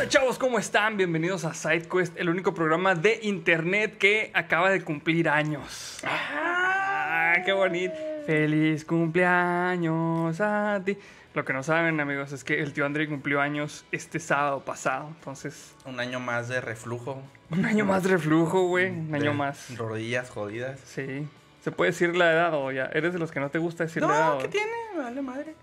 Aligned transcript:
onda, 0.00 0.08
chavos? 0.08 0.38
¿Cómo 0.38 0.58
están? 0.58 0.96
Bienvenidos 0.96 1.44
a 1.44 1.52
SideQuest, 1.52 2.18
el 2.18 2.30
único 2.30 2.54
programa 2.54 2.94
de 2.94 3.20
internet 3.22 3.98
que 3.98 4.30
acaba 4.32 4.70
de 4.70 4.82
cumplir 4.82 5.28
años. 5.28 5.98
¡Ah! 6.04 7.34
¡Qué 7.44 7.52
bonito! 7.52 7.94
¡Feliz 8.24 8.84
cumpleaños 8.86 10.40
a 10.40 10.80
ti! 10.84 10.96
Lo 11.34 11.44
que 11.44 11.52
no 11.52 11.62
saben, 11.62 12.00
amigos, 12.00 12.32
es 12.32 12.44
que 12.44 12.60
el 12.60 12.72
tío 12.72 12.86
André 12.86 13.08
cumplió 13.08 13.42
años 13.42 13.84
este 13.92 14.20
sábado 14.20 14.64
pasado. 14.64 15.08
Entonces, 15.08 15.74
Un 15.84 16.00
año 16.00 16.18
más 16.18 16.48
de 16.48 16.60
reflujo. 16.62 17.22
un 17.50 17.64
año 17.66 17.84
más 17.84 18.02
de 18.02 18.08
reflujo, 18.10 18.68
güey. 18.68 18.90
Un 18.90 19.14
año 19.14 19.32
de 19.32 19.36
más. 19.36 19.76
Rodillas 19.76 20.30
jodidas. 20.30 20.80
Sí. 20.80 21.28
¿Se 21.62 21.72
puede 21.72 21.90
decir 21.90 22.16
la 22.16 22.32
edad 22.32 22.54
o 22.54 22.72
ya? 22.72 22.86
¿Eres 22.86 23.12
de 23.12 23.18
los 23.18 23.30
que 23.30 23.40
no 23.40 23.50
te 23.50 23.58
gusta 23.58 23.84
decir 23.84 24.02
la 24.02 24.08
edad? 24.08 24.32
No, 24.34 24.38
¿qué 24.38 24.48
tiene? 24.48 24.72
Vale 24.96 25.20
madre. 25.20 25.54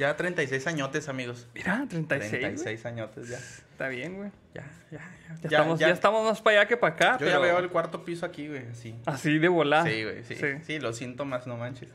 Ya 0.00 0.16
36 0.16 0.66
añotes, 0.66 1.08
amigos. 1.10 1.46
Mira, 1.54 1.84
36. 1.88 2.30
güey. 2.30 2.40
36 2.40 2.86
añotes 2.86 3.28
ya. 3.28 3.36
Está 3.36 3.88
bien, 3.88 4.16
güey. 4.16 4.30
Ya, 4.54 4.64
ya, 4.90 4.98
Ya, 4.98 5.36
ya. 5.42 5.48
estamos, 5.48 5.78
ya. 5.80 5.90
estamos 5.90 6.24
más 6.24 6.40
para 6.40 6.60
allá 6.60 6.68
que 6.68 6.76
para 6.78 6.94
acá. 6.94 7.18
Yo 7.20 7.26
ya 7.26 7.38
veo 7.38 7.58
el 7.58 7.68
cuarto 7.68 8.02
piso 8.02 8.24
aquí, 8.24 8.48
güey, 8.48 8.66
así. 8.72 8.94
Así 9.04 9.38
de 9.38 9.48
volar. 9.48 9.86
Sí, 9.86 10.02
güey, 10.02 10.24
sí. 10.24 10.36
sí. 10.66 10.78
los 10.78 10.96
síntomas, 10.96 11.46
no 11.46 11.56
manches. 11.58 11.90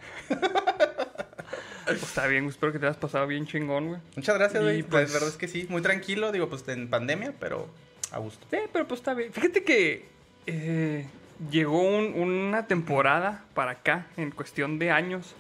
Pues 1.86 2.02
está 2.04 2.26
bien, 2.28 2.44
güey. 2.44 2.52
Espero 2.52 2.72
que 2.72 2.80
te 2.80 2.86
hayas 2.86 2.98
pasado 2.98 3.28
bien 3.28 3.46
chingón, 3.46 3.88
güey. 3.88 4.02
Muchas 4.16 4.36
gracias, 4.38 4.62
güey. 4.64 4.84
pues- 4.84 5.08
La 5.10 5.14
verdad 5.14 5.30
es 5.30 5.38
que 5.38 5.48
sí, 5.48 5.66
muy 5.70 5.82
tranquilo, 5.82 6.32
digo, 6.32 6.50
pues 6.50 6.68
en 6.68 6.90
pandemia, 6.90 7.34
pero 7.40 7.70
a 8.12 8.18
gusto. 8.20 8.46
Sí, 8.52 8.58
pero 8.74 8.88
pues 8.88 9.00
está 9.02 9.14
bien. 9.14 9.32
Fíjate 9.34 9.64
que 9.64 10.06
eh, 10.48 11.08
llegó 11.52 11.82
un- 11.82 12.14
una 12.14 12.68
temporada 12.68 13.44
para 13.54 13.72
acá, 13.72 14.08
en 14.18 14.32
cuestión 14.32 14.80
de 14.80 14.92
años, 14.92 15.36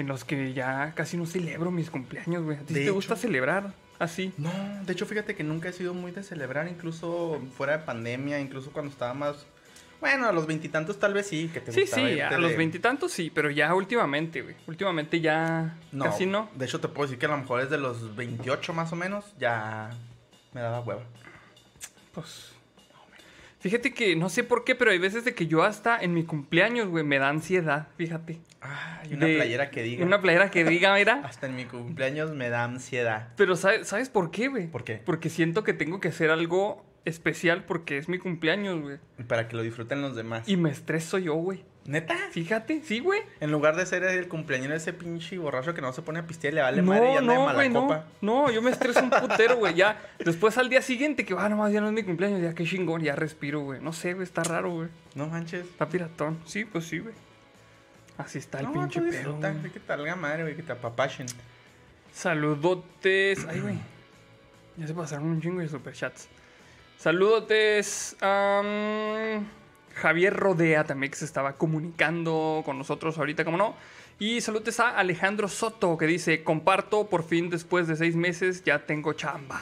en 0.00 0.06
los 0.08 0.24
que 0.24 0.52
ya 0.52 0.92
casi 0.94 1.16
no 1.16 1.26
celebro 1.26 1.70
mis 1.70 1.90
cumpleaños, 1.90 2.44
güey. 2.44 2.56
¿A 2.56 2.60
ti 2.60 2.74
De 2.74 2.80
te 2.80 2.84
hecho. 2.86 2.94
gusta 2.94 3.16
celebrar 3.16 3.72
así? 3.98 4.32
No, 4.38 4.50
de 4.84 4.92
hecho, 4.92 5.06
fíjate 5.06 5.34
que 5.34 5.44
nunca 5.44 5.68
he 5.68 5.72
sido 5.72 5.94
muy 5.94 6.12
de 6.12 6.22
celebrar, 6.22 6.68
incluso 6.68 7.40
fuera 7.56 7.78
de 7.78 7.84
pandemia, 7.84 8.40
incluso 8.40 8.70
cuando 8.72 8.90
estaba 8.92 9.14
más. 9.14 9.46
Bueno, 10.00 10.28
a 10.28 10.32
los 10.32 10.46
veintitantos 10.46 11.00
tal 11.00 11.12
vez 11.12 11.26
sí, 11.26 11.50
que 11.52 11.60
te 11.60 11.72
Sí, 11.72 11.84
sí, 11.86 12.00
irte 12.00 12.22
a 12.22 12.38
los 12.38 12.56
veintitantos 12.56 13.10
sí, 13.10 13.30
pero 13.34 13.50
ya 13.50 13.74
últimamente, 13.74 14.42
güey. 14.42 14.54
Últimamente 14.68 15.20
ya 15.20 15.76
No, 15.90 16.04
casi 16.04 16.24
no. 16.24 16.48
De 16.54 16.66
hecho, 16.66 16.78
te 16.80 16.86
puedo 16.86 17.08
decir 17.08 17.18
que 17.18 17.26
a 17.26 17.30
lo 17.30 17.38
mejor 17.38 17.60
es 17.62 17.70
de 17.70 17.78
los 17.78 18.14
28 18.14 18.72
más 18.72 18.92
o 18.92 18.96
menos, 18.96 19.24
ya 19.40 19.90
me 20.52 20.60
daba 20.60 20.80
hueva. 20.80 21.02
Pues. 22.14 22.52
Fíjate 23.60 23.92
que 23.92 24.14
no 24.14 24.28
sé 24.28 24.44
por 24.44 24.64
qué, 24.64 24.74
pero 24.76 24.92
hay 24.92 24.98
veces 24.98 25.24
de 25.24 25.34
que 25.34 25.46
yo 25.48 25.64
hasta 25.64 25.98
en 25.98 26.14
mi 26.14 26.22
cumpleaños, 26.24 26.88
güey, 26.88 27.02
me 27.04 27.18
da 27.18 27.28
ansiedad, 27.28 27.88
fíjate. 27.96 28.38
Ah, 28.60 29.02
y 29.10 29.14
una 29.14 29.26
De- 29.26 29.34
playera 29.36 29.70
que 29.70 29.82
diga. 29.82 30.04
Una 30.04 30.20
playera 30.20 30.50
que 30.50 30.64
diga, 30.64 30.94
mira. 30.94 31.20
Hasta 31.24 31.46
en 31.48 31.56
mi 31.56 31.64
cumpleaños 31.64 32.32
me 32.34 32.50
da 32.50 32.64
ansiedad. 32.64 33.28
Pero 33.36 33.56
¿sabes, 33.56 33.88
¿sabes 33.88 34.10
por 34.10 34.30
qué, 34.30 34.48
güey? 34.48 34.68
¿Por 34.68 34.84
qué? 34.84 35.02
Porque 35.04 35.28
siento 35.28 35.64
que 35.64 35.72
tengo 35.72 35.98
que 36.00 36.08
hacer 36.08 36.30
algo 36.30 36.84
especial 37.04 37.64
porque 37.64 37.98
es 37.98 38.08
mi 38.08 38.18
cumpleaños, 38.18 38.80
güey. 38.80 38.98
Para 39.26 39.48
que 39.48 39.56
lo 39.56 39.62
disfruten 39.62 40.02
los 40.02 40.14
demás. 40.14 40.48
Y 40.48 40.56
me 40.56 40.70
estreso 40.70 41.18
yo, 41.18 41.34
güey. 41.34 41.64
¿Neta? 41.88 42.14
Fíjate, 42.32 42.82
sí, 42.84 43.00
güey. 43.00 43.22
En 43.40 43.50
lugar 43.50 43.74
de 43.74 43.86
ser 43.86 44.04
el 44.04 44.28
cumpleaños 44.28 44.68
de 44.68 44.76
ese 44.76 44.92
pinche 44.92 45.38
borracho 45.38 45.72
que 45.72 45.80
no 45.80 45.90
se 45.94 46.02
pone 46.02 46.18
a 46.18 46.26
pistear 46.26 46.52
le 46.52 46.60
vale 46.60 46.82
No, 46.82 46.88
madre 46.88 47.14
y 47.14 47.16
anda 47.16 47.32
de 47.32 47.38
no, 47.38 47.44
mala 47.46 47.54
güey, 47.54 47.70
no. 47.70 47.80
copa. 47.80 48.04
No, 48.20 48.50
yo 48.50 48.60
me 48.60 48.70
estreso 48.70 49.00
un 49.02 49.08
putero, 49.08 49.56
güey. 49.56 49.74
Ya, 49.74 49.98
después 50.18 50.58
al 50.58 50.68
día 50.68 50.82
siguiente, 50.82 51.24
que, 51.24 51.34
ah, 51.38 51.48
nomás 51.48 51.72
ya 51.72 51.80
no 51.80 51.86
es 51.86 51.94
mi 51.94 52.02
cumpleaños, 52.02 52.42
ya 52.42 52.54
qué 52.54 52.64
chingón, 52.64 53.00
ya 53.02 53.16
respiro, 53.16 53.60
güey. 53.60 53.80
No 53.80 53.94
sé, 53.94 54.12
güey, 54.12 54.24
está 54.24 54.44
raro, 54.44 54.70
güey. 54.70 54.88
No 55.14 55.28
manches. 55.28 55.64
Está 55.64 55.88
piratón. 55.88 56.38
Sí, 56.44 56.66
pues 56.66 56.84
sí, 56.84 56.98
güey. 56.98 57.14
Así 58.18 58.36
está 58.36 58.60
el 58.60 58.66
no, 58.66 58.74
pinche 58.74 59.00
tú 59.00 59.08
pedo. 59.08 59.38
de 59.40 59.70
que 59.70 59.80
te 59.80 59.86
valga 59.88 60.14
madre, 60.14 60.42
güey, 60.42 60.56
que 60.56 60.62
te 60.62 60.72
apapachen. 60.72 61.26
Saludotes. 62.12 63.46
Ay, 63.48 63.60
güey. 63.60 63.78
Ya 64.76 64.86
se 64.86 64.92
pasaron 64.92 65.26
un 65.28 65.40
chingo 65.40 65.62
de 65.62 65.68
superchats. 65.70 66.28
Saludotes. 66.98 68.14
am, 68.20 69.46
Javier 69.98 70.34
Rodea 70.34 70.84
también 70.84 71.10
que 71.10 71.18
se 71.18 71.24
estaba 71.24 71.54
comunicando 71.56 72.62
con 72.64 72.78
nosotros 72.78 73.18
ahorita, 73.18 73.44
como 73.44 73.56
no. 73.56 73.76
Y 74.18 74.40
saludos 74.40 74.80
a 74.80 74.96
Alejandro 74.98 75.48
Soto 75.48 75.96
que 75.98 76.06
dice: 76.06 76.42
Comparto, 76.42 77.08
por 77.08 77.22
fin 77.24 77.50
después 77.50 77.86
de 77.86 77.96
seis 77.96 78.16
meses 78.16 78.64
ya 78.64 78.80
tengo 78.86 79.12
chamba. 79.12 79.60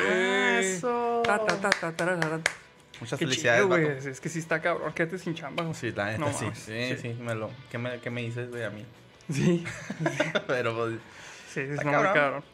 Eh, 0.00 0.60
eso. 0.76 1.22
ta, 1.24 1.38
ta, 1.44 1.70
ta. 1.70 1.92
Muchas 3.00 3.18
Qué 3.18 3.26
felicidades, 3.26 3.60
chido, 3.62 3.68
güey. 3.68 3.84
vato. 3.96 4.08
Es 4.08 4.20
que 4.20 4.28
sí 4.28 4.38
está 4.38 4.60
cabrón. 4.62 4.92
Quédate 4.92 5.18
sin 5.18 5.34
chamba. 5.34 5.64
güey. 5.64 5.74
Sí, 5.74 5.90
la 5.92 6.06
neta, 6.06 6.18
No 6.18 6.32
sí. 6.32 6.44
mames, 6.44 6.58
sí. 6.58 6.96
Sí, 7.00 7.08
me 7.20 7.34
lo... 7.34 7.50
¿Qué 7.70 7.78
me, 7.78 7.98
qué 8.00 8.10
me 8.10 8.22
dices, 8.22 8.48
güey, 8.50 8.62
a 8.64 8.70
mí? 8.70 8.84
Sí, 9.32 9.64
Pero, 10.46 10.74
pues... 10.74 10.94
sí, 11.52 11.60
es 11.60 11.70
Está 11.70 11.84
muy 11.84 11.92
cabrón. 11.92 12.14
cabrón. 12.14 12.44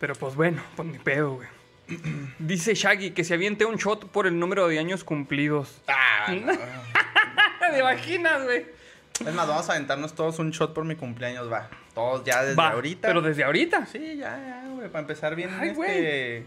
Pero 0.00 0.14
pues 0.16 0.34
bueno, 0.34 0.62
pues 0.74 0.88
ni 0.88 0.98
pedo, 0.98 1.36
güey. 1.36 1.48
Dice 2.38 2.74
Shaggy 2.74 3.10
que 3.12 3.24
se 3.24 3.34
aviente 3.34 3.64
un 3.64 3.76
shot 3.76 4.06
por 4.06 4.26
el 4.26 4.38
número 4.38 4.68
de 4.68 4.78
años 4.78 5.04
cumplidos. 5.04 5.80
Ah, 5.88 6.32
no. 6.32 6.52
¿Te 7.72 7.78
imaginas, 7.78 8.44
güey? 8.44 8.66
Es 9.20 9.34
más, 9.34 9.48
vamos 9.48 9.68
a 9.68 9.72
aventarnos 9.72 10.14
todos 10.14 10.38
un 10.38 10.50
shot 10.50 10.74
por 10.74 10.84
mi 10.84 10.94
cumpleaños, 10.94 11.50
va. 11.50 11.68
Todos 11.94 12.24
ya 12.24 12.42
desde 12.42 12.56
Va, 12.56 12.70
ahorita. 12.70 13.08
Pero 13.08 13.22
desde 13.22 13.44
ahorita. 13.44 13.86
Sí, 13.86 14.16
ya, 14.18 14.36
ya, 14.36 14.68
güey, 14.68 14.88
para 14.88 15.00
empezar 15.00 15.34
bien 15.34 15.50
Ay, 15.58 15.70
este... 15.70 16.44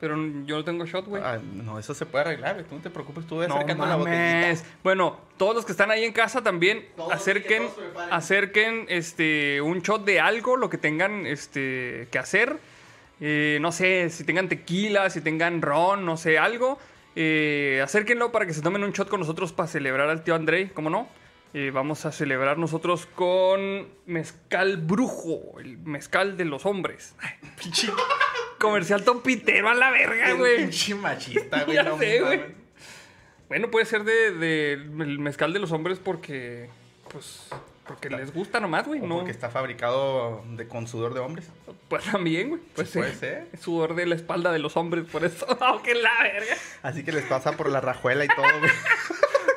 Pero 0.00 0.16
yo 0.46 0.56
no 0.56 0.64
tengo 0.64 0.86
shot, 0.86 1.04
güey. 1.06 1.22
Ah, 1.22 1.38
no, 1.38 1.78
eso 1.78 1.92
se 1.92 2.06
puede 2.06 2.24
arreglar, 2.24 2.54
güey. 2.54 2.66
Tú 2.66 2.74
no 2.74 2.80
te 2.80 2.88
preocupes, 2.88 3.26
tú 3.26 3.36
ve 3.36 3.48
no 3.48 3.54
acercando 3.54 3.84
la 3.84 3.96
botellita. 3.96 4.64
Bueno, 4.82 5.20
todos 5.36 5.54
los 5.54 5.66
que 5.66 5.72
están 5.72 5.90
ahí 5.90 6.04
en 6.04 6.12
casa 6.14 6.42
también 6.42 6.86
Todos, 6.96 7.12
acerquen, 7.12 7.68
acerquen 8.10 8.86
este 8.88 9.60
un 9.60 9.80
shot 9.80 10.06
de 10.06 10.18
algo, 10.18 10.56
lo 10.56 10.70
que 10.70 10.78
tengan 10.78 11.26
este 11.26 12.08
que 12.10 12.18
hacer. 12.18 12.56
Eh, 13.20 13.58
no 13.60 13.70
sé, 13.72 14.08
si 14.10 14.24
tengan 14.24 14.48
tequila, 14.48 15.10
si 15.10 15.20
tengan 15.20 15.60
ron, 15.62 16.04
no 16.06 16.16
sé, 16.16 16.38
algo. 16.38 16.78
Eh, 17.16 17.80
acérquenlo 17.82 18.32
para 18.32 18.46
que 18.46 18.54
se 18.54 18.62
tomen 18.62 18.84
un 18.84 18.92
shot 18.92 19.08
con 19.08 19.20
nosotros 19.20 19.52
para 19.52 19.68
celebrar 19.68 20.08
al 20.08 20.22
tío 20.22 20.34
André, 20.34 20.70
¿cómo 20.72 20.90
no? 20.90 21.08
Eh, 21.52 21.72
vamos 21.72 22.06
a 22.06 22.12
celebrar 22.12 22.58
nosotros 22.58 23.06
con 23.06 23.88
mezcal 24.06 24.76
brujo, 24.76 25.58
el 25.58 25.78
mezcal 25.78 26.36
de 26.36 26.44
los 26.44 26.64
hombres. 26.64 27.16
Ay, 27.18 27.32
pinche 27.60 27.88
comercial 28.58 29.04
topitero 29.04 29.68
a 29.68 29.74
la 29.74 29.90
verga, 29.90 30.32
güey. 30.34 30.58
pinche 30.58 30.94
machista, 30.94 31.64
güey. 31.64 31.76
No 31.84 31.98
sé, 31.98 32.20
güey. 32.20 32.40
Bueno, 33.48 33.68
puede 33.70 33.84
ser 33.84 34.04
de, 34.04 34.30
de 34.30 34.72
el 34.74 35.18
mezcal 35.18 35.52
de 35.52 35.58
los 35.58 35.72
hombres 35.72 35.98
porque, 35.98 36.70
pues, 37.10 37.48
porque 37.90 38.08
les 38.08 38.32
gusta 38.32 38.60
nomás, 38.60 38.86
güey. 38.86 39.00
No, 39.00 39.16
porque 39.16 39.32
está 39.32 39.50
fabricado 39.50 40.44
de, 40.50 40.68
con 40.68 40.86
sudor 40.86 41.12
de 41.12 41.18
hombres. 41.18 41.48
pues 41.88 42.04
también, 42.04 42.50
güey. 42.50 42.60
Pues 42.72 42.88
Sí, 42.90 43.00
puede 43.00 43.16
ser. 43.16 43.48
Sudor 43.60 43.96
de 43.96 44.06
la 44.06 44.14
espalda 44.14 44.52
de 44.52 44.60
los 44.60 44.76
hombres, 44.76 45.06
por 45.10 45.24
eso. 45.24 45.44
Aunque 45.60 45.96
la 45.96 46.22
verga. 46.22 46.54
Así 46.82 47.02
que 47.02 47.10
les 47.10 47.24
pasa 47.24 47.56
por 47.56 47.68
la 47.68 47.80
rajuela 47.80 48.24
y 48.24 48.28
todo, 48.28 48.46
güey. 48.60 48.70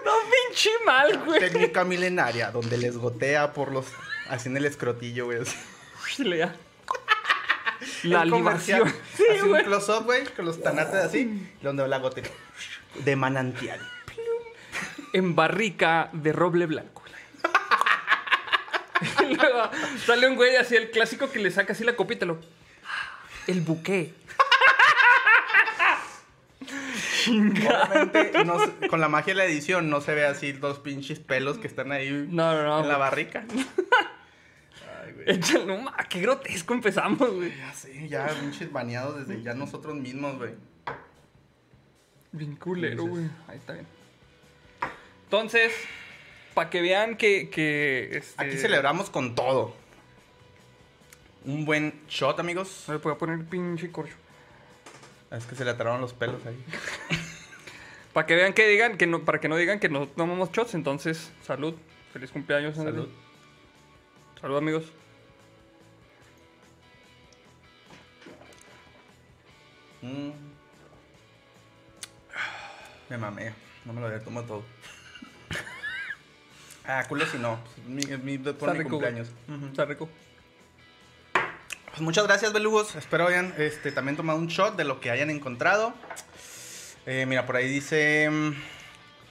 No 0.03 0.11
pinche 0.49 0.71
mal, 0.83 1.23
güey. 1.25 1.39
Técnica 1.39 1.83
milenaria, 1.85 2.49
donde 2.49 2.77
les 2.77 2.97
gotea 2.97 3.53
por 3.53 3.71
los... 3.71 3.85
Así 4.29 4.50
en 4.50 4.57
el 4.57 4.65
escrotillo, 4.65 5.25
güey. 5.25 5.39
Le. 6.17 6.50
La 8.03 8.25
libación. 8.25 8.91
Sí, 9.15 9.23
Así 9.29 9.41
un 9.44 9.50
güey. 9.50 9.63
close-up, 9.63 10.05
güey, 10.05 10.25
con 10.25 10.45
los 10.45 10.61
tanates 10.61 10.95
así. 10.95 11.50
Donde 11.61 11.88
la 11.88 12.00
gotea. 12.00 12.23
De 13.05 13.15
manantial. 13.15 13.79
En 15.13 15.35
barrica 15.35 16.09
de 16.13 16.33
roble 16.33 16.65
blanco. 16.65 17.02
Y 19.29 19.35
luego 19.35 19.69
sale 20.06 20.28
un 20.28 20.35
güey 20.35 20.56
así, 20.56 20.75
el 20.75 20.91
clásico 20.91 21.31
que 21.31 21.39
le 21.39 21.51
saca 21.51 21.73
así 21.73 21.84
la 21.84 21.95
copita 21.95 22.25
lo. 22.25 22.39
El 23.47 23.61
buque. 23.61 24.13
Obviamente, 27.28 28.31
no 28.45 28.59
se- 28.59 28.88
con 28.88 29.00
la 29.00 29.07
magia 29.09 29.33
de 29.33 29.38
la 29.38 29.45
edición 29.45 29.89
no 29.89 30.01
se 30.01 30.13
ve 30.13 30.25
así 30.25 30.53
los 30.53 30.79
pinches 30.79 31.19
pelos 31.19 31.57
que 31.57 31.67
están 31.67 31.91
ahí 31.91 32.09
No, 32.29 32.53
no, 32.53 32.63
no. 32.63 32.79
en 32.81 32.88
la 32.88 32.97
barrica. 32.97 33.45
Ay, 35.06 35.12
güey. 35.13 35.30
Échale, 35.38 35.65
no, 35.65 35.77
ma, 35.77 35.95
qué 36.09 36.21
grotesco 36.21 36.74
empezamos, 36.74 37.30
güey. 37.31 37.56
Ya 37.57 37.74
sé, 37.74 38.07
ya 38.07 38.27
pinches 38.27 38.71
baneados 38.71 39.25
desde 39.27 39.42
ya 39.44 39.53
nosotros 39.53 39.95
mismos, 39.95 40.38
güey. 40.38 40.51
Bien 42.31 42.56
culero, 42.56 43.06
güey. 43.06 43.25
Ahí 43.47 43.57
está 43.57 43.74
bien. 43.74 43.88
Entonces, 45.25 45.71
para 46.53 46.69
que 46.69 46.81
vean 46.81 47.17
que. 47.17 47.50
que 47.50 48.17
este... 48.17 48.44
Aquí 48.44 48.57
celebramos 48.57 49.09
con 49.09 49.35
todo. 49.35 49.73
Un 51.45 51.65
buen 51.65 52.01
shot, 52.07 52.39
amigos. 52.39 52.85
Me 52.88 52.97
voy 52.97 53.13
a 53.13 53.17
poner 53.17 53.44
pinche 53.45 53.91
corcho. 53.91 54.15
Es 55.31 55.45
que 55.45 55.55
se 55.55 55.65
le 55.65 55.71
ataron 55.71 56.00
los 56.00 56.13
pelos 56.13 56.45
ahí. 56.45 56.57
Para 58.13 58.27
que 58.27 58.35
vean 58.35 58.53
que 58.53 58.67
digan, 58.67 58.95
que 58.95 59.07
no, 59.07 59.25
para 59.25 59.39
que 59.39 59.50
no 59.50 59.57
digan 59.57 59.79
que 59.79 59.89
no 59.89 60.07
tomamos 60.07 60.51
shots, 60.51 60.75
entonces, 60.75 61.31
salud. 61.41 61.73
Feliz 62.11 62.29
cumpleaños, 62.29 62.77
Andrés. 62.77 62.94
Salud. 62.94 63.09
Salud, 64.39 64.57
amigos. 64.57 64.83
Mm. 70.03 70.29
Me 73.09 73.17
mamé. 73.17 73.53
No 73.85 73.94
me 73.94 74.01
lo 74.01 74.07
había 74.07 74.23
tomado 74.23 74.45
todo. 74.45 74.63
Ah, 76.85 77.03
culo 77.07 77.25
si 77.25 77.38
no. 77.38 77.59
Mi, 77.88 78.03
mi, 78.18 78.38
por 78.38 78.51
Está 78.53 78.74
mi 78.74 78.80
rico, 78.80 78.97
güey. 78.97 79.12
cumpleaños. 79.12 79.30
Está 79.69 79.85
rico. 79.85 80.09
Pues 81.89 82.01
muchas 82.01 82.25
gracias, 82.25 82.51
belugos. 82.53 82.95
Espero 82.95 83.27
hayan 83.27 83.53
este, 83.57 83.91
también 83.91 84.18
tomado 84.18 84.39
un 84.39 84.47
shot 84.47 84.75
de 84.75 84.83
lo 84.83 85.00
que 85.00 85.12
hayan 85.12 85.30
encontrado. 85.30 85.94
Eh, 87.06 87.25
mira, 87.27 87.45
por 87.45 87.56
ahí 87.56 87.68
dice. 87.69 88.30
mm, 88.30 88.51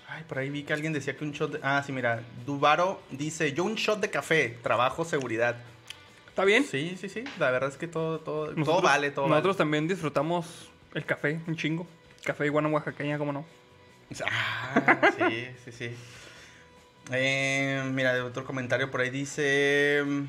Ay, 0.08 0.24
por 0.28 0.38
ahí 0.38 0.50
vi 0.50 0.62
que 0.62 0.72
alguien 0.72 0.92
decía 0.92 1.16
que 1.16 1.24
un 1.24 1.32
shot 1.32 1.52
de. 1.52 1.60
Ah, 1.62 1.82
sí, 1.84 1.90
mira. 1.92 2.22
Dubaro 2.46 3.02
dice: 3.10 3.52
Yo 3.52 3.64
un 3.64 3.74
shot 3.74 4.00
de 4.00 4.10
café, 4.10 4.58
trabajo, 4.62 5.04
seguridad. 5.04 5.56
¿Está 6.28 6.44
bien? 6.44 6.64
Sí, 6.64 6.96
sí, 7.00 7.08
sí. 7.08 7.24
La 7.38 7.50
verdad 7.50 7.68
es 7.68 7.76
que 7.76 7.88
todo, 7.88 8.20
todo, 8.20 8.54
todo 8.54 8.80
vale, 8.80 9.10
todo 9.10 9.28
Nosotros 9.28 9.56
también 9.56 9.86
disfrutamos 9.88 10.70
el 10.94 11.04
café, 11.04 11.40
un 11.46 11.56
chingo. 11.56 11.86
Café 12.24 12.46
iguana 12.46 12.68
oaxaqueña, 12.68 13.18
¿cómo 13.18 13.32
no? 13.32 13.44
Ah, 14.24 15.00
sí, 15.18 15.48
sí, 15.64 15.72
sí. 15.72 15.96
Eh, 17.10 17.82
mira, 17.92 18.24
otro 18.24 18.44
comentario 18.44 18.90
por 18.90 19.00
ahí 19.00 19.10
dice. 19.10 20.02
mm, 20.06 20.22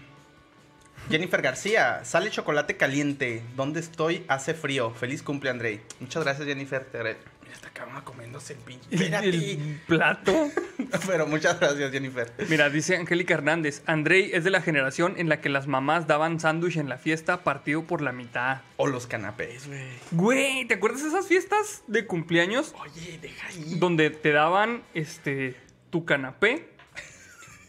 Jennifer 1.10 1.42
García, 1.42 2.04
sale 2.06 2.30
chocolate 2.32 2.78
caliente. 2.78 3.44
¿Dónde 3.56 3.80
estoy? 3.82 4.24
Hace 4.28 4.54
frío. 4.54 4.92
Feliz 4.92 5.22
cumple, 5.22 5.50
Andrei. 5.50 5.82
Muchas 6.00 6.24
gracias, 6.24 6.48
Jennifer. 6.48 6.86
Te 6.86 6.98
agradezco. 6.98 7.30
Mira, 7.42 7.54
esta 7.56 7.70
cabrona 7.72 8.06
comiéndose 8.06 8.54
el 8.54 8.60
pinche. 8.60 8.88
El 9.22 9.82
plato. 9.86 10.50
Pero 11.08 11.28
muchas 11.28 11.60
gracias, 11.60 11.92
Jennifer. 11.92 12.32
Mira, 12.48 12.70
dice 12.70 12.96
Angélica 12.96 13.34
Hernández, 13.34 13.84
Andrei 13.86 14.32
es 14.34 14.46
de 14.46 14.50
la 14.50 14.62
generación 14.62 15.16
en 15.18 15.28
la 15.28 15.42
que 15.42 15.50
las 15.50 15.68
mamás 15.68 16.08
daban 16.08 16.40
sándwich 16.40 16.78
en 16.78 16.88
la 16.88 16.98
fiesta 16.98 17.44
partido 17.44 17.84
por 17.84 18.02
la 18.02 18.14
mitad. 18.14 18.62
O 18.78 18.88
los 18.88 19.06
canapés, 19.06 19.68
güey. 19.68 19.84
Güey, 20.12 20.66
¿te 20.68 20.76
acuerdas 20.76 21.04
de 21.04 21.10
esas 21.10 21.28
fiestas 21.28 21.84
de 21.88 22.06
cumpleaños 22.08 22.74
Oye, 22.82 23.20
deja 23.22 23.48
ahí. 23.48 23.76
donde 23.78 24.10
te 24.10 24.32
daban 24.32 24.84
este 24.94 25.56
tu 25.94 26.04
canapé 26.06 26.68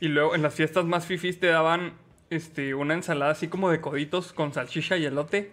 y 0.01 0.09
luego 0.09 0.35
en 0.35 0.41
las 0.41 0.55
fiestas 0.55 0.87
más 0.87 1.05
fifis 1.05 1.39
te 1.39 1.49
daban 1.49 1.93
este 2.31 2.75
una 2.75 2.95
ensalada 2.95 3.33
así 3.33 3.49
como 3.49 3.69
de 3.71 3.83
coditos 3.83 4.33
con 4.33 4.55
salchicha 4.55 4.97
y 4.97 5.05
elote, 5.05 5.53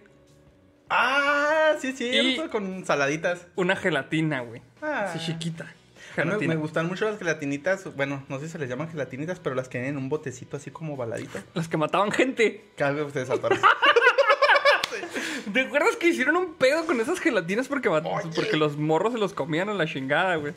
Ah, 0.88 1.74
sí, 1.80 1.92
sí, 1.92 2.08
Y- 2.10 2.48
con 2.48 2.84
saladitas. 2.86 3.46
una 3.56 3.76
gelatina, 3.76 4.40
güey, 4.40 4.62
Ah. 4.80 5.04
así 5.04 5.18
chiquita. 5.18 5.74
Me, 6.16 6.38
me 6.48 6.56
gustan 6.56 6.86
mucho 6.88 7.04
las 7.08 7.18
gelatinitas. 7.18 7.94
Bueno, 7.94 8.24
no 8.28 8.38
sé 8.38 8.46
si 8.46 8.52
se 8.52 8.58
les 8.58 8.68
llaman 8.70 8.88
gelatinitas, 8.90 9.38
pero 9.40 9.54
las 9.54 9.68
que 9.68 9.78
vienen 9.78 9.96
en 9.96 10.02
un 10.02 10.08
botecito 10.10 10.56
así 10.56 10.70
como 10.70 10.96
baladito. 10.96 11.38
Las 11.54 11.68
que 11.68 11.76
mataban 11.78 12.10
gente. 12.10 12.64
Vez 12.78 13.06
ustedes. 13.06 13.28
¿Te 15.52 15.60
acuerdas 15.60 15.96
que 15.96 16.08
hicieron 16.08 16.36
un 16.36 16.54
pedo 16.54 16.84
con 16.86 17.00
esas 17.00 17.18
gelatinas 17.20 17.68
porque, 17.68 17.88
porque 18.34 18.56
los 18.56 18.76
morros 18.78 19.12
se 19.14 19.18
los 19.18 19.32
comían 19.34 19.68
a 19.70 19.74
la 19.74 19.86
chingada, 19.86 20.36
güey? 20.36 20.52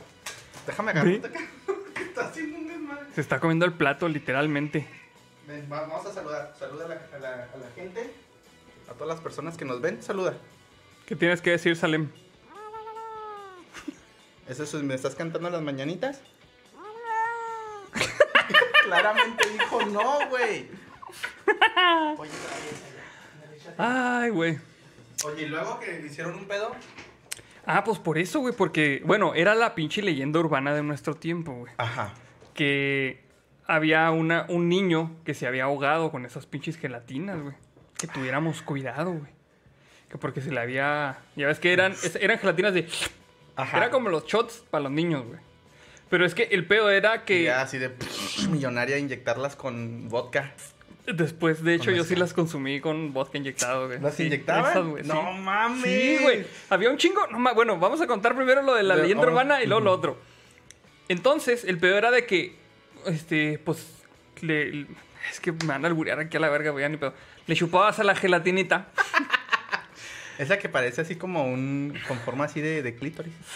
Déjame 0.67 0.91
agarrarte 0.91 1.27
acá. 1.27 1.39
¿Qué 2.15 2.21
está 2.21 2.31
haciendo 2.31 2.57
un 2.59 2.67
desmadre? 2.67 3.05
Se 3.13 3.21
está 3.21 3.39
comiendo 3.39 3.65
el 3.65 3.73
plato, 3.73 4.07
literalmente. 4.07 4.87
Ven, 5.47 5.67
va- 5.71 5.81
vamos 5.81 6.05
a 6.05 6.13
saludar. 6.13 6.53
Saluda 6.57 6.85
a 6.85 6.87
la, 6.87 6.95
a, 7.13 7.19
la, 7.19 7.29
a 7.53 7.57
la 7.57 7.69
gente. 7.75 8.09
A 8.89 8.93
todas 8.93 9.07
las 9.09 9.19
personas 9.19 9.57
que 9.57 9.65
nos 9.65 9.81
ven. 9.81 10.01
Saluda. 10.01 10.37
¿Qué 11.05 11.15
tienes 11.15 11.41
que 11.41 11.51
decir, 11.51 11.75
Salem? 11.75 12.09
¿Eso 14.47 14.63
es, 14.63 14.73
¿Me 14.75 14.95
estás 14.95 15.13
cantando 15.15 15.49
las 15.49 15.61
mañanitas? 15.61 16.21
Claramente 18.83 19.49
dijo 19.49 19.81
no, 19.87 20.29
güey. 20.29 20.67
Oye, 22.17 22.31
Ay, 23.77 24.29
güey. 24.29 24.59
Oye, 25.25 25.43
y 25.43 25.45
luego 25.47 25.79
que 25.79 26.01
hicieron 26.05 26.35
un 26.35 26.45
pedo. 26.47 26.71
Ah, 27.65 27.83
pues 27.83 27.99
por 27.99 28.17
eso, 28.17 28.39
güey, 28.39 28.53
porque, 28.55 29.01
bueno, 29.05 29.33
era 29.33 29.55
la 29.55 29.75
pinche 29.75 30.01
leyenda 30.01 30.39
urbana 30.39 30.73
de 30.73 30.83
nuestro 30.83 31.15
tiempo, 31.15 31.53
güey. 31.53 31.73
Ajá. 31.77 32.13
Que 32.53 33.23
había 33.65 34.11
una, 34.11 34.45
un 34.49 34.69
niño 34.69 35.15
que 35.25 35.33
se 35.33 35.47
había 35.47 35.63
ahogado 35.63 36.11
con 36.11 36.25
esas 36.25 36.45
pinches 36.45 36.77
gelatinas, 36.77 37.41
güey. 37.41 37.55
Que 37.97 38.07
tuviéramos 38.07 38.61
cuidado, 38.61 39.13
güey. 39.13 39.31
Que 40.09 40.17
porque 40.17 40.41
se 40.41 40.51
le 40.51 40.59
había... 40.59 41.17
Ya 41.35 41.47
ves 41.47 41.59
que 41.59 41.73
eran, 41.73 41.95
eran 42.19 42.37
gelatinas 42.37 42.73
de... 42.73 42.87
Ajá. 43.55 43.77
Era 43.77 43.89
como 43.89 44.09
los 44.09 44.25
shots 44.25 44.65
para 44.69 44.83
los 44.83 44.91
niños, 44.91 45.25
güey. 45.25 45.39
Pero 46.09 46.25
es 46.25 46.35
que 46.35 46.43
el 46.43 46.67
pedo 46.67 46.91
era 46.91 47.25
que... 47.25 47.43
Ya 47.43 47.61
así 47.61 47.77
de 47.79 47.91
millonaria 48.49 48.97
inyectarlas 48.97 49.55
con 49.55 50.07
vodka. 50.09 50.53
Después, 51.07 51.63
de 51.63 51.75
hecho, 51.75 51.91
yo 51.91 52.03
sí 52.03 52.15
las 52.15 52.33
consumí 52.33 52.79
con 52.81 53.13
vodka 53.13 53.37
inyectado, 53.37 53.87
güey. 53.87 53.99
¿Las 54.01 54.15
Sí, 54.15 54.23
inyectaban? 54.23 54.71
esas, 54.71 54.85
güey, 54.85 55.03
no 55.03 55.13
sí. 55.13 55.39
mames. 55.39 55.83
Sí, 55.83 56.17
güey. 56.21 56.45
Había 56.69 56.89
un 56.89 56.97
chingo. 56.97 57.27
no 57.27 57.53
bueno, 57.53 57.77
vamos 57.77 58.01
a 58.01 58.07
contar 58.07 58.35
primero 58.35 58.61
lo 58.63 58.73
de 58.73 58.83
la 58.83 58.95
leyenda 58.95 59.27
urbana 59.27 59.61
y 59.63 59.67
luego 59.67 59.81
lo 59.81 59.91
otro. 59.91 60.19
Entonces, 61.07 61.63
el 61.63 61.77
peor 61.77 61.97
era 61.97 62.11
de 62.11 62.25
que, 62.25 62.55
este, 63.05 63.59
pues, 63.63 63.85
le, 64.41 64.87
es 65.31 65.39
que 65.39 65.51
me 65.51 65.65
van 65.67 65.85
a 65.85 65.87
alburear 65.87 66.19
aquí 66.19 66.37
a 66.37 66.39
la 66.39 66.49
verga, 66.49 66.71
güey, 66.71 66.89
ni 66.89 66.97
pedo. 66.97 67.13
Le 67.45 67.55
chupabas 67.55 67.99
a 67.99 68.03
la 68.03 68.15
gelatinita. 68.15 68.87
Esa 70.39 70.57
que 70.59 70.67
parece 70.67 71.01
así 71.01 71.15
como 71.15 71.45
un. 71.45 71.97
con 72.07 72.17
forma 72.19 72.45
así 72.45 72.59
de, 72.61 72.81
de 72.83 72.95
clítoris. 72.95 73.33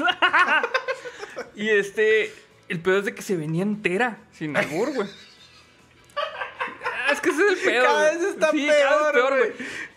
Y 1.56 1.68
este, 1.70 2.32
el 2.70 2.80
peor 2.80 3.00
es 3.00 3.06
de 3.06 3.16
que 3.16 3.22
se 3.22 3.36
venía 3.36 3.64
entera, 3.64 4.18
sin 4.32 4.56
albur, 4.56 4.94
güey. 4.94 5.08
Es 7.12 7.22
que 7.22 7.30
ese 7.30 7.42
es 7.44 7.50
el 7.52 7.58
peor. 7.72 7.84
Cada 7.88 8.12
vez 8.12 8.22
está 8.24 8.52
Sí, 8.52 8.68
cada 8.68 9.04
vez 9.04 9.12
peor, 9.14 9.38
güey. 9.38 9.52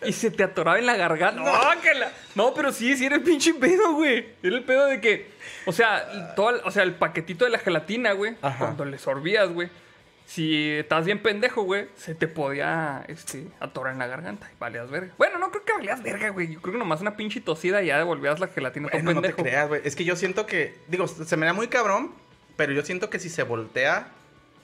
Y 0.09 0.13
se 0.13 0.31
te 0.31 0.43
atoraba 0.45 0.79
en 0.79 0.87
la 0.87 0.97
garganta. 0.97 1.43
No, 1.43 1.81
que 1.81 1.95
la- 1.95 2.13
no, 2.35 2.55
pero 2.55 2.73
sí, 2.73 2.97
sí 2.97 3.07
era 3.07 3.17
el 3.17 3.23
pinche 3.23 3.55
pedo, 3.55 3.93
güey. 3.95 4.27
Era 4.43 4.57
el 4.57 4.65
pedo 4.65 4.87
de 4.87 5.01
que, 5.01 5.31
o 5.67 5.73
sea, 5.73 6.35
todo, 6.35 6.51
el- 6.51 6.61
o 6.65 6.71
sea, 6.71 6.83
el 6.83 6.95
paquetito 6.95 7.45
de 7.45 7.51
la 7.51 7.59
gelatina, 7.59 8.13
güey, 8.13 8.35
cuando 8.59 8.85
le 8.85 8.99
sorbías, 8.99 9.49
güey, 9.51 9.69
si 10.27 10.71
estás 10.71 11.05
bien 11.05 11.21
pendejo, 11.21 11.63
güey, 11.63 11.89
se 11.97 12.15
te 12.15 12.27
podía, 12.29 13.05
este, 13.09 13.47
atorar 13.61 13.93
en 13.93 13.99
la 13.99 14.07
garganta 14.07 14.49
y 14.51 14.57
valías 14.59 14.91
verga. 14.91 15.13
Bueno, 15.19 15.39
no 15.39 15.51
creo 15.51 15.65
que 15.65 15.73
valías 15.75 16.03
verga, 16.03 16.31
güey. 16.31 16.55
Yo 16.55 16.61
creo 16.63 16.73
que 16.73 16.79
nomás 16.79 17.01
una 17.03 17.17
pinche 17.17 17.41
tosida 17.41 17.83
y 17.83 17.87
ya 17.89 17.99
devolvías 17.99 18.41
la 18.41 18.49
gelatina 18.49 18.89
todo 18.89 19.03
Bueno, 19.03 19.15
no 19.15 19.21
te 19.21 19.29
pendejo. 19.29 19.43
creas, 19.49 19.69
güey. 19.69 19.81
Es 19.85 19.95
que 19.97 20.05
yo 20.05 20.17
siento 20.17 20.47
que. 20.47 20.75
Digo, 20.89 21.07
se 21.09 21.37
me 21.37 21.45
da 21.47 21.53
muy 21.53 21.69
cabrón. 21.69 22.13
Pero 22.57 22.73
yo 22.75 22.83
siento 22.85 23.09
que 23.11 23.19
si 23.19 23.29
se 23.31 23.43
voltea 23.45 24.09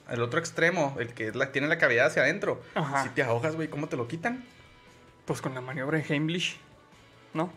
al 0.09 0.21
otro 0.21 0.39
extremo, 0.39 0.95
el 0.99 1.13
que 1.13 1.31
la, 1.31 1.51
tiene 1.51 1.67
la 1.67 1.77
cavidad 1.77 2.07
hacia 2.07 2.23
adentro, 2.23 2.61
Ajá. 2.75 3.03
si 3.03 3.09
te 3.09 3.23
ahogas, 3.23 3.55
güey, 3.55 3.67
¿cómo 3.67 3.87
te 3.87 3.97
lo 3.97 4.07
quitan? 4.07 4.43
Pues 5.25 5.41
con 5.41 5.53
la 5.53 5.61
maniobra 5.61 5.99
de 5.99 6.05
Heimlich, 6.13 6.57
¿no? 7.33 7.51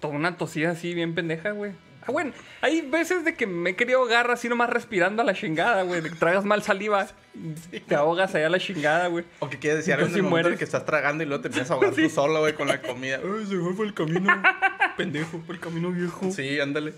Toda 0.00 0.14
una 0.14 0.36
tosida 0.36 0.70
así 0.70 0.94
bien 0.94 1.14
pendeja, 1.14 1.50
güey. 1.50 1.72
Ah, 2.02 2.12
bueno, 2.12 2.32
hay 2.62 2.80
veces 2.80 3.24
de 3.26 3.34
que 3.34 3.46
me 3.46 3.70
he 3.70 3.76
querido 3.76 3.98
ahogar 3.98 4.30
así 4.30 4.48
nomás 4.48 4.70
respirando 4.70 5.20
a 5.20 5.24
la 5.24 5.34
chingada, 5.34 5.82
güey. 5.82 6.02
Que 6.02 6.10
tragas 6.10 6.44
mal 6.46 6.62
saliva, 6.62 7.06
te 7.88 7.94
ahogas 7.94 8.34
allá 8.34 8.46
a 8.46 8.50
la 8.50 8.58
chingada, 8.58 9.08
güey. 9.08 9.26
O 9.40 9.50
que 9.50 9.58
quieres 9.58 9.80
decir 9.80 9.94
algo 9.94 10.06
en 10.06 10.14
el 10.14 10.22
momento 10.22 10.48
en 10.48 10.52
el 10.54 10.58
que 10.58 10.64
estás 10.64 10.86
tragando 10.86 11.22
y 11.22 11.26
luego 11.26 11.42
te 11.42 11.48
empiezas 11.48 11.70
a 11.70 11.74
ahogar 11.74 11.92
tú 11.92 12.08
solo, 12.08 12.40
güey, 12.40 12.54
con 12.54 12.68
la 12.68 12.80
comida. 12.80 13.20
Ay, 13.22 13.46
se 13.46 13.74
fue 13.74 13.86
el 13.86 13.92
camino. 13.94 14.42
Pendejo, 14.96 15.38
por 15.38 15.54
el 15.56 15.60
camino 15.60 15.90
viejo. 15.90 16.30
Sí, 16.30 16.58
ándale. 16.60 16.94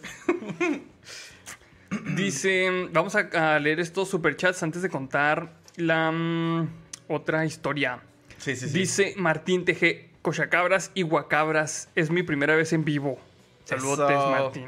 Dice, 2.15 2.89
vamos 2.93 3.15
a, 3.17 3.55
a 3.55 3.59
leer 3.59 3.81
estos 3.81 4.09
superchats 4.09 4.63
antes 4.63 4.83
de 4.83 4.89
contar 4.89 5.53
la 5.77 6.11
mm, 6.11 6.69
otra 7.09 7.45
historia. 7.45 8.01
Sí, 8.39 8.57
sí, 8.57 8.69
sí. 8.69 8.79
Dice 8.79 9.15
Martín 9.17 9.65
TG, 9.65 10.11
Cochacabras 10.23 10.91
y 10.95 11.03
Guacabras, 11.03 11.89
es 11.95 12.11
mi 12.11 12.23
primera 12.23 12.55
vez 12.55 12.73
en 12.73 12.85
vivo. 12.85 13.19
Saludos. 13.65 13.99
Martín. 14.31 14.67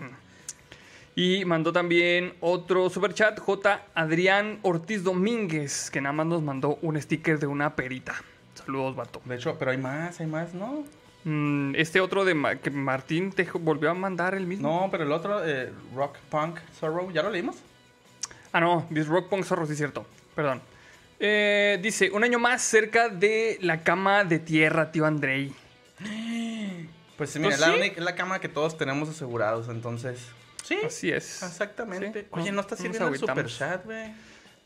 Y 1.16 1.44
mandó 1.44 1.72
también 1.72 2.34
otro 2.40 2.90
superchat, 2.90 3.38
J. 3.38 3.82
Adrián 3.94 4.58
Ortiz 4.62 5.04
Domínguez, 5.04 5.90
que 5.90 6.00
nada 6.00 6.12
más 6.12 6.26
nos 6.26 6.42
mandó 6.42 6.78
un 6.82 7.00
sticker 7.00 7.38
de 7.38 7.46
una 7.46 7.76
perita. 7.76 8.14
Saludos, 8.54 8.96
vato. 8.96 9.20
De 9.24 9.36
hecho, 9.36 9.56
pero 9.58 9.70
hay 9.70 9.78
más, 9.78 10.20
hay 10.20 10.26
más, 10.26 10.54
¿no? 10.54 10.84
Mm, 11.25 11.75
este 11.76 12.00
otro 12.00 12.25
de 12.25 12.35
Ma- 12.35 12.57
que 12.57 12.71
Martín 12.71 13.33
te 13.33 13.45
volvió 13.45 13.90
a 13.90 13.95
mandar 13.95 14.35
el 14.35 14.47
mismo. 14.47 14.69
No, 14.83 14.90
pero 14.90 15.04
el 15.04 15.12
otro, 15.12 15.45
eh, 15.47 15.73
Rock 15.95 16.16
Punk 16.31 16.59
Sorrow, 16.78 17.11
¿ya 17.11 17.23
lo 17.23 17.31
leímos? 17.31 17.57
Ah, 18.52 18.61
no, 18.61 18.87
This 18.93 19.07
Rock 19.07 19.28
Punk 19.31 19.45
Zorro, 19.45 19.66
sí, 19.66 19.75
cierto. 19.75 20.07
Perdón. 20.35 20.61
Eh, 21.19 21.78
dice, 21.83 22.11
un 22.11 22.25
año 22.25 22.38
más 22.38 22.61
cerca 22.62 23.09
de 23.09 23.59
la 23.62 23.83
cama 23.83 24.25
de 24.25 24.38
tierra, 24.38 24.93
tío 24.93 25.07
Andrei. 25.07 25.52
Pues 27.16 27.31
sí, 27.31 27.38
mira, 27.38 27.50
Pues 27.50 27.61
es 27.61 27.61
la, 27.61 27.73
sí. 27.75 27.78
única- 27.81 27.99
es 27.99 28.04
la 28.04 28.14
cama 28.16 28.40
que 28.40 28.49
todos 28.49 28.76
tenemos 28.76 29.09
asegurados, 29.09 29.69
entonces. 29.69 30.19
Sí, 30.64 30.78
Así 30.85 31.12
es. 31.12 31.45
exactamente. 31.45 32.23
Sí, 32.23 32.26
Oye, 32.33 32.50
no- 32.50 32.61
está 32.61 32.75
sirviendo 32.75 33.07
el 33.07 33.16
super 33.19 33.47
chat, 33.47 33.85
güey. 33.85 34.12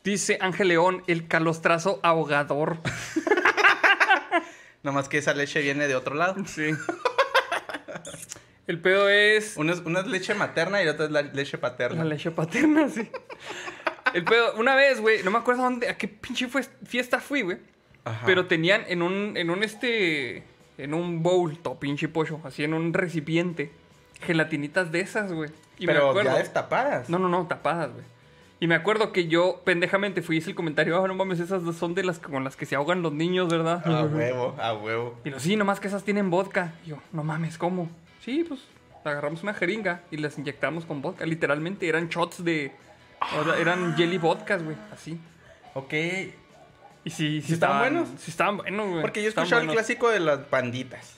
Dice 0.03 0.39
Ángel 0.41 0.69
León, 0.69 1.03
el 1.05 1.27
calostrazo 1.27 1.99
ahogador. 2.01 2.77
Nomás 4.83 5.09
que 5.09 5.17
esa 5.17 5.33
leche 5.33 5.61
viene 5.61 5.87
de 5.87 5.95
otro 5.95 6.15
lado. 6.15 6.35
Sí. 6.45 6.71
El 8.67 8.79
pedo 8.79 9.09
es 9.09 9.57
Una 9.57 9.73
es, 9.73 9.79
una 9.79 10.01
es 10.01 10.07
leche 10.07 10.35
materna 10.35 10.81
y 10.81 10.85
la 10.85 10.91
otra 10.91 11.05
es 11.05 11.11
la 11.11 11.21
leche 11.23 11.57
la 11.57 11.61
paterna. 11.61 12.03
leche 12.03 12.31
paterna, 12.31 12.87
sí. 12.87 13.09
El 14.13 14.23
pedo, 14.23 14.55
una 14.55 14.75
vez, 14.75 15.01
güey, 15.01 15.23
no 15.23 15.31
me 15.31 15.39
acuerdo 15.39 15.63
dónde, 15.63 15.89
a 15.89 15.97
qué 15.97 16.07
pinche 16.07 16.47
fiesta 16.85 17.19
fui, 17.19 17.41
güey. 17.41 17.57
Pero 18.25 18.47
tenían 18.47 18.83
en 18.87 19.01
un, 19.01 19.37
en 19.37 19.49
un 19.51 19.63
este, 19.63 20.43
en 20.77 20.93
un 20.93 21.21
bowl, 21.21 21.59
todo 21.59 21.79
pinche 21.79 22.07
pollo, 22.07 22.39
así 22.43 22.63
en 22.63 22.73
un 22.73 22.93
recipiente, 22.93 23.71
gelatinitas 24.21 24.91
de 24.91 25.01
esas, 25.01 25.31
güey. 25.31 25.51
Y 25.77 25.85
me 25.85 25.93
Pero 25.93 26.09
acuerdo. 26.09 26.31
ya 26.31 26.37
destapadas. 26.37 27.09
No, 27.09 27.19
no, 27.19 27.29
no, 27.29 27.45
tapadas, 27.47 27.91
güey. 27.91 28.05
Y 28.61 28.67
me 28.67 28.75
acuerdo 28.75 29.13
que 29.13 29.27
yo 29.27 29.61
pendejamente 29.63 30.21
fui 30.21 30.37
hice 30.37 30.49
el 30.49 30.55
comentario, 30.55 31.01
ah, 31.01 31.07
no 31.07 31.15
mames, 31.15 31.39
esas 31.39 31.63
son 31.77 31.95
de 31.95 32.03
las 32.03 32.19
con 32.19 32.43
las 32.43 32.57
que 32.57 32.65
se 32.65 32.75
ahogan 32.75 33.01
los 33.01 33.13
niños, 33.13 33.47
¿verdad? 33.49 33.81
A 33.87 34.03
huevo, 34.03 34.55
a 34.59 34.73
huevo. 34.73 35.17
Y 35.23 35.29
lo 35.29 35.39
sí, 35.39 35.55
nomás 35.55 35.79
que 35.79 35.87
esas 35.87 36.03
tienen 36.03 36.29
vodka. 36.29 36.73
Y 36.85 36.89
yo, 36.89 36.97
no 37.13 37.23
mames, 37.23 37.57
¿cómo? 37.57 37.89
Sí, 38.19 38.43
pues 38.45 38.59
agarramos 39.05 39.43
una 39.43 39.53
jeringa 39.53 40.01
y 40.11 40.17
las 40.17 40.37
inyectamos 40.37 40.85
con 40.85 41.01
vodka. 41.01 41.25
Literalmente 41.25 41.87
eran 41.87 42.09
shots 42.09 42.43
de. 42.43 42.71
eran 43.59 43.95
jelly 43.95 44.17
vodkas, 44.17 44.63
güey, 44.63 44.75
así. 44.93 45.19
Ok. 45.73 45.93
Y 47.05 47.09
sí, 47.09 47.41
sí, 47.41 47.47
¿Sí 47.47 47.53
estaban 47.53 47.79
buenos? 47.79 48.09
Sí, 48.19 48.31
estaban 48.31 48.57
buenos, 48.57 48.89
güey. 48.89 49.01
Porque 49.01 49.23
yo 49.23 49.29
escuchado 49.29 49.61
el 49.61 49.69
clásico 49.69 50.09
de 50.09 50.19
las 50.19 50.39
panditas. 50.39 51.15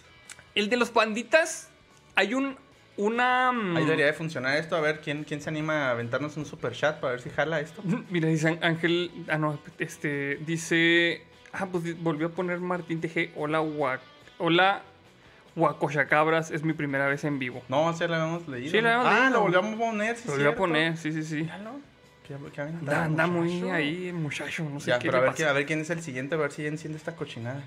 El 0.54 0.70
de 0.70 0.78
los 0.78 0.92
panditas, 0.92 1.70
hay 2.16 2.34
un. 2.34 2.58
Una. 2.98 3.52
mm, 3.52 3.78
Ahí 3.78 3.84
debería 3.86 4.06
de 4.08 4.14
funcionar 4.14 4.58
esto. 4.58 4.76
A 4.76 4.82
ver, 4.82 5.00
¿quién, 5.02 5.24
quién 5.24 5.42
se 5.42 5.50
anima 5.50 5.88
a 5.88 5.92
aventarnos 5.92 6.36
un 6.38 6.46
super 6.46 6.74
chat 6.74 7.00
para 7.00 7.14
ver 7.14 7.22
si 7.22 7.30
jala 7.30 7.60
esto? 7.60 7.82
Mira, 8.10 8.28
dice 8.30 8.58
Ángel. 8.62 9.12
Ah, 9.30 9.38
no, 9.38 9.60
este. 9.80 10.38
Dice. 10.46 11.24
Ah, 11.54 11.68
pues 11.72 12.02
volvió 12.02 12.28
a 12.28 12.32
poner 12.32 12.60
Martín 12.60 13.02
TG. 13.02 13.32
Hola, 13.36 13.60
guac. 13.60 14.02
Hola, 14.38 14.84
Guacochacabras. 15.56 16.52
Es 16.52 16.64
mi 16.64 16.74
primera 16.74 17.08
vez 17.08 17.24
en 17.24 17.40
vivo. 17.40 17.62
No, 17.70 17.92
sí 17.94 18.08
lo 18.08 18.16
habíamos 18.16 18.48
leído. 18.48 18.72
Sí, 18.72 18.82
¿no? 18.82 18.88
habíamos 18.90 19.08
Ah, 19.08 19.20
leído. 19.22 19.32
lo 19.32 19.42
volvemos 19.42 19.74
a 19.74 19.78
poner. 19.78 20.16
Sí, 20.18 20.24
Lo 20.28 20.34
volvió 20.34 20.50
a 20.52 20.56
poner, 20.56 20.98
sí, 20.98 21.12
sí, 21.12 21.24
sí. 21.24 21.50
Qué, 22.28 22.38
qué 22.54 22.62
Anda, 22.62 23.04
anda 23.06 23.28
muy 23.28 23.70
ahí, 23.70 24.08
el 24.08 24.14
muchacho. 24.14 24.64
No 24.64 24.80
sé 24.80 24.92
Ya, 24.92 25.00
qué 25.00 25.08
pero 25.08 25.18
a 25.18 25.20
le 25.22 25.24
ver, 25.26 25.32
pasa. 25.34 25.44
qui- 25.44 25.50
a 25.50 25.54
ver 25.54 25.66
quién 25.66 25.82
es 25.82 25.90
el 25.90 26.02
siguiente, 26.02 26.36
a 26.36 26.38
ver 26.38 26.52
si 26.52 26.66
enciende 26.66 26.98
esta 26.98 27.16
cochinada. 27.16 27.62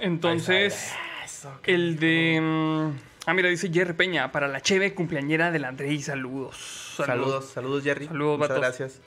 Entonces, 0.00 0.92
Eso, 1.24 1.50
el 1.64 1.98
de. 1.98 2.90
Ah, 3.28 3.34
mira, 3.34 3.50
dice 3.50 3.70
Jerry 3.70 3.92
Peña. 3.92 4.32
Para 4.32 4.48
la 4.48 4.62
cheve 4.62 4.94
cumpleañera 4.94 5.50
del 5.50 5.66
Andrei, 5.66 6.00
saludos. 6.00 6.94
Saludos, 6.96 7.50
saludos, 7.50 7.84
Jerry. 7.84 8.06
Saludos, 8.06 8.38
Muchas 8.38 8.48
vatos. 8.58 8.78
gracias. 8.78 9.00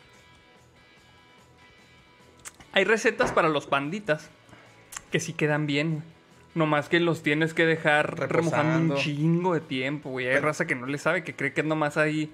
Hay 2.73 2.83
recetas 2.83 3.31
para 3.31 3.49
los 3.49 3.65
panditas 3.65 4.29
que 5.11 5.19
sí 5.19 5.33
quedan 5.33 5.65
bien. 5.65 6.03
Nomás 6.53 6.87
que 6.87 6.99
los 6.99 7.23
tienes 7.23 7.55
que 7.55 7.65
dejar 7.65 8.29
remojando 8.29 8.93
un 8.95 9.01
chingo 9.01 9.55
de 9.55 9.61
tiempo, 9.61 10.11
güey. 10.11 10.27
Hay 10.27 10.33
Pero- 10.35 10.47
raza 10.47 10.67
que 10.67 10.75
no 10.75 10.85
le 10.85 10.99
sabe, 10.99 11.23
que 11.23 11.35
cree 11.35 11.53
que 11.53 11.61
es 11.61 11.67
nomás 11.67 11.97
ahí, 11.97 12.31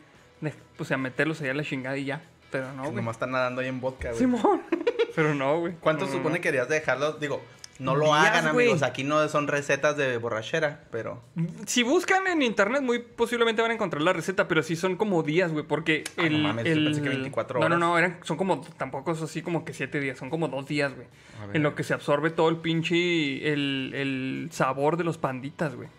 pues 0.76 0.92
a 0.92 0.98
meterlos 0.98 1.40
allá 1.42 1.52
a 1.52 1.54
la 1.56 1.64
chingada 1.64 1.98
y 1.98 2.04
ya. 2.06 2.22
Pero 2.52 2.74
no, 2.74 2.84
güey. 2.84 2.96
nomás 2.96 3.16
están 3.16 3.32
nadando 3.32 3.62
ahí 3.62 3.68
en 3.68 3.80
vodka, 3.80 4.10
güey. 4.10 4.20
Simón. 4.20 4.62
Pero 5.16 5.34
no, 5.36 5.60
güey. 5.62 5.74
¿Cuánto 5.80 6.06
No, 6.06 6.12
supone 6.12 6.36
no. 6.36 6.42
que 6.42 6.50
deberías 6.52 6.68
de 6.68 6.76
dejarlo? 6.76 7.14
Digo, 7.14 7.42
no 7.80 7.96
lo 7.96 8.06
Días, 8.06 8.26
hagan, 8.28 8.48
amigos. 8.48 8.84
Aquí 8.84 9.04
no 9.04 9.28
son 9.30 9.48
recetas 9.48 9.98
de 9.98 10.18
borrachera, 10.18 10.84
pero... 10.92 11.22
Si 11.66 11.84
buscan 11.84 12.28
en 12.28 12.42
internet, 12.42 12.82
muy 12.82 13.00
posiblemente 13.00 13.62
van 13.62 13.72
a 13.72 13.74
encontrar 13.76 14.02
la 14.02 14.14
receta, 14.14 14.48
pero 14.48 14.64
sí 14.64 14.76
son 14.76 14.96
como 14.96 15.24
días, 15.24 15.52
güey, 15.52 15.66
porque 15.66 16.04
Ah, 16.18 16.22
no 16.22 16.28
el... 16.28 16.42
mames, 16.44 16.66
yo 16.66 16.74
pensé 16.84 17.02
que 17.02 17.10
24 17.10 17.60
No, 17.60 17.70
no, 17.70 17.76
horas. 17.76 17.80
no, 17.80 17.98
eran, 17.98 18.20
son 18.24 18.38
como, 18.38 18.62
tampoco 18.62 19.12
es 19.12 19.22
así 19.22 19.42
como 19.42 19.66
que 19.66 19.74
siete 19.74 20.00
días, 20.00 20.18
son 20.18 20.30
como 20.30 20.48
dos 20.48 20.68
días, 20.68 20.94
güey. 20.96 21.08
En 21.54 21.64
lo 21.64 21.76
que 21.76 21.84
se 21.84 21.94
absorbe 21.94 22.30
todo 22.32 22.50
el 22.50 22.58
pinche, 22.58 23.52
el, 23.54 23.92
el 23.96 24.50
sabor 24.52 24.98
de 24.98 25.04
los 25.04 25.18
panditas, 25.18 25.76
güey. 25.76 25.90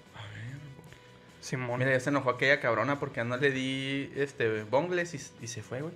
Simón. 1.41 1.79
Mira, 1.79 1.93
ya 1.93 2.01
se 2.01 2.11
enojó 2.11 2.31
aquella 2.31 2.61
cabrona 2.61 2.99
porque 2.99 3.25
no 3.25 3.37
le 3.39 3.51
di 3.51 4.13
este 4.17 4.65
bongles 4.65 5.15
y, 5.15 5.45
y 5.45 5.47
se 5.47 5.63
fue, 5.63 5.81
güey. 5.81 5.95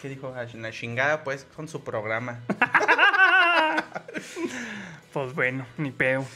¿Qué 0.00 0.08
dijo? 0.08 0.32
A 0.34 0.44
la 0.44 0.70
chingada, 0.72 1.22
pues, 1.22 1.46
con 1.54 1.68
su 1.68 1.84
programa. 1.84 2.40
Pues 5.16 5.34
bueno, 5.34 5.64
ni 5.78 5.92
peo. 5.92 6.26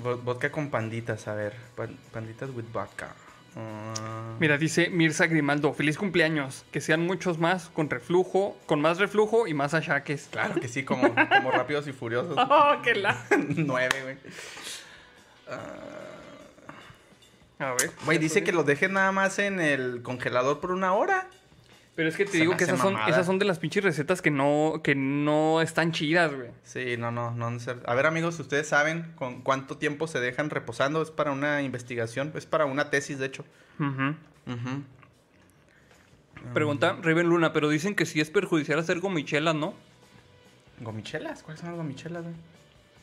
Vo- 0.00 0.22
Vodka 0.22 0.52
con 0.52 0.70
panditas, 0.70 1.26
a 1.26 1.34
ver. 1.34 1.54
Pan- 1.74 1.98
panditas 2.12 2.50
with 2.50 2.66
vodka. 2.72 3.12
Ah, 3.56 4.36
Mira, 4.38 4.58
dice 4.58 4.90
Mirza 4.90 5.26
Grimaldo, 5.26 5.72
feliz 5.74 5.98
cumpleaños, 5.98 6.64
que 6.70 6.80
sean 6.80 7.04
muchos 7.04 7.38
más, 7.38 7.68
con 7.68 7.90
reflujo, 7.90 8.56
con 8.66 8.80
más 8.80 8.98
reflujo 9.00 9.48
y 9.48 9.54
más 9.54 9.74
achaques. 9.74 10.28
Claro 10.30 10.54
que 10.60 10.68
sí, 10.68 10.84
como, 10.84 11.12
como 11.12 11.50
rápidos 11.50 11.88
y 11.88 11.92
furiosos. 11.92 12.36
¡Oh, 12.48 12.76
qué 12.84 12.94
la! 12.94 13.16
Nueve, 13.56 14.00
güey. 14.04 14.16
A 17.58 17.72
ver. 17.72 17.90
Güey, 18.04 18.18
dice 18.18 18.44
que 18.44 18.52
los 18.52 18.66
dejes 18.66 18.88
nada 18.88 19.10
más 19.10 19.40
en 19.40 19.58
el 19.58 20.02
congelador 20.04 20.60
por 20.60 20.70
una 20.70 20.92
hora. 20.92 21.26
Pero 21.96 22.10
es 22.10 22.16
que 22.16 22.26
te 22.26 22.32
Se 22.32 22.38
digo 22.38 22.56
que 22.58 22.64
esas 22.64 22.78
son, 22.78 22.94
esas 23.08 23.24
son 23.24 23.38
de 23.38 23.46
las 23.46 23.58
pinches 23.58 23.82
recetas 23.82 24.20
que 24.20 24.30
no, 24.30 24.80
que 24.84 24.94
no 24.94 25.62
están 25.62 25.92
chidas, 25.92 26.32
güey. 26.34 26.50
Sí, 26.62 26.96
no, 26.98 27.10
no, 27.10 27.30
no. 27.30 27.56
A 27.86 27.94
ver, 27.94 28.06
amigos, 28.06 28.38
ustedes 28.38 28.68
saben 28.68 29.12
con 29.16 29.40
cuánto 29.40 29.78
tiempo 29.78 30.06
se 30.06 30.20
dejan 30.20 30.50
reposando. 30.50 31.00
Es 31.00 31.10
para 31.10 31.32
una 31.32 31.62
investigación, 31.62 32.32
es 32.34 32.44
para 32.44 32.66
una 32.66 32.90
tesis, 32.90 33.18
de 33.18 33.26
hecho. 33.26 33.46
Ujú. 33.80 34.14
Ujú. 34.52 34.82
Pregunta 36.52 36.98
Raven 37.00 37.28
Luna, 37.28 37.54
pero 37.54 37.70
dicen 37.70 37.94
que 37.94 38.04
sí 38.04 38.20
es 38.20 38.30
perjudicial 38.30 38.78
hacer 38.78 39.00
gomichelas, 39.00 39.54
¿no? 39.54 39.74
¿Gomichelas? 40.80 41.42
¿Cuáles 41.42 41.60
son 41.60 41.70
las 41.70 41.78
gomichelas, 41.78 42.22
güey? 42.24 42.34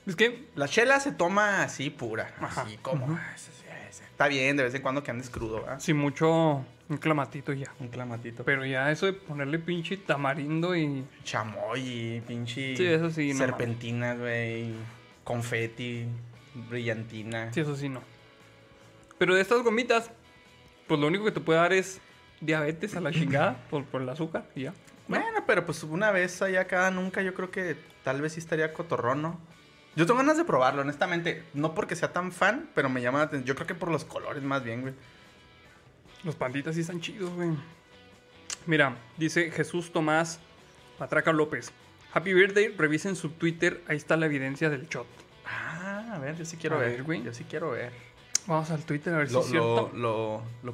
Es 0.05 0.15
que, 0.15 0.47
La 0.55 0.67
chela 0.67 0.99
se 0.99 1.11
toma 1.11 1.63
así 1.63 1.89
pura, 1.89 2.33
Ajá. 2.39 2.61
así 2.61 2.77
como. 2.77 3.07
ah. 3.09 3.33
Está 4.11 4.27
bien, 4.27 4.55
de 4.55 4.63
vez 4.63 4.75
en 4.75 4.81
cuando 4.83 5.01
que 5.01 5.09
andes 5.09 5.29
crudo, 5.31 5.61
¿verdad? 5.61 5.79
sí, 5.79 5.93
mucho 5.93 6.63
un 6.89 6.97
clamatito 6.97 7.53
y 7.53 7.59
ya. 7.59 7.71
Un 7.79 7.87
clamatito. 7.87 8.43
Pero 8.43 8.65
ya 8.65 8.91
eso 8.91 9.05
de 9.05 9.13
ponerle 9.13 9.59
pinche 9.59 9.97
tamarindo 9.97 10.75
y... 10.75 11.05
Chamoy, 11.23 12.21
pinche. 12.27 12.75
Sí, 12.75 12.85
eso 12.85 13.09
sí, 13.09 13.31
no 13.33 13.39
Serpentinas, 13.39 14.19
güey. 14.19 14.73
Confeti, 15.23 16.05
brillantina. 16.69 17.53
Sí, 17.53 17.61
eso 17.61 17.75
sí, 17.75 17.89
no. 17.89 18.01
Pero 19.17 19.35
de 19.35 19.41
estas 19.41 19.63
gomitas, 19.63 20.11
pues 20.87 20.99
lo 20.99 21.07
único 21.07 21.23
que 21.25 21.31
te 21.31 21.39
puede 21.39 21.59
dar 21.59 21.73
es 21.73 22.01
diabetes 22.41 22.95
a 22.95 23.01
la 23.01 23.11
chingada 23.11 23.57
por, 23.69 23.85
por 23.85 24.01
el 24.01 24.09
azúcar 24.09 24.49
y 24.55 24.63
ya. 24.63 24.73
Bueno, 25.07 25.43
pero 25.45 25.65
pues 25.65 25.83
una 25.83 26.11
vez 26.11 26.41
allá 26.41 26.65
cada 26.65 26.91
nunca, 26.91 27.21
yo 27.21 27.33
creo 27.33 27.51
que 27.51 27.75
tal 28.03 28.21
vez 28.21 28.33
sí 28.33 28.39
estaría 28.39 28.73
cotorrón, 28.73 29.21
¿no? 29.21 29.39
Yo 29.95 30.05
tengo 30.05 30.17
ganas 30.17 30.37
de 30.37 30.43
probarlo, 30.43 30.81
honestamente. 30.81 31.43
No 31.53 31.75
porque 31.75 31.95
sea 31.95 32.11
tan 32.11 32.31
fan, 32.31 32.69
pero 32.73 32.89
me 32.89 33.01
llama 33.01 33.19
la 33.19 33.25
atención. 33.25 33.45
Yo 33.45 33.55
creo 33.55 33.67
que 33.67 33.75
por 33.75 33.91
los 33.91 34.05
colores 34.05 34.41
más 34.43 34.63
bien, 34.63 34.81
güey. 34.81 34.93
Los 36.23 36.35
panditas 36.35 36.75
sí 36.75 36.81
están 36.81 37.01
chidos, 37.01 37.31
güey. 37.31 37.49
Mira, 38.65 38.95
dice 39.17 39.51
Jesús 39.51 39.91
Tomás 39.91 40.39
Patraca 40.97 41.33
López. 41.33 41.71
Happy 42.13 42.33
birthday, 42.33 42.69
revisen 42.77 43.15
su 43.15 43.29
Twitter, 43.29 43.81
ahí 43.87 43.97
está 43.97 44.15
la 44.15 44.27
evidencia 44.27 44.69
del 44.69 44.87
shot. 44.87 45.07
Ah, 45.45 46.13
a 46.15 46.19
ver, 46.19 46.37
yo 46.37 46.45
sí 46.45 46.57
quiero 46.57 46.75
A 46.77 46.79
ver, 46.79 46.91
ver, 46.91 47.03
güey. 47.03 47.23
Yo 47.23 47.33
sí 47.33 47.43
quiero 47.49 47.71
ver. 47.71 47.91
Vamos 48.45 48.69
al 48.71 48.83
Twitter 48.83 49.13
a 49.13 49.17
ver 49.17 49.27
si 49.27 49.33
Lo, 49.33 49.41
es 49.41 49.47
cierto. 49.47 49.91
lo, 49.93 50.43
lo, 50.63 50.73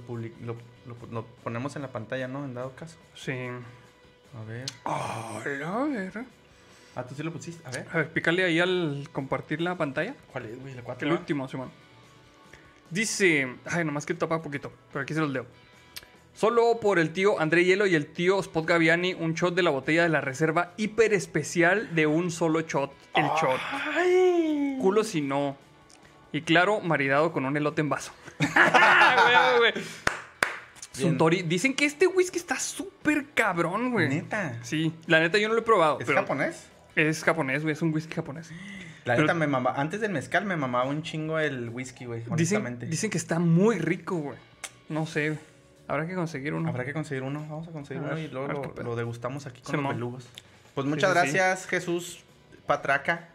lo, 1.12 1.26
ponemos 1.44 1.76
en 1.76 1.82
la 1.84 1.88
pantalla, 1.88 2.28
¿no? 2.28 2.44
En 2.46 2.54
dado 2.54 2.76
caso. 2.76 2.98
Sí. 3.16 3.32
A 3.32 4.44
ver. 4.48 4.66
Ah, 4.86 5.40
a 5.40 5.44
ver. 5.88 6.26
Ah, 6.96 7.04
tú 7.06 7.16
sí 7.16 7.24
lo 7.24 7.32
pusiste. 7.32 7.66
A 7.68 7.72
ver. 7.72 7.88
A 7.92 7.98
ver, 7.98 8.10
pícale 8.12 8.44
ahí 8.44 8.60
al 8.60 9.08
compartir 9.12 9.62
la 9.62 9.78
pantalla. 9.78 10.16
¿Cuál 10.32 10.46
es, 10.48 10.60
güey? 10.60 10.74
¿El 10.74 10.80
El 10.80 10.84
4? 10.84 11.10
último, 11.12 11.48
Simón. 11.48 11.72
Dice. 12.90 13.56
Ay, 13.66 13.86
nomás 13.86 14.06
que 14.06 14.14
tapa 14.14 14.42
poquito. 14.42 14.72
Pero 14.92 15.04
aquí 15.04 15.14
se 15.14 15.20
los 15.20 15.30
leo. 15.30 15.46
Solo 16.34 16.80
por 16.80 17.00
el 17.00 17.12
tío 17.12 17.40
André 17.40 17.66
Hielo 17.66 17.86
y 17.86 17.96
el 17.96 18.08
tío 18.08 18.40
Spot 18.40 18.66
Gaviani, 18.66 19.14
un 19.14 19.34
shot 19.34 19.56
de 19.56 19.64
la 19.64 19.72
botella 19.72 20.04
de 20.04 20.10
la 20.10 20.22
reserva 20.22 20.74
hiper 20.78 21.14
especial 21.14 21.94
de 21.94 22.08
un 22.08 22.32
solo 22.32 22.62
shot. 22.62 22.94
El 23.14 23.26
shot. 23.26 23.60
¡Ay! 23.94 24.78
Culo 24.80 25.04
si 25.04 25.20
no. 25.20 25.58
Y 26.32 26.42
claro, 26.42 26.80
maridado 26.80 27.34
con 27.34 27.46
un 27.46 27.58
elote 27.58 27.82
en 27.82 27.90
vaso. 27.90 28.14
Güey, 28.40 29.74
güey. 29.74 29.84
Suntory. 30.92 31.42
Dicen 31.44 31.74
que 31.74 31.86
este 31.86 32.08
whisky 32.08 32.38
está 32.38 32.60
súper 32.60 33.26
cabrón, 33.34 33.92
güey. 33.92 34.10
Neta. 34.10 34.60
Sí, 34.64 34.94
la 35.08 35.20
neta 35.20 35.38
yo 35.38 35.48
no 35.48 35.54
lo 35.54 35.62
he 35.62 35.64
probado. 35.64 36.00
¿Es 36.00 36.06
pero 36.06 36.20
japonés? 36.20 36.70
Es 36.96 37.24
japonés, 37.24 37.64
güey. 37.64 37.74
Es 37.74 37.82
un 37.82 37.94
whisky 37.94 38.14
japonés. 38.14 38.52
La 39.10 39.18
neta 39.18 39.34
me 39.34 39.48
mamaba. 39.48 39.80
Antes 39.80 40.02
del 40.02 40.12
mezcal 40.12 40.46
me 40.46 40.56
mamaba 40.56 40.86
un 40.90 41.04
chingo 41.04 41.40
el 41.40 41.70
whisky, 41.70 42.06
güey. 42.06 42.24
Honestamente. 42.30 42.86
Dicen, 42.86 42.92
dicen 42.92 43.10
que 43.10 43.18
está 43.18 43.40
muy 43.40 43.80
rico, 43.80 44.16
güey. 44.18 44.38
No 44.90 45.06
sé, 45.06 45.30
güey. 45.30 45.40
Habrá 45.88 46.06
que 46.08 46.14
conseguir 46.16 46.54
uno. 46.54 46.70
Habrá 46.70 46.86
que 46.86 46.94
conseguir 46.94 47.24
uno. 47.24 47.42
Vamos 47.50 47.68
a 47.68 47.72
conseguir 47.72 48.04
A 48.04 48.06
uno 48.06 48.16
ver, 48.16 48.26
y 48.26 48.28
luego 48.28 48.74
lo, 48.84 48.96
degustamos 48.96 49.46
aquí 49.48 49.62
con 49.62 49.72
Simón. 49.72 49.86
los 49.86 49.96
belugos. 49.96 50.28
Pues 50.76 50.86
muchas 50.88 51.12
Sí, 51.12 51.20
sí, 51.20 51.32
sí. 51.32 51.38
gracias, 51.38 51.68
Jesús 51.68 52.20
Patraca. 52.68 53.28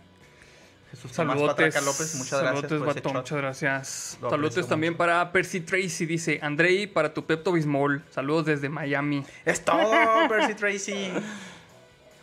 Jesús 0.92 1.10
Tomás 1.10 1.34
Saludotes. 1.36 1.66
Patraca 1.74 1.84
López. 1.84 2.14
Muchas 2.14 2.40
gracias 2.40 2.60
Saludotes, 2.60 2.78
por 2.78 2.88
ese 2.88 3.00
vato, 3.00 3.08
shot. 3.08 3.16
muchas 3.16 3.38
gracias. 3.38 4.18
Lo 4.22 4.30
Saludos 4.30 4.68
también 4.68 4.92
mucho. 4.92 4.98
para 4.98 5.32
Percy 5.32 5.60
Tracy. 5.60 6.06
Dice, 6.06 6.38
Andrei, 6.40 6.86
para 6.86 7.12
tu 7.12 7.26
Pepto 7.26 7.50
Bismol. 7.50 8.04
Saludos 8.10 8.46
desde 8.46 8.68
Miami. 8.68 9.24
Es 9.44 9.64
todo, 9.64 9.90
Percy 10.28 10.54
Tracy. 10.54 11.10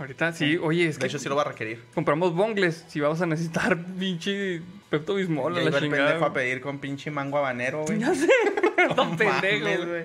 Ahorita 0.01 0.34
sí, 0.34 0.58
oye, 0.58 0.88
es 0.88 0.96
De 0.96 1.01
que 1.01 1.08
hecho, 1.08 1.20
sí 1.20 1.29
lo 1.29 1.36
va 1.36 1.43
a 1.43 1.46
requerir. 1.46 1.79
compramos 1.93 2.34
bongles. 2.34 2.86
Si 2.88 3.00
vamos 3.00 3.22
a 3.22 3.27
necesitar 3.27 3.77
pinche 4.00 4.60
Pepto 4.89 5.13
Bismol 5.13 5.53
Ya 5.53 5.62
la 5.62 5.70
iba 5.70 5.77
el 5.77 5.89
pendejo 5.89 6.25
a 6.25 6.34
pedir 6.34 6.60
con 6.60 6.79
pinche 6.79 7.12
mango 7.12 7.38
habanero, 7.38 7.84
güey. 7.84 8.00
Ya 8.00 8.15
sé. 8.15 8.27
Don 8.96 9.15
pendejo, 9.15 9.63
mames, 9.63 9.88
güey. 9.88 10.03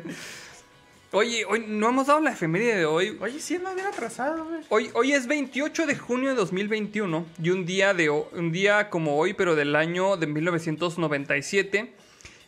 Oye, 1.12 1.46
hoy 1.46 1.64
no 1.66 1.88
hemos 1.88 2.08
dado 2.08 2.20
la 2.20 2.32
efeméride 2.32 2.76
de 2.76 2.84
hoy. 2.84 3.16
Oye, 3.22 3.40
sí, 3.40 3.58
no 3.58 3.74
bien 3.74 3.86
atrasado, 3.86 4.44
güey. 4.44 4.60
Hoy, 4.68 4.90
hoy 4.92 5.12
es 5.12 5.26
28 5.26 5.86
de 5.86 5.96
junio 5.96 6.28
de 6.28 6.36
2021 6.36 7.24
y 7.42 7.50
un 7.50 7.64
día, 7.64 7.94
de, 7.94 8.10
un 8.10 8.52
día 8.52 8.90
como 8.90 9.16
hoy, 9.16 9.32
pero 9.32 9.54
del 9.54 9.76
año 9.76 10.18
de 10.18 10.26
1997, 10.26 11.94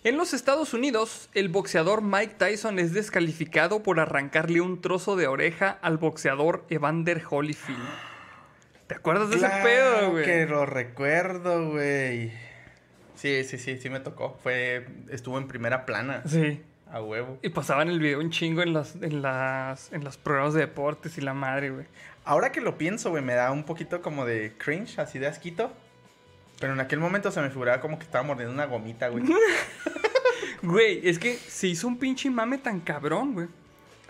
En 0.05 0.17
los 0.17 0.33
Estados 0.33 0.75
Unidos, 0.75 1.29
el 1.35 1.49
boxeador 1.49 2.03
Mike 2.03 2.35
Tyson 2.39 2.79
es 2.79 2.93
descalificado 2.93 3.83
por 3.83 3.99
arrancarle 3.99 4.61
un 4.61 4.81
trozo 4.81 5.17
de 5.17 5.27
oreja 5.27 5.77
al 5.83 5.99
boxeador 5.99 6.65
Evander 6.71 7.21
Holyfield. 7.29 7.83
¿Te 8.87 8.95
acuerdas 8.95 9.31
de 9.31 9.37
ese 9.37 9.49
pedo, 9.65 10.13
güey? 10.13 10.25
que 10.25 10.47
lo 10.47 10.67
recuerdo, 10.67 11.73
güey. 11.73 12.31
Sí, 13.17 13.43
sí, 13.43 13.59
sí, 13.59 13.77
sí 13.77 13.91
me 13.91 13.99
tocó. 13.99 14.39
Fue, 14.41 14.87
estuvo 15.11 15.37
en 15.37 15.49
primera 15.49 15.85
plana. 15.85 16.23
Sí. 16.27 16.63
A 16.91 17.03
huevo. 17.03 17.39
Y 17.43 17.49
pasaban 17.49 17.89
el 17.89 17.99
video 17.99 18.21
un 18.21 18.31
chingo 18.31 18.63
en 18.63 18.73
las, 18.73 18.95
en 18.95 19.21
las, 19.21 19.93
en 19.93 20.05
los 20.05 20.17
programas 20.17 20.55
de 20.55 20.61
deportes 20.61 21.19
y 21.19 21.23
la 21.23 21.35
madre, 21.35 21.71
güey. 21.71 21.87
Ahora 22.25 22.53
que 22.53 22.61
lo 22.61 22.79
pienso, 22.79 23.11
güey, 23.11 23.23
me 23.23 23.35
da 23.35 23.51
un 23.51 23.65
poquito 23.65 24.01
como 24.01 24.25
de 24.25 24.53
cringe, 24.57 25.01
así 25.01 25.19
de 25.19 25.27
asquito. 25.27 25.73
Pero 26.61 26.73
en 26.73 26.81
aquel 26.81 26.99
momento 26.99 27.31
se 27.31 27.41
me 27.41 27.51
figuraba 27.51 27.81
como 27.81 27.99
que 27.99 28.05
estaba 28.05 28.25
mordiendo 28.25 28.53
una 28.53 28.67
gomita, 28.67 29.09
güey. 29.09 29.25
Güey, 30.61 31.09
es 31.09 31.21
que 31.21 31.37
se 31.37 31.69
hizo 31.69 31.87
un 31.87 31.99
pinche 31.99 32.31
mame 32.31 32.59
tan 32.59 32.81
cabrón, 32.81 33.33
güey. 33.33 33.47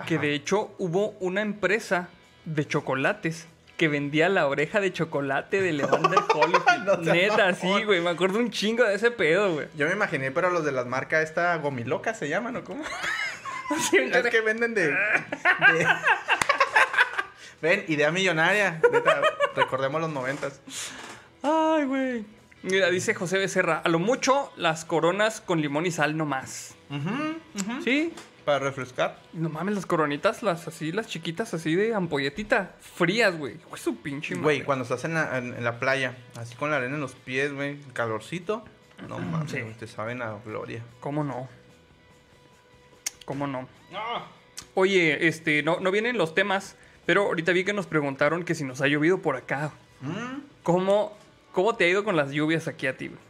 Que 0.06 0.16
de 0.18 0.32
hecho 0.34 0.74
hubo 0.78 1.10
una 1.20 1.42
empresa 1.42 2.08
de 2.46 2.66
chocolates 2.66 3.46
que 3.76 3.86
vendía 3.88 4.30
la 4.30 4.46
oreja 4.46 4.80
de 4.80 4.90
chocolate 4.92 5.60
de 5.60 5.70
Evander 5.70 6.20
Holyfield. 6.34 6.84
No 6.86 6.96
Neta, 7.12 7.54
sí, 7.54 7.84
güey. 7.84 8.00
Me 8.00 8.08
acuerdo 8.10 8.38
un 8.38 8.50
chingo 8.50 8.82
de 8.84 8.94
ese 8.94 9.10
pedo, 9.10 9.52
güey. 9.54 9.66
Yo 9.76 9.86
me 9.86 9.92
imaginé, 9.92 10.30
pero 10.30 10.48
los 10.50 10.64
de 10.64 10.72
las 10.72 10.86
marcas 10.86 11.22
esta 11.24 11.54
gomiloca 11.56 12.14
se 12.14 12.28
llaman, 12.30 12.56
¿o 12.56 12.64
cómo? 12.64 12.82
Sí, 13.90 13.98
es 13.98 14.26
que 14.28 14.40
venden 14.40 14.72
de... 14.72 14.86
de- 14.88 14.96
Ven, 17.60 17.84
idea 17.88 18.10
millonaria. 18.10 18.80
Neta, 18.90 19.20
recordemos 19.54 20.00
los 20.00 20.10
noventas. 20.10 20.60
Ay, 21.42 21.84
güey. 21.84 22.37
Mira, 22.62 22.90
dice 22.90 23.14
José 23.14 23.38
Becerra, 23.38 23.78
a 23.84 23.88
lo 23.88 23.98
mucho 23.98 24.52
las 24.56 24.84
coronas 24.84 25.40
con 25.40 25.60
limón 25.60 25.86
y 25.86 25.90
sal 25.90 26.16
nomás. 26.16 26.74
Ujú. 26.90 27.82
¿Sí? 27.84 28.12
Para 28.44 28.58
refrescar. 28.60 29.20
No 29.32 29.48
mames, 29.48 29.74
las 29.74 29.86
coronitas, 29.86 30.42
las 30.42 30.66
así, 30.66 30.90
las 30.90 31.06
chiquitas 31.06 31.52
así 31.54 31.74
de 31.76 31.94
ampolletita, 31.94 32.74
frías, 32.80 33.36
güey. 33.36 33.58
Güey, 33.68 33.80
su 33.82 33.96
pinche 33.98 34.34
madre. 34.34 34.42
Güey, 34.44 34.62
cuando 34.64 34.82
estás 34.84 35.04
en 35.04 35.14
la, 35.14 35.38
en, 35.38 35.54
en 35.54 35.62
la 35.64 35.78
playa, 35.78 36.16
así 36.36 36.54
con 36.56 36.70
la 36.70 36.78
arena 36.78 36.94
en 36.94 37.00
los 37.00 37.14
pies, 37.14 37.52
güey, 37.52 37.78
calorcito. 37.92 38.64
No 39.06 39.18
mames, 39.18 39.52
Sí. 39.52 39.58
te 39.78 39.86
saben 39.86 40.22
a 40.22 40.34
gloria. 40.44 40.82
¿Cómo 41.00 41.22
no? 41.22 41.48
¿Cómo 43.24 43.46
no? 43.46 43.68
Oye, 44.74 45.28
este, 45.28 45.62
no, 45.62 45.78
no 45.80 45.90
vienen 45.90 46.16
los 46.18 46.34
temas, 46.34 46.76
pero 47.06 47.24
ahorita 47.26 47.52
vi 47.52 47.64
que 47.64 47.72
nos 47.72 47.86
preguntaron 47.86 48.44
que 48.44 48.54
si 48.54 48.64
nos 48.64 48.80
ha 48.80 48.86
llovido 48.86 49.18
por 49.20 49.36
acá. 49.36 49.72
Mm. 50.00 50.40
¿Cómo, 50.62 51.16
cómo 51.52 51.74
te 51.76 51.84
ha 51.84 51.88
ido 51.88 52.04
con 52.04 52.16
las 52.16 52.30
lluvias 52.30 52.68
aquí 52.68 52.86
a 52.86 52.96
ti, 52.96 53.08
güey? 53.08 53.20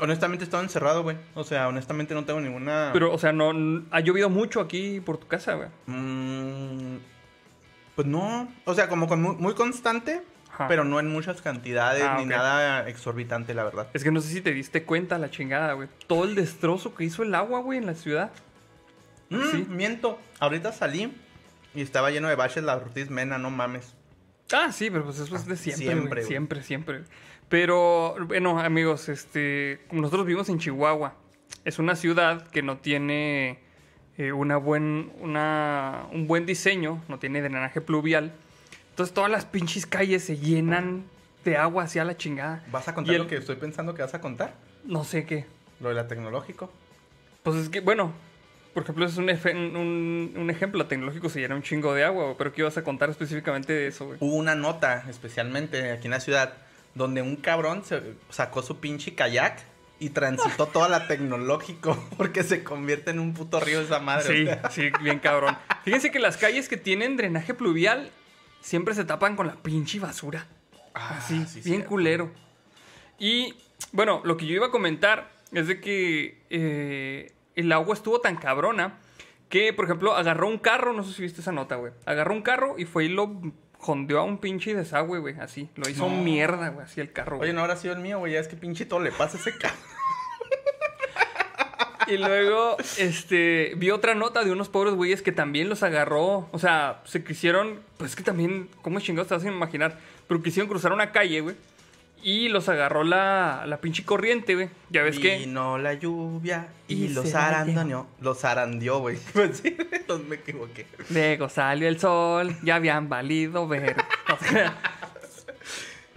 Honestamente 0.00 0.44
he 0.44 0.46
estado 0.46 0.62
encerrado, 0.62 1.02
güey. 1.02 1.16
O 1.34 1.44
sea, 1.44 1.68
honestamente 1.68 2.14
no 2.14 2.24
tengo 2.24 2.40
ninguna... 2.40 2.90
Pero, 2.92 3.12
o 3.12 3.18
sea, 3.18 3.32
no, 3.32 3.52
ha 3.90 4.00
llovido 4.00 4.30
mucho 4.30 4.60
aquí 4.60 5.00
por 5.00 5.18
tu 5.18 5.26
casa, 5.26 5.54
güey. 5.54 5.68
Mm, 5.86 6.96
pues 7.94 8.06
no. 8.06 8.48
O 8.64 8.74
sea, 8.74 8.88
como 8.88 9.06
con 9.06 9.20
muy, 9.20 9.36
muy 9.36 9.54
constante, 9.54 10.22
Ajá. 10.50 10.66
pero 10.66 10.84
no 10.84 10.98
en 10.98 11.08
muchas 11.08 11.42
cantidades 11.42 12.02
Ah, 12.06 12.16
ni 12.18 12.24
nada 12.24 12.88
exorbitante, 12.88 13.52
la 13.52 13.64
verdad. 13.64 13.88
Es 13.92 14.02
que 14.02 14.10
no 14.10 14.20
sé 14.22 14.28
si 14.32 14.40
te 14.40 14.52
diste 14.54 14.84
cuenta 14.84 15.18
la 15.18 15.30
chingada, 15.30 15.74
güey. 15.74 15.88
Todo 16.06 16.24
el 16.24 16.34
destrozo 16.34 16.94
que 16.94 17.04
hizo 17.04 17.22
el 17.22 17.34
agua, 17.34 17.60
güey, 17.60 17.78
en 17.78 17.84
la 17.86 17.94
ciudad. 17.94 18.30
Mm, 19.28 19.40
Sí. 19.50 19.66
Miento. 19.68 20.18
Ahorita 20.40 20.72
salí 20.72 21.12
y 21.74 21.82
estaba 21.82 22.10
lleno 22.10 22.28
de 22.28 22.34
baches 22.34 22.64
la 22.64 22.76
Ortiz 22.76 23.10
Mena, 23.10 23.36
no 23.36 23.50
mames. 23.50 23.94
Ah, 24.52 24.70
sí, 24.72 24.90
pero 24.90 25.04
pues 25.04 25.18
eso 25.18 25.34
es 25.36 25.46
de 25.46 25.54
Ah, 25.54 25.56
siempre, 25.56 25.84
siempre, 25.86 26.10
güey. 26.20 26.26
Siempre, 26.26 26.62
siempre. 26.62 27.00
Pero, 27.48 28.16
bueno, 28.26 28.58
amigos, 28.60 29.08
este, 29.08 29.80
nosotros 29.90 30.26
vivimos 30.26 30.48
en 30.48 30.58
Chihuahua, 30.58 31.14
es 31.64 31.78
una 31.78 31.96
ciudad 31.96 32.46
que 32.48 32.62
no 32.62 32.78
tiene 32.78 33.58
eh, 34.18 34.32
una 34.32 34.56
buen, 34.56 35.12
una, 35.20 36.06
un 36.12 36.26
buen 36.26 36.44
diseño, 36.46 37.02
no 37.08 37.18
tiene 37.18 37.40
drenaje 37.42 37.80
pluvial. 37.80 38.32
Entonces 38.90 39.14
todas 39.14 39.30
las 39.30 39.44
pinches 39.46 39.86
calles 39.86 40.24
se 40.24 40.36
llenan 40.36 41.04
de 41.44 41.56
agua 41.56 41.84
hacia 41.84 42.04
la 42.04 42.16
chingada. 42.16 42.62
¿Vas 42.70 42.88
a 42.88 42.94
contar 42.94 43.14
el- 43.14 43.22
lo 43.22 43.28
que 43.28 43.36
estoy 43.36 43.56
pensando 43.56 43.94
que 43.94 44.02
vas 44.02 44.14
a 44.14 44.20
contar? 44.20 44.54
No 44.84 45.04
sé 45.04 45.24
qué. 45.24 45.46
Lo 45.80 45.88
de 45.90 45.94
la 45.94 46.08
tecnológico. 46.08 46.70
Pues 47.42 47.56
es 47.56 47.68
que, 47.68 47.80
bueno, 47.80 48.12
por 48.74 48.82
ejemplo, 48.84 49.04
es 49.06 49.16
un, 49.16 49.28
efe- 49.28 49.54
un, 49.54 50.34
un 50.36 50.50
ejemplo 50.50 50.86
tecnológico, 50.86 51.28
se 51.28 51.40
llena 51.40 51.54
un 51.54 51.62
chingo 51.62 51.94
de 51.94 52.04
agua, 52.04 52.34
pero 52.38 52.52
¿qué 52.52 52.62
ibas 52.62 52.76
a 52.78 52.84
contar 52.84 53.10
específicamente 53.10 53.72
de 53.72 53.86
eso, 53.88 54.06
güey? 54.06 54.18
Hubo 54.20 54.34
una 54.36 54.54
nota, 54.54 55.04
especialmente 55.08 55.90
aquí 55.92 56.06
en 56.06 56.12
la 56.12 56.20
ciudad, 56.20 56.54
donde 56.94 57.22
un 57.22 57.36
cabrón 57.36 57.84
se 57.84 58.02
sacó 58.30 58.62
su 58.62 58.78
pinche 58.80 59.14
kayak 59.14 59.64
y 59.98 60.10
transitó 60.10 60.66
toda 60.66 60.88
la 60.88 61.06
tecnológico 61.06 61.96
porque 62.16 62.42
se 62.42 62.64
convierte 62.64 63.10
en 63.12 63.18
un 63.20 63.34
puto 63.34 63.60
río 63.60 63.80
esa 63.80 63.98
madre. 64.00 64.24
Sí, 64.36 64.42
o 64.42 64.46
sea. 64.46 64.70
sí, 64.70 64.90
bien 65.02 65.18
cabrón. 65.20 65.56
Fíjense 65.84 66.10
que 66.10 66.18
las 66.18 66.36
calles 66.36 66.68
que 66.68 66.76
tienen 66.76 67.16
drenaje 67.16 67.54
pluvial 67.54 68.10
siempre 68.60 68.94
se 68.94 69.04
tapan 69.04 69.36
con 69.36 69.46
la 69.46 69.54
pinche 69.56 70.00
basura. 70.00 70.46
Ah, 70.94 71.16
Así, 71.18 71.44
sí, 71.46 71.60
bien 71.64 71.82
culero. 71.82 72.32
Y 73.18 73.54
bueno, 73.92 74.20
lo 74.24 74.36
que 74.36 74.46
yo 74.46 74.54
iba 74.54 74.66
a 74.66 74.70
comentar 74.70 75.30
es 75.52 75.68
de 75.68 75.80
que 75.80 76.42
eh, 76.50 77.32
el 77.56 77.70
agua 77.72 77.94
estuvo 77.94 78.20
tan 78.20 78.36
cabrona 78.36 78.98
que, 79.48 79.72
por 79.72 79.84
ejemplo, 79.84 80.14
agarró 80.16 80.48
un 80.48 80.58
carro, 80.58 80.92
no 80.92 81.02
sé 81.04 81.12
si 81.12 81.22
viste 81.22 81.40
esa 81.40 81.52
nota, 81.52 81.76
güey. 81.76 81.92
Agarró 82.06 82.32
un 82.32 82.42
carro 82.42 82.74
y 82.78 82.84
fue 82.86 83.04
y 83.04 83.08
lo 83.08 83.30
jondeó 83.78 84.20
a 84.20 84.22
un 84.22 84.38
pinche 84.38 84.74
desagüe, 84.74 85.18
güey, 85.18 85.38
así. 85.40 85.68
Lo 85.74 85.88
hizo 85.90 86.08
No. 86.08 86.22
mierda, 86.22 86.68
güey, 86.70 86.84
así 86.86 87.00
el 87.00 87.12
carro. 87.12 87.36
güey. 87.36 87.48
Oye, 87.48 87.54
no 87.54 87.60
habrá 87.62 87.76
sido 87.76 87.92
el 87.94 88.00
mío, 88.00 88.18
güey. 88.18 88.32
Ya 88.34 88.40
es 88.40 88.48
que 88.48 88.56
pinche 88.56 88.86
todo 88.86 89.00
le 89.00 89.10
pasa 89.12 89.36
ese 89.36 89.56
cabrón. 89.58 89.78
Y 92.08 92.16
luego, 92.18 92.76
este, 92.98 93.74
vi 93.76 93.90
otra 93.90 94.16
nota 94.16 94.42
de 94.42 94.50
unos 94.50 94.68
pobres 94.68 94.94
güeyes 94.94 95.22
que 95.22 95.30
también 95.30 95.68
los 95.68 95.84
agarró. 95.84 96.48
O 96.50 96.58
sea, 96.58 97.00
se 97.04 97.22
quisieron, 97.22 97.80
pues 97.96 98.10
es 98.10 98.16
que 98.16 98.24
también, 98.24 98.68
¿cómo 98.82 98.98
chingados 98.98 99.28
te 99.28 99.34
vas 99.34 99.44
a 99.44 99.48
imaginar? 99.48 99.98
Pero 100.26 100.42
quisieron 100.42 100.68
cruzar 100.68 100.92
una 100.92 101.12
calle, 101.12 101.40
güey. 101.40 101.54
Y 102.24 102.48
los 102.48 102.68
agarró 102.68 103.02
la, 103.02 103.64
la 103.66 103.80
pinche 103.80 104.04
corriente, 104.04 104.54
güey. 104.54 104.70
Ya 104.90 105.02
ves 105.02 105.18
que... 105.18 105.38
Vino 105.38 105.76
la 105.76 105.94
lluvia 105.94 106.68
y, 106.86 107.06
Y 107.06 107.08
los 107.08 107.34
arandañó. 107.34 108.06
Los 108.20 108.44
arandió, 108.44 109.00
güey. 109.00 109.18
Pues 109.32 109.58
sí, 109.58 109.76
los 110.06 110.22
me 110.24 110.36
equivoqué. 110.36 110.86
Luego 111.10 111.48
salió 111.48 111.88
el 111.88 111.98
sol, 111.98 112.56
ya 112.62 112.76
habían 112.76 113.08
valido 113.08 113.66
ver. 113.66 113.96
O 114.32 114.44
sea, 114.44 114.76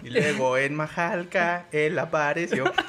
Y 0.03 0.11
luego 0.11 0.57
en 0.57 0.75
Majalca 0.75 1.65
él 1.71 1.97
apareció. 1.97 2.71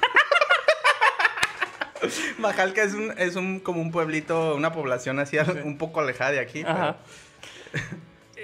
Majalca 2.38 2.82
es 2.82 2.92
un, 2.92 3.14
es 3.16 3.36
un 3.36 3.60
como 3.60 3.80
un 3.80 3.90
pueblito, 3.90 4.54
una 4.54 4.72
población 4.72 5.18
así 5.18 5.38
un 5.64 5.78
poco 5.78 6.00
alejada 6.00 6.32
de 6.32 6.40
aquí. 6.40 6.62
Ajá. 6.66 6.96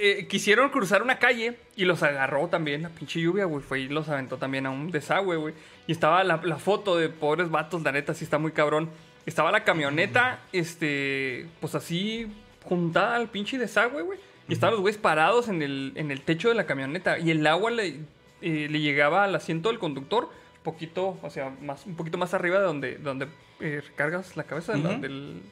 Eh, 0.04 0.26
quisieron 0.26 0.68
cruzar 0.70 1.00
una 1.00 1.20
calle 1.20 1.56
y 1.76 1.84
los 1.84 2.02
agarró 2.02 2.48
también 2.48 2.82
la 2.82 2.88
pinche 2.88 3.20
lluvia, 3.20 3.44
güey. 3.44 3.62
Fue 3.62 3.78
y 3.80 3.88
los 3.88 4.08
aventó 4.08 4.36
también 4.36 4.66
a 4.66 4.70
un 4.70 4.90
desagüe, 4.90 5.36
güey. 5.36 5.54
Y 5.86 5.92
estaba 5.92 6.24
la, 6.24 6.40
la 6.42 6.56
foto 6.58 6.96
de 6.96 7.08
pobres 7.08 7.50
vatos, 7.50 7.82
la 7.82 7.92
neta, 7.92 8.12
sí 8.12 8.24
está 8.24 8.38
muy 8.38 8.50
cabrón. 8.50 8.90
Estaba 9.26 9.52
la 9.52 9.62
camioneta, 9.62 10.40
este, 10.52 11.46
pues 11.60 11.76
así, 11.76 12.26
juntada 12.64 13.14
al 13.14 13.28
pinche 13.28 13.58
desagüe, 13.58 14.02
güey. 14.02 14.18
Y 14.48 14.54
estaban 14.54 14.72
los 14.72 14.80
güeyes 14.80 15.00
parados 15.00 15.46
en 15.48 15.62
el, 15.62 15.92
en 15.94 16.10
el 16.10 16.20
techo 16.22 16.48
de 16.48 16.56
la 16.56 16.66
camioneta. 16.66 17.20
Y 17.20 17.30
el 17.30 17.46
agua 17.46 17.70
le, 17.70 18.00
eh, 18.40 18.66
le 18.68 18.80
llegaba 18.80 19.22
al 19.22 19.34
asiento 19.36 19.68
del 19.68 19.78
conductor, 19.78 20.30
poquito, 20.64 21.16
o 21.22 21.30
sea, 21.30 21.50
más, 21.62 21.86
un 21.86 21.94
poquito 21.94 22.18
más 22.18 22.34
arriba 22.34 22.58
de 22.58 22.64
donde, 22.64 22.96
donde 22.98 23.28
eh, 23.60 23.80
recargas 23.86 24.36
la 24.36 24.42
cabeza 24.42 24.72
de 24.72 24.78
la- 24.82 24.90
Ujú. 24.90 25.00
del. 25.00 25.42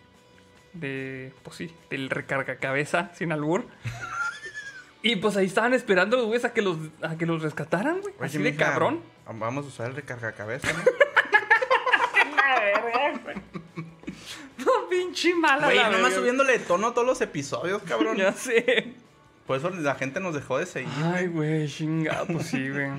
De. 0.73 1.33
Pues 1.45 1.57
sí, 1.57 1.71
del 1.91 2.11
recarga 2.11 2.57
cabeza 2.57 3.13
sin 3.15 3.31
albur. 3.31 3.65
Y 5.03 5.17
pues 5.17 5.37
ahí 5.37 5.47
estaban 5.47 5.73
esperando 5.73 6.17
los 6.17 6.27
güeyes 6.27 6.45
a 6.45 6.53
que 6.53 6.63
los, 6.63 6.77
a 7.03 7.17
que 7.17 7.27
los 7.27 7.43
rescataran, 7.43 8.01
güey. 8.01 8.15
Así 8.21 8.39
de 8.39 8.55
cabrón. 8.55 9.03
Vamos 9.27 9.65
a 9.65 9.69
usar 9.69 9.89
el 9.89 9.97
recargacabezas, 9.97 10.75
¿no? 10.77 10.83
No, 14.59 14.89
pinche 14.91 15.35
mala. 15.35 15.67
Güey, 15.67 15.79
nomás 15.79 16.03
verga, 16.03 16.17
subiéndole 16.17 16.53
de 16.53 16.59
tono 16.59 16.89
a 16.89 16.95
todos 16.95 17.07
los 17.07 17.21
episodios, 17.21 17.83
cabrón. 17.83 18.17
Ya 18.19 18.33
sé. 18.33 18.95
Por 19.47 19.57
eso 19.57 19.71
la 19.71 19.95
gente 19.95 20.21
nos 20.21 20.35
dejó 20.35 20.59
de 20.59 20.67
seguir. 20.67 20.93
Ay, 21.03 21.29
güey, 21.29 21.67
chingado, 21.67 22.27
pues 22.27 22.49
sí, 22.49 22.69
güey. 22.69 22.91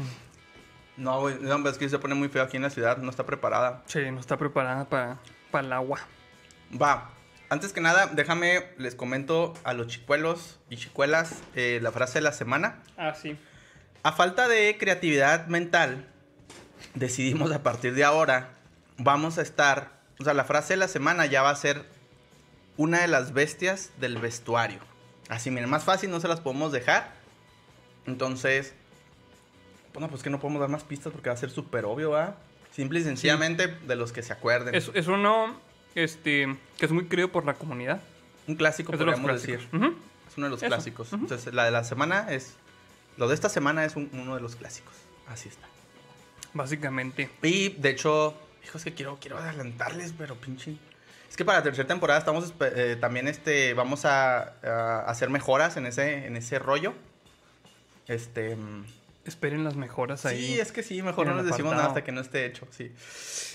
No, 0.98 1.20
güey, 1.22 1.38
no, 1.40 1.70
es 1.70 1.78
que 1.78 1.88
se 1.88 2.00
pone 2.00 2.16
muy 2.16 2.30
feo 2.30 2.44
aquí 2.44 2.58
en 2.58 2.64
la 2.64 2.70
ciudad, 2.70 2.98
no 2.98 3.10
está 3.10 3.26
preparada. 3.26 3.84
Sí, 3.86 4.00
no 4.12 4.20
está 4.20 4.38
preparada 4.38 4.90
para 4.90 5.20
el 5.66 5.74
agua. 5.74 6.00
Va. 6.80 7.10
Antes 7.52 7.74
que 7.74 7.82
nada, 7.82 8.08
déjame, 8.08 8.70
les 8.78 8.96
comento 8.96 9.54
a 9.66 9.74
los 9.74 9.88
chicuelos 9.88 10.58
y 10.70 10.78
chicuelas 10.78 11.36
eh, 11.54 11.80
la 11.82 11.92
frase 11.92 12.20
de 12.20 12.22
la 12.22 12.32
semana. 12.32 12.82
Ah, 12.96 13.14
sí. 13.14 13.38
A 14.04 14.14
falta 14.14 14.48
de 14.48 14.78
creatividad 14.80 15.48
mental, 15.48 16.08
decidimos 16.94 17.52
a 17.52 17.62
partir 17.62 17.94
de 17.94 18.06
ahora, 18.06 18.52
vamos 18.98 19.38
a 19.38 19.42
estar, 19.42 20.00
o 20.18 20.24
sea, 20.24 20.34
la 20.34 20.46
frase 20.46 20.76
de 20.76 20.78
la 20.78 20.88
semana 20.88 21.26
ya 21.26 21.42
va 21.42 21.50
a 21.50 21.56
ser 21.58 21.84
una 22.78 23.02
de 23.02 23.10
las 23.10 23.34
bestias 23.34 23.92
del 24.00 24.18
vestuario. 24.18 24.80
Así, 25.28 25.52
miren, 25.52 25.70
más 25.70 25.84
fácil 25.84 26.10
no 26.10 26.22
se 26.22 26.30
las 26.30 26.40
podemos 26.40 26.72
dejar. 26.72 27.12
Entonces, 28.08 28.74
bueno, 29.92 30.08
pues 30.08 30.24
que 30.24 30.30
no 30.30 30.40
podemos 30.40 30.62
dar 30.62 30.70
más 30.70 30.84
pistas 30.84 31.12
porque 31.12 31.28
va 31.28 31.34
a 31.34 31.38
ser 31.38 31.50
súper 31.50 31.84
obvio, 31.84 32.12
¿va? 32.12 32.38
Simple 32.72 33.02
y 33.02 33.04
sencillamente 33.04 33.68
de 33.68 33.96
los 33.98 34.14
que 34.14 34.24
se 34.24 34.32
acuerden. 34.32 34.74
Es, 34.74 34.90
es 34.94 35.08
uno 35.08 35.60
este, 35.96 36.56
que 36.78 36.86
es 36.86 36.92
muy 36.92 37.06
querido 37.06 37.32
por 37.32 37.46
la 37.46 37.54
comunidad. 37.56 38.02
un 38.48 38.56
clásico, 38.56 38.92
Es 38.94 39.00
de 39.00 39.06
los 39.06 39.20
podríamos 39.20 39.42
clásicos. 39.44 39.72
decir. 39.72 39.94
Es 40.30 40.38
uno 40.38 40.46
de 40.48 40.50
los 40.52 40.60
Eso. 40.64 40.68
clásicos. 40.68 41.14
Entonces, 41.14 41.54
la 41.54 41.66
de 41.66 41.72
la 41.72 41.84
semana 41.84 42.28
es. 42.32 42.54
Lo 43.18 43.28
de 43.28 43.36
esta 43.36 43.50
semana 43.50 43.86
es 43.86 43.96
un- 43.96 44.10
uno 44.14 44.36
de 44.36 44.42
los 44.42 44.56
clásicos. 44.56 44.96
Así 45.28 45.48
está. 45.50 45.68
Básicamente. 46.54 47.30
Y 47.44 47.70
de 47.70 47.90
hecho, 47.92 48.34
hijos 48.66 48.84
que 48.84 48.94
quiero, 48.94 49.18
quiero 49.22 49.38
adelantarles, 49.38 50.14
pero 50.18 50.36
pinche. 50.36 50.76
Es 51.30 51.38
que 51.38 51.46
para 51.46 51.60
la 51.60 51.64
tercera 51.64 51.88
temporada 51.88 52.20
estamos 52.20 52.54
eh, 52.60 52.98
también 53.00 53.28
este 53.30 53.74
vamos 53.74 54.04
a, 54.06 54.54
a 54.64 55.00
hacer 55.10 55.30
mejoras 55.30 55.78
en 55.78 55.86
ese 55.86 56.26
en 56.26 56.36
ese 56.36 56.60
rollo. 56.60 56.94
Este 58.08 58.56
mm, 58.56 58.86
Esperen 59.26 59.64
las 59.64 59.76
mejoras 59.76 60.26
ahí. 60.26 60.44
sí, 60.56 60.60
es 60.60 60.72
que 60.72 60.82
sí, 60.82 61.02
mejor 61.04 61.28
no 61.28 61.36
les 61.36 61.46
decimos 61.46 61.74
nada 61.74 61.88
hasta 61.88 62.04
que 62.04 62.12
no 62.12 62.22
esté 62.22 62.46
hecho, 62.46 62.68
sí. 62.72 62.92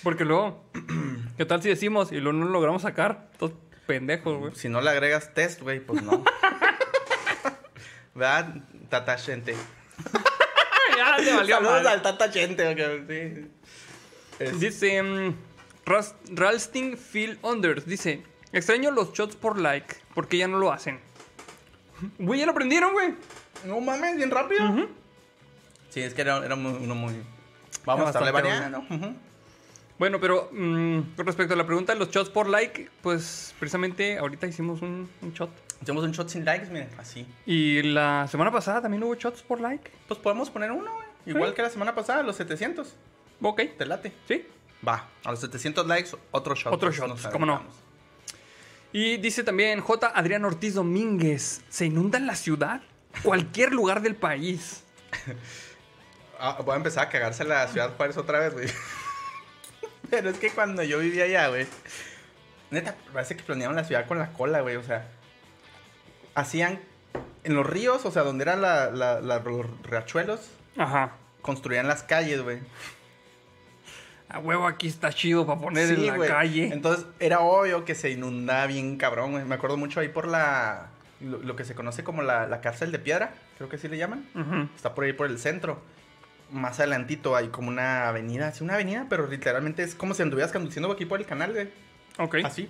Porque 0.04 0.24
luego, 0.24 0.64
¿qué 1.36 1.44
tal 1.44 1.60
si 1.62 1.68
decimos 1.68 2.12
y 2.12 2.16
luego 2.20 2.38
no 2.38 2.44
lo 2.46 2.52
logramos 2.52 2.82
sacar? 2.82 3.30
Todos 3.38 3.52
pendejos, 3.86 4.38
güey. 4.38 4.54
Si 4.54 4.68
no 4.68 4.80
le 4.80 4.90
agregas 4.90 5.34
test, 5.34 5.60
güey, 5.62 5.80
pues 5.80 6.02
no. 6.02 6.22
¿Verdad? 8.14 8.54
Tata 8.88 9.18
gente. 9.18 9.54
ya 10.96 11.16
te 11.16 11.34
valió 11.34 11.56
Saludos 11.56 11.62
madre. 11.82 11.88
al 11.88 12.02
Tata 12.02 12.30
gente, 12.32 12.68
ok, 12.68 13.08
sí. 13.08 13.50
Es- 14.38 14.60
Dice 14.60 15.02
Ras- 15.84 16.14
Ralsting 16.30 16.96
Phil 16.96 17.38
Unders. 17.42 17.86
Dice: 17.86 18.22
Extraño 18.52 18.90
los 18.90 19.12
shots 19.12 19.36
por 19.36 19.58
like. 19.58 19.96
porque 20.14 20.38
ya 20.38 20.48
no 20.48 20.58
lo 20.58 20.72
hacen? 20.72 21.00
Güey, 22.18 22.40
ya 22.40 22.46
lo 22.46 22.52
aprendieron, 22.52 22.92
güey. 22.92 23.14
No 23.64 23.80
mames, 23.80 24.16
bien 24.16 24.30
rápido. 24.30 24.88
Sí, 25.96 26.02
es 26.02 26.12
que 26.12 26.20
era, 26.20 26.44
era 26.44 26.56
muy- 26.56 26.74
uno 26.78 26.94
muy. 26.94 27.14
Vamos 27.86 28.14
a 28.14 28.20
variando. 28.30 28.80
Ujú. 28.80 29.14
Bueno, 29.98 30.20
pero 30.20 30.50
mm, 30.52 31.00
con 31.16 31.24
respecto 31.24 31.54
a 31.54 31.56
la 31.56 31.64
pregunta 31.64 31.94
de 31.94 31.98
los 31.98 32.10
shots 32.10 32.28
por 32.28 32.50
like, 32.50 32.90
pues 33.00 33.54
precisamente 33.58 34.18
ahorita 34.18 34.46
hicimos 34.46 34.82
un, 34.82 35.08
un 35.22 35.32
shot. 35.32 35.48
Hacemos 35.80 36.04
un 36.04 36.12
shot 36.12 36.28
sin 36.28 36.44
likes, 36.44 36.66
miren, 36.68 36.90
así. 36.98 37.26
Y 37.46 37.80
la 37.80 38.28
semana 38.28 38.50
pasada 38.52 38.82
también 38.82 39.02
hubo 39.04 39.14
shots 39.14 39.42
por 39.42 39.58
like. 39.58 39.90
Pues 40.06 40.20
podemos 40.20 40.50
poner 40.50 40.70
uno, 40.70 40.92
güey. 40.92 41.06
Igual 41.24 41.48
Sí. 41.52 41.56
que 41.56 41.62
la 41.62 41.70
semana 41.70 41.94
pasada, 41.94 42.22
los 42.22 42.36
700. 42.36 42.94
Ok, 43.40 43.62
¿Te 43.78 43.86
late? 43.86 44.12
sí. 44.28 44.44
Va, 44.86 45.08
a 45.24 45.30
los 45.30 45.40
700 45.40 45.86
likes, 45.86 46.10
otro 46.30 46.54
shot. 46.54 46.74
Otro 46.74 46.88
pues, 46.90 46.98
shot, 46.98 47.08
nos 47.08 47.26
cómo 47.28 47.46
no. 47.46 47.62
Y 48.92 49.16
dice 49.16 49.44
también 49.44 49.80
J. 49.80 50.08
Adrián 50.14 50.44
Ortiz 50.44 50.74
Domínguez, 50.74 51.62
¿se 51.70 51.86
inunda 51.86 52.18
en 52.18 52.26
la 52.26 52.34
ciudad? 52.36 52.82
Cualquier 53.22 53.72
lugar 53.72 54.02
del 54.02 54.14
país. 54.14 54.84
Ah, 56.38 56.58
voy 56.64 56.74
a 56.74 56.76
empezar 56.76 57.06
a 57.06 57.08
cagarse 57.08 57.44
la 57.44 57.66
ciudad 57.68 57.94
Juárez 57.96 58.16
otra 58.16 58.38
vez, 58.40 58.52
güey. 58.52 58.68
Pero 60.10 60.30
es 60.30 60.38
que 60.38 60.50
cuando 60.50 60.82
yo 60.82 60.98
vivía 60.98 61.24
allá, 61.24 61.48
güey. 61.48 61.66
Neta, 62.70 62.94
parece 63.12 63.36
que 63.36 63.42
planeaban 63.44 63.76
la 63.76 63.84
ciudad 63.84 64.06
con 64.06 64.18
la 64.18 64.32
cola, 64.32 64.60
güey. 64.60 64.76
O 64.76 64.82
sea, 64.82 65.08
hacían 66.34 66.80
en 67.44 67.54
los 67.54 67.66
ríos, 67.66 68.04
o 68.04 68.10
sea, 68.10 68.22
donde 68.22 68.42
eran 68.42 68.60
la- 68.60 68.90
la- 68.90 69.20
la- 69.20 69.38
los 69.40 69.66
riachuelos, 69.84 70.50
Ajá. 70.76 71.12
construían 71.42 71.86
las 71.88 72.02
calles, 72.02 72.42
güey. 72.42 72.58
A 74.28 74.40
huevo 74.40 74.66
aquí 74.66 74.88
está 74.88 75.12
chido 75.12 75.46
para 75.46 75.60
poner 75.60 75.88
en 75.90 76.06
la 76.06 76.18
calle. 76.26 76.70
Entonces 76.72 77.06
era 77.20 77.40
obvio 77.40 77.84
que 77.84 77.94
se 77.94 78.10
inundaba 78.10 78.66
bien 78.66 78.96
cabrón, 78.96 79.32
güey. 79.32 79.44
Me 79.44 79.54
acuerdo 79.54 79.76
mucho 79.76 80.00
ahí 80.00 80.08
por 80.08 80.26
la. 80.26 80.88
Lo, 81.20 81.38
lo 81.38 81.56
que 81.56 81.64
se 81.64 81.74
conoce 81.74 82.02
como 82.04 82.22
la, 82.22 82.46
la 82.46 82.60
cárcel 82.60 82.90
de 82.92 82.98
piedra, 82.98 83.34
creo 83.56 83.68
que 83.70 83.76
así 83.76 83.88
le 83.88 83.96
llaman. 83.96 84.28
Está 84.74 84.94
por 84.94 85.04
ahí 85.04 85.12
por 85.12 85.28
el 85.28 85.38
centro. 85.38 85.80
Más 86.50 86.78
adelantito 86.78 87.34
hay 87.34 87.48
como 87.48 87.68
una 87.68 88.08
avenida, 88.08 88.52
sí, 88.52 88.62
una 88.62 88.74
avenida, 88.74 89.06
pero 89.08 89.26
literalmente 89.26 89.82
es 89.82 89.94
como 89.94 90.14
si 90.14 90.22
anduvieras 90.22 90.52
conduciendo 90.52 90.90
aquí 90.92 91.04
por 91.04 91.18
el 91.20 91.26
canal, 91.26 91.52
güey. 91.52 91.68
Ok. 92.18 92.36
Así. 92.44 92.68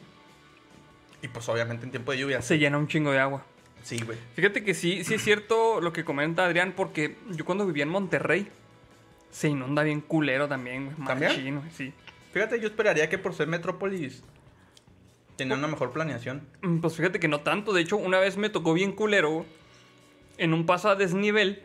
Y 1.23 1.29
pues 1.29 1.49
obviamente 1.49 1.85
en 1.85 1.91
tiempo 1.91 2.13
de 2.13 2.19
lluvia. 2.19 2.43
Se 2.43 2.59
llena 2.59 2.79
un 2.79 2.89
chingo 2.89 3.13
de 3.13 3.19
agua. 3.19 3.45
Sí, 3.83 3.99
güey. 4.05 4.19
Fíjate 4.35 4.65
que 4.65 4.75
sí, 4.75 5.05
sí 5.05 5.15
es 5.15 5.23
cierto 5.23 5.81
lo 5.81 5.93
que 5.93 6.05
comenta 6.05 6.45
Adrián, 6.45 6.73
porque 6.75 7.17
yo 7.31 7.45
cuando 7.45 7.67
vivía 7.67 7.85
en 7.85 7.91
Monterrey 7.91 8.49
se 9.31 9.49
inunda 9.49 9.83
bien 9.83 10.01
culero 10.01 10.49
también, 10.49 10.87
güey. 10.95 11.07
¿También? 11.07 11.31
Machín, 11.33 11.59
güey, 11.61 11.71
sí. 11.71 11.93
Fíjate, 12.33 12.59
yo 12.61 12.67
esperaría 12.69 13.09
que 13.09 13.19
por 13.19 13.35
ser 13.35 13.47
metrópolis 13.47 14.23
tenía 15.37 15.55
una 15.55 15.69
mejor 15.69 15.93
planeación. 15.93 16.43
Mm, 16.63 16.79
Pues 16.81 16.97
fíjate 16.97 17.21
que 17.21 17.29
no 17.29 17.41
tanto. 17.41 17.73
De 17.73 17.83
hecho, 17.83 17.97
una 17.97 18.19
vez 18.19 18.37
me 18.39 18.49
tocó 18.49 18.73
bien 18.73 18.93
culero. 18.93 19.45
En 20.39 20.53
un 20.53 20.67
paso 20.67 20.89
a 20.91 20.97
desnivel. 20.97 21.63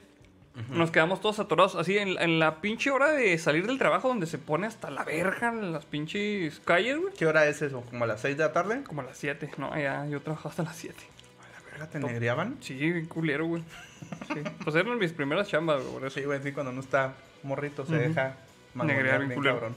Nos 0.69 0.91
quedamos 0.91 1.21
todos 1.21 1.39
atorados. 1.39 1.75
Así 1.75 1.97
en, 1.97 2.09
en 2.21 2.37
la 2.39 2.59
pinche 2.61 2.91
hora 2.91 3.11
de 3.11 3.37
salir 3.37 3.65
del 3.67 3.77
trabajo, 3.77 4.09
donde 4.09 4.27
se 4.27 4.37
pone 4.37 4.67
hasta 4.67 4.89
la 4.91 5.03
verja 5.05 5.49
en 5.49 5.71
las 5.71 5.85
pinches 5.85 6.59
calles, 6.65 6.97
güey. 6.99 7.13
¿Qué 7.13 7.25
hora 7.25 7.45
es 7.47 7.61
eso? 7.61 7.81
¿Como 7.89 8.03
a 8.03 8.07
las 8.07 8.21
6 8.21 8.37
de 8.37 8.43
la 8.43 8.51
tarde? 8.51 8.83
Como 8.83 9.01
a 9.01 9.05
las 9.05 9.17
7. 9.17 9.51
No, 9.57 9.77
ya, 9.79 10.05
yo 10.07 10.21
trabajaba 10.21 10.49
hasta 10.49 10.63
las 10.63 10.75
7. 10.75 10.95
A 11.39 11.51
la 11.63 11.71
verga, 11.71 11.87
¿te 11.87 11.99
negriaban? 11.99 12.57
Sí, 12.59 13.05
culero, 13.07 13.45
güey. 13.45 13.63
Sí. 14.33 14.41
Pues 14.63 14.75
eran 14.75 14.97
mis 14.97 15.13
primeras 15.13 15.47
chambas, 15.47 15.81
güey. 15.83 16.09
Sí, 16.11 16.21
güey, 16.23 16.41
sí, 16.43 16.51
cuando 16.51 16.71
uno 16.71 16.81
está 16.81 17.13
morrito 17.43 17.85
se 17.85 17.95
deja 17.95 18.35
Negrear 18.75 19.19
bien 19.19 19.33
culero. 19.33 19.55
cabrón. 19.55 19.75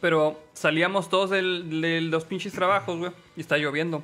Pero 0.00 0.42
salíamos 0.52 1.08
todos 1.08 1.30
del- 1.30 1.80
de 1.80 2.00
los 2.00 2.24
pinches 2.24 2.52
trabajos, 2.52 2.98
güey. 2.98 3.12
Y 3.36 3.40
está 3.40 3.56
lloviendo. 3.56 4.02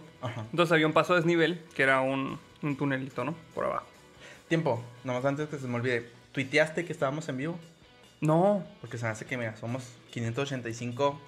Entonces 0.50 0.72
había 0.72 0.86
un 0.86 0.92
paso 0.92 1.12
a 1.12 1.16
desnivel, 1.16 1.60
que 1.74 1.82
era 1.82 2.00
un, 2.00 2.38
un 2.62 2.76
tunelito, 2.76 3.24
¿no? 3.24 3.34
Por 3.54 3.64
abajo. 3.66 3.86
Tiempo, 4.48 4.82
nomás 5.04 5.24
antes 5.24 5.48
que 5.48 5.58
se 5.58 5.66
me 5.68 5.76
olvide. 5.76 6.08
¿Tuiteaste 6.32 6.84
que 6.84 6.92
estábamos 6.92 7.28
en 7.28 7.36
vivo? 7.36 7.58
No, 8.20 8.64
Porque 8.80 8.98
se 8.98 9.04
me 9.04 9.10
hace 9.10 9.26
que, 9.26 9.36
mira, 9.36 9.56
somos 9.56 9.84
585. 10.10 11.20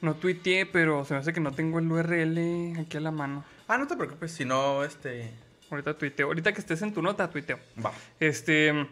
no 0.00 0.14
tuiteé, 0.14 0.66
pero 0.66 1.04
se 1.04 1.14
me 1.14 1.20
hace 1.20 1.32
que 1.32 1.40
no 1.40 1.52
tengo 1.52 1.78
el 1.78 1.90
URL 1.90 2.80
aquí 2.80 2.96
a 2.96 3.00
la 3.00 3.10
mano. 3.10 3.44
Ah, 3.68 3.78
no 3.78 3.86
te 3.86 3.96
preocupes, 3.96 4.32
si 4.32 4.44
no, 4.44 4.82
este... 4.82 5.30
Ahorita 5.70 5.96
tuiteo. 5.96 6.26
Ahorita 6.26 6.52
que 6.52 6.60
estés 6.60 6.82
en 6.82 6.92
tu 6.92 7.02
nota, 7.02 7.30
tuiteo. 7.30 7.58
Va. 7.84 7.92
Este. 8.20 8.86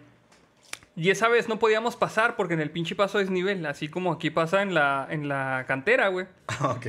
Y 0.96 1.10
esa 1.10 1.28
vez 1.28 1.48
no 1.48 1.58
podíamos 1.58 1.96
pasar 1.96 2.36
porque 2.36 2.54
en 2.54 2.60
el 2.60 2.70
pinche 2.70 2.94
paso 2.94 3.20
es 3.20 3.30
nivel, 3.30 3.64
así 3.66 3.88
como 3.88 4.12
aquí 4.12 4.30
pasa 4.30 4.62
en 4.62 4.74
la, 4.74 5.06
en 5.10 5.28
la 5.28 5.64
cantera, 5.66 6.08
güey. 6.08 6.26
ok. 6.62 6.86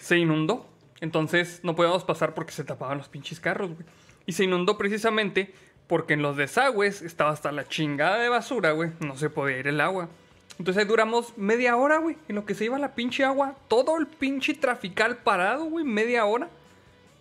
Se 0.00 0.18
inundó. 0.18 0.68
Entonces 1.00 1.60
no 1.62 1.74
podíamos 1.74 2.04
pasar 2.04 2.34
porque 2.34 2.52
se 2.52 2.64
tapaban 2.64 2.98
los 2.98 3.08
pinches 3.08 3.40
carros, 3.40 3.70
güey. 3.72 3.86
Y 4.26 4.32
se 4.32 4.44
inundó 4.44 4.76
precisamente 4.76 5.54
porque 5.90 6.14
en 6.14 6.22
los 6.22 6.36
desagües 6.36 7.02
estaba 7.02 7.32
hasta 7.32 7.50
la 7.50 7.66
chingada 7.66 8.18
de 8.18 8.28
basura, 8.28 8.70
güey. 8.70 8.92
No 9.00 9.16
se 9.16 9.28
podía 9.28 9.58
ir 9.58 9.66
el 9.66 9.80
agua. 9.80 10.08
Entonces 10.56 10.80
ahí 10.80 10.88
duramos 10.88 11.36
media 11.36 11.76
hora, 11.76 11.98
güey. 11.98 12.16
En 12.28 12.36
lo 12.36 12.46
que 12.46 12.54
se 12.54 12.66
iba 12.66 12.78
la 12.78 12.94
pinche 12.94 13.24
agua. 13.24 13.56
Todo 13.66 13.98
el 13.98 14.06
pinche 14.06 14.54
trafical 14.54 15.16
parado, 15.16 15.64
güey. 15.64 15.84
Media 15.84 16.26
hora. 16.26 16.48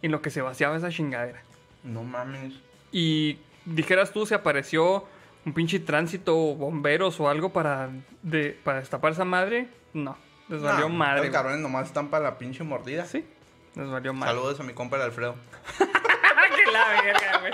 En 0.03 0.11
lo 0.11 0.21
que 0.21 0.29
se 0.29 0.43
vaciaba 0.43 0.77
esa 0.77 0.91
chingadera. 0.91 1.41
No 1.83 2.03
mames. 2.03 2.53
Y 2.91 3.39
dijeras 3.65 4.11
tú, 4.11 4.27
se 4.27 4.35
apareció 4.35 5.03
un 5.47 5.53
pinche 5.55 5.79
tránsito, 5.79 6.37
o 6.37 6.53
bomberos 6.53 7.19
o 7.19 7.27
algo 7.27 7.51
para, 7.51 7.89
de, 8.21 8.55
para 8.63 8.81
destapar 8.81 9.13
esa 9.13 9.25
madre. 9.25 9.67
No, 9.93 10.15
les 10.47 10.61
valió 10.61 10.89
Nah, 10.89 10.95
madre. 10.95 11.23
Los 11.23 11.31
cabrones 11.31 11.59
nomás 11.61 11.87
están 11.87 12.09
para 12.09 12.25
la 12.25 12.37
pinche 12.37 12.63
mordida. 12.63 13.05
Sí, 13.05 13.25
les 13.73 13.89
valió 13.89 14.13
madre. 14.13 14.35
Saludos 14.35 14.59
a 14.59 14.63
mi 14.63 14.73
compa 14.73 14.97
el 14.97 15.01
Alfredo. 15.01 15.37
que 15.79 16.71
la 16.71 16.87
verga, 17.01 17.39
güey. 17.39 17.53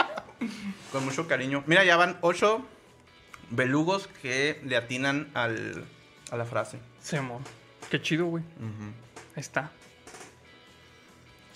Con 0.96 1.04
mucho 1.04 1.28
cariño. 1.28 1.62
Mira, 1.68 1.84
ya 1.84 1.98
van 1.98 2.18
ocho 2.22 2.66
belugos 3.50 4.08
que 4.22 4.62
le 4.64 4.78
atinan 4.78 5.30
al, 5.34 5.84
a 6.32 6.38
la 6.38 6.46
frase. 6.46 6.80
Sí, 7.02 7.18
amor. 7.18 7.42
Qué 7.90 8.02
chido, 8.02 8.28
güey. 8.28 8.46
Ahí 9.36 9.42
está. 9.42 9.72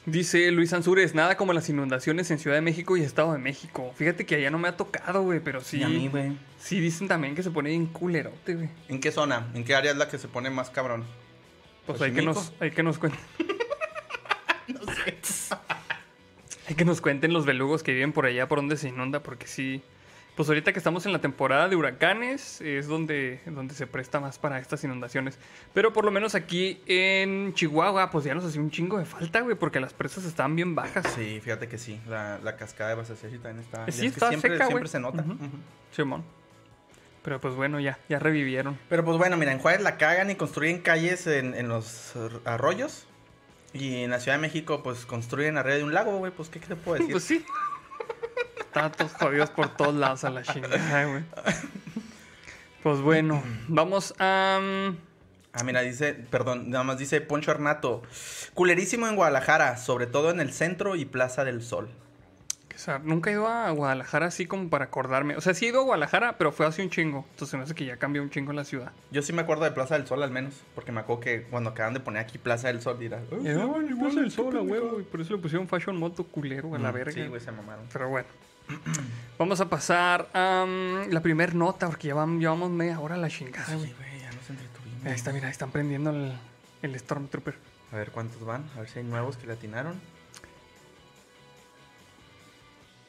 Dice 0.05 0.51
Luis 0.51 0.73
Ansúrez, 0.73 1.15
nada 1.15 1.37
como 1.37 1.53
las 1.53 1.69
inundaciones 1.69 2.29
en 2.31 2.39
Ciudad 2.39 2.57
de 2.57 2.61
México 2.61 2.97
y 2.97 3.01
Estado 3.01 3.31
de 3.31 3.39
México. 3.39 3.93
Fíjate 3.95 4.25
que 4.25 4.35
allá 4.35 4.51
no 4.51 4.59
me 4.59 4.67
ha 4.67 4.75
tocado, 4.75 5.23
güey, 5.23 5.39
pero 5.39 5.61
sí. 5.61 5.77
Y 5.77 5.83
a 5.83 5.87
mí, 5.87 6.09
güey. 6.09 6.37
Sí 6.57 6.81
dicen 6.81 7.07
también 7.07 7.33
que 7.33 7.41
se 7.41 7.49
pone 7.49 7.69
bien 7.69 7.85
culerote, 7.85 8.55
güey. 8.55 8.69
¿En 8.89 8.99
qué 8.99 9.09
zona? 9.09 9.47
¿En 9.53 9.63
qué 9.63 9.73
área 9.73 9.93
es 9.93 9.97
la 9.97 10.09
que 10.09 10.17
se 10.17 10.27
pone 10.27 10.49
más 10.49 10.69
cabrón? 10.69 11.05
Pues 11.87 12.01
hay 12.01 12.11
que, 12.11 12.23
nos, 12.23 12.51
hay 12.59 12.71
que 12.71 12.83
nos 12.83 12.99
cuenten. 12.99 13.21
Hay 16.69 16.75
que 16.75 16.85
nos 16.85 17.01
cuenten 17.01 17.33
los 17.33 17.45
belugos 17.45 17.83
que 17.83 17.93
viven 17.93 18.13
por 18.13 18.25
allá, 18.25 18.47
por 18.47 18.59
donde 18.59 18.77
se 18.77 18.87
inunda, 18.87 19.21
porque 19.21 19.47
sí. 19.47 19.81
Pues 20.35 20.47
ahorita 20.47 20.71
que 20.71 20.79
estamos 20.79 21.05
en 21.05 21.11
la 21.11 21.19
temporada 21.19 21.67
de 21.67 21.75
huracanes, 21.75 22.61
es 22.61 22.87
donde, 22.87 23.41
donde 23.45 23.73
se 23.73 23.87
presta 23.87 24.21
más 24.21 24.39
para 24.39 24.57
estas 24.59 24.81
inundaciones. 24.85 25.37
Pero 25.73 25.91
por 25.91 26.05
lo 26.05 26.11
menos 26.11 26.33
aquí 26.33 26.81
en 26.85 27.53
Chihuahua, 27.55 28.09
pues 28.09 28.23
ya 28.23 28.33
nos 28.33 28.45
hacía 28.45 28.61
un 28.61 28.71
chingo 28.71 28.97
de 28.97 29.03
falta, 29.03 29.41
güey, 29.41 29.57
porque 29.57 29.81
las 29.81 29.93
presas 29.93 30.23
estaban 30.23 30.55
bien 30.55 30.75
bajas. 30.75 31.05
Sí, 31.13 31.41
fíjate 31.43 31.67
que 31.67 31.77
sí. 31.77 31.99
La, 32.07 32.39
la 32.41 32.55
cascada 32.55 32.91
de 32.91 32.95
Basacesi 32.95 33.37
también 33.39 33.65
está. 33.65 33.91
Sí, 33.91 34.03
ya 34.03 34.07
es 34.07 34.13
que 34.13 34.17
está 34.17 34.29
siempre, 34.29 34.51
seca, 34.51 34.67
siempre 34.67 34.87
se 34.87 34.99
nota. 35.01 35.25
Simón. 35.91 36.23
Pero 37.21 37.41
pues 37.41 37.55
bueno, 37.55 37.81
ya, 37.81 37.99
ya 38.07 38.17
revivieron. 38.17 38.79
Pero 38.87 39.03
pues 39.03 39.17
bueno, 39.17 39.35
mira, 39.35 39.51
en 39.51 39.59
Juárez 39.59 39.81
la 39.81 39.97
cagan 39.97 40.29
y 40.29 40.35
construyen 40.35 40.79
calles 40.79 41.27
en, 41.27 41.53
en 41.53 41.67
los 41.67 42.13
arroyos. 42.45 43.08
Y 43.73 44.03
en 44.03 44.11
la 44.11 44.19
Ciudad 44.19 44.37
de 44.37 44.41
México, 44.41 44.81
pues 44.83 45.05
construyen 45.05 45.57
arriba 45.57 45.77
de 45.77 45.83
un 45.83 45.93
lago, 45.93 46.17
güey. 46.17 46.31
Pues, 46.31 46.49
¿qué, 46.49 46.59
qué 46.59 46.67
te 46.67 46.75
puedo 46.75 46.97
decir? 46.97 47.11
Pues 47.11 47.23
sí. 47.23 47.45
Estaban 48.59 48.91
todos 48.91 49.13
jodidos 49.13 49.49
por 49.49 49.75
todos 49.75 49.95
lados 49.95 50.23
a 50.23 50.29
la 50.29 50.43
chingada, 50.43 51.05
güey. 51.05 51.23
Pues 52.83 53.01
bueno, 53.01 53.43
vamos 53.67 54.13
a, 54.19 54.59
mm, 54.61 55.09
Ah, 55.51 55.63
mira, 55.63 55.81
dice, 55.81 56.13
perdón, 56.13 56.69
nada 56.69 56.83
más 56.83 56.99
dice 56.99 57.21
Poncho 57.21 57.51
Arnato. 57.51 58.03
Culerísimo 58.53 59.07
en 59.07 59.15
Guadalajara, 59.15 59.77
sobre 59.77 60.05
todo 60.05 60.29
en 60.29 60.39
el 60.39 60.53
centro 60.53 60.95
y 60.95 61.05
Plaza 61.05 61.43
del 61.43 61.63
Sol. 61.63 61.89
O 62.79 62.81
sea, 62.81 62.97
nunca 62.97 63.29
he 63.29 63.33
ido 63.33 63.45
a 63.45 63.69
Guadalajara 63.71 64.27
así 64.27 64.45
como 64.45 64.69
para 64.69 64.85
acordarme. 64.85 65.35
O 65.35 65.41
sea, 65.41 65.53
sí 65.53 65.65
he 65.65 65.67
ido 65.67 65.81
a 65.81 65.83
Guadalajara, 65.83 66.37
pero 66.37 66.53
fue 66.53 66.65
hace 66.65 66.81
un 66.81 66.89
chingo. 66.89 67.25
Entonces 67.31 67.57
me 67.57 67.63
hace 67.65 67.75
que 67.75 67.83
ya 67.83 67.97
cambió 67.97 68.21
un 68.23 68.29
chingo 68.29 68.51
en 68.51 68.55
la 68.55 68.63
ciudad. 68.63 68.93
Yo 69.11 69.21
sí 69.21 69.33
me 69.33 69.41
acuerdo 69.41 69.65
de 69.65 69.71
Plaza 69.71 69.95
del 69.97 70.07
Sol 70.07 70.23
al 70.23 70.31
menos, 70.31 70.53
porque 70.75 70.93
me 70.93 71.01
acuerdo 71.01 71.19
que 71.19 71.41
cuando 71.43 71.71
acaban 71.71 71.93
de 71.93 71.99
poner 71.99 72.21
aquí 72.21 72.37
Plaza 72.37 72.69
del 72.69 72.81
Sol, 72.81 72.97
dirás, 72.97 73.21
"Ay, 73.33 73.39
Y, 73.43 73.47
"Ay, 73.49 73.85
sí, 73.89 73.93
Plaza 73.95 74.19
del 74.21 74.31
Sol, 74.31 74.47
a 74.47 74.59
pendejo". 74.59 74.71
huevo. 74.85 74.99
Y 75.01 75.03
por 75.03 75.19
eso 75.19 75.33
le 75.35 75.41
pusieron 75.41 75.67
Fashion 75.67 75.97
Moto 75.97 76.23
culero 76.23 76.73
a 76.73 76.79
la 76.79 76.91
Mm, 76.91 76.93
verga. 76.93 77.11
Sí, 77.11 77.27
güey, 77.27 77.41
se 77.41 77.51
mamaron. 77.51 77.83
Pero 77.91 78.07
bueno. 78.07 78.27
Vamos 79.37 79.59
a 79.59 79.67
pasar 79.69 80.29
a 80.33 80.65
la 81.09 81.21
primer 81.21 81.55
nota, 81.55 81.87
porque 81.87 82.07
ya 82.07 82.13
vamos, 82.15 82.39
llevamos 82.39 82.69
media 82.69 82.97
hora 83.01 83.15
a 83.15 83.17
la 83.17 83.27
chingada, 83.27 83.75
güey, 83.75 83.89
ya 84.21 84.31
nos 84.31 84.49
entretuvimos. 84.49 85.05
Ahí 85.05 85.13
está, 85.13 85.33
mira, 85.33 85.49
están 85.49 85.71
prendiendo 85.71 86.11
el, 86.11 86.33
el 86.81 86.97
Stormtrooper. 86.99 87.55
A 87.91 87.95
ver 87.97 88.11
cuántos 88.11 88.45
van, 88.45 88.63
a 88.77 88.81
ver 88.81 88.89
si 88.89 88.99
hay 88.99 89.05
nuevos 89.05 89.35
que 89.37 89.47
le 89.47 89.53
atinaron. 89.53 89.99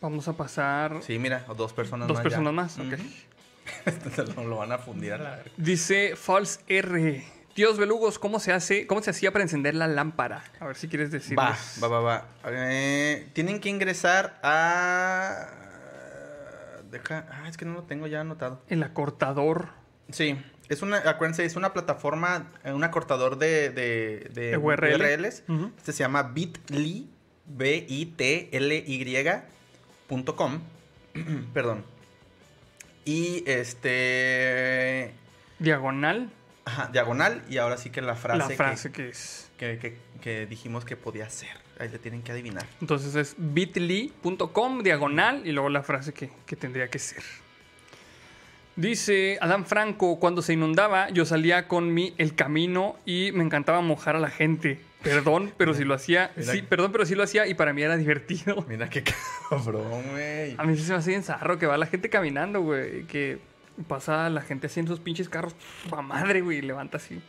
Vamos 0.00 0.28
a 0.28 0.32
pasar 0.34 0.98
Sí, 1.02 1.18
mira, 1.18 1.44
o 1.48 1.54
dos 1.54 1.72
personas 1.72 2.08
dos 2.08 2.16
más. 2.16 2.22
personas 2.22 2.76
ya. 2.76 2.84
más. 2.84 3.00
ok. 3.00 3.00
Se 4.16 4.24
lo, 4.44 4.56
van 4.56 4.72
a 4.72 4.78
fundir 4.78 5.12
a 5.12 5.18
la 5.18 5.30
verga. 5.36 5.50
Dice 5.56 6.16
False 6.16 6.60
R. 6.66 7.24
Dios 7.54 7.78
belugos, 7.78 8.18
¿cómo 8.18 8.40
se 8.40 8.52
hace? 8.52 8.86
¿Cómo 8.86 9.02
se 9.02 9.10
hacía 9.10 9.32
para 9.32 9.42
encender 9.42 9.74
la 9.74 9.86
lámpara? 9.88 10.42
A 10.60 10.66
ver 10.66 10.76
si 10.76 10.88
quieres 10.88 11.10
decir. 11.10 11.38
Va, 11.38 11.56
va, 11.82 11.88
va, 11.88 12.00
va. 12.00 12.26
Eh, 12.46 13.28
tienen 13.32 13.60
que 13.60 13.68
ingresar 13.68 14.38
a. 14.42 15.48
Deja. 16.90 17.26
Ah, 17.30 17.48
es 17.48 17.56
que 17.56 17.64
no 17.64 17.74
lo 17.74 17.82
tengo 17.84 18.06
ya 18.06 18.20
anotado. 18.20 18.62
El 18.68 18.82
acortador 18.82 19.68
Sí, 20.12 20.36
es 20.68 20.82
una, 20.82 20.98
acuérdense, 20.98 21.44
es 21.44 21.56
una 21.56 21.72
plataforma, 21.72 22.50
eh, 22.64 22.72
un 22.72 22.82
acortador 22.84 23.38
de, 23.38 23.70
de, 23.70 24.28
de 24.32 24.56
URL. 24.56 24.94
URLs. 25.00 25.44
Este 25.76 25.92
se 25.92 25.98
llama 26.00 26.22
bit.ly, 26.24 27.08
B-I-T-L-Y, 27.46 29.42
com. 30.36 30.60
Perdón. 31.54 31.84
Y 33.04 33.42
este. 33.46 35.12
diagonal. 35.58 36.30
Ajá, 36.64 36.88
diagonal. 36.92 37.42
Y 37.48 37.56
ahora 37.58 37.76
sí 37.78 37.90
que 37.90 38.02
la 38.02 38.14
frase, 38.16 38.38
la 38.38 38.48
que- 38.48 38.54
frase 38.56 38.92
que, 38.92 39.08
es. 39.08 39.50
Que, 39.58 39.78
que- 39.78 39.96
que 40.20 40.46
dijimos 40.46 40.84
que 40.84 40.96
podía 40.96 41.28
ser. 41.30 41.56
Ahí 41.78 41.88
le 41.88 41.98
tienen 41.98 42.22
que 42.22 42.32
adivinar. 42.32 42.66
Entonces 42.82 43.14
es 43.14 43.34
bit.ly.com, 43.38 44.82
diagonal, 44.82 45.46
y 45.46 45.52
luego 45.52 45.70
la 45.70 45.82
frase 45.82 46.12
que, 46.12 46.30
que 46.44 46.54
tendría 46.56 46.88
que 46.88 46.98
ser. 46.98 47.22
Dice 48.76 49.38
Adán 49.40 49.64
Franco, 49.66 50.18
cuando 50.20 50.42
se 50.42 50.52
inundaba, 50.52 51.08
yo 51.10 51.24
salía 51.24 51.68
con 51.68 51.92
mi 51.92 52.14
El 52.18 52.34
Camino 52.34 52.96
y 53.06 53.30
me 53.32 53.42
encantaba 53.44 53.80
mojar 53.80 54.16
a 54.16 54.20
la 54.20 54.30
gente. 54.30 54.78
Perdón, 55.02 55.52
pero 55.56 55.72
si 55.74 55.84
lo 55.84 55.94
hacía, 55.94 56.30
Mira. 56.36 56.52
sí, 56.52 56.62
perdón, 56.62 56.92
pero 56.92 57.06
sí 57.06 57.14
lo 57.14 57.22
hacía 57.22 57.46
y 57.46 57.54
para 57.54 57.72
mí 57.72 57.82
era 57.82 57.96
divertido. 57.96 58.64
Mira 58.68 58.88
qué 58.90 59.02
cabrón, 59.48 60.02
güey. 60.12 60.54
A 60.58 60.64
mí 60.64 60.76
sí 60.76 60.82
se 60.84 60.92
me 60.92 60.98
hace 60.98 61.10
bien 61.10 61.22
zarro 61.22 61.58
que 61.58 61.66
va 61.66 61.76
la 61.78 61.86
gente 61.86 62.10
caminando, 62.10 62.60
güey, 62.60 63.04
que 63.06 63.38
pasa 63.88 64.28
la 64.28 64.42
gente 64.42 64.66
así 64.66 64.80
en 64.80 64.86
sus 64.86 65.00
pinches 65.00 65.28
carros, 65.28 65.54
va 65.92 66.02
madre, 66.02 66.42
güey, 66.42 66.58
y 66.58 66.62
levanta 66.62 66.98
así. 66.98 67.20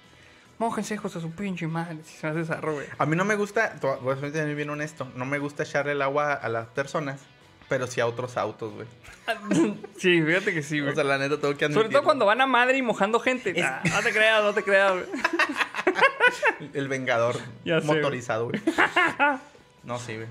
Mójense, 0.57 0.93
hijos 0.95 1.15
a 1.15 1.21
su 1.21 1.31
pinche 1.31 1.65
madre. 1.65 1.97
Sí 2.03 2.17
se 2.19 2.27
me 2.27 2.39
hace 2.39 2.53
zarro, 2.53 2.73
güey. 2.73 2.87
A 2.97 3.05
mí 3.05 3.15
no 3.15 3.25
me 3.25 3.35
gusta, 3.35 3.75
voy 4.01 4.15
a 4.15 4.19
ser 4.31 4.55
bien 4.55 4.69
honesto, 4.69 5.11
no 5.15 5.25
me 5.25 5.39
gusta 5.39 5.63
echarle 5.63 5.93
el 5.93 6.01
agua 6.01 6.33
a 6.33 6.49
las 6.49 6.67
personas, 6.67 7.21
pero 7.69 7.87
sí 7.87 8.01
a 8.01 8.05
otros 8.05 8.35
autos, 8.37 8.73
güey. 8.73 8.87
Sí, 9.97 10.21
fíjate 10.21 10.53
que 10.53 10.61
sí, 10.61 10.79
güey. 10.79 10.91
O 10.91 10.95
sea, 10.95 11.03
la 11.03 11.17
neta 11.17 11.39
tengo 11.39 11.55
que 11.55 11.71
Sobre 11.71 11.89
todo 11.89 12.03
cuando 12.03 12.25
van 12.25 12.41
a 12.41 12.47
madre 12.47 12.77
y 12.77 12.81
mojando 12.81 13.19
gente. 13.19 13.57
Es- 13.57 13.65
Ah, 13.65 13.81
no 13.85 14.01
te 14.01 14.11
creas, 14.11 14.43
no 14.43 14.53
te 14.53 14.61
creas. 14.63 14.91
güey. 14.93 15.05
El 16.73 16.87
vengador 16.87 17.37
Ya 17.65 17.81
sé, 17.81 17.87
motorizado, 17.87 18.45
güey. 18.49 18.61
No, 19.83 19.97
sí, 19.99 20.15
güey. 20.15 20.27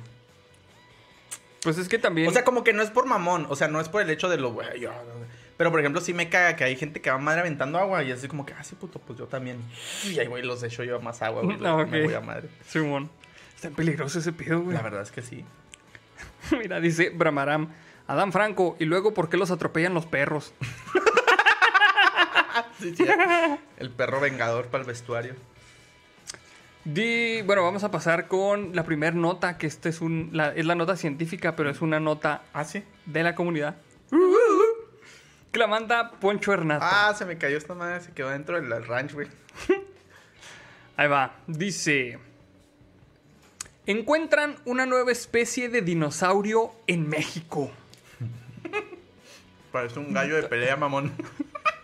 Pues 1.62 1.76
es 1.76 1.88
que 1.88 1.98
también. 1.98 2.28
O 2.28 2.30
sea, 2.32 2.44
como 2.44 2.64
que 2.64 2.72
no 2.72 2.82
es 2.82 2.90
por 2.90 3.06
mamón, 3.06 3.46
o 3.50 3.56
sea, 3.56 3.68
no 3.68 3.80
es 3.80 3.88
por 3.88 4.00
el 4.00 4.08
hecho 4.10 4.28
de 4.28 4.36
lo, 4.38 4.52
güey, 4.52 4.80
yo- 4.80 4.92
Pero, 5.56 5.70
por 5.70 5.80
ejemplo, 5.80 6.00
sí 6.00 6.14
me 6.14 6.28
caga 6.30 6.56
que 6.56 6.64
hay 6.64 6.76
gente 6.76 7.00
que 7.02 7.10
va 7.10 7.18
madre 7.18 7.40
aventando 7.40 7.78
agua 7.78 8.02
y 8.02 8.12
así 8.12 8.28
como 8.28 8.46
que, 8.46 8.54
ah, 8.54 8.64
sí, 8.64 8.76
puto, 8.76 8.98
pues 9.00 9.18
yo 9.18 9.26
también. 9.26 9.58
Y 10.04 10.18
ahí, 10.18 10.26
güey, 10.26 10.42
los 10.42 10.62
echo 10.62 10.84
yo 10.84 10.96
a 10.96 10.98
más 11.00 11.20
agua, 11.20 11.42
güey. 11.42 11.56
No, 11.58 11.78
Me 11.78 11.82
ok. 12.00 12.04
voy 12.06 12.14
a 12.14 12.20
madre. 12.20 12.48
Simón. 12.66 13.10
Está 13.56 13.68
peligroso 13.70 14.20
ese 14.20 14.32
pedo, 14.32 14.60
güey. 14.62 14.74
La 14.74 14.82
verdad 14.82 15.02
es 15.02 15.10
que 15.10 15.20
sí. 15.20 15.44
Mira, 16.58 16.80
dice 16.80 17.10
Bramaram. 17.10 17.68
Adán 18.06 18.32
Franco, 18.32 18.76
y 18.80 18.86
luego, 18.86 19.12
¿por 19.14 19.28
qué 19.28 19.36
los 19.36 19.50
atropellan 19.50 19.92
los 19.94 20.06
perros? 20.06 20.52
Sí, 22.80 22.94
sí. 22.96 23.04
El 23.78 23.90
perro 23.90 24.20
vengador 24.20 24.66
para 24.66 24.82
el 24.82 24.86
vestuario. 24.88 25.34
Di, 26.84 27.42
bueno, 27.42 27.62
vamos 27.62 27.84
a 27.84 27.90
pasar 27.90 28.26
con 28.26 28.74
la 28.74 28.84
primera 28.84 29.14
nota, 29.14 29.58
que 29.58 29.66
esta 29.66 29.88
es, 29.90 30.00
un, 30.00 30.30
la, 30.32 30.54
es 30.54 30.64
la 30.64 30.74
nota 30.74 30.96
científica, 30.96 31.54
pero 31.54 31.68
es 31.70 31.82
una 31.82 32.00
nota 32.00 32.42
Ah, 32.54 32.64
sí. 32.64 32.82
de 33.06 33.22
la 33.22 33.34
comunidad. 33.34 33.76
Que 35.52 35.58
la 35.58 35.66
manda 35.66 36.12
Poncho 36.12 36.52
Hernández. 36.52 36.88
Ah, 36.88 37.12
se 37.18 37.24
me 37.26 37.36
cayó 37.36 37.58
esta 37.58 37.74
madre, 37.74 38.00
se 38.00 38.12
quedó 38.12 38.28
dentro 38.30 38.60
del 38.60 38.86
ranch, 38.86 39.12
güey. 39.14 39.26
Ahí 40.96 41.08
va. 41.08 41.34
Dice. 41.48 42.20
Encuentran 43.84 44.54
una 44.64 44.86
nueva 44.86 45.10
especie 45.10 45.68
de 45.68 45.82
dinosaurio 45.82 46.70
en 46.86 47.08
México. 47.08 47.68
Parece 49.72 49.98
un 49.98 50.14
gallo 50.14 50.36
de 50.36 50.44
pelea, 50.44 50.76
mamón. 50.76 51.12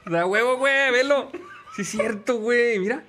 Da 0.07 0.25
huevo, 0.27 0.57
güey, 0.57 0.91
velo. 0.93 1.31
Sí 1.75 1.83
es 1.83 1.89
cierto, 1.89 2.37
güey, 2.39 2.79
mira. 2.79 3.03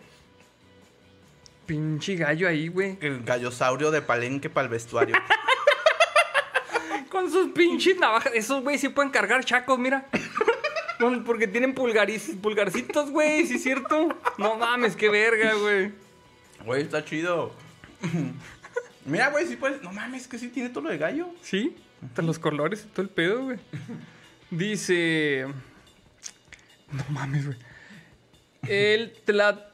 Pinche 1.65 2.15
gallo 2.15 2.47
ahí, 2.47 2.67
güey. 2.69 2.97
El 3.01 3.23
gallosaurio 3.23 3.91
de 3.91 4.01
palenque 4.01 4.49
para 4.49 4.65
el 4.65 4.71
vestuario. 4.71 5.15
Con 7.09 7.31
sus 7.31 7.49
pinches 7.51 7.97
navajas. 7.97 8.31
Esos, 8.33 8.63
güey, 8.63 8.77
sí 8.77 8.89
pueden 8.89 9.11
cargar 9.11 9.43
chacos, 9.43 9.77
mira. 9.77 10.05
Porque 11.25 11.47
tienen 11.47 11.75
pulgariz- 11.75 12.39
pulgarcitos, 12.41 13.11
güey, 13.11 13.45
sí 13.45 13.55
es 13.55 13.63
cierto. 13.63 14.09
No 14.37 14.55
mames, 14.57 14.95
qué 14.95 15.09
verga, 15.09 15.53
güey. 15.53 15.91
Güey, 16.65 16.81
está 16.83 17.05
chido. 17.05 17.51
Mira, 19.05 19.29
güey, 19.29 19.45
sí 19.47 19.55
puedes. 19.55 19.81
No 19.83 19.91
mames, 19.93 20.27
que 20.27 20.39
sí 20.39 20.47
tiene 20.49 20.69
todo 20.69 20.85
lo 20.85 20.89
de 20.89 20.97
gallo. 20.97 21.27
Sí, 21.41 21.75
hasta 22.05 22.21
los 22.23 22.39
colores 22.39 22.83
y 22.85 22.87
todo 22.89 23.03
el 23.03 23.09
pedo, 23.09 23.43
güey. 23.43 23.59
Dice. 24.49 25.45
No 26.91 27.03
mames, 27.09 27.45
güey. 27.45 27.57
El 28.67 29.13
Tla- 29.25 29.65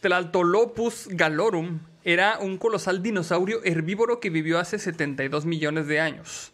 Tlaltolopus 0.00 1.08
galorum 1.10 1.80
era 2.04 2.38
un 2.38 2.58
colosal 2.58 3.02
dinosaurio 3.02 3.60
herbívoro 3.64 4.20
que 4.20 4.30
vivió 4.30 4.58
hace 4.58 4.78
72 4.78 5.46
millones 5.46 5.86
de 5.86 6.00
años. 6.00 6.52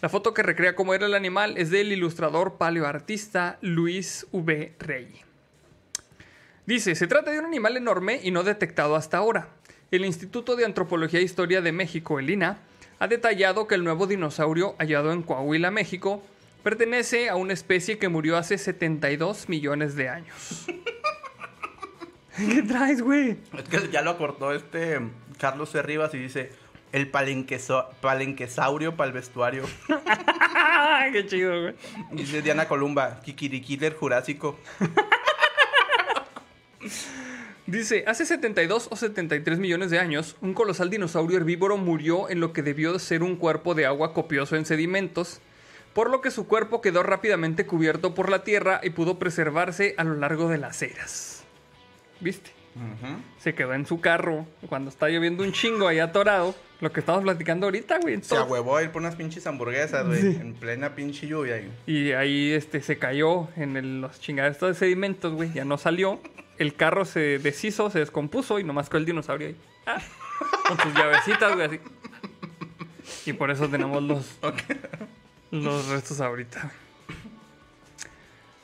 La 0.00 0.08
foto 0.08 0.34
que 0.34 0.42
recrea 0.42 0.74
cómo 0.74 0.94
era 0.94 1.06
el 1.06 1.14
animal 1.14 1.54
es 1.58 1.70
del 1.70 1.92
ilustrador 1.92 2.56
paleoartista 2.58 3.58
Luis 3.60 4.26
V. 4.32 4.74
Rey. 4.78 5.20
Dice, 6.66 6.94
se 6.94 7.06
trata 7.06 7.30
de 7.32 7.38
un 7.40 7.46
animal 7.46 7.76
enorme 7.76 8.20
y 8.22 8.30
no 8.30 8.42
detectado 8.44 8.96
hasta 8.96 9.18
ahora. 9.18 9.48
El 9.90 10.04
Instituto 10.04 10.56
de 10.56 10.64
Antropología 10.64 11.20
e 11.20 11.24
Historia 11.24 11.60
de 11.60 11.72
México, 11.72 12.18
el 12.18 12.30
INA, 12.30 12.58
ha 12.98 13.08
detallado 13.08 13.66
que 13.66 13.74
el 13.74 13.84
nuevo 13.84 14.06
dinosaurio 14.06 14.76
hallado 14.78 15.12
en 15.12 15.22
Coahuila, 15.22 15.70
México, 15.70 16.22
pertenece 16.62 17.28
a 17.28 17.36
una 17.36 17.52
especie 17.52 17.98
que 17.98 18.08
murió 18.08 18.36
hace 18.36 18.58
72 18.58 19.48
millones 19.48 19.94
de 19.96 20.08
años. 20.08 20.66
¿Qué 22.36 22.62
traes, 22.62 23.02
güey? 23.02 23.36
Es 23.56 23.68
que 23.68 23.88
ya 23.90 24.02
lo 24.02 24.10
acortó 24.10 24.52
este 24.52 24.98
Carlos 25.38 25.70
C. 25.70 25.82
Rivas 25.82 26.14
y 26.14 26.18
dice: 26.18 26.50
El 26.92 27.10
palenqueso- 27.12 27.88
palenquesaurio 28.00 28.96
para 28.96 29.08
el 29.08 29.12
vestuario. 29.12 29.64
Qué 31.12 31.26
chido, 31.26 31.60
güey. 31.60 31.74
Dice 32.12 32.40
Diana 32.42 32.66
Columba: 32.68 33.20
Kikirikiler 33.20 33.94
Jurásico. 33.94 34.58
Dice, 37.66 38.04
hace 38.08 38.26
72 38.26 38.88
o 38.90 38.96
73 38.96 39.58
millones 39.58 39.90
de 39.90 39.98
años, 40.00 40.36
un 40.40 40.52
colosal 40.52 40.90
dinosaurio 40.90 41.38
herbívoro 41.38 41.76
murió 41.76 42.28
en 42.28 42.40
lo 42.40 42.52
que 42.52 42.62
debió 42.62 42.92
de 42.92 42.98
ser 42.98 43.22
un 43.22 43.36
cuerpo 43.36 43.74
de 43.74 43.86
agua 43.86 44.12
copioso 44.12 44.56
en 44.56 44.66
sedimentos, 44.66 45.40
por 45.94 46.10
lo 46.10 46.20
que 46.20 46.30
su 46.30 46.46
cuerpo 46.46 46.80
quedó 46.80 47.02
rápidamente 47.02 47.66
cubierto 47.66 48.14
por 48.14 48.28
la 48.30 48.44
tierra 48.44 48.80
y 48.82 48.90
pudo 48.90 49.18
preservarse 49.18 49.94
a 49.98 50.04
lo 50.04 50.14
largo 50.14 50.48
de 50.48 50.58
las 50.58 50.80
eras. 50.82 51.44
¿Viste? 52.20 52.50
Se 53.38 53.54
quedó 53.54 53.74
en 53.74 53.84
su 53.84 54.00
carro 54.00 54.46
cuando 54.68 54.88
está 54.88 55.08
lloviendo 55.10 55.42
un 55.44 55.52
chingo 55.52 55.88
ahí 55.88 55.98
atorado, 55.98 56.54
lo 56.80 56.90
que 56.90 57.00
estamos 57.00 57.22
platicando 57.22 57.66
ahorita, 57.66 57.98
güey. 57.98 58.22
Se 58.22 58.34
ahuevó 58.34 58.78
a 58.78 58.82
ir 58.82 58.90
por 58.90 59.02
unas 59.02 59.14
pinches 59.16 59.46
hamburguesas, 59.46 60.06
güey. 60.06 60.20
Sí. 60.22 60.38
En 60.40 60.54
plena 60.54 60.94
pinche 60.94 61.26
lluvia. 61.26 61.56
güey. 61.58 61.68
Y 61.86 62.12
ahí 62.12 62.52
este, 62.52 62.80
se 62.80 62.96
cayó 62.98 63.48
en 63.56 63.76
el- 63.76 64.00
los 64.00 64.18
chingaderos 64.20 64.58
de 64.60 64.74
sedimentos, 64.74 65.34
güey. 65.34 65.52
Ya 65.52 65.66
no 65.66 65.76
salió. 65.76 66.18
El 66.56 66.74
carro 66.74 67.04
se 67.04 67.38
deshizo, 67.38 67.90
se 67.90 67.98
descompuso 67.98 68.58
y 68.58 68.64
nomás 68.64 68.88
quedó 68.88 68.98
el 68.98 69.04
dinosaurio 69.06 69.48
ahí. 69.48 69.56
Ah, 69.84 70.00
con 70.68 70.78
sus 70.80 70.94
llavecitas, 70.94 71.54
güey, 71.54 71.66
así. 71.66 71.80
Y 73.26 73.34
por 73.34 73.50
eso 73.50 73.68
tenemos 73.68 74.02
los, 74.02 74.38
los 75.52 75.88
restos 75.88 76.20
ahorita. 76.20 76.72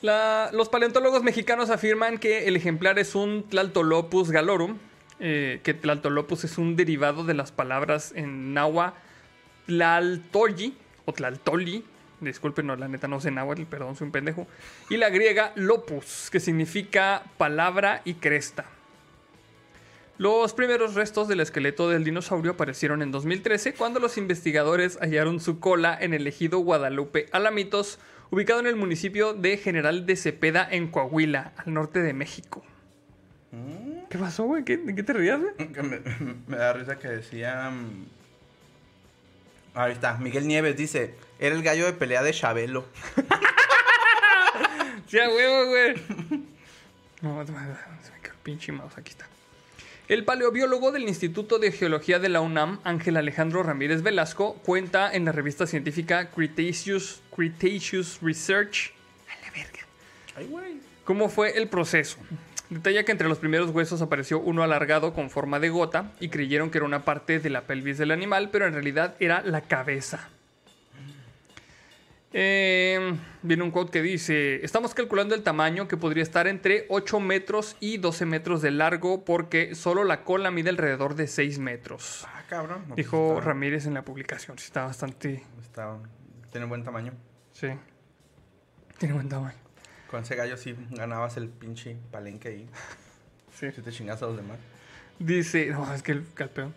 Los 0.00 0.68
paleontólogos 0.68 1.22
mexicanos 1.22 1.70
afirman 1.70 2.18
que 2.18 2.46
el 2.48 2.56
ejemplar 2.56 2.98
es 2.98 3.14
un 3.14 3.48
Tlaltolopus 3.48 4.30
galorum, 4.30 4.78
eh, 5.20 5.60
que 5.62 5.74
Tlaltolopus 5.74 6.44
es 6.44 6.58
un 6.58 6.76
derivado 6.76 7.24
de 7.24 7.34
las 7.34 7.52
palabras 7.52 8.12
en 8.14 8.54
náhuatl 8.54 8.96
Tlaltolli 9.66 10.76
o 11.04 11.12
Tlaltoli, 11.12 11.84
disculpen, 12.20 12.66
no, 12.66 12.76
la 12.76 12.88
neta 12.88 13.06
no 13.06 13.20
sé 13.20 13.30
náhuatl, 13.30 13.64
perdón, 13.64 13.96
soy 13.96 14.06
un 14.06 14.12
pendejo, 14.12 14.46
y 14.88 14.96
la 14.96 15.10
griega 15.10 15.52
lopus, 15.56 16.30
que 16.30 16.40
significa 16.40 17.22
palabra 17.36 18.00
y 18.04 18.14
cresta. 18.14 18.64
Los 20.18 20.52
primeros 20.52 20.94
restos 20.94 21.28
del 21.28 21.38
esqueleto 21.40 21.88
del 21.88 22.02
dinosaurio 22.02 22.52
aparecieron 22.52 23.02
en 23.02 23.12
2013 23.12 23.74
cuando 23.74 24.00
los 24.00 24.18
investigadores 24.18 24.98
hallaron 25.00 25.38
su 25.38 25.60
cola 25.60 25.96
en 26.00 26.12
el 26.12 26.26
ejido 26.26 26.58
Guadalupe 26.58 27.26
Alamitos, 27.30 28.00
ubicado 28.30 28.58
en 28.58 28.66
el 28.66 28.74
municipio 28.74 29.32
de 29.32 29.56
General 29.58 30.06
de 30.06 30.16
Cepeda 30.16 30.66
en 30.68 30.88
Coahuila, 30.88 31.52
al 31.56 31.72
norte 31.72 32.00
de 32.02 32.12
México. 32.14 32.64
¿Qué 34.10 34.18
pasó, 34.18 34.44
güey? 34.44 34.64
¿Qué, 34.64 34.76
¿De 34.76 34.94
qué 34.94 35.02
te 35.04 35.12
rías, 35.12 35.38
güey? 35.40 35.52
Me, 35.82 36.00
me 36.48 36.56
da 36.56 36.72
risa 36.72 36.98
que 36.98 37.08
decía. 37.08 37.70
mm, 37.70 38.06
Ahí 39.74 39.92
está, 39.92 40.16
Miguel 40.18 40.48
Nieves 40.48 40.76
dice: 40.76 41.14
Era 41.38 41.54
el 41.54 41.62
gallo 41.62 41.86
de 41.86 41.92
pelea 41.92 42.22
de 42.22 42.32
Chabelo. 42.32 42.84
Sí, 45.06 45.18
a 45.18 45.26
huevo, 45.28 45.70
güey. 45.70 45.94
No, 47.22 47.44
se 47.46 47.52
me 47.52 47.58
quedó 48.22 48.34
el 48.34 48.38
pinche 48.42 48.72
mouse, 48.72 48.96
aquí 48.98 49.12
está. 49.12 49.26
El 50.08 50.24
paleobiólogo 50.24 50.90
del 50.90 51.06
Instituto 51.06 51.58
de 51.58 51.70
Geología 51.70 52.18
de 52.18 52.30
la 52.30 52.40
UNAM, 52.40 52.80
Ángel 52.82 53.18
Alejandro 53.18 53.62
Ramírez 53.62 54.00
Velasco, 54.00 54.54
cuenta 54.64 55.12
en 55.12 55.26
la 55.26 55.32
revista 55.32 55.66
científica 55.66 56.30
Cretaceous, 56.30 57.20
Cretaceous 57.36 58.18
Research 58.22 58.94
a 59.28 59.44
la 59.44 59.50
verga, 59.50 59.86
Ay, 60.34 60.80
cómo 61.04 61.28
fue 61.28 61.58
el 61.58 61.68
proceso. 61.68 62.16
Detalla 62.70 63.04
que 63.04 63.12
entre 63.12 63.28
los 63.28 63.36
primeros 63.36 63.68
huesos 63.68 64.00
apareció 64.00 64.40
uno 64.40 64.62
alargado 64.62 65.12
con 65.12 65.28
forma 65.28 65.60
de 65.60 65.68
gota 65.68 66.12
y 66.20 66.30
creyeron 66.30 66.70
que 66.70 66.78
era 66.78 66.86
una 66.86 67.04
parte 67.04 67.38
de 67.38 67.50
la 67.50 67.66
pelvis 67.66 67.98
del 67.98 68.10
animal, 68.10 68.48
pero 68.50 68.66
en 68.66 68.72
realidad 68.72 69.14
era 69.20 69.42
la 69.42 69.60
cabeza. 69.60 70.30
Eh, 72.32 73.16
viene 73.42 73.62
un 73.62 73.70
quote 73.70 73.90
que 73.90 74.02
dice, 74.02 74.62
estamos 74.64 74.92
calculando 74.92 75.34
el 75.34 75.42
tamaño 75.42 75.88
que 75.88 75.96
podría 75.96 76.22
estar 76.22 76.46
entre 76.46 76.84
8 76.90 77.20
metros 77.20 77.76
y 77.80 77.96
12 77.96 78.26
metros 78.26 78.60
de 78.60 78.70
largo 78.70 79.24
porque 79.24 79.74
solo 79.74 80.04
la 80.04 80.24
cola 80.24 80.50
mide 80.50 80.68
alrededor 80.68 81.14
de 81.14 81.26
6 81.26 81.58
metros. 81.58 82.26
Ah, 82.28 82.42
cabrón. 82.48 82.80
No, 82.82 82.94
pues 82.94 82.96
Dijo 82.96 83.34
está- 83.34 83.44
Ramírez 83.46 83.86
en 83.86 83.94
la 83.94 84.02
publicación. 84.04 84.58
Sí, 84.58 84.66
está 84.66 84.84
bastante... 84.84 85.42
está- 85.62 85.98
tiene 86.52 86.66
buen 86.66 86.84
tamaño. 86.84 87.12
Sí. 87.52 87.68
Tiene 88.98 89.14
buen 89.14 89.28
tamaño. 89.28 89.56
Con 90.10 90.22
ese 90.22 90.34
gallo 90.36 90.56
sí 90.56 90.74
ganabas 90.90 91.36
el 91.38 91.48
pinche 91.48 91.96
palenque 92.10 92.48
ahí. 92.48 92.68
Sí. 93.58 93.72
Si 93.74 93.82
te 93.82 93.90
chingas 93.90 94.22
a 94.22 94.26
los 94.26 94.36
demás. 94.36 94.56
Dice, 95.18 95.66
no, 95.72 95.92
es 95.92 96.04
que 96.04 96.12
el 96.12 96.24
calpeón. 96.32 96.72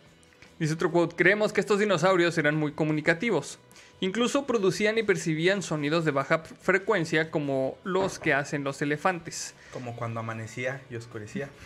Dice 0.57 0.73
otro 0.73 0.91
quote, 0.91 1.15
creemos 1.15 1.53
que 1.53 1.59
estos 1.61 1.77
dinosaurios 1.77 2.35
eran 2.39 2.55
muy 2.55 2.71
comunicativos. 2.71 3.59
Incluso 4.03 4.47
producían 4.47 4.97
y 4.97 5.03
percibían 5.03 5.61
sonidos 5.61 6.05
de 6.05 6.11
baja 6.11 6.39
frecuencia 6.39 7.29
como 7.29 7.77
los 7.83 8.17
que 8.17 8.33
hacen 8.33 8.63
los 8.63 8.81
elefantes. 8.81 9.53
Como 9.71 9.95
cuando 9.95 10.19
amanecía 10.19 10.81
y 10.89 10.95
oscurecía. 10.95 11.49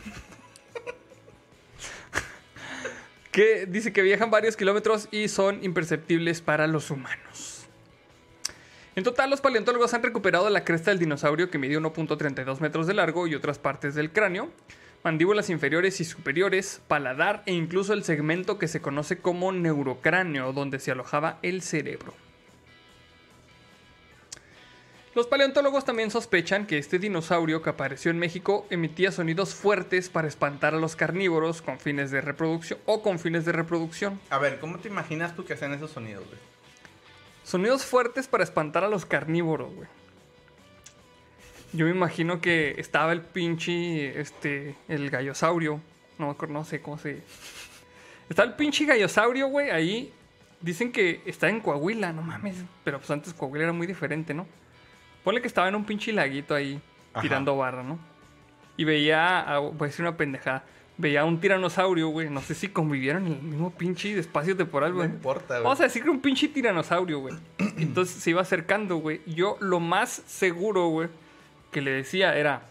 Que 3.31 3.65
dice 3.65 3.91
que 3.91 4.01
viajan 4.01 4.31
varios 4.31 4.55
kilómetros 4.55 5.09
y 5.11 5.27
son 5.27 5.61
imperceptibles 5.61 6.39
para 6.39 6.67
los 6.67 6.89
humanos. 6.89 7.65
En 8.95 9.03
total, 9.03 9.29
los 9.29 9.41
paleontólogos 9.41 9.93
han 9.93 10.03
recuperado 10.03 10.49
la 10.49 10.63
cresta 10.63 10.91
del 10.91 10.99
dinosaurio 10.99 11.51
que 11.51 11.57
mide 11.57 11.77
1.32 11.77 12.61
metros 12.61 12.87
de 12.87 12.93
largo 12.93 13.27
y 13.27 13.35
otras 13.35 13.59
partes 13.59 13.93
del 13.93 14.13
cráneo, 14.13 14.51
mandíbulas 15.03 15.49
inferiores 15.49 15.99
y 15.99 16.05
superiores, 16.05 16.79
paladar 16.87 17.43
e 17.45 17.51
incluso 17.51 17.91
el 17.91 18.05
segmento 18.05 18.57
que 18.57 18.69
se 18.69 18.79
conoce 18.79 19.17
como 19.17 19.51
neurocráneo, 19.51 20.53
donde 20.53 20.79
se 20.79 20.91
alojaba 20.91 21.37
el 21.41 21.61
cerebro. 21.61 22.13
Los 25.15 25.27
paleontólogos 25.27 25.85
también 25.85 26.11
sospechan 26.11 26.67
que 26.67 26.77
este 26.77 26.99
dinosaurio 26.99 27.61
que 27.61 27.69
apareció 27.69 28.11
en 28.11 28.19
México 28.19 28.67
emitía 28.69 29.13
sonidos 29.13 29.55
fuertes 29.55 30.09
para 30.09 30.27
espantar 30.27 30.73
a 30.73 30.77
los 30.77 30.97
carnívoros 30.97 31.61
con 31.61 31.79
fines 31.79 32.11
de 32.11 32.19
reproducción 32.19 32.79
o 32.85 33.01
con 33.01 33.17
fines 33.17 33.45
de 33.45 33.53
reproducción. 33.53 34.19
A 34.29 34.39
ver, 34.39 34.59
¿cómo 34.59 34.77
te 34.77 34.89
imaginas 34.89 35.33
tú 35.33 35.45
que 35.45 35.53
hacen 35.53 35.71
esos 35.71 35.91
sonidos, 35.91 36.25
güey? 36.27 36.37
Sonidos 37.45 37.85
fuertes 37.85 38.27
para 38.27 38.43
espantar 38.43 38.83
a 38.83 38.89
los 38.89 39.05
carnívoros, 39.05 39.73
güey. 39.73 39.87
Yo 41.71 41.85
me 41.85 41.91
imagino 41.91 42.41
que 42.41 42.75
estaba 42.77 43.13
el 43.13 43.21
pinche, 43.21 44.19
este, 44.19 44.75
el 44.89 45.09
gallosaurio. 45.09 45.79
No 46.17 46.35
no 46.49 46.65
sé 46.65 46.81
cómo 46.81 46.97
se... 46.97 47.21
Está 48.29 48.43
el 48.43 48.55
pinche 48.55 48.83
gallosaurio, 48.83 49.47
güey, 49.47 49.69
ahí. 49.69 50.11
Dicen 50.59 50.91
que 50.91 51.21
está 51.25 51.47
en 51.47 51.61
Coahuila, 51.61 52.11
no 52.11 52.21
mames. 52.21 52.55
Pero 52.83 52.97
pues 52.97 53.11
antes 53.11 53.33
Coahuila 53.33 53.65
era 53.65 53.73
muy 53.73 53.87
diferente, 53.87 54.33
¿no? 54.33 54.47
Ponle 55.25 55.41
que 55.41 55.47
estaba 55.47 55.67
en 55.67 55.75
un 55.75 55.83
pinche 55.83 56.13
laguito 56.13 56.55
ahí, 56.55 56.79
Ajá. 57.13 57.21
tirando 57.21 57.57
barra, 57.57 57.83
¿no? 57.83 57.99
Y 58.77 58.85
veía, 58.85 59.41
a- 59.41 59.59
voy 59.59 59.75
a 59.81 59.85
decir 59.85 60.05
una 60.05 60.15
pendejada, 60.15 60.63
veía 60.97 61.21
a 61.21 61.25
un 61.25 61.39
tiranosaurio, 61.41 62.07
güey. 62.09 62.29
No 62.29 62.41
sé 62.41 62.55
si 62.55 62.69
convivieron 62.69 63.25
en 63.27 63.33
el 63.33 63.41
mismo 63.41 63.71
pinche 63.71 64.17
espacio 64.17 64.55
temporal, 64.55 64.91
No 64.91 64.97
güey. 64.97 65.09
importa, 65.09 65.55
güey. 65.55 65.63
Vamos 65.63 65.79
a 65.81 65.83
decir 65.83 66.03
que 66.03 66.09
un 66.09 66.21
pinche 66.21 66.47
tiranosaurio, 66.47 67.19
güey. 67.19 67.35
Entonces 67.77 68.15
se 68.23 68.29
iba 68.29 68.41
acercando, 68.41 68.97
güey. 68.97 69.21
Y 69.25 69.33
Yo 69.33 69.57
lo 69.59 69.79
más 69.81 70.09
seguro, 70.27 70.87
güey, 70.87 71.09
que 71.71 71.81
le 71.81 71.91
decía 71.91 72.35
era... 72.37 72.61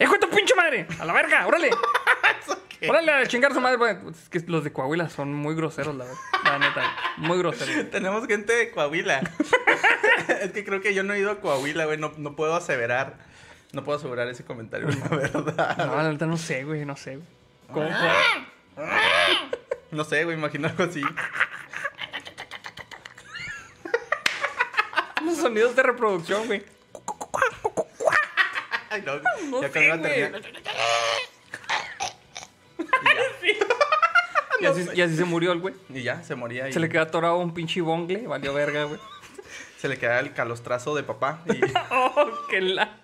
¡Hijo 0.00 0.12
de 0.12 0.18
tu 0.20 0.28
pinche 0.30 0.54
madre! 0.54 0.86
¡A 1.00 1.04
la 1.04 1.12
verga! 1.12 1.46
¡Órale! 1.46 1.70
¡Órale 2.88 3.12
a 3.12 3.26
chingar 3.26 3.52
su 3.52 3.60
madre! 3.60 3.76
güey! 3.76 3.96
Es 4.10 4.28
que 4.28 4.40
los 4.46 4.64
de 4.64 4.72
Coahuila 4.72 5.08
son 5.08 5.34
muy 5.34 5.54
groseros, 5.54 5.94
la 5.96 6.04
verdad. 6.04 6.20
La 6.44 6.58
neta, 6.58 6.96
muy 7.16 7.38
groseros. 7.38 7.90
Tenemos 7.90 8.26
gente 8.26 8.52
de 8.52 8.70
Coahuila. 8.70 9.20
es 10.42 10.52
que 10.52 10.64
creo 10.64 10.80
que 10.80 10.94
yo 10.94 11.02
no 11.02 11.14
he 11.14 11.18
ido 11.18 11.30
a 11.30 11.40
Coahuila, 11.40 11.86
güey. 11.86 11.98
No, 11.98 12.12
no 12.16 12.36
puedo 12.36 12.54
aseverar. 12.54 13.16
No 13.72 13.84
puedo 13.84 13.98
aseverar 13.98 14.28
ese 14.28 14.44
comentario, 14.44 14.88
la 14.88 15.16
verdad. 15.16 15.76
No, 15.78 15.96
la 15.96 16.10
neta 16.10 16.26
no 16.26 16.38
sé, 16.38 16.64
güey, 16.64 16.84
no 16.86 16.96
sé. 16.96 17.16
güey. 17.16 17.28
¿Cómo 17.72 17.88
fue? 17.88 18.86
No 19.90 20.04
sé, 20.04 20.24
güey, 20.24 20.36
imagino 20.38 20.68
algo 20.68 20.84
así. 20.84 21.02
Los 25.24 25.36
sonidos 25.36 25.76
de 25.76 25.82
reproducción, 25.82 26.46
güey. 26.46 26.64
Ay, 28.90 29.02
no, 29.04 29.20
No 29.50 29.62
ya 29.62 29.70
sé, 29.70 29.96
güey. 29.98 30.32
Y 34.60 34.66
así, 34.66 34.88
y 34.94 35.00
así 35.00 35.16
se 35.16 35.24
murió 35.24 35.52
el 35.52 35.60
güey. 35.60 35.74
Y 35.88 36.02
ya, 36.02 36.22
se 36.22 36.34
moría 36.34 36.68
y 36.68 36.72
Se 36.72 36.80
le 36.80 36.88
quedó 36.88 37.02
atorado 37.02 37.38
un 37.38 37.54
pinche 37.54 37.80
bongle. 37.80 38.26
Valió 38.26 38.52
verga, 38.54 38.84
güey. 38.84 39.00
se 39.78 39.88
le 39.88 39.98
queda 39.98 40.18
el 40.20 40.32
calostrazo 40.32 40.94
de 40.94 41.02
papá 41.02 41.42
y 41.46 41.60
Oh, 41.90 42.30
qué 42.50 42.60
la... 42.60 42.98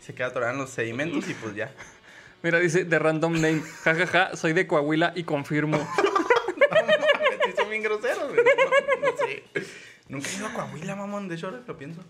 se 0.00 0.14
queda 0.14 0.28
atorado 0.28 0.52
en 0.52 0.58
los 0.58 0.70
sedimentos 0.70 1.28
y 1.28 1.34
pues 1.34 1.54
ya. 1.54 1.72
Mira, 2.42 2.58
dice 2.60 2.84
de 2.84 2.98
random 2.98 3.32
name. 3.34 3.62
Ja, 3.82 3.94
ja, 3.94 4.06
ja, 4.06 4.36
soy 4.36 4.52
de 4.52 4.66
Coahuila 4.66 5.12
y 5.14 5.24
confirmo. 5.24 5.78
Sí, 7.44 7.54
son 7.56 7.70
bien 7.70 7.82
groseros, 7.82 8.28
güey. 8.28 8.40
No, 8.44 9.10
no 9.10 9.16
sé. 9.16 9.42
Nunca 10.08 10.28
he 10.28 10.36
ido 10.36 10.46
a 10.48 10.52
Coahuila, 10.52 10.96
mamón. 10.96 11.28
De 11.28 11.36
hecho, 11.36 11.46
ahora 11.46 11.62
lo 11.66 11.78
pienso. 11.78 12.02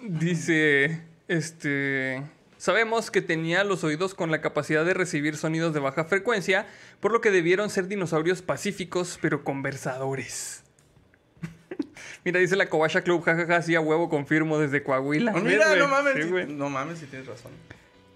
Dice, 0.00 1.02
este... 1.28 2.22
Sabemos 2.70 3.12
que 3.12 3.22
tenía 3.22 3.62
los 3.62 3.84
oídos 3.84 4.12
con 4.16 4.32
la 4.32 4.40
capacidad 4.40 4.84
de 4.84 4.92
recibir 4.92 5.36
sonidos 5.36 5.72
de 5.72 5.78
baja 5.78 6.02
frecuencia, 6.02 6.66
por 6.98 7.12
lo 7.12 7.20
que 7.20 7.30
debieron 7.30 7.70
ser 7.70 7.86
dinosaurios 7.86 8.42
pacíficos, 8.42 9.20
pero 9.22 9.44
conversadores. 9.44 10.64
Mira, 12.24 12.40
dice 12.40 12.56
la 12.56 12.68
Cobasha 12.68 13.02
Club, 13.02 13.22
jajaja, 13.22 13.62
sí, 13.62 13.76
a 13.76 13.80
huevo, 13.80 14.08
confirmo 14.08 14.58
desde 14.58 14.82
Coahuila. 14.82 15.30
Oh, 15.30 15.34
¿Ves, 15.36 15.44
mira, 15.44 15.76
no 15.76 15.86
mames. 15.86 16.14
Sí, 16.16 16.52
no 16.54 16.68
mames, 16.68 16.98
si 16.98 17.06
tienes 17.06 17.28
razón. 17.28 17.52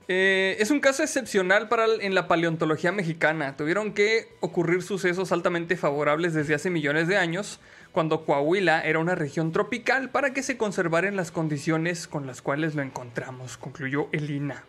Eh, 0.09 0.57
es 0.59 0.73
un 0.73 0.81
caso 0.81 1.05
excepcional 1.05 1.69
para 1.69 1.85
el- 1.85 2.01
en 2.01 2.17
la 2.17 2.27
paleontología 2.27 2.91
mexicana. 2.91 3.57
Tuvieron 3.57 3.95
que 3.95 4.27
ocurrir 4.41 4.83
sucesos 4.83 5.31
altamente 5.31 5.77
favorables 5.77 6.35
desde 6.35 6.57
hace 6.57 6.71
millones 6.71 7.07
de 7.07 7.17
años, 7.17 7.61
cuando 7.93 8.25
Coahuila 8.25 8.83
era 8.83 8.99
una 8.99 9.15
región 9.15 9.53
tropical 9.53 10.11
para 10.11 10.33
que 10.33 10.43
se 10.43 10.57
conservaran 10.57 11.17
las 11.17 11.31
condiciones 11.31 12.07
con 12.07 12.27
las 12.27 12.43
cuales 12.43 12.75
lo 12.75 12.83
encontramos, 12.83 13.57
concluyó 13.57 14.09
Elina. 14.13 14.65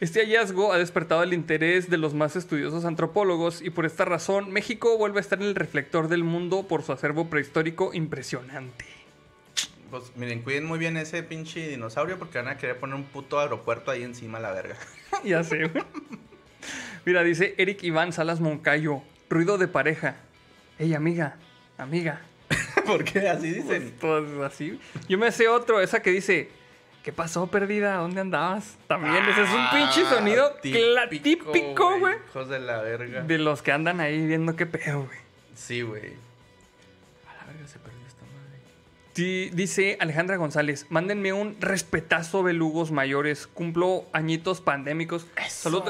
Este 0.00 0.20
hallazgo 0.20 0.72
ha 0.72 0.78
despertado 0.78 1.22
el 1.22 1.34
interés 1.34 1.90
de 1.90 1.98
los 1.98 2.14
más 2.14 2.34
estudiosos 2.34 2.86
antropólogos 2.86 3.60
y 3.60 3.68
por 3.68 3.84
esta 3.84 4.06
razón 4.06 4.50
México 4.50 4.96
vuelve 4.96 5.18
a 5.18 5.20
estar 5.20 5.38
en 5.42 5.48
el 5.48 5.54
reflector 5.54 6.08
del 6.08 6.24
mundo 6.24 6.66
por 6.66 6.82
su 6.82 6.92
acervo 6.92 7.28
prehistórico 7.28 7.92
impresionante. 7.92 8.86
Pues 9.90 10.12
miren, 10.16 10.40
cuiden 10.40 10.64
muy 10.64 10.78
bien 10.78 10.96
ese 10.96 11.22
pinche 11.22 11.68
dinosaurio 11.68 12.18
porque 12.18 12.38
van 12.38 12.48
a 12.48 12.56
querer 12.56 12.78
poner 12.78 12.94
un 12.94 13.04
puto 13.04 13.40
aeropuerto 13.40 13.90
ahí 13.90 14.02
encima 14.02 14.38
a 14.38 14.40
la 14.40 14.52
verga. 14.52 14.76
ya 15.24 15.44
sé. 15.44 15.70
Mira, 17.04 17.22
dice 17.22 17.54
Eric 17.58 17.82
Iván 17.82 18.14
Salas 18.14 18.40
Moncayo. 18.40 19.02
Ruido 19.28 19.58
de 19.58 19.68
pareja. 19.68 20.16
Ey, 20.78 20.94
amiga, 20.94 21.36
amiga. 21.82 22.20
¿Por 22.86 23.04
qué 23.04 23.28
así 23.28 23.52
Pues, 23.52 23.80
dicen? 23.80 23.94
todas 24.00 24.52
así. 24.52 24.80
Yo 25.08 25.18
me 25.18 25.30
sé 25.32 25.48
otro, 25.48 25.80
esa 25.80 26.00
que 26.02 26.10
dice. 26.10 26.50
¿Qué 27.02 27.12
pasó, 27.12 27.46
perdida? 27.46 27.94
¿Dónde 27.96 28.20
andabas? 28.20 28.76
También, 28.86 29.24
ese 29.24 29.42
es 29.42 29.48
un 29.48 29.56
Ah, 29.58 29.70
pinche 29.72 30.04
sonido 30.04 30.52
típico, 30.60 31.98
güey. 31.98 32.16
Hijos 32.28 32.48
de 32.50 32.60
la 32.60 32.82
verga. 32.82 33.22
De 33.22 33.38
los 33.38 33.62
que 33.62 33.72
andan 33.72 34.00
ahí 34.00 34.26
viendo 34.26 34.54
qué 34.54 34.66
pedo, 34.66 35.04
güey. 35.06 35.18
Sí, 35.54 35.80
güey. 35.80 36.12
A 37.26 37.34
la 37.46 37.52
verga 37.52 37.66
se 37.66 37.78
perdió 37.78 38.06
esta 38.06 38.20
madre. 38.26 38.58
Sí, 39.14 39.50
dice 39.54 39.96
Alejandra 39.98 40.36
González, 40.36 40.84
mándenme 40.90 41.32
un 41.32 41.56
respetazo, 41.58 42.42
belugos 42.42 42.90
mayores. 42.92 43.46
Cumplo 43.46 44.04
añitos 44.12 44.60
pandémicos. 44.60 45.26
Salud. 45.48 45.82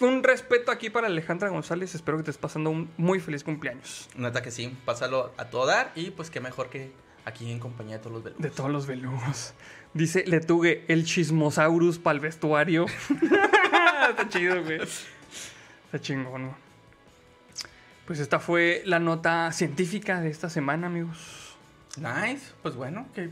Un 0.00 0.22
respeto 0.24 0.72
aquí 0.72 0.90
para 0.90 1.06
Alejandra 1.06 1.48
González. 1.48 1.94
Espero 1.94 2.18
que 2.18 2.24
te 2.24 2.30
estés 2.32 2.40
pasando 2.40 2.70
un 2.70 2.90
muy 2.96 3.20
feliz 3.20 3.44
cumpleaños. 3.44 4.08
Neta 4.16 4.42
que 4.42 4.50
sí, 4.50 4.76
pásalo 4.84 5.32
a 5.36 5.46
todo 5.46 5.66
dar 5.66 5.92
y 5.94 6.10
pues 6.10 6.30
qué 6.30 6.40
mejor 6.40 6.68
que 6.68 6.92
aquí 7.24 7.50
en 7.50 7.60
compañía 7.60 7.98
de 7.98 8.02
todos 8.02 8.12
los 8.14 8.24
belugos. 8.24 8.42
De 8.42 8.50
todos 8.50 8.70
los 8.70 8.86
belugos. 8.86 9.54
Dice 9.94 10.24
Letugue, 10.26 10.84
el 10.88 11.04
chismosaurus 11.04 11.98
para 11.98 12.16
el 12.16 12.20
vestuario. 12.20 12.86
Está 14.10 14.28
chido, 14.28 14.62
güey. 14.64 14.80
Está 14.82 16.00
chingón, 16.00 16.46
güey. 16.46 16.64
Pues 18.06 18.18
esta 18.18 18.38
fue 18.40 18.82
la 18.84 18.98
nota 18.98 19.50
científica 19.52 20.20
de 20.20 20.28
esta 20.28 20.50
semana, 20.50 20.88
amigos. 20.88 21.56
Nice, 21.96 22.52
pues 22.62 22.74
bueno, 22.74 23.06
qué, 23.14 23.30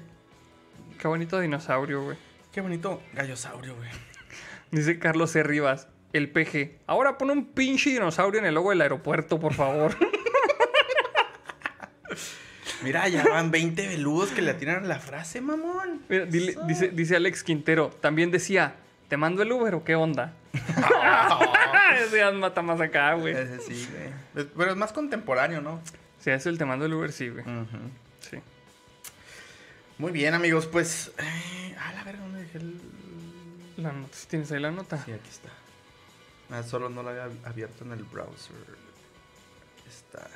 Qué 0.99 1.09
bonito 1.09 1.41
dinosaurio, 1.41 2.05
güey. 2.05 2.17
qué 2.53 2.61
bonito 2.61 3.03
gallosaurio, 3.13 3.75
güey. 3.75 3.91
Dice 4.71 4.99
Carlos 4.99 5.33
C. 5.33 5.43
Rivas, 5.43 5.89
el 6.13 6.31
PG. 6.31 6.81
Ahora 6.87 7.17
pon 7.19 7.31
un 7.31 7.47
pinche 7.53 7.91
dinosaurio 7.91 8.41
en 8.41 8.47
el 8.47 8.55
logo 8.55 8.71
del 8.71 8.81
aeropuerto, 8.83 9.39
por 9.41 9.55
favor. 9.55 9.97
Mira, 12.83 13.09
ya 13.09 13.23
van 13.25 13.51
20 13.53 13.89
belugos 13.89 14.31
que 14.31 14.43
le 14.43 14.51
atiran 14.51 14.89
la 14.89 14.99
frase, 14.99 15.41
mamón. 15.41 16.03
Mira, 16.09 16.27
dile- 16.27 16.57
dice, 16.67 16.89
dice 16.89 17.15
Alex 17.17 17.45
Quintero, 17.45 17.91
también 18.01 18.31
decía, 18.33 18.75
¿te 19.09 19.17
mando 19.17 19.43
el 19.43 19.53
Uber 19.53 19.75
o 19.77 19.85
qué 19.85 19.95
onda? 19.95 20.33
Ese 22.05 22.17
ya 22.19 22.33
mata 22.33 22.61
más 22.63 22.81
acá, 22.81 23.15
güey. 23.15 23.35
Ese 23.35 23.61
sí, 23.61 23.89
güey. 24.35 24.47
Pero 24.57 24.71
es 24.73 24.77
más 24.77 24.93
contemporáneo, 24.93 25.61
¿no? 25.61 25.81
Si 26.19 26.31
es 26.31 26.45
el 26.47 26.59
te 26.59 26.65
mando 26.65 26.87
el 26.87 26.93
Uber, 26.95 27.13
sí, 27.13 27.29
güey. 27.29 27.45
Ujú. 27.45 27.79
Sí. 28.21 28.39
Muy 29.99 30.11
bien, 30.11 30.35
amigos, 30.35 30.67
pues. 30.67 31.13
eh, 31.19 31.77
ah, 31.79 31.93
la 31.95 32.03
verga, 32.05 32.21
¿dónde 32.23 32.41
dejé 32.43 32.59
el.? 32.59 32.81
La 33.77 33.93
nota, 33.93 34.17
si 34.17 34.27
tienes 34.27 34.51
ahí 34.53 34.61
la 34.61 34.71
nota. 34.73 34.97
Sí, 35.05 35.13
aquí 35.13 35.29
está. 35.31 35.49
Ah, 36.53 36.62
solo 36.62 36.90
no 36.90 37.03
la 37.03 37.11
había 37.11 37.30
abierto 37.44 37.82
en 37.82 37.92
el 37.92 38.05
browser. 38.05 38.55
Está. 39.88 40.28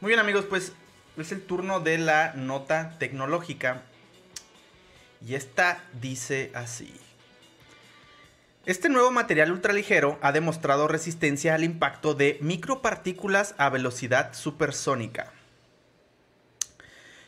Muy 0.00 0.08
bien, 0.08 0.18
amigos, 0.18 0.44
pues 0.44 0.72
es 1.16 1.30
el 1.30 1.42
turno 1.42 1.78
de 1.78 1.98
la 1.98 2.32
nota 2.34 2.98
tecnológica. 2.98 3.82
Y 5.24 5.36
esta 5.36 5.84
dice 6.00 6.50
así. 6.52 6.92
Este 8.66 8.88
nuevo 8.88 9.12
material 9.12 9.52
ultraligero 9.52 10.18
ha 10.20 10.32
demostrado 10.32 10.88
resistencia 10.88 11.54
al 11.54 11.62
impacto 11.62 12.14
de 12.14 12.38
micropartículas 12.40 13.54
a 13.56 13.70
velocidad 13.70 14.34
supersónica. 14.34 15.32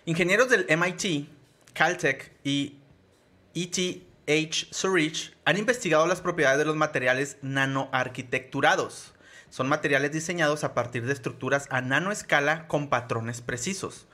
Ingenieros 0.06 0.48
del 0.48 0.66
MIT, 0.76 1.28
Caltech 1.72 2.32
y 2.42 2.78
ETH 4.28 4.74
Zurich 4.74 5.36
han 5.44 5.56
investigado 5.56 6.04
las 6.08 6.20
propiedades 6.20 6.58
de 6.58 6.64
los 6.64 6.74
materiales 6.74 7.36
nanoarquitecturados. 7.42 9.14
Son 9.50 9.68
materiales 9.68 10.10
diseñados 10.10 10.64
a 10.64 10.74
partir 10.74 11.06
de 11.06 11.12
estructuras 11.12 11.68
a 11.70 11.80
nanoescala 11.80 12.66
con 12.66 12.88
patrones 12.88 13.40
precisos. 13.40 14.08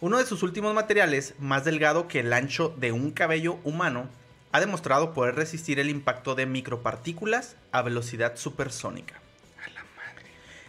Uno 0.00 0.18
de 0.18 0.26
sus 0.26 0.42
últimos 0.42 0.74
materiales, 0.74 1.34
más 1.38 1.64
delgado 1.64 2.08
que 2.08 2.20
el 2.20 2.32
ancho 2.32 2.74
de 2.76 2.90
un 2.90 3.12
cabello 3.12 3.60
humano, 3.62 4.08
ha 4.50 4.58
demostrado 4.58 5.14
poder 5.14 5.36
resistir 5.36 5.78
el 5.78 5.90
impacto 5.90 6.34
de 6.34 6.46
micropartículas 6.46 7.54
a 7.70 7.82
velocidad 7.82 8.36
supersónica. 8.36 9.20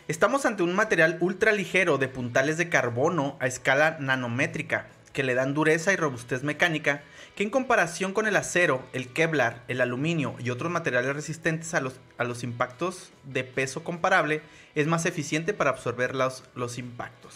Estamos 0.08 0.46
ante 0.46 0.62
un 0.62 0.76
material 0.76 1.18
ultraligero 1.20 1.98
de 1.98 2.10
puntales 2.10 2.58
de 2.58 2.70
carbono 2.70 3.38
a 3.40 3.48
escala 3.48 3.98
nanométrica 4.00 4.86
que 5.14 5.24
le 5.24 5.34
dan 5.34 5.56
dureza 5.56 5.94
y 5.94 5.96
robustez 5.96 6.44
mecánica 6.44 7.02
que 7.36 7.44
en 7.44 7.50
comparación 7.50 8.14
con 8.14 8.28
el 8.28 8.36
acero, 8.36 8.86
el 8.94 9.08
Kevlar, 9.12 9.64
el 9.68 9.82
aluminio 9.82 10.36
y 10.40 10.50
otros 10.52 10.72
materiales 10.72 11.16
resistentes 11.16 11.74
a 11.74 11.82
los, 11.82 12.00
a 12.18 12.24
los 12.24 12.44
impactos 12.44 13.12
de 13.24 13.44
peso 13.44 13.84
comparable 13.84 14.42
es 14.76 14.86
más 14.88 15.06
eficiente 15.06 15.54
para 15.54 15.72
absorber 15.72 16.14
los, 16.16 16.44
los 16.56 16.78
impactos. 16.78 17.34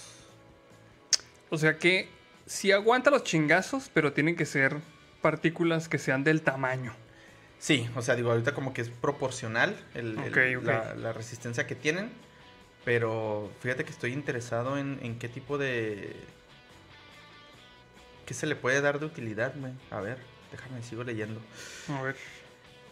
O 1.50 1.58
sea 1.58 1.78
que 1.80 2.10
sí 2.46 2.72
aguanta 2.72 3.10
los 3.10 3.24
chingazos, 3.24 3.90
pero 3.94 4.14
tienen 4.14 4.36
que 4.36 4.46
ser 4.46 4.76
partículas 5.22 5.90
que 5.90 5.98
sean 5.98 6.24
del 6.24 6.42
tamaño. 6.42 6.94
Sí, 7.60 7.90
o 7.96 8.04
sea, 8.04 8.16
digo, 8.16 8.30
ahorita 8.32 8.54
como 8.54 8.74
que 8.74 8.82
es 8.82 8.90
proporcional 8.90 9.76
el- 9.96 10.18
el-. 10.20 10.32
La, 10.64 10.94
la 10.94 11.12
resistencia 11.14 11.66
que 11.66 11.74
tienen, 11.76 12.12
pero 12.86 13.52
fíjate 13.62 13.84
que 13.84 13.90
estoy 13.92 14.14
interesado 14.14 14.78
en, 14.78 15.00
en 15.02 15.18
qué 15.18 15.28
tipo 15.28 15.58
de... 15.58 16.16
¿Qué 18.28 18.34
se 18.34 18.46
le 18.46 18.58
puede 18.58 18.82
dar 18.82 19.00
de 19.00 19.06
utilidad, 19.06 19.54
güey? 19.56 19.72
A 19.90 20.02
ver, 20.02 20.18
déjame, 20.52 20.84
sigo 20.84 21.06
leyendo. 21.06 21.40
A 21.88 22.02
ver. 22.02 22.18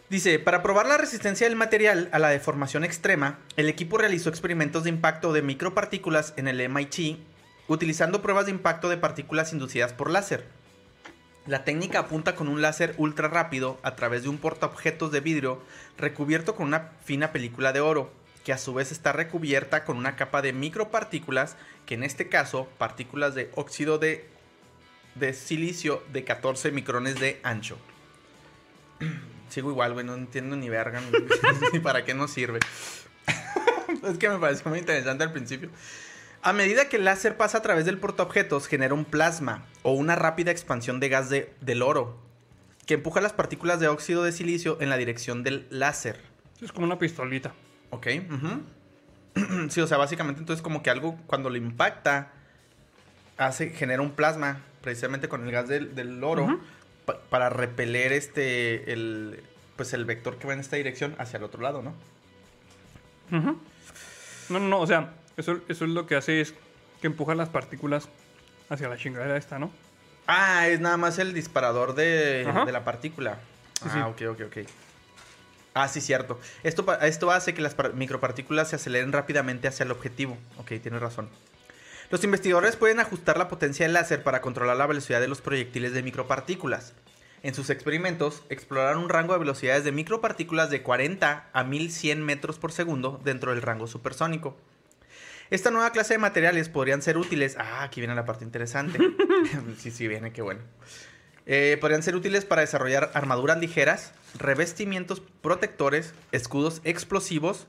Dice, 0.08 0.38
para 0.38 0.62
probar 0.62 0.86
la 0.86 0.96
resistencia 0.96 1.46
del 1.46 1.56
material 1.56 2.08
a 2.12 2.18
la 2.18 2.30
deformación 2.30 2.84
extrema, 2.84 3.38
el 3.56 3.68
equipo 3.68 3.98
realizó 3.98 4.30
experimentos 4.30 4.84
de 4.84 4.88
impacto 4.88 5.34
de 5.34 5.42
micropartículas 5.42 6.32
en 6.38 6.48
el 6.48 6.66
MIT, 6.70 7.18
utilizando 7.68 8.22
pruebas 8.22 8.46
de 8.46 8.52
impacto 8.52 8.88
de 8.88 8.96
partículas 8.96 9.52
inducidas 9.52 9.92
por 9.92 10.10
láser. 10.10 10.46
La 11.46 11.64
técnica 11.64 11.98
apunta 11.98 12.34
con 12.34 12.48
un 12.48 12.62
láser 12.62 12.94
ultra 12.96 13.28
rápido 13.28 13.78
a 13.82 13.94
través 13.94 14.22
de 14.22 14.30
un 14.30 14.38
portaobjetos 14.38 15.12
de 15.12 15.20
vidrio 15.20 15.60
recubierto 15.98 16.54
con 16.54 16.68
una 16.68 16.92
fina 17.04 17.32
película 17.32 17.74
de 17.74 17.80
oro, 17.80 18.10
que 18.42 18.54
a 18.54 18.58
su 18.58 18.72
vez 18.72 18.90
está 18.90 19.12
recubierta 19.12 19.84
con 19.84 19.98
una 19.98 20.16
capa 20.16 20.40
de 20.40 20.54
micropartículas, 20.54 21.58
que 21.84 21.94
en 21.94 22.04
este 22.04 22.30
caso, 22.30 22.68
partículas 22.78 23.34
de 23.34 23.50
óxido 23.54 23.98
de, 23.98 24.35
de 25.18 25.32
silicio 25.34 26.02
de 26.12 26.24
14 26.24 26.70
micrones 26.72 27.18
de 27.20 27.40
ancho. 27.42 27.78
Sigo 29.48 29.70
igual, 29.70 29.92
güey, 29.92 30.04
no 30.04 30.14
entiendo 30.14 30.56
ni 30.56 30.68
verga, 30.68 31.00
ni, 31.72 31.78
para 31.80 32.04
qué 32.04 32.14
nos 32.14 32.32
sirve. 32.32 32.58
es 34.08 34.18
que 34.18 34.28
me 34.28 34.38
pareció 34.38 34.68
muy 34.68 34.78
interesante 34.80 35.24
al 35.24 35.32
principio. 35.32 35.70
A 36.42 36.52
medida 36.52 36.88
que 36.88 36.96
el 36.96 37.04
láser 37.04 37.36
pasa 37.36 37.58
a 37.58 37.62
través 37.62 37.84
del 37.86 37.98
portaobjetos, 37.98 38.66
genera 38.68 38.94
un 38.94 39.04
plasma 39.04 39.64
o 39.82 39.92
una 39.92 40.14
rápida 40.16 40.50
expansión 40.50 41.00
de 41.00 41.08
gas 41.08 41.30
de- 41.30 41.52
del 41.60 41.82
oro, 41.82 42.20
que 42.86 42.94
empuja 42.94 43.20
las 43.20 43.32
partículas 43.32 43.80
de 43.80 43.88
óxido 43.88 44.22
de 44.22 44.32
silicio 44.32 44.78
en 44.80 44.90
la 44.90 44.96
dirección 44.96 45.42
del 45.42 45.66
láser. 45.70 46.20
Es 46.60 46.72
como 46.72 46.86
una 46.86 46.98
pistolita. 46.98 47.52
Ok. 47.90 48.06
Sí, 49.68 49.82
o 49.82 49.86
sea, 49.86 49.98
básicamente 49.98 50.40
entonces 50.40 50.62
como 50.62 50.82
que 50.82 50.88
algo 50.88 51.18
cuando 51.26 51.50
lo 51.50 51.56
impacta, 51.58 52.32
hace, 53.36 53.68
genera 53.68 54.00
un 54.00 54.12
plasma, 54.12 54.62
precisamente 54.86 55.28
con 55.28 55.44
el 55.44 55.50
gas 55.50 55.66
del, 55.66 55.96
del 55.96 56.22
oro, 56.22 56.60
pa- 57.04 57.18
para 57.28 57.48
repeler 57.50 58.12
este, 58.12 58.92
el, 58.92 59.42
pues 59.74 59.92
el 59.92 60.04
vector 60.04 60.36
que 60.38 60.46
va 60.46 60.52
en 60.52 60.60
esta 60.60 60.76
dirección 60.76 61.16
hacia 61.18 61.38
el 61.38 61.42
otro 61.42 61.60
lado, 61.60 61.82
¿no? 61.82 61.92
Ujú. 63.36 63.58
No, 64.48 64.60
no, 64.60 64.68
no, 64.68 64.80
o 64.80 64.86
sea, 64.86 65.12
eso, 65.36 65.58
eso 65.68 65.84
es 65.84 65.90
lo 65.90 66.06
que 66.06 66.14
hace 66.14 66.40
es 66.40 66.54
que 67.00 67.08
empuja 67.08 67.34
las 67.34 67.48
partículas 67.48 68.08
hacia 68.68 68.88
la 68.88 68.96
chingadera 68.96 69.36
esta, 69.36 69.58
¿no? 69.58 69.72
Ah, 70.28 70.68
es 70.68 70.78
nada 70.78 70.96
más 70.96 71.18
el 71.18 71.34
disparador 71.34 71.96
de, 71.96 72.44
de 72.64 72.72
la 72.72 72.84
partícula. 72.84 73.40
Sí, 73.82 73.88
ah, 73.92 74.06
ok, 74.06 74.22
ok, 74.30 74.40
ok. 74.46 74.56
Ah, 75.74 75.88
sí, 75.88 76.00
cierto. 76.00 76.40
Esto, 76.62 76.86
esto 77.02 77.32
hace 77.32 77.54
que 77.54 77.60
las 77.60 77.74
par- 77.74 77.94
micropartículas 77.94 78.70
se 78.70 78.76
aceleren 78.76 79.10
rápidamente 79.12 79.66
hacia 79.66 79.82
el 79.82 79.90
objetivo. 79.90 80.38
Ok, 80.58 80.68
tienes 80.80 81.00
razón. 81.00 81.28
Los 82.08 82.22
investigadores 82.22 82.76
pueden 82.76 83.00
ajustar 83.00 83.36
la 83.36 83.48
potencia 83.48 83.84
del 83.84 83.92
láser 83.92 84.22
para 84.22 84.40
controlar 84.40 84.76
la 84.76 84.86
velocidad 84.86 85.20
de 85.20 85.26
los 85.26 85.40
proyectiles 85.40 85.92
de 85.92 86.04
micropartículas. 86.04 86.94
En 87.42 87.52
sus 87.54 87.68
experimentos, 87.68 88.44
exploraron 88.48 89.02
un 89.02 89.08
rango 89.08 89.32
de 89.32 89.40
velocidades 89.40 89.82
de 89.82 89.92
micropartículas 89.92 90.70
de 90.70 90.82
40 90.82 91.50
a 91.52 91.64
1100 91.64 92.24
metros 92.24 92.58
por 92.58 92.70
segundo 92.70 93.20
dentro 93.24 93.52
del 93.52 93.62
rango 93.62 93.88
supersónico. 93.88 94.56
Esta 95.50 95.70
nueva 95.70 95.90
clase 95.90 96.14
de 96.14 96.18
materiales 96.18 96.68
podrían 96.68 97.02
ser 97.02 97.18
útiles. 97.18 97.56
Ah, 97.58 97.82
aquí 97.82 98.00
viene 98.00 98.14
la 98.14 98.24
parte 98.24 98.44
interesante. 98.44 98.98
sí, 99.78 99.90
sí, 99.90 100.06
viene, 100.06 100.32
qué 100.32 100.42
bueno. 100.42 100.60
Eh, 101.46 101.76
podrían 101.80 102.02
ser 102.02 102.16
útiles 102.16 102.44
para 102.44 102.62
desarrollar 102.62 103.10
armaduras 103.14 103.58
ligeras, 103.58 104.12
revestimientos 104.38 105.22
protectores, 105.40 106.14
escudos 106.32 106.80
explosivos 106.84 107.66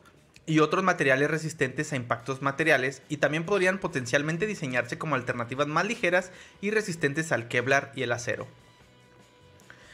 y 0.47 0.59
otros 0.59 0.83
materiales 0.83 1.29
resistentes 1.29 1.93
a 1.93 1.95
impactos 1.97 2.41
materiales. 2.41 3.03
Y 3.09 3.17
también 3.17 3.43
podrían 3.45 3.77
potencialmente 3.77 4.47
diseñarse 4.47 4.97
como 4.97 5.13
alternativas 5.13 5.67
más 5.67 5.85
ligeras 5.85 6.31
y 6.61 6.71
resistentes 6.71 7.31
al 7.31 7.47
Kevlar 7.47 7.91
y 7.95 8.01
el 8.01 8.11
acero. 8.11 8.47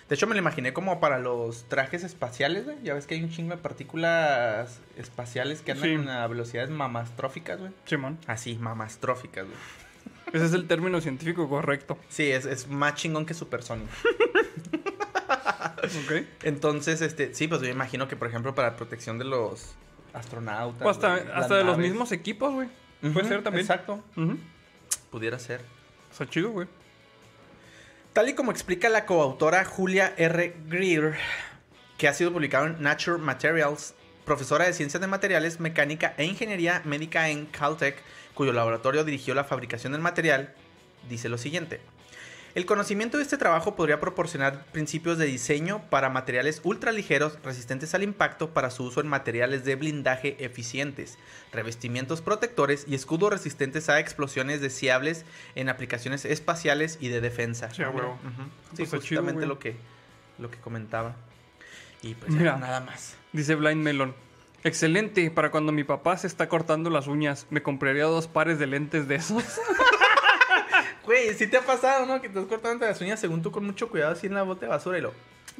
De 0.10 0.16
hecho, 0.16 0.28
me 0.28 0.36
lo 0.36 0.39
imaginé 0.39 0.74
como 0.74 0.99
para 0.99 1.18
los 1.18 1.64
trajes 1.70 2.04
espaciales, 2.04 2.66
güey. 2.66 2.78
Ya 2.84 2.93
ves 2.93 3.08
que 3.08 3.16
hay 3.16 3.24
un 3.24 3.32
chingo 3.32 3.56
de 3.56 3.62
partículas 3.62 4.80
espaciales 4.95 5.62
que 5.62 5.72
andan 5.72 6.04
Sí. 6.04 6.10
a 6.10 6.28
velocidades 6.28 6.70
mamastróficas, 6.70 7.60
güey. 7.60 7.72
Simón. 7.86 8.20
Así, 8.28 8.56
mamastróficas, 8.56 9.45
güey. 9.45 9.58
Ese 10.34 10.45
es 10.45 10.54
el 10.54 10.68
término 10.68 10.99
científico 11.01 11.47
correcto. 11.49 11.97
Sí, 12.10 12.30
es, 12.32 12.45
es 12.45 12.68
más 12.68 12.95
chingón 12.95 13.26
que 13.26 13.34
supersónico. 13.34 13.89
Ok. 15.84 16.24
Entonces, 16.43 17.01
este, 17.01 17.34
sí, 17.34 17.47
pues 17.49 17.62
yo 17.62 17.68
imagino 17.68 18.08
que, 18.08 18.16
por 18.16 18.28
ejemplo, 18.30 18.56
para 18.56 18.76
protección 18.78 19.20
de 19.20 19.26
los 19.26 19.76
astronautas. 20.14 20.86
O 20.86 20.89
hasta, 20.89 21.16
hasta 21.36 21.55
de 21.55 21.64
los 21.64 21.78
mismos 21.78 22.11
equipos, 22.11 22.53
güey. 22.53 22.70
Puede 23.14 23.28
ser 23.28 23.43
también. 23.43 23.66
Exacto. 23.66 24.03
Pudiera 25.11 25.39
ser. 25.39 25.61
Está 26.11 26.28
chido, 26.28 26.51
güey. 26.51 26.68
Tal 28.14 28.30
y 28.30 28.36
como 28.36 28.51
explica 28.51 28.89
la 28.89 29.05
coautora 29.05 29.66
Julia 29.66 30.14
R. 30.18 30.55
Greer, 30.68 31.16
que 31.97 32.07
ha 32.07 32.14
sido 32.14 32.32
publicado 32.32 32.68
en 32.68 32.82
Nature 32.82 33.18
Materials, 33.18 33.95
profesora 34.24 34.66
de 34.66 34.74
Ciencias 34.74 35.01
de 35.01 35.07
Materiales, 35.07 35.59
Mecánica 35.59 36.14
e 36.18 36.26
Ingeniería 36.26 36.82
Médica 36.86 37.30
en 37.30 37.47
Caltech, 37.47 37.97
cuyo 38.36 38.53
laboratorio 38.53 39.03
dirigió 39.03 39.34
la 39.34 39.43
fabricación 39.43 39.93
del 39.93 40.01
material, 40.01 40.53
dice 41.09 41.28
lo 41.28 41.39
siguiente. 41.39 41.82
El 42.56 42.68
conocimiento 42.68 43.18
de 43.18 43.24
este 43.24 43.38
trabajo 43.38 43.76
podría 43.76 43.99
proporcionar 43.99 44.66
principios 44.68 45.18
de 45.18 45.26
diseño 45.26 45.82
para 45.89 46.10
materiales 46.10 46.62
ultraligeros 46.64 47.39
resistentes 47.43 47.95
al 47.95 48.04
impacto 48.04 48.51
para 48.51 48.70
su 48.70 48.84
uso 48.84 49.01
en 49.01 49.08
materiales 49.08 49.66
de 49.66 49.76
blindaje 49.76 50.38
eficientes, 50.45 51.18
revestimientos 51.51 52.22
protectores 52.22 52.86
y 52.88 52.93
escudos 52.93 53.32
resistentes 53.32 53.89
a 53.89 53.99
explosiones 53.99 54.62
deseables 54.62 55.26
en 55.56 55.68
aplicaciones 55.68 56.26
espaciales 56.26 56.99
y 57.01 57.08
de 57.10 57.22
defensa. 57.22 57.72
Sí, 57.74 57.82
Ah. 57.82 57.91
Pues 57.91 58.06
Sí, 58.76 58.84
está 58.84 58.99
chido, 58.99 59.22
justamente 59.22 59.34
güey. 59.45 59.47
lo 59.47 59.58
que 59.60 59.76
lo 60.38 60.51
que 60.51 60.60
comentaba. 60.60 61.16
Y 62.04 62.14
pues 62.16 62.32
Mira. 62.32 62.58
nada 62.58 62.82
más. 62.82 63.16
Dice 63.32 63.56
Blind 63.56 63.82
Melon. 63.82 64.14
Excelente, 64.64 65.30
para 65.32 65.51
cuando 65.51 65.72
mi 65.72 65.84
papá 65.84 66.18
se 66.18 66.28
está 66.28 66.47
cortando 66.49 66.89
las 66.89 67.08
uñas, 67.08 67.47
me 67.49 67.64
compraría 67.64 68.04
dos 68.06 68.28
pares 68.28 68.60
de 68.60 68.68
lentes 68.68 69.08
de 69.08 69.16
esos. 69.16 69.43
Güey, 71.06 71.34
sí 71.34 71.47
te 71.47 71.58
ha 71.58 71.62
pasado, 71.62 72.06
¿no? 72.06 72.22
Que 72.22 72.30
te 72.30 72.39
has 72.39 72.45
cortado 72.45 72.76
las 72.76 73.01
uñas 73.01 73.20
según 73.20 73.41
tú 73.41 73.51
con 73.51 73.66
mucho 73.66 73.89
cuidado 73.89 74.14
así 74.14 74.28
en 74.28 74.36
la 74.36 74.43
bote 74.43 74.66
de 74.66 74.72
basura 74.72 74.97
y 74.97 75.01
lo 75.01 75.14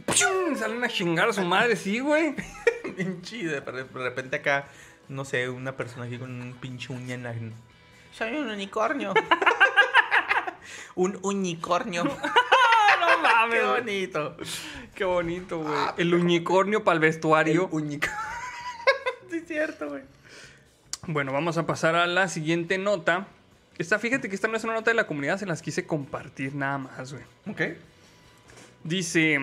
¡Pium! 0.06 0.56
Salen 0.56 0.84
a 0.84 0.88
chingar 0.88 1.30
a 1.30 1.34
su 1.34 1.42
madre, 1.44 1.76
sí, 1.76 2.00
güey. 2.00 2.36
bien 2.98 3.22
chido. 3.22 3.52
De 3.52 3.84
repente 3.94 4.38
acá, 4.38 4.68
no 5.08 5.26
sé, 5.26 5.50
una 5.50 5.76
persona 5.76 6.06
aquí 6.06 6.18
con 6.18 6.42
un 6.42 6.54
pinche 6.54 6.92
uña 6.92 7.16
en 7.16 7.24
la... 7.24 7.36
Soy 8.14 8.36
un 8.38 8.50
unicornio. 8.50 9.14
un 10.96 11.20
unicornio. 11.22 12.04
No 13.04 13.22
mames, 13.22 13.60
Qué 13.60 13.66
bonito. 13.66 14.38
Qué 14.96 15.04
bonito, 15.04 15.60
güey. 15.60 15.74
Ah, 15.76 15.94
el 15.98 16.14
unicornio 16.14 16.86
para 16.86 16.96
el 16.96 17.00
vestuario. 17.02 17.68
unicornio. 17.70 18.18
sí, 19.30 19.38
es 19.38 19.48
cierto, 19.48 19.90
güey. 19.90 20.04
Bueno, 21.08 21.34
vamos 21.34 21.58
a 21.58 21.66
pasar 21.66 21.96
a 21.96 22.08
la 22.08 22.30
siguiente 22.30 22.78
nota. 22.78 23.28
Esta, 23.78 23.98
fíjate 23.98 24.30
que 24.30 24.36
esta 24.36 24.48
no 24.48 24.56
es 24.56 24.64
una 24.64 24.74
nota 24.74 24.92
de 24.92 24.96
la 24.96 25.08
comunidad, 25.08 25.40
se 25.40 25.46
las 25.46 25.62
quise 25.62 25.86
compartir 25.86 26.54
nada 26.54 26.78
más, 26.78 27.12
güey. 27.12 27.24
Ok. 27.48 27.76
Dice, 28.84 29.40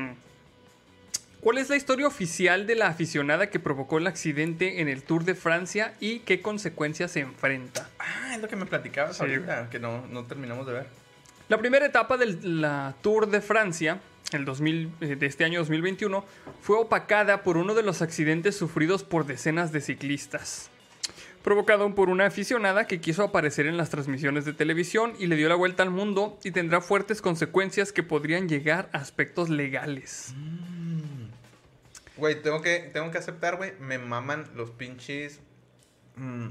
¿cuál 1.41 1.59
es 1.59 1.69
la 1.69 1.77
historia 1.77 2.07
oficial 2.07 2.67
de 2.67 2.77
la 2.77 2.87
aficionada 2.89 3.51
que 3.51 3.59
provocó 3.59 3.99
el 3.99 4.07
accidente 4.07 4.81
en 4.81 4.89
el 4.89 5.03
Tour 5.03 5.25
de 5.25 5.35
Francia 5.35 5.95
y 5.99 6.21
qué 6.21 6.41
consecuencias 6.43 7.11
se 7.13 7.21
enfrenta? 7.21 7.89
Ah, 7.99 8.35
es 8.35 8.41
lo 8.41 8.49
que 8.49 8.57
me 8.57 8.67
platicabas 8.67 9.17
Sí, 9.17 9.23
ahorita, 9.23 9.69
que 9.69 9.81
no, 9.81 10.07
no 10.07 10.25
terminamos 10.25 10.67
de 10.67 10.75
ver. 10.75 10.87
La 11.49 11.59
primera 11.59 11.85
etapa 11.85 12.17
de 12.17 12.39
la 12.43 12.95
Tour 13.01 13.29
de 13.29 13.41
Francia, 13.41 13.99
el 14.31 14.45
2000, 14.45 14.93
eh, 15.01 15.17
de 15.17 15.27
este 15.27 15.45
año 15.45 15.59
2021, 15.59 16.25
fue 16.63 16.77
opacada 16.77 17.43
por 17.43 17.57
uno 17.57 17.75
de 17.75 17.83
los 17.83 18.03
accidentes 18.03 18.57
sufridos 18.57 19.03
por 19.03 19.27
decenas 19.27 19.73
de 19.73 19.81
ciclistas. 19.81 20.71
Provocado 21.43 21.95
por 21.95 22.11
una 22.11 22.27
aficionada 22.27 22.87
que 22.87 23.01
quiso 23.01 23.23
aparecer 23.23 23.67
en 23.67 23.77
las 23.79 23.89
transmisiones 23.89 24.45
de 24.45 24.53
televisión 24.53 25.15
y 25.19 25.27
le 25.27 25.37
dio 25.37 25.49
la 25.49 25.55
vuelta 25.55 25.83
al 25.83 25.91
mundo 25.91 26.39
y 26.45 26.51
tendrá 26.51 26.81
fuertes 26.83 27.23
consecuencias 27.23 27.93
que 27.93 28.03
podrían 28.03 28.49
llegar 28.49 28.91
a 28.93 28.99
aspectos 28.99 29.49
legales. 29.49 30.35
Güey, 32.17 32.43
tengo 32.43 32.61
que, 32.61 32.91
tengo 32.93 33.11
que 33.11 33.19
aceptar, 33.19 33.57
güey, 33.57 33.73
me 33.81 33.97
maman 33.99 34.45
los 34.55 34.71
pinches 34.71 35.41
mm, 36.17 36.49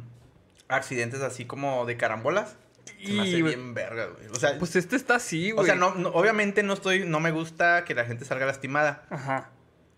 accidentes 0.67 1.21
así 1.21 1.45
como 1.45 1.85
de 1.85 1.95
carambolas. 1.97 2.55
Se 2.85 3.13
me 3.13 3.21
hace 3.21 3.29
Y, 3.29 3.41
bien 3.43 3.73
verga, 3.75 4.07
güey. 4.07 4.27
O 4.31 4.35
sea, 4.35 4.57
Pues 4.57 4.75
este 4.75 4.95
está 4.95 5.15
así, 5.17 5.51
güey. 5.51 5.63
o 5.63 5.65
sea 5.67 5.75
no, 5.75 5.93
no- 5.93 6.09
obviamente 6.09 6.63
no 6.63 6.73
estoy, 6.73 7.05
no 7.05 7.19
me 7.19 7.29
gusta 7.31 7.85
que 7.85 7.93
la 7.93 8.05
gente 8.05 8.25
salga 8.25 8.47
lastimada. 8.47 9.05
Ajá. 9.11 9.51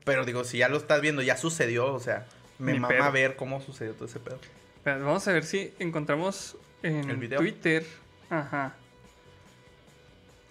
Pero 0.03 0.25
digo, 0.25 0.43
si 0.43 0.57
ya 0.57 0.67
lo 0.67 0.75
estás 0.77 0.99
viendo, 0.99 1.21
ya 1.21 1.37
sucedió, 1.37 1.93
o 1.93 1.99
sea, 2.01 2.25
me 2.59 2.73
mama 2.73 2.87
pedo. 2.89 3.11
ver 3.13 3.35
cómo 3.37 3.61
sucedió 3.61 3.93
todo 3.93 4.05
ese 4.05 4.19
pedo. 4.19 4.39
Vamos 4.83 5.27
a 5.27 5.31
ver 5.31 5.43
si 5.43 5.73
encontramos 5.77 6.57
en 6.81 7.09
¿El 7.09 7.17
video? 7.17 7.39
Twitter. 7.39 7.85
Ajá. 8.29 8.73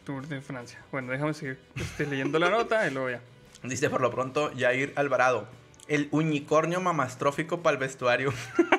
Tour 0.05 0.27
de 0.29 0.41
Francia. 0.41 0.79
Bueno, 0.93 1.11
déjame 1.11 1.35
seguir 1.35 1.59
este, 1.75 2.07
leyendo 2.07 2.39
la 2.39 2.51
nota 2.51 2.87
y 2.87 2.93
luego 2.93 3.11
ya. 3.11 3.21
Dice 3.69 3.91
por 3.91 4.01
lo 4.01 4.11
pronto 4.11 4.53
Jair 4.57 4.93
Alvarado. 4.97 5.49
El 5.89 6.09
unicornio 6.13 6.81
mamastrófico 6.81 7.61
para 7.63 7.75
el 7.75 7.81
vestuario. 7.81 8.33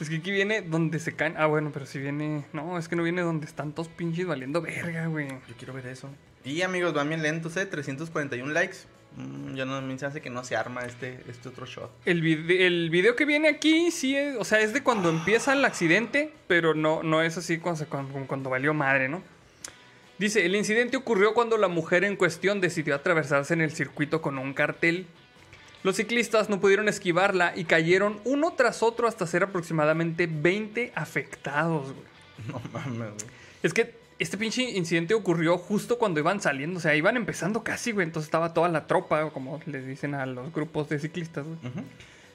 Es 0.00 0.10
que 0.10 0.16
aquí 0.16 0.32
viene 0.32 0.62
donde 0.62 0.98
se 0.98 1.14
caen. 1.14 1.34
Ah, 1.36 1.46
bueno, 1.46 1.70
pero 1.72 1.86
si 1.86 2.00
viene. 2.00 2.44
No, 2.52 2.76
es 2.76 2.88
que 2.88 2.96
no 2.96 3.04
viene 3.04 3.22
donde 3.22 3.46
están 3.46 3.72
todos 3.72 3.86
pinches 3.86 4.26
valiendo 4.26 4.60
verga, 4.60 5.06
güey. 5.06 5.28
Yo 5.28 5.54
quiero 5.56 5.72
ver 5.72 5.86
eso. 5.86 6.08
Y 6.44 6.62
amigos, 6.62 6.92
van 6.92 7.08
bien 7.08 7.22
lentos, 7.22 7.56
¿eh? 7.56 7.66
341 7.66 8.52
likes. 8.52 8.78
Mm, 9.16 9.54
ya 9.54 9.64
no 9.64 9.80
me 9.82 9.94
hace 9.94 10.20
que 10.20 10.30
no 10.30 10.42
se 10.44 10.56
arma 10.56 10.82
este, 10.84 11.20
este 11.28 11.48
otro 11.48 11.66
shot. 11.66 11.90
El, 12.06 12.22
vide- 12.22 12.66
el 12.66 12.88
video 12.90 13.14
que 13.14 13.24
viene 13.24 13.48
aquí 13.48 13.90
sí 13.90 14.16
es. 14.16 14.36
O 14.38 14.44
sea, 14.44 14.60
es 14.60 14.72
de 14.72 14.82
cuando 14.82 15.10
empieza 15.10 15.52
el 15.52 15.64
accidente, 15.64 16.32
pero 16.46 16.74
no, 16.74 17.02
no 17.02 17.22
es 17.22 17.36
así 17.36 17.58
cuando, 17.58 17.86
cuando, 17.86 18.26
cuando 18.26 18.50
valió 18.50 18.72
madre, 18.74 19.08
¿no? 19.08 19.22
Dice: 20.18 20.46
El 20.46 20.56
incidente 20.56 20.96
ocurrió 20.96 21.34
cuando 21.34 21.58
la 21.58 21.68
mujer 21.68 22.04
en 22.04 22.16
cuestión 22.16 22.60
decidió 22.60 22.94
atravesarse 22.94 23.52
en 23.54 23.60
el 23.60 23.72
circuito 23.72 24.22
con 24.22 24.38
un 24.38 24.54
cartel. 24.54 25.06
Los 25.82 25.96
ciclistas 25.96 26.48
no 26.48 26.60
pudieron 26.60 26.88
esquivarla 26.88 27.54
y 27.56 27.64
cayeron 27.64 28.20
uno 28.24 28.52
tras 28.52 28.82
otro 28.84 29.08
hasta 29.08 29.26
ser 29.26 29.42
aproximadamente 29.42 30.28
20 30.30 30.92
afectados, 30.94 31.92
güey. 31.92 32.12
No 32.48 32.60
mames, 32.72 32.98
güey. 33.14 33.32
Es 33.62 33.74
que 33.74 33.94
este 34.22 34.38
pinche 34.38 34.62
incidente 34.62 35.14
ocurrió 35.14 35.58
justo 35.58 35.98
cuando 35.98 36.20
iban 36.20 36.40
saliendo, 36.40 36.78
o 36.78 36.80
sea, 36.80 36.94
iban 36.94 37.16
empezando 37.16 37.62
casi, 37.62 37.92
güey. 37.92 38.06
Entonces 38.06 38.28
estaba 38.28 38.54
toda 38.54 38.68
la 38.68 38.86
tropa, 38.86 39.30
como 39.30 39.60
les 39.66 39.86
dicen 39.86 40.14
a 40.14 40.24
los 40.26 40.52
grupos 40.52 40.88
de 40.88 40.98
ciclistas, 40.98 41.44
güey. 41.46 41.58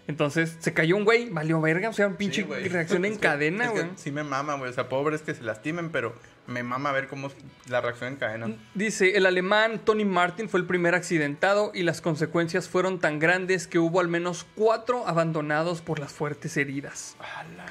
Entonces 0.07 0.55
se 0.59 0.73
cayó 0.73 0.95
un 0.95 1.03
güey, 1.03 1.29
valió 1.29 1.59
verga, 1.59 1.89
o 1.89 1.93
sea, 1.93 2.07
un 2.07 2.15
pinche 2.15 2.43
Sí, 2.43 2.69
reacción 2.69 3.03
en 3.03 3.13
Es 3.13 3.17
que- 3.17 3.27
cadena, 3.27 3.69
güey. 3.71 3.87
Sí 3.97 4.09
me 4.11 4.23
mama, 4.23 4.55
güey. 4.55 4.69
O 4.71 4.73
sea, 4.73 4.87
pobres 4.87 5.21
que 5.21 5.33
se 5.33 5.43
lastimen, 5.43 5.89
pero 5.89 6.15
me 6.47 6.63
mama 6.63 6.93
ver 6.93 7.09
cómo 7.09 7.29
la 7.67 7.81
reacción 7.81 8.13
en 8.13 8.15
cadena. 8.15 8.47
Dice, 8.73 9.17
el 9.17 9.25
alemán 9.25 9.81
Tony 9.83 10.05
Martin 10.05 10.47
fue 10.47 10.61
el 10.61 10.65
primer 10.65 10.95
accidentado 10.95 11.71
y 11.73 11.83
las 11.83 11.99
consecuencias 11.99 12.69
fueron 12.69 12.99
tan 12.99 13.19
grandes 13.19 13.67
que 13.67 13.79
hubo 13.79 13.99
al 13.99 14.07
menos 14.07 14.45
cuatro 14.55 15.05
abandonados 15.07 15.81
por 15.81 15.99
las 15.99 16.13
fuertes 16.13 16.55
heridas. 16.55 17.17
A 17.19 17.43
la 17.57 17.65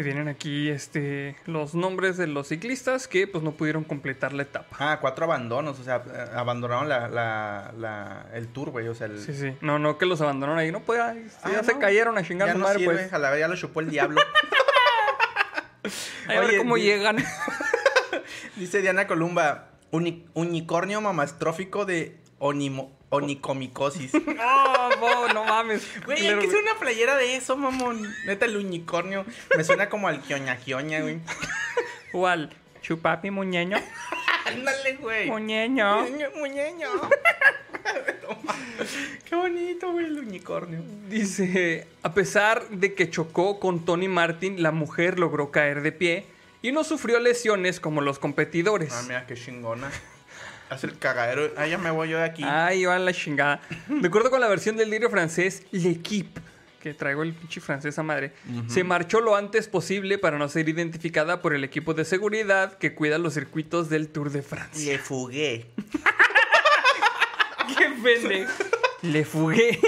Y 0.00 0.02
vienen 0.02 0.28
aquí 0.28 0.68
este, 0.70 1.36
los 1.46 1.74
nombres 1.74 2.16
de 2.16 2.26
los 2.26 2.48
ciclistas 2.48 3.06
que 3.06 3.26
pues 3.26 3.44
no 3.44 3.52
pudieron 3.52 3.84
completar 3.84 4.32
la 4.32 4.42
etapa. 4.42 4.76
Ah, 4.78 4.98
cuatro 5.00 5.24
abandonos. 5.26 5.78
O 5.78 5.84
sea, 5.84 6.02
eh, 6.06 6.24
abandonaron 6.34 6.88
la, 6.88 7.08
la, 7.08 7.72
la- 7.78 8.26
el 8.32 8.48
tour, 8.48 8.70
güey. 8.70 8.88
O 8.88 8.94
sea, 8.94 9.06
el, 9.08 9.20
Sí, 9.20 9.34
sí. 9.34 9.54
No, 9.60 9.78
no 9.78 9.98
que 9.98 10.06
los 10.06 10.20
abandonaron 10.20 10.58
ahí. 10.58 10.72
No, 10.72 10.80
pues 10.80 10.98
ya, 10.98 11.14
Ah, 11.42 11.50
ya 11.52 11.62
se 11.62 11.74
no. 11.74 11.78
cayeron 11.80 12.16
a 12.16 12.22
chingar 12.22 12.48
ya 12.48 12.54
no 12.54 12.60
madre, 12.60 12.78
sirve, 12.78 12.94
pues. 12.94 13.12
a 13.12 13.18
la 13.18 13.30
vez 13.30 13.40
ya 13.40 13.48
lo 13.48 13.56
chupó 13.56 13.80
el 13.80 13.90
diablo. 13.90 14.20
Ahí 16.28 16.36
a 16.36 16.40
ver 16.40 16.48
Oye, 16.50 16.58
cómo 16.58 16.76
di- 16.76 16.82
llegan. 16.82 17.16
Dice 18.56 18.80
Diana 18.82 19.06
Columba, 19.06 19.68
"Uni- 19.90 20.26
unicornio 20.34 21.00
mamastrófico 21.00 21.84
de 21.84 22.16
onimo- 22.38 22.90
onicomicosis. 23.10 24.14
no, 24.14 24.96
no, 25.00 25.28
no 25.32 25.44
mames. 25.44 25.86
Güey, 26.06 26.26
hay 26.26 26.38
que 26.38 26.46
hacer 26.46 26.62
una 26.62 26.78
playera 26.78 27.16
de 27.16 27.36
eso, 27.36 27.56
mamón. 27.56 28.02
Neta, 28.24 28.46
el 28.46 28.56
unicornio. 28.56 29.26
Me 29.56 29.64
suena 29.64 29.88
como 29.88 30.08
al 30.08 30.22
quioña 30.22 30.56
quioña, 30.56 31.00
güey. 31.00 31.20
O 32.12 32.26
al 32.26 32.50
chupapi 32.82 33.30
muñeño. 33.30 33.76
Ándale, 34.46 34.96
güey. 34.96 35.28
Muñeño. 35.28 36.06
Muñeño. 36.34 36.88
Qué 39.24 39.36
bonito, 39.36 39.92
güey, 39.92 40.06
el 40.06 40.18
unicornio. 40.18 40.82
Dice, 41.08 41.86
a 42.02 42.12
pesar 42.12 42.68
de 42.68 42.94
que 42.94 43.08
chocó 43.08 43.60
con 43.60 43.84
Tony 43.84 44.08
Martin, 44.08 44.60
la 44.60 44.72
mujer 44.72 45.20
logró 45.20 45.52
caer 45.52 45.82
de 45.82 45.92
pie 45.92 46.24
y 46.62 46.72
no 46.72 46.82
sufrió 46.82 47.20
lesiones 47.20 47.78
como 47.78 48.00
los 48.00 48.18
competidores. 48.18 48.92
Ah, 48.92 49.02
mira, 49.06 49.26
qué 49.26 49.34
chingona. 49.34 49.88
Hace 50.70 50.86
el 50.86 50.98
cagadero. 50.98 51.50
Ah, 51.56 51.66
ya 51.66 51.78
me 51.78 51.90
voy 51.90 52.08
yo 52.08 52.18
de 52.18 52.24
aquí. 52.24 52.44
Ay, 52.44 52.84
va 52.84 52.98
la 52.98 53.12
chingada. 53.12 53.60
De 53.88 54.06
acuerdo 54.06 54.30
con 54.30 54.40
la 54.40 54.48
versión 54.48 54.76
del 54.76 54.88
libro 54.88 55.10
francés 55.10 55.64
L'Equipe, 55.72 56.40
que 56.80 56.94
traigo 56.94 57.24
el 57.24 57.34
pinche 57.34 57.60
francés 57.60 57.98
a 57.98 58.04
madre, 58.04 58.32
se 58.68 58.84
marchó 58.84 59.20
lo 59.20 59.34
antes 59.34 59.66
posible 59.66 60.16
para 60.16 60.38
no 60.38 60.48
ser 60.48 60.68
identificada 60.68 61.42
por 61.42 61.54
el 61.54 61.64
equipo 61.64 61.92
de 61.92 62.04
seguridad 62.04 62.78
que 62.78 62.94
cuida 62.94 63.18
los 63.18 63.34
circuitos 63.34 63.90
del 63.90 64.08
Tour 64.08 64.30
de 64.30 64.42
Francia. 64.42 64.92
Le 64.92 64.98
fugué. 64.98 65.66
¡Qué 67.76 67.86
pendejo! 68.02 68.52
Le 69.02 69.24
fugué. 69.24 69.78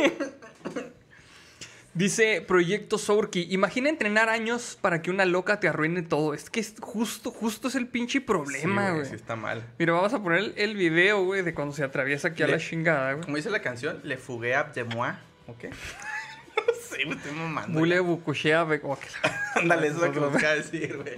Dice 1.95 2.41
Proyecto 2.41 2.97
Sourki, 2.97 3.49
imagina 3.51 3.91
entrenar 3.91 4.31
años 4.31 4.79
para 4.81 5.03
que 5.03 5.11
una 5.11 5.27
loca 5.27 5.61
te 5.61 5.69
arruine 5.69 6.01
todo. 6.01 6.33
Es 6.33 6.49
que 6.49 6.59
es 6.61 6.75
justo, 6.81 7.31
justo 7.31 7.69
es 7.69 7.75
el 7.75 7.87
pinche 7.87 8.23
problema, 8.23 8.93
güey. 8.93 9.05
Sí, 9.05 9.15
está 9.15 9.37
mal. 9.37 9.63
Mira, 9.79 9.93
vamos 9.93 10.15
a 10.15 10.23
poner 10.23 10.55
el, 10.57 10.75
video, 10.75 11.23
güey, 11.25 11.43
de 11.43 11.53
cuando 11.53 11.75
se 11.75 11.85
atraviesa 11.85 12.29
aquí 12.29 12.43
a 12.43 12.47
la 12.47 12.59
chingada, 12.59 13.13
güey. 13.13 13.25
Como 13.25 13.37
dice 13.37 13.51
la 13.51 13.61
canción, 13.61 14.01
le 14.05 14.17
fugué 14.17 14.55
a 14.55 14.65
de 14.65 14.85
moi. 14.85 15.11
¿Ok? 15.47 15.65
no 16.57 16.75
sé, 16.81 17.05
me 17.05 17.15
estoy 17.15 17.33
mamando. 17.33 17.79
Bule 17.79 17.97
que 17.97 19.09
la- 19.23 19.53
Ándale, 19.57 19.89
eso 19.89 19.97
es 19.97 20.03
lo 20.03 20.13
que 20.13 20.19
buscaba 20.19 20.55
decir, 20.55 20.97
güey. 20.97 21.17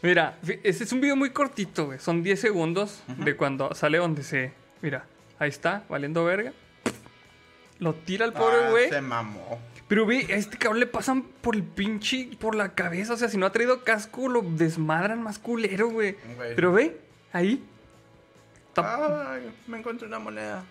Mira, 0.00 0.38
este 0.62 0.84
es 0.84 0.92
un 0.92 1.02
video 1.02 1.16
muy 1.16 1.28
cortito, 1.28 1.86
güey. 1.86 1.98
Son 1.98 2.22
10 2.22 2.40
segundos 2.40 3.02
de 3.18 3.36
cuando 3.36 3.74
sale 3.74 3.98
donde 3.98 4.22
se... 4.22 4.52
Mira, 4.80 5.04
ahí 5.38 5.50
está, 5.50 5.84
valiendo 5.90 6.24
verga. 6.24 6.54
Lo 7.80 7.94
tira 7.94 8.24
el 8.24 8.32
pobre 8.32 8.56
Ah, 8.64 8.70
güey. 8.70 8.88
Se 8.88 9.00
mamó. 9.02 9.58
Pero 9.90 10.06
ve, 10.06 10.28
a 10.30 10.36
este 10.36 10.56
cabrón 10.56 10.78
le 10.78 10.86
pasan 10.86 11.24
por 11.24 11.56
el 11.56 11.64
pinche, 11.64 12.30
por 12.38 12.54
la 12.54 12.76
cabeza. 12.76 13.12
O 13.12 13.16
sea, 13.16 13.28
si 13.28 13.36
no 13.36 13.44
ha 13.44 13.50
traído 13.50 13.82
casco, 13.82 14.28
lo 14.28 14.40
desmadran 14.42 15.20
más 15.20 15.40
culero, 15.40 15.90
güey. 15.90 16.16
Güey. 16.36 16.54
Pero 16.54 16.72
ve, 16.72 17.00
ahí. 17.32 17.60
Ay, 18.76 19.52
me 19.66 19.78
encontré 19.78 20.06
una 20.06 20.20
moneda. 20.20 20.64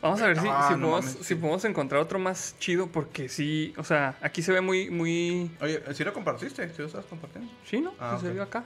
Vamos 0.00 0.22
a 0.22 0.28
ver 0.28 0.38
si, 0.38 0.46
Ah, 0.48 0.68
si 0.68 0.74
no 0.74 0.90
podemos, 0.90 1.04
mames, 1.04 1.26
si 1.26 1.34
podemos 1.34 1.64
encontrar 1.64 2.00
otro 2.00 2.20
más 2.20 2.54
chido. 2.60 2.86
Porque 2.86 3.28
sí, 3.28 3.74
o 3.76 3.82
sea, 3.82 4.16
aquí 4.22 4.40
se 4.40 4.52
ve 4.52 4.60
muy, 4.60 4.88
muy... 4.88 5.50
Oye, 5.60 5.82
¿sí 5.94 6.04
lo 6.04 6.12
compartiste? 6.12 6.68
¿Sí 6.68 6.76
lo 6.78 6.86
estabas 6.86 7.06
compartiendo? 7.06 7.52
Sí, 7.64 7.80
¿no? 7.80 7.92
Ah, 7.98 8.18
se 8.20 8.28
ok. 8.28 8.34
vio 8.34 8.44
acá. 8.44 8.64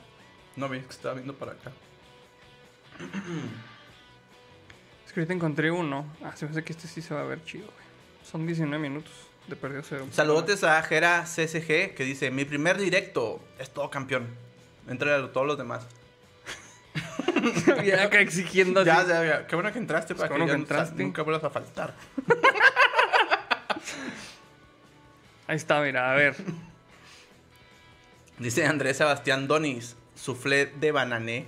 No 0.57 0.69
vi, 0.69 0.81
es 0.81 0.85
que 0.85 0.91
estaba 0.91 1.15
viendo 1.15 1.35
para 1.35 1.53
acá. 1.53 1.73
Es 5.07 5.15
que 5.15 5.21
ahorita 5.21 5.33
encontré 5.33 5.71
uno. 5.71 6.05
Ah, 6.23 6.37
se 6.37 6.45
me 6.45 6.51
hace 6.51 6.63
que 6.63 6.75
este 6.75 6.87
sí 6.89 7.01
se 7.01 7.15
va 7.15 7.23
a 7.23 7.25
ver 7.25 7.43
chido. 7.43 7.80
Son 8.31 8.47
19 8.47 8.79
minutos 8.81 9.13
de 9.49 9.57
perdido. 9.57 9.83
un- 10.05 10.13
Saludotes 10.13 10.63
a 10.65 10.81
Jera 10.83 11.25
CSG 11.25 11.95
que 11.95 12.05
dice: 12.05 12.31
Mi 12.31 12.45
primer 12.45 12.79
directo 12.79 13.41
es 13.59 13.71
todo 13.71 13.91
campeón. 13.91 14.29
Entre 14.89 15.13
a 15.13 15.33
todos 15.33 15.47
los 15.47 15.59
demás. 15.59 15.87
ya 17.85 18.05
acá 18.05 18.21
exigiendo. 18.21 18.83
Ya, 18.85 19.05
ya, 19.07 19.25
ya. 19.25 19.47
Qué 19.47 19.55
bueno 19.57 19.73
que 19.73 19.79
entraste 19.79 20.15
para 20.15 20.29
Qué 20.29 20.35
que, 20.35 20.41
que 20.41 20.47
no- 20.47 20.53
entraste. 20.55 21.03
nunca 21.03 21.23
vuelvas 21.23 21.45
a 21.45 21.51
faltar. 21.51 21.95
Ahí 25.47 25.57
está, 25.57 25.81
mira, 25.81 26.13
a 26.13 26.15
ver. 26.15 26.37
Dice 28.39 28.67
Andrés 28.67 28.97
Sebastián 28.97 29.49
Donis: 29.49 29.97
Soufflé 30.15 30.67
de 30.67 30.93
banané. 30.93 31.47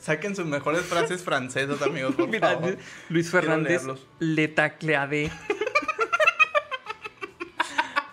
Saquen 0.00 0.36
sus 0.36 0.46
mejores 0.46 0.82
frases 0.82 1.22
francesas, 1.22 1.80
amigos, 1.82 2.14
por 2.14 2.28
Mira, 2.28 2.52
favor. 2.52 2.76
Luis 3.08 3.30
Fernández 3.30 3.82
le 4.18 4.48
tacleadé. 4.48 5.30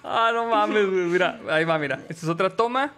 ah, 0.03 0.31
no 0.33 0.47
mames, 0.47 0.85
güey. 0.85 1.05
Mira, 1.05 1.39
ahí 1.49 1.65
va, 1.65 1.77
mira. 1.79 1.99
Esta 2.09 2.25
es 2.25 2.29
otra 2.29 2.49
toma. 2.49 2.93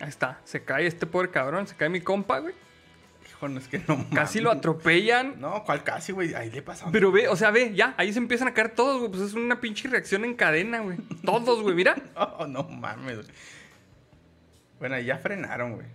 Ahí 0.00 0.08
está. 0.08 0.40
Se 0.44 0.64
cae 0.64 0.86
este 0.86 1.06
pobre 1.06 1.30
cabrón. 1.30 1.66
Se 1.66 1.76
cae 1.76 1.88
mi 1.88 2.00
compa, 2.00 2.38
güey. 2.40 2.54
Hijo, 3.28 3.48
no 3.48 3.58
es 3.58 3.68
que 3.68 3.78
no 3.88 3.96
Casi 4.14 4.38
mames. 4.38 4.42
lo 4.42 4.50
atropellan. 4.50 5.40
No, 5.40 5.64
¿cuál 5.64 5.82
casi, 5.82 6.12
güey? 6.12 6.34
Ahí 6.34 6.50
le 6.50 6.62
pasó. 6.62 6.88
Pero 6.92 7.10
ve, 7.10 7.28
o 7.28 7.36
sea, 7.36 7.50
ve, 7.50 7.72
ya, 7.74 7.94
ahí 7.96 8.12
se 8.12 8.18
empiezan 8.18 8.48
a 8.48 8.54
caer 8.54 8.70
todos, 8.70 8.98
güey. 8.98 9.10
Pues 9.10 9.22
es 9.22 9.34
una 9.34 9.60
pinche 9.60 9.88
reacción 9.88 10.24
en 10.24 10.34
cadena, 10.34 10.80
güey. 10.80 10.98
Todos, 11.24 11.62
güey, 11.62 11.74
mira. 11.74 11.96
Oh, 12.16 12.46
no 12.46 12.64
mames, 12.64 13.16
güey. 13.16 13.28
Bueno, 14.78 14.96
ahí 14.96 15.06
ya 15.06 15.18
frenaron, 15.18 15.74
güey. 15.74 15.86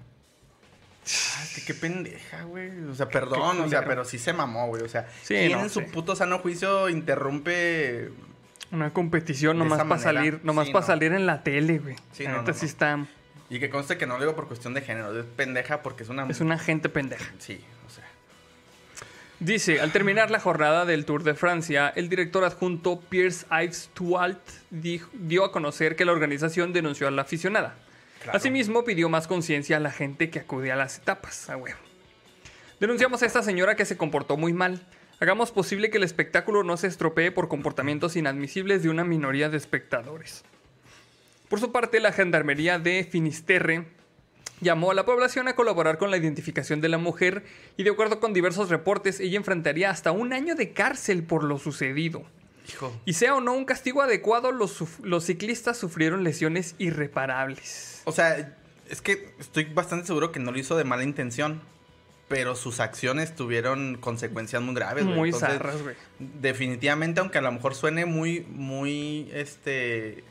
Qué 1.66 1.74
pendeja, 1.74 2.44
güey. 2.44 2.70
O 2.86 2.96
sea, 2.96 3.10
perdón, 3.10 3.62
o 3.62 3.70
sea, 3.70 3.84
pero 3.86 4.06
sí 4.06 4.18
se 4.18 4.34
mamó, 4.34 4.68
güey. 4.68 4.84
O 4.84 4.90
sea, 4.90 5.08
Sí, 5.24 5.36
¿quién 5.36 5.54
no, 5.54 5.62
en 5.64 5.70
su 5.70 5.80
sí. 5.82 5.86
puto 5.88 6.16
sano 6.16 6.40
juicio 6.40 6.90
interrumpe? 6.90 8.10
Una 8.72 8.92
competición 8.94 9.58
nomás 9.58 9.84
para 9.84 10.00
salir, 10.00 10.40
nomás 10.44 10.68
sí, 10.68 10.74
para 10.74 10.82
no. 10.84 10.88
salir 10.88 11.14
en 11.14 11.26
la 11.26 11.42
tele, 11.44 11.80
güey. 11.80 11.96
Sí, 12.12 12.24
La 12.24 12.32
no, 12.34 12.38
neta 12.40 12.52
no, 12.52 12.58
sí 12.58 12.66
no. 12.66 12.70
está. 12.70 13.06
Y 13.50 13.60
que 13.60 13.70
conste 13.72 13.98
que 13.98 14.06
no 14.06 14.16
lo 14.16 14.20
digo 14.22 14.36
por 14.36 14.48
cuestión 14.48 14.76
de 14.76 14.82
género. 14.82 15.20
Es 15.20 15.26
pendeja 15.26 15.82
porque 15.82 16.04
es 16.04 16.10
una. 16.10 16.28
Es 16.28 16.40
una 16.40 16.60
gente 16.60 16.88
pendeja. 16.90 17.32
Sí, 17.40 17.60
o 17.88 17.90
sea. 17.90 18.04
Dice, 19.40 19.80
al 19.82 19.92
terminar 19.92 20.30
la 20.30 20.40
jornada 20.40 20.86
del 20.86 21.06
Tour 21.06 21.24
de 21.24 21.34
Francia, 21.34 21.92
el 21.96 22.10
director 22.10 22.44
adjunto 22.44 23.00
Pierce 23.00 23.46
Ives 23.50 23.90
Tualt 23.94 24.40
dio 24.70 25.46
a 25.46 25.52
conocer 25.52 25.96
que 25.96 26.06
la 26.06 26.12
organización 26.12 26.74
denunció 26.74 27.08
a 27.08 27.12
la 27.12 27.24
aficionada. 27.24 27.76
Asimismo, 28.32 28.84
pidió 28.84 29.10
más 29.10 29.28
conciencia 29.28 29.78
a 29.78 29.80
la 29.80 29.92
gente 29.92 30.30
que 30.30 30.40
acude 30.40 30.72
a 30.72 30.76
las 30.76 30.98
etapas. 30.98 31.50
A 31.50 31.58
huevo. 31.58 31.80
Denunciamos 32.80 33.24
a 33.24 33.26
esta 33.26 33.44
señora 33.44 33.76
que 33.76 33.86
se 33.86 33.98
comportó 33.98 34.38
muy 34.38 34.54
mal. 34.54 34.86
Hagamos 35.20 35.52
posible 35.52 35.90
que 35.90 35.98
el 35.98 36.04
espectáculo 36.04 36.64
no 36.64 36.78
se 36.78 36.88
estropee 36.88 37.32
por 37.32 37.50
comportamientos 37.50 38.16
inadmisibles 38.16 38.84
de 38.84 38.90
una 38.90 39.04
minoría 39.04 39.50
de 39.50 39.58
espectadores. 39.58 40.44
Por 41.50 41.60
su 41.60 41.72
parte, 41.72 42.00
la 42.00 42.14
Gendarmería 42.14 42.80
de 42.80 43.04
Finisterre 43.04 43.86
llamó 44.62 44.92
a 44.92 44.94
la 44.94 45.06
población 45.06 45.48
a 45.48 45.56
colaborar 45.56 45.98
con 45.98 46.12
la 46.12 46.18
identificación 46.18 46.80
de 46.80 46.90
la 46.90 46.98
mujer 46.98 47.44
y 47.76 47.84
de 47.84 47.90
acuerdo 47.90 48.20
con 48.20 48.34
diversos 48.34 48.70
reportes, 48.70 49.20
ella 49.20 49.38
enfrentaría 49.38 49.90
hasta 49.90 50.12
un 50.12 50.32
año 50.32 50.56
de 50.56 50.72
cárcel 50.74 51.24
por 51.24 51.44
lo 51.44 51.58
sucedido. 51.58 52.24
Hijo. 52.70 52.96
Y 53.06 53.14
sea 53.14 53.36
o 53.36 53.42
no 53.42 53.54
un 53.54 53.66
castigo 53.66 54.02
adecuado, 54.02 54.52
los, 54.52 54.84
los 55.04 55.26
ciclistas 55.26 55.78
sufrieron 55.78 56.24
lesiones 56.24 56.76
irreparables. 56.78 58.02
O 58.06 58.12
sea, 58.12 58.56
es 58.90 59.02
que 59.02 59.34
estoy 59.40 59.66
bastante 59.66 60.08
seguro 60.08 60.32
que 60.32 60.40
no 60.40 60.52
lo 60.52 60.60
hizo 60.60 60.78
de 60.78 60.84
mala 60.84 61.04
intención. 61.04 61.62
Pero 62.30 62.56
sus 62.56 62.80
acciones 62.80 63.36
tuvieron 63.36 63.98
consecuencias 64.00 64.62
muy 64.62 64.76
graves. 64.76 65.04
Muy 65.04 65.30
Entonces, 65.30 65.50
zarras, 65.50 65.82
güey. 65.82 65.96
Definitivamente, 66.20 67.22
aunque 67.22 67.40
a 67.40 67.42
lo 67.42 67.52
mejor 67.52 67.74
suene 67.74 68.06
muy, 68.06 68.42
muy, 68.42 69.32
este... 69.34 70.24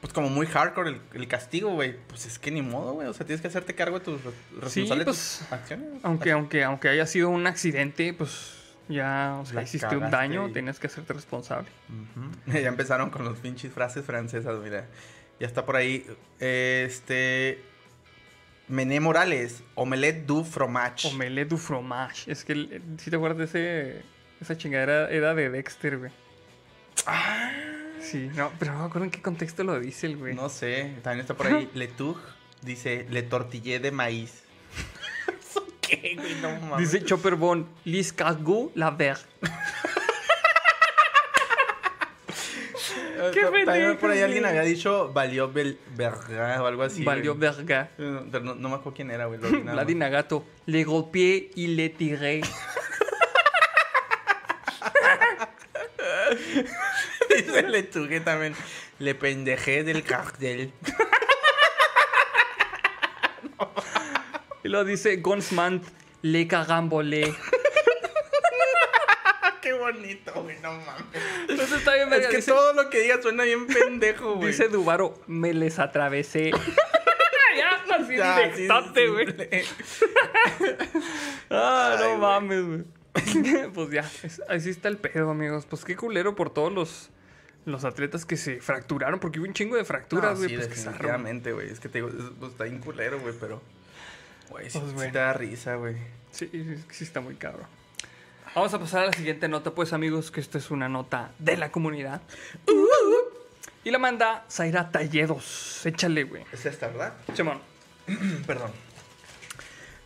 Pues 0.00 0.12
como 0.12 0.28
muy 0.28 0.46
hardcore 0.46 0.90
el, 0.90 1.00
el 1.14 1.26
castigo, 1.26 1.70
güey. 1.70 1.96
Pues 2.06 2.26
es 2.26 2.38
que 2.38 2.52
ni 2.52 2.62
modo, 2.62 2.92
güey. 2.92 3.08
O 3.08 3.12
sea, 3.12 3.26
tienes 3.26 3.40
que 3.40 3.48
hacerte 3.48 3.74
cargo 3.74 3.98
de 3.98 4.04
tus 4.04 4.22
de 4.22 4.30
pues, 4.60 4.72
tus 5.04 5.42
acciones. 5.50 5.88
Aunque, 6.04 6.30
aunque, 6.30 6.62
aunque 6.62 6.88
haya 6.90 7.06
sido 7.06 7.28
un 7.28 7.48
accidente, 7.48 8.12
pues 8.12 8.54
ya 8.88 9.38
o 9.40 9.46
sea, 9.46 9.62
hiciste 9.62 9.96
un 9.96 10.10
daño, 10.10 10.48
y- 10.48 10.52
tienes 10.52 10.78
que 10.78 10.86
hacerte 10.88 11.12
responsable. 11.12 11.68
Ya 12.46 12.68
empezaron 12.68 13.10
con 13.10 13.24
los 13.24 13.38
pinches 13.38 13.72
frases 13.72 14.04
francesas, 14.04 14.58
mira. 14.62 14.86
Ya 15.40 15.46
está 15.46 15.64
por 15.64 15.76
ahí. 15.76 16.06
Este... 16.38 17.62
Mené 18.66 18.98
Morales, 18.98 19.62
omelette 19.74 20.24
du 20.24 20.42
fromage. 20.42 21.06
Omelette 21.08 21.50
du 21.50 21.58
fromage. 21.58 22.30
Es 22.32 22.44
que, 22.46 22.80
si 22.96 23.10
te 23.10 23.16
acuerdas 23.16 23.38
de 23.38 23.44
ese, 23.44 24.02
esa 24.40 24.56
chingadera, 24.56 25.10
era 25.10 25.34
de 25.34 25.50
Dexter, 25.50 25.98
güey. 25.98 26.10
Sí, 28.00 28.30
no, 28.34 28.50
pero 28.58 28.72
no 28.72 28.80
me 28.80 28.84
acuerdo 28.86 29.04
en 29.04 29.10
qué 29.10 29.20
contexto 29.20 29.64
lo 29.64 29.78
dice 29.80 30.06
el 30.06 30.16
güey. 30.16 30.34
No 30.34 30.48
sé, 30.48 30.94
también 31.02 31.20
está 31.20 31.34
por 31.34 31.46
ahí. 31.48 31.70
Le 31.74 31.88
Tour 31.88 32.16
dice 32.62 33.06
Le 33.10 33.22
tortillé 33.22 33.80
de 33.80 33.90
maíz. 33.90 34.43
¿Eso 36.04 36.16
qué, 36.16 36.16
güey? 36.16 36.34
No 36.40 36.50
mames. 36.68 36.78
Dice 36.90 37.04
Chopper 37.04 37.36
Bon, 37.36 37.66
Lis 37.84 38.12
Casgou 38.12 38.70
la 38.74 38.90
ver. 38.90 39.18
Qué 43.32 43.40
También 43.40 43.64
pendejo, 43.64 43.98
por 44.00 44.10
ahí 44.10 44.20
alguien 44.20 44.44
había 44.44 44.60
dicho 44.62 45.10
Valió 45.12 45.50
Bel 45.50 45.78
verga 45.96 46.62
o 46.62 46.66
algo 46.66 46.82
así. 46.82 47.02
Valió 47.04 47.34
güey. 47.34 47.50
verga. 47.50 47.88
Pero 47.96 48.20
no, 48.40 48.54
no 48.54 48.68
me 48.68 48.74
acuerdo 48.74 48.94
quién 48.94 49.10
era, 49.10 49.24
güey. 49.26 49.40
lo 49.40 49.48
vi 49.48 49.52
nada 49.58 49.64
más. 49.64 49.74
Vladi 49.74 49.94
Nagato, 49.94 50.44
le 50.66 50.84
golpeé 50.84 51.50
y 51.54 51.68
le 51.68 51.88
tiré. 51.88 52.42
Dice 57.30 57.62
Le 57.62 57.82
Tour 57.84 58.08
también. 58.22 58.54
Le 58.98 59.14
pendejé 59.14 59.84
del 59.84 60.02
cartel. 60.02 60.72
Y 64.64 64.68
lo 64.68 64.84
dice 64.84 65.16
Gonsmant, 65.16 65.84
le 66.22 66.48
cagambolé. 66.48 67.32
Qué 69.60 69.72
bonito, 69.72 70.32
güey, 70.42 70.58
no 70.60 70.72
mames. 70.72 71.04
Entonces 71.48 71.78
está 71.78 71.94
bien, 71.94 72.12
Es 72.12 72.26
que 72.26 72.36
dice, 72.36 72.50
todo 72.52 72.72
lo 72.74 72.90
que 72.90 73.00
diga 73.00 73.22
suena 73.22 73.44
bien 73.44 73.66
pendejo, 73.66 74.34
güey. 74.34 74.48
dice 74.48 74.68
Dubaro, 74.68 75.18
me 75.26 75.54
les 75.54 75.78
atravesé. 75.78 76.50
ya, 77.56 77.94
así 77.96 78.16
Ya, 78.16 78.38
directote, 78.40 79.00
sí, 79.00 79.06
güey. 79.10 79.26
Ah, 81.50 81.96
no 81.98 82.18
mames, 82.18 82.64
güey. 82.66 82.84
pues 83.72 83.90
ya, 83.90 84.00
es- 84.22 84.42
así 84.48 84.70
está 84.70 84.88
el 84.88 84.98
pedo, 84.98 85.30
amigos. 85.30 85.66
Pues 85.66 85.84
qué 85.84 85.96
culero 85.96 86.34
por 86.34 86.50
todos 86.50 86.72
los, 86.72 87.10
los 87.64 87.84
atletas 87.84 88.26
que 88.26 88.36
se 88.36 88.60
fracturaron, 88.60 89.18
porque 89.20 89.38
hubo 89.40 89.46
un 89.46 89.54
chingo 89.54 89.76
de 89.76 89.84
fracturas, 89.84 90.32
No, 90.32 90.36
güey. 90.38 90.48
sí, 90.50 90.56
pues 90.56 90.68
güey. 91.52 91.70
Es 91.70 91.80
que 91.80 91.88
te 91.88 91.98
digo, 91.98 92.08
es- 92.08 92.14
pues, 92.38 92.52
está 92.52 92.64
bien 92.64 92.78
culero, 92.80 93.18
güey, 93.20 93.34
pero... 93.40 93.62
Güey, 94.54 94.70
sí, 94.70 94.78
Pues, 94.78 94.90
sí 94.90 94.94
bueno. 94.94 95.12
te 95.12 95.18
da 95.18 95.32
risa, 95.32 95.74
güey. 95.74 95.96
Sí, 96.30 96.48
sí, 96.52 96.84
sí 96.88 97.02
está 97.04 97.20
muy 97.20 97.34
cabrón. 97.34 97.66
Vamos 98.54 98.72
a 98.72 98.78
pasar 98.78 99.02
a 99.02 99.06
la 99.06 99.12
siguiente 99.12 99.48
nota, 99.48 99.72
pues 99.72 99.92
amigos, 99.92 100.30
que 100.30 100.38
esta 100.40 100.58
es 100.58 100.70
una 100.70 100.88
nota 100.88 101.32
de 101.40 101.56
la 101.56 101.72
comunidad. 101.72 102.20
Y 103.82 103.90
la 103.90 103.98
manda 103.98 104.44
Zaira 104.48 104.92
Talledos. 104.92 105.84
Échale, 105.84 106.22
güey. 106.22 106.44
Es 106.52 106.64
esta, 106.66 106.86
¿verdad? 106.86 107.14
Chemón. 107.34 107.58
Perdón. 108.46 108.70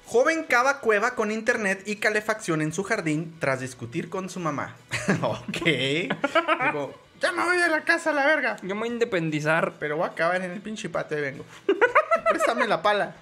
Joven 0.07 0.45
cava 0.45 0.81
cueva 0.81 1.15
con 1.15 1.31
internet 1.31 1.83
y 1.85 1.97
calefacción 1.97 2.63
en 2.63 2.73
su 2.73 2.85
jardín 2.85 3.37
tras 3.41 3.61
discutir 3.61 4.09
con 4.09 4.31
su 4.31 4.41
mamá. 4.41 4.77
ok. 5.23 5.59
Digo, 5.63 6.95
ya 7.21 7.33
me 7.33 7.45
voy 7.45 7.59
de 7.59 7.69
la 7.69 7.85
casa 7.85 8.11
a 8.11 8.13
la 8.15 8.25
verga. 8.25 8.57
Yo 8.63 8.75
me 8.75 8.81
voy 8.81 8.89
a 8.89 8.93
independizar. 8.93 9.75
Pero 9.79 9.99
voy 9.99 10.07
a 10.07 10.13
acabar 10.13 10.43
en 10.43 10.53
el 10.53 10.63
pinche 10.63 10.89
patio 10.89 11.19
y 11.19 11.21
vengo. 11.21 11.45
Préstame 12.31 12.67
la 12.67 12.81
pala. 12.81 13.15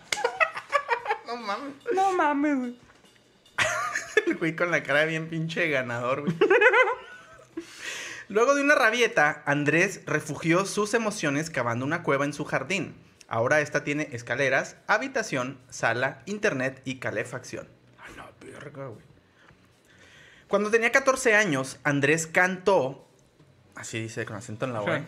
No 1.27 1.37
mames. 1.37 1.75
No 1.95 2.13
mames, 2.13 2.59
güey. 2.59 2.79
El 4.27 4.37
güey 4.37 4.57
con 4.57 4.71
la 4.71 4.83
cara 4.83 5.05
bien 5.05 5.29
pinche 5.29 5.69
ganador, 5.69 6.23
güey. 6.23 6.37
Luego 8.29 8.55
de 8.55 8.63
una 8.63 8.75
rabieta, 8.75 9.43
Andrés 9.47 10.01
refugió 10.05 10.67
sus 10.67 10.95
emociones 10.95 11.49
cavando 11.51 11.85
una 11.85 12.03
cueva 12.03 12.25
en 12.25 12.33
su 12.33 12.45
jardín. 12.45 12.97
Ahora 13.29 13.61
esta 13.61 13.85
tiene 13.85 14.09
escaleras, 14.13 14.77
habitación, 14.87 15.59
sala, 15.71 16.23
internet 16.27 16.83
y 16.85 16.97
calefacción. 16.99 17.69
A 17.99 18.11
la 18.17 18.31
verga, 18.41 18.87
güey. 18.89 19.05
Cuando 20.49 20.71
tenía 20.71 20.93
14 20.93 21.35
años, 21.35 21.79
Andrés 21.85 22.27
cantó. 22.27 23.09
Así 23.75 24.01
dice 24.01 24.25
con 24.25 24.37
acento 24.37 24.65
en 24.65 24.73
la 24.73 24.81
O. 24.83 24.93
¿eh? 24.95 25.05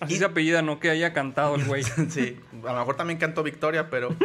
Así 0.00 0.14
Y- 0.14 0.18
se 0.18 0.24
apellida, 0.24 0.62
no 0.62 0.80
que 0.80 0.90
haya 0.90 1.12
cantado 1.12 1.54
el 1.56 1.64
güey. 1.64 1.82
sí, 2.10 2.40
a 2.64 2.72
lo 2.72 2.78
mejor 2.78 2.96
también 2.96 3.18
cantó 3.20 3.42
Victoria, 3.44 3.88
pero. 3.90 4.16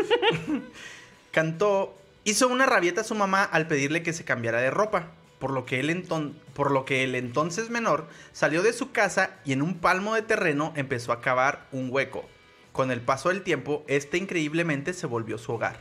Cantó. 1.31 1.95
Hizo 2.23 2.47
una 2.47 2.65
rabieta 2.65 3.01
a 3.01 3.03
su 3.05 3.15
mamá 3.15 3.43
al 3.43 3.67
pedirle 3.67 4.03
que 4.03 4.13
se 4.13 4.25
cambiara 4.25 4.59
de 4.61 4.69
ropa. 4.71 5.07
Por 5.39 5.51
lo, 5.51 5.65
que 5.65 5.79
él 5.79 5.89
enton- 5.91 6.33
por 6.55 6.71
lo 6.71 6.83
que 6.83 7.03
el 7.03 7.13
entonces 7.13 7.69
menor 7.69 8.07
salió 8.33 8.63
de 8.63 8.73
su 8.73 8.91
casa 8.91 9.29
y 9.45 9.53
en 9.53 9.61
un 9.61 9.77
palmo 9.77 10.15
de 10.15 10.23
terreno 10.23 10.73
empezó 10.75 11.11
a 11.11 11.21
cavar 11.21 11.67
un 11.71 11.89
hueco. 11.91 12.27
Con 12.71 12.89
el 12.91 13.01
paso 13.01 13.29
del 13.29 13.43
tiempo, 13.43 13.83
este 13.87 14.17
increíblemente 14.17 14.93
se 14.93 15.05
volvió 15.05 15.37
su 15.37 15.51
hogar. 15.53 15.77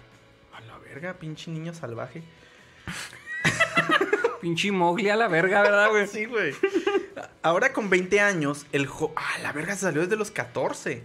A 0.55 0.61
la 0.61 0.77
verga, 0.79 1.15
pinche 1.15 1.51
niño 1.51 1.73
salvaje. 1.75 2.23
Pinche 4.41 4.71
Mowgli 4.71 5.09
a 5.09 5.17
la 5.17 5.29
verga, 5.29 5.63
¿verdad, 5.63 5.89
güey? 5.91 6.07
Sí, 6.07 6.27
güey. 6.27 6.55
Ahora 7.43 7.73
con 7.73 7.89
20 7.91 8.21
años, 8.21 8.67
el 8.73 8.87
jo 8.87 9.13
Ah, 9.17 9.39
la 9.43 9.53
verga 9.53 9.75
se 9.75 9.81
salió 9.83 10.03
desde 10.03 10.17
los 10.17 10.31
14. 10.31 11.03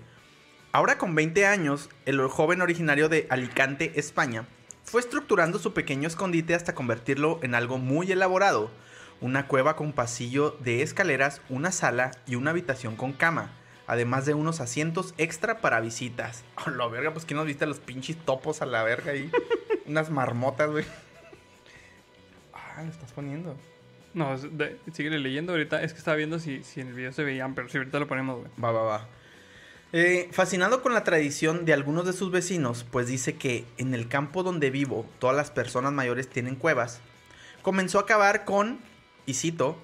Ahora 0.74 0.98
con 0.98 1.16
20 1.16 1.46
años, 1.46 1.90
el 2.06 2.26
joven 2.30 2.62
originario 2.62 3.10
de 3.10 3.28
Alicante, 3.30 3.92
España, 3.96 4.46
fue 4.86 5.02
estructurando 5.02 5.60
su 5.60 5.74
pequeño 5.74 6.08
escondite 6.08 6.56
hasta 6.56 6.74
convertirlo 6.74 7.40
en 7.44 7.56
algo 7.56 7.78
muy 7.78 8.10
elaborado. 8.10 8.72
Una 9.20 9.48
cueva 9.48 9.76
con 9.76 9.92
pasillo 9.92 10.56
de 10.62 10.82
escaleras, 10.82 11.42
una 11.50 11.74
sala 11.74 12.12
y 12.26 12.36
una 12.36 12.52
habitación 12.52 12.96
con 12.96 13.12
cama. 13.12 13.52
Además 13.86 14.26
de 14.26 14.34
unos 14.34 14.62
asientos 14.62 15.14
extra 15.18 15.60
para 15.60 15.82
visitas. 15.82 16.46
A 16.56 16.70
la 16.70 16.88
verga, 16.88 17.12
pues 17.12 17.26
¿quién 17.26 17.36
nos 17.36 17.48
viste 17.48 17.66
a 17.66 17.68
los 17.68 17.82
pinches 17.82 18.16
topos 18.24 18.62
a 18.62 18.66
la 18.66 18.84
verga 18.84 19.12
ahí? 19.12 19.30
Unas 19.88 20.10
marmotas, 20.10 20.70
güey. 20.70 20.86
Ah, 22.54 22.82
lo 22.82 22.90
estás 22.90 23.12
poniendo. 23.12 23.58
No, 24.14 24.38
sigue 24.94 25.10
leyendo 25.10 25.52
ahorita. 25.52 25.84
Es 25.84 25.92
que 25.92 26.00
estaba 26.00 26.16
viendo 26.16 26.40
si, 26.40 26.64
si 26.64 26.80
en 26.80 26.88
el 26.88 26.94
video 26.94 27.12
se 27.12 27.26
veían, 27.26 27.56
pero 27.56 27.68
si 27.68 27.78
ahorita 27.78 28.00
lo 28.00 28.08
ponemos, 28.08 28.40
güey. 28.40 28.52
Va, 28.64 28.72
va, 28.72 28.84
va. 28.84 29.08
Eh, 29.94 30.30
fascinado 30.32 30.82
con 30.82 30.94
la 30.94 31.04
tradición 31.04 31.66
de 31.66 31.74
algunos 31.74 32.06
de 32.06 32.14
sus 32.14 32.32
vecinos, 32.32 32.86
pues 32.90 33.08
dice 33.08 33.36
que 33.36 33.66
en 33.78 33.94
el 33.94 34.08
campo 34.08 34.42
donde 34.42 34.70
vivo 34.70 35.06
todas 35.20 35.36
las 35.36 35.52
personas 35.52 35.92
mayores 35.92 36.30
tienen 36.30 36.56
cuevas, 36.56 37.02
comenzó 37.62 38.00
a 38.00 38.06
cavar 38.06 38.46
con, 38.46 38.80
y 39.26 39.34
cito, 39.34 39.78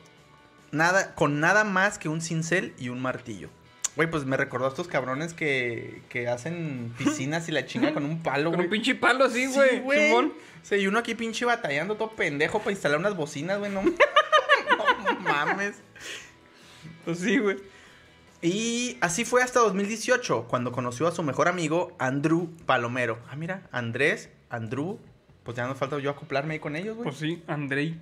nada, 0.71 1.13
con 1.15 1.41
nada 1.41 1.65
más 1.65 1.99
que 1.99 2.07
un 2.07 2.21
cincel 2.21 2.73
y 2.79 2.87
un 2.89 3.01
martillo. 3.01 3.49
Güey, 3.97 4.09
pues 4.09 4.25
me 4.25 4.37
recordó 4.37 4.67
a 4.67 4.69
estos 4.69 4.87
cabrones 4.87 5.33
que, 5.33 6.01
que 6.07 6.27
hacen 6.29 6.93
piscinas 6.97 7.49
y 7.49 7.51
la 7.51 7.65
chinga 7.65 7.93
con 7.93 8.05
un 8.05 8.21
palo, 8.23 8.45
Con 8.51 8.57
güey. 8.57 8.67
un 8.67 8.71
pinche 8.71 8.95
palo 8.95 9.25
así, 9.25 9.47
Sí, 9.47 9.79
güey. 9.83 10.31
Sí, 10.61 10.75
y 10.75 10.87
uno 10.87 10.99
aquí 10.99 11.15
pinche 11.15 11.45
batallando 11.45 11.95
todo 11.95 12.11
pendejo 12.11 12.59
para 12.59 12.71
instalar 12.71 12.99
unas 12.99 13.15
bocinas, 13.15 13.57
güey. 13.59 13.71
No, 13.71 13.81
no 13.83 15.19
mames. 15.21 15.75
Pues 17.05 17.19
sí, 17.19 17.39
güey. 17.39 17.57
Y 18.41 18.97
así 19.01 19.25
fue 19.25 19.41
hasta 19.41 19.59
2018, 19.61 20.45
cuando 20.47 20.71
conoció 20.71 21.07
a 21.07 21.11
su 21.11 21.23
mejor 21.23 21.47
amigo, 21.47 21.95
Andrew 21.97 22.49
Palomero. 22.65 23.17
Ah, 23.29 23.35
mira, 23.35 23.67
Andrés, 23.71 24.29
Andrew, 24.49 24.99
pues 25.43 25.57
ya 25.57 25.65
no 25.65 25.75
falta 25.75 25.97
yo 25.99 26.11
acoplarme 26.11 26.55
ahí 26.55 26.59
con 26.59 26.75
ellos, 26.75 26.95
güey. 26.95 27.05
Pues 27.05 27.17
sí, 27.17 27.43
Andrei. 27.47 27.99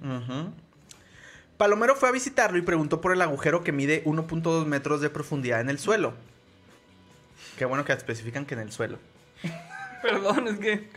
Palomero 1.57 1.95
fue 1.95 2.09
a 2.09 2.11
visitarlo 2.11 2.57
y 2.57 2.63
preguntó 2.63 2.99
por 2.99 3.13
el 3.13 3.21
agujero 3.21 3.63
que 3.63 3.71
mide 3.71 4.03
1.2 4.03 4.65
metros 4.65 4.99
de 4.99 5.09
profundidad 5.09 5.61
en 5.61 5.69
el 5.69 5.79
suelo. 5.79 6.13
Qué 7.57 7.63
bueno 7.63 7.85
que 7.85 7.93
especifican 7.93 8.45
que 8.45 8.55
en 8.55 8.59
el 8.59 8.73
suelo. 8.73 8.99
Perdón, 10.01 10.49
es 10.49 10.59
que 10.59 10.89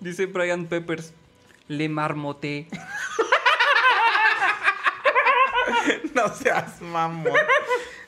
dice 0.00 0.24
Brian 0.26 0.66
Peppers. 0.66 1.12
Le 1.68 1.90
marmoté. 1.90 2.68
no 6.14 6.34
seas 6.34 6.80
mamón. 6.80 7.34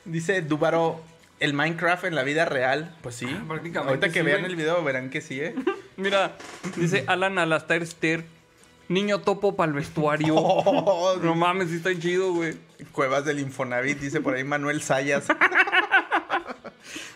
Dice 0.05 0.41
Dúbaro, 0.41 1.01
el 1.39 1.53
Minecraft 1.53 2.05
en 2.05 2.15
la 2.15 2.23
vida 2.23 2.45
real. 2.45 2.95
Pues 3.01 3.15
sí. 3.15 3.25
Ah, 3.29 3.43
prácticamente 3.47 3.89
Ahorita 3.89 4.07
que 4.09 4.19
sí, 4.19 4.25
vean 4.25 4.39
güey. 4.41 4.51
el 4.51 4.55
video 4.57 4.83
verán 4.83 5.09
que 5.09 5.21
sí, 5.21 5.39
¿eh? 5.41 5.55
Mira, 5.97 6.35
dice 6.75 7.03
Alan 7.07 7.37
Alastair 7.37 7.85
Ster. 7.85 8.25
Niño 8.87 9.19
topo 9.21 9.55
para 9.55 9.69
el 9.69 9.75
vestuario. 9.75 10.33
Oh, 10.37 11.15
No 11.21 11.35
mames, 11.35 11.69
sí 11.69 11.75
está 11.75 11.97
chido, 11.97 12.33
güey. 12.33 12.55
Cuevas 12.91 13.23
del 13.25 13.39
Infonavit, 13.39 13.99
dice 13.99 14.19
por 14.21 14.33
ahí 14.35 14.43
Manuel 14.43 14.81
Sayas. 14.81 15.27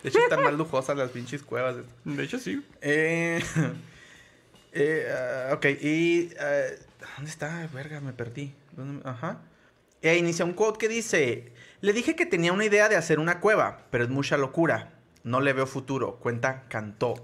De 0.04 0.10
hecho, 0.10 0.20
están 0.20 0.44
más 0.44 0.54
lujosas 0.54 0.98
las 0.98 1.10
pinches 1.12 1.42
cuevas. 1.44 1.78
De 2.04 2.24
hecho, 2.24 2.38
sí. 2.38 2.62
Eh, 2.82 3.42
eh, 4.74 5.08
ah, 5.50 5.54
ok, 5.54 5.66
y... 5.82 6.30
ah, 6.40 6.62
¿Dónde 7.16 7.32
está? 7.32 7.68
Verga, 7.74 8.02
me 8.02 8.12
perdí. 8.14 8.54
¿Dónde 8.76 9.02
me- 9.04 9.10
Ajá. 9.10 9.40
E 10.02 10.18
inicia 10.18 10.44
un 10.46 10.54
quote 10.54 10.78
que 10.78 10.90
dice... 10.90 11.53
Le 11.84 11.92
dije 11.92 12.16
que 12.16 12.26
tenía 12.26 12.54
una 12.54 12.64
idea 12.64 12.88
de 12.88 12.96
hacer 12.96 13.20
una 13.20 13.42
cueva, 13.42 13.82
pero 13.92 14.06
es 14.06 14.10
mucha 14.10 14.38
locura. 14.38 14.94
No 15.26 15.42
le 15.42 15.52
veo 15.52 15.68
futuro. 15.68 16.16
Cuenta 16.16 16.64
Cantó. 16.70 17.16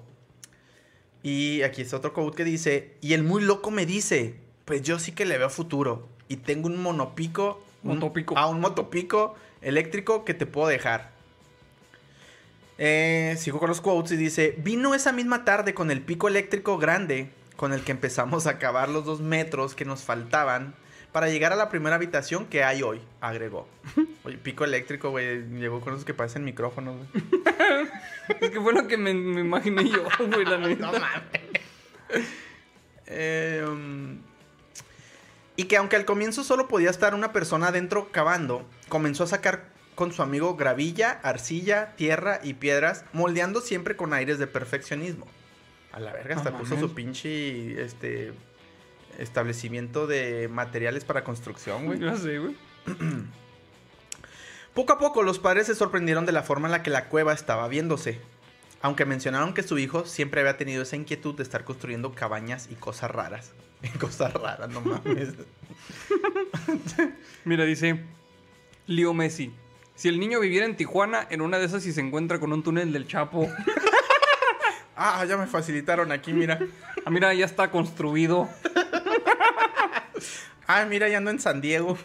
Y 1.24 1.62
aquí 1.62 1.82
está 1.82 1.96
otro 1.96 2.12
quote 2.14 2.36
que 2.36 2.44
dice... 2.44 2.98
Y 3.00 3.14
el 3.14 3.24
muy 3.24 3.42
loco 3.42 3.72
me 3.72 3.86
dice... 3.86 4.36
Pues 4.66 4.82
yo 4.82 5.00
sí 5.00 5.14
que 5.14 5.26
le 5.26 5.38
veo 5.38 5.50
futuro. 5.50 6.10
Y 6.28 6.36
tengo 6.36 6.68
un 6.68 6.76
monopico... 6.84 7.64
un- 7.84 7.94
Motopico. 7.96 8.38
Ah, 8.38 8.48
un 8.48 8.60
motopico 8.60 9.34
eléctrico 9.62 10.26
que 10.26 10.34
te 10.34 10.46
puedo 10.46 10.68
dejar. 10.68 11.12
Eh, 12.78 13.36
sigo 13.40 13.60
con 13.60 13.70
los 13.70 13.80
quotes 13.80 14.12
y 14.12 14.18
dice, 14.18 14.56
vino 14.58 14.94
esa 14.94 15.14
misma 15.14 15.46
tarde 15.46 15.74
con 15.74 15.90
el 15.90 16.02
pico 16.02 16.28
eléctrico 16.28 16.78
grande 16.78 17.30
con 17.56 17.72
el 17.72 17.82
que 17.86 17.94
empezamos 17.94 18.46
a 18.46 18.58
cavar 18.60 18.90
los 18.90 19.06
dos 19.06 19.22
metros 19.22 19.74
que 19.74 19.86
nos 19.86 20.02
faltaban 20.04 20.76
para 21.12 21.30
llegar 21.30 21.54
a 21.54 21.56
la 21.56 21.70
primera 21.70 21.96
habitación 21.96 22.46
que 22.46 22.64
hay 22.64 22.84
hoy, 22.84 23.02
agregó. 23.22 23.68
Oye, 24.24 24.38
pico 24.38 24.64
eléctrico, 24.64 25.10
güey, 25.10 25.44
llegó 25.50 25.82
con 25.82 25.94
esos 25.94 26.06
que 26.06 26.14
parecen 26.14 26.44
micrófonos, 26.44 26.98
güey. 26.98 27.24
Es 28.42 28.52
que 28.52 28.62
fue 28.62 28.74
lo 28.74 28.88
que 28.88 28.96
me, 28.96 29.12
me 29.14 29.42
imaginé 29.42 29.90
yo, 29.90 30.04
güey, 30.28 30.46
la 30.46 30.58
neta. 30.60 30.92
Eh, 33.08 33.66
um, 33.68 34.20
y 35.56 35.64
que 35.66 35.78
aunque 35.78 35.96
al 35.96 36.06
comienzo 36.06 36.44
solo 36.44 36.68
podía 36.68 36.92
estar 36.92 37.16
una 37.16 37.34
persona 37.34 37.70
adentro 37.70 38.12
cavando, 38.12 38.66
comenzó 38.88 39.24
a 39.24 39.28
sacar 39.28 39.66
con 39.96 40.14
su 40.14 40.22
amigo 40.22 40.56
gravilla, 40.56 41.20
arcilla, 41.24 41.96
tierra 41.96 42.40
y 42.44 42.54
piedras, 42.54 43.04
moldeando 43.12 43.62
siempre 43.62 43.96
con 43.96 44.14
aires 44.14 44.38
de 44.38 44.48
perfeccionismo. 44.48 45.28
A 45.92 46.00
la 46.00 46.14
verga, 46.14 46.36
hasta 46.36 46.52
No 46.52 46.60
puso 46.60 46.76
mames. 46.76 46.90
su 46.90 46.96
pinche 46.96 47.82
este 47.82 48.32
establecimiento 49.20 50.08
de 50.08 50.48
materiales 50.48 51.04
para 51.04 51.24
construcción, 51.24 51.86
güey. 51.86 52.00
Ya 52.00 52.16
sé, 52.16 52.40
güey. 52.40 52.56
Poco 54.74 54.94
a 54.94 55.00
poco 55.00 55.24
los 55.24 55.40
padres 55.40 55.68
se 55.68 55.76
sorprendieron 55.76 56.26
de 56.26 56.32
la 56.32 56.44
forma 56.44 56.68
en 56.68 56.72
la 56.72 56.84
que 56.84 56.90
la 56.90 57.10
cueva 57.10 57.34
estaba 57.34 57.68
viéndose. 57.68 58.22
Aunque 58.82 59.04
mencionaron 59.04 59.54
que 59.54 59.64
su 59.64 59.78
hijo 59.78 60.06
siempre 60.06 60.40
había 60.40 60.58
tenido 60.58 60.84
esa 60.84 60.96
inquietud 60.96 61.36
de 61.36 61.44
estar 61.44 61.66
construyendo 61.66 62.14
cabañas 62.14 62.70
y 62.72 62.76
cosas 62.76 63.12
raras. 63.12 63.52
cosas 64.00 64.32
raras, 64.34 64.70
no 64.70 64.82
mames. 64.82 65.34
Mira, 67.46 67.66
dice 67.66 68.00
Leo 68.88 69.14
Messi. 69.14 69.52
Si 69.96 70.08
el 70.08 70.20
niño 70.20 70.40
viviera 70.40 70.66
en 70.66 70.78
Tijuana, 70.78 71.28
en 71.30 71.42
una 71.42 71.60
de 71.60 71.66
esas 71.66 71.86
y 71.86 71.92
se 71.92 72.00
encuentra 72.00 72.40
con 72.40 72.54
un 72.54 72.64
túnel 72.64 72.94
del 72.94 73.06
Chapo. 73.06 73.50
ah, 74.96 75.26
ya 75.26 75.36
me 75.36 75.46
facilitaron 75.46 76.12
aquí, 76.14 76.32
mira. 76.32 76.58
Ah, 77.06 77.10
mira, 77.10 77.34
ya 77.34 77.46
está 77.46 77.70
construido. 77.70 78.48
Ah, 80.68 80.86
mira, 80.86 81.08
ya 81.10 81.18
ando 81.18 81.32
en 81.32 81.40
San 81.40 81.62
Diego. 81.62 81.98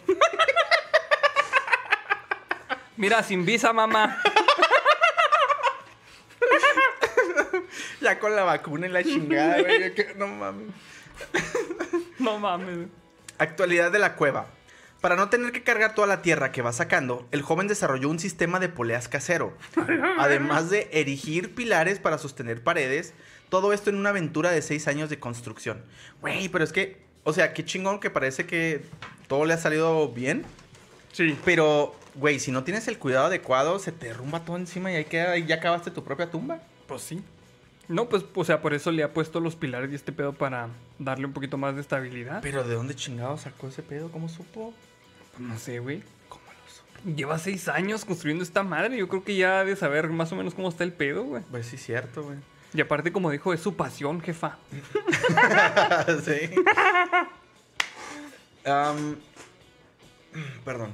Mira, 2.97 3.21
sin 3.23 3.45
visa, 3.45 3.73
mamá. 3.73 4.21
Ya 8.01 8.19
con 8.19 8.35
la 8.35 8.43
vacuna 8.43 8.87
y 8.87 8.89
la 8.89 9.03
chingada, 9.03 9.61
güey. 9.61 9.93
No 10.15 10.27
mames. 10.27 10.67
No 12.19 12.39
mames. 12.39 12.87
Actualidad 13.37 13.91
de 13.91 13.99
la 13.99 14.15
cueva. 14.15 14.47
Para 15.01 15.15
no 15.15 15.29
tener 15.29 15.51
que 15.51 15.61
cargar 15.63 15.93
toda 15.93 16.07
la 16.07 16.21
tierra 16.21 16.51
que 16.51 16.61
va 16.61 16.71
sacando, 16.73 17.27
el 17.31 17.41
joven 17.41 17.67
desarrolló 17.67 18.09
un 18.09 18.19
sistema 18.19 18.59
de 18.59 18.69
poleas 18.69 19.07
casero. 19.07 19.55
Además 20.17 20.69
de 20.69 20.89
erigir 20.93 21.53
pilares 21.53 21.99
para 21.99 22.17
sostener 22.17 22.63
paredes. 22.63 23.13
Todo 23.49 23.73
esto 23.73 23.89
en 23.91 23.97
una 23.97 24.09
aventura 24.09 24.51
de 24.51 24.61
seis 24.61 24.87
años 24.87 25.09
de 25.09 25.19
construcción. 25.19 25.85
Güey, 26.21 26.49
pero 26.49 26.63
es 26.63 26.71
que, 26.71 27.04
o 27.25 27.33
sea, 27.33 27.53
qué 27.53 27.65
chingón 27.65 27.99
que 27.99 28.09
parece 28.09 28.45
que 28.45 28.85
todo 29.27 29.43
le 29.45 29.53
ha 29.53 29.57
salido 29.57 30.07
bien. 30.09 30.45
Sí. 31.11 31.37
Pero, 31.43 31.93
güey, 32.13 32.39
si 32.39 32.51
no 32.51 32.63
tienes 32.63 32.87
el 32.87 32.97
cuidado 32.97 33.25
adecuado, 33.25 33.79
se 33.79 33.91
te 33.91 34.07
derrumba 34.07 34.45
todo 34.45 34.55
encima 34.57 34.91
y 34.91 34.95
ahí 34.95 35.05
queda, 35.05 35.35
y 35.35 35.45
ya 35.45 35.55
acabaste 35.55 35.91
tu 35.91 36.03
propia 36.03 36.29
tumba. 36.29 36.61
Pues 36.87 37.01
sí. 37.01 37.21
No, 37.87 38.09
pues, 38.09 38.23
o 38.33 38.45
sea, 38.45 38.61
por 38.61 38.73
eso 38.73 38.91
le 38.91 39.03
ha 39.03 39.11
puesto 39.11 39.39
los 39.39 39.55
pilares 39.55 39.91
y 39.91 39.95
este 39.95 40.11
pedo 40.11 40.33
para 40.33 40.69
darle 40.99 41.25
un 41.25 41.33
poquito 41.33 41.57
más 41.57 41.75
de 41.75 41.81
estabilidad. 41.81 42.39
Pero 42.41 42.63
¿de 42.63 42.75
dónde 42.75 42.95
chingado 42.95 43.37
sacó 43.37 43.67
ese 43.67 43.81
pedo? 43.81 44.11
¿Cómo 44.11 44.29
supo? 44.29 44.73
Pues 45.31 45.49
no 45.49 45.57
sé, 45.57 45.79
güey. 45.79 46.03
¿Cómo 46.29 46.43
lo 46.45 46.71
supo? 46.71 47.15
Lleva 47.15 47.39
seis 47.39 47.67
años 47.67 48.05
construyendo 48.05 48.43
esta 48.43 48.61
madre. 48.61 48.97
Yo 48.97 49.07
creo 49.07 49.23
que 49.23 49.35
ya 49.35 49.65
de 49.65 49.75
saber 49.75 50.09
más 50.09 50.31
o 50.31 50.35
menos 50.35 50.53
cómo 50.53 50.69
está 50.69 50.83
el 50.83 50.93
pedo, 50.93 51.23
güey. 51.23 51.43
Pues 51.49 51.65
sí, 51.65 51.77
cierto, 51.77 52.23
güey. 52.23 52.37
Y 52.75 52.81
aparte, 52.81 53.11
como 53.11 53.31
dijo, 53.31 53.53
es 53.53 53.61
su 53.61 53.75
pasión, 53.75 54.19
jefa. 54.21 54.57
sí. 56.25 56.49
Perdón. 60.63 60.93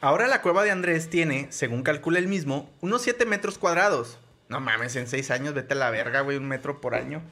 Ahora 0.00 0.28
la 0.28 0.40
cueva 0.40 0.62
de 0.64 0.70
Andrés 0.70 1.10
tiene, 1.10 1.48
según 1.50 1.82
calcula 1.82 2.18
él 2.18 2.28
mismo, 2.28 2.70
unos 2.80 3.02
7 3.02 3.26
metros 3.26 3.58
cuadrados. 3.58 4.18
No 4.48 4.60
mames, 4.60 4.96
en 4.96 5.06
6 5.06 5.30
años 5.30 5.54
vete 5.54 5.74
a 5.74 5.76
la 5.76 5.90
verga, 5.90 6.22
güey, 6.22 6.36
un 6.36 6.48
metro 6.48 6.80
por 6.80 6.94
año. 6.94 7.22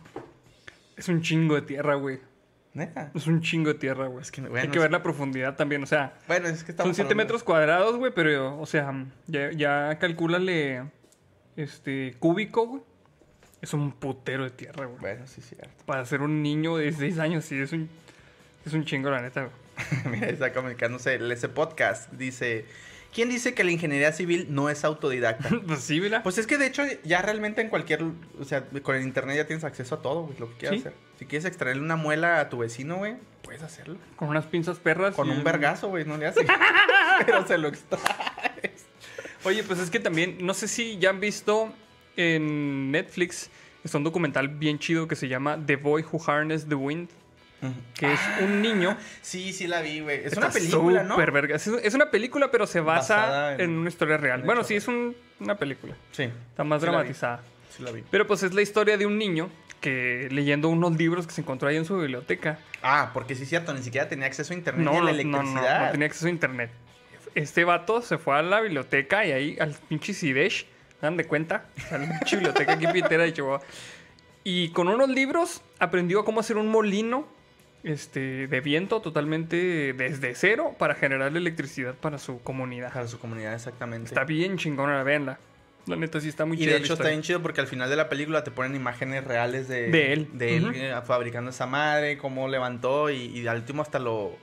Es 0.97 1.09
un 1.09 1.23
chingo 1.23 1.55
de 1.55 1.63
tierra, 1.63 1.95
güey. 1.95 2.21
Neta. 2.75 3.11
Es 3.15 3.27
un 3.27 3.41
chingo 3.41 3.73
de 3.73 3.79
tierra, 3.79 4.07
güey. 4.07 4.23
Es 4.23 4.31
que, 4.31 4.43
Hay 4.43 4.69
que 4.69 4.79
ver 4.79 4.93
la 4.93 5.03
profundidad 5.03 5.57
también, 5.57 5.83
o 5.83 5.87
sea... 5.87 6.19
Bueno, 6.29 6.49
es 6.49 6.63
que 6.63 6.73
estamos 6.73 6.89
Son 6.89 6.95
7 6.95 7.03
hablando- 7.07 7.23
metros 7.25 7.43
cuadrados, 7.43 7.97
güey, 7.97 8.13
pero, 8.15 8.59
o 8.61 8.67
sea, 8.67 8.93
ya, 9.27 9.51
ya 9.53 9.99
calcúlale, 9.99 10.85
este, 11.57 12.15
cúbico, 12.19 12.67
güey. 12.67 12.83
Es 13.61 13.73
un 13.75 13.93
putero 13.93 14.45
de 14.45 14.51
tierra, 14.51 14.87
güey. 14.87 15.01
Bueno, 15.01 15.27
sí, 15.27 15.41
cierto. 15.41 15.69
Para 15.85 16.05
ser 16.07 16.21
un 16.23 16.43
niño 16.43 16.77
de 16.77 16.93
6 16.93 17.19
años, 17.19 17.45
sí, 17.45 17.59
es 17.61 17.73
un, 17.73 17.89
es 18.65 18.73
un 18.73 18.85
chingo, 18.85 19.11
la 19.11 19.21
neta, 19.21 19.43
güey. 19.43 19.53
Mira, 20.17 20.29
está 20.29 20.53
comunicándose 20.53 21.17
ese 21.33 21.49
podcast. 21.49 22.13
Dice: 22.13 22.67
¿Quién 23.13 23.29
dice 23.29 23.55
que 23.55 23.65
la 23.65 23.71
ingeniería 23.73 24.13
civil 24.13 24.47
no 24.51 24.71
es 24.71 24.85
autodidacta? 24.85 25.49
Pues 25.67 25.81
sí, 25.81 25.99
¿verdad? 26.01 26.23
Pues 26.23 26.39
es 26.39 26.47
que 26.47 26.57
de 26.59 26.67
hecho 26.67 26.83
ya 27.05 27.21
realmente 27.23 27.61
en 27.61 27.69
cualquier, 27.69 28.03
o 28.03 28.45
sea, 28.45 28.65
con 28.83 28.95
el 28.97 29.03
internet 29.03 29.37
ya 29.37 29.47
tienes 29.47 29.65
acceso 29.65 29.97
a 29.97 30.03
todo, 30.03 30.23
güey, 30.25 30.39
lo 30.39 30.49
que 30.51 30.57
quieras 30.59 30.77
Sí. 30.81 30.87
hacer. 30.89 30.95
Si 31.19 31.27
quieres 31.27 31.45
extraerle 31.47 31.83
una 31.83 31.97
muela 31.97 32.39
a 32.41 32.49
tu 32.49 32.59
vecino, 32.59 32.97
güey, 32.99 33.17
puedes 33.43 33.63
hacerlo. 33.63 33.97
Con 34.17 34.29
unas 34.29 34.47
pinzas 34.47 34.79
perras. 34.79 35.15
Con 35.17 35.27
y- 35.29 35.31
un 35.33 35.43
vergazo, 35.43 35.89
güey, 35.89 36.05
no 36.05 36.17
le 36.17 36.27
hace. 36.27 36.47
Pero 37.27 37.45
se 37.47 37.59
lo 37.59 37.67
extraes. 37.69 38.87
Oye, 39.45 39.65
pues 39.65 39.79
es 39.81 39.91
que 39.91 39.99
también, 40.01 40.39
no 40.47 40.55
sé 40.55 40.69
si 40.69 40.99
ya 40.99 41.11
han 41.11 41.19
visto 41.21 41.73
en 42.19 42.91
Netflix, 42.91 43.51
está 43.85 43.97
un 43.99 44.05
documental 44.05 44.49
bien 44.49 44.79
chido 44.79 45.09
que 45.09 45.17
se 45.17 45.29
llama 45.29 45.59
The 45.65 45.77
Boy 45.77 46.05
Who 46.11 46.21
Harnessed 46.27 46.69
the 46.69 46.75
Wind, 46.75 47.09
que 47.95 48.13
es 48.13 48.21
un 48.43 48.61
niño. 48.63 48.97
Sí, 49.23 49.53
sí 49.53 49.67
la 49.67 49.81
vi, 49.81 50.01
güey. 50.01 50.19
Es 50.19 50.27
Está 50.27 50.41
una 50.41 50.51
película, 50.51 51.03
¿no? 51.05 51.17
verga. 51.17 51.57
Es, 51.57 51.95
una 51.95 52.11
película, 52.11 52.51
pero 52.51 52.67
se 52.67 52.81
basa 52.81 53.55
en... 53.55 53.61
en- 53.63 53.79
una 53.79 53.89
historia 53.89 54.17
real. 54.17 54.41
en 54.41 54.47
Bueno, 54.47 54.63
sí, 54.65 54.75
es 54.77 54.87
un- 54.89 55.17
una 55.41 55.57
película. 55.57 55.95
Sí. 56.13 56.25
Está 56.51 56.65
más 56.65 56.81
Sí 56.81 56.87
dramatizada. 56.87 57.43
Sí 57.77 57.83
la 57.83 57.91
vi. 57.93 58.03
Pero 58.11 58.27
pues 58.27 58.43
es 58.43 58.55
la 58.55 58.63
historia 58.63 58.97
de 58.97 59.07
un 59.07 59.17
niño 59.19 59.49
que 59.81 60.29
leyendo 60.33 60.69
unos 60.69 60.97
libros 60.97 61.27
que 61.27 61.33
se 61.33 61.41
encontró 61.41 61.69
ahí 61.69 61.77
en 61.77 61.85
su 61.85 61.97
biblioteca. 61.99 62.59
Ah, 62.83 63.11
porque 63.15 63.35
sí 63.37 63.45
es 63.45 63.49
cierto, 63.49 63.73
ni 63.75 63.83
siquiera 63.83 64.09
tenía 64.09 64.27
acceso 64.27 64.53
a 64.53 64.57
internet 64.57 64.85
No, 64.85 64.91
ni 64.93 64.97
a 64.99 65.01
no, 65.01 65.07
la 65.07 65.13
no, 65.13 65.23
no, 65.31 65.39
electricidad. 65.41 65.87
no 65.87 65.91
tenía 65.93 66.07
acceso 66.07 66.27
a 66.27 66.31
internet. 66.31 66.71
Este 67.35 67.65
vato 67.65 68.03
se 68.03 68.19
fue 68.19 68.37
a 68.39 68.43
la 68.43 68.61
biblioteca 68.61 69.25
y 69.25 69.31
ahí 69.33 69.57
al 69.61 69.75
pinche 69.89 70.15
Sidesh, 70.15 70.67
¿dan 71.01 71.17
de 71.17 71.25
cuenta? 71.25 71.67
A 71.91 71.99
la 71.99 72.09
pinche 72.09 72.37
biblioteca 72.37 72.73
aquí 72.73 72.87
pitera 72.89 73.25
de 73.25 73.33
Chihuahua. 73.33 73.61
Y 74.45 74.71
con 74.71 74.89
unos 74.89 75.09
libros 75.09 75.63
aprendió 75.79 76.25
cómo 76.25 76.41
hacer 76.41 76.57
un 76.57 76.69
molino 76.69 77.27
este, 77.85 78.47
de 78.47 78.61
viento 78.61 79.01
totalmente 79.01 79.93
desde 79.93 80.35
cero 80.35 80.75
para 80.79 80.95
generar 80.95 81.37
electricidad 81.37 81.95
para 81.95 82.19
su 82.19 82.41
comunidad. 82.41 82.93
Para 82.93 83.07
su 83.09 83.19
comunidad, 83.19 83.55
exactamente. 83.55 84.09
Está 84.09 84.25
bien 84.25 84.57
chingona, 84.57 85.03
véanla. 85.03 85.39
La 85.87 85.97
neta 85.97 86.21
sí 86.21 86.29
está 86.29 86.45
muy 86.45 86.59
y 86.59 86.61
chida 86.61 86.73
de 86.73 86.79
hecho 86.81 86.93
está 86.95 87.09
bien 87.09 87.23
chido 87.23 87.41
porque 87.41 87.63
al 87.63 87.67
final 87.67 87.89
de 87.89 87.97
la 87.97 88.11
película 88.11 88.45
te 88.45 88.51
ponen 88.51 88.75
imágenes 88.77 89.25
reales 89.25 89.69
de, 89.69 89.91
De 89.91 90.13
él. 90.13 90.29
de 90.35 90.57
él 90.57 90.73
eh, 90.75 90.95
fabricando 91.05 91.51
esa 91.51 91.67
madre, 91.67 92.19
cómo 92.19 92.47
levantó 92.47 93.09
y, 93.09 93.17
y 93.17 93.47
al 93.47 93.59
último 93.59 93.81
hasta 93.81 93.99
lo... 93.99 94.37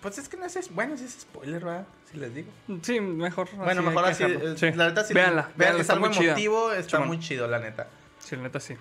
Pues 0.00 0.18
es 0.18 0.28
que 0.28 0.36
no 0.36 0.44
es... 0.44 0.74
Bueno, 0.74 0.96
sí 0.96 1.04
es 1.04 1.12
spoiler, 1.20 1.64
¿verdad? 1.64 1.86
Si 2.10 2.18
les 2.18 2.34
digo. 2.34 2.48
Sí, 2.82 3.00
mejor. 3.00 3.48
Bueno, 3.56 3.82
mejor 3.82 4.04
así. 4.06 4.22
eh, 4.24 4.54
Sí. 4.56 4.70
La 4.72 4.88
neta 4.88 5.04
sí. 5.04 5.12
Véanla, 5.14 5.50
vean, 5.56 5.78
está 5.80 5.94
algo 5.94 6.06
muy 6.06 6.14
chida. 6.14 6.26
emotivo, 6.32 6.72
está 6.72 7.00
muy 7.00 7.18
chido, 7.18 7.48
la 7.48 7.58
neta. 7.58 7.88
Sí, 8.20 8.36
la 8.36 8.42
neta 8.42 8.60
sí. 8.60 8.74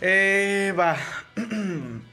Eh, 0.00 0.72
va. 0.78 0.96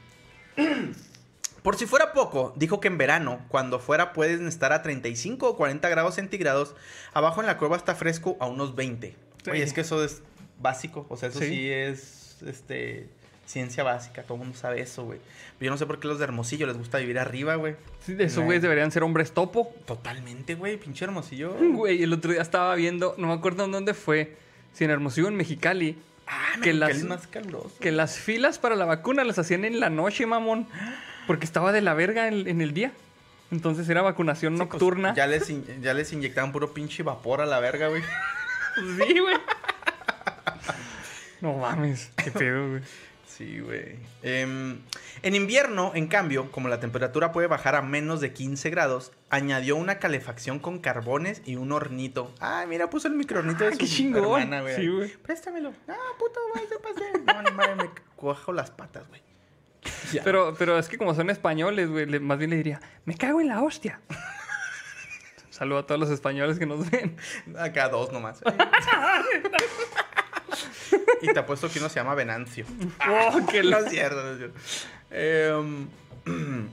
Por 1.62 1.76
si 1.76 1.86
fuera 1.86 2.12
poco, 2.12 2.52
dijo 2.56 2.80
que 2.80 2.88
en 2.88 2.98
verano, 2.98 3.44
cuando 3.48 3.78
fuera 3.78 4.12
pueden 4.12 4.46
estar 4.48 4.72
a 4.72 4.82
35 4.82 5.48
o 5.50 5.56
40 5.56 5.88
grados 5.88 6.14
centígrados, 6.14 6.74
abajo 7.12 7.40
en 7.40 7.46
la 7.46 7.58
cueva 7.58 7.76
está 7.76 7.94
fresco 7.94 8.36
a 8.40 8.46
unos 8.46 8.74
20. 8.74 9.14
Sí. 9.44 9.50
Oye, 9.50 9.62
es 9.62 9.72
que 9.72 9.82
eso 9.82 10.02
es 10.04 10.22
básico, 10.60 11.06
o 11.10 11.16
sea, 11.16 11.28
eso 11.28 11.40
sí, 11.40 11.46
Sí. 11.48 11.70
es 11.70 12.42
este 12.46 13.08
ciencia 13.48 13.82
básica, 13.82 14.22
todo 14.22 14.34
el 14.34 14.40
mundo 14.44 14.56
sabe 14.58 14.80
eso, 14.80 15.04
güey. 15.04 15.18
Pero 15.58 15.66
yo 15.66 15.70
no 15.72 15.78
sé 15.78 15.86
por 15.86 15.98
qué 15.98 16.06
los 16.06 16.18
de 16.18 16.24
Hermosillo 16.24 16.66
les 16.66 16.76
gusta 16.76 16.98
vivir 16.98 17.18
arriba, 17.18 17.54
güey. 17.56 17.74
Sí, 18.04 18.14
de 18.14 18.24
esos 18.24 18.44
güeyes 18.44 18.62
deberían 18.62 18.92
ser 18.92 19.02
hombres 19.02 19.32
topo. 19.32 19.74
Totalmente, 19.86 20.54
güey, 20.54 20.76
pinche 20.76 21.04
Hermosillo. 21.06 21.54
Güey, 21.58 22.02
el 22.02 22.12
otro 22.12 22.30
día 22.32 22.42
estaba 22.42 22.74
viendo, 22.74 23.14
no 23.18 23.26
me 23.28 23.32
acuerdo 23.32 23.64
en 23.64 23.72
dónde 23.72 23.94
fue, 23.94 24.36
si 24.74 24.84
en 24.84 24.90
Hermosillo 24.90 25.28
en 25.28 25.36
Mexicali, 25.36 25.98
Ah, 26.30 26.52
que 26.56 26.60
que 26.60 26.72
las- 26.74 26.90
es 26.90 27.04
más 27.04 27.26
caluroso. 27.26 27.72
que 27.80 27.90
las 27.90 28.18
filas 28.18 28.58
para 28.58 28.76
la 28.76 28.84
vacuna 28.84 29.24
las 29.24 29.38
hacían 29.38 29.64
en 29.64 29.80
la 29.80 29.88
noche, 29.88 30.26
mamón. 30.26 30.68
Porque 31.26 31.46
estaba 31.46 31.72
de 31.72 31.80
la 31.80 31.94
verga 31.94 32.28
en, 32.28 32.46
en 32.46 32.60
el 32.60 32.74
día. 32.74 32.92
Entonces 33.50 33.88
era 33.88 34.02
vacunación 34.02 34.52
Sí, 34.52 34.58
pues, 34.58 34.68
nocturna. 34.70 35.14
ya, 35.14 35.26
les 35.26 35.48
in- 35.48 35.64
ya 35.80 35.94
les 35.94 36.12
inyectaban 36.12 36.52
puro 36.52 36.74
pinche 36.74 37.02
vapor 37.02 37.40
a 37.40 37.46
la 37.46 37.60
verga, 37.60 37.88
güey. 37.88 38.02
Sí, 38.76 39.18
güey. 39.18 39.36
No 41.40 41.54
mames, 41.56 42.10
qué 42.22 42.30
pedo, 42.30 42.68
güey. 42.70 42.82
Sí, 43.38 43.60
güey. 43.60 43.96
Em, 44.24 44.80
en 45.22 45.34
invierno, 45.36 45.92
en 45.94 46.08
cambio, 46.08 46.50
como 46.50 46.66
la 46.68 46.80
temperatura 46.80 47.30
puede 47.30 47.46
bajar 47.46 47.76
a 47.76 47.82
menos 47.82 48.20
de 48.20 48.32
15 48.32 48.68
grados, 48.70 49.12
añadió 49.30 49.76
una 49.76 50.00
calefacción 50.00 50.58
con 50.58 50.80
carbones 50.80 51.40
y 51.44 51.54
un 51.54 51.70
hornito. 51.70 52.34
Ah, 52.40 52.64
mira, 52.68 52.90
puso 52.90 53.06
el 53.06 53.14
microhornito 53.14 53.62
de 53.62 53.68
Ah, 53.70 53.72
su 53.74 53.78
qué 53.78 53.86
chingón. 53.86 54.24
hermana, 54.42 54.62
güey. 54.62 54.74
Sí, 54.74 54.88
güey. 54.88 55.16
Préstamelo. 55.18 55.72
Ah, 55.86 55.94
puto, 56.18 56.40
güey, 56.52 56.66
se 56.66 56.78
pasé. 56.80 57.12
No, 57.32 57.42
ni 57.44 57.50
madre, 57.52 57.76
me 57.76 57.90
cojo 58.16 58.52
las 58.52 58.72
patas, 58.72 59.06
güey. 59.08 59.22
Ya. 60.12 60.24
Pero, 60.24 60.56
pero 60.58 60.76
es 60.76 60.88
que 60.88 60.98
como 60.98 61.14
son 61.14 61.30
españoles, 61.30 61.88
güey, 61.88 62.06
más 62.18 62.38
bien 62.38 62.50
le 62.50 62.56
diría, 62.56 62.80
me 63.04 63.16
cago 63.16 63.40
en 63.40 63.46
la 63.48 63.62
hostia. 63.62 64.00
Saludo 65.50 65.78
a 65.78 65.86
todos 65.86 66.00
los 66.00 66.10
españoles 66.10 66.58
que 66.58 66.66
nos 66.66 66.90
ven. 66.90 67.16
Acá 67.56 67.88
dos 67.88 68.10
nomás. 68.12 68.42
y 71.22 71.32
te 71.32 71.38
apuesto 71.38 71.68
que 71.70 71.78
uno 71.78 71.88
se 71.88 71.96
llama 71.96 72.14
Venancio. 72.14 72.64
Oh, 73.08 73.40
la- 73.62 73.78
es 73.80 73.90
cierto, 73.90 74.22
no 74.22 74.30
es 74.32 74.38
cierto. 74.38 74.58
Em, 75.10 75.88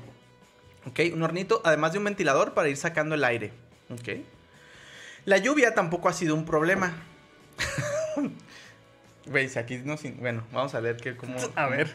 ok, 0.88 1.00
un 1.14 1.24
hornito, 1.24 1.62
además 1.64 1.94
de 1.94 2.00
un 2.00 2.06
ventilador 2.06 2.54
para 2.54 2.70
ir 2.70 2.78
sacando 2.78 3.16
el 3.16 3.24
aire. 3.24 3.52
Ok. 3.90 4.20
La 5.26 5.38
lluvia 5.38 5.74
tampoco 5.74 6.10
ha 6.10 6.14
sido 6.14 6.36
un 6.36 6.46
problema. 6.46 6.94
Güey, 9.28 9.50
si 9.50 9.58
aquí 9.58 9.78
no... 9.84 9.96
Bueno, 10.20 10.44
vamos 10.52 10.76
a 10.76 10.80
ver 10.80 10.98
qué 10.98 11.18
cómo... 11.18 11.36
A 11.56 11.68
ver. 11.68 11.92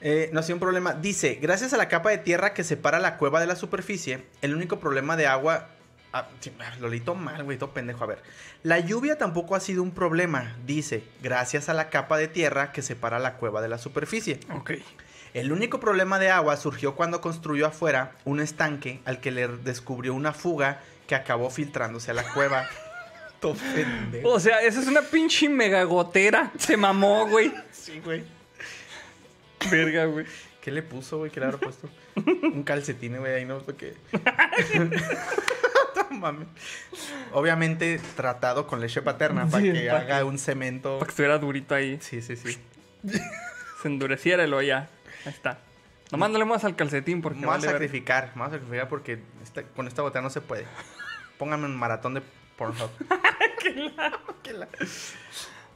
Eh, 0.00 0.30
no 0.32 0.38
ha 0.38 0.42
sido 0.44 0.54
un 0.56 0.60
problema. 0.60 0.94
Dice, 0.94 1.38
gracias 1.42 1.72
a 1.72 1.76
la 1.76 1.88
capa 1.88 2.10
de 2.10 2.18
tierra 2.18 2.54
que 2.54 2.62
separa 2.62 3.00
la 3.00 3.16
cueva 3.16 3.40
de 3.40 3.46
la 3.48 3.56
superficie, 3.56 4.24
el 4.40 4.54
único 4.54 4.78
problema 4.78 5.16
de 5.16 5.26
agua... 5.26 5.70
Ah, 6.16 6.28
ah, 6.60 6.76
lo 6.78 6.88
leí 6.88 7.00
todo 7.00 7.16
mal, 7.16 7.42
güey, 7.42 7.58
todo 7.58 7.70
pendejo. 7.70 8.04
A 8.04 8.06
ver. 8.06 8.22
La 8.62 8.78
lluvia 8.78 9.18
tampoco 9.18 9.56
ha 9.56 9.60
sido 9.60 9.82
un 9.82 9.90
problema, 9.90 10.54
dice, 10.64 11.02
gracias 11.20 11.68
a 11.68 11.74
la 11.74 11.90
capa 11.90 12.16
de 12.18 12.28
tierra 12.28 12.70
que 12.70 12.82
separa 12.82 13.18
la 13.18 13.34
cueva 13.34 13.60
de 13.60 13.68
la 13.68 13.78
superficie. 13.78 14.38
Ok. 14.54 14.74
El 15.32 15.50
único 15.50 15.80
problema 15.80 16.20
de 16.20 16.30
agua 16.30 16.56
surgió 16.56 16.94
cuando 16.94 17.20
construyó 17.20 17.66
afuera 17.66 18.12
un 18.24 18.38
estanque 18.38 19.00
al 19.04 19.20
que 19.20 19.32
le 19.32 19.48
descubrió 19.48 20.14
una 20.14 20.32
fuga 20.32 20.80
que 21.08 21.16
acabó 21.16 21.50
filtrándose 21.50 22.12
a 22.12 22.14
la 22.14 22.32
cueva. 22.32 22.68
Todo 23.40 23.56
pendejo. 23.74 24.28
O 24.28 24.38
sea, 24.38 24.62
esa 24.62 24.80
es 24.80 24.86
una 24.86 25.02
pinche 25.02 25.48
megagotera. 25.48 26.52
Se 26.56 26.76
mamó, 26.76 27.26
güey. 27.26 27.52
Sí, 27.72 28.00
güey. 28.04 28.22
Verga, 29.68 30.04
güey. 30.04 30.26
¿Qué 30.60 30.70
le 30.70 30.82
puso, 30.82 31.18
güey? 31.18 31.32
¿Qué 31.32 31.40
le 31.40 31.46
habrá 31.46 31.58
puesto? 31.58 31.90
Un 32.14 32.62
calcetín, 32.62 33.18
güey, 33.18 33.34
ahí 33.34 33.44
no, 33.44 33.58
porque... 33.58 33.94
mames. 36.24 36.48
Obviamente 37.32 38.00
tratado 38.16 38.66
con 38.66 38.80
leche 38.80 39.02
paterna 39.02 39.46
para 39.46 39.62
Sí, 39.62 39.72
que 39.72 39.86
para 39.88 39.98
haga 40.00 40.24
un 40.24 40.38
cemento. 40.38 40.98
Para 40.98 41.06
que 41.06 41.10
estuviera 41.10 41.38
durito 41.38 41.74
ahí. 41.74 41.98
Sí, 42.00 42.22
sí, 42.22 42.36
sí. 42.36 42.58
Se 43.82 43.88
endureciera 43.88 44.44
el 44.44 44.66
ya. 44.66 44.88
Ahí 45.26 45.32
está. 45.32 45.58
Nomás 46.10 46.30
no 46.30 46.38
le 46.38 46.44
muevas 46.44 46.64
al 46.64 46.76
calcetín 46.76 47.20
porque 47.22 47.40
Vamos 47.40 47.56
vale 47.56 47.68
a 47.68 47.72
sacrificar, 47.72 48.30
vamos 48.34 48.48
a 48.54 48.56
sacrificar 48.56 48.88
porque 48.88 49.20
esta- 49.42 49.62
con 49.64 49.86
esta 49.88 50.00
botella 50.02 50.22
no 50.22 50.30
se 50.30 50.40
puede. 50.40 50.66
Pónganme 51.38 51.66
un 51.66 51.76
maratón 51.76 52.14
de 52.14 52.22
Pornhub. 52.56 52.90
Qué 54.42 54.52
la- 54.52 54.68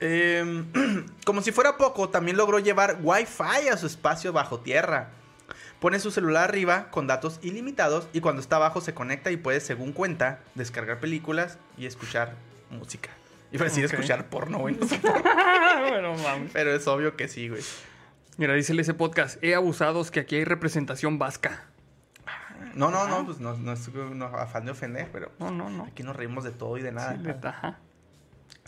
Em, 0.01 0.67
como 1.27 1.43
si 1.43 1.51
fuera 1.53 1.77
poco, 1.77 2.09
también 2.09 2.37
logró 2.37 2.59
llevar 2.61 2.99
Wi-Fi 3.03 3.69
a 3.73 3.77
su 3.77 3.87
espacio 3.87 4.33
bajo 4.33 4.61
tierra. 4.61 5.11
Pone 5.81 6.01
su 6.01 6.11
celular 6.11 6.49
arriba 6.49 6.91
con 6.91 7.07
datos 7.07 7.39
ilimitados 7.43 8.09
y 8.13 8.21
cuando 8.21 8.41
está 8.41 8.57
abajo 8.57 8.81
se 8.81 8.95
conecta 8.95 9.31
y 9.31 9.37
puede, 9.37 9.61
según 9.61 9.93
cuenta, 9.93 10.41
descargar 10.55 10.99
películas 10.99 11.59
y 11.77 11.87
escuchar 11.87 12.35
música. 12.71 13.11
Iba 13.53 13.63
a 13.65 13.69
decir 13.69 13.85
escuchar 13.85 14.27
porno, 14.29 14.59
güey. 14.59 14.75
bueno, 15.89 16.15
mames. 16.17 16.51
Pero 16.53 16.75
es 16.75 16.87
obvio 16.87 17.17
que 17.17 17.29
sí, 17.29 17.49
güey. 17.49 17.63
Mira, 18.37 18.55
dice 18.55 18.79
ese 18.79 18.95
podcast, 18.95 19.43
he 19.43 19.55
abusados 19.55 20.11
que 20.11 20.21
aquí 20.21 20.37
hay 20.37 20.45
representación 20.45 21.19
vasca. 21.19 21.65
No, 22.75 22.91
no, 22.91 23.09
no, 23.09 23.25
pues 23.25 23.41
no, 23.41 23.57
no 23.57 23.73
es 23.73 23.89
no, 23.89 24.27
afán 24.27 24.65
de 24.65 24.73
ofender, 24.73 25.09
pero 25.13 25.33
No, 25.39 25.51
no, 25.51 25.71
no. 25.71 25.85
aquí 25.85 26.03
nos 26.03 26.15
reímos 26.15 26.45
de 26.45 26.51
todo 26.51 26.77
y 26.77 26.83
de 26.83 26.93
nada. 26.93 27.17
Sí. 27.17 27.23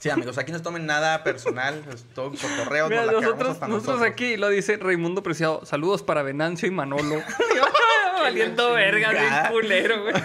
Sí, 0.01 0.09
amigos, 0.09 0.39
aquí 0.39 0.51
no 0.51 0.57
se 0.57 0.65
tomen 0.65 0.87
nada 0.87 1.23
personal, 1.23 1.85
es 1.93 2.05
todo 2.15 2.31
cotorreo, 2.31 2.89
Mira, 2.89 3.05
nos 3.05 3.21
nosotros, 3.21 3.51
hasta 3.51 3.69
nosotros 3.69 3.97
nosotros. 3.97 4.11
aquí 4.11 4.39
lo 4.39 4.49
dice 4.49 4.79
Raimundo 4.79 5.23
Preciado. 5.23 5.67
Saludos 5.67 6.03
para 6.03 6.23
Venancio 6.23 6.67
y 6.67 6.71
Manolo. 6.71 7.23
Valiendo 8.23 8.73
verga, 8.73 9.11
bien 9.11 9.35
culero, 9.51 10.05
güey. 10.05 10.15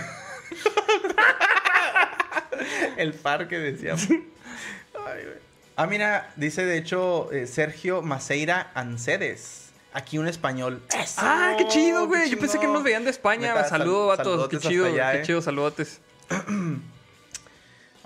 El 2.97 3.13
parque 3.15 3.59
decíamos. 3.59 4.07
Ay, 4.09 5.23
güey. 5.23 5.35
Ah, 5.75 5.87
mira, 5.87 6.31
dice 6.37 6.65
de 6.65 6.77
hecho 6.77 7.29
eh, 7.33 7.45
Sergio 7.45 8.01
Maceira 8.01 8.71
Ancedes. 8.75 9.71
Aquí 9.91 10.17
un 10.17 10.29
español. 10.29 10.81
¡Eso! 10.97 11.15
Ah, 11.17 11.55
qué 11.57 11.67
chido, 11.67 12.07
güey. 12.07 12.29
Yo 12.29 12.39
pensé 12.39 12.59
que 12.59 12.67
nos 12.67 12.81
veían 12.81 13.03
de 13.03 13.09
España. 13.09 13.61
Saludos, 13.65 14.15
sal- 14.15 14.25
vatos. 14.25 14.47
Qué 14.47 14.59
chido, 14.59 14.85
allá, 14.85 15.11
qué 15.11 15.19
eh. 15.19 15.23
chido, 15.23 15.41
saludotes. 15.41 15.99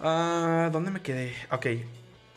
Ah, 0.02 0.70
¿dónde 0.72 0.92
me 0.92 1.02
quedé? 1.02 1.34
Ok. 1.52 1.68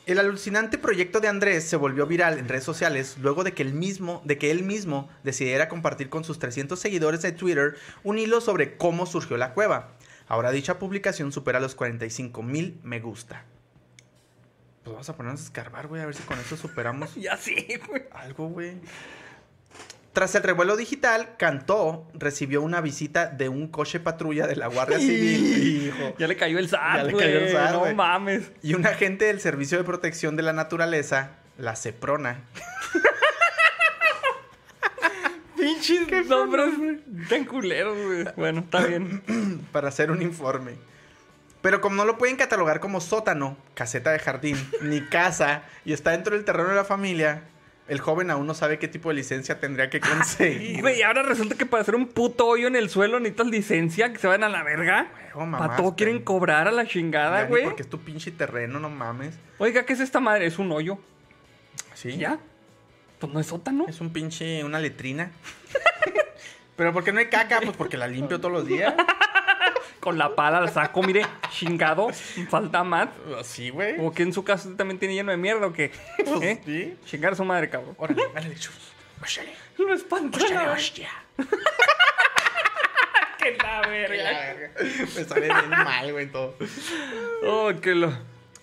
El 0.04 0.18
alucinante 0.18 0.78
proyecto 0.78 1.20
de 1.20 1.28
Andrés 1.28 1.62
se 1.64 1.76
volvió 1.76 2.06
viral 2.06 2.38
en 2.38 2.48
redes 2.48 2.64
sociales 2.64 3.16
luego 3.20 3.44
de 3.44 3.52
que, 3.52 3.62
él 3.62 3.72
mismo, 3.72 4.20
de 4.24 4.36
que 4.36 4.50
él 4.50 4.64
mismo 4.64 5.08
decidiera 5.22 5.68
compartir 5.68 6.08
con 6.08 6.24
sus 6.24 6.40
300 6.40 6.78
seguidores 6.78 7.22
de 7.22 7.30
Twitter 7.30 7.76
un 8.02 8.18
hilo 8.18 8.40
sobre 8.40 8.76
cómo 8.76 9.06
surgió 9.06 9.36
la 9.36 9.54
cueva. 9.54 9.92
Ahora 10.26 10.50
dicha 10.50 10.78
publicación 10.80 11.30
supera 11.30 11.60
los 11.60 11.76
45 11.76 12.42
mil 12.42 12.80
me 12.82 12.98
gusta. 12.98 13.44
Pues 14.82 14.92
vamos 14.92 15.08
a 15.08 15.16
ponernos 15.16 15.40
a 15.40 15.44
escarbar, 15.44 15.86
güey, 15.86 16.02
a 16.02 16.06
ver 16.06 16.16
si 16.16 16.22
con 16.24 16.38
eso 16.40 16.56
superamos 16.56 17.14
Ya 17.16 17.36
sí, 17.36 17.66
güey. 17.86 18.02
algo, 18.10 18.48
güey. 18.48 18.80
Tras 20.12 20.34
el 20.34 20.42
revuelo 20.42 20.76
digital, 20.76 21.36
Cantó 21.38 22.06
recibió 22.12 22.60
una 22.60 22.82
visita 22.82 23.28
de 23.28 23.48
un 23.48 23.68
coche 23.68 23.98
patrulla 23.98 24.46
de 24.46 24.56
la 24.56 24.66
Guardia 24.66 24.98
Civil. 24.98 25.86
Hijo. 25.86 26.14
Ya 26.18 26.28
le 26.28 26.36
cayó 26.36 26.58
el 26.58 26.68
SAT, 26.68 26.96
Ya 26.96 27.04
le 27.04 27.14
cayó 27.14 27.38
el 27.38 27.50
SAT, 27.50 27.72
No 27.72 27.94
mames. 27.94 28.52
Y 28.62 28.74
un 28.74 28.86
agente 28.86 29.24
del 29.24 29.40
Servicio 29.40 29.78
de 29.78 29.84
Protección 29.84 30.36
de 30.36 30.42
la 30.42 30.52
Naturaleza, 30.52 31.36
la 31.56 31.76
CEPRONA. 31.76 32.42
Pinches 35.56 36.26
nombres 36.28 36.74
tan 37.30 37.46
culeros, 37.46 37.96
güey. 38.04 38.24
Bueno, 38.36 38.60
está 38.60 38.84
bien. 38.84 39.22
para 39.72 39.88
hacer 39.88 40.10
un 40.10 40.20
informe. 40.20 40.72
Pero 41.62 41.80
como 41.80 41.96
no 41.96 42.04
lo 42.04 42.18
pueden 42.18 42.36
catalogar 42.36 42.80
como 42.80 43.00
sótano, 43.00 43.56
caseta 43.74 44.10
de 44.10 44.18
jardín, 44.18 44.56
ni 44.82 45.00
casa, 45.00 45.62
y 45.84 45.92
está 45.92 46.10
dentro 46.10 46.34
del 46.34 46.44
terreno 46.44 46.70
de 46.70 46.74
la 46.74 46.84
familia, 46.84 47.44
el 47.92 48.00
joven 48.00 48.30
aún 48.30 48.46
no 48.46 48.54
sabe 48.54 48.78
qué 48.78 48.88
tipo 48.88 49.10
de 49.10 49.16
licencia 49.16 49.60
tendría 49.60 49.90
que 49.90 49.96
Y, 49.98 50.00
conseguir. 50.00 50.80
güey, 50.80 51.02
ahora 51.02 51.22
resulta 51.22 51.54
que 51.56 51.66
para 51.66 51.82
hacer 51.82 51.94
un 51.94 52.06
puto 52.06 52.46
hoyo 52.46 52.66
en 52.66 52.76
el 52.76 52.88
suelo 52.88 53.20
necesitas 53.20 53.46
licencia, 53.48 54.12
que 54.12 54.18
se 54.18 54.26
van 54.26 54.42
a 54.44 54.48
la 54.48 54.62
verga. 54.62 55.10
Huevo, 55.34 55.58
Para 55.58 55.76
todo 55.76 55.94
quieren 55.94 56.22
cobrar 56.22 56.68
a 56.68 56.72
la 56.72 56.86
chingada, 56.86 57.44
güey. 57.44 57.64
Porque 57.64 57.82
es 57.82 57.88
tu 57.90 57.98
pinche 58.00 58.30
terreno, 58.30 58.80
no 58.80 58.88
mames. 58.90 59.38
Oiga, 59.58 59.84
¿qué 59.84 59.92
es 59.92 60.00
esta 60.00 60.20
madre? 60.20 60.46
Es 60.46 60.58
un 60.58 60.72
hoyo. 60.72 60.98
Sí. 61.94 62.16
¿Ya? 62.16 62.38
Pues 63.18 63.32
no 63.32 63.38
es 63.40 63.46
sótano. 63.46 63.84
Es 63.88 64.00
un 64.00 64.12
pinche, 64.12 64.64
una 64.64 64.80
letrina. 64.80 65.30
Pero 66.76 66.92
¿por 66.92 67.04
qué 67.04 67.12
no 67.12 67.18
hay 67.20 67.26
caca? 67.26 67.60
Pues 67.62 67.76
porque 67.76 67.96
la 67.96 68.06
limpio 68.08 68.38
todos 68.40 68.52
los 68.52 68.66
días. 68.66 68.94
Con 70.02 70.18
la 70.18 70.34
pala 70.34 70.60
la 70.60 70.66
saco, 70.68 71.00
mire, 71.04 71.24
chingado. 71.52 72.08
Falta 72.50 72.82
más. 72.82 73.08
Sí, 73.44 73.70
güey. 73.70 73.94
O 74.00 74.10
que 74.10 74.24
en 74.24 74.32
su 74.32 74.42
caso 74.42 74.68
también 74.76 74.98
tiene 74.98 75.14
lleno 75.14 75.30
de 75.30 75.36
mierda 75.36 75.64
o 75.68 75.72
qué. 75.72 75.92
Pues 76.24 76.42
¿Eh? 76.42 76.60
sí. 76.64 76.96
Chingar 77.06 77.34
a 77.34 77.36
su 77.36 77.44
madre, 77.44 77.70
cabrón. 77.70 77.94
Órale, 77.98 78.54
chus. 78.56 78.74
Óchale. 79.22 79.52
Lo 79.78 79.94
espanta. 79.94 80.38
Óchale, 80.38 80.54
la- 80.54 80.72
hostia. 80.72 81.08
Que 83.38 83.56
la 83.58 83.80
La 83.82 83.88
verga. 83.88 84.70
Me 84.78 85.24
sale 85.24 85.40
bien 85.46 85.70
mal, 85.70 86.12
güey, 86.12 86.26
todo. 86.30 86.54
Oh, 87.44 87.72
que 87.80 87.94
lo. 87.94 88.12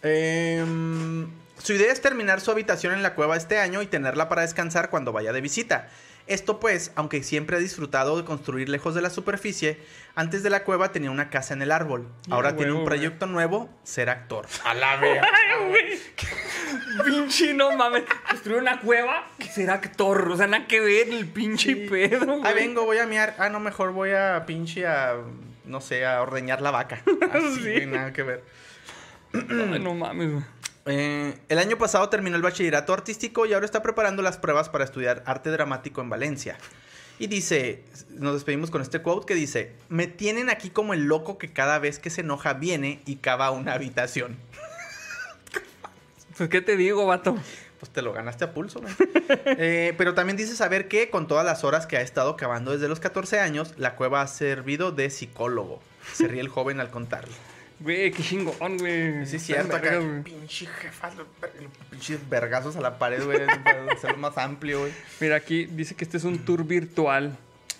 Em, 0.02 1.30
su 1.62 1.74
idea 1.74 1.92
es 1.92 2.02
terminar 2.02 2.40
su 2.40 2.52
habitación 2.52 2.94
en 2.94 3.04
la 3.04 3.14
cueva 3.14 3.36
este 3.36 3.60
año 3.60 3.82
y 3.82 3.88
tenerla 3.88 4.30
para 4.30 4.42
descansar 4.44 4.90
cuando 4.90 5.12
vaya 5.12 5.34
de 5.34 5.42
visita. 5.42 5.90
Esto 6.30 6.60
pues, 6.60 6.92
aunque 6.96 7.24
siempre 7.24 7.58
ha 7.58 7.60
disfrutado 7.60 8.16
de 8.18 8.24
construir 8.24 8.70
lejos 8.70 8.94
de 8.96 9.02
la 9.02 9.10
superficie, 9.10 9.80
antes 10.16 10.44
de 10.44 10.50
la 10.50 10.64
cueva 10.64 10.92
tenía 10.92 11.10
una 11.12 11.30
casa 11.30 11.54
en 11.54 11.62
el 11.62 11.72
árbol. 11.72 12.08
Ahora 12.30 12.56
tiene 12.56 12.72
un 12.72 12.86
proyecto 12.86 13.26
nuevo, 13.26 13.70
ser 13.84 14.10
actor. 14.10 14.46
A 14.64 14.74
la 14.74 14.96
vez. 14.98 15.22
Ay, 15.24 15.68
güey. 15.70 16.00
Pinche, 17.06 17.54
no 17.54 17.76
mames. 17.76 18.04
Construir 18.30 18.60
una 18.62 18.80
cueva 18.80 19.28
y 19.40 19.44
ser 19.46 19.70
actor. 19.72 20.30
O 20.32 20.38
sea, 20.38 20.48
nada 20.48 20.68
que 20.68 20.80
ver 20.80 21.10
el 21.10 21.28
pinche 21.28 21.76
pedo. 21.76 22.34
Ahí 22.34 22.40
güey. 22.42 22.54
vengo, 22.56 22.86
voy 22.86 23.00
a 23.00 23.06
miar. 23.08 23.36
Ah, 23.40 23.50
no, 23.50 23.60
mejor 23.60 23.92
voy 23.92 24.12
a 24.12 24.46
pinche 24.46 24.86
a, 24.86 25.16
no 25.66 25.82
sé, 25.82 26.06
a 26.06 26.22
ordeñar 26.22 26.62
la 26.62 26.72
vaca. 26.72 27.02
Así, 27.34 27.80
Sí. 27.80 27.86
nada 27.86 28.14
que 28.14 28.24
ver. 28.24 28.44
Ay, 29.34 29.80
no 29.80 29.94
mames, 29.94 30.32
güey. 30.32 30.44
Eh, 30.90 31.38
el 31.50 31.60
año 31.60 31.78
pasado 31.78 32.10
terminó 32.10 32.36
el 32.36 32.42
bachillerato 32.42 32.94
artístico 32.94 33.46
y 33.46 33.54
ahora 33.54 33.66
está 33.66 33.84
preparando 33.84 34.24
las 34.24 34.38
pruebas 34.38 34.70
para 34.70 34.84
estudiar 34.84 35.22
arte 35.26 35.52
dramático 35.52 36.02
en 36.02 36.10
Valencia. 36.10 36.58
Y 37.20 37.28
dice, 37.28 37.84
nos 38.10 38.34
despedimos 38.34 38.72
con 38.72 38.82
este 38.82 39.02
quote 39.02 39.28
que 39.28 39.36
dice, 39.36 39.74
me 39.90 40.08
tienen 40.08 40.50
aquí 40.50 40.70
como 40.70 40.94
el 40.94 41.04
loco 41.04 41.38
que 41.38 41.52
cada 41.52 41.78
vez 41.78 42.00
que 42.00 42.10
se 42.10 42.22
enoja 42.22 42.54
viene 42.54 43.02
y 43.06 43.18
cava 43.18 43.52
una 43.52 43.74
habitación. 43.74 44.38
Pues, 46.38 46.50
¿qué 46.50 46.62
te 46.62 46.78
digo, 46.78 47.06
vato? 47.06 47.38
Pues 47.80 47.92
te 47.92 48.02
lo 48.02 48.14
ganaste 48.14 48.46
a 48.46 48.54
pulso, 48.54 48.80
güey. 48.80 48.94
Eh, 49.46 49.94
pero 49.98 50.16
también 50.16 50.38
dice 50.38 50.56
saber 50.56 50.88
que 50.88 51.10
con 51.10 51.28
todas 51.28 51.46
las 51.46 51.64
horas 51.64 51.86
que 51.86 51.98
ha 51.98 52.02
estado 52.02 52.36
cavando 52.36 52.72
desde 52.72 52.88
los 52.88 53.00
14 53.00 53.40
años, 53.40 53.74
la 53.78 53.96
cueva 53.96 54.22
ha 54.22 54.28
servido 54.28 54.92
de 54.92 55.10
psicólogo. 55.10 55.82
Se 56.14 56.28
ríe 56.28 56.42
el 56.42 56.48
joven 56.48 56.80
al 56.80 56.90
contarlo. 56.90 57.34
Güey, 57.80 58.12
qué 58.12 58.22
chingón, 58.24 58.78
güey. 58.78 59.26
Sí, 59.26 59.40
cierto, 59.40 59.76
acá, 59.76 60.00
pinche 60.24 60.66
jefa, 60.66 61.08
los 61.12 61.28
los 61.62 61.72
pinches 61.90 62.30
vergazos 62.30 62.76
a 62.76 62.82
la 62.82 62.98
pared, 63.00 63.24
güey, 63.24 63.40
para 63.64 63.94
hacerlo 63.94 64.18
más 64.18 64.38
amplio, 64.38 64.82
güey. 64.82 64.92
Mira, 65.22 65.38
aquí 65.38 65.66
dice 65.66 65.96
que 65.96 66.04
este 66.04 66.18
es 66.18 66.26
un 66.26 66.40
tour 66.46 66.66
virtual 66.66 67.38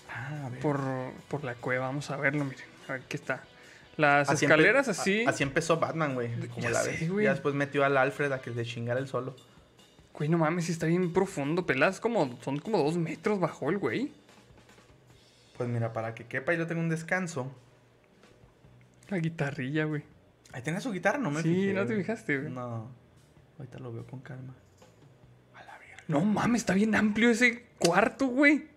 Ah, 0.08 0.46
a 0.46 0.48
ver. 0.48 0.60
por, 0.60 0.80
por 1.28 1.44
la 1.44 1.54
cueva. 1.54 1.86
Vamos 1.86 2.10
a 2.10 2.16
verlo, 2.16 2.44
miren. 2.44 2.64
A 2.88 2.92
ver, 2.92 3.02
aquí 3.02 3.16
está. 3.16 3.44
Las 3.98 4.30
Así 4.30 4.46
empe- 4.46 4.50
escaleras 4.50 4.88
a- 4.88 4.92
así. 4.92 5.24
Así 5.26 5.42
empezó 5.42 5.76
Batman, 5.78 6.14
güey. 6.14 6.30
Como 6.48 6.60
Ya 6.60 6.70
la 6.70 6.80
sé, 6.82 6.92
ves. 6.92 7.10
güey. 7.10 7.24
Ya 7.26 7.32
después 7.32 7.54
metió 7.54 7.84
al 7.84 7.96
Alfred 7.98 8.32
a 8.32 8.40
que 8.40 8.50
le 8.50 8.64
chingara 8.64 8.98
el 9.00 9.08
solo. 9.08 9.36
Güey, 10.14 10.30
no 10.30 10.38
mames, 10.38 10.70
está 10.70 10.86
bien 10.86 11.12
profundo. 11.12 11.66
Pelas 11.66 12.00
como, 12.00 12.38
son 12.42 12.58
como 12.58 12.78
dos 12.78 12.96
metros 12.96 13.38
bajo 13.38 13.68
el 13.68 13.76
güey. 13.76 14.12
Pues 15.58 15.68
mira, 15.68 15.92
para 15.92 16.14
que 16.14 16.24
quepa, 16.24 16.54
yo 16.54 16.66
tengo 16.66 16.80
un 16.80 16.88
descanso. 16.88 17.52
La 19.10 19.18
guitarrilla, 19.18 19.84
güey. 19.84 20.02
Ahí 20.52 20.62
tenía 20.62 20.80
su 20.80 20.92
guitarra, 20.92 21.18
no 21.18 21.30
me 21.30 21.42
Sí, 21.42 21.48
fijé, 21.54 21.72
no 21.74 21.80
te 21.82 21.86
güey. 21.94 21.98
fijaste, 21.98 22.38
güey. 22.38 22.52
No. 22.52 22.90
Ahorita 23.58 23.78
lo 23.78 23.92
veo 23.92 24.06
con 24.06 24.20
calma. 24.20 24.54
A 25.54 25.62
la 25.64 25.78
verga. 25.78 26.02
No 26.08 26.20
mames, 26.24 26.62
está 26.62 26.74
bien 26.74 26.94
amplio 26.94 27.30
ese 27.30 27.66
cuarto, 27.78 28.26
güey. 28.26 28.68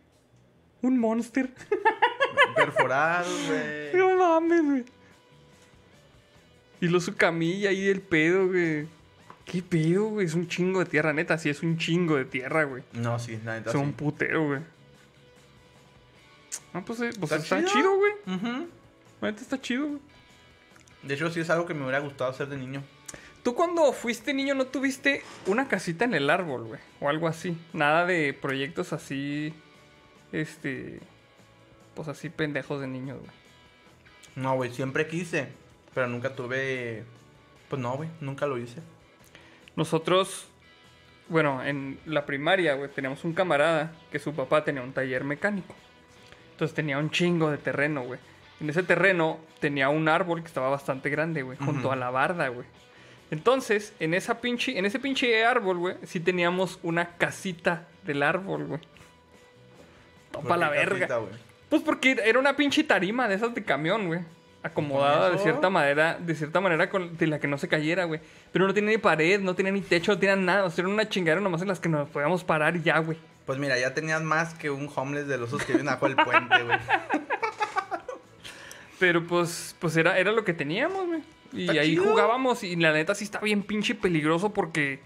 Un 0.81 0.97
monster. 0.99 1.49
Perforado, 2.55 3.29
güey. 3.47 3.95
No 3.95 4.17
mames, 4.17 4.63
güey. 4.63 4.85
Y 6.81 6.87
lo 6.89 6.99
su 6.99 7.15
camilla 7.15 7.69
ahí 7.69 7.83
del 7.85 8.01
pedo, 8.01 8.47
güey. 8.47 8.87
¿Qué 9.45 9.61
pedo, 9.61 10.05
güey? 10.09 10.25
Es 10.25 10.33
un 10.35 10.47
chingo 10.47 10.79
de 10.79 10.85
tierra, 10.85 11.13
neta. 11.13 11.37
Sí, 11.37 11.49
es 11.49 11.63
un 11.63 11.77
chingo 11.77 12.17
de 12.17 12.25
tierra, 12.25 12.63
güey. 12.65 12.83
No, 12.93 13.17
sí, 13.19 13.39
la 13.43 13.55
neta 13.57 13.69
Es 13.69 13.75
un 13.75 13.87
sí. 13.87 13.93
putero, 13.97 14.45
güey. 14.47 14.59
No, 16.73 16.83
pues, 16.85 16.99
eh, 17.01 17.09
pues 17.19 17.31
¿Está 17.31 17.57
está, 17.59 17.71
chido? 17.71 17.95
güey. 17.97 18.13
Neta 19.21 19.41
está 19.41 19.59
chido, 19.61 19.87
güey. 19.87 19.99
De 21.03 21.13
hecho, 21.13 21.29
sí 21.29 21.41
es 21.41 21.49
algo 21.49 21.65
que 21.65 21.73
me 21.73 21.83
hubiera 21.83 21.99
gustado 21.99 22.29
hacer 22.29 22.47
de 22.47 22.57
niño. 22.57 22.81
Tú 23.43 23.55
cuando 23.55 23.91
fuiste 23.91 24.33
niño 24.33 24.55
no 24.55 24.67
tuviste 24.67 25.21
una 25.47 25.67
casita 25.67 26.05
en 26.05 26.13
el 26.13 26.29
árbol, 26.29 26.63
güey. 26.63 26.79
O 27.01 27.09
algo 27.09 27.27
así. 27.27 27.57
Nada 27.73 28.05
de 28.05 28.33
proyectos 28.33 28.93
así. 28.93 29.53
Este. 30.31 31.01
Pues 31.93 32.07
así 32.07 32.29
pendejos 32.29 32.79
de 32.79 32.87
niños, 32.87 33.19
güey. 33.19 33.31
No, 34.35 34.55
güey, 34.55 34.71
siempre 34.73 35.07
quise. 35.07 35.49
Pero 35.93 36.07
nunca 36.07 36.35
tuve. 36.35 37.03
Pues 37.67 37.81
no, 37.81 37.97
güey, 37.97 38.09
nunca 38.21 38.47
lo 38.47 38.57
hice. 38.57 38.81
Nosotros, 39.75 40.47
bueno, 41.27 41.63
en 41.63 41.99
la 42.05 42.25
primaria, 42.25 42.75
güey, 42.75 42.89
teníamos 42.91 43.25
un 43.25 43.33
camarada 43.33 43.91
que 44.11 44.19
su 44.19 44.33
papá 44.33 44.63
tenía 44.63 44.83
un 44.83 44.93
taller 44.93 45.23
mecánico. 45.23 45.75
Entonces 46.51 46.73
tenía 46.75 46.97
un 46.97 47.09
chingo 47.09 47.51
de 47.51 47.57
terreno, 47.57 48.03
güey. 48.03 48.19
En 48.61 48.69
ese 48.69 48.83
terreno 48.83 49.39
tenía 49.59 49.89
un 49.89 50.07
árbol 50.07 50.41
que 50.41 50.47
estaba 50.47 50.69
bastante 50.69 51.09
grande, 51.09 51.41
güey, 51.41 51.57
junto 51.57 51.91
a 51.91 51.95
la 51.95 52.09
barda, 52.09 52.47
güey. 52.49 52.65
Entonces, 53.31 53.93
en 53.99 54.13
esa 54.13 54.39
pinche, 54.41 54.77
en 54.77 54.85
ese 54.85 54.99
pinche 54.99 55.43
árbol, 55.45 55.77
güey, 55.77 55.95
sí 56.03 56.19
teníamos 56.19 56.79
una 56.83 57.15
casita 57.17 57.87
del 58.03 58.21
árbol, 58.23 58.65
güey. 58.65 58.81
Topa 60.31 60.47
¿Por 60.49 60.57
la 60.57 60.69
verga. 60.69 61.07
casita? 61.07 61.19
Pues 61.69 61.81
porque 61.81 62.17
era 62.23 62.37
una 62.39 62.55
pinche 62.55 62.83
tarima 62.83 63.27
de 63.27 63.35
esas 63.35 63.53
de 63.55 63.63
camión, 63.63 64.07
güey. 64.07 64.19
Acomodada 64.61 65.29
de 65.31 65.39
cierta 65.39 65.69
manera, 65.69 66.17
de 66.19 66.35
cierta 66.35 66.61
manera 66.61 66.89
con- 66.89 67.17
de 67.17 67.27
la 67.27 67.39
que 67.39 67.47
no 67.47 67.57
se 67.57 67.67
cayera, 67.67 68.05
güey. 68.05 68.21
Pero 68.53 68.65
no 68.65 68.73
tenía 68.73 68.91
ni 68.91 68.97
pared, 68.97 69.41
no 69.41 69.55
tenía 69.55 69.71
ni 69.73 69.81
techo, 69.81 70.13
no 70.13 70.19
tenía 70.19 70.35
nada. 70.37 70.63
O 70.65 70.69
sea, 70.69 70.83
era 70.83 70.93
una 70.93 71.09
chingadera 71.09 71.41
nomás 71.41 71.61
en 71.63 71.67
las 71.67 71.79
que 71.81 71.89
nos 71.89 72.07
podíamos 72.09 72.43
parar 72.45 72.75
y 72.77 72.81
ya, 72.81 72.99
güey. 72.99 73.17
Pues 73.45 73.59
mira, 73.59 73.77
ya 73.77 73.93
tenías 73.93 74.21
más 74.21 74.53
que 74.53 74.69
un 74.69 74.89
homeless 74.95 75.27
de 75.27 75.37
los 75.37 75.51
que 75.65 75.73
viven 75.73 75.89
abajo 75.89 76.07
del 76.07 76.15
puente, 76.15 76.63
güey. 76.63 76.77
Pero 78.99 79.25
pues, 79.27 79.75
pues 79.79 79.97
era, 79.97 80.17
era 80.17 80.31
lo 80.31 80.43
que 80.43 80.53
teníamos, 80.53 81.07
güey. 81.07 81.21
Y 81.51 81.61
Está 81.67 81.73
ahí 81.81 81.91
chido. 81.91 82.03
jugábamos 82.05 82.63
y 82.63 82.75
la 82.75 82.91
neta 82.93 83.13
sí 83.15 83.23
está 83.25 83.39
bien 83.39 83.63
pinche 83.63 83.93
peligroso 83.95 84.53
porque 84.53 85.01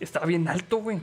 estaba 0.00 0.26
bien 0.26 0.46
alto, 0.48 0.76
güey. 0.78 1.00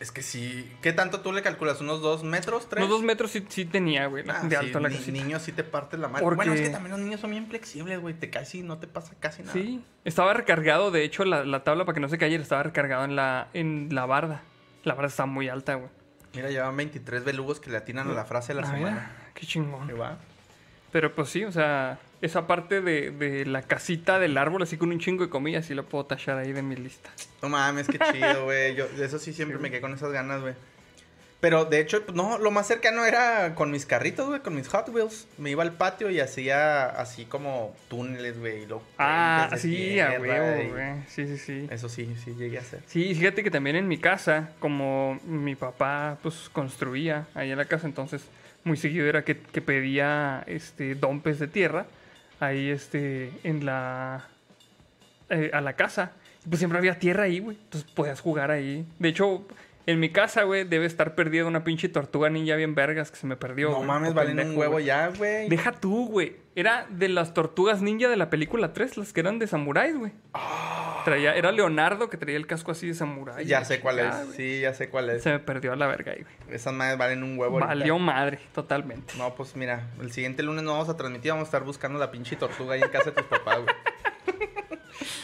Es 0.00 0.10
que 0.10 0.22
sí. 0.22 0.68
¿Qué 0.82 0.92
tanto 0.92 1.20
tú 1.20 1.32
le 1.32 1.42
calculas? 1.42 1.80
¿Unos 1.80 2.00
dos 2.02 2.24
metros, 2.24 2.68
tres? 2.68 2.82
Unos 2.84 2.90
dos 2.90 3.02
metros 3.04 3.30
sí, 3.30 3.44
sí 3.48 3.64
tenía, 3.64 4.06
güey, 4.06 4.24
Ah, 4.28 4.40
de 4.42 4.50
sí, 4.50 4.56
alto 4.56 4.80
la 4.80 4.88
ni- 4.88 4.96
casita. 4.96 5.12
niños 5.12 5.42
sí 5.42 5.52
te 5.52 5.62
partes 5.62 5.98
la 6.00 6.08
madre. 6.08 6.24
Porque- 6.24 6.36
Bueno, 6.36 6.52
es 6.54 6.60
que 6.60 6.70
también 6.70 6.90
los 6.92 7.00
niños 7.00 7.20
son 7.20 7.30
bien 7.30 7.46
flexibles, 7.46 8.00
güey. 8.00 8.14
Te 8.14 8.28
caes 8.28 8.52
y 8.56 8.62
no 8.62 8.78
te 8.78 8.88
pasa 8.88 9.14
casi 9.20 9.42
nada. 9.42 9.52
Sí, 9.52 9.84
estaba 10.04 10.34
recargado, 10.34 10.90
de 10.90 11.04
hecho, 11.04 11.24
la, 11.24 11.44
la 11.44 11.62
tabla 11.62 11.84
para 11.84 11.94
que 11.94 12.00
no 12.00 12.08
se 12.08 12.18
cayera 12.18 12.42
estaba 12.42 12.64
recargado 12.64 13.04
en 13.04 13.14
la, 13.14 13.48
en 13.54 13.88
la 13.92 14.06
barda. 14.06 14.42
La 14.82 14.94
barda 14.94 15.06
está 15.08 15.26
muy 15.26 15.48
alta, 15.48 15.74
güey. 15.76 15.90
Mira, 16.34 16.50
llevan 16.50 16.76
23 16.76 17.24
belugos 17.24 17.60
que 17.60 17.70
le 17.70 17.76
atinan 17.76 18.10
a 18.10 18.12
la 18.14 18.24
frase 18.24 18.54
de 18.54 18.60
la 18.60 18.66
Ah, 18.68 18.72
mira, 18.72 18.88
semana. 18.88 19.16
Qué 19.34 19.46
chingón. 19.46 19.88
Va. 20.00 20.18
Pero 20.92 21.14
pues 21.14 21.30
sí, 21.30 21.44
o 21.44 21.50
sea, 21.50 21.98
esa 22.20 22.46
parte 22.46 22.82
de, 22.82 23.10
de 23.10 23.46
la 23.46 23.62
casita 23.62 24.18
del 24.18 24.36
árbol, 24.36 24.62
así 24.62 24.76
con 24.76 24.90
un 24.90 25.00
chingo 25.00 25.24
de 25.24 25.30
comida, 25.30 25.62
sí 25.62 25.74
lo 25.74 25.86
puedo 25.86 26.04
tachar 26.04 26.38
ahí 26.38 26.52
de 26.52 26.62
mi 26.62 26.76
lista. 26.76 27.10
No 27.40 27.48
mames, 27.48 27.88
qué 27.88 27.98
chido, 27.98 28.44
güey. 28.44 28.74
Yo 28.74 28.86
de 28.88 29.06
eso 29.06 29.18
sí 29.18 29.32
siempre 29.32 29.58
me 29.58 29.70
quedé 29.70 29.80
con 29.80 29.94
esas 29.94 30.12
ganas, 30.12 30.42
güey. 30.42 30.54
Pero 31.40 31.64
de 31.64 31.80
hecho, 31.80 32.04
no, 32.14 32.38
lo 32.38 32.52
más 32.52 32.68
cercano 32.68 33.04
era 33.04 33.56
con 33.56 33.72
mis 33.72 33.84
carritos, 33.84 34.28
güey, 34.28 34.40
con 34.42 34.54
mis 34.54 34.68
Hot 34.68 34.88
Wheels. 34.90 35.26
Me 35.38 35.50
iba 35.50 35.64
al 35.64 35.72
patio 35.72 36.08
y 36.08 36.20
hacía 36.20 36.86
así 36.86 37.24
como 37.24 37.74
túneles, 37.88 38.38
güey. 38.38 38.68
Ah, 38.96 39.50
sí, 39.56 39.98
a 39.98 40.20
huevo, 40.20 40.70
güey. 40.72 41.02
Sí, 41.08 41.26
sí, 41.26 41.38
sí. 41.38 41.66
Eso 41.68 41.88
sí, 41.88 42.14
sí 42.22 42.36
llegué 42.38 42.58
a 42.58 42.60
hacer. 42.60 42.82
Sí, 42.86 43.12
fíjate 43.16 43.42
que 43.42 43.50
también 43.50 43.74
en 43.74 43.88
mi 43.88 43.98
casa, 43.98 44.50
como 44.60 45.18
mi 45.24 45.56
papá 45.56 46.18
pues 46.22 46.48
construía 46.52 47.26
ahí 47.34 47.50
en 47.50 47.58
la 47.58 47.64
casa, 47.64 47.88
entonces 47.88 48.22
muy 48.64 48.76
seguido 48.76 49.06
era 49.06 49.24
que, 49.24 49.34
pedía 49.34 50.44
este 50.46 50.94
dompes 50.94 51.38
de 51.38 51.48
tierra 51.48 51.86
ahí 52.40 52.70
este 52.70 53.32
en 53.44 53.64
la 53.64 54.26
eh, 55.30 55.50
a 55.52 55.60
la 55.60 55.74
casa. 55.74 56.12
Y 56.44 56.48
pues 56.48 56.58
siempre 56.58 56.78
había 56.78 56.98
tierra 56.98 57.24
ahí, 57.24 57.38
güey. 57.38 57.56
Entonces 57.56 57.90
podías 57.92 58.20
jugar 58.20 58.50
ahí. 58.50 58.84
De 58.98 59.08
hecho, 59.08 59.46
en 59.86 60.00
mi 60.00 60.10
casa, 60.10 60.42
güey, 60.44 60.64
debe 60.64 60.86
estar 60.86 61.14
perdida 61.14 61.44
una 61.44 61.64
pinche 61.64 61.88
tortuga 61.88 62.30
ninja 62.30 62.54
bien 62.56 62.74
vergas 62.74 63.10
que 63.10 63.16
se 63.16 63.26
me 63.26 63.36
perdió. 63.36 63.70
No 63.70 63.76
güey, 63.76 63.86
mames, 63.88 64.14
valen 64.14 64.38
un 64.40 64.56
huevo 64.56 64.72
güey. 64.74 64.84
ya, 64.84 65.08
güey. 65.08 65.48
Deja 65.48 65.72
tú, 65.72 66.06
güey. 66.08 66.36
Era 66.54 66.86
de 66.90 67.08
las 67.08 67.34
tortugas 67.34 67.80
ninja 67.82 68.08
de 68.08 68.16
la 68.16 68.28
película 68.30 68.72
3, 68.72 68.96
las 68.98 69.12
que 69.12 69.20
eran 69.20 69.38
de 69.38 69.46
samuráis, 69.46 69.96
güey. 69.96 70.12
Traía, 71.04 71.34
era 71.34 71.50
Leonardo 71.50 72.08
que 72.10 72.16
traía 72.16 72.36
el 72.36 72.46
casco 72.46 72.70
así 72.70 72.86
de 72.86 72.94
samurái. 72.94 73.44
Ya 73.44 73.64
sé 73.64 73.80
cuál 73.80 73.96
chingada, 73.96 74.20
es. 74.20 74.26
güey. 74.26 74.36
Sí, 74.36 74.60
ya 74.60 74.72
sé 74.74 74.88
cuál 74.88 75.10
es. 75.10 75.22
Se 75.22 75.30
me 75.30 75.38
perdió 75.40 75.72
a 75.72 75.76
la 75.76 75.86
verga 75.88 76.12
ahí, 76.12 76.22
güey. 76.22 76.54
Esas 76.54 76.72
madres 76.72 76.96
valen 76.98 77.22
un 77.24 77.38
huevo. 77.38 77.54
ahorita. 77.54 77.66
Valió 77.68 77.98
madre, 77.98 78.38
totalmente. 78.54 79.14
No, 79.18 79.34
pues 79.34 79.56
mira, 79.56 79.88
el 80.00 80.12
siguiente 80.12 80.42
lunes 80.42 80.62
no 80.62 80.72
vamos 80.72 80.88
a 80.88 80.96
transmitir, 80.96 81.32
vamos 81.32 81.46
a 81.46 81.48
estar 81.48 81.64
buscando 81.64 81.98
la 81.98 82.10
pinche 82.10 82.36
tortuga 82.36 82.74
ahí 82.74 82.82
en 82.82 82.88
casa 82.90 83.06
de 83.10 83.12
tus 83.16 83.26
papás, 83.26 83.60
güey. 83.62 83.74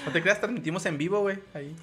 No 0.06 0.12
te 0.12 0.22
creas, 0.22 0.40
transmitimos 0.40 0.84
en 0.86 0.96
vivo, 0.96 1.20
güey. 1.20 1.38
Ahí. 1.54 1.76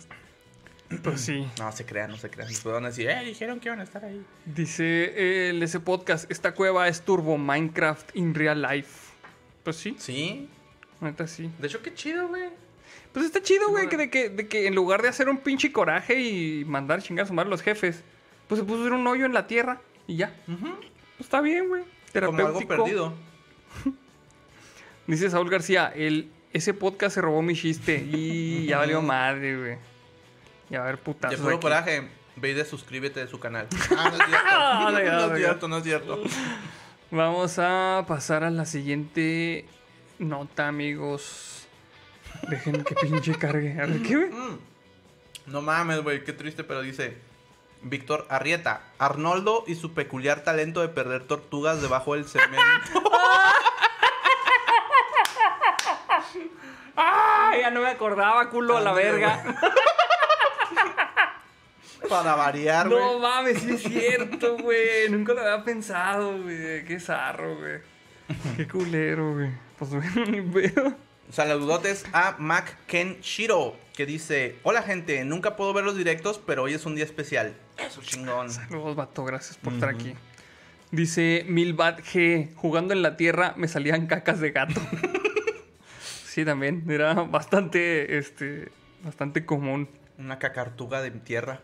Pues 1.03 1.21
sí. 1.21 1.47
No, 1.59 1.71
se 1.71 1.85
crean, 1.85 2.11
no 2.11 2.17
se 2.17 2.29
crean. 2.29 2.47
Después 2.49 2.73
van 2.73 2.85
a 2.85 2.89
decir, 2.89 3.09
eh, 3.09 3.23
dijeron 3.23 3.59
que 3.59 3.69
iban 3.69 3.79
a 3.79 3.83
estar 3.83 4.03
ahí. 4.05 4.23
Dice 4.45 5.49
el 5.49 5.61
ese 5.63 5.79
podcast, 5.79 6.29
esta 6.31 6.53
cueva 6.53 6.87
es 6.87 7.01
Turbo 7.01 7.37
Minecraft 7.37 8.15
in 8.15 8.33
real 8.35 8.61
life. 8.61 9.11
Pues 9.63 9.77
sí, 9.77 9.95
Sí. 9.97 10.47
neta 11.01 11.25
sí. 11.27 11.49
De 11.59 11.67
hecho, 11.67 11.81
qué 11.81 11.93
chido, 11.93 12.27
güey. 12.27 12.49
Pues 13.11 13.25
está 13.25 13.41
chido, 13.41 13.69
güey, 13.69 13.87
que 13.89 13.97
de, 13.97 14.09
que 14.09 14.29
de 14.29 14.47
que 14.47 14.67
en 14.67 14.75
lugar 14.75 15.01
de 15.01 15.07
hacer 15.07 15.29
un 15.29 15.37
pinche 15.37 15.71
coraje 15.71 16.19
y 16.21 16.65
mandar 16.65 17.01
chingar 17.01 17.23
a 17.23 17.27
su 17.27 17.33
madre 17.33 17.47
a 17.47 17.51
los 17.51 17.61
jefes, 17.61 18.03
pues 18.47 18.59
se 18.59 18.65
puso 18.65 18.79
a 18.79 18.81
hacer 18.81 18.93
un 18.93 19.07
hoyo 19.07 19.25
en 19.25 19.33
la 19.33 19.47
tierra 19.47 19.81
y 20.05 20.17
ya. 20.17 20.33
Pues 20.45 21.21
está 21.21 21.39
bien, 21.41 21.67
güey. 21.69 21.83
Como 22.13 22.25
algo 22.27 22.59
Terapéutico. 22.59 22.67
perdido. 22.67 23.13
Dice 25.07 25.29
Saúl 25.29 25.49
García, 25.49 25.91
el, 25.95 26.29
ese 26.53 26.73
podcast 26.73 27.15
se 27.15 27.21
robó 27.21 27.41
mi 27.41 27.55
chiste 27.55 27.97
y 28.11 28.65
ya 28.67 28.77
valió 28.79 29.01
madre, 29.01 29.57
güey. 29.57 29.77
Va 30.73 30.79
a 30.79 30.81
haber 30.81 30.97
De 30.97 31.01
putazos 31.03 31.39
puro 31.39 31.59
coraje, 31.59 32.09
ve 32.35 32.51
y 32.51 32.53
de 32.53 32.65
suscríbete 32.65 33.19
de 33.19 33.27
su 33.27 33.39
canal. 33.39 33.67
Ah, 33.97 34.09
no 34.11 34.17
es 34.17 34.25
cierto. 34.27 34.47
No, 34.91 34.99
ya, 34.99 35.11
no 35.11 35.27
no, 35.27 35.33
es 35.33 35.37
cierto, 35.37 35.67
no 35.67 35.77
es 35.77 35.83
cierto. 35.83 36.23
Vamos 37.11 37.59
a 37.59 38.03
pasar 38.07 38.43
a 38.43 38.49
la 38.49 38.65
siguiente 38.65 39.65
nota, 40.19 40.67
amigos. 40.67 41.67
Dejen 42.49 42.83
que 42.83 42.95
pinche 42.95 43.35
cargue. 43.35 43.79
A 43.79 43.85
ver, 43.85 44.01
¿qué, 44.01 44.15
güey? 44.15 44.29
Mm. 44.29 44.59
No 45.47 45.61
mames, 45.61 46.01
güey, 46.01 46.23
qué 46.23 46.33
triste, 46.33 46.63
pero 46.63 46.81
dice 46.81 47.17
Víctor 47.83 48.25
Arrieta, 48.29 48.81
Arnoldo 48.97 49.63
y 49.67 49.75
su 49.75 49.93
peculiar 49.93 50.43
talento 50.43 50.81
de 50.81 50.89
perder 50.89 51.23
tortugas 51.25 51.81
debajo 51.81 52.15
del 52.15 52.25
cemento. 52.25 52.59
¡Ah! 56.97 57.51
Ya 57.59 57.69
no 57.69 57.81
me 57.81 57.89
acordaba, 57.89 58.49
culo, 58.49 58.77
a 58.77 58.81
la 58.81 58.93
verga. 58.93 59.43
Para 62.09 62.35
variar, 62.35 62.89
güey. 62.89 62.99
No 62.99 63.19
mames, 63.19 63.59
sí 63.61 63.71
es 63.71 63.83
cierto, 63.83 64.57
güey. 64.57 65.09
Nunca 65.09 65.33
lo 65.33 65.41
había 65.41 65.63
pensado, 65.63 66.41
güey. 66.41 66.85
Qué 66.85 66.99
zarro, 66.99 67.57
güey. 67.57 67.79
Qué 68.57 68.67
culero, 68.67 69.33
güey. 69.33 69.49
Pues, 69.77 69.91
bueno. 70.51 70.95
Saludotes 71.31 72.05
a 72.13 72.35
Mac 72.37 72.77
Ken 72.87 73.19
Shiro, 73.21 73.75
que 73.95 74.05
dice: 74.05 74.57
Hola, 74.63 74.83
gente, 74.83 75.23
nunca 75.25 75.55
puedo 75.55 75.73
ver 75.73 75.83
los 75.83 75.97
directos, 75.97 76.39
pero 76.45 76.63
hoy 76.63 76.73
es 76.73 76.85
un 76.85 76.95
día 76.95 77.03
especial. 77.03 77.55
Eso 77.77 78.01
chingón. 78.01 78.51
Saludos, 78.51 78.95
vato. 78.95 79.23
Gracias 79.23 79.57
por 79.57 79.73
estar 79.73 79.89
aquí. 79.89 80.13
Dice 80.91 81.45
Milbat 81.47 81.99
G. 82.01 82.53
Jugando 82.55 82.93
en 82.93 83.01
la 83.01 83.17
tierra 83.17 83.53
me 83.57 83.67
salían 83.67 84.07
cacas 84.07 84.39
de 84.39 84.51
gato. 84.51 84.79
sí, 86.25 86.45
también. 86.45 86.85
Era 86.87 87.13
bastante, 87.13 88.17
este, 88.17 88.69
bastante 89.03 89.45
común. 89.45 89.89
Una 90.17 90.39
cacartuga 90.39 91.01
de 91.01 91.11
tierra. 91.11 91.59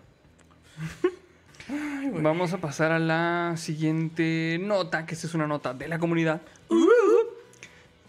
Vamos 2.14 2.54
a 2.54 2.58
pasar 2.58 2.92
a 2.92 3.00
la 3.00 3.54
siguiente 3.58 4.58
nota, 4.62 5.06
que 5.06 5.16
esta 5.16 5.28
es 5.28 5.34
una 5.34 5.48
nota 5.48 5.74
de 5.74 5.88
la 5.88 6.00
comunidad. 6.00 6.42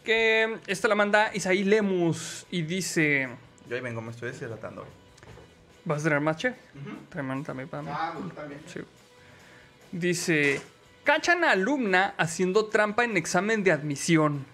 Que 0.05 0.59
esta 0.67 0.89
la 0.89 0.95
manda 0.95 1.31
Isaí 1.35 1.63
Lemus 1.63 2.47
y 2.51 2.63
dice... 2.63 3.29
Yo 3.69 3.77
ahí 3.77 3.83
vengo, 3.83 4.01
me 4.03 4.11
estoy 4.11 4.31
deshidratando. 4.33 4.85
¿Vas 5.85 6.01
a 6.03 6.05
traer 6.05 6.21
más, 6.21 6.37
che? 6.37 6.55
También 7.09 7.45
para 7.45 7.83
mí. 7.83 7.89
Ah, 7.93 8.15
pues 8.21 8.35
también. 8.35 8.61
Sí. 8.67 8.81
Dice, 9.93 10.61
cachan 11.05 11.45
a 11.45 11.51
alumna 11.53 12.14
haciendo 12.18 12.67
trampa 12.67 13.05
en 13.05 13.17
examen 13.17 13.63
de 13.63 13.72
admisión. 13.72 14.45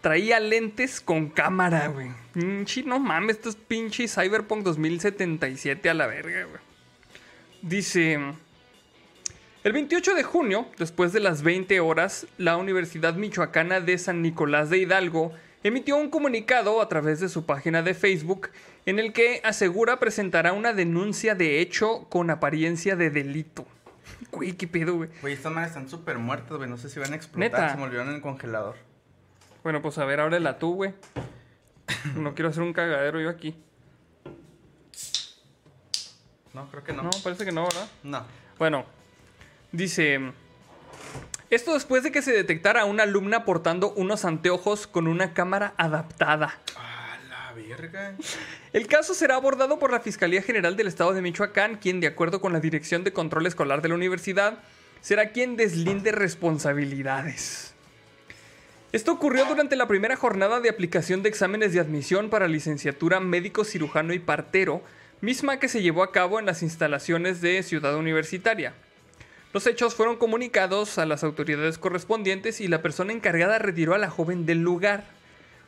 Traía 0.00 0.40
lentes 0.40 1.00
con 1.00 1.28
cámara, 1.28 1.88
güey. 1.88 2.10
Pinche, 2.32 2.82
no 2.84 2.98
mames, 2.98 3.36
esto 3.36 3.48
es 3.50 3.56
pinche 3.56 4.06
Cyberpunk 4.08 4.62
2077 4.64 5.90
a 5.90 5.94
la 5.94 6.06
verga, 6.06 6.44
güey. 6.44 6.67
Dice, 7.62 8.18
el 9.64 9.72
28 9.72 10.14
de 10.14 10.22
junio, 10.22 10.68
después 10.78 11.12
de 11.12 11.20
las 11.20 11.42
20 11.42 11.80
horas, 11.80 12.26
la 12.38 12.56
Universidad 12.56 13.14
Michoacana 13.14 13.80
de 13.80 13.98
San 13.98 14.22
Nicolás 14.22 14.70
de 14.70 14.78
Hidalgo 14.78 15.32
emitió 15.64 15.96
un 15.96 16.10
comunicado 16.10 16.80
a 16.80 16.88
través 16.88 17.18
de 17.20 17.28
su 17.28 17.44
página 17.44 17.82
de 17.82 17.94
Facebook 17.94 18.50
en 18.86 18.98
el 18.98 19.12
que 19.12 19.40
asegura 19.44 19.98
presentará 19.98 20.52
una 20.52 20.72
denuncia 20.72 21.34
de 21.34 21.60
hecho 21.60 22.06
con 22.08 22.30
apariencia 22.30 22.96
de 22.96 23.10
delito. 23.10 23.66
Güey, 24.30 24.52
qué 24.52 24.66
pedo, 24.66 24.96
güey. 24.96 25.10
Güey, 25.20 25.34
estas 25.34 25.52
madres 25.52 25.70
están 25.70 25.88
súper 25.88 26.18
muertas, 26.18 26.56
güey. 26.56 26.68
No 26.68 26.76
sé 26.78 26.88
si 26.88 26.98
van 26.98 27.12
a 27.12 27.16
explotar. 27.16 27.40
¿Neta? 27.40 27.70
Se 27.70 27.76
me 27.76 27.84
olvidaron 27.84 28.08
en 28.08 28.16
el 28.16 28.20
congelador. 28.22 28.76
Bueno, 29.62 29.82
pues 29.82 29.98
a 29.98 30.04
ver, 30.04 30.20
ábrela 30.20 30.58
tú, 30.58 30.74
güey. 30.74 30.94
No 32.16 32.34
quiero 32.34 32.48
hacer 32.48 32.62
un 32.62 32.72
cagadero 32.72 33.20
yo 33.20 33.28
aquí. 33.28 33.56
No, 36.58 36.68
creo 36.72 36.82
que 36.82 36.92
no. 36.92 37.04
No, 37.04 37.10
parece 37.22 37.44
que 37.44 37.52
no, 37.52 37.62
¿verdad? 37.62 37.88
No. 38.02 38.26
Bueno, 38.58 38.84
dice... 39.70 40.32
Esto 41.50 41.72
después 41.72 42.02
de 42.02 42.10
que 42.10 42.20
se 42.20 42.32
detectara 42.32 42.80
a 42.80 42.84
una 42.84 43.04
alumna 43.04 43.44
portando 43.44 43.92
unos 43.92 44.24
anteojos 44.24 44.88
con 44.88 45.06
una 45.06 45.34
cámara 45.34 45.72
adaptada. 45.76 46.58
A 46.76 47.16
la 47.28 47.52
verga. 47.52 48.16
El 48.72 48.88
caso 48.88 49.14
será 49.14 49.36
abordado 49.36 49.78
por 49.78 49.92
la 49.92 50.00
Fiscalía 50.00 50.42
General 50.42 50.76
del 50.76 50.88
Estado 50.88 51.14
de 51.14 51.22
Michoacán, 51.22 51.76
quien, 51.76 52.00
de 52.00 52.08
acuerdo 52.08 52.40
con 52.40 52.52
la 52.52 52.58
Dirección 52.58 53.04
de 53.04 53.12
Control 53.12 53.46
Escolar 53.46 53.80
de 53.80 53.90
la 53.90 53.94
Universidad, 53.94 54.58
será 55.00 55.30
quien 55.30 55.56
deslinde 55.56 56.10
responsabilidades. 56.10 57.72
Esto 58.90 59.12
ocurrió 59.12 59.44
durante 59.44 59.76
la 59.76 59.86
primera 59.86 60.16
jornada 60.16 60.58
de 60.60 60.70
aplicación 60.70 61.22
de 61.22 61.28
exámenes 61.28 61.72
de 61.72 61.78
admisión 61.80 62.30
para 62.30 62.48
licenciatura 62.48 63.20
médico 63.20 63.64
cirujano 63.64 64.12
y 64.12 64.18
partero, 64.18 64.82
misma 65.20 65.58
que 65.58 65.68
se 65.68 65.82
llevó 65.82 66.02
a 66.02 66.12
cabo 66.12 66.38
en 66.38 66.46
las 66.46 66.62
instalaciones 66.62 67.40
de 67.40 67.62
Ciudad 67.62 67.96
Universitaria. 67.96 68.74
Los 69.52 69.66
hechos 69.66 69.94
fueron 69.94 70.16
comunicados 70.16 70.98
a 70.98 71.06
las 71.06 71.24
autoridades 71.24 71.78
correspondientes 71.78 72.60
y 72.60 72.68
la 72.68 72.82
persona 72.82 73.12
encargada 73.12 73.58
retiró 73.58 73.94
a 73.94 73.98
la 73.98 74.10
joven 74.10 74.46
del 74.46 74.62
lugar. 74.62 75.04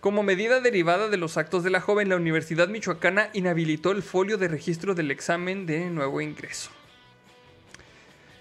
Como 0.01 0.22
medida 0.22 0.60
derivada 0.60 1.09
de 1.09 1.16
los 1.16 1.36
actos 1.36 1.64
de 1.64 1.70
la 1.70 1.81
joven, 1.81 2.09
la 2.09 2.16
Universidad 2.16 2.68
Michoacana 2.68 3.31
inhabilitó 3.32 3.90
el 3.90 4.02
folio 4.02 4.39
de 4.39 4.48
registro 4.48 4.94
del 4.94 5.10
examen 5.10 5.66
de 5.66 5.90
nuevo 5.90 6.20
ingreso. 6.20 6.70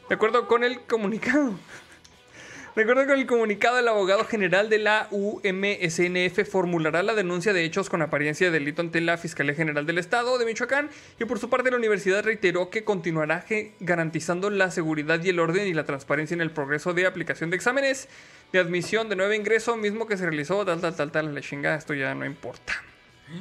De 0.07 0.15
acuerdo 0.15 0.48
con 0.48 0.64
el 0.64 0.81
comunicado. 0.81 1.53
De 2.76 2.84
acuerdo 2.84 3.08
con 3.08 3.20
el 3.20 3.26
comunicado, 3.26 3.80
el 3.80 3.88
abogado 3.88 4.24
general 4.26 4.70
de 4.70 4.78
la 4.78 5.08
UMSNF 5.12 6.50
formulará 6.50 7.04
la 7.04 7.14
denuncia 7.16 7.52
de 7.52 7.64
hechos 7.64 7.90
con 7.90 8.02
apariencia 8.02 8.48
de 8.48 8.60
delito 8.60 8.82
ante 8.82 9.02
la 9.02 9.18
Fiscalía 9.18 9.56
General 9.56 9.86
del 9.86 9.98
Estado 9.98 10.38
de 10.38 10.46
Michoacán 10.46 10.90
y 11.20 11.26
por 11.26 11.40
su 11.40 11.50
parte 11.50 11.72
la 11.72 11.78
universidad 11.78 12.24
reiteró 12.24 12.70
que 12.70 12.84
continuará 12.84 13.44
garantizando 13.80 14.50
la 14.50 14.72
seguridad 14.72 15.22
y 15.24 15.30
el 15.30 15.40
orden 15.40 15.68
y 15.68 15.74
la 15.74 15.84
transparencia 15.86 16.36
en 16.36 16.41
el 16.41 16.52
progreso 16.52 16.94
de 16.94 17.06
aplicación 17.06 17.50
de 17.50 17.58
exámenes 17.58 18.08
de 18.54 18.60
admisión 18.60 19.10
de 19.10 19.16
nuevo 19.16 19.34
ingreso 19.34 19.76
mismo 19.76 20.08
que 20.08 20.16
se 20.16 20.26
realizó 20.26 20.64
tal 20.64 20.80
tal 20.80 20.96
tal 20.96 21.12
tal 21.12 21.36
la 21.36 21.41
chingada 21.41 21.76
esto 21.76 21.94
ya 21.94 22.14
no 22.16 22.26
importa. 22.26 22.74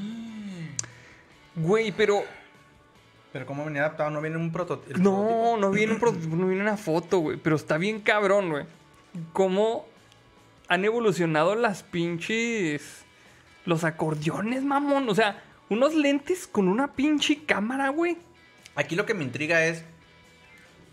Güey, 1.54 1.90
pero 1.92 2.22
Pero 3.32 3.44
cómo 3.44 3.64
venía 3.64 3.82
adaptado, 3.82 4.10
no 4.10 4.20
viene 4.20 4.36
un 4.36 4.52
prototipo. 4.52 4.98
no, 4.98 5.56
no 5.56 5.70
viene, 5.70 5.92
un 5.92 5.98
prototipo, 5.98 6.36
no 6.36 6.46
viene 6.46 6.62
una 6.62 6.76
foto, 6.76 7.18
güey. 7.18 7.36
Pero 7.36 7.56
está 7.56 7.78
bien 7.78 8.00
cabrón, 8.00 8.48
güey. 8.50 8.64
Cómo 9.32 9.86
han 10.68 10.84
evolucionado 10.84 11.54
las 11.54 11.82
pinches. 11.82 13.04
Los 13.64 13.84
acordeones, 13.84 14.62
mamón. 14.64 15.08
O 15.08 15.14
sea, 15.14 15.42
unos 15.68 15.94
lentes 15.94 16.46
con 16.46 16.68
una 16.68 16.92
pinche 16.94 17.44
cámara, 17.44 17.90
güey. 17.90 18.16
Aquí 18.74 18.96
lo 18.96 19.04
que 19.06 19.14
me 19.14 19.24
intriga 19.24 19.64
es, 19.66 19.84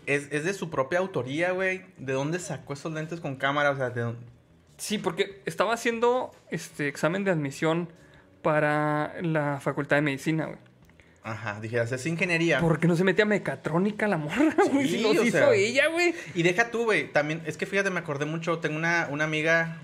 es. 0.06 0.28
Es 0.32 0.44
de 0.44 0.52
su 0.52 0.70
propia 0.70 0.98
autoría, 0.98 1.52
güey. 1.52 1.82
¿De 1.98 2.12
dónde 2.12 2.38
sacó 2.38 2.72
esos 2.74 2.92
lentes 2.92 3.20
con 3.20 3.36
cámara? 3.36 3.70
O 3.70 3.76
sea, 3.76 3.90
de 3.90 4.00
dónde- 4.02 4.26
Sí, 4.78 4.98
porque 4.98 5.40
estaba 5.46 5.72
haciendo 5.72 6.32
este 6.50 6.88
examen 6.88 7.24
de 7.24 7.30
admisión 7.30 7.88
para 8.42 9.14
la 9.22 9.58
facultad 9.60 9.96
de 9.96 10.02
medicina, 10.02 10.44
güey. 10.46 10.58
Ajá, 11.28 11.58
dijeras, 11.60 11.90
es 11.90 12.06
ingeniería. 12.06 12.60
¿Por 12.60 12.78
qué 12.78 12.86
no 12.86 12.94
se 12.94 13.02
mete 13.02 13.22
a 13.22 13.24
mecatrónica 13.24 14.06
la 14.06 14.16
morra, 14.16 14.54
güey? 14.72 14.86
Sí, 14.88 14.96
si 14.98 15.02
los 15.02 15.16
o 15.18 15.24
hizo 15.24 15.38
sea. 15.38 15.52
ella, 15.54 15.88
güey. 15.88 16.14
Y 16.36 16.44
deja 16.44 16.70
tú, 16.70 16.84
güey. 16.84 17.10
También, 17.10 17.42
es 17.46 17.56
que 17.56 17.66
fíjate, 17.66 17.90
me 17.90 17.98
acordé 17.98 18.26
mucho. 18.26 18.60
Tengo 18.60 18.76
una, 18.76 19.08
una 19.10 19.24
amiga, 19.24 19.76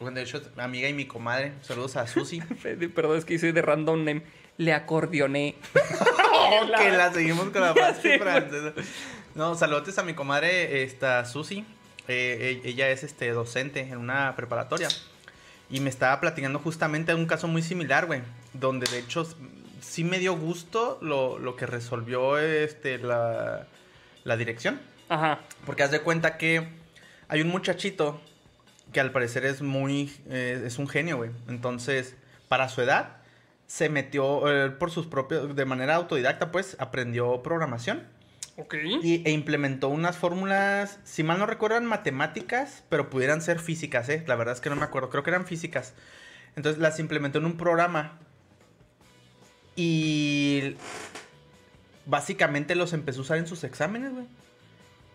bueno, 0.00 0.16
de 0.16 0.22
hecho, 0.24 0.42
amiga 0.58 0.90
y 0.90 0.92
mi 0.92 1.06
comadre. 1.06 1.54
Saludos 1.62 1.96
a 1.96 2.06
Susi. 2.06 2.40
Perdón, 2.94 3.16
es 3.16 3.24
que 3.24 3.32
hice 3.34 3.54
de 3.54 3.62
random 3.62 4.04
name. 4.04 4.22
Le 4.58 4.74
acordeoné. 4.74 5.54
que 6.78 6.90
la 6.90 7.10
seguimos 7.10 7.48
con 7.48 7.62
la 7.62 7.72
frase 7.72 8.18
francesa. 8.18 8.74
No, 9.34 9.54
saludos 9.54 9.96
a 9.96 10.02
mi 10.02 10.12
comadre, 10.12 10.82
esta 10.82 11.24
Susi. 11.24 11.64
Eh, 12.06 12.60
e- 12.62 12.68
ella 12.68 12.90
es 12.90 13.02
este 13.02 13.30
docente 13.30 13.80
en 13.80 13.96
una 13.96 14.36
preparatoria. 14.36 14.88
Y 15.70 15.80
me 15.80 15.88
estaba 15.88 16.20
platicando 16.20 16.58
justamente 16.58 17.12
de 17.12 17.18
un 17.18 17.24
caso 17.24 17.48
muy 17.48 17.62
similar, 17.62 18.04
güey. 18.04 18.20
Donde 18.52 18.86
de 18.90 18.98
hecho 18.98 19.26
sí 19.82 20.04
me 20.04 20.18
dio 20.18 20.36
gusto 20.36 20.98
lo, 21.02 21.38
lo 21.38 21.56
que 21.56 21.66
resolvió 21.66 22.38
este, 22.38 22.98
la, 22.98 23.66
la 24.24 24.36
dirección. 24.36 24.80
Ajá. 25.08 25.40
Porque 25.66 25.82
haz 25.82 25.90
de 25.90 26.00
cuenta 26.00 26.38
que 26.38 26.66
hay 27.28 27.42
un 27.42 27.48
muchachito 27.48 28.20
que 28.92 29.00
al 29.00 29.12
parecer 29.12 29.44
es 29.44 29.60
muy. 29.62 30.12
eh, 30.30 30.62
es 30.64 30.78
un 30.78 30.88
genio, 30.88 31.18
güey. 31.18 31.30
Entonces, 31.48 32.14
para 32.48 32.68
su 32.68 32.80
edad, 32.80 33.16
se 33.66 33.88
metió 33.88 34.48
eh, 34.50 34.70
por 34.70 34.90
sus 34.90 35.06
propios. 35.06 35.54
de 35.54 35.64
manera 35.64 35.96
autodidacta, 35.96 36.50
pues, 36.50 36.76
aprendió 36.78 37.42
programación. 37.42 38.06
Ok. 38.56 38.74
Y, 39.02 39.22
e 39.26 39.30
implementó 39.30 39.88
unas 39.88 40.18
fórmulas, 40.18 41.00
si 41.04 41.22
mal 41.22 41.38
no 41.38 41.46
recuerdo, 41.46 41.76
eran 41.76 41.88
matemáticas, 41.88 42.84
pero 42.90 43.08
pudieran 43.08 43.40
ser 43.40 43.58
físicas, 43.60 44.08
¿eh? 44.10 44.24
La 44.26 44.36
verdad 44.36 44.54
es 44.54 44.60
que 44.60 44.68
no 44.68 44.76
me 44.76 44.84
acuerdo, 44.84 45.08
creo 45.08 45.22
que 45.22 45.30
eran 45.30 45.46
físicas. 45.46 45.94
Entonces 46.54 46.80
las 46.80 47.00
implementó 47.00 47.38
en 47.38 47.46
un 47.46 47.56
programa 47.56 48.18
y 49.76 50.76
básicamente 52.06 52.74
los 52.74 52.92
empezó 52.92 53.20
a 53.20 53.22
usar 53.22 53.38
en 53.38 53.46
sus 53.46 53.64
exámenes, 53.64 54.12
güey. 54.12 54.26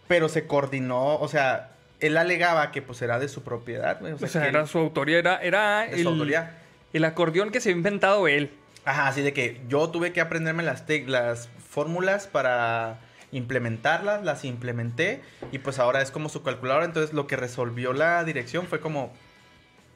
Pero 0.08 0.30
se 0.30 0.48
coordinó, 0.48 1.16
o 1.18 1.28
sea, 1.28 1.72
él 2.00 2.18
alegaba 2.18 2.72
que 2.72 2.82
pues 2.82 3.02
era 3.02 3.20
de 3.20 3.28
su 3.28 3.44
propiedad, 3.44 4.00
güey. 4.00 4.14
O 4.14 4.16
O 4.16 4.28
sea, 4.28 4.44
que 4.44 4.48
era 4.50 4.62
él- 4.62 4.68
su 4.68 4.78
autoría, 4.78 5.18
era, 5.20 5.38
era 5.42 5.82
de 5.88 6.02
su 6.02 6.10
autoría. 6.10 6.58
el 6.94 7.04
acordeón 7.06 7.52
que 7.52 7.60
se 7.60 7.70
había 7.70 7.78
inventado 7.78 8.28
él. 8.28 8.52
Ajá, 8.86 9.08
así 9.08 9.22
de 9.22 9.34
que 9.34 9.60
yo 9.68 9.90
tuve 9.90 10.14
que 10.14 10.22
aprenderme 10.22 10.64
las, 10.64 10.86
las 11.08 11.50
fórmulas 11.70 12.26
para 12.28 13.00
implementarlas, 13.34 14.24
las 14.24 14.46
implementé 14.46 15.22
y 15.52 15.58
pues 15.60 15.78
ahora 15.80 16.02
es 16.02 16.12
como 16.12 16.30
su 16.30 16.42
calculadora, 16.44 16.86
entonces 16.86 17.14
lo 17.14 17.28
que 17.28 17.36
resolvió 17.36 17.92
la 17.92 18.24
dirección 18.24 18.66
fue 18.68 18.80
como, 18.80 19.12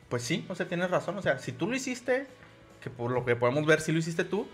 pues 0.09 0.23
sí, 0.23 0.45
o 0.49 0.55
sea, 0.55 0.67
tienes 0.67 0.91
razón, 0.91 1.17
o 1.17 1.21
sea, 1.21 1.39
si 1.39 1.53
tú 1.53 1.69
lo 1.69 1.75
hiciste, 1.77 2.27
que 2.81 2.89
por 2.89 3.11
lo 3.11 3.23
que 3.25 3.35
podemos 3.35 3.65
ver 3.65 3.81
si 3.81 3.91
lo 3.91 3.99
hiciste 3.99 4.23
tú, 4.23 4.47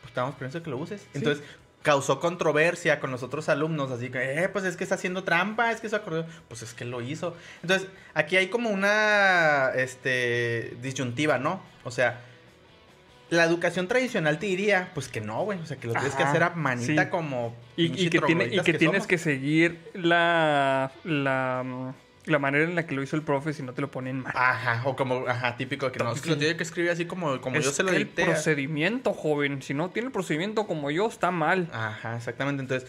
pues 0.00 0.12
te 0.12 0.20
damos 0.20 0.34
permiso 0.36 0.58
de 0.58 0.64
que 0.64 0.70
lo 0.70 0.76
uses. 0.78 1.06
Entonces 1.14 1.42
causó 1.82 2.20
controversia 2.20 3.00
con 3.00 3.10
los 3.10 3.22
otros 3.22 3.48
alumnos, 3.48 3.90
así 3.90 4.10
que, 4.10 4.42
eh, 4.44 4.48
pues 4.48 4.64
es 4.64 4.76
que 4.76 4.84
está 4.84 4.96
haciendo 4.96 5.24
trampa, 5.24 5.72
es 5.72 5.80
que 5.80 5.86
eso 5.86 5.96
acordó, 5.96 6.26
pues 6.48 6.62
es 6.62 6.74
que 6.74 6.84
lo 6.84 7.00
hizo. 7.00 7.34
Entonces, 7.62 7.88
aquí 8.12 8.36
hay 8.36 8.48
como 8.48 8.70
una, 8.70 9.70
este, 9.74 10.76
disyuntiva, 10.82 11.38
¿no? 11.38 11.62
O 11.84 11.90
sea, 11.90 12.20
la 13.30 13.44
educación 13.44 13.88
tradicional 13.88 14.38
te 14.38 14.46
diría, 14.46 14.90
pues 14.92 15.08
que 15.08 15.20
no, 15.20 15.44
güey. 15.44 15.58
O 15.60 15.66
sea, 15.66 15.78
que 15.78 15.86
lo 15.86 15.94
tienes 15.94 16.14
que 16.14 16.22
hacer 16.22 16.42
a 16.42 16.50
manita 16.50 17.04
sí. 17.04 17.10
como. 17.10 17.54
Y, 17.76 18.10
que, 18.10 18.20
tiene, 18.20 18.46
y 18.46 18.60
que 18.60 18.74
tienes 18.74 18.98
somos. 18.98 19.06
que 19.06 19.18
seguir 19.18 19.78
la, 19.94 20.92
la, 21.04 21.62
mm, 21.64 21.90
la 22.30 22.38
manera 22.38 22.64
en 22.64 22.74
la 22.74 22.86
que 22.86 22.94
lo 22.94 23.02
hizo 23.02 23.16
el 23.16 23.22
profe 23.22 23.52
si 23.52 23.62
no 23.62 23.72
te 23.72 23.80
lo 23.80 23.90
ponen 23.90 24.20
mal. 24.22 24.32
Ajá, 24.36 24.82
o 24.84 24.96
como, 24.96 25.26
ajá, 25.26 25.56
típico, 25.56 25.90
que 25.92 25.98
no, 25.98 26.12
es 26.12 26.20
que 26.20 26.30
lo 26.30 26.38
tiene 26.38 26.56
que 26.56 26.62
escribir 26.62 26.90
así 26.90 27.04
como, 27.06 27.40
como 27.40 27.56
es 27.56 27.64
yo 27.64 27.72
se 27.72 27.82
lo 27.82 27.90
el 27.92 27.98
dicté. 27.98 28.24
procedimiento, 28.24 29.12
joven. 29.12 29.62
Si 29.62 29.74
no 29.74 29.90
tiene 29.90 30.06
el 30.06 30.12
procedimiento 30.12 30.66
como 30.66 30.90
yo, 30.90 31.06
está 31.08 31.30
mal. 31.30 31.68
Ajá, 31.72 32.16
exactamente. 32.16 32.62
Entonces, 32.62 32.88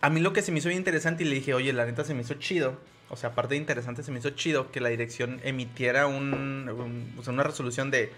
a 0.00 0.10
mí 0.10 0.20
lo 0.20 0.32
que 0.32 0.42
se 0.42 0.52
me 0.52 0.58
hizo 0.58 0.68
bien 0.68 0.78
interesante 0.78 1.24
y 1.24 1.26
le 1.26 1.34
dije, 1.36 1.54
oye, 1.54 1.72
la 1.72 1.84
neta 1.86 2.04
se 2.04 2.14
me 2.14 2.22
hizo 2.22 2.34
chido. 2.34 2.78
O 3.08 3.16
sea, 3.16 3.30
aparte 3.30 3.54
de 3.54 3.58
interesante, 3.60 4.02
se 4.02 4.10
me 4.10 4.18
hizo 4.18 4.30
chido 4.30 4.72
que 4.72 4.80
la 4.80 4.88
dirección 4.88 5.40
emitiera 5.44 6.06
un, 6.08 6.68
un- 6.68 7.14
o 7.16 7.22
sea, 7.22 7.32
una 7.32 7.44
resolución 7.44 7.90
de, 7.90 8.12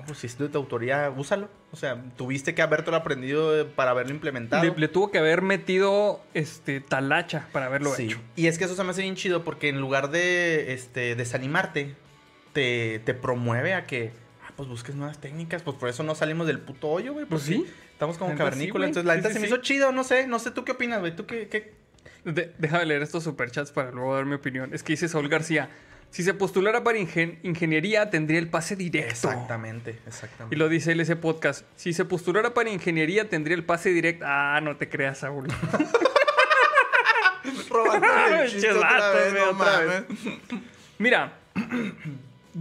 no, 0.00 0.06
pues 0.06 0.18
si 0.18 0.26
es 0.26 0.36
de 0.38 0.48
tu 0.48 0.58
autoría, 0.58 1.10
úsalo. 1.16 1.48
O 1.72 1.76
sea, 1.76 2.02
tuviste 2.16 2.54
que 2.54 2.62
habértelo 2.62 2.96
aprendido 2.96 3.58
eh, 3.60 3.64
para 3.64 3.92
haberlo 3.92 4.12
implementado. 4.12 4.62
Le, 4.64 4.72
le 4.76 4.88
tuvo 4.88 5.10
que 5.10 5.18
haber 5.18 5.42
metido 5.42 6.20
este 6.34 6.80
talacha 6.80 7.48
para 7.52 7.66
haberlo 7.66 7.94
Sí. 7.94 8.04
hecho. 8.06 8.20
Y 8.36 8.46
es 8.48 8.58
que 8.58 8.64
eso 8.64 8.74
se 8.74 8.82
me 8.84 8.90
hace 8.90 9.02
bien 9.02 9.14
chido 9.16 9.44
porque 9.44 9.68
en 9.68 9.80
lugar 9.80 10.10
de 10.10 10.72
este, 10.74 11.14
desanimarte, 11.14 11.94
te, 12.52 13.00
te 13.04 13.14
promueve 13.14 13.74
a 13.74 13.86
que 13.86 14.12
ah, 14.46 14.52
pues 14.56 14.68
busques 14.68 14.94
nuevas 14.94 15.20
técnicas. 15.20 15.62
Pues 15.62 15.76
por 15.76 15.88
eso 15.88 16.02
no 16.02 16.14
salimos 16.14 16.46
del 16.46 16.58
puto 16.60 16.88
hoyo, 16.88 17.12
güey. 17.12 17.26
Pues 17.26 17.42
sí. 17.42 17.64
Estamos 17.92 18.18
como 18.18 18.30
La 18.30 18.34
neta 18.34 18.44
sí, 18.44 18.50
cavernícola. 18.50 18.78
güey. 18.86 18.88
Entonces 18.90 19.06
la 19.06 19.16
neta 19.16 19.28
sí, 19.28 19.34
se 19.34 19.40
me 19.40 19.46
hizo 19.46 19.56
chido, 19.58 19.92
no 19.92 20.02
sé. 20.04 20.26
No 20.26 20.38
sé 20.40 20.50
tú 20.50 20.64
qué 20.64 20.72
opinas, 20.72 21.00
güey. 21.00 21.14
¿Tú 21.14 21.26
qué, 21.26 21.48
qué? 21.48 21.74
De- 22.24 22.52
déjame 22.58 22.84
leer 22.86 23.02
estos 23.02 23.22
superchats 23.24 23.70
para 23.70 23.90
luego 23.90 24.14
dar 24.14 24.24
mi 24.24 24.34
opinión. 24.34 24.74
Es 24.74 24.82
que 24.82 24.94
dice 24.94 25.08
Saúl 25.08 25.28
García. 25.28 25.68
Si 26.14 26.22
se 26.22 26.32
postulara 26.32 26.84
para 26.84 26.96
ingen- 26.96 27.38
ingeniería, 27.42 28.08
tendría 28.08 28.38
el 28.38 28.48
pase 28.48 28.76
directo. 28.76 29.28
Exactamente, 29.32 29.98
exactamente. 30.06 30.54
Y 30.54 30.58
lo 30.60 30.68
dice 30.68 30.92
LS 30.94 31.16
Podcast. 31.16 31.66
Si 31.74 31.92
se 31.92 32.04
postulara 32.04 32.54
para 32.54 32.70
ingeniería, 32.70 33.28
tendría 33.28 33.56
el 33.56 33.64
pase 33.64 33.90
directo. 33.90 34.24
Ah, 34.28 34.60
no 34.62 34.76
te 34.76 34.88
creas, 34.88 35.18
Saúl. 35.18 35.48
Robándole 37.68 38.44
el 38.44 38.50
chiste 38.50 38.68
Pinches 38.68 38.76
otra 38.76 38.90
vatos, 38.90 39.14
vez, 39.14 39.32
güey, 39.32 39.44
no 39.44 39.50
otra 39.50 39.80
mames. 39.80 40.04
Mira, 40.98 41.32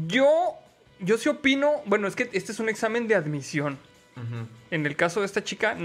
yo, 0.07 0.55
yo 0.99 1.17
sí 1.19 1.29
opino. 1.29 1.73
Bueno, 1.85 2.07
es 2.07 2.15
que 2.15 2.31
este 2.33 2.53
es 2.53 2.59
un 2.59 2.69
examen 2.69 3.07
de 3.07 3.13
admisión. 3.13 3.77
En 4.71 4.85
el 4.87 4.95
caso 4.95 5.19
de 5.19 5.27
esta 5.27 5.43
chica, 5.43 5.77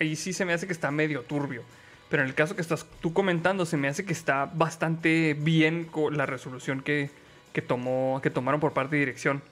ahí 0.00 0.14
sí 0.14 0.32
se 0.32 0.44
me 0.44 0.52
hace 0.52 0.68
que 0.68 0.72
está 0.72 0.92
medio 0.92 1.22
turbio. 1.22 1.64
Pero 2.08 2.22
en 2.22 2.28
el 2.28 2.34
caso 2.34 2.54
que 2.54 2.62
estás 2.62 2.86
tú 3.00 3.12
comentando, 3.12 3.66
se 3.66 3.76
me 3.76 3.88
hace 3.88 4.04
que 4.04 4.12
está 4.12 4.46
bastante 4.46 5.34
bien 5.34 5.84
con 5.84 6.16
la 6.16 6.26
resolución 6.26 6.80
que, 6.80 7.10
que, 7.52 7.60
tomó, 7.62 8.20
que 8.22 8.30
tomaron 8.30 8.60
por 8.60 8.72
parte 8.72 8.96
de 8.96 9.00
dirección. 9.00 9.42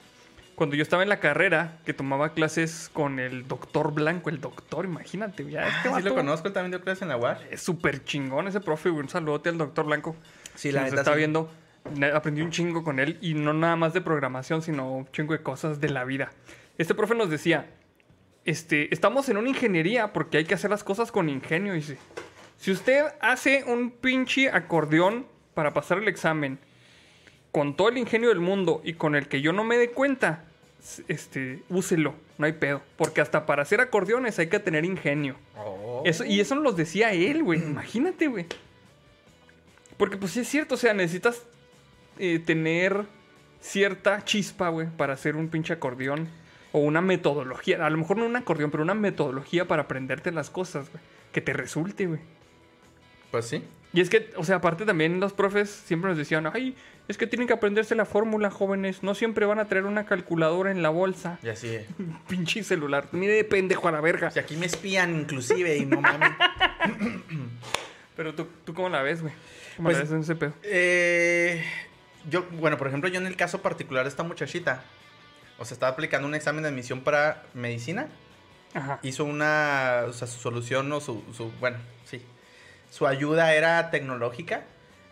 Cuando 0.55 0.75
yo 0.75 0.81
estaba 0.81 1.03
en 1.03 1.09
la 1.09 1.19
carrera, 1.19 1.77
que 1.85 1.93
tomaba 1.93 2.33
clases 2.33 2.89
con 2.91 3.19
el 3.19 3.47
doctor 3.47 3.93
Blanco, 3.93 4.31
el 4.31 4.41
doctor, 4.41 4.85
imagínate, 4.85 5.47
ya 5.47 5.67
este 5.67 5.89
Ah, 5.89 5.97
sí 5.97 6.01
lo 6.03 6.09
vato 6.09 6.15
conozco, 6.15 6.51
también 6.51 6.71
dio 6.71 6.81
clases 6.81 7.03
en 7.03 7.09
la 7.09 7.17
UAR. 7.17 7.39
Es 7.51 7.61
súper 7.61 8.03
chingón 8.03 8.47
ese 8.47 8.59
profe. 8.59 8.89
Un 8.89 9.07
saludote 9.07 9.49
al 9.49 9.59
doctor 9.59 9.85
Blanco. 9.85 10.15
Sí, 10.55 10.69
Si 10.69 10.71
la 10.71 10.81
nos 10.81 10.89
neta 10.89 11.01
está 11.01 11.11
sí. 11.13 11.17
viendo. 11.19 11.51
Aprendí 12.11 12.41
un 12.41 12.49
chingo 12.49 12.83
con 12.83 12.99
él 12.99 13.19
y 13.21 13.35
no 13.35 13.53
nada 13.53 13.75
más 13.75 13.93
de 13.93 14.01
programación, 14.01 14.63
sino 14.63 14.91
un 14.91 15.11
chingo 15.11 15.33
de 15.33 15.43
cosas 15.43 15.79
de 15.79 15.89
la 15.89 16.03
vida. 16.05 16.31
Este 16.79 16.95
profe 16.95 17.13
nos 17.13 17.29
decía, 17.29 17.69
este, 18.43 18.91
estamos 18.91 19.29
en 19.29 19.37
una 19.37 19.49
ingeniería 19.49 20.11
porque 20.11 20.37
hay 20.39 20.45
que 20.45 20.55
hacer 20.55 20.71
las 20.71 20.83
cosas 20.83 21.11
con 21.11 21.29
ingenio. 21.29 21.73
Dice, 21.73 21.97
si 22.57 22.71
usted 22.71 23.05
hace 23.21 23.63
un 23.65 23.91
pinche 23.91 24.49
acordeón 24.49 25.27
para 25.53 25.73
pasar 25.73 25.99
el 25.99 26.07
examen 26.07 26.59
con 27.51 27.75
todo 27.75 27.89
el 27.89 27.97
ingenio 27.97 28.29
del 28.29 28.39
mundo 28.39 28.81
y 28.83 28.93
con 28.93 29.15
el 29.15 29.27
que 29.27 29.41
yo 29.41 29.53
no 29.53 29.63
me 29.63 29.77
dé 29.77 29.91
cuenta, 29.91 30.43
este, 31.07 31.63
úselo, 31.69 32.15
no 32.37 32.45
hay 32.45 32.53
pedo. 32.53 32.81
Porque 32.97 33.21
hasta 33.21 33.45
para 33.45 33.63
hacer 33.63 33.81
acordeones 33.81 34.37
hay 34.39 34.47
que 34.47 34.59
tener 34.59 34.85
ingenio. 34.85 35.35
Oh. 35.57 36.01
Eso, 36.05 36.25
y 36.25 36.39
eso 36.39 36.55
nos 36.55 36.63
los 36.63 36.77
decía 36.77 37.11
él, 37.13 37.43
güey. 37.43 37.61
Imagínate, 37.61 38.27
güey. 38.27 38.45
Porque 39.97 40.17
pues 40.17 40.31
sí 40.31 40.41
es 40.41 40.47
cierto, 40.47 40.75
o 40.75 40.77
sea, 40.77 40.93
necesitas 40.93 41.43
eh, 42.19 42.39
tener 42.39 43.05
cierta 43.59 44.23
chispa, 44.23 44.69
güey, 44.69 44.87
para 44.95 45.13
hacer 45.13 45.35
un 45.35 45.49
pinche 45.49 45.73
acordeón. 45.73 46.27
O 46.73 46.79
una 46.79 47.01
metodología, 47.01 47.83
a 47.83 47.89
lo 47.89 47.97
mejor 47.97 48.17
no 48.17 48.25
un 48.25 48.35
acordeón, 48.35 48.71
pero 48.71 48.83
una 48.83 48.93
metodología 48.93 49.67
para 49.67 49.83
aprenderte 49.83 50.31
las 50.31 50.49
cosas, 50.49 50.91
güey. 50.91 51.01
Que 51.31 51.41
te 51.41 51.53
resulte, 51.53 52.05
güey. 52.07 52.19
Pues 53.31 53.45
sí. 53.45 53.63
Y 53.93 54.01
es 54.01 54.09
que, 54.09 54.31
o 54.35 54.43
sea, 54.43 54.57
aparte 54.57 54.85
también 54.85 55.19
los 55.19 55.33
profes 55.33 55.69
siempre 55.69 56.09
nos 56.09 56.17
decían, 56.17 56.45
ay, 56.53 56.75
es 57.07 57.17
que 57.17 57.25
tienen 57.25 57.47
que 57.47 57.53
aprenderse 57.53 57.95
la 57.95 58.05
fórmula, 58.05 58.51
jóvenes. 58.51 59.01
No 59.01 59.15
siempre 59.15 59.45
van 59.45 59.59
a 59.59 59.65
traer 59.69 59.85
una 59.85 60.05
calculadora 60.05 60.71
en 60.71 60.81
la 60.83 60.89
bolsa. 60.89 61.39
Y 61.41 61.49
así. 61.49 61.79
Pinche 62.27 62.63
celular. 62.63 63.07
Mire, 63.13 63.43
pendejo 63.45 63.87
a 63.87 63.91
la 63.91 64.01
verga. 64.01 64.29
Si 64.29 64.39
aquí 64.39 64.57
me 64.57 64.65
espían 64.65 65.15
inclusive 65.15 65.77
y 65.77 65.85
no 65.85 66.01
mames. 66.01 66.31
Pero 68.15 68.33
tú, 68.33 68.47
¿tú 68.65 68.73
cómo 68.73 68.89
la 68.89 69.01
ves, 69.03 69.21
güey? 69.21 69.33
¿Cómo 69.77 69.87
Pues, 69.87 69.97
la 69.97 70.03
ves 70.03 70.11
en 70.11 70.19
ese 70.21 70.35
pedo? 70.35 70.53
Eh, 70.63 71.63
yo, 72.29 72.43
bueno, 72.53 72.77
por 72.77 72.87
ejemplo, 72.87 73.09
yo 73.09 73.19
en 73.19 73.27
el 73.27 73.35
caso 73.35 73.61
particular 73.61 74.03
de 74.03 74.09
esta 74.09 74.23
muchachita, 74.23 74.83
o 75.59 75.65
sea, 75.65 75.75
estaba 75.75 75.91
aplicando 75.93 76.27
un 76.27 76.35
examen 76.35 76.63
de 76.63 76.69
admisión 76.69 77.01
para 77.01 77.43
medicina. 77.53 78.07
Ajá. 78.73 78.99
Hizo 79.03 79.23
una, 79.23 80.03
o 80.07 80.13
sea, 80.13 80.27
su 80.27 80.39
solución 80.39 80.91
o 80.91 80.99
su, 80.99 81.23
su- 81.33 81.51
bueno, 81.59 81.77
sí. 82.05 82.21
Su 82.89 83.07
ayuda 83.07 83.53
era 83.53 83.89
tecnológica. 83.91 84.63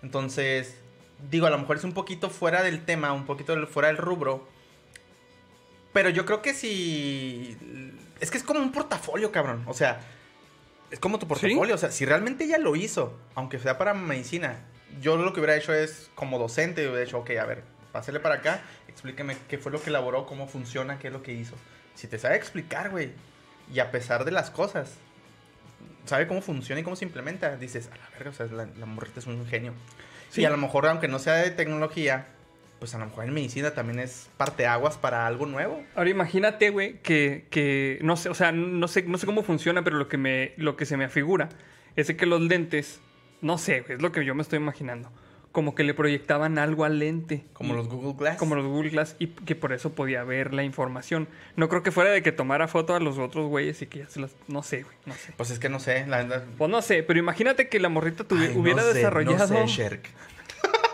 Entonces, 0.01 0.77
digo, 1.29 1.47
a 1.47 1.49
lo 1.49 1.57
mejor 1.57 1.77
es 1.77 1.83
un 1.83 1.93
poquito 1.93 2.29
fuera 2.29 2.63
del 2.63 2.85
tema, 2.85 3.13
un 3.13 3.25
poquito 3.25 3.67
fuera 3.67 3.87
del 3.87 3.97
rubro. 3.97 4.47
Pero 5.93 6.09
yo 6.09 6.25
creo 6.25 6.41
que 6.41 6.53
si... 6.53 7.57
Es 8.19 8.31
que 8.31 8.37
es 8.37 8.43
como 8.43 8.59
un 8.59 8.71
portafolio, 8.71 9.31
cabrón. 9.31 9.63
O 9.67 9.73
sea, 9.73 9.99
es 10.91 10.99
como 10.99 11.19
tu 11.19 11.27
portafolio. 11.27 11.75
O 11.75 11.77
sea, 11.77 11.91
si 11.91 12.05
realmente 12.05 12.45
ella 12.45 12.57
lo 12.57 12.75
hizo, 12.75 13.17
aunque 13.33 13.59
sea 13.59 13.77
para 13.77 13.93
medicina, 13.93 14.59
yo 15.01 15.17
lo 15.17 15.33
que 15.33 15.39
hubiera 15.39 15.55
hecho 15.55 15.73
es, 15.73 16.09
como 16.15 16.39
docente, 16.39 16.87
hubiera 16.87 17.05
dicho, 17.05 17.19
ok, 17.19 17.31
a 17.31 17.45
ver, 17.45 17.63
pásele 17.91 18.19
para 18.19 18.35
acá, 18.35 18.61
explíqueme 18.87 19.37
qué 19.47 19.57
fue 19.57 19.71
lo 19.71 19.81
que 19.81 19.89
elaboró, 19.89 20.25
cómo 20.25 20.47
funciona, 20.47 20.99
qué 20.99 21.07
es 21.07 21.13
lo 21.13 21.23
que 21.23 21.33
hizo. 21.33 21.55
Si 21.95 22.07
te 22.07 22.17
sabe 22.17 22.35
explicar, 22.35 22.89
güey, 22.89 23.11
y 23.73 23.79
a 23.79 23.91
pesar 23.91 24.25
de 24.25 24.31
las 24.31 24.49
cosas, 24.49 24.95
sabe 26.07 26.27
cómo 26.27 26.41
funciona 26.41 26.81
y 26.81 26.83
cómo 26.83 26.95
se 26.95 27.05
implementa, 27.05 27.55
dices, 27.57 27.89
a 27.91 27.97
la 27.97 28.09
verga, 28.11 28.29
o 28.29 28.33
sea, 28.33 28.45
la, 28.47 28.67
la 28.77 28.85
morrita 28.85 29.19
es 29.19 29.27
un 29.27 29.45
genio. 29.45 29.73
Sí. 30.29 30.41
Y 30.41 30.45
a 30.45 30.49
lo 30.49 30.57
mejor, 30.57 30.87
aunque 30.87 31.07
no 31.07 31.19
sea 31.19 31.35
de 31.35 31.51
tecnología, 31.51 32.27
pues 32.79 32.93
a 32.93 32.99
lo 32.99 33.05
mejor 33.05 33.25
en 33.25 33.33
medicina 33.33 33.71
también 33.71 33.99
es 33.99 34.29
parteaguas 34.37 34.97
para 34.97 35.25
algo 35.25 35.45
nuevo. 35.45 35.83
Ahora 35.95 36.09
imagínate, 36.09 36.69
güey, 36.69 36.99
que, 37.01 37.45
que 37.49 37.99
no 38.01 38.17
sé, 38.17 38.29
o 38.29 38.33
sea, 38.33 38.51
no 38.51 38.87
sé, 38.87 39.03
no 39.03 39.17
sé 39.17 39.25
cómo 39.25 39.43
funciona, 39.43 39.83
pero 39.83 39.97
lo 39.97 40.07
que 40.07 40.17
me, 40.17 40.53
lo 40.57 40.75
que 40.75 40.85
se 40.85 40.97
me 40.97 41.05
afigura 41.05 41.49
es 41.95 42.13
que 42.13 42.25
los 42.25 42.41
lentes, 42.41 42.99
no 43.41 43.57
sé, 43.57 43.81
güey, 43.81 43.95
es 43.95 44.01
lo 44.01 44.11
que 44.11 44.25
yo 44.25 44.35
me 44.35 44.41
estoy 44.41 44.57
imaginando, 44.57 45.11
como 45.55 45.73
que 45.73 45.83
le 45.85 45.93
proyectaban 45.93 46.59
algo 46.59 46.83
al 46.83 46.99
lente. 46.99 47.45
Como 47.53 47.73
los 47.73 47.87
Google 47.87 48.13
Glass. 48.19 48.37
como 48.37 48.53
los 48.55 48.65
Google 48.65 48.89
Glass 48.91 49.15
y 49.17 49.27
que 49.27 49.55
por 49.55 49.71
eso 49.73 49.93
podía 49.93 50.23
ver 50.25 50.53
la 50.53 50.63
información. 50.63 51.27
No 51.55 51.69
creo 51.69 51.81
que 51.81 51.91
fuera 51.91 52.11
de 52.11 52.21
que 52.21 52.31
tomara 52.31 52.67
foto 52.67 52.93
a 52.93 52.99
los 52.99 53.17
otros 53.17 53.47
güeyes 53.47 53.81
y 53.81 53.87
que 53.87 53.99
ya 53.99 54.09
se 54.09 54.19
las, 54.19 54.35
no 54.49 54.61
sé, 54.63 54.83
güey, 54.83 54.95
no 55.05 55.13
sé. 55.15 55.33
Pues 55.37 55.49
es 55.51 55.57
que 55.59 55.69
no 55.69 55.79
sé, 55.79 56.05
la 56.07 56.17
verdad. 56.17 56.43
Pues 56.57 56.69
no 56.69 56.81
sé, 56.81 57.01
pero 57.03 57.17
imagínate 57.19 57.69
que 57.69 57.79
la 57.79 57.87
morrita 57.89 58.27
tuvi- 58.27 58.49
Ay, 58.49 58.53
no 58.55 58.61
hubiera 58.61 58.83
sé, 58.83 58.93
desarrollado. 58.95 59.37
No 59.53 59.67
sé, 59.67 59.73
Sherk. 59.81 60.09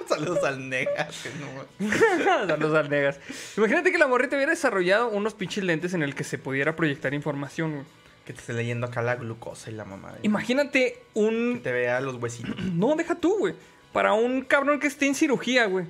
Saludos 0.07 0.43
al 0.43 0.69
Negas. 0.69 1.23
que 1.23 1.29
no- 1.39 1.89
Saludos 2.47 2.77
al 2.77 2.89
Negas. 2.89 3.19
Imagínate 3.57 3.91
que 3.91 3.97
la 3.97 4.07
morrita 4.07 4.35
hubiera 4.35 4.51
desarrollado 4.51 5.09
unos 5.09 5.33
pinches 5.33 5.63
lentes 5.63 5.93
en 5.93 6.03
el 6.03 6.15
que 6.15 6.23
se 6.23 6.37
pudiera 6.37 6.75
proyectar 6.75 7.13
información, 7.13 7.71
güey. 7.73 7.85
Que 8.25 8.33
te 8.33 8.39
esté 8.39 8.53
leyendo 8.53 8.85
acá 8.85 9.01
la 9.01 9.15
glucosa 9.15 9.71
y 9.71 9.73
la 9.73 9.83
mamá. 9.85 10.13
Imagínate 10.21 10.93
Que 10.93 11.03
un. 11.15 11.61
te 11.63 11.71
vea 11.71 11.99
los 12.01 12.15
huesitos. 12.21 12.55
No, 12.73 12.95
deja 12.95 13.15
tú, 13.15 13.35
güey. 13.39 13.55
Para 13.91 14.13
un 14.13 14.41
cabrón 14.41 14.79
que 14.79 14.87
esté 14.87 15.07
en 15.07 15.15
cirugía, 15.15 15.65
güey. 15.65 15.85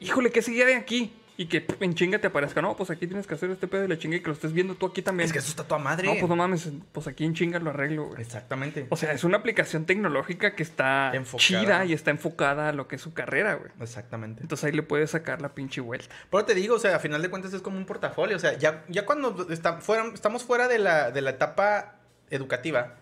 Híjole, 0.00 0.30
¿qué 0.30 0.42
seguía 0.42 0.66
de 0.66 0.76
aquí? 0.76 1.12
Y 1.40 1.46
que 1.46 1.64
en 1.78 1.94
chinga 1.94 2.18
te 2.18 2.26
aparezca. 2.26 2.60
No, 2.60 2.76
pues 2.76 2.90
aquí 2.90 3.06
tienes 3.06 3.28
que 3.28 3.34
hacer 3.34 3.48
este 3.50 3.68
pedo 3.68 3.82
de 3.82 3.88
la 3.88 3.96
chinga 3.96 4.16
y 4.16 4.20
que 4.20 4.26
lo 4.26 4.32
estés 4.32 4.52
viendo 4.52 4.74
tú 4.74 4.86
aquí 4.86 5.02
también. 5.02 5.26
Es 5.26 5.32
que 5.32 5.38
eso 5.38 5.50
está 5.50 5.62
toda 5.62 5.80
madre. 5.80 6.08
No, 6.08 6.14
pues 6.14 6.28
no 6.28 6.34
mames, 6.34 6.68
pues 6.90 7.06
aquí 7.06 7.24
en 7.24 7.32
chinga 7.34 7.60
lo 7.60 7.70
arreglo, 7.70 8.06
güey. 8.06 8.20
Exactamente. 8.20 8.88
O 8.90 8.96
sea, 8.96 9.12
es 9.12 9.22
una 9.22 9.36
aplicación 9.38 9.84
tecnológica 9.86 10.56
que 10.56 10.64
está 10.64 11.12
Enfocada. 11.14 11.38
chida 11.38 11.84
y 11.84 11.92
está 11.92 12.10
enfocada 12.10 12.70
a 12.70 12.72
lo 12.72 12.88
que 12.88 12.96
es 12.96 13.02
su 13.02 13.14
carrera, 13.14 13.54
güey. 13.54 13.70
Exactamente. 13.80 14.42
Entonces 14.42 14.64
ahí 14.64 14.72
le 14.72 14.82
puedes 14.82 15.12
sacar 15.12 15.40
la 15.40 15.54
pinche 15.54 15.80
vuelta. 15.80 16.12
Pero 16.28 16.44
te 16.44 16.56
digo, 16.56 16.74
o 16.74 16.78
sea, 16.80 16.96
a 16.96 16.98
final 16.98 17.22
de 17.22 17.30
cuentas 17.30 17.54
es 17.54 17.62
como 17.62 17.78
un 17.78 17.86
portafolio. 17.86 18.36
O 18.36 18.40
sea, 18.40 18.58
ya, 18.58 18.84
ya 18.88 19.06
cuando 19.06 19.46
está 19.52 19.80
fuera, 19.80 20.06
estamos 20.12 20.42
fuera 20.42 20.66
de 20.66 20.80
la, 20.80 21.12
de 21.12 21.22
la 21.22 21.30
etapa 21.30 22.00
educativa, 22.30 22.96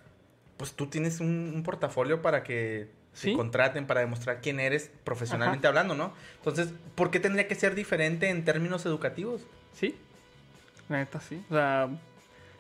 pues 0.58 0.74
tú 0.74 0.88
tienes 0.88 1.20
un, 1.20 1.52
un 1.54 1.62
portafolio 1.62 2.20
para 2.20 2.42
que 2.42 2.90
Sí. 3.16 3.30
te 3.30 3.36
contraten, 3.36 3.86
para 3.86 4.00
demostrar 4.00 4.40
quién 4.42 4.60
eres 4.60 4.90
profesionalmente 5.02 5.66
hablando, 5.66 5.94
¿no? 5.94 6.12
Entonces, 6.36 6.68
¿por 6.94 7.10
qué 7.10 7.18
tendría 7.18 7.48
que 7.48 7.54
ser 7.54 7.74
diferente 7.74 8.28
en 8.28 8.44
términos 8.44 8.84
educativos? 8.84 9.40
¿Sí? 9.72 9.96
La 10.90 10.98
neta, 10.98 11.18
sí. 11.20 11.42
O 11.50 11.54
sea, 11.54 11.88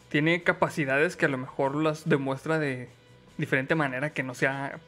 tiene 0.08 0.42
capacidades 0.42 1.14
que 1.14 1.26
a 1.26 1.28
lo 1.28 1.36
mejor 1.36 1.76
las 1.76 2.08
demuestra 2.08 2.58
de 2.58 2.88
diferente 3.36 3.74
manera 3.74 4.10
que 4.10 4.22
no 4.22 4.34
sea 4.34 4.80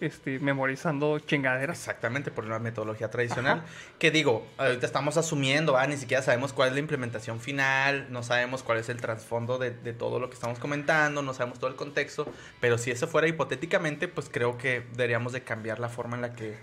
este, 0.00 0.38
memorizando 0.38 1.18
chingaderas. 1.18 1.78
Exactamente, 1.78 2.30
por 2.30 2.46
la 2.46 2.58
metodología 2.58 3.10
tradicional. 3.10 3.58
Ajá. 3.58 3.66
Que 3.98 4.10
digo, 4.10 4.46
ahorita 4.58 4.86
estamos 4.86 5.16
asumiendo, 5.16 5.72
¿va? 5.72 5.86
ni 5.86 5.96
siquiera 5.96 6.22
sabemos 6.22 6.52
cuál 6.52 6.68
es 6.68 6.74
la 6.74 6.80
implementación 6.80 7.40
final, 7.40 8.06
no 8.10 8.22
sabemos 8.22 8.62
cuál 8.62 8.78
es 8.78 8.88
el 8.88 9.00
trasfondo 9.00 9.58
de, 9.58 9.70
de 9.70 9.92
todo 9.92 10.20
lo 10.20 10.28
que 10.28 10.34
estamos 10.34 10.58
comentando, 10.58 11.22
no 11.22 11.34
sabemos 11.34 11.58
todo 11.58 11.70
el 11.70 11.76
contexto, 11.76 12.30
pero 12.60 12.78
si 12.78 12.90
eso 12.90 13.08
fuera 13.08 13.28
hipotéticamente, 13.28 14.08
pues 14.08 14.28
creo 14.30 14.58
que 14.58 14.84
deberíamos 14.92 15.32
de 15.32 15.42
cambiar 15.42 15.78
la 15.78 15.88
forma 15.88 16.16
en 16.16 16.22
la 16.22 16.32
que 16.34 16.56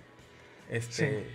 este, 0.70 1.28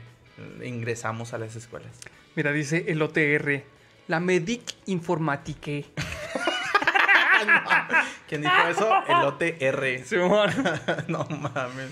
ingresamos 0.65 1.33
a 1.35 1.39
las 1.39 1.57
escuelas. 1.57 1.99
Mira, 2.35 2.53
dice 2.53 2.85
el 2.89 3.03
OTR. 3.03 3.63
La 4.09 4.19
Medic 4.19 4.75
Informatique. 4.87 5.87
¿Quién 8.29 8.43
dijo 8.43 8.55
eso? 8.69 8.91
El 9.09 9.17
OTR. 9.27 10.05
Simón. 10.05 10.51
no 11.09 11.25
mames. 11.25 11.91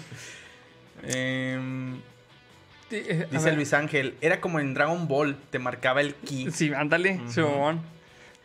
Em, 1.02 2.00
Eh, 2.90 3.26
dice. 3.30 3.52
Luis 3.52 3.74
Ángel, 3.74 4.16
era 4.22 4.40
como 4.40 4.60
en 4.60 4.72
Dragon 4.72 5.06
Ball, 5.08 5.36
te 5.50 5.58
marcaba 5.58 6.00
el 6.00 6.14
ki. 6.14 6.50
Sí, 6.50 6.72
ándale, 6.72 7.20
Simón. 7.28 7.82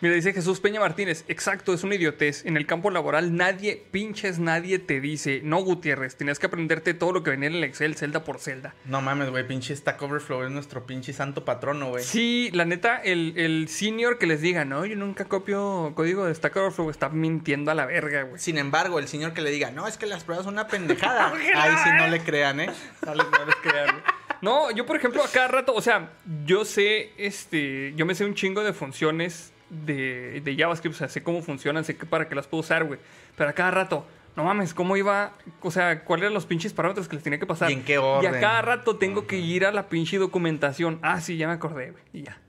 Mira, 0.04 0.16
dice 0.16 0.34
Jesús 0.34 0.60
Peña 0.60 0.82
Martínez. 0.82 1.24
Exacto, 1.30 1.74
es 1.74 1.86
una 1.86 1.96
idiotez. 1.96 2.46
En 2.46 2.58
el 2.58 2.66
campo 2.66 2.92
laboral 2.92 3.38
nadie, 3.38 3.82
pinches 3.90 4.38
nadie 4.38 4.78
te 4.78 5.00
dice, 5.00 5.40
no 5.46 5.60
Gutiérrez, 5.64 6.18
tenías 6.18 6.40
que 6.40 6.48
aprenderte 6.48 6.94
todo 6.94 7.14
lo 7.14 7.24
que 7.24 7.30
venía 7.30 7.48
en 7.48 7.56
el 7.56 7.64
Excel, 7.64 7.96
celda 7.96 8.26
por 8.26 8.40
celda. 8.40 8.76
No 8.84 9.02
mames, 9.02 9.30
güey, 9.30 9.48
pinche 9.48 9.74
Stack 9.74 10.02
Overflow 10.02 10.44
es 10.44 10.52
nuestro 10.52 10.86
pinche 10.86 11.14
santo 11.14 11.46
patrono, 11.46 11.88
güey. 11.88 12.04
Sí, 12.04 12.50
la 12.52 12.66
neta, 12.66 12.98
el, 12.98 13.36
el 13.38 13.70
senior 13.70 14.18
que 14.18 14.28
les 14.28 14.42
diga, 14.42 14.66
no, 14.66 14.86
yo 14.86 14.98
nunca 14.98 15.24
copio 15.24 15.94
código 15.96 16.26
de 16.26 16.36
Stack 16.36 16.54
Overflow, 16.58 16.90
está 16.90 17.08
mintiendo 17.08 17.72
a 17.72 17.74
la 17.74 17.86
verga, 17.86 18.24
güey. 18.24 18.42
Sin 18.42 18.58
embargo, 18.58 19.00
el 19.00 19.08
señor 19.08 19.34
que 19.34 19.40
le 19.40 19.52
diga, 19.52 19.72
no, 19.72 19.88
es 19.88 19.96
que 19.96 20.06
las 20.06 20.26
pruebas 20.26 20.44
son 20.44 20.56
una 20.56 20.68
pendejada. 20.68 21.32
Ahí 21.56 21.76
sí 21.82 21.90
no 21.98 22.08
le 22.08 22.20
crean, 22.20 22.60
¿eh? 22.60 22.70
No 23.06 23.16
les, 23.16 23.26
no 23.32 23.46
les 23.46 23.56
crean, 23.56 23.86
güey. 23.86 24.04
No, 24.42 24.70
yo 24.72 24.86
por 24.86 24.98
ejemplo 24.98 25.24
a 25.24 25.30
cada 25.30 25.48
rato, 25.48 25.74
o 25.74 25.82
sea, 25.82 26.12
yo 26.46 26.66
sé, 26.66 27.14
este, 27.16 27.94
yo 27.96 28.06
me 28.06 28.14
sé 28.14 28.26
un 28.26 28.36
chingo 28.36 28.62
de 28.62 28.74
funciones 28.74 29.53
de, 29.86 30.41
de 30.41 30.56
JavaScript, 30.56 30.95
o 30.95 30.98
sea, 30.98 31.08
sé 31.08 31.24
cómo 31.24 31.41
funcionan, 31.41 31.84
sé 31.84 31.95
que 31.98 32.06
para 32.06 32.28
qué 32.28 32.36
las 32.36 32.48
puedo 32.48 32.62
usar, 32.62 32.84
güey. 32.86 33.00
Pero 33.36 33.50
a 33.50 33.54
cada 33.54 33.72
rato, 33.72 34.06
no 34.36 34.44
mames, 34.44 34.74
¿cómo 34.74 34.98
iba? 34.98 35.34
O 35.62 35.72
sea, 35.72 36.04
¿cuáles 36.04 36.24
eran 36.24 36.34
los 36.34 36.45
pinches 36.45 36.74
parámetros 36.74 37.08
que 37.08 37.16
les 37.16 37.24
tenía 37.24 37.40
que 37.40 37.45
pasar? 37.45 37.70
¿Y 37.70 37.74
en 37.74 37.84
qué 37.84 37.98
orden? 37.98 38.34
Y 38.34 38.36
a 38.36 38.40
cada 38.40 38.62
rato 38.62 38.98
tengo 38.98 39.28
que 39.28 39.38
ir 39.38 39.66
a 39.66 39.72
la 39.72 39.90
pinche 39.90 40.18
documentación. 40.18 41.00
Ah, 41.02 41.22
sí, 41.22 41.38
ya 41.38 41.48
me 41.48 41.54
acordé, 41.54 41.91
güey. 41.91 42.04
Y 42.14 42.24
ya. 42.24 42.40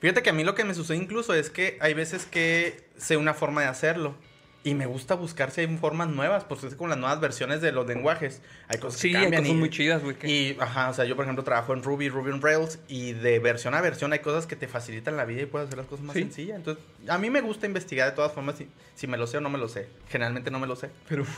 Fíjate 0.00 0.22
que 0.22 0.30
a 0.30 0.32
mí 0.32 0.44
lo 0.44 0.54
que 0.54 0.64
me 0.64 0.74
sucede 0.74 0.96
incluso 0.98 1.34
es 1.34 1.50
que 1.50 1.78
hay 1.80 1.94
veces 1.94 2.26
que 2.26 2.88
sé 2.96 3.16
una 3.16 3.34
forma 3.34 3.62
de 3.62 3.66
hacerlo. 3.66 4.14
Y 4.68 4.74
me 4.74 4.86
gusta 4.86 5.14
buscar 5.14 5.52
si 5.52 5.60
hay 5.60 5.76
formas 5.78 6.08
nuevas, 6.08 6.42
porque 6.42 6.66
es 6.66 6.74
con 6.74 6.90
las 6.90 6.98
nuevas 6.98 7.20
versiones 7.20 7.60
de 7.60 7.70
los 7.70 7.86
lenguajes. 7.86 8.42
Hay 8.68 8.78
cosas 8.78 9.00
Sí, 9.00 9.12
que 9.12 9.16
hay 9.16 9.22
cambian. 9.24 9.42
cosas 9.44 9.56
y, 9.56 9.58
muy 9.60 9.70
chidas, 9.70 10.02
güey. 10.02 10.16
que- 10.16 10.26
Y, 10.28 10.56
ajá, 10.58 10.90
o 10.90 10.92
sea, 10.94 11.04
yo 11.04 11.14
por 11.14 11.24
ejemplo 11.24 11.44
trabajo 11.44 11.72
en 11.72 11.84
Ruby, 11.84 12.08
Ruby 12.08 12.32
on 12.32 12.42
Rails, 12.42 12.80
y 12.88 13.12
de 13.12 13.38
versión 13.38 13.74
a 13.74 13.80
versión 13.80 14.12
hay 14.12 14.18
cosas 14.18 14.46
que 14.46 14.56
te 14.56 14.66
facilitan 14.66 15.16
la 15.16 15.24
vida 15.24 15.42
y 15.42 15.46
puedes 15.46 15.68
hacer 15.68 15.78
las 15.78 15.86
cosas 15.86 16.04
más 16.04 16.14
Sí. 16.14 16.22
sencillas. 16.22 16.56
Entonces, 16.56 16.82
a 17.08 17.16
mí 17.16 17.30
me 17.30 17.42
gusta 17.42 17.66
investigar 17.66 18.10
de 18.10 18.16
todas 18.16 18.32
formas 18.32 18.56
si, 18.56 18.68
si 18.96 19.06
me 19.06 19.16
lo 19.16 19.28
sé 19.28 19.36
o 19.38 19.40
no 19.40 19.50
me 19.50 19.58
lo 19.58 19.68
sé. 19.68 19.86
Generalmente 20.08 20.50
no 20.50 20.58
me 20.58 20.66
lo 20.66 20.74
sé, 20.76 20.90
pero... 21.08 21.24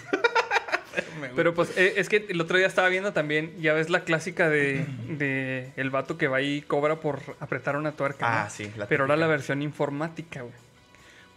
Pero 1.36 1.54
pues 1.54 1.76
eh, 1.76 1.94
es 1.96 2.08
que 2.08 2.26
el 2.28 2.40
otro 2.40 2.56
día 2.58 2.66
estaba 2.66 2.88
viendo 2.88 3.12
también, 3.12 3.54
ya 3.60 3.72
ves 3.72 3.90
la 3.90 4.00
clásica 4.04 4.48
de, 4.48 4.84
de 5.08 5.72
el 5.76 5.90
vato 5.90 6.16
que 6.16 6.28
va 6.28 6.40
y 6.42 6.62
cobra 6.62 7.00
por 7.00 7.20
apretar 7.40 7.76
una 7.76 7.92
tuerca. 7.92 8.40
Ah, 8.40 8.44
¿no? 8.44 8.50
sí, 8.50 8.70
la 8.76 8.86
Pero 8.86 9.04
ahora 9.04 9.16
la 9.16 9.26
versión 9.26 9.62
informática, 9.62 10.42
güey. 10.42 10.54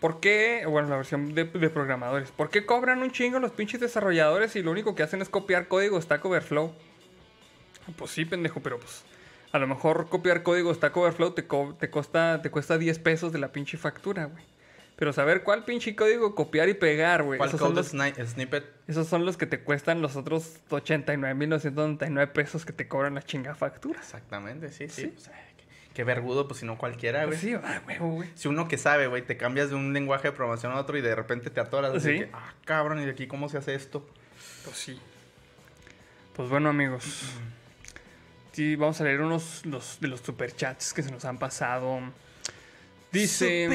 ¿Por 0.02 0.20
qué? 0.20 0.66
Bueno, 0.68 0.90
la 0.90 0.98
versión 0.98 1.34
de, 1.34 1.46
de 1.46 1.70
programadores. 1.70 2.32
¿Por 2.32 2.50
qué 2.50 2.66
cobran 2.66 3.02
un 3.02 3.12
chingo 3.12 3.40
los 3.40 3.52
pinches 3.52 3.80
desarrolladores 3.80 4.56
y 4.58 4.64
lo 4.64 4.72
único 4.72 4.96
que 4.96 5.04
hacen 5.04 5.22
es 5.22 5.30
copiar 5.30 5.70
código 5.70 6.02
Stack 6.02 6.26
Overflow? 6.26 6.74
Pues 7.96 8.12
sí, 8.12 8.26
pendejo, 8.26 8.60
pero 8.62 8.80
pues 8.80 9.04
a 9.52 9.60
lo 9.60 9.68
mejor 9.68 10.10
copiar 10.10 10.44
código 10.44 10.74
Stack 10.74 10.98
Overflow 10.98 11.32
te, 11.34 11.46
co- 11.48 11.76
te, 11.80 11.90
cuesta, 11.90 12.42
te 12.42 12.50
cuesta 12.50 12.78
10 12.78 13.00
pesos 13.00 13.32
de 13.32 13.40
la 13.40 13.52
pinche 13.52 13.78
factura, 13.78 14.26
güey. 14.26 14.44
Pero 14.96 15.14
saber 15.14 15.42
cuál 15.44 15.66
pinche 15.66 15.96
código 15.96 16.36
copiar 16.36 16.70
y 16.70 16.74
pegar, 16.76 17.24
güey. 17.24 17.38
¿Cuál 17.38 17.50
Esos 17.50 17.60
son, 17.60 17.74
los, 17.76 17.94
sni- 17.94 18.14
snippet? 18.26 18.66
esos 18.88 19.08
son 19.08 19.26
los 19.26 19.36
que 19.38 19.46
te 19.48 19.60
cuestan 19.62 20.02
los 20.02 20.16
otros 20.16 20.58
89.999 20.70 22.28
pesos 22.32 22.66
que 22.66 22.74
te 22.74 22.88
cobran 22.88 23.16
las 23.16 23.26
chinga 23.26 23.56
facturas. 23.56 24.04
Exactamente, 24.04 24.70
sí, 24.72 24.88
sí. 24.90 25.08
Pues, 25.08 25.30
qué, 25.94 26.04
vergudo, 26.04 26.48
pues 26.48 26.60
si 26.60 26.66
no 26.66 26.78
cualquiera, 26.78 27.26
güey. 27.26 27.30
Pues 27.30 27.42
sí, 27.42 27.54
ah, 27.54 27.82
huevo, 27.88 28.10
güey. 28.16 28.30
Si 28.36 28.48
uno 28.48 28.68
que 28.68 28.78
sabe, 28.78 29.08
güey, 29.08 29.22
te 29.24 29.38
cambias 29.38 29.70
de 29.70 29.76
un 29.76 29.94
lenguaje 29.94 30.30
de 30.30 30.32
programación 30.34 30.72
a 30.72 30.78
otro 30.80 30.98
y 30.98 31.02
de 31.02 31.14
repente 31.16 31.50
te 31.50 31.60
atoras. 31.60 31.94
así 31.96 32.08
Sí. 32.14 32.20
que, 32.20 32.30
ah, 32.34 32.54
cabrón, 32.66 33.02
¿y 33.02 33.06
de 33.06 33.12
aquí 33.12 33.28
cómo 33.28 33.50
se 33.50 33.58
hace 33.58 33.76
esto? 33.76 34.08
Pues 34.66 34.78
sí. 34.78 35.00
Pues 36.36 36.50
bueno, 36.50 36.70
amigos. 36.70 37.34
Sí, 38.54 38.76
vamos 38.76 39.00
a 39.00 39.04
leer 39.06 39.22
unos 39.22 39.66
los, 39.66 40.00
de 40.02 40.08
los 40.08 40.20
superchats 40.22 40.94
que 40.94 41.04
se 41.04 41.12
nos 41.12 41.24
han 41.26 41.38
pasado. 41.40 42.00
Dice. 43.12 43.68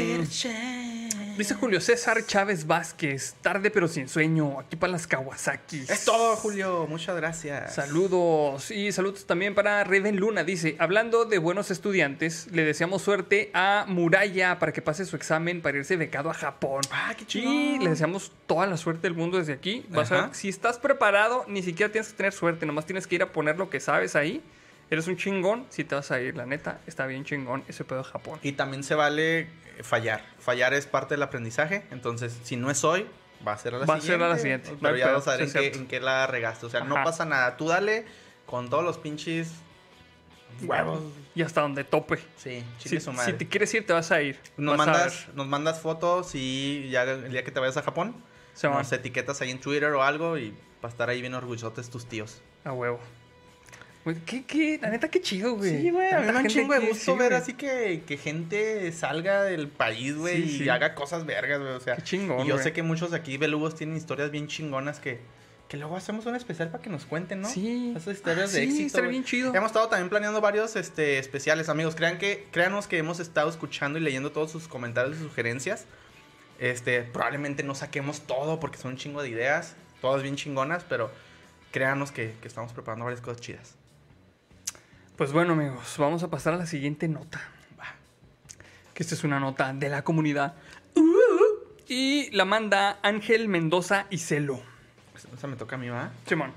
Dice 1.36 1.54
Julio 1.54 1.82
César 1.82 2.24
Chávez 2.24 2.66
Vázquez. 2.66 3.34
Tarde 3.42 3.70
pero 3.70 3.86
sin 3.88 4.08
sueño. 4.08 4.58
Aquí 4.58 4.76
para 4.76 4.92
las 4.92 5.06
Kawasaki. 5.06 5.84
Es 5.86 6.06
todo, 6.06 6.34
Julio. 6.36 6.86
Muchas 6.88 7.14
gracias. 7.16 7.74
Saludos. 7.74 8.70
Y 8.70 8.90
saludos 8.92 9.26
también 9.26 9.54
para 9.54 9.84
Raven 9.84 10.16
Luna. 10.16 10.44
Dice, 10.44 10.76
hablando 10.78 11.26
de 11.26 11.36
buenos 11.36 11.70
estudiantes, 11.70 12.48
le 12.52 12.64
deseamos 12.64 13.02
suerte 13.02 13.50
a 13.52 13.84
Muraya 13.86 14.58
para 14.58 14.72
que 14.72 14.80
pase 14.80 15.04
su 15.04 15.16
examen 15.16 15.60
para 15.60 15.76
irse 15.76 15.96
becado 15.96 16.30
a 16.30 16.34
Japón. 16.34 16.80
Ah, 16.90 17.12
qué 17.18 17.26
chido. 17.26 17.52
Y 17.52 17.78
le 17.80 17.90
deseamos 17.90 18.32
toda 18.46 18.66
la 18.66 18.78
suerte 18.78 19.02
del 19.02 19.14
mundo 19.14 19.36
desde 19.36 19.52
aquí. 19.52 19.84
Vas 19.90 20.10
a 20.12 20.14
Ajá. 20.14 20.26
ver, 20.28 20.34
si 20.34 20.48
estás 20.48 20.78
preparado, 20.78 21.44
ni 21.48 21.62
siquiera 21.62 21.92
tienes 21.92 22.08
que 22.12 22.16
tener 22.16 22.32
suerte, 22.32 22.64
nomás 22.64 22.86
tienes 22.86 23.06
que 23.06 23.16
ir 23.16 23.22
a 23.22 23.30
poner 23.32 23.58
lo 23.58 23.68
que 23.68 23.80
sabes 23.80 24.16
ahí. 24.16 24.42
Eres 24.90 25.06
un 25.08 25.16
chingón, 25.16 25.66
si 25.68 25.82
te 25.84 25.94
vas 25.94 26.10
a 26.12 26.20
ir, 26.20 26.36
la 26.36 26.46
neta, 26.46 26.80
está 26.86 27.06
bien 27.06 27.24
chingón 27.24 27.64
ese 27.68 27.84
pedo 27.84 27.98
de 27.98 28.04
Japón. 28.04 28.38
Y 28.42 28.52
también 28.52 28.84
se 28.84 28.94
vale 28.94 29.48
fallar. 29.82 30.24
Fallar 30.38 30.74
es 30.74 30.86
parte 30.86 31.14
del 31.14 31.22
aprendizaje. 31.22 31.84
Entonces, 31.90 32.38
si 32.44 32.56
no 32.56 32.70
es 32.70 32.84
hoy, 32.84 33.06
va 33.46 33.52
a 33.54 33.58
ser 33.58 33.74
a 33.74 33.78
la 33.78 33.86
Va 33.86 33.94
a 33.94 34.00
siguiente. 34.00 34.06
ser 34.18 34.22
a 34.22 34.28
la 34.28 34.38
siguiente. 34.38 34.76
Pero 34.80 34.96
ya 34.96 35.12
vas 35.12 35.26
a 35.26 35.36
ver 35.36 35.48
en 35.56 35.74
en 35.80 35.86
qué 35.88 35.98
la 36.00 36.26
regaste. 36.28 36.66
O 36.66 36.70
sea, 36.70 36.84
no 36.84 36.94
pasa 36.94 37.24
nada. 37.24 37.56
Tú 37.56 37.66
dale 37.68 38.06
con 38.46 38.70
todos 38.70 38.84
los 38.84 38.96
pinches 38.98 39.50
huevos. 40.62 41.00
Y 41.34 41.42
hasta 41.42 41.60
donde 41.62 41.84
tope. 41.84 42.18
Sí, 42.36 42.64
Si, 42.78 42.88
chingue 42.88 43.00
su 43.00 43.12
madre. 43.12 43.32
si 43.32 43.38
te 43.38 43.48
quieres 43.48 43.74
ir, 43.74 43.84
te 43.86 43.92
vas 43.92 44.10
a 44.12 44.22
ir. 44.22 44.38
Nos 44.56 44.76
Vas 44.78 44.86
mandas, 44.86 45.28
nos 45.34 45.46
mandas 45.46 45.80
fotos 45.80 46.30
y 46.34 46.88
ya 46.90 47.02
el 47.02 47.30
día 47.32 47.44
que 47.44 47.50
te 47.50 47.60
vayas 47.60 47.76
a 47.76 47.82
Japón. 47.82 48.14
Se 48.54 48.68
van 48.68 48.78
nos 48.78 48.92
etiquetas 48.92 49.40
ahí 49.42 49.50
en 49.50 49.60
Twitter 49.60 49.90
o 49.92 50.02
algo 50.02 50.38
y 50.38 50.54
para 50.80 50.90
estar 50.92 51.10
ahí 51.10 51.20
bien 51.20 51.34
orgullotes 51.34 51.90
tus 51.90 52.06
tíos. 52.06 52.40
a 52.64 52.72
huevo. 52.72 52.98
Güey, 54.06 54.16
¿Qué, 54.24 54.44
qué? 54.44 54.78
La 54.80 54.88
neta, 54.90 55.08
qué 55.08 55.20
chido, 55.20 55.56
güey. 55.56 55.74
A 55.76 55.80
mí 55.80 55.90
me 56.26 56.32
da 56.32 56.38
un 56.40 56.46
chingo 56.46 56.72
de 56.74 56.78
gusto 56.78 57.12
sí, 57.12 57.18
ver 57.18 57.30
güey. 57.30 57.40
así 57.42 57.54
que, 57.54 58.02
que 58.06 58.16
gente 58.16 58.90
salga 58.92 59.42
del 59.42 59.66
país, 59.68 60.16
güey, 60.16 60.36
Sí, 60.48 60.54
y 60.54 60.58
sí. 60.60 60.68
haga 60.68 60.94
cosas 60.94 61.26
vergas, 61.26 61.58
güey. 61.60 61.72
O 61.72 61.80
sea, 61.80 61.96
Qué 61.96 62.02
chingón, 62.02 62.44
y 62.44 62.48
yo 62.48 62.54
güey. 62.54 62.62
sé 62.64 62.72
que 62.72 62.84
muchos 62.84 63.12
aquí 63.12 63.36
belugos 63.36 63.74
tienen 63.74 63.96
historias 63.96 64.30
bien 64.30 64.46
chingonas 64.46 65.00
que, 65.00 65.18
que 65.68 65.76
luego 65.76 65.96
hacemos 65.96 66.24
un 66.26 66.36
especial 66.36 66.70
para 66.70 66.80
que 66.84 66.88
nos 66.88 67.04
cuenten, 67.04 67.40
¿no? 67.40 67.48
Sí. 67.50 67.94
Esas 67.96 68.14
historias 68.14 68.50
Ah, 68.50 68.58
de 68.58 68.62
sí, 68.62 68.68
éxito. 68.68 68.86
estaría 68.86 69.06
güey. 69.08 69.12
bien 69.18 69.24
chido. 69.24 69.52
Hemos 69.52 69.70
estado 69.70 69.88
también 69.88 70.08
planeando 70.08 70.40
varios 70.40 70.76
este, 70.76 71.18
especiales, 71.18 71.68
amigos. 71.68 71.96
Crean 71.96 72.18
que, 72.18 72.46
créanos 72.52 72.86
que 72.86 72.98
hemos 72.98 73.18
estado 73.18 73.50
escuchando 73.50 73.98
y 73.98 74.02
leyendo 74.02 74.30
todos 74.30 74.52
sus 74.52 74.68
comentarios 74.68 75.16
y 75.18 75.22
sugerencias. 75.24 75.84
Este, 76.60 77.02
probablemente 77.02 77.64
no 77.64 77.74
saquemos 77.74 78.20
todo 78.20 78.60
porque 78.60 78.78
son 78.78 78.92
un 78.92 78.96
chingo 78.98 79.20
de 79.20 79.30
ideas, 79.30 79.74
todas 80.00 80.22
bien 80.22 80.36
chingonas, 80.36 80.84
pero 80.88 81.10
créanos 81.72 82.12
que, 82.12 82.34
que 82.40 82.46
estamos 82.46 82.72
preparando 82.72 83.04
varias 83.04 83.20
cosas 83.20 83.40
chidas. 83.40 83.74
Pues 85.16 85.32
bueno, 85.32 85.54
amigos, 85.54 85.94
vamos 85.98 86.22
a 86.22 86.28
pasar 86.28 86.54
a 86.54 86.56
la 86.56 86.66
siguiente 86.66 87.08
nota. 87.08 87.40
Que 88.94 89.02
esta 89.02 89.14
es 89.14 89.24
una 89.24 89.38
nota 89.40 89.72
de 89.72 89.88
la 89.88 90.02
comunidad. 90.04 90.54
Y 91.88 92.30
la 92.32 92.44
manda 92.44 92.98
Ángel 93.02 93.48
Mendoza 93.48 94.06
y 94.10 94.18
Celo. 94.18 94.60
Esa 95.36 95.46
me 95.46 95.56
toca 95.56 95.76
a 95.76 95.78
mí, 95.78 95.88
¿va? 95.88 96.10
Simón. 96.26 96.52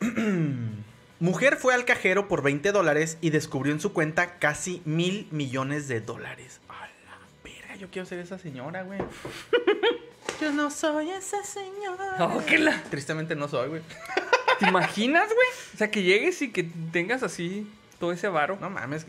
Mujer 1.20 1.56
fue 1.56 1.72
al 1.74 1.84
cajero 1.86 2.28
por 2.28 2.42
20 2.42 2.72
dólares 2.72 3.16
y 3.20 3.30
descubrió 3.30 3.72
en 3.72 3.80
su 3.80 3.92
cuenta 3.92 4.38
casi 4.38 4.82
mil 4.84 5.28
millones 5.30 5.88
de 5.88 6.00
dólares. 6.00 6.60
A 6.68 6.86
la 6.86 7.18
verga, 7.42 7.76
yo 7.76 7.88
quiero 7.90 8.04
ser 8.06 8.18
esa 8.18 8.38
señora, 8.38 8.82
güey. 8.82 8.98
yo 10.40 10.52
no 10.52 10.70
soy 10.70 11.10
esa 11.10 11.42
señora. 11.44 12.16
Oh, 12.26 12.44
que 12.44 12.58
la- 12.58 12.82
Tristemente 12.84 13.34
no 13.36 13.48
soy, 13.48 13.68
güey. 13.68 13.82
¿Te 14.58 14.68
imaginas, 14.68 15.26
güey? 15.26 15.48
O 15.74 15.78
sea, 15.78 15.90
que 15.90 16.02
llegues 16.02 16.42
y 16.42 16.50
que 16.50 16.64
tengas 16.92 17.22
así 17.22 17.66
todo 17.98 18.12
ese 18.12 18.28
varo. 18.28 18.58
No 18.60 18.70
mames, 18.70 19.06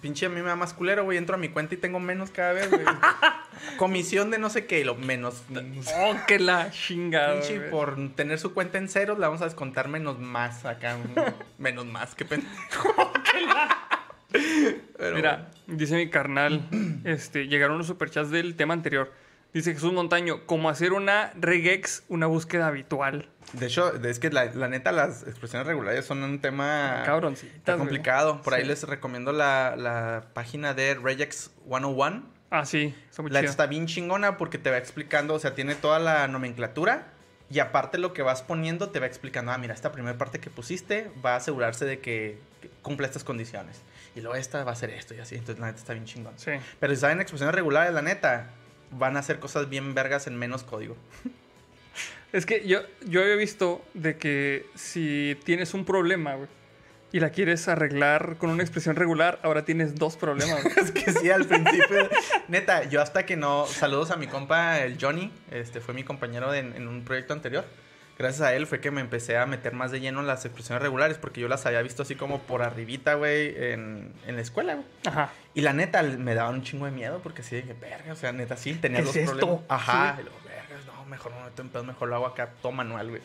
pinche 0.00 0.26
a 0.26 0.28
mí 0.28 0.40
me 0.40 0.48
da 0.48 0.56
más 0.56 0.74
culero, 0.74 1.04
güey. 1.04 1.18
Entro 1.18 1.36
a 1.36 1.38
mi 1.38 1.48
cuenta 1.48 1.74
y 1.74 1.78
tengo 1.78 2.00
menos 2.00 2.30
cada 2.30 2.52
vez, 2.52 2.70
güey. 2.70 2.84
Comisión 3.76 4.30
de 4.30 4.38
no 4.38 4.50
sé 4.50 4.66
qué, 4.66 4.84
lo 4.84 4.94
menos. 4.94 5.42
Oh, 5.96 6.14
que 6.26 6.38
la 6.38 6.70
chingada. 6.70 7.40
Pinche, 7.40 7.60
por 7.60 7.96
tener 8.14 8.38
su 8.38 8.52
cuenta 8.54 8.78
en 8.78 8.88
ceros, 8.88 9.18
le 9.18 9.26
vamos 9.26 9.40
a 9.42 9.44
descontar 9.46 9.88
menos 9.88 10.18
más 10.18 10.64
acá. 10.64 10.96
menos 11.58 11.86
más, 11.86 12.14
qué 12.14 12.24
pendejo. 12.24 13.12
Pero 14.98 15.16
Mira, 15.16 15.50
dice 15.66 15.96
mi 15.96 16.10
carnal, 16.10 16.68
este, 17.04 17.46
llegaron 17.46 17.78
los 17.78 17.86
superchats 17.86 18.30
del 18.30 18.56
tema 18.56 18.74
anterior. 18.74 19.12
Dice 19.56 19.72
Jesús 19.72 19.90
Montaño, 19.94 20.44
como 20.44 20.68
hacer 20.68 20.92
una 20.92 21.32
regex, 21.34 22.02
una 22.10 22.26
búsqueda 22.26 22.66
habitual. 22.66 23.30
De 23.54 23.64
hecho, 23.68 23.90
es 24.04 24.18
que 24.18 24.28
la, 24.28 24.44
la 24.54 24.68
neta, 24.68 24.92
las 24.92 25.22
expresiones 25.22 25.66
regulares 25.66 26.04
son 26.04 26.22
un 26.22 26.40
tema 26.42 27.02
Cabroncitas, 27.06 27.78
complicado. 27.78 28.42
Por 28.42 28.52
ahí 28.52 28.64
Sí. 28.64 28.68
les 28.68 28.82
recomiendo 28.82 29.32
la, 29.32 29.74
la 29.74 30.26
página 30.34 30.74
de 30.74 30.94
Regex 30.96 31.52
101. 31.66 32.22
Ah, 32.50 32.66
sí, 32.66 32.94
está 33.08 33.22
muy 33.22 33.30
La 33.30 33.40
chido. 33.40 33.50
está 33.50 33.64
bien 33.64 33.86
chingona 33.86 34.36
porque 34.36 34.58
te 34.58 34.70
va 34.70 34.76
explicando, 34.76 35.32
o 35.32 35.38
sea, 35.38 35.54
tiene 35.54 35.74
toda 35.74 36.00
la 36.00 36.28
nomenclatura. 36.28 37.06
Y 37.48 37.60
aparte 37.60 37.96
lo 37.96 38.12
que 38.12 38.20
vas 38.20 38.42
poniendo 38.42 38.90
te 38.90 39.00
va 39.00 39.06
explicando, 39.06 39.52
ah, 39.52 39.56
mira, 39.56 39.72
esta 39.72 39.90
primera 39.90 40.18
parte 40.18 40.38
que 40.38 40.50
pusiste 40.50 41.10
va 41.24 41.32
a 41.32 41.36
asegurarse 41.36 41.86
de 41.86 42.00
que, 42.00 42.38
cumpla 42.82 43.06
estas 43.06 43.24
condiciones. 43.24 43.80
Y 44.14 44.20
luego 44.20 44.36
esta 44.36 44.64
va 44.64 44.72
a 44.72 44.74
hacer 44.74 44.90
esto 44.90 45.14
y 45.14 45.20
así. 45.20 45.36
Entonces 45.36 45.60
la 45.60 45.68
neta 45.68 45.78
está 45.78 45.94
bien 45.94 46.04
chingón. 46.04 46.34
Sí. 46.36 46.50
Pero 46.78 46.94
si 46.94 47.00
saben 47.00 47.22
expresiones 47.22 47.54
regulares, 47.54 47.94
la 47.94 48.02
neta, 48.02 48.50
van 48.90 49.16
a 49.16 49.20
hacer 49.20 49.38
cosas 49.38 49.68
bien 49.68 49.94
vergas 49.94 50.26
en 50.26 50.36
menos 50.36 50.64
código. 50.64 50.96
Es 52.32 52.44
que 52.44 52.66
yo, 52.66 52.80
yo 53.06 53.22
había 53.22 53.36
visto 53.36 53.82
de 53.94 54.18
que 54.18 54.66
si 54.74 55.38
tienes 55.44 55.72
un 55.72 55.84
problema, 55.84 56.34
güey, 56.34 56.48
y 57.12 57.20
la 57.20 57.30
quieres 57.30 57.68
arreglar 57.68 58.36
con 58.36 58.50
una 58.50 58.62
expresión 58.62 58.96
regular, 58.96 59.38
ahora 59.42 59.64
tienes 59.64 59.94
dos 59.94 60.16
problemas. 60.16 60.62
güey. 60.62 60.74
Es 60.82 60.90
que 60.90 61.12
sí, 61.12 61.30
al 61.30 61.46
principio. 61.46 62.10
Neta, 62.48 62.84
yo 62.90 63.00
hasta 63.00 63.24
que 63.24 63.36
no. 63.36 63.64
Saludos 63.66 64.10
a 64.10 64.16
mi 64.16 64.26
compa, 64.26 64.80
el 64.80 64.98
Johnny. 65.00 65.32
Este 65.50 65.80
fue 65.80 65.94
mi 65.94 66.02
compañero 66.02 66.52
en 66.52 66.86
un 66.88 67.04
proyecto 67.04 67.32
anterior. 67.32 67.64
Gracias 68.18 68.40
a 68.42 68.54
él 68.54 68.66
fue 68.66 68.80
que 68.80 68.90
me 68.90 69.00
empecé 69.02 69.36
a 69.36 69.44
meter 69.44 69.74
más 69.74 69.90
de 69.90 70.00
lleno 70.00 70.20
en 70.20 70.26
las 70.26 70.44
expresiones 70.46 70.82
regulares. 70.82 71.18
Porque 71.18 71.40
yo 71.40 71.48
las 71.48 71.66
había 71.66 71.82
visto 71.82 72.02
así 72.02 72.14
como 72.14 72.40
por 72.40 72.62
arribita, 72.62 73.14
güey, 73.14 73.54
en, 73.72 74.12
en 74.26 74.36
la 74.36 74.42
escuela, 74.42 74.74
güey. 74.74 74.86
Aja. 75.06 75.30
Y 75.54 75.60
la 75.60 75.72
neta 75.74 76.02
me 76.02 76.34
daba 76.34 76.48
un 76.50 76.62
chingo 76.62 76.86
de 76.86 76.92
miedo 76.92 77.20
porque 77.22 77.42
sí, 77.42 77.62
que 77.62 77.74
verga, 77.74 78.12
o 78.12 78.16
sea, 78.16 78.32
neta 78.32 78.56
sí, 78.56 78.74
tenía 78.74 79.00
¿Qué 79.00 79.04
los 79.04 79.16
es 79.16 79.24
esto? 79.24 79.36
problemas. 79.38 79.64
Ajá, 79.68 80.14
Sí. 80.16 80.20
y 80.22 80.24
luego, 80.24 80.38
verga, 80.44 80.92
no, 80.94 81.04
mejor 81.06 81.32
no 81.32 81.38
me 81.40 81.44
meto 81.46 81.62
en 81.62 81.68
pedos, 81.68 81.86
mejor 81.86 82.08
lo 82.08 82.14
hago 82.16 82.26
acá, 82.26 82.50
todo 82.62 82.72
manual, 82.72 83.08
güey. 83.10 83.22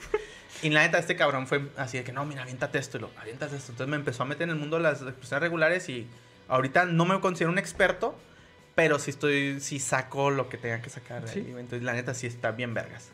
y 0.61 0.69
la 0.69 0.81
neta, 0.81 0.97
este 0.99 1.15
cabrón 1.15 1.47
fue 1.47 1.61
así 1.77 1.97
de 1.97 2.03
que, 2.03 2.11
no, 2.11 2.25
mira, 2.25 2.41
aviéntate 2.43 2.77
esto, 2.79 2.97
y 2.97 3.01
lo, 3.01 3.11
aviéntate 3.19 3.55
esto. 3.55 3.71
Entonces 3.71 3.89
me 3.89 3.95
empezó 3.97 4.23
a 4.23 4.25
meter 4.25 4.43
en 4.43 4.49
el 4.51 4.55
mundo 4.57 4.77
de 4.77 4.83
las 4.83 5.01
expresiones 5.01 5.41
regulares 5.41 5.87
y 5.89 6.07
ahorita 6.49 6.85
no 6.85 7.05
me 7.05 7.19
considero 7.21 7.49
un 7.51 7.57
experto, 7.59 8.17
pero 8.75 8.99
sí 8.99 9.11
estoy, 9.11 9.59
sí 9.61 9.79
saco 9.79 10.31
lo 10.31 10.47
que 10.49 10.57
tenga 10.57 10.81
que 10.81 10.89
sacar 10.89 11.21
de 11.23 11.27
Sí. 11.31 11.39
Entonces 11.47 11.83
la 11.83 11.93
neta 11.93 12.13
sí 12.13 12.27
está 12.27 12.51
bien 12.51 12.73
vergas. 12.73 13.09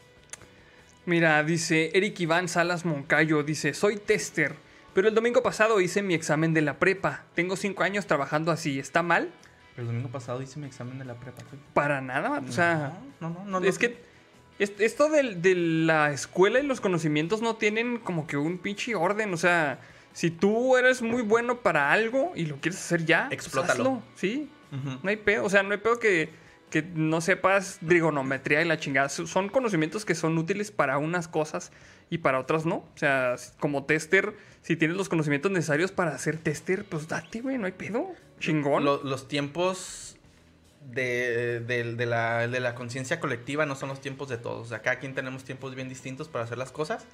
Mira, 1.08 1.42
dice 1.44 1.90
Eric 1.96 2.20
Iván 2.20 2.48
Salas 2.50 2.84
Moncayo, 2.86 3.42
dice, 3.42 3.74
soy 3.74 3.96
tester, 3.98 4.56
pero 4.94 5.08
el 5.08 5.16
domingo 5.16 5.42
pasado 5.42 5.80
hice 5.82 6.02
mi 6.02 6.14
examen 6.14 6.54
de 6.54 6.62
la 6.62 6.80
prepa. 6.80 7.24
Tengo 7.34 7.56
cinco 7.56 7.84
años 7.84 8.06
trabajando 8.08 8.52
así, 8.52 8.78
¿está 8.78 9.02
mal? 9.04 9.30
El 9.78 9.86
domingo 9.88 10.10
pasado 10.10 10.42
hice 10.42 10.60
mi 10.60 10.68
examen 10.68 11.00
de 11.00 11.06
la 11.06 11.14
prepa. 11.16 11.44
Para 11.74 12.02
nada, 12.02 12.44
o 12.46 12.52
sea... 12.52 13.00
no, 13.22 13.30
no, 13.30 13.46
no. 13.46 13.60
no, 13.62 13.66
es 13.66 13.76
no. 13.76 13.80
que 13.80 14.04
es- 14.60 14.74
esto 14.80 15.10
del- 15.10 15.42
de, 15.42 15.56
la 15.56 16.12
escuela 16.12 16.60
y 16.60 16.66
los 16.68 16.82
conocimientos 16.82 17.42
no 17.42 17.56
tienen 17.56 18.00
como 18.00 18.28
que 18.28 18.36
un 18.36 18.58
pinche 18.58 18.94
orden. 18.96 19.34
O 19.34 19.38
sea, 19.38 19.80
si 20.12 20.30
tú 20.30 20.76
eres 20.76 21.02
muy 21.02 21.22
bueno 21.22 21.60
para 21.62 21.92
algo 21.94 22.34
y 22.36 22.48
lo 22.48 22.58
quieres 22.58 22.82
hacer 22.82 23.06
ya, 23.06 23.28
pues 23.30 23.34
Explótalo. 23.40 23.72
hazlo, 23.84 24.04
sí, 24.16 24.50
no 25.04 25.10
hay 25.10 25.16
pedo. 25.18 25.46
O 25.46 25.50
sea, 25.50 25.64
no 25.64 25.72
hay 25.72 25.78
pedo 25.78 26.00
que, 26.00 26.32
que 26.70 26.82
no 26.82 27.22
sepas 27.22 27.80
trigonometría 27.88 28.62
y 28.62 28.66
la 28.66 28.78
chingada. 28.78 29.10
Son 29.10 29.50
conocimientos 29.50 30.04
que 30.06 30.16
son 30.16 30.38
útiles 30.38 30.72
para 30.72 30.98
unas 30.98 31.28
cosas 31.28 31.72
y 32.10 32.18
para 32.20 32.40
otras 32.40 32.66
no. 32.66 32.76
O 32.78 32.92
sea, 32.96 33.36
como 33.60 33.86
tester, 33.86 34.34
si 34.62 34.76
tienes 34.76 34.98
los 34.98 35.08
conocimientos 35.10 35.52
necesarios 35.52 35.92
para 35.92 36.14
hacer 36.14 36.38
tester, 36.38 36.84
pues 36.86 37.08
date, 37.08 37.42
güey, 37.42 37.58
no 37.58 37.66
hay 37.68 37.72
pedo. 37.72 38.08
Chingón. 38.40 38.84
Lo- 38.84 39.04
los 39.04 39.28
tiempos 39.28 40.18
de, 40.92 41.60
de- 41.62 41.96
de 41.96 42.06
la, 42.06 42.48
de 42.48 42.60
la 42.60 42.76
conciencia 42.76 43.20
colectiva 43.20 43.66
no 43.66 43.76
son 43.76 43.90
los 43.90 44.00
tiempos 44.02 44.30
de 44.30 44.38
todos. 44.38 44.68
O 44.68 44.70
sea, 44.70 44.82
cada 44.82 45.00
quien 45.00 45.16
tenemos 45.16 45.44
tiempos 45.44 45.74
bien 45.76 45.90
distintos 45.90 46.28
para 46.28 46.46
hacer 46.46 46.58
las 46.58 46.72
cosas. 46.72 47.06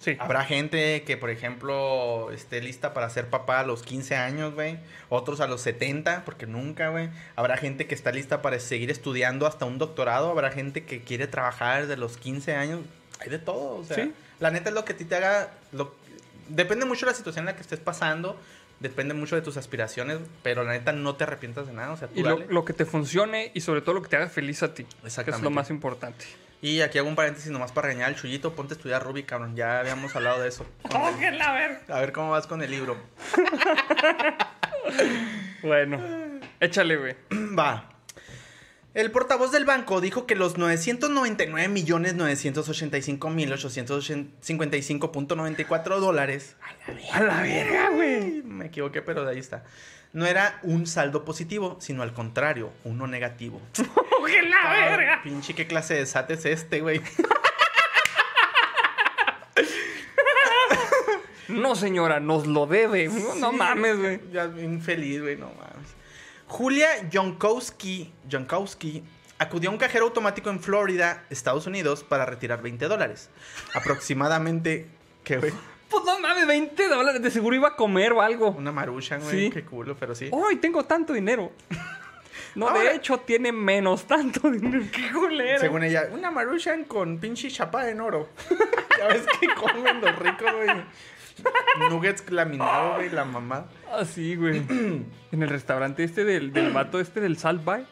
Sí. 0.00 0.16
Habrá 0.18 0.44
gente 0.44 1.02
que, 1.04 1.16
por 1.16 1.30
ejemplo, 1.30 2.30
esté 2.30 2.60
lista 2.60 2.92
para 2.92 3.08
ser 3.08 3.30
papá 3.30 3.60
a 3.60 3.64
los 3.64 3.82
15 3.82 4.16
años, 4.16 4.54
güey. 4.54 4.78
Otros 5.08 5.40
a 5.40 5.46
los 5.46 5.62
70, 5.62 6.24
porque 6.26 6.46
nunca, 6.46 6.88
güey. 6.90 7.08
Habrá 7.36 7.56
gente 7.56 7.86
que 7.86 7.94
está 7.94 8.12
lista 8.12 8.42
para 8.42 8.58
seguir 8.60 8.90
estudiando 8.90 9.46
hasta 9.46 9.64
un 9.64 9.78
doctorado. 9.78 10.30
Habrá 10.30 10.50
gente 10.50 10.84
que 10.84 11.00
quiere 11.00 11.26
trabajar 11.26 11.82
desde 11.82 11.96
los 11.96 12.18
15 12.18 12.54
años. 12.54 12.80
Hay 13.20 13.30
de 13.30 13.38
todo, 13.38 13.76
o 13.78 13.84
sea. 13.84 13.96
Sí. 13.96 14.12
La 14.40 14.50
neta 14.50 14.68
es 14.68 14.74
lo 14.74 14.84
que 14.84 14.92
a 14.92 14.96
ti 14.96 15.04
te 15.04 15.14
haga... 15.16 15.50
Lo... 15.72 15.94
Depende 16.48 16.84
mucho 16.84 17.06
de 17.06 17.12
la 17.12 17.16
situación 17.16 17.44
en 17.44 17.46
la 17.46 17.56
que 17.56 17.62
estés 17.62 17.80
pasando. 17.80 18.38
Depende 18.80 19.14
mucho 19.14 19.36
de 19.36 19.42
tus 19.42 19.56
aspiraciones. 19.56 20.18
Pero 20.42 20.64
la 20.64 20.72
neta 20.72 20.92
no 20.92 21.14
te 21.14 21.24
arrepientas 21.24 21.66
de 21.66 21.72
nada. 21.72 21.92
O 21.92 21.96
sea, 21.96 22.08
tú 22.08 22.20
Y 22.20 22.22
lo, 22.22 22.30
dale. 22.40 22.46
lo 22.52 22.64
que 22.66 22.74
te 22.74 22.84
funcione 22.84 23.52
y 23.54 23.60
sobre 23.62 23.80
todo 23.80 23.94
lo 23.94 24.02
que 24.02 24.08
te 24.10 24.16
haga 24.16 24.28
feliz 24.28 24.62
a 24.62 24.74
ti. 24.74 24.84
Que 24.84 24.90
es 24.98 25.04
Exactamente. 25.06 25.44
lo 25.44 25.50
más 25.50 25.70
importante. 25.70 26.26
Y 26.64 26.80
aquí 26.80 26.96
hago 26.96 27.10
un 27.10 27.14
paréntesis 27.14 27.50
nomás 27.50 27.72
para 27.72 27.88
regañar 27.88 28.08
al 28.08 28.16
chullito. 28.16 28.54
Ponte 28.54 28.72
a 28.72 28.76
estudiar 28.78 29.04
Ruby, 29.04 29.24
cabrón. 29.24 29.54
Ya 29.54 29.80
habíamos 29.80 30.16
hablado 30.16 30.40
de 30.40 30.48
eso. 30.48 30.64
¡Oh, 30.94 31.10
que 31.18 31.30
la 31.30 31.52
ver! 31.52 31.80
A 31.88 32.00
ver 32.00 32.12
cómo 32.12 32.30
vas 32.30 32.46
con 32.46 32.62
el 32.62 32.70
libro. 32.70 32.96
Bueno, 35.62 36.00
échale, 36.60 36.96
güey. 36.96 37.16
Va. 37.58 37.90
El 38.92 39.10
portavoz 39.10 39.50
del 39.50 39.64
banco 39.64 40.02
dijo 40.02 40.26
que 40.26 40.36
los 40.36 40.58
999 40.58 41.68
millones 41.68 42.12
985 42.14 43.30
mil 43.30 43.50
855.94 43.50 46.00
dólares. 46.00 46.56
A 47.12 47.22
la 47.22 47.40
verga, 47.40 47.88
güey. 47.90 48.42
Me 48.42 48.66
equivoqué, 48.66 49.00
pero 49.00 49.24
de 49.24 49.30
ahí 49.32 49.38
está. 49.38 49.64
No 50.14 50.26
era 50.26 50.60
un 50.62 50.86
saldo 50.86 51.24
positivo, 51.24 51.76
sino 51.80 52.02
al 52.02 52.14
contrario, 52.14 52.72
uno 52.84 53.06
negativo. 53.08 53.60
¡Oh, 54.18 54.24
que 54.24 54.42
la 54.42 54.70
verga! 54.70 55.20
Pinche, 55.22 55.54
¿qué 55.54 55.66
clase 55.66 55.94
de 55.94 56.00
desate 56.00 56.34
es 56.34 56.46
este, 56.46 56.80
güey? 56.80 57.02
No, 61.46 61.76
señora, 61.76 62.20
nos 62.20 62.46
lo 62.46 62.66
debe. 62.66 63.08
No, 63.38 63.52
mames, 63.52 63.98
güey. 63.98 64.20
Ya 64.32 64.46
infeliz, 64.46 65.20
güey, 65.20 65.36
no 65.36 65.48
mames. 65.50 65.94
Julia 66.48 66.88
Jonkowski, 67.12 68.12
Jonkowski 68.30 69.04
acudió 69.38 69.70
a 69.70 69.72
un 69.72 69.78
cajero 69.78 70.06
automático 70.06 70.50
en 70.50 70.58
Florida, 70.58 71.24
Estados 71.30 71.66
Unidos, 71.66 72.02
para 72.02 72.26
retirar 72.26 72.62
20 72.62 72.86
dólares. 72.88 73.30
Aproximadamente, 73.74 74.88
¿qué, 75.22 75.36
güey? 75.36 75.52
Pues 75.94 76.04
no 76.06 76.20
mames, 76.20 76.46
20 76.46 76.88
dólares. 76.88 77.22
De 77.22 77.30
seguro 77.30 77.54
iba 77.56 77.68
a 77.68 77.76
comer 77.76 78.12
o 78.12 78.20
algo. 78.22 78.50
Una 78.50 78.72
maruchan, 78.72 79.20
güey. 79.22 79.44
Sí. 79.46 79.50
Qué 79.50 79.64
culo, 79.64 79.96
pero 79.96 80.14
sí. 80.14 80.30
¡Ay, 80.48 80.56
tengo 80.56 80.84
tanto 80.84 81.12
dinero! 81.12 81.52
No, 82.56 82.68
Ahora- 82.68 82.90
de 82.90 82.96
hecho, 82.96 83.18
tiene 83.18 83.50
menos 83.50 84.04
tanto 84.04 84.48
dinero. 84.48 84.84
¡Qué 84.92 85.10
culero! 85.12 85.58
Según 85.58 85.82
ella, 85.82 86.08
una 86.12 86.30
maruchan 86.30 86.84
con 86.84 87.18
pinche 87.18 87.48
chapa 87.50 87.88
en 87.90 88.00
oro. 88.00 88.28
ya 88.98 89.08
ves 89.08 89.26
que 89.40 89.48
comen 89.48 90.00
los 90.00 90.16
ricos, 90.16 90.52
güey. 90.52 91.90
Nuggets 91.90 92.30
laminados, 92.30 92.96
güey, 92.96 93.10
la 93.10 93.24
mamá. 93.24 93.66
Ah, 93.90 94.04
sí, 94.04 94.36
güey. 94.36 94.58
en 95.32 95.42
el 95.42 95.48
restaurante 95.48 96.04
este 96.04 96.24
del, 96.24 96.52
del 96.52 96.70
vato 96.72 97.00
este 97.00 97.20
del 97.20 97.38
Salt 97.38 97.64
Bay. 97.64 97.86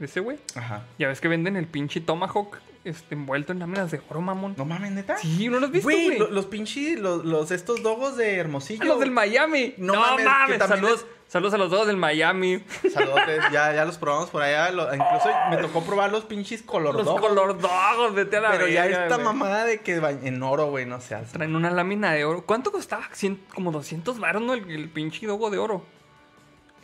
De 0.00 0.06
ese, 0.06 0.18
güey. 0.20 0.38
Ajá. 0.56 0.84
Ya 0.98 1.06
ves 1.06 1.20
que 1.20 1.28
venden 1.28 1.56
el 1.56 1.66
pinche 1.66 2.00
Tomahawk 2.00 2.58
este, 2.84 3.14
envuelto 3.14 3.52
en 3.52 3.58
láminas 3.58 3.90
de 3.90 4.00
oro, 4.08 4.20
mamón. 4.20 4.54
No 4.56 4.64
mames, 4.64 4.92
neta. 4.92 5.16
Sí, 5.18 5.48
¿no 5.48 5.58
lo 5.60 5.66
has 5.66 5.72
visto, 5.72 5.86
Güey, 5.86 6.06
güey? 6.06 6.18
lo- 6.18 6.30
los 6.30 6.46
pinches, 6.46 6.98
los, 6.98 7.24
los 7.24 7.50
estos 7.50 7.82
dogos 7.82 8.16
de 8.16 8.36
Hermosillo. 8.36 8.80
Ah, 8.82 8.86
los 8.86 9.00
del 9.00 9.10
Miami. 9.10 9.74
No 9.78 9.94
No, 9.94 10.00
mames, 10.00 10.24
mames. 10.26 10.58
Saludos, 10.58 11.06
saludos 11.26 11.54
a 11.54 11.58
los 11.58 11.70
dos 11.70 11.86
del 11.86 11.96
Miami. 11.96 12.62
Saludos, 12.92 13.20
ya, 13.52 13.74
ya 13.74 13.84
los 13.84 13.98
probamos 13.98 14.30
por 14.30 14.42
allá. 14.42 14.70
lo- 14.70 14.84
incluso 14.94 15.28
me 15.50 15.56
tocó 15.58 15.82
probar 15.82 16.10
los 16.10 16.24
pinches 16.24 16.62
color 16.62 16.94
Los 16.94 17.04
dog, 17.04 17.20
color 17.20 17.58
dogos, 17.60 18.14
vete 18.14 18.36
a 18.38 18.40
la 18.40 18.50
Pero 18.52 18.68
ya 18.68 18.86
esta 18.86 19.18
mamada 19.18 19.64
de 19.64 19.80
que 19.80 19.96
en 19.96 20.42
oro, 20.42 20.70
güey, 20.70 20.86
no 20.86 21.00
se 21.00 21.14
hace. 21.14 21.32
Traen 21.32 21.54
una 21.56 21.70
lámina 21.70 22.12
de 22.12 22.24
oro. 22.24 22.44
¿Cuánto 22.46 22.72
costaba? 22.72 23.04
Cien- 23.14 23.40
como 23.54 23.72
200 23.72 24.18
baros, 24.18 24.40
¿no? 24.42 24.54
El, 24.54 24.70
el 24.70 24.88
pinche 24.88 25.26
dogo 25.26 25.50
de 25.50 25.58
oro. 25.58 25.84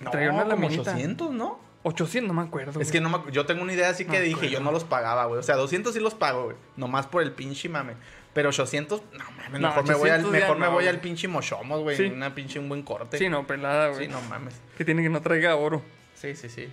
No, 0.01 0.11
Traía 0.11 0.31
una 0.31 0.43
como 0.43 0.55
laminita. 0.55 0.91
800, 0.91 1.31
¿no? 1.33 1.59
800, 1.85 2.27
no 2.27 2.35
me 2.35 2.47
acuerdo. 2.47 2.81
Es 2.81 2.91
que 2.91 3.01
no 3.01 3.09
me, 3.11 3.31
yo 3.31 3.47
tengo 3.47 3.63
una 3.63 3.73
idea 3.73 3.91
así 3.91 4.05
que 4.05 4.19
No 4.19 4.25
dije, 4.25 4.35
acuerdo. 4.35 4.53
yo 4.53 4.61
no 4.61 4.73
los 4.73 4.85
pagaba, 4.85 5.27
güey. 5.27 5.39
O 5.39 5.43
sea, 5.43 5.55
200 5.57 5.95
sí 5.95 6.01
los 6.01 6.15
pago, 6.15 6.45
güey. 6.47 6.57
Nomás 6.77 7.07
por 7.07 7.23
el 7.23 7.33
pinche 7.33 7.69
mame. 7.69 7.95
Pero 8.33 8.49
800, 8.49 9.03
no 9.13 9.25
mames, 9.37 9.61
No, 9.61 9.69
mejor 9.69 9.87
me 9.87 9.95
voy, 9.95 10.11
al, 10.11 10.21
800 10.21 10.33
ya 10.33 10.41
mejor 10.41 10.59
me 10.59 10.67
no, 10.67 10.73
voy 10.73 10.83
güey. 10.85 10.89
al 10.89 11.01
pinche 11.01 11.29
mochomos, 11.29 11.81
güey. 11.83 11.97
Sí. 11.97 12.05
Una 12.07 12.35
pinche 12.35 12.59
un 12.59 12.69
buen 12.69 12.83
corte. 12.83 13.17
Sí, 13.19 13.29
no, 13.29 13.47
pelada, 13.47 13.89
güey. 13.89 14.07
Sí, 14.07 14.11
no 14.13 14.21
mames. 14.23 14.61
Que 14.77 14.85
tiene 14.85 15.03
que 15.03 15.09
no 15.11 15.21
traiga 15.21 15.55
oro. 15.57 15.83
Sí, 16.15 16.35
sí, 16.35 16.49
sí. 16.49 16.69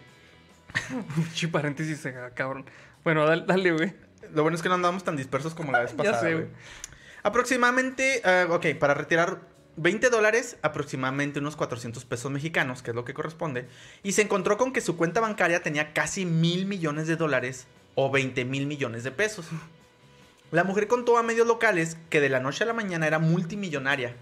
Pinche 1.16 1.48
paréntesis, 1.50 2.08
cabrón. 2.34 2.66
Bueno, 3.04 3.26
dale, 3.28 3.44
dale, 3.46 3.72
güey. 3.74 3.94
Lo 4.34 4.44
bueno 4.44 4.56
es 4.56 4.64
que 4.64 4.70
no 4.70 4.76
andamos 4.76 5.04
tan 5.04 5.18
dispersos 5.18 5.54
como 5.54 5.72
la 5.72 5.80
vez 5.82 5.92
Ya 5.98 5.98
pasada, 5.98 6.20
sé, 6.22 6.34
güey. 6.34 6.46
güey. 6.46 6.56
Aproximadamente, 7.24 8.22
ah, 8.24 8.48
ok, 8.50 8.68
para 8.80 8.94
retirar 8.94 9.42
20 9.78 10.10
dólares, 10.10 10.58
aproximadamente 10.62 11.40
unos 11.40 11.56
400 11.56 12.04
pesos 12.06 12.32
mexicanos, 12.32 12.82
que 12.84 12.92
es 12.92 12.96
lo 12.96 13.06
que 13.06 13.14
corresponde, 13.14 13.68
y 14.04 14.12
se 14.12 14.22
encontró 14.22 14.58
con 14.58 14.74
que 14.74 14.82
su 14.82 14.98
cuenta 14.98 15.22
bancaria 15.22 15.64
tenía 15.64 15.94
casi 15.94 16.26
mil 16.26 16.66
millones 16.66 17.08
de 17.08 17.16
dólares 17.16 17.68
o 17.96 18.12
20 18.12 18.44
mil 18.46 18.68
millones 18.68 19.04
de 19.04 19.12
pesos. 19.12 19.46
La 20.52 20.64
mujer 20.66 20.88
contó 20.88 21.18
a 21.18 21.24
medios 21.24 21.48
locales 21.48 21.98
que 22.10 22.20
de 22.20 22.30
la 22.30 22.40
noche 22.42 22.64
a 22.64 22.68
la 22.68 22.74
mañana 22.74 23.08
era 23.08 23.20
multimillonaria. 23.20 24.16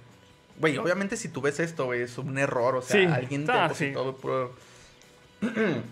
Güey, 0.59 0.77
obviamente 0.77 1.17
si 1.17 1.29
tú 1.29 1.41
ves 1.41 1.59
esto, 1.59 1.93
es 1.93 2.17
un 2.17 2.37
error, 2.37 2.75
o 2.75 2.81
sea, 2.81 2.99
Sí. 2.99 3.05
alguien 3.11 3.45
te 3.45 3.51
Ah, 3.51 3.63
depositó 3.63 4.15
puro- 4.17 4.53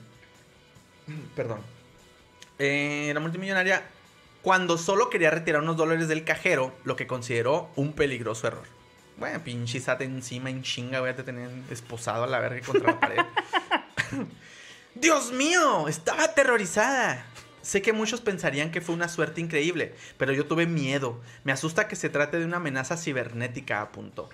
Perdón. 1.36 1.60
Eh, 2.60 3.12
la 3.14 3.20
multimillonaria 3.20 3.84
cuando 4.42 4.78
solo 4.78 5.10
quería 5.10 5.30
retirar 5.30 5.62
unos 5.62 5.78
dólares 5.78 6.08
del 6.08 6.24
cajero, 6.24 6.74
lo 6.84 6.96
que 6.96 7.08
consideró 7.08 7.70
un 7.76 7.94
peligroso 7.94 8.48
error. 8.48 8.64
Bueno, 9.18 9.44
pinche 9.44 9.80
sate 9.80 10.04
encima 10.04 10.50
en 10.50 10.62
chinga, 10.62 11.00
voy 11.00 11.10
a 11.10 11.16
te 11.16 11.24
tener 11.24 11.50
esposado 11.72 12.24
a 12.24 12.28
la 12.28 12.40
verga 12.40 12.66
contra 12.66 12.92
la 12.92 13.00
pared. 13.00 13.18
¡Dios 14.96 15.32
mío! 15.32 15.88
Estaba 15.88 16.26
aterrorizada. 16.26 17.26
Sé 17.62 17.82
que 17.82 17.94
muchos 17.94 18.22
pensarían 18.22 18.72
que 18.72 18.80
fue 18.80 18.96
una 18.96 19.10
suerte 19.10 19.42
increíble, 19.42 19.96
pero 20.18 20.34
yo 20.34 20.46
tuve 20.46 20.68
miedo. 20.68 21.20
Me 21.44 21.52
asusta 21.52 21.88
que 21.88 21.96
se 21.96 22.10
trate 22.10 22.38
de 22.40 22.46
una 22.46 22.58
amenaza 22.58 22.96
cibernética, 22.96 23.82
apuntó. 23.82 24.30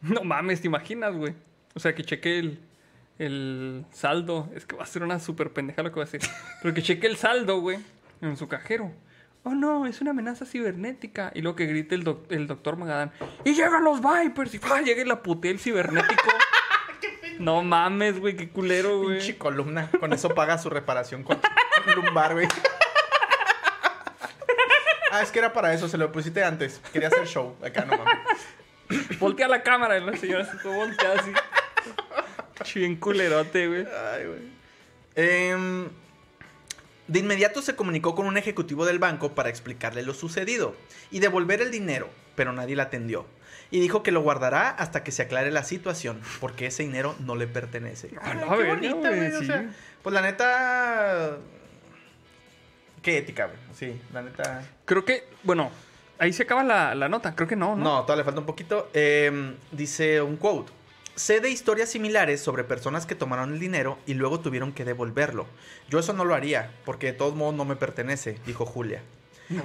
No 0.00 0.22
mames, 0.22 0.60
¿te 0.60 0.68
imaginas, 0.68 1.14
güey? 1.14 1.34
O 1.74 1.80
sea, 1.80 1.94
que 1.94 2.04
cheque 2.04 2.38
el, 2.38 2.60
el 3.18 3.84
saldo. 3.92 4.48
Es 4.54 4.64
que 4.64 4.76
va 4.76 4.84
a 4.84 4.86
ser 4.86 5.02
una 5.02 5.18
súper 5.20 5.52
pendeja 5.52 5.82
lo 5.82 5.90
que 5.90 5.96
va 5.96 6.04
a 6.04 6.06
decir. 6.06 6.20
Pero 6.62 6.72
que 6.72 6.82
cheque 6.82 7.06
el 7.06 7.16
saldo, 7.16 7.60
güey, 7.60 7.78
en 8.20 8.36
su 8.36 8.48
cajero. 8.48 8.92
Oh, 9.44 9.54
no, 9.54 9.86
es 9.86 10.00
una 10.00 10.12
amenaza 10.12 10.46
cibernética. 10.46 11.32
Y 11.34 11.40
luego 11.42 11.56
que 11.56 11.66
grite 11.66 11.94
el, 11.96 12.04
doc- 12.04 12.30
el 12.30 12.46
doctor 12.46 12.76
Magadán. 12.76 13.10
¡Y 13.44 13.54
llegan 13.54 13.82
los 13.82 14.00
Vipers! 14.00 14.54
Y 14.54 14.58
¡pah! 14.60 14.80
llega 14.82 15.02
y 15.02 15.04
la 15.04 15.20
putea 15.22 15.50
el 15.50 15.58
cibernético. 15.58 16.22
no 17.40 17.62
mames, 17.62 18.20
güey, 18.20 18.36
qué 18.36 18.48
culero, 18.50 18.98
güey. 19.00 19.16
Pinche 19.18 19.36
columna. 19.38 19.90
Con 19.98 20.12
eso 20.12 20.28
paga 20.34 20.58
su 20.58 20.70
reparación 20.70 21.24
con, 21.24 21.38
con 21.84 21.94
lumbar, 22.04 22.34
güey. 22.34 22.46
Ah, 25.10 25.22
es 25.22 25.30
que 25.30 25.40
era 25.40 25.52
para 25.52 25.74
eso, 25.74 25.88
se 25.88 25.98
lo 25.98 26.10
pusiste 26.12 26.42
antes. 26.42 26.80
Quería 26.92 27.08
hacer 27.08 27.26
show. 27.26 27.56
Acá 27.64 27.84
no 27.84 27.98
mames. 27.98 29.18
Voltea 29.18 29.48
la 29.48 29.62
cámara 29.62 29.98
y 29.98 30.04
la 30.04 30.16
señora 30.16 30.44
se 30.44 30.56
fue 30.58 30.74
voltea 30.74 31.12
así. 31.18 31.32
Bien 32.78 32.96
culerote, 32.96 33.66
güey. 33.66 33.86
Ay, 34.14 34.26
güey. 34.26 34.52
Em, 35.16 35.88
de 37.08 37.18
inmediato 37.18 37.62
se 37.62 37.76
comunicó 37.76 38.14
con 38.14 38.26
un 38.26 38.36
ejecutivo 38.36 38.84
del 38.84 38.98
banco 38.98 39.34
para 39.34 39.48
explicarle 39.48 40.02
lo 40.02 40.14
sucedido 40.14 40.76
y 41.10 41.20
devolver 41.20 41.60
el 41.60 41.70
dinero, 41.70 42.08
pero 42.34 42.52
nadie 42.52 42.76
la 42.76 42.84
atendió. 42.84 43.26
Y 43.70 43.80
dijo 43.80 44.02
que 44.02 44.12
lo 44.12 44.20
guardará 44.20 44.68
hasta 44.68 45.02
que 45.02 45.12
se 45.12 45.22
aclare 45.22 45.50
la 45.50 45.64
situación, 45.64 46.20
porque 46.40 46.66
ese 46.66 46.82
dinero 46.82 47.14
no 47.20 47.36
le 47.36 47.46
pertenece. 47.46 48.10
A 48.20 48.30
Ay, 48.30 48.38
la 48.38 48.56
qué 48.56 48.68
bonita, 48.68 49.08
güey, 49.08 49.32
o 49.32 49.44
sea, 49.44 49.70
pues 50.02 50.12
la 50.14 50.20
neta... 50.20 51.38
Qué 53.02 53.18
ética, 53.18 53.46
güey. 53.46 53.58
Sí, 53.74 54.00
la 54.12 54.22
neta... 54.22 54.62
Creo 54.84 55.04
que, 55.04 55.24
bueno, 55.42 55.70
ahí 56.18 56.32
se 56.32 56.44
acaba 56.44 56.62
la, 56.62 56.94
la 56.94 57.08
nota. 57.08 57.34
Creo 57.34 57.48
que 57.48 57.56
no, 57.56 57.74
¿no? 57.74 57.82
No, 57.82 58.02
todavía 58.02 58.18
le 58.18 58.24
falta 58.24 58.40
un 58.40 58.46
poquito. 58.46 58.90
Eh, 58.92 59.56
dice 59.72 60.22
un 60.22 60.36
quote. 60.36 60.70
Sé 61.14 61.40
de 61.40 61.50
historias 61.50 61.90
similares 61.90 62.40
sobre 62.40 62.64
personas 62.64 63.04
que 63.04 63.14
tomaron 63.14 63.52
el 63.52 63.60
dinero 63.60 63.98
y 64.06 64.14
luego 64.14 64.40
tuvieron 64.40 64.72
que 64.72 64.86
devolverlo. 64.86 65.46
Yo 65.90 65.98
eso 65.98 66.14
no 66.14 66.24
lo 66.24 66.34
haría, 66.34 66.70
porque 66.86 67.08
de 67.08 67.12
todos 67.12 67.34
modos 67.34 67.54
no 67.54 67.66
me 67.66 67.76
pertenece, 67.76 68.38
dijo 68.46 68.64
Julia. 68.64 69.02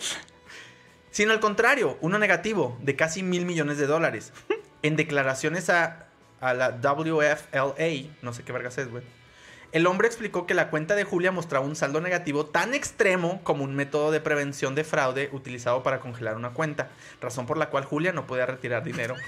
sino 1.13 1.31
al 1.31 1.39
contrario, 1.39 1.99
uno 2.01 2.19
negativo 2.19 2.77
de 2.83 2.97
casi 2.97 3.23
mil 3.23 3.47
millones 3.47 3.79
de 3.79 3.87
dólares. 3.87 4.33
En 4.83 4.97
declaraciones 4.97 5.71
a, 5.71 6.09
a 6.41 6.55
la 6.55 6.71
WFLA, 6.71 8.17
no 8.23 8.33
sé 8.33 8.43
qué 8.43 8.51
vergas 8.51 8.79
es, 8.79 8.91
güey. 8.91 9.05
El 9.73 9.87
hombre 9.87 10.07
explicó 10.07 10.47
que 10.47 10.53
la 10.53 10.69
cuenta 10.69 10.95
de 10.95 11.05
Julia 11.05 11.33
mostraba 11.33 11.65
un 11.65 11.77
saldo 11.77 12.03
negativo 12.03 12.45
tan 12.45 12.75
extremo 12.75 13.43
como 13.43 13.65
un 13.65 13.75
método 13.75 14.11
de 14.11 14.21
prevención 14.21 14.75
de 14.75 14.85
fraude 14.85 15.31
utilizado 15.33 15.83
para 15.83 15.99
congelar 15.99 16.37
una 16.37 16.51
cuenta, 16.51 16.91
razón 17.23 17.47
por 17.47 17.57
la 17.57 17.71
cual 17.71 17.87
Julia 17.87 18.13
no 18.13 18.27
podía 18.27 18.47
retirar 18.47 18.85
dinero. 18.85 19.17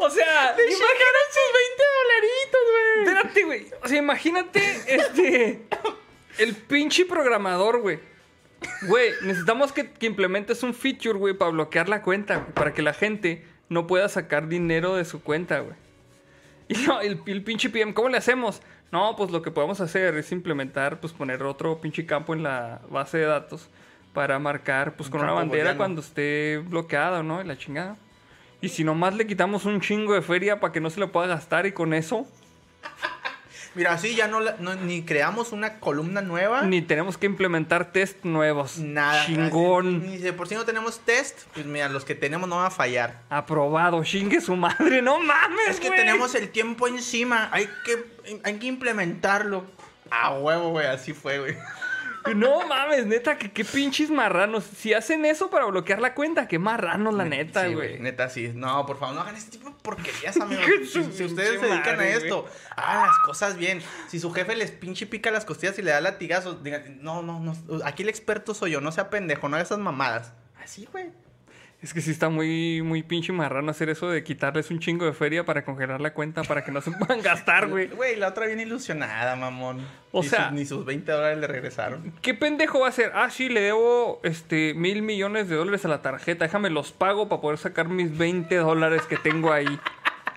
O 0.00 0.08
sea, 0.08 0.54
Le 0.56 0.62
chingaron 0.62 1.26
sus 1.28 1.50
20 1.66 1.82
dolaritos, 1.98 2.60
güey. 2.70 3.02
Espérate, 3.02 3.44
güey. 3.44 3.66
O 3.82 3.88
sea, 3.88 3.98
imagínate 3.98 4.60
este. 4.86 5.66
El 6.38 6.54
pinche 6.54 7.04
programador, 7.04 7.80
güey. 7.80 7.98
Güey, 8.82 9.10
necesitamos 9.22 9.72
que, 9.72 9.90
que 9.90 10.06
implementes 10.06 10.62
un 10.62 10.72
feature, 10.72 11.18
güey, 11.18 11.34
para 11.34 11.50
bloquear 11.50 11.88
la 11.88 12.02
cuenta, 12.02 12.36
güey, 12.36 12.52
para 12.52 12.74
que 12.74 12.82
la 12.82 12.94
gente 12.94 13.44
no 13.68 13.88
pueda 13.88 14.08
sacar 14.08 14.46
dinero 14.46 14.94
de 14.94 15.04
su 15.04 15.20
cuenta, 15.20 15.58
güey. 15.58 15.74
Y 16.82 16.86
no, 16.86 17.00
el, 17.00 17.22
el 17.26 17.42
pinche 17.42 17.70
PM, 17.70 17.94
¿cómo 17.94 18.10
le 18.10 18.18
hacemos? 18.18 18.60
No, 18.92 19.16
pues 19.16 19.30
lo 19.30 19.40
que 19.40 19.50
podemos 19.50 19.80
hacer 19.80 20.14
es 20.16 20.32
implementar, 20.32 21.00
pues 21.00 21.12
poner 21.12 21.42
otro 21.42 21.80
pinche 21.80 22.04
campo 22.04 22.34
en 22.34 22.42
la 22.42 22.82
base 22.90 23.18
de 23.18 23.24
datos 23.24 23.68
para 24.12 24.38
marcar, 24.38 24.94
pues 24.96 25.08
Un 25.08 25.12
con 25.12 25.22
una 25.22 25.32
bandera 25.32 25.76
cuando 25.76 26.00
esté 26.00 26.58
bloqueado, 26.58 27.22
¿no? 27.22 27.40
Y 27.40 27.44
la 27.44 27.56
chingada. 27.56 27.96
Y 28.60 28.70
si 28.70 28.84
nomás 28.84 29.14
le 29.14 29.26
quitamos 29.26 29.64
un 29.64 29.80
chingo 29.80 30.14
de 30.14 30.22
feria 30.22 30.60
para 30.60 30.72
que 30.72 30.80
no 30.80 30.90
se 30.90 31.00
le 31.00 31.06
pueda 31.06 31.26
gastar 31.26 31.66
y 31.66 31.72
con 31.72 31.94
eso 31.94 32.26
Mira, 33.78 33.92
así 33.92 34.16
ya 34.16 34.26
no, 34.26 34.40
no- 34.58 34.74
ni 34.74 35.02
creamos 35.04 35.52
una 35.52 35.78
columna 35.78 36.20
nueva. 36.20 36.62
Ni 36.62 36.82
tenemos 36.82 37.16
que 37.16 37.26
implementar 37.26 37.92
test 37.92 38.24
nuevos. 38.24 38.78
Nada. 38.78 39.24
Chingón. 39.24 40.02
Ni 40.04 40.18
de 40.18 40.32
por 40.32 40.48
si 40.48 40.56
no 40.56 40.64
tenemos 40.64 40.98
test, 41.04 41.42
pues 41.54 41.64
mira, 41.64 41.88
los 41.88 42.04
que 42.04 42.16
tenemos 42.16 42.48
no 42.48 42.56
van 42.56 42.66
a 42.66 42.70
fallar. 42.70 43.20
Aprobado. 43.30 44.02
Chingue 44.02 44.40
su 44.40 44.56
madre. 44.56 45.00
No 45.00 45.20
mames. 45.20 45.68
Es 45.68 45.78
que 45.80 45.90
tenemos 45.90 46.34
el 46.34 46.48
tiempo 46.50 46.88
encima. 46.88 47.48
Hay 47.52 47.68
que, 47.84 48.04
hay 48.42 48.58
que 48.58 48.66
implementarlo. 48.66 49.64
A 50.10 50.34
huevo, 50.34 50.70
güey. 50.70 50.86
Así 50.86 51.12
fue, 51.12 51.38
güey. 51.38 51.54
No 52.36 52.66
mames, 52.66 53.06
neta, 53.06 53.38
que 53.38 53.50
qué 53.50 53.64
pinches 53.64 54.10
marranos. 54.10 54.64
Si 54.64 54.94
hacen 54.94 55.24
eso 55.24 55.50
para 55.50 55.66
bloquear 55.66 56.00
la 56.00 56.14
cuenta, 56.14 56.48
qué 56.48 56.58
marranos, 56.58 57.14
la 57.14 57.24
neta, 57.24 57.66
Sí, 57.66 57.74
güey. 57.74 57.98
Neta, 57.98 58.28
sí. 58.28 58.52
No, 58.54 58.84
por 58.86 58.98
favor, 58.98 59.14
no 59.14 59.20
hagan 59.20 59.36
este 59.36 59.52
tipo 59.52 59.70
de 59.70 59.76
porquerías, 59.82 60.36
amigos. 60.40 60.64
Si, 60.92 61.00
ustedes 61.00 61.60
se 61.60 61.66
dedican 61.66 61.96
madre, 61.96 62.12
a 62.12 62.16
esto, 62.16 62.46
hagan 62.76 63.06
las 63.06 63.18
cosas 63.18 63.56
bien. 63.56 63.82
Si 64.08 64.20
su 64.20 64.32
jefe 64.32 64.56
les 64.56 64.70
pinche 64.70 65.06
pica 65.06 65.30
las 65.30 65.44
costillas 65.44 65.78
y 65.78 65.82
le 65.82 65.90
da 65.90 66.00
latigazos, 66.00 66.62
digan, 66.62 66.98
no, 67.02 67.22
no, 67.22 67.40
no. 67.40 67.54
Aquí 67.84 68.02
el 68.02 68.08
experto 68.08 68.54
soy 68.54 68.72
yo, 68.72 68.80
no 68.80 68.92
sea 68.92 69.10
pendejo, 69.10 69.48
no 69.48 69.56
hagas 69.56 69.68
esas 69.68 69.78
mamadas. 69.78 70.32
Así, 70.62 70.88
güey. 70.90 71.10
Es 71.80 71.94
que 71.94 72.00
sí 72.00 72.10
está 72.10 72.28
muy, 72.28 72.82
muy 72.82 73.04
pinche 73.04 73.32
marrano 73.32 73.70
hacer 73.70 73.88
eso 73.88 74.10
de 74.10 74.24
quitarles 74.24 74.68
un 74.72 74.80
chingo 74.80 75.04
de 75.06 75.12
feria 75.12 75.44
para 75.44 75.64
congelar 75.64 76.00
la 76.00 76.12
cuenta 76.12 76.42
para 76.42 76.64
que 76.64 76.72
no 76.72 76.80
se 76.80 76.90
puedan 76.98 77.22
gastar, 77.22 77.68
güey. 77.68 77.86
Güey, 77.86 78.16
la 78.16 78.28
otra 78.28 78.46
bien 78.46 78.58
ilusionada, 78.58 79.36
mamón. 79.36 79.86
O 80.10 80.22
Ni 80.22 80.28
sea- 80.28 80.46
sus- 80.48 80.52
ni 80.58 80.66
sus 80.66 80.84
20 80.84 81.12
dólares 81.12 81.38
le 81.38 81.46
regresaron. 81.46 82.12
¿Qué 82.20 82.34
pendejo 82.34 82.80
va 82.80 82.86
a 82.86 82.88
hacer? 82.88 83.12
Ah, 83.14 83.30
sí, 83.30 83.48
le 83.48 83.60
debo 83.60 84.18
este 84.24 84.74
mil 84.74 85.02
millones 85.02 85.48
de 85.48 85.54
dólares 85.54 85.84
a 85.84 85.88
la 85.88 86.02
tarjeta. 86.02 86.44
Déjame 86.46 86.68
los 86.68 86.90
pago 86.90 87.28
para 87.28 87.40
poder 87.40 87.58
sacar 87.58 87.88
mis 87.88 88.16
20 88.18 88.56
dólares 88.56 89.02
que 89.08 89.16
tengo 89.16 89.52
ahí. 89.52 89.78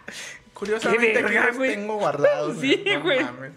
Curiosamente, 0.54 1.14
Qué 1.14 1.24
verga, 1.24 1.50
tengo 1.60 1.96
guardados. 1.98 2.58
Sí, 2.62 2.84
No 2.86 3.02
güey. 3.02 3.24
mames. 3.24 3.54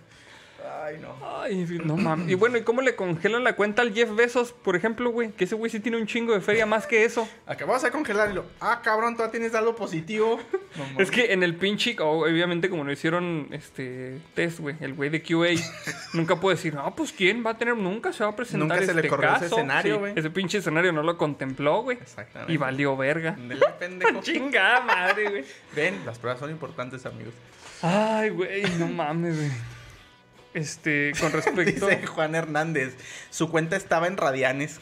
Ay, 0.84 0.98
no. 1.00 1.14
Ay, 1.40 1.80
no 1.84 1.96
mames. 1.96 2.28
Y 2.30 2.34
bueno, 2.34 2.56
¿y 2.58 2.62
cómo 2.62 2.80
le 2.82 2.94
congelan 2.94 3.44
la 3.44 3.54
cuenta 3.56 3.82
al 3.82 3.92
Jeff 3.94 4.14
Bezos, 4.14 4.52
por 4.52 4.76
ejemplo, 4.76 5.10
güey? 5.10 5.32
Que 5.32 5.44
ese 5.44 5.54
güey 5.54 5.70
sí 5.70 5.80
tiene 5.80 5.96
un 5.98 6.06
chingo 6.06 6.32
de 6.32 6.40
feria 6.40 6.66
más 6.66 6.86
que 6.86 7.04
eso. 7.04 7.28
Acabamos 7.46 7.82
de 7.82 7.90
congelarlo. 7.90 8.46
Ah, 8.60 8.80
cabrón, 8.82 9.14
todavía 9.14 9.32
tienes 9.32 9.54
algo 9.54 9.74
positivo. 9.76 10.38
No. 10.76 10.84
Es 11.00 11.10
que 11.10 11.32
en 11.32 11.42
el 11.42 11.54
pinche, 11.54 11.96
obviamente 12.00 12.68
como 12.68 12.82
no 12.84 12.90
hicieron 12.92 13.48
este 13.52 14.18
test, 14.34 14.58
güey, 14.60 14.76
el 14.80 14.94
güey 14.94 15.08
de 15.10 15.22
QA, 15.22 15.50
nunca 16.14 16.40
puede 16.40 16.56
decir, 16.56 16.74
no, 16.74 16.94
pues 16.96 17.12
quién 17.12 17.44
va 17.46 17.50
a 17.50 17.58
tener, 17.58 17.76
nunca 17.76 18.12
se 18.12 18.24
va 18.24 18.30
a 18.30 18.36
presentar 18.36 18.68
Nunca 18.68 18.80
se 18.84 18.92
le 18.92 19.00
este 19.00 19.08
corrió 19.08 19.30
ese 19.30 19.40
caso". 19.44 19.56
escenario, 19.56 19.94
Sí, 19.94 20.00
güey. 20.00 20.12
ese 20.16 20.30
pinche 20.30 20.58
escenario 20.58 20.92
no 20.92 21.02
lo 21.02 21.16
contempló, 21.16 21.82
güey. 21.82 21.98
Exactamente. 22.00 22.52
Y 22.52 22.56
valió 22.56 22.96
verga. 22.96 23.36
Pendejo. 23.78 24.20
Chingada 24.22 24.80
madre, 24.80 25.30
güey. 25.30 25.44
Ven, 25.76 26.00
las 26.04 26.18
pruebas 26.18 26.40
son 26.40 26.50
importantes, 26.50 27.04
amigos. 27.06 27.34
Ay, 27.82 28.30
güey, 28.30 28.62
no 28.78 28.88
mames, 28.88 29.36
güey. 29.36 29.50
Este, 30.54 31.12
con 31.20 31.32
respecto... 31.32 31.86
Dice 31.88 32.06
Juan 32.06 32.34
Hernández. 32.34 32.94
Su 33.30 33.50
cuenta 33.50 33.76
estaba 33.76 34.06
en 34.06 34.16
Radianes. 34.16 34.80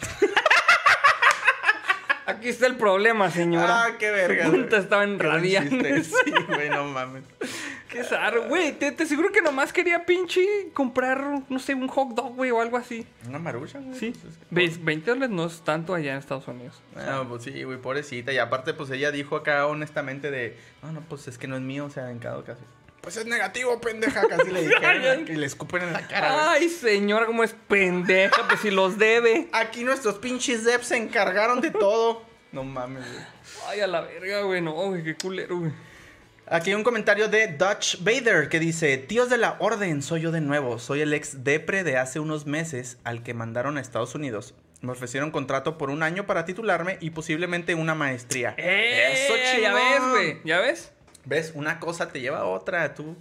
Aquí 2.25 2.49
está 2.49 2.67
el 2.67 2.77
problema, 2.77 3.31
señora. 3.31 3.85
Ah, 3.85 3.89
qué 3.99 4.11
verga. 4.11 4.45
Su 4.45 4.51
güey. 4.51 4.61
cuenta 4.63 4.77
estaba 4.79 5.03
en 5.05 5.19
Qué 5.19 5.27
radianes. 5.27 6.07
Sí, 6.25 6.33
güey, 6.49 6.71
no 6.71 6.85
mames. 6.85 7.25
Qué 7.89 8.05
zarro, 8.05 8.45
güey. 8.49 8.73
Te, 8.79 8.93
te 8.93 9.03
aseguro 9.03 9.33
que 9.33 9.43
nomás 9.43 9.73
quería 9.73 10.07
pinche 10.07 10.41
comprar, 10.73 11.43
no 11.49 11.59
sé, 11.59 11.75
un 11.75 11.89
hot 11.89 12.11
dog, 12.15 12.37
güey, 12.37 12.51
o 12.53 12.61
algo 12.61 12.77
así. 12.77 13.05
Una 13.29 13.39
marucha, 13.41 13.81
güey. 13.81 13.99
Sí. 13.99 14.11
Pues 14.13 14.33
es 14.35 14.39
que- 14.39 14.45
¿Ves? 14.51 14.83
20 14.85 15.11
dólares 15.11 15.31
no 15.35 15.47
es 15.47 15.63
tanto 15.63 15.95
allá 15.95 16.13
en 16.13 16.19
Estados 16.19 16.47
Unidos. 16.47 16.81
Ah, 16.97 17.25
pues 17.29 17.43
sí, 17.43 17.65
güey, 17.65 17.77
pobrecita. 17.79 18.33
Y 18.33 18.39
aparte, 18.39 18.73
pues 18.73 18.89
ella 18.91 19.11
dijo 19.11 19.35
acá 19.37 19.67
honestamente 19.67 20.31
de, 20.31 20.57
no, 20.83 20.93
no, 20.93 21.01
pues 21.01 21.27
es 21.27 21.37
que 21.39 21.49
no 21.49 21.57
es 21.57 21.63
mío, 21.63 21.87
o 21.87 21.91
sea, 21.91 22.11
en 22.13 22.19
cada 22.21 22.39
ocasión. 22.39 22.67
Pues 23.03 23.17
es 23.17 23.27
negativo, 23.27 23.81
pendeja, 23.81 24.23
casi 24.29 24.51
le 24.51 24.63
dijeron. 24.69 25.27
y 25.29 25.35
le 25.35 25.47
escupen 25.47 25.83
en 25.83 25.93
la 25.93 26.07
cara. 26.07 26.53
Ay, 26.53 26.69
señora, 26.69 27.27
cómo 27.27 27.43
es 27.45 27.55
pendeja, 27.69 28.47
pues 28.49 28.61
si 28.61 28.71
los 28.71 28.97
debe. 28.97 29.49
Aquí 29.53 29.83
nuestros 29.85 30.17
pinches 30.17 30.65
devs 30.65 30.87
se 30.87 30.97
encargaron 30.97 31.61
de 31.61 31.71
todo. 31.73 32.23
No 32.53 32.63
mames, 32.65 33.05
güey. 33.05 33.25
Ay, 33.69 33.81
a 33.81 33.87
la 33.87 34.03
verga, 34.03 34.43
güey, 34.43 34.61
no, 34.61 34.73
güey, 34.73 35.03
qué 35.03 35.17
culero, 35.17 35.59
güey. 35.59 35.73
Aquí 36.47 36.71
hay 36.71 36.75
un 36.77 36.85
comentario 36.85 37.29
de 37.29 37.49
Dutch 37.49 37.97
Vader 38.01 38.49
que 38.49 38.61
dice: 38.61 38.99
Tíos 38.99 39.31
de 39.31 39.39
la 39.39 39.57
Orden, 39.59 40.03
soy 40.03 40.21
yo 40.21 40.31
de 40.33 40.41
nuevo. 40.41 40.79
Soy 40.79 41.01
el 41.01 41.13
ex 41.15 41.43
depre 41.45 41.83
de 41.83 41.97
hace 41.97 42.21
unos 42.21 42.47
meses 42.47 42.99
al 43.05 43.23
que 43.23 43.33
mandaron 43.35 43.79
a 43.79 43.81
Estados 43.81 44.15
Unidos. 44.15 44.55
Me 44.81 44.93
ofrecieron 44.93 45.31
contrato 45.31 45.79
por 45.79 45.91
un 45.91 46.03
año 46.03 46.27
para 46.27 46.45
titularme 46.45 46.99
y 47.01 47.11
posiblemente 47.11 47.75
una 47.75 47.95
maestría. 47.95 48.55
¡Eh! 48.59 49.29
ya 49.29 49.53
chingón! 49.57 49.75
ves, 49.75 50.11
güey, 50.11 50.41
ya 50.45 50.61
ves. 50.61 50.93
¿Ves? 51.25 51.53
Una 51.55 51.79
cosa 51.81 52.09
te 52.09 52.21
lleva 52.21 52.39
a 52.41 52.45
otra. 52.45 52.95
Tú. 52.95 53.17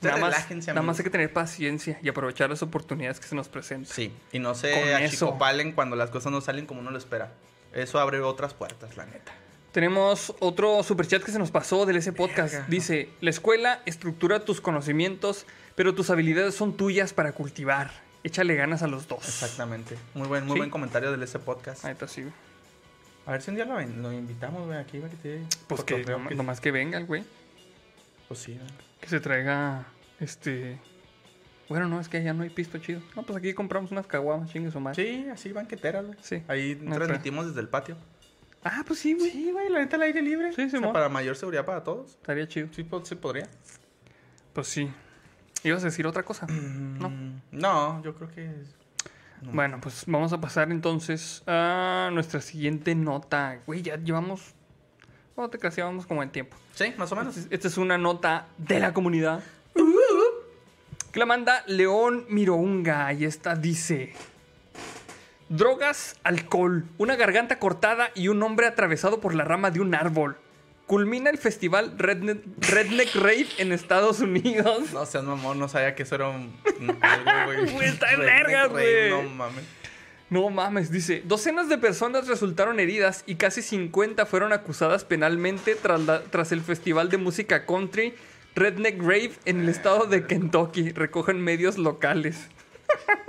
Nada 0.00 0.16
más, 0.18 0.48
nada 0.66 0.82
más 0.82 0.98
hay 0.98 1.04
que 1.04 1.10
tener 1.10 1.32
paciencia 1.32 1.98
y 2.02 2.08
aprovechar 2.08 2.48
las 2.50 2.62
oportunidades 2.62 3.18
que 3.18 3.26
se 3.26 3.34
nos 3.34 3.48
presentan. 3.48 3.92
Sí, 3.92 4.12
y 4.30 4.38
no 4.38 4.54
se 4.54 4.94
achicopalen 4.94 5.72
cuando 5.72 5.96
las 5.96 6.10
cosas 6.10 6.30
no 6.30 6.40
salen 6.40 6.66
como 6.66 6.80
uno 6.80 6.90
lo 6.92 6.98
espera. 6.98 7.32
Eso 7.72 7.98
abre 7.98 8.20
otras 8.20 8.54
puertas, 8.54 8.96
la 8.96 9.06
neta. 9.06 9.32
Tenemos 9.72 10.34
otro 10.38 10.82
superchat 10.82 11.22
que 11.22 11.32
se 11.32 11.38
nos 11.38 11.50
pasó 11.50 11.84
del 11.84 11.96
ese 11.96 12.12
podcast. 12.12 12.52
Verga. 12.54 12.66
Dice, 12.68 13.10
la 13.20 13.30
escuela 13.30 13.82
estructura 13.86 14.44
tus 14.44 14.60
conocimientos, 14.60 15.46
pero 15.74 15.94
tus 15.94 16.10
habilidades 16.10 16.54
son 16.54 16.76
tuyas 16.76 17.12
para 17.12 17.32
cultivar. 17.32 17.90
Échale 18.24 18.54
ganas 18.54 18.82
a 18.82 18.86
los 18.86 19.08
dos. 19.08 19.26
Exactamente. 19.28 19.96
Muy 20.14 20.26
buen, 20.28 20.44
muy 20.46 20.54
Sí. 20.54 20.58
buen 20.58 20.70
comentario 20.70 21.10
del 21.10 21.22
ese 21.22 21.38
podcast. 21.38 21.84
Ahí 21.84 21.92
está, 21.92 22.08
sí. 22.08 22.24
A 23.28 23.32
ver 23.32 23.42
si 23.42 23.50
un 23.50 23.56
día 23.56 23.66
lo, 23.66 23.78
lo 23.78 24.12
invitamos, 24.12 24.66
güey, 24.66 24.78
aquí, 24.78 24.98
güey, 24.98 25.10
que 25.10 25.16
te... 25.18 25.42
Pues 25.66 25.84
que 25.84 26.02
nomás, 26.02 26.34
nomás 26.34 26.60
que 26.62 26.70
venga 26.70 26.96
el 26.96 27.04
güey. 27.04 27.24
Pues 28.26 28.40
sí, 28.40 28.54
güey. 28.54 28.66
Que 29.00 29.08
se 29.08 29.20
traiga, 29.20 29.86
este... 30.18 30.78
Bueno, 31.68 31.86
no, 31.88 32.00
es 32.00 32.08
que 32.08 32.16
allá 32.16 32.32
no 32.32 32.42
hay 32.42 32.48
pisto 32.48 32.78
chido. 32.78 33.02
No, 33.14 33.22
pues 33.24 33.36
aquí 33.38 33.52
compramos 33.52 33.90
unas 33.92 34.06
caguamas, 34.06 34.50
chingue 34.50 34.70
su 34.70 34.80
madre. 34.80 35.04
Sí, 35.04 35.28
así 35.28 35.52
banqueteras, 35.52 36.06
güey. 36.06 36.18
Sí. 36.22 36.42
Ahí 36.48 36.78
No, 36.80 36.94
transmitimos 36.94 37.46
desde 37.48 37.60
el 37.60 37.68
patio. 37.68 37.96
Ah, 38.64 38.82
pues 38.86 38.98
sí, 39.00 39.12
güey. 39.12 39.30
Sí, 39.30 39.52
güey, 39.52 39.68
la 39.68 39.80
neta 39.80 39.96
al 39.96 40.02
aire 40.02 40.22
libre. 40.22 40.48
Sí, 40.54 40.62
O 40.62 40.70
sea, 40.70 40.78
Simón. 40.80 40.94
para 40.94 41.10
mayor 41.10 41.36
seguridad 41.36 41.66
para 41.66 41.84
todos. 41.84 42.12
Estaría 42.12 42.48
chido. 42.48 42.68
Sí, 42.72 42.82
po- 42.84 43.04
sí 43.04 43.14
podría. 43.14 43.46
Pues 44.54 44.66
sí. 44.68 44.90
¿Ibas 45.62 45.82
a 45.82 45.86
decir 45.86 46.06
otra 46.06 46.22
cosa? 46.22 46.46
No. 46.46 47.10
Mm, 47.10 47.40
No, 47.52 48.02
yo 48.02 48.14
creo 48.14 48.30
que... 48.30 48.50
no. 49.42 49.52
Bueno, 49.52 49.78
pues 49.80 50.04
vamos 50.06 50.32
a 50.32 50.40
pasar 50.40 50.70
entonces 50.70 51.42
a 51.46 52.10
nuestra 52.12 52.40
siguiente 52.40 52.94
nota. 52.94 53.60
Güey, 53.66 53.82
ya 53.82 53.96
llevamos... 53.96 54.54
No 55.36 55.48
te 55.48 55.58
creas, 55.58 55.76
ya 55.76 55.84
vamos 55.84 56.06
como 56.06 56.22
en 56.22 56.30
tiempo. 56.30 56.56
Sí, 56.74 56.92
más 56.98 57.12
o 57.12 57.16
menos. 57.16 57.36
Esta 57.36 57.48
es- 57.48 57.52
esta 57.54 57.68
es 57.68 57.78
una 57.78 57.96
nota 57.98 58.46
de 58.58 58.80
la 58.80 58.92
comunidad. 58.92 59.42
Que 61.12 61.20
la 61.20 61.26
manda 61.26 61.62
León 61.66 62.26
Mirounga 62.28 63.12
y 63.12 63.24
esta 63.24 63.54
dice... 63.54 64.12
Drogas, 65.48 66.16
alcohol, 66.24 66.84
una 66.98 67.16
garganta 67.16 67.58
cortada 67.58 68.10
y 68.14 68.28
un 68.28 68.42
hombre 68.42 68.66
atravesado 68.66 69.18
por 69.20 69.34
la 69.34 69.44
rama 69.44 69.70
de 69.70 69.80
un 69.80 69.94
árbol. 69.94 70.36
Culmina 70.88 71.30
el 71.30 71.38
festival 71.38 71.94
Redneck, 71.98 72.42
Redneck 72.58 73.14
Rave 73.14 73.46
en 73.58 73.70
Estados 73.70 74.18
Unidos. 74.20 74.90
No 74.92 75.06
seas 75.06 75.22
mamón, 75.22 75.60
no 75.60 75.68
sabía 75.68 75.94
que 75.94 76.02
eso 76.02 76.16
era 76.16 76.28
un... 76.30 76.52
un- 76.80 76.98
algo, 77.00 77.30
güey. 77.52 77.70
Güey, 77.74 77.88
está 77.88 78.10
en 78.12 78.20
vergas, 78.20 78.70
güey. 78.70 79.10
No 79.10 79.22
mames. 79.22 79.64
No 80.30 80.50
mames, 80.50 80.90
dice, 80.90 81.22
docenas 81.24 81.68
de 81.68 81.78
personas 81.78 82.26
resultaron 82.26 82.80
heridas 82.80 83.22
y 83.26 83.36
casi 83.36 83.62
50 83.62 84.26
fueron 84.26 84.52
acusadas 84.52 85.04
penalmente 85.04 85.74
tras, 85.74 86.00
la- 86.02 86.22
tras 86.24 86.52
el 86.52 86.60
festival 86.62 87.08
de 87.10 87.16
música 87.18 87.64
country 87.64 88.14
Redneck 88.54 88.98
Rave 89.00 89.32
en 89.44 89.60
el 89.60 89.68
estado 89.68 90.06
de 90.06 90.26
Kentucky, 90.26 90.90
recogen 90.90 91.40
medios 91.40 91.78
locales. 91.78 92.48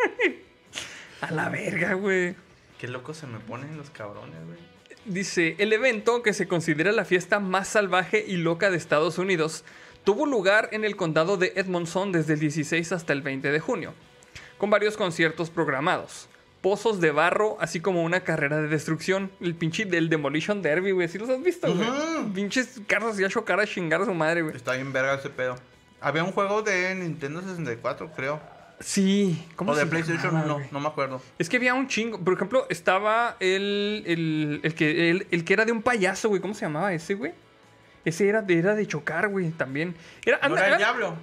A 1.21 1.31
la 1.31 1.49
verga, 1.49 1.93
güey. 1.93 2.35
Qué 2.79 2.87
locos 2.87 3.17
se 3.17 3.27
me 3.27 3.39
ponen 3.39 3.75
los 3.77 3.89
cabrones, 3.89 4.37
güey. 4.45 4.57
Dice, 5.05 5.55
el 5.57 5.73
evento, 5.73 6.21
que 6.21 6.33
se 6.33 6.47
considera 6.47 6.91
la 6.91 7.05
fiesta 7.05 7.39
más 7.39 7.67
salvaje 7.67 8.23
y 8.27 8.37
loca 8.37 8.69
de 8.69 8.77
Estados 8.77 9.17
Unidos, 9.17 9.63
tuvo 10.03 10.25
lugar 10.25 10.69
en 10.71 10.85
el 10.85 10.95
condado 10.95 11.37
de 11.37 11.53
Edmondson 11.55 12.11
desde 12.11 12.33
el 12.33 12.39
16 12.39 12.91
hasta 12.91 13.13
el 13.13 13.21
20 13.21 13.51
de 13.51 13.59
junio, 13.59 13.93
con 14.57 14.69
varios 14.69 14.97
conciertos 14.97 15.49
programados. 15.49 16.27
pozos 16.61 16.99
de 16.99 17.11
barro, 17.11 17.55
así 17.61 17.79
como 17.79 18.03
una 18.03 18.19
carrera 18.19 18.61
de 18.61 18.67
destrucción. 18.67 19.31
El 19.39 19.55
pinche 19.55 19.85
del 19.85 20.09
Demolition 20.09 20.61
Derby, 20.61 20.91
güey. 20.91 21.07
¿Sí 21.07 21.17
los 21.17 21.29
has 21.29 21.41
visto, 21.41 21.73
güey? 21.73 21.87
Ujú. 21.87 22.33
Pinches 22.33 22.81
carros 22.85 23.17
y 23.17 23.23
a 23.23 23.29
chocar 23.29 23.61
a 23.61 23.65
chingar 23.65 24.01
a 24.01 24.05
su 24.05 24.13
madre, 24.13 24.41
güey. 24.41 24.55
Está 24.55 24.73
bien 24.73 24.91
verga 24.91 25.15
ese 25.15 25.29
pedo. 25.29 25.55
Había 26.01 26.23
un 26.23 26.33
juego 26.33 26.61
de 26.61 26.93
Nintendo 26.95 27.41
64, 27.41 28.11
creo. 28.13 28.41
Sí. 28.79 29.45
¿Cómo 29.55 29.71
O 29.71 29.75
de 29.75 29.81
se 29.81 29.87
PlayStation, 29.87 30.27
llamaba, 30.31 30.47
no, 30.47 30.53
güey? 30.55 30.67
no 30.71 30.79
me 30.79 30.87
acuerdo. 30.87 31.21
Es 31.37 31.49
que 31.49 31.57
había 31.57 31.73
un 31.73 31.87
chingo. 31.87 32.19
Por 32.19 32.33
ejemplo, 32.33 32.65
estaba 32.69 33.35
el, 33.39 34.03
el, 34.05 34.59
el 34.63 34.73
que, 34.73 35.09
el, 35.09 35.27
el 35.31 35.43
que 35.43 35.53
era 35.53 35.65
de 35.65 35.71
un 35.71 35.81
payaso, 35.81 36.29
güey. 36.29 36.41
¿Cómo 36.41 36.53
se 36.53 36.61
llamaba 36.65 36.93
ese, 36.93 37.15
güey? 37.15 37.33
Ese 38.05 38.29
era 38.29 38.41
de, 38.41 38.57
era 38.57 38.75
de 38.75 38.87
chocar, 38.87 39.27
güey, 39.27 39.49
también. 39.51 39.95
Era, 40.25 40.37
¿No 40.39 40.45
anda- 40.45 40.57
era 40.59 40.67
el 40.67 40.73
era- 40.73 40.77
diablo? 40.77 41.15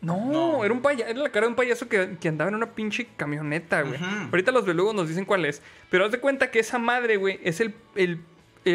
No, 0.00 0.30
No. 0.30 0.64
era 0.64 0.72
un 0.72 0.80
payaso, 0.80 1.10
era 1.10 1.18
la 1.20 1.28
cara 1.30 1.46
de 1.46 1.50
un 1.50 1.56
payaso 1.56 1.88
que, 1.88 2.16
que 2.20 2.28
andaba 2.28 2.48
en 2.50 2.54
una 2.54 2.70
pinche 2.70 3.08
camioneta, 3.16 3.82
güey. 3.82 3.96
Ujú. 4.00 4.28
Ahorita 4.30 4.52
los 4.52 4.64
biólogos 4.64 4.94
nos 4.94 5.08
dicen 5.08 5.24
cuál 5.24 5.44
es. 5.44 5.60
Pero 5.90 6.04
haz 6.04 6.12
de 6.12 6.20
cuenta 6.20 6.52
que 6.52 6.60
esa 6.60 6.78
madre, 6.78 7.16
güey, 7.16 7.40
es 7.42 7.60
el, 7.60 7.74
el, 7.96 8.20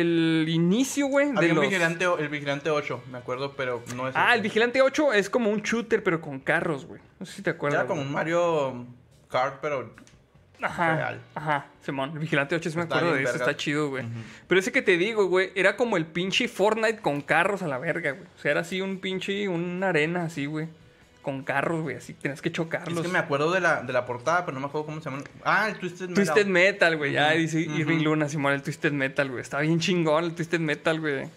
el 0.01 0.45
inicio, 0.49 1.07
güey, 1.07 1.31
de 1.31 1.37
Había 1.37 1.49
un 1.51 1.55
los... 1.55 1.65
vigilante, 1.67 2.05
el 2.19 2.29
vigilante 2.29 2.69
8, 2.69 3.03
me 3.11 3.17
acuerdo, 3.17 3.53
pero 3.55 3.83
no 3.95 4.07
es. 4.07 4.15
Ah, 4.15 4.35
el 4.35 4.41
Vigilante 4.41 4.81
8 4.81 5.13
es 5.13 5.29
como 5.29 5.49
un 5.49 5.61
shooter, 5.61 6.03
pero 6.03 6.21
con 6.21 6.39
carros, 6.39 6.85
güey. 6.85 7.01
No 7.19 7.25
sé 7.25 7.33
si 7.33 7.41
te 7.41 7.49
acuerdas. 7.51 7.81
Era 7.81 7.87
como 7.87 8.01
un 8.01 8.11
Mario 8.11 8.85
Kart, 9.29 9.59
pero. 9.61 9.93
Ajá, 10.61 10.95
real. 10.95 11.21
ajá, 11.35 11.65
Simón. 11.81 12.11
El 12.13 12.19
Vigilante 12.19 12.55
8 12.55 12.69
sí 12.69 12.77
me 12.77 12.83
Está 12.83 12.95
acuerdo 12.95 13.15
de 13.15 13.23
eso, 13.23 13.31
verga. 13.33 13.45
está 13.45 13.57
chido, 13.57 13.89
güey. 13.89 14.05
Pero 14.47 14.59
ese 14.59 14.71
que 14.71 14.81
te 14.81 14.97
digo, 14.97 15.25
güey, 15.27 15.51
era 15.55 15.75
como 15.75 15.97
el 15.97 16.05
pinche 16.05 16.47
Fortnite 16.47 16.99
con 16.99 17.19
carros 17.21 17.61
a 17.63 17.67
la 17.67 17.77
verga, 17.79 18.11
güey. 18.11 18.23
O 18.35 18.39
sea, 18.39 18.51
era 18.51 18.61
así 18.61 18.79
un 18.79 18.99
pinche, 18.99 19.47
una 19.49 19.89
arena 19.89 20.23
así, 20.25 20.45
güey. 20.45 20.69
Con 21.23 21.43
carros, 21.43 21.81
güey, 21.81 21.95
así 21.95 22.13
tenías 22.13 22.41
que 22.41 22.51
chocarlos. 22.51 22.97
Es 22.99 23.05
que 23.07 23.11
me 23.11 23.17
acuerdo 23.17 23.51
de 23.51 23.61
la, 23.61 23.81
de 23.81 23.93
la 23.93 24.05
portada, 24.05 24.45
pero 24.45 24.53
no 24.53 24.59
me 24.59 24.67
acuerdo 24.67 24.85
cómo 24.85 24.99
se 25.01 25.09
llama. 25.09 25.23
Ah, 25.43 25.69
el 25.69 25.79
Twisted 25.79 26.09
Metal. 26.09 26.15
Twisted 26.25 26.45
Metal, 26.45 26.97
güey. 26.97 27.13
Ya 27.13 27.31
dice 27.31 27.65
ujú. 27.65 27.77
Irving 27.77 28.03
Luna, 28.03 28.27
Simón, 28.29 28.53
el 28.53 28.61
Twisted 28.61 28.91
Metal, 28.91 29.29
güey. 29.29 29.41
Estaba 29.41 29.63
bien 29.63 29.79
chingón 29.79 30.25
el 30.25 30.35
Twisted 30.35 30.59
Metal, 30.59 30.99
güey. 30.99 31.29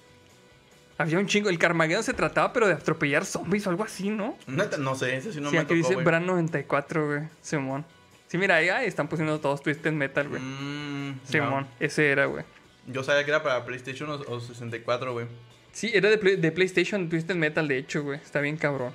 Había 0.99 1.19
un 1.19 1.27
chingo. 1.27 1.51
El 1.51 1.59
Carmageddon 1.59 2.03
se 2.03 2.15
trataba, 2.15 2.53
pero 2.53 2.67
de 2.67 2.73
atropellar 2.75 3.25
zombies 3.25 3.67
o 3.67 3.71
algo 3.71 3.85
así, 3.85 4.11
¿no? 4.11 4.37
Neta, 4.47 4.77
No, 4.79 4.95
sé, 4.95 5.17
ese 5.17 5.33
sí 5.33 5.41
no 5.41 5.51
sí, 5.51 5.57
me 5.57 5.63
aquí 5.63 5.81
tocó, 5.81 5.91
dice. 5.91 6.03
Bran 6.03 6.27
94, 6.27 7.07
güey. 7.07 7.21
Simón. 7.41 7.85
Sí, 8.29 8.39
mira, 8.39 8.57
ahí, 8.57 8.69
ahí 8.71 8.87
están 8.89 9.07
poniendo 9.07 9.39
todos 9.39 9.63
Twisted 9.63 9.93
Metal, 9.93 10.29
güey. 10.29 10.43
Mm, 10.43 11.21
Simón, 11.25 11.51
no. 11.63 11.69
ese 11.79 12.11
era, 12.11 12.27
güey. 12.27 12.45
Yo 12.89 13.05
sabía 13.05 13.25
que 13.25 13.31
era 13.31 13.43
para 13.43 13.65
PlayStation 13.65 14.11
o, 14.11 14.15
o 14.15 14.41
64, 14.41 15.13
güey. 15.13 15.27
Sí, 15.71 15.91
era 15.95 16.09
de 16.09 16.53
PlayStation 16.53 17.09
Twisted 17.09 17.37
Metal, 17.37 17.69
de 17.69 17.79
hecho, 17.79 18.03
güey. 18.03 18.19
Está 18.19 18.41
bien 18.41 18.57
cabrón. 18.57 18.93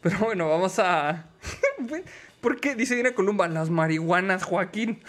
Pero 0.00 0.18
bueno, 0.20 0.48
vamos 0.48 0.78
a. 0.78 1.26
¿Por 2.40 2.60
qué? 2.60 2.74
Dice 2.74 2.94
Dina 2.94 3.12
Columba, 3.12 3.48
las 3.48 3.68
marihuanas, 3.70 4.44
Joaquín. 4.44 5.02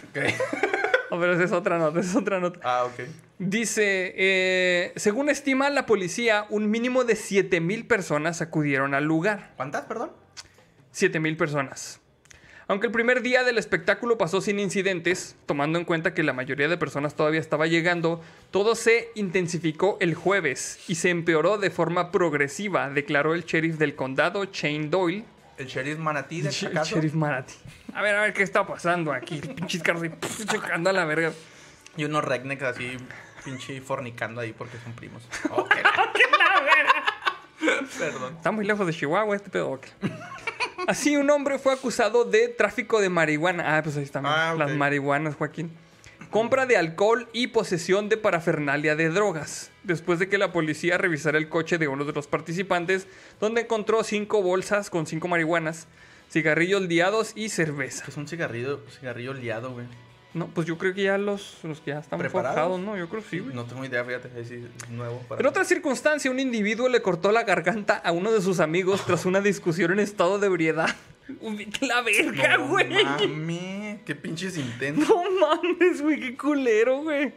A 1.11 1.16
ver, 1.16 1.30
esa 1.32 1.44
es 1.44 1.52
otra 1.52 1.78
nota, 1.78 1.99
esa 1.99 2.10
es 2.10 2.16
otra 2.16 2.40
nota. 2.40 2.60
ah, 2.64 2.86
ok. 2.86 3.07
Dice, 3.38 4.14
eh, 4.18 4.91
según 4.98 5.30
estima 5.30 5.70
la 5.70 5.86
policía, 5.86 6.45
un 6.49 6.70
mínimo 6.70 7.06
de 7.06 7.14
7.000 7.14 7.88
personas 7.88 8.41
acudieron 8.41 8.94
al 8.94 9.06
lugar. 9.06 9.53
¿Cuántas, 9.56 9.86
perdón? 9.86 10.11
7.000 10.94 11.38
personas. 11.38 11.98
Aunque 12.69 12.85
el 12.85 12.93
primer 12.93 13.23
día 13.23 13.43
del 13.43 13.57
espectáculo 13.57 14.19
pasó 14.19 14.41
sin 14.41 14.59
incidentes, 14.59 15.35
tomando 15.47 15.79
en 15.79 15.85
cuenta 15.85 16.13
que 16.13 16.21
la 16.21 16.33
mayoría 16.33 16.67
de 16.67 16.77
personas 16.77 17.15
todavía 17.15 17.39
estaba 17.39 17.65
llegando, 17.65 18.21
todo 18.51 18.75
se 18.75 19.09
intensificó 19.15 19.97
el 20.01 20.13
jueves 20.13 20.79
y 20.87 20.93
se 20.93 21.09
empeoró 21.09 21.57
de 21.57 21.71
forma 21.71 22.11
progresiva, 22.11 22.91
declaró 22.91 23.33
el 23.33 23.43
sheriff 23.43 23.77
del 23.77 23.95
condado, 23.95 24.45
Shane 24.45 24.89
Doyle. 24.89 25.25
¿El 25.57 25.65
Sheriff 25.65 25.97
Manatí 25.97 26.41
de 26.41 26.49
acaso? 26.49 26.95
sheriff 26.95 27.15
Marathi. 27.15 27.55
A 27.95 28.03
ver, 28.03 28.15
a 28.15 28.21
ver 28.21 28.33
qué 28.33 28.43
está 28.43 28.67
pasando 28.67 29.13
aquí. 29.13 29.41
Pinches 29.55 29.81
carros 29.81 30.03
ahí, 30.03 30.11
chocando 30.45 30.91
a 30.91 30.93
la 30.93 31.05
verga. 31.05 31.31
Y 31.97 32.03
unos 32.03 32.23
rednecks 32.23 32.61
así, 32.61 32.97
pinche 33.43 33.81
fornicando 33.81 34.41
ahí 34.41 34.53
porque 34.53 34.77
son 34.77 34.93
primos. 34.93 35.27
Ok. 35.49 35.73
Perdón. 37.98 38.36
Está 38.38 38.52
muy 38.52 38.65
lejos 38.65 38.86
de 38.88 38.94
Chihuahua 38.94 39.36
este 39.36 39.49
pedo. 39.49 39.80
Así, 40.88 41.18
un 41.18 41.30
hombre 41.30 41.60
fue 41.60 41.73
acusado 41.73 42.26
de 42.26 42.48
tráfico 42.48 42.99
de 43.02 43.10
marihuana. 43.10 43.77
Ah, 43.77 43.84
pues 43.84 43.98
ahí 43.98 44.03
están 44.03 44.26
Ah, 44.26 44.56
las 44.57 44.72
marihuanas, 44.72 45.36
Joaquín. 45.36 45.72
Compra 46.31 46.65
de 46.65 46.77
alcohol 46.77 47.27
y 47.34 47.48
posesión 47.48 48.07
de 48.07 48.18
parafernalia 48.18 48.95
de 48.95 49.10
drogas. 49.10 49.72
Después 49.84 50.19
de 50.19 50.30
que 50.30 50.38
la 50.38 50.52
policía 50.52 50.98
revisara 50.98 51.38
el 51.38 51.49
coche 51.49 51.77
de 51.77 51.88
uno 51.88 52.06
de 52.06 52.14
los 52.14 52.27
participantes, 52.27 53.07
donde 53.40 53.61
encontró 53.61 54.03
cinco 54.03 54.41
bolsas 54.44 54.90
con 54.90 55.07
cinco 55.07 55.27
marihuanas, 55.27 55.88
cigarrillos 56.31 56.84
liados 56.84 57.31
y 57.36 57.49
cerveza. 57.49 58.06
Es 58.07 58.18
un 58.18 58.27
cigarrillo, 58.27 58.81
cigarrillo 58.99 59.34
liado, 59.34 59.72
güey. 59.73 59.88
No, 60.34 60.45
pues 60.47 60.68
yo 60.68 60.77
creo 60.77 60.93
que 60.93 61.03
ya 61.03 61.18
los, 61.18 61.57
los 61.64 61.81
que 61.81 61.89
ya 61.91 61.99
están 61.99 62.19
¿Preparados? 62.19 62.56
forjados, 62.56 62.80
¿no? 62.81 62.95
Yo 62.95 63.10
creo 63.10 63.23
que 63.23 63.30
sí, 63.30 63.39
güey. 63.39 63.56
No 63.56 63.65
tengo 63.65 63.84
idea, 63.84 64.03
fíjate, 64.06 64.30
es 64.39 64.51
nuevo 64.91 65.19
para 65.27 65.41
En 65.41 65.47
otra 65.47 65.64
circunstancia, 65.65 66.30
un 66.30 66.39
individuo 66.39 66.88
le 66.88 67.01
cortó 67.01 67.31
la 67.31 67.43
garganta 67.43 67.95
a 67.95 68.11
uno 68.11 68.31
de 68.31 68.39
sus 68.41 68.60
amigos 68.60 69.03
tras 69.07 69.26
una 69.26 69.41
discusión 69.41 69.91
en 69.91 69.99
estado 69.99 70.38
de 70.38 70.45
ebriedad. 70.47 70.95
La 71.81 72.01
verga, 72.01 72.57
No 72.57 72.68
güey. 72.69 73.03
mames, 73.03 74.01
qué 74.06 74.15
pinches 74.15 74.57
intentos. 74.57 75.07
No 75.10 75.23
mames, 75.39 76.01
güey, 76.01 76.19
qué 76.19 76.38
culero, 76.38 77.01
güey. 77.03 77.34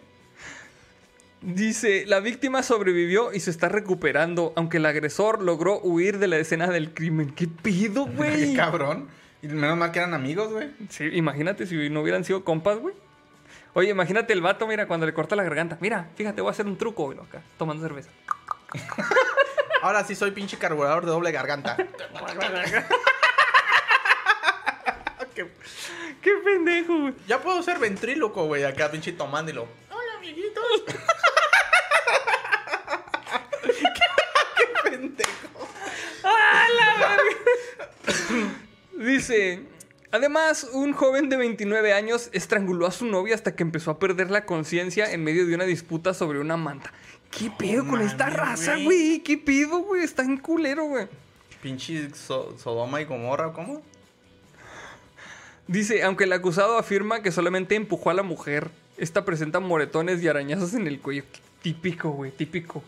Dice, 1.41 2.05
la 2.07 2.21
víctima 2.21 2.63
sobrevivió 2.63 3.33
y 3.33 3.41
se 3.41 3.51
está 3.51 3.69
recuperando, 3.69 4.53
aunque 4.55 4.77
el 4.77 4.87
agresor 4.87 5.43
logró 5.43 5.81
huir 5.81 6.19
de 6.19 6.29
la 6.29 6.39
escena 6.39 6.69
del 6.69 6.95
crimen. 6.95 7.31
¿Qué 7.35 7.49
pido, 7.49 8.05
Qué 8.11 8.13
güey? 8.13 8.55
cabrón. 8.55 9.09
Y 9.43 9.49
menos 9.49 9.77
mal 9.77 9.91
que 9.91 9.99
eran 9.99 10.15
amigos, 10.15 10.53
güey. 10.53 10.71
Sí, 10.89 11.09
imagínate 11.13 11.67
si 11.67 11.91
no 11.91 12.03
hubieran 12.03 12.25
sido 12.25 12.45
compas, 12.45 12.79
güey. 12.79 12.95
Oye, 13.75 13.91
imagínate 13.91 14.33
el 14.33 14.41
vato, 14.41 14.69
mira, 14.69 14.87
cuando 14.87 15.05
le 15.05 15.13
corta 15.13 15.35
la 15.35 15.43
garganta. 15.43 15.77
Mira, 15.81 16.11
fíjate, 16.15 16.41
voy 16.41 16.51
a 16.51 16.53
hacer 16.53 16.67
un 16.67 16.79
truco, 16.79 17.07
güey, 17.07 17.19
acá, 17.19 17.43
tomando 17.59 17.83
cerveza. 17.83 18.11
Ahora 19.83 20.05
sí 20.05 20.15
soy 20.15 20.31
pinche 20.31 20.59
carburador 20.59 21.05
de 21.05 21.11
doble 21.11 21.33
garganta. 21.33 21.77
qué, 25.35 25.51
qué 26.23 26.31
pendejo, 26.45 27.01
güey. 27.01 27.15
Ya 27.27 27.41
puedo 27.41 27.61
ser 27.65 27.81
ventríloco, 27.81 28.45
güey, 28.45 28.63
acá 28.63 28.93
pinche 28.93 29.11
tomándolo. 29.13 29.67
Hola, 29.91 30.13
amiguitos. 30.19 30.85
qué 34.57 34.67
pendejo. 34.85 35.69
Dice, 39.05 39.63
además, 40.11 40.69
un 40.73 40.93
joven 40.93 41.29
de 41.29 41.37
29 41.37 41.93
años 41.93 42.29
estranguló 42.33 42.87
a 42.87 42.91
su 42.93 43.07
novia 43.07 43.35
hasta 43.35 43.55
que 43.55 43.63
empezó 43.63 43.91
a 43.91 43.99
perder 43.99 44.31
la 44.31 44.45
conciencia 44.47 45.13
en 45.13 45.25
medio 45.25 45.47
de 45.47 45.55
una 45.55 45.65
disputa 45.65 46.15
sobre 46.15 46.39
una 46.41 46.57
manta. 46.57 46.93
¿Qué 47.31 47.51
pedo 47.59 47.87
con 47.87 48.01
esta 48.03 48.29
raza, 48.29 48.77
güey. 48.77 49.21
¿Qué 49.21 49.39
pedo, 49.39 49.79
güey? 49.81 50.03
Está 50.03 50.23
en 50.23 50.37
culero, 50.37 50.85
güey. 50.85 51.07
Pinche 51.63 52.11
So- 52.15 52.57
Sodoma 52.59 53.01
y 53.01 53.05
Gomorra, 53.07 53.53
¿cómo? 53.53 53.83
Dice, 55.67 56.03
aunque 56.03 56.25
el 56.25 56.33
acusado 56.33 56.77
afirma 56.77 57.23
que 57.23 57.31
solamente 57.33 57.75
empujó 57.75 58.11
a 58.11 58.15
la 58.15 58.23
mujer, 58.23 58.71
esta 58.99 59.25
presenta 59.25 59.61
moretones 59.61 60.23
y 60.23 60.29
arañazos 60.29 60.75
en 60.75 60.87
el 60.87 61.01
cuello. 61.01 61.25
Típico, 61.63 62.11
güey, 62.11 62.33
típico. 62.33 62.83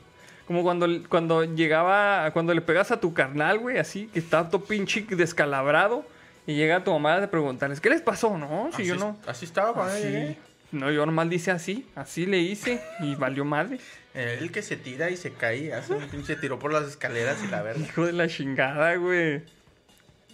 Como 0.47 0.63
cuando, 0.63 0.87
cuando 1.09 1.45
llegaba, 1.45 2.31
cuando 2.33 2.53
le 2.53 2.61
pegas 2.61 2.91
a 2.91 3.01
tu 3.01 3.15
carnal, 3.15 3.59
güey, 3.59 3.79
así, 3.79 4.09
que 4.13 4.19
está 4.19 4.49
todo 4.49 4.65
pinche 4.65 5.07
descalabrado, 5.09 6.05
y 6.47 6.55
llega 6.55 6.85
tu 6.85 6.93
mamá 6.93 7.17
a 7.17 7.31
preguntarles, 7.31 7.81
¿qué 7.81 7.89
les 7.89 8.03
pasó? 8.03 8.37
No, 8.37 8.69
si 8.77 8.83
así, 8.83 8.87
yo 8.87 8.97
no. 8.97 9.19
Así 9.27 9.47
estaba 9.47 9.87
Así. 9.87 10.03
llegué. 10.03 10.37
No, 10.73 10.91
yo 10.91 11.07
normal 11.07 11.31
dice 11.31 11.51
así, 11.53 11.87
así 11.95 12.27
le 12.27 12.39
hice 12.41 12.81
y 13.01 13.15
valió 13.15 13.45
madre. 13.45 13.79
El 14.13 14.51
que 14.53 14.61
se 14.61 14.77
tira 14.77 15.09
y 15.11 15.17
se 15.17 15.33
cae, 15.33 15.73
hace 15.73 15.93
un 15.93 16.09
pinche 16.09 16.37
tiro 16.37 16.59
por 16.59 16.73
las 16.73 16.85
escaleras 16.85 17.39
y 17.45 17.47
la 17.49 17.63
verga. 17.63 17.81
Hijo 17.81 18.07
de 18.07 18.13
la 18.13 18.29
chingada, 18.29 18.97
güey. 18.97 19.43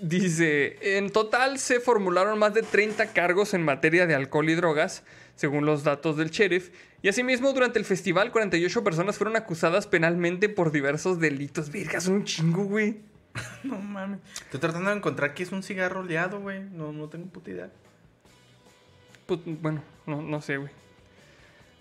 Dice, 0.00 0.96
en 0.96 1.10
total 1.10 1.58
se 1.58 1.78
formularon 1.78 2.38
más 2.38 2.54
de 2.54 2.62
30 2.62 3.12
cargos 3.12 3.52
en 3.52 3.62
materia 3.62 4.06
de 4.06 4.14
alcohol 4.14 4.48
y 4.48 4.54
drogas, 4.54 5.02
según 5.40 5.64
los 5.64 5.84
datos 5.84 6.18
del 6.18 6.28
sheriff. 6.28 6.68
Y 7.00 7.08
asimismo, 7.08 7.54
durante 7.54 7.78
el 7.78 7.86
festival, 7.86 8.30
48 8.30 8.84
personas 8.84 9.16
fueron 9.16 9.36
acusadas 9.36 9.86
penalmente 9.86 10.50
por 10.50 10.70
diversos 10.70 11.18
delitos. 11.18 11.72
Vergas, 11.72 12.08
un 12.08 12.24
chingo, 12.24 12.64
güey. 12.64 12.98
No 13.64 13.78
mames. 13.78 14.20
Estoy 14.34 14.60
tratando 14.60 14.90
de 14.90 14.96
encontrar 14.96 15.32
qué 15.32 15.44
es 15.44 15.52
un 15.52 15.62
cigarro 15.62 16.00
oleado, 16.00 16.40
güey. 16.40 16.60
No, 16.60 16.92
no 16.92 17.08
tengo 17.08 17.24
puta 17.28 17.52
idea. 17.52 17.70
Pues, 19.24 19.40
bueno, 19.44 19.82
no, 20.06 20.20
no 20.20 20.42
sé, 20.42 20.58
güey. 20.58 20.70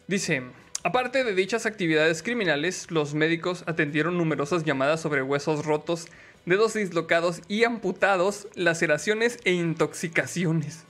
Dice, 0.07 0.41
aparte 0.83 1.25
de 1.25 1.35
dichas 1.35 1.65
actividades 1.65 2.23
criminales, 2.23 2.89
los 2.91 3.13
médicos 3.13 3.65
atendieron 3.67 4.17
numerosas 4.17 4.63
llamadas 4.63 5.01
sobre 5.01 5.21
huesos 5.21 5.65
rotos, 5.65 6.07
dedos 6.45 6.75
dislocados 6.75 7.41
y 7.49 7.65
amputados, 7.65 8.47
laceraciones 8.55 9.37
e 9.43 9.51
intoxicaciones. 9.51 10.85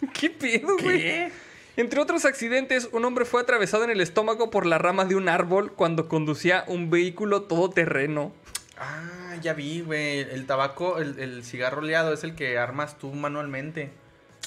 ¿Qué 0.12 0.30
pedo, 0.30 0.76
güey? 0.78 1.32
Entre 1.76 2.00
otros 2.00 2.24
accidentes, 2.24 2.88
un 2.92 3.04
hombre 3.04 3.24
fue 3.24 3.40
atravesado 3.40 3.84
en 3.84 3.90
el 3.90 4.00
estómago 4.00 4.50
por 4.50 4.66
la 4.66 4.78
rama 4.78 5.04
de 5.06 5.14
un 5.16 5.28
árbol 5.28 5.72
cuando 5.72 6.08
conducía 6.08 6.64
un 6.66 6.90
vehículo 6.90 7.42
todoterreno. 7.42 8.32
Ah, 8.78 9.36
ya 9.40 9.54
vi, 9.54 9.80
güey. 9.80 10.20
El 10.20 10.46
tabaco, 10.46 10.98
el, 10.98 11.18
el 11.18 11.44
cigarro 11.44 11.78
oleado 11.78 12.12
es 12.12 12.24
el 12.24 12.34
que 12.34 12.58
armas 12.58 12.98
tú 12.98 13.12
manualmente. 13.14 13.90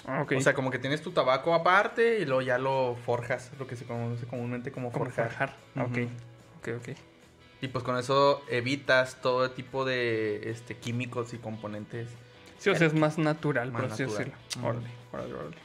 Ah, 0.06 0.22
ok. 0.22 0.34
O 0.38 0.42
sea, 0.42 0.54
como 0.54 0.70
que 0.70 0.78
tienes 0.78 1.02
tu 1.02 1.12
tabaco 1.12 1.56
aparte 1.56 2.20
y 2.20 2.26
luego 2.26 2.42
ya 2.44 2.60
lo 2.60 2.96
forjas, 3.06 3.52
lo 3.58 3.66
que 3.66 3.76
se 3.76 3.86
conoce 3.86 4.26
comúnmente 4.28 4.72
como, 4.72 4.92
forjar. 4.92 5.30
forjar. 5.30 5.56
Ujú. 5.76 5.86
Ok. 5.86 6.10
Ok, 6.60 6.68
ok. 6.90 6.98
Y 7.62 7.68
pues 7.70 7.84
con 7.84 7.98
eso 7.98 8.44
evitas 8.52 9.20
todo 9.22 9.50
tipo 9.50 9.86
de 9.86 10.52
este, 10.52 10.76
químicos 10.76 11.34
y 11.34 11.38
componentes. 11.38 12.08
Sí, 12.60 12.70
o 12.70 12.76
sea, 12.76 12.86
es 12.86 12.94
más 12.94 13.18
natural, 13.18 13.72
Más 13.72 13.82
por 13.84 13.92
así 13.94 14.04
natural. 14.04 14.26
decirlo. 14.26 14.40
Ujú. 14.60 14.68
Órale, 14.68 14.88
órale, 15.12 15.34
órale. 15.34 15.65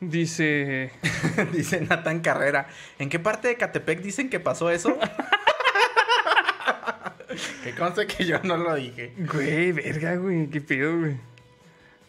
Dice. 0.00 0.92
Dice 1.52 1.80
Nathan 1.80 2.20
Carrera. 2.20 2.68
¿En 2.98 3.08
qué 3.08 3.18
parte 3.18 3.48
de 3.48 3.56
Catepec 3.56 4.00
dicen 4.00 4.28
que 4.28 4.40
pasó 4.40 4.70
eso? 4.70 4.98
que 7.64 7.74
conste 7.74 8.06
que 8.06 8.24
yo 8.24 8.40
no 8.42 8.56
lo 8.56 8.74
dije. 8.74 9.12
Güey, 9.16 9.72
verga, 9.72 10.16
güey. 10.16 10.48
¿Qué 10.48 10.60
pedo, 10.60 10.98
güey? 10.98 11.16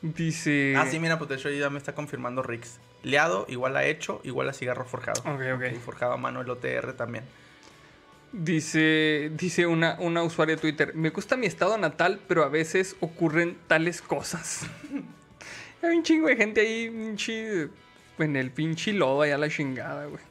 Dice. 0.01 0.75
Ah, 0.77 0.85
sí, 0.89 0.99
mira, 0.99 1.17
pues 1.17 1.29
de 1.29 1.35
hecho 1.35 1.49
ya 1.49 1.69
me 1.69 1.77
está 1.77 1.95
confirmando 1.95 2.43
Rix. 2.43 2.79
Leado 3.03 3.45
igual 3.47 3.77
a 3.77 3.85
hecho, 3.85 4.21
igual 4.23 4.49
a 4.49 4.53
cigarro 4.53 4.85
forjado. 4.85 5.21
Ok, 5.21 5.41
ok. 5.55 5.73
Y 5.73 5.79
forjado 5.79 6.13
a 6.13 6.17
mano 6.17 6.41
el 6.41 6.49
OTR 6.49 6.93
también. 6.93 7.23
Dice, 8.33 9.31
dice 9.33 9.65
una, 9.65 9.95
una 9.99 10.21
usuaria 10.21 10.55
de 10.55 10.61
Twitter, 10.61 10.93
me 10.93 11.11
gusta 11.11 11.37
mi 11.37 11.47
estado 11.47 11.77
natal, 11.77 12.19
pero 12.27 12.43
a 12.43 12.49
veces 12.49 12.97
ocurren 12.99 13.57
tales 13.67 14.01
cosas. 14.01 14.67
Hay 15.81 15.95
un 15.95 16.03
chingo 16.03 16.27
de 16.27 16.35
gente 16.35 16.61
ahí, 16.61 16.89
pinche, 16.89 17.67
en 18.19 18.35
el 18.35 18.51
pinche 18.51 18.93
lodo 18.93 19.21
allá 19.21 19.37
la 19.37 19.49
chingada, 19.49 20.05
güey. 20.05 20.21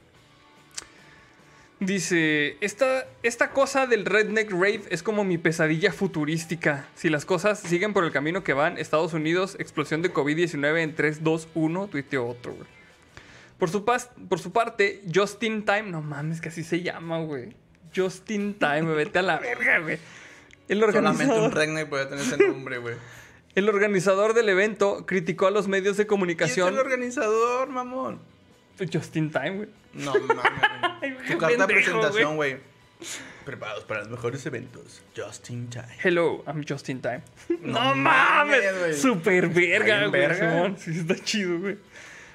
Dice, 1.78 2.56
esta, 2.62 3.06
esta 3.23 3.51
cosa 3.51 3.86
del 3.86 4.06
Redneck 4.06 4.51
Rave 4.51 4.82
es 4.89 5.02
como 5.02 5.24
mi 5.24 5.36
pesadilla 5.36 5.93
futurística. 5.93 6.86
Si 6.94 7.10
las 7.10 7.27
cosas 7.27 7.60
siguen 7.60 7.93
por 7.93 8.05
el 8.05 8.12
camino 8.12 8.43
que 8.43 8.55
van, 8.55 8.78
Estados 8.78 9.12
Unidos, 9.12 9.56
explosión 9.59 10.01
de 10.01 10.10
COVID-19 10.12 10.78
en 10.81 10.94
3, 10.94 11.23
2, 11.23 11.48
1, 11.55 11.86
tuiteó 11.89 12.27
otro, 12.27 12.55
güey. 12.55 12.66
Por 13.59 13.68
su, 13.68 13.85
pas- 13.85 14.09
por 14.28 14.39
su 14.39 14.52
parte, 14.52 15.02
Justin 15.14 15.66
Time, 15.66 15.82
no 15.85 16.01
mames, 16.01 16.40
que 16.40 16.48
así 16.48 16.64
se 16.64 16.81
llama, 16.82 17.18
güey. 17.20 17.55
Justin 17.94 18.55
Time, 18.55 18.94
vete 18.94 19.18
a 19.18 19.23
la 19.23 19.39
verga, 19.39 19.78
güey. 19.81 19.98
El 20.68 20.81
Solamente 20.81 21.24
un 21.24 21.31
organizador, 21.31 21.55
redneck 21.55 21.89
puede 21.89 22.06
tener 22.06 22.24
ese 22.24 22.39
nombre, 22.39 22.78
güey. 22.78 22.94
El 23.56 23.68
organizador 23.68 24.32
del 24.34 24.48
evento 24.48 25.04
criticó 25.06 25.48
a 25.48 25.50
los 25.50 25.66
medios 25.66 25.96
de 25.96 26.04
¿Quién 26.04 26.06
es 26.06 26.08
comunicación. 26.08 26.74
el 26.74 26.78
organizador, 26.78 27.68
mamón? 27.68 28.20
Justin 28.92 29.30
Time, 29.32 29.50
güey. 29.56 29.68
No 29.94 30.12
mames. 30.14 31.16
Tu 31.28 31.38
carta 31.38 31.66
de 31.66 31.74
presentación, 31.74 32.36
güey. 32.36 32.58
Preparados 33.44 33.84
para 33.84 34.00
los 34.00 34.10
mejores 34.10 34.44
eventos. 34.46 35.02
Just 35.16 35.50
in 35.50 35.68
time. 35.68 35.86
Hello, 36.02 36.42
I'm 36.46 36.64
Justin 36.68 37.00
Time. 37.00 37.22
No 37.60 37.72
No, 37.72 37.94
mames, 37.94 38.62
mames, 38.64 38.78
güey. 38.78 38.94
super 38.94 39.48
verga, 39.48 40.06
güey. 40.06 40.74
Sí, 40.78 40.90
está 40.98 41.14
chido, 41.22 41.58
güey. 41.58 41.76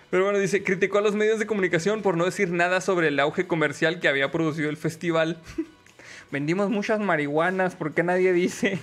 Pero 0.09 0.23
bueno, 0.23 0.39
dice, 0.39 0.63
criticó 0.63 0.97
a 0.97 1.01
los 1.01 1.15
medios 1.15 1.39
de 1.39 1.45
comunicación 1.45 2.01
por 2.01 2.17
no 2.17 2.25
decir 2.25 2.49
nada 2.51 2.81
sobre 2.81 3.07
el 3.09 3.19
auge 3.19 3.47
comercial 3.47 3.99
que 3.99 4.07
había 4.07 4.31
producido 4.31 4.69
el 4.69 4.77
festival. 4.77 5.39
Vendimos 6.31 6.69
muchas 6.69 6.99
marihuanas, 6.99 7.75
¿por 7.75 7.93
qué 7.93 8.03
nadie 8.03 8.31
dice? 8.33 8.79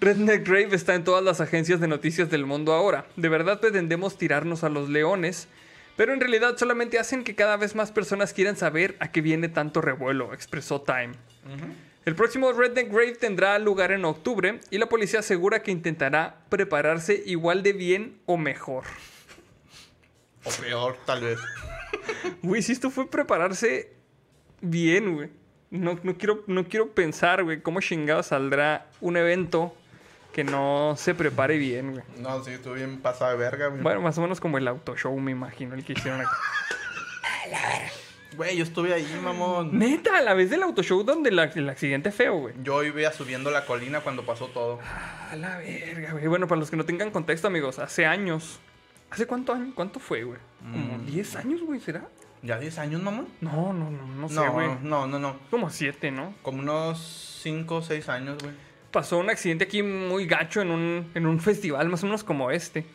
Redneck 0.00 0.46
Rave 0.46 0.74
está 0.74 0.94
en 0.94 1.04
todas 1.04 1.24
las 1.24 1.40
agencias 1.40 1.80
de 1.80 1.88
noticias 1.88 2.30
del 2.30 2.46
mundo 2.46 2.72
ahora. 2.72 3.06
De 3.16 3.28
verdad 3.28 3.60
pretendemos 3.60 4.18
tirarnos 4.18 4.64
a 4.64 4.68
los 4.68 4.88
leones, 4.88 5.48
pero 5.96 6.12
en 6.12 6.20
realidad 6.20 6.56
solamente 6.58 6.98
hacen 6.98 7.24
que 7.24 7.34
cada 7.34 7.56
vez 7.56 7.74
más 7.74 7.92
personas 7.92 8.32
quieran 8.32 8.56
saber 8.56 8.96
a 9.00 9.12
qué 9.12 9.20
viene 9.20 9.48
tanto 9.48 9.80
revuelo, 9.80 10.34
expresó 10.34 10.82
Time. 10.82 11.14
El 12.04 12.14
próximo 12.14 12.52
Redneck 12.52 12.92
Rave 12.92 13.14
tendrá 13.14 13.58
lugar 13.58 13.92
en 13.92 14.04
octubre 14.04 14.60
y 14.70 14.78
la 14.78 14.88
policía 14.90 15.20
asegura 15.20 15.62
que 15.62 15.70
intentará 15.70 16.36
prepararse 16.50 17.22
igual 17.24 17.62
de 17.62 17.72
bien 17.72 18.20
o 18.26 18.36
mejor. 18.36 18.84
O 20.44 20.50
peor, 20.50 20.98
tal 21.06 21.22
vez. 21.22 21.38
Güey, 22.42 22.60
si 22.60 22.72
esto 22.72 22.90
fue 22.90 23.08
prepararse 23.08 23.92
bien, 24.60 25.14
güey. 25.14 25.30
No, 25.70 25.98
no, 26.02 26.18
quiero, 26.18 26.44
no 26.46 26.68
quiero 26.68 26.90
pensar, 26.90 27.42
güey, 27.42 27.62
cómo 27.62 27.80
chingado 27.80 28.22
saldrá 28.22 28.90
un 29.00 29.16
evento 29.16 29.74
que 30.34 30.44
no 30.44 30.94
se 30.98 31.14
prepare 31.14 31.56
bien, 31.56 31.92
güey. 31.92 32.04
No, 32.18 32.42
sí, 32.44 32.50
estuvo 32.50 32.74
bien 32.74 33.00
pasado 33.00 33.30
de 33.30 33.36
verga, 33.38 33.68
güey. 33.68 33.80
Bueno, 33.82 34.02
más 34.02 34.18
o 34.18 34.20
menos 34.20 34.40
como 34.40 34.58
el 34.58 34.68
auto 34.68 34.96
show, 34.96 35.18
me 35.18 35.30
imagino, 35.30 35.74
el 35.74 35.84
que 35.84 35.92
hicieron 35.94 36.20
acá. 36.20 36.36
Güey, 38.36 38.56
yo 38.56 38.64
estuve 38.64 38.92
ahí, 38.92 39.06
mamón. 39.22 39.78
Neta, 39.78 40.18
a 40.18 40.20
la 40.20 40.34
vez 40.34 40.50
del 40.50 40.64
auto 40.64 40.82
show 40.82 41.04
donde 41.04 41.30
la- 41.30 41.44
el 41.44 41.68
accidente 41.68 42.10
feo, 42.10 42.34
güey. 42.38 42.54
Yo 42.64 42.82
iba 42.82 43.12
subiendo 43.12 43.50
la 43.52 43.64
colina 43.64 44.00
cuando 44.00 44.26
pasó 44.26 44.48
todo. 44.48 44.80
A 45.30 45.36
la 45.36 45.58
verga, 45.58 46.12
güey. 46.12 46.26
Bueno, 46.26 46.48
para 46.48 46.58
los 46.58 46.68
que 46.68 46.76
no 46.76 46.84
tengan 46.84 47.12
contexto, 47.12 47.46
amigos, 47.46 47.78
hace 47.78 48.06
años. 48.06 48.58
¿Hace 49.10 49.26
cuánto 49.28 49.52
año? 49.52 49.70
¿Cuánto 49.76 50.00
fue, 50.00 50.24
güey? 50.24 50.40
Como 50.60 50.98
Mm. 50.98 51.06
10 51.06 51.36
años, 51.36 51.60
güey, 51.62 51.78
¿será? 51.78 52.02
¿Ya 52.42 52.58
10 52.58 52.76
años, 52.78 53.00
mamón? 53.00 53.28
No, 53.40 53.72
no, 53.72 53.88
no, 53.90 54.04
no 54.06 54.28
sé, 54.28 54.34
No, 54.34 54.52
güey. 54.52 54.68
no, 54.82 55.06
no, 55.06 55.18
no. 55.20 55.36
Como 55.50 55.70
7, 55.70 56.10
¿no? 56.10 56.34
Como 56.42 56.58
unos 56.58 57.38
5 57.42 57.76
o 57.76 57.82
6 57.82 58.08
años, 58.08 58.36
güey. 58.42 58.52
Pasó 58.94 59.18
un 59.18 59.28
accidente 59.28 59.64
aquí 59.64 59.82
muy 59.82 60.24
gacho 60.26 60.62
en 60.62 60.70
un, 60.70 61.10
en 61.14 61.26
un 61.26 61.40
festival, 61.40 61.88
más 61.88 62.02
o 62.04 62.06
menos 62.06 62.22
como 62.24 62.50
este. 62.50 62.86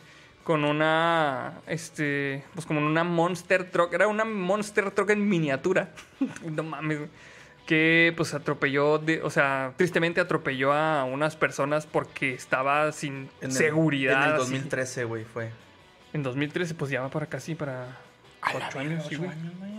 Con 0.44 0.64
una, 0.64 1.60
este, 1.66 2.42
pues 2.54 2.64
como 2.66 2.80
una 2.84 3.04
Monster 3.04 3.70
Truck. 3.70 3.92
Era 3.92 4.08
una 4.08 4.24
Monster 4.24 4.90
Truck 4.92 5.10
en 5.10 5.28
miniatura. 5.28 5.90
no 6.50 6.62
mames, 6.62 6.98
güey. 7.00 7.10
Que 7.66 8.14
pues 8.16 8.32
atropelló, 8.34 8.98
de, 8.98 9.20
o 9.22 9.28
sea, 9.30 9.74
tristemente 9.76 10.20
atropelló 10.20 10.72
a 10.72 11.04
unas 11.04 11.36
personas 11.36 11.86
porque 11.86 12.32
estaba 12.34 12.90
sin 12.92 13.28
En 13.42 13.50
el- 13.50 13.52
seguridad. 13.52 14.14
En 14.24 14.28
el 14.30 14.34
así. 14.36 14.38
2013, 14.52 15.04
güey, 15.04 15.24
fue. 15.24 15.50
En 16.14 16.22
2013, 16.22 16.74
pues 16.74 16.90
ya 16.90 17.02
va 17.02 17.10
para 17.10 17.26
casi 17.26 17.54
para 17.54 17.98
A 18.40 18.54
la 18.58 18.66
8 18.68 18.78
verga, 18.78 18.80
años, 18.94 19.06
sí, 19.06 19.14
ocho 19.14 19.18
güey. 19.24 19.30
años, 19.30 19.52
güey. 19.58 19.70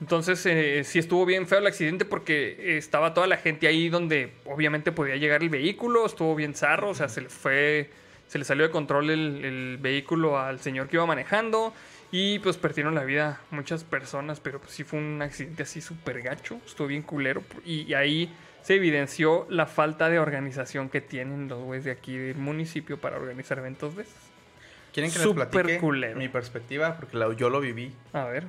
Entonces, 0.00 0.44
eh, 0.46 0.82
sí 0.84 0.98
estuvo 0.98 1.26
bien 1.26 1.46
feo 1.46 1.58
el 1.58 1.66
accidente 1.66 2.04
porque 2.04 2.56
eh, 2.58 2.78
estaba 2.78 3.14
toda 3.14 3.26
la 3.26 3.36
gente 3.36 3.66
ahí 3.66 3.88
donde 3.88 4.32
obviamente 4.44 4.92
podía 4.92 5.16
llegar 5.16 5.42
el 5.42 5.48
vehículo, 5.48 6.06
estuvo 6.06 6.34
bien 6.36 6.54
zarro, 6.54 6.90
o 6.90 6.94
sea, 6.94 7.08
se 7.08 7.22
le 7.22 7.28
fue, 7.28 7.90
se 8.28 8.38
le 8.38 8.44
salió 8.44 8.64
de 8.64 8.70
control 8.70 9.10
el, 9.10 9.44
el 9.44 9.78
vehículo 9.80 10.38
al 10.38 10.60
señor 10.60 10.88
que 10.88 10.96
iba 10.96 11.06
manejando 11.06 11.72
y 12.12 12.38
pues 12.38 12.56
perdieron 12.56 12.94
la 12.94 13.02
vida 13.04 13.40
muchas 13.50 13.82
personas, 13.84 14.38
pero 14.40 14.60
pues 14.60 14.72
sí 14.72 14.84
fue 14.84 14.98
un 15.00 15.20
accidente 15.20 15.64
así 15.64 15.80
súper 15.80 16.22
gacho, 16.22 16.60
estuvo 16.64 16.86
bien 16.86 17.02
culero 17.02 17.42
y, 17.64 17.82
y 17.82 17.94
ahí 17.94 18.32
se 18.62 18.76
evidenció 18.76 19.46
la 19.50 19.66
falta 19.66 20.08
de 20.08 20.18
organización 20.20 20.90
que 20.90 21.00
tienen 21.00 21.48
los 21.48 21.62
güeyes 21.64 21.84
de 21.86 21.90
aquí 21.90 22.16
del 22.16 22.36
municipio 22.36 22.98
para 22.98 23.16
organizar 23.16 23.58
eventos 23.58 23.96
de 23.96 24.02
esos. 24.02 24.14
¿Quieren 24.92 25.10
que 25.12 25.18
les 25.18 25.28
platique 25.28 25.78
culero. 25.78 26.18
mi 26.18 26.28
perspectiva? 26.28 26.96
Porque 26.96 27.16
la- 27.16 27.32
yo 27.34 27.50
lo 27.50 27.60
viví. 27.60 27.92
A 28.12 28.24
ver. 28.24 28.44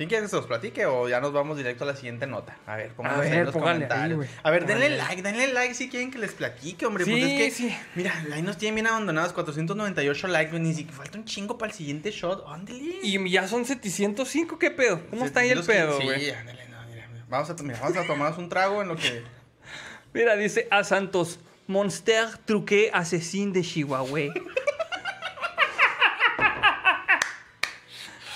¿Sí 0.00 0.06
quieren 0.06 0.24
que 0.24 0.30
se 0.30 0.36
los 0.36 0.46
platique 0.46 0.86
o 0.86 1.10
ya 1.10 1.20
nos 1.20 1.30
vamos 1.30 1.58
directo 1.58 1.84
a 1.84 1.88
la 1.88 1.94
siguiente 1.94 2.26
nota? 2.26 2.56
A 2.66 2.74
ver, 2.74 2.94
pónganlos 2.94 3.20
A 3.20 3.28
ver, 3.28 3.38
en 3.40 3.44
los 3.44 3.54
ahí, 3.54 3.60
comentarios. 3.60 4.26
a 4.42 4.50
ver, 4.50 4.64
denle 4.64 4.96
like, 4.96 5.20
denle 5.20 5.52
like 5.52 5.74
si 5.74 5.90
quieren 5.90 6.10
que 6.10 6.16
les 6.18 6.32
platique, 6.32 6.86
hombre. 6.86 7.04
Sí, 7.04 7.10
pues 7.10 7.22
es 7.22 7.38
que, 7.38 7.50
sí. 7.50 7.76
mira, 7.94 8.14
ahí 8.32 8.40
nos 8.40 8.56
tienen 8.56 8.76
bien 8.76 8.86
abandonados, 8.86 9.34
498 9.34 10.28
likes, 10.28 10.58
ni 10.58 10.72
siquiera 10.72 10.96
falta 10.96 11.18
un 11.18 11.26
chingo 11.26 11.58
para 11.58 11.70
el 11.70 11.76
siguiente 11.76 12.12
shot. 12.12 12.46
Ándale. 12.48 12.80
Y 13.02 13.30
ya 13.30 13.46
son 13.46 13.66
705, 13.66 14.58
¿qué 14.58 14.70
pedo? 14.70 15.06
¿Cómo 15.10 15.26
está 15.26 15.40
ahí 15.40 15.50
el 15.50 15.62
715, 15.62 15.70
pedo, 15.70 16.00
güey? 16.02 16.24
Sí, 16.24 16.30
ándale, 16.30 16.66
no, 16.70 16.86
mira, 16.86 17.06
mira. 17.12 17.26
Vamos 17.28 17.50
a, 17.50 17.54
mira, 17.62 17.78
vamos 17.82 17.98
a 17.98 18.06
tomarnos 18.06 18.38
un 18.38 18.48
trago 18.48 18.80
en 18.80 18.88
lo 18.88 18.96
que... 18.96 19.22
Mira, 20.14 20.34
dice 20.34 20.66
a 20.70 20.82
Santos, 20.82 21.40
Monster 21.66 22.38
truqué 22.46 22.90
asesín 22.94 23.52
de 23.52 23.60
Chihuahua. 23.60 24.20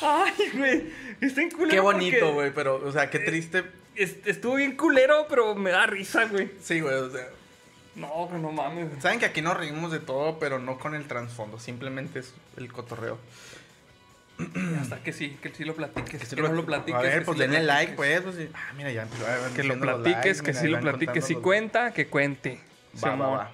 Ay, 0.02 0.50
güey, 0.52 0.92
está 1.20 1.42
en 1.42 1.50
culero 1.50 1.70
Qué 1.70 1.80
bonito, 1.80 2.32
güey, 2.32 2.52
pero, 2.54 2.76
o 2.84 2.92
sea, 2.92 3.10
qué 3.10 3.18
triste. 3.18 3.64
es- 3.94 4.16
Estuvo 4.26 4.54
bien 4.56 4.76
culero, 4.76 5.26
pero 5.28 5.54
me 5.54 5.70
da 5.70 5.86
risa, 5.86 6.24
güey. 6.26 6.50
Sí, 6.62 6.80
güey, 6.80 6.94
o 6.94 7.10
sea... 7.10 7.26
No, 7.96 8.28
que 8.30 8.38
no 8.38 8.50
mames. 8.50 8.88
güey. 8.90 9.00
Saben 9.00 9.20
que 9.20 9.26
aquí 9.26 9.40
nos 9.40 9.56
reímos 9.56 9.92
de 9.92 10.00
todo, 10.00 10.38
pero 10.40 10.58
no 10.58 10.78
con 10.78 10.94
el 10.94 11.06
trasfondo, 11.06 11.58
simplemente 11.60 12.18
es 12.20 12.34
el 12.56 12.72
cotorreo. 12.72 13.18
Hasta 14.80 14.98
que 14.98 15.12
sí, 15.12 15.38
que 15.40 15.50
sí 15.50 15.64
lo 15.64 15.76
platiques. 15.76 16.10
Que, 16.10 16.18
Que 16.18 16.26
sí 16.26 16.34
no 16.34 16.48
lo 16.52 16.66
platiques. 16.66 16.94
A 16.96 17.02
ver, 17.02 17.24
pues 17.24 17.38
sí 17.38 17.44
lo 17.44 17.52
denle 17.52 17.66
like, 17.66 17.92
pues. 17.92 18.20
pues. 18.22 18.36
Ah, 18.52 18.72
mira, 18.76 18.90
ya 18.90 19.02
empezó. 19.02 19.24
Que 19.54 19.62
lo 19.62 19.78
platiques, 19.78 20.14
likes, 20.24 20.40
que 20.40 20.50
mira, 20.50 20.60
sí 20.60 20.68
lo 20.68 20.80
platiques. 20.80 21.24
Si 21.24 21.34
cuenta, 21.36 21.92
que 21.92 22.08
cuente. 22.08 22.60
Va, 23.02 23.14
va, 23.14 23.28
va. 23.28 23.52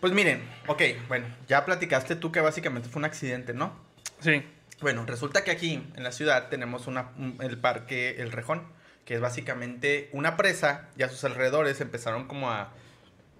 Pues 0.00 0.12
miren, 0.14 0.42
ok, 0.66 0.80
bueno, 1.08 1.26
ya 1.46 1.64
platicaste 1.66 2.16
tú 2.16 2.32
que 2.32 2.40
básicamente 2.40 2.88
fue 2.88 3.00
un 3.00 3.04
accidente, 3.04 3.52
¿no? 3.52 3.72
Sí. 4.20 4.42
Bueno, 4.84 5.06
resulta 5.06 5.44
que 5.44 5.50
aquí 5.50 5.82
en 5.96 6.02
la 6.02 6.12
ciudad 6.12 6.50
tenemos 6.50 6.86
un- 6.86 7.38
el 7.40 7.56
parque 7.56 8.16
El 8.20 8.30
Rejón, 8.30 8.64
que 9.06 9.14
es 9.14 9.20
básicamente 9.22 10.10
una 10.12 10.36
presa 10.36 10.90
y 10.98 11.02
a 11.04 11.08
sus 11.08 11.24
alrededores 11.24 11.80
empezaron 11.80 12.28
como 12.28 12.50
a, 12.50 12.70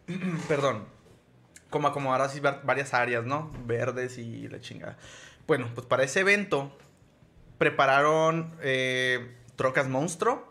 perdón, 0.48 0.86
como 1.68 1.86
a 1.86 1.90
acomodar 1.90 2.22
así 2.22 2.40
va- 2.40 2.62
varias 2.64 2.94
áreas, 2.94 3.26
¿no? 3.26 3.52
Verdes 3.66 4.16
y 4.16 4.48
la 4.48 4.58
chingada. 4.62 4.96
Bueno, 5.46 5.68
pues 5.74 5.86
para 5.86 6.02
ese 6.02 6.20
evento 6.20 6.74
prepararon 7.58 8.54
eh, 8.62 9.36
trocas 9.56 9.86
monstruo, 9.86 10.50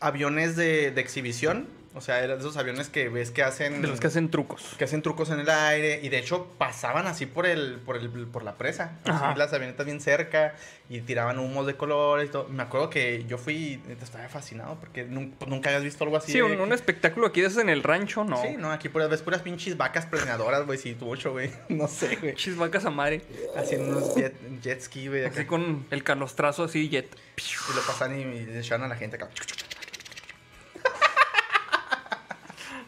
aviones 0.00 0.56
de, 0.56 0.92
de 0.92 1.00
exhibición 1.02 1.68
O 1.92 2.00
sea, 2.00 2.22
eran 2.22 2.38
de 2.38 2.44
esos 2.44 2.56
aviones 2.56 2.88
que 2.88 3.08
ves 3.08 3.32
que 3.32 3.42
hacen... 3.42 3.82
De 3.82 3.88
los 3.88 3.98
que 3.98 4.06
hacen 4.06 4.30
trucos. 4.30 4.74
que 4.78 4.84
hacen 4.84 5.02
trucos 5.02 5.28
en 5.30 5.40
el 5.40 5.50
aire 5.50 5.98
y 6.02 6.08
de 6.08 6.18
hecho 6.18 6.46
pasaban 6.56 7.08
así 7.08 7.26
por 7.26 7.46
el 7.46 7.80
por 7.84 7.96
el 7.96 8.08
por 8.28 8.44
la 8.44 8.56
presa 8.56 8.98
así, 9.04 9.36
las 9.38 9.52
avionetas 9.52 9.86
bien 9.86 10.00
cerca 10.00 10.54
y 10.88 11.00
tiraban 11.00 11.40
humos 11.40 11.66
de 11.66 11.74
colores 11.76 12.28
y 12.28 12.32
todo 12.32 12.46
me 12.48 12.62
acuerdo 12.62 12.90
que 12.90 13.24
yo 13.26 13.38
fui 13.38 13.82
estaba 14.00 14.28
fascinado 14.28 14.76
porque 14.78 15.04
nun- 15.04 15.32
nunca 15.48 15.70
habías 15.70 15.82
visto 15.82 16.04
algo 16.04 16.16
así 16.16 16.30
Sí, 16.30 16.40
un, 16.40 16.52
que- 16.56 16.62
un 16.62 16.72
espectáculo 16.72 17.26
aquí 17.26 17.40
de 17.40 17.48
esos 17.48 17.60
en 17.62 17.68
el 17.68 17.82
rancho, 17.82 18.22
no. 18.22 18.40
sí 18.40 18.54
no 18.56 18.70
aquí 18.70 18.88
puras 18.88 19.10
ves 19.10 19.22
puras 19.22 19.42
pinches 19.42 19.76
vacas 19.76 20.06
planeadoras 20.06 20.66
güey 20.66 20.78
sí 20.78 20.96
mucho 21.00 21.32
güey 21.32 21.50
no 21.68 21.88
sé 21.88 22.14
güey 22.16 22.34
Chisvacas 22.36 22.84
a 22.84 22.90
madre. 22.90 23.22
haciendo 23.56 23.88
unos 23.98 24.14
jet, 24.14 24.34
jet 24.62 24.80
ski 24.80 25.08
güey. 25.08 25.24
Así 25.24 25.44
con 25.44 25.84
el 25.90 26.04
canostrazo 26.04 26.62
así, 26.64 26.88
jet. 26.88 27.08
y 27.36 27.74
lo 27.74 27.82
pasan 27.82 28.16
y, 28.16 28.22
y 28.22 28.46
le 28.46 28.60
echaban 28.60 28.84
a 28.84 28.88
la 28.88 28.96
gente 28.96 29.16
acá 29.16 29.28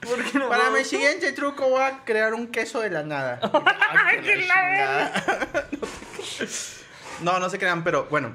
¿Por 0.03 0.25
qué 0.25 0.39
no? 0.39 0.49
Para 0.49 0.71
mi 0.71 0.85
siguiente 0.85 1.33
truco 1.33 1.69
voy 1.69 1.83
a 1.83 2.05
crear 2.05 2.35
un 2.35 2.49
queso 2.49 2.81
de 2.81 2.91
la 2.91 3.03
nada. 3.03 3.41
Ay, 3.91 4.21
que 4.21 4.37
la 4.37 4.43
chingada. 4.43 5.69
no, 7.23 7.39
no 7.39 7.49
se 7.49 7.59
crean, 7.59 7.85
pero 7.85 8.07
bueno. 8.11 8.35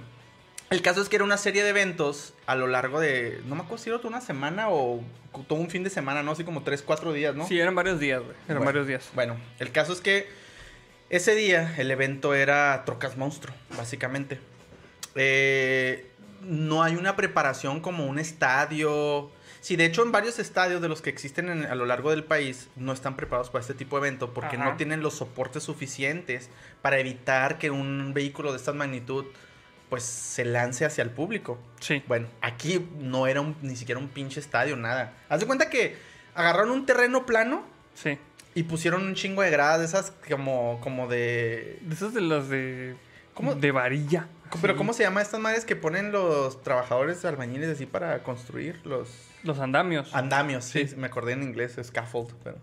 El 0.69 0.81
caso 0.81 1.01
es 1.01 1.07
que 1.07 1.15
era 1.15 1.23
una 1.23 1.37
serie 1.37 1.63
de 1.63 1.69
eventos 1.69 2.33
a 2.45 2.55
lo 2.55 2.67
largo 2.67 2.99
de, 2.99 3.41
no 3.45 3.55
me 3.55 3.61
acuerdo 3.61 3.81
si 3.81 3.89
era 3.89 3.99
toda 3.99 4.09
una 4.09 4.21
semana 4.21 4.69
o 4.69 5.01
todo 5.47 5.59
un 5.59 5.69
fin 5.69 5.83
de 5.83 5.89
semana, 5.89 6.23
¿no? 6.23 6.31
Así 6.31 6.43
como 6.43 6.63
tres, 6.63 6.81
cuatro 6.81 7.13
días, 7.13 7.35
¿no? 7.35 7.47
Sí, 7.47 7.57
eran 7.57 7.73
varios 7.73 8.01
días, 8.01 8.21
güey. 8.21 8.35
Eran 8.45 8.57
Bueno, 8.57 8.65
varios 8.65 8.87
días. 8.87 9.09
Bueno, 9.13 9.37
el 9.59 9.71
caso 9.71 9.93
es 9.93 10.01
que 10.01 10.27
ese 11.09 11.35
día 11.35 11.73
el 11.77 11.89
evento 11.89 12.33
era 12.33 12.83
Trocas 12.85 13.15
Monstruo, 13.15 13.55
básicamente. 13.77 14.41
Eh, 15.15 16.11
no 16.41 16.83
hay 16.83 16.95
una 16.95 17.15
preparación 17.15 17.79
como 17.79 18.05
un 18.05 18.19
estadio. 18.19 19.31
Sí, 19.61 19.75
de 19.75 19.85
hecho 19.85 20.03
en 20.03 20.11
varios 20.11 20.39
estadios 20.39 20.81
de 20.81 20.87
los 20.89 21.01
que 21.01 21.09
existen 21.09 21.49
en- 21.49 21.65
a 21.65 21.75
lo 21.75 21.85
largo 21.85 22.11
del 22.11 22.23
país 22.23 22.69
no 22.75 22.93
están 22.93 23.15
preparados 23.15 23.49
para 23.49 23.61
este 23.61 23.73
tipo 23.73 23.99
de 23.99 24.07
evento 24.07 24.33
porque 24.33 24.55
Ajá. 24.55 24.65
no 24.65 24.75
tienen 24.77 25.01
los 25.01 25.15
soportes 25.15 25.63
suficientes 25.63 26.49
para 26.81 26.99
evitar 26.99 27.57
que 27.57 27.69
un 27.71 28.13
vehículo 28.13 28.51
de 28.51 28.57
esta 28.57 28.73
magnitud 28.73 29.25
pues 29.89 30.03
se 30.03 30.43
lance 30.45 30.83
hacia 30.85 31.01
el 31.01 31.09
público. 31.11 31.57
Sí. 31.79 32.03
Bueno, 32.07 32.27
aquí 32.41 32.85
no 32.99 33.25
era 33.27 33.39
un- 33.41 33.55
ni 33.61 33.75
siquiera 33.75 33.99
un 33.99 34.09
pinche 34.09 34.39
estadio, 34.39 34.75
nada. 34.75 35.13
Haz 35.29 35.39
de 35.39 35.45
cuenta 35.47 35.69
que 35.69 35.95
agarraron 36.35 36.71
un 36.71 36.85
terreno 36.85 37.25
plano 37.25 37.63
Sí. 37.95 38.17
y 38.53 38.63
pusieron 38.63 39.03
un 39.05 39.15
chingo 39.15 39.41
de 39.43 39.49
gradas 39.49 39.79
de 39.79 39.85
esas 39.85 40.11
como, 40.29 40.79
como 40.81 41.07
de... 41.07 41.79
De 41.81 41.95
esas 41.95 42.13
de 42.13 42.21
las 42.21 42.49
de. 42.49 42.95
¿Cómo? 43.33 43.55
De 43.55 43.71
varilla. 43.71 44.27
Pero 44.61 44.73
Sí. 44.73 44.77
¿cómo 44.77 44.93
se 44.93 45.03
llama 45.03 45.21
estas 45.21 45.39
madres 45.39 45.65
que 45.65 45.75
ponen 45.75 46.11
los 46.11 46.61
trabajadores 46.63 47.23
albañiles 47.25 47.69
así 47.69 47.85
para 47.85 48.23
construir 48.23 48.79
los 48.85 49.09
Los 49.43 49.59
andamios. 49.59 50.13
andamios? 50.15 50.65
Sí, 50.65 50.87
Sí. 50.87 50.95
me 50.95 51.07
acordé 51.07 51.33
en 51.33 51.43
inglés, 51.43 51.77
scaffold. 51.83 52.33
Pero... 52.43 52.57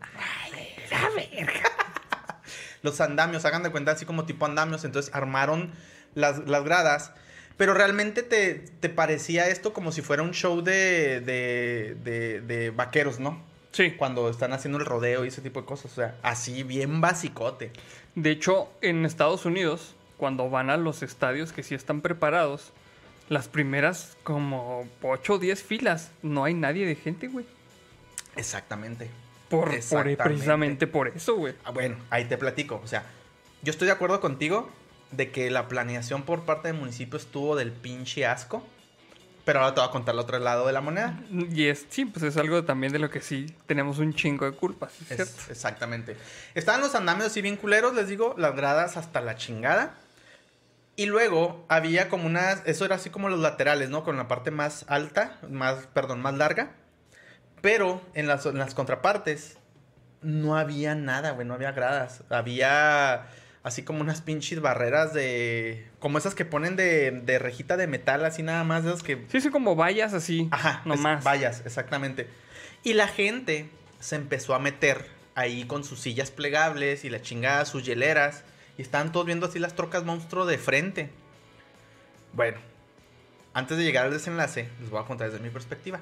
los 2.82 3.00
andamios, 3.00 3.44
hagan 3.44 3.62
de 3.62 3.70
cuenta 3.70 3.92
así 3.92 4.04
como 4.04 4.24
tipo 4.26 4.46
andamios. 4.46 4.84
Entonces 4.84 5.14
armaron 5.14 5.72
las, 6.14 6.46
las 6.46 6.64
gradas. 6.64 7.12
Pero 7.56 7.72
realmente 7.72 8.22
te, 8.22 8.54
te 8.54 8.88
parecía 8.88 9.48
esto 9.48 9.72
como 9.72 9.92
si 9.92 10.02
fuera 10.02 10.22
un 10.22 10.32
show 10.32 10.60
de, 10.62 11.20
de, 11.20 11.96
de, 12.02 12.40
de 12.40 12.70
vaqueros, 12.70 13.20
¿no? 13.20 13.40
Sí. 13.70 13.92
Cuando 13.92 14.28
están 14.28 14.52
haciendo 14.52 14.78
el 14.78 14.84
rodeo 14.84 15.24
y 15.24 15.28
ese 15.28 15.40
tipo 15.40 15.60
de 15.60 15.66
cosas. 15.66 15.92
O 15.92 15.94
sea, 15.94 16.16
así 16.22 16.62
bien 16.64 17.00
basicote. 17.00 17.70
De 18.16 18.30
hecho, 18.30 18.70
en 18.80 19.04
Estados 19.04 19.44
Unidos, 19.46 19.94
cuando 20.16 20.48
van 20.50 20.70
a 20.70 20.76
los 20.76 21.02
estadios 21.02 21.52
que 21.52 21.62
sí 21.62 21.74
están 21.74 22.00
preparados, 22.00 22.72
las 23.28 23.48
primeras 23.48 24.16
como 24.22 24.86
8 25.02 25.34
o 25.34 25.38
10 25.38 25.62
filas, 25.62 26.10
no 26.22 26.44
hay 26.44 26.54
nadie 26.54 26.86
de 26.86 26.94
gente, 26.94 27.28
güey. 27.28 27.46
Exactamente. 28.36 29.10
Por, 29.48 29.66
por- 29.66 29.74
Exactamente. 29.74 30.22
precisamente 30.24 30.86
por 30.86 31.08
eso, 31.08 31.36
güey. 31.36 31.54
Ah, 31.64 31.70
bueno, 31.70 31.96
ahí 32.10 32.24
te 32.24 32.36
platico. 32.38 32.80
O 32.82 32.86
sea, 32.86 33.04
yo 33.62 33.70
estoy 33.70 33.86
de 33.86 33.92
acuerdo 33.92 34.20
contigo 34.20 34.68
de 35.12 35.30
que 35.30 35.50
la 35.50 35.68
planeación 35.68 36.22
por 36.24 36.42
parte 36.44 36.68
del 36.68 36.76
municipio 36.76 37.18
estuvo 37.18 37.56
del 37.56 37.72
pinche 37.72 38.26
asco. 38.26 38.66
Pero 39.44 39.60
ahora 39.60 39.74
te 39.74 39.80
voy 39.82 39.88
a 39.88 39.92
contar 39.92 40.14
el 40.14 40.20
otro 40.20 40.38
lado 40.38 40.66
de 40.66 40.72
la 40.72 40.80
moneda. 40.80 41.20
Y 41.30 41.66
es, 41.66 41.84
sí, 41.90 42.06
pues 42.06 42.22
es 42.24 42.38
algo 42.38 42.64
también 42.64 42.94
de 42.94 42.98
lo 42.98 43.10
que 43.10 43.20
sí 43.20 43.54
tenemos 43.66 43.98
un 43.98 44.14
chingo 44.14 44.46
de 44.50 44.52
culpa, 44.56 44.88
¿sí 44.88 45.04
es 45.10 45.50
exactamente. 45.50 46.16
Estaban 46.54 46.80
los 46.80 46.94
andamios 46.94 47.26
así 47.26 47.42
bien 47.42 47.56
culeros, 47.56 47.94
les 47.94 48.08
digo, 48.08 48.34
las 48.38 48.56
gradas 48.56 48.96
hasta 48.96 49.20
la 49.20 49.36
chingada. 49.36 49.98
Y 50.96 51.06
luego 51.06 51.64
había 51.68 52.08
como 52.08 52.26
unas, 52.26 52.62
eso 52.66 52.84
era 52.84 52.96
así 52.96 53.10
como 53.10 53.28
los 53.28 53.40
laterales, 53.40 53.90
¿no? 53.90 54.04
Con 54.04 54.16
la 54.16 54.28
parte 54.28 54.50
más 54.50 54.84
alta, 54.88 55.38
más, 55.50 55.86
perdón, 55.92 56.20
más 56.22 56.34
larga. 56.34 56.72
Pero 57.60 58.00
en 58.14 58.26
las, 58.28 58.46
en 58.46 58.58
las 58.58 58.74
contrapartes 58.74 59.58
no 60.22 60.56
había 60.56 60.94
nada, 60.94 61.32
güey, 61.32 61.46
no 61.46 61.54
había 61.54 61.72
gradas. 61.72 62.22
Había 62.30 63.26
así 63.62 63.82
como 63.82 64.00
unas 64.02 64.20
pinches 64.20 64.60
barreras 64.60 65.12
de... 65.14 65.88
Como 65.98 66.18
esas 66.18 66.34
que 66.34 66.44
ponen 66.44 66.76
de, 66.76 67.10
de 67.10 67.38
rejita 67.38 67.76
de 67.76 67.86
metal, 67.86 68.24
así 68.24 68.42
nada 68.42 68.62
más, 68.64 68.84
de 68.84 68.90
esas 68.90 69.02
que 69.02 69.24
Sí, 69.28 69.40
sí, 69.40 69.50
como 69.50 69.74
vallas 69.74 70.12
así, 70.14 70.48
Ajá, 70.50 70.80
es- 70.80 70.86
nomás. 70.86 71.24
vallas, 71.24 71.62
exactamente. 71.64 72.28
Y 72.82 72.92
la 72.92 73.08
gente 73.08 73.68
se 74.00 74.16
empezó 74.16 74.54
a 74.54 74.58
meter 74.58 75.06
ahí 75.34 75.64
con 75.64 75.82
sus 75.84 75.98
sillas 76.00 76.30
plegables 76.30 77.04
y 77.04 77.10
la 77.10 77.20
chingada, 77.22 77.64
sus 77.64 77.84
hieleras. 77.84 78.44
Y 78.76 78.82
estaban 78.82 79.12
todos 79.12 79.26
viendo 79.26 79.46
así 79.46 79.58
las 79.58 79.74
trocas 79.74 80.04
monstruo 80.04 80.46
de 80.46 80.58
frente. 80.58 81.10
Bueno, 82.32 82.58
antes 83.52 83.78
de 83.78 83.84
llegar 83.84 84.06
al 84.06 84.12
desenlace, 84.12 84.68
les 84.80 84.90
voy 84.90 85.00
a 85.00 85.06
contar 85.06 85.30
desde 85.30 85.42
mi 85.42 85.50
perspectiva. 85.50 86.00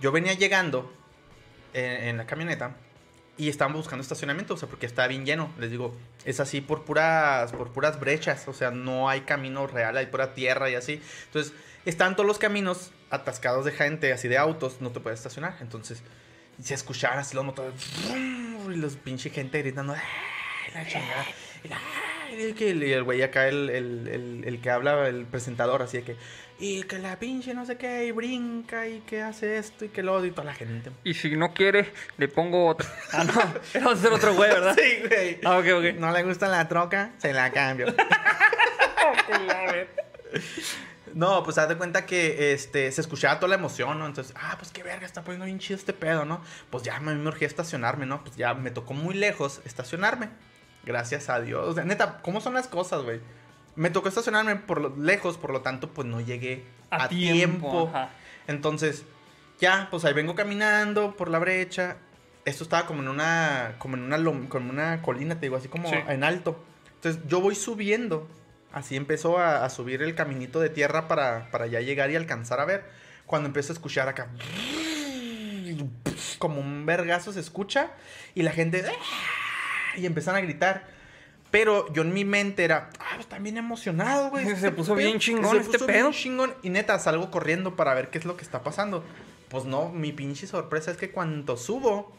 Yo 0.00 0.12
venía 0.12 0.34
llegando 0.34 0.92
en, 1.72 2.08
en 2.08 2.16
la 2.16 2.26
camioneta 2.26 2.76
y 3.36 3.48
estábamos 3.48 3.78
buscando 3.78 4.02
estacionamiento, 4.02 4.54
o 4.54 4.56
sea, 4.56 4.68
porque 4.68 4.86
estaba 4.86 5.08
bien 5.08 5.26
lleno. 5.26 5.52
Les 5.58 5.70
digo, 5.70 5.96
es 6.24 6.38
así 6.38 6.60
por 6.60 6.84
puras, 6.84 7.52
por 7.52 7.72
puras 7.72 7.98
brechas, 7.98 8.46
o 8.46 8.52
sea, 8.52 8.70
no 8.70 9.08
hay 9.08 9.22
camino 9.22 9.66
real, 9.66 9.96
hay 9.96 10.06
pura 10.06 10.34
tierra 10.34 10.70
y 10.70 10.76
así. 10.76 11.00
Entonces, 11.26 11.52
están 11.84 12.14
todos 12.14 12.26
los 12.26 12.38
caminos 12.38 12.92
atascados 13.10 13.64
de 13.64 13.72
gente, 13.72 14.12
así 14.12 14.28
de 14.28 14.38
autos, 14.38 14.80
no 14.80 14.90
te 14.90 15.00
puedes 15.00 15.18
estacionar. 15.18 15.56
Entonces, 15.60 16.02
se 16.62 16.74
escuchaban 16.74 17.18
así 17.18 17.34
los 17.34 17.44
motores, 17.44 17.74
y 18.14 18.76
los 18.76 18.96
pinche 18.96 19.30
gente 19.30 19.58
gritando, 19.58 19.94
¡ay, 19.94 20.00
la 20.72 20.86
chingada! 20.86 21.26
Que- 22.54 22.70
Y 22.70 22.92
el 22.92 23.02
güey 23.02 23.22
acá, 23.22 23.48
el, 23.48 23.70
el, 23.70 24.08
el, 24.08 24.42
el 24.46 24.60
que 24.60 24.70
habla, 24.70 25.08
el 25.08 25.24
presentador, 25.26 25.82
así 25.82 25.98
de 25.98 26.02
que, 26.04 26.16
y 26.58 26.82
que 26.84 26.98
la 26.98 27.18
pinche 27.18 27.52
no 27.54 27.66
sé 27.66 27.76
qué, 27.76 28.06
y 28.06 28.12
brinca, 28.12 28.86
y 28.86 29.00
que 29.00 29.22
hace 29.22 29.56
esto, 29.58 29.84
y 29.84 29.88
que 29.88 30.02
lo 30.02 30.14
odio, 30.14 30.26
y 30.26 30.30
toda 30.30 30.44
la 30.44 30.54
gente. 30.54 30.90
Y 31.04 31.14
si 31.14 31.36
no 31.36 31.52
quiere, 31.52 31.92
le 32.16 32.28
pongo 32.28 32.66
otra. 32.66 32.88
Ah, 33.12 33.24
no, 33.24 33.32
era 33.74 33.96
ser 33.96 34.12
otro 34.12 34.34
güey, 34.34 34.50
¿verdad? 34.50 34.76
Sí, 34.80 35.06
güey. 35.08 35.38
Ah, 35.44 35.58
ok, 35.58 35.66
ok. 35.78 35.98
No 35.98 36.12
le 36.12 36.22
gusta 36.22 36.48
la 36.48 36.68
troca, 36.68 37.12
se 37.18 37.32
la 37.32 37.50
cambio. 37.52 37.86
No, 41.14 41.44
pues 41.44 41.58
haz 41.58 41.68
de 41.68 41.76
cuenta 41.76 42.06
que 42.06 42.52
este, 42.52 42.90
se 42.90 43.00
escuchaba 43.00 43.38
toda 43.38 43.50
la 43.50 43.54
emoción, 43.54 43.98
¿no? 44.00 44.06
Entonces, 44.06 44.34
ah, 44.36 44.56
pues 44.58 44.72
qué 44.72 44.82
verga, 44.82 45.06
está 45.06 45.22
poniendo 45.22 45.46
bien 45.46 45.60
chido 45.60 45.78
este 45.78 45.92
pedo, 45.92 46.24
¿no? 46.24 46.42
Pues 46.70 46.82
ya 46.82 46.98
me, 46.98 47.14
me 47.14 47.28
urgía 47.28 47.46
estacionarme, 47.46 48.04
¿no? 48.04 48.24
Pues 48.24 48.34
ya 48.36 48.52
me 48.54 48.72
tocó 48.72 48.94
muy 48.94 49.14
lejos 49.14 49.60
estacionarme. 49.64 50.30
Gracias 50.84 51.28
a 51.30 51.40
Dios. 51.40 51.66
O 51.68 51.72
sea, 51.74 51.84
neta, 51.84 52.20
¿cómo 52.22 52.40
son 52.40 52.54
las 52.54 52.68
cosas, 52.68 53.02
güey? 53.02 53.20
Me 53.76 53.90
tocó 53.90 54.08
estacionarme 54.08 54.56
por 54.56 54.80
lo, 54.80 54.96
lejos, 54.96 55.36
por 55.38 55.50
lo 55.52 55.60
tanto, 55.62 55.90
pues 55.90 56.06
no 56.06 56.20
llegué 56.20 56.64
a, 56.90 57.04
A 57.04 57.08
tiempo. 57.08 57.90
Entonces, 58.46 59.04
ya, 59.60 59.88
pues 59.90 60.04
ahí 60.04 60.12
vengo 60.12 60.34
caminando 60.34 61.16
por 61.16 61.28
la 61.28 61.38
brecha. 61.38 61.96
Esto 62.44 62.62
estaba 62.64 62.86
como 62.86 63.02
en 63.02 63.08
una, 63.08 63.74
como 63.78 63.96
en 63.96 64.02
una, 64.02 64.18
lom- 64.18 64.48
como 64.48 64.70
una 64.70 65.00
colina, 65.02 65.36
te 65.36 65.46
digo, 65.46 65.56
así 65.56 65.68
como 65.68 65.88
Sí. 65.88 65.96
en 66.08 66.22
alto. 66.24 66.62
Entonces, 66.96 67.22
yo 67.26 67.40
voy 67.40 67.54
subiendo. 67.54 68.28
Así 68.72 68.96
empezó 68.96 69.38
a, 69.38 69.64
a 69.64 69.70
subir 69.70 70.02
el 70.02 70.14
caminito 70.14 70.60
de 70.60 70.68
tierra 70.68 71.08
para, 71.08 71.48
para 71.50 71.66
ya 71.66 71.80
llegar 71.80 72.10
y 72.10 72.16
alcanzar 72.16 72.60
a 72.60 72.64
ver. 72.64 72.84
Cuando 73.26 73.46
empiezo 73.46 73.72
a 73.72 73.74
escuchar 73.74 74.08
acá, 74.08 74.28
como 76.38 76.60
un 76.60 76.84
vergazo 76.86 77.32
se 77.32 77.40
escucha 77.40 77.90
y 78.34 78.42
la 78.42 78.50
gente, 78.52 78.84
¡ah! 78.86 78.92
Y 79.96 80.06
empiezan 80.06 80.36
a 80.36 80.40
gritar. 80.40 80.84
Pero 81.50 81.92
yo 81.92 82.02
en 82.02 82.12
mi 82.12 82.24
mente 82.24 82.64
era, 82.64 82.90
ah, 82.98 83.12
pues 83.14 83.28
también 83.28 83.56
emocionado, 83.56 84.30
güey. 84.30 84.44
Se 84.46 84.52
este 84.52 84.70
puso 84.72 84.94
pedo". 84.94 85.06
bien 85.06 85.20
chingón 85.20 85.52
Se 85.52 85.58
este 85.58 85.78
puso 85.78 85.86
bien 85.86 86.10
chingón. 86.10 86.52
Y 86.62 86.70
neta, 86.70 86.98
salgo 86.98 87.30
corriendo 87.30 87.76
para 87.76 87.94
ver 87.94 88.10
qué 88.10 88.18
es 88.18 88.24
lo 88.24 88.36
que 88.36 88.42
está 88.42 88.62
pasando. 88.62 89.04
Pues 89.48 89.64
no, 89.64 89.88
mi 89.88 90.12
pinche 90.12 90.48
sorpresa 90.48 90.90
es 90.90 90.96
que 90.96 91.12
cuando 91.12 91.56
subo, 91.56 92.12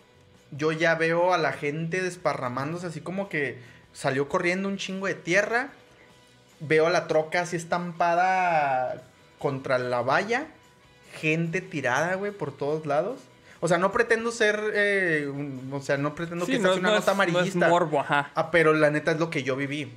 yo 0.51 0.71
ya 0.71 0.95
veo 0.95 1.33
a 1.33 1.37
la 1.37 1.51
gente 1.51 2.01
desparramándose 2.01 2.87
así 2.87 3.01
como 3.01 3.27
que 3.27 3.59
salió 3.91 4.29
corriendo 4.29 4.69
un 4.69 4.77
chingo 4.77 5.07
de 5.07 5.15
tierra. 5.15 5.69
Veo 6.61 6.87
a 6.87 6.89
la 6.89 7.07
troca 7.07 7.41
así 7.41 7.57
estampada 7.57 9.03
contra 9.37 9.77
la 9.79 10.01
valla. 10.01 10.47
Gente 11.13 11.59
tirada, 11.59 12.15
güey, 12.15 12.31
por 12.31 12.55
todos 12.55 12.85
lados. 12.85 13.19
O 13.65 13.67
sea, 13.67 13.79
no 13.79 13.91
pretendo 13.91 14.31
ser, 14.31 14.59
eh, 14.75 15.27
un- 15.27 15.71
o 15.73 15.81
sea, 15.81 15.97
no 15.97 16.13
pretendo 16.13 16.45
Sí, 16.45 16.51
que 16.51 16.57
esta 16.57 16.69
sea 16.69 16.79
una 16.79 16.89
nota 16.89 16.97
no 16.99 17.01
es 17.01 17.07
amarillista. 17.07 17.67
morbo, 17.67 17.99
ajá. 17.99 18.29
Ah, 18.35 18.51
pero 18.51 18.73
la 18.73 18.91
neta 18.91 19.11
es 19.13 19.19
lo 19.19 19.31
que 19.31 19.41
yo 19.41 19.55
viví. 19.55 19.91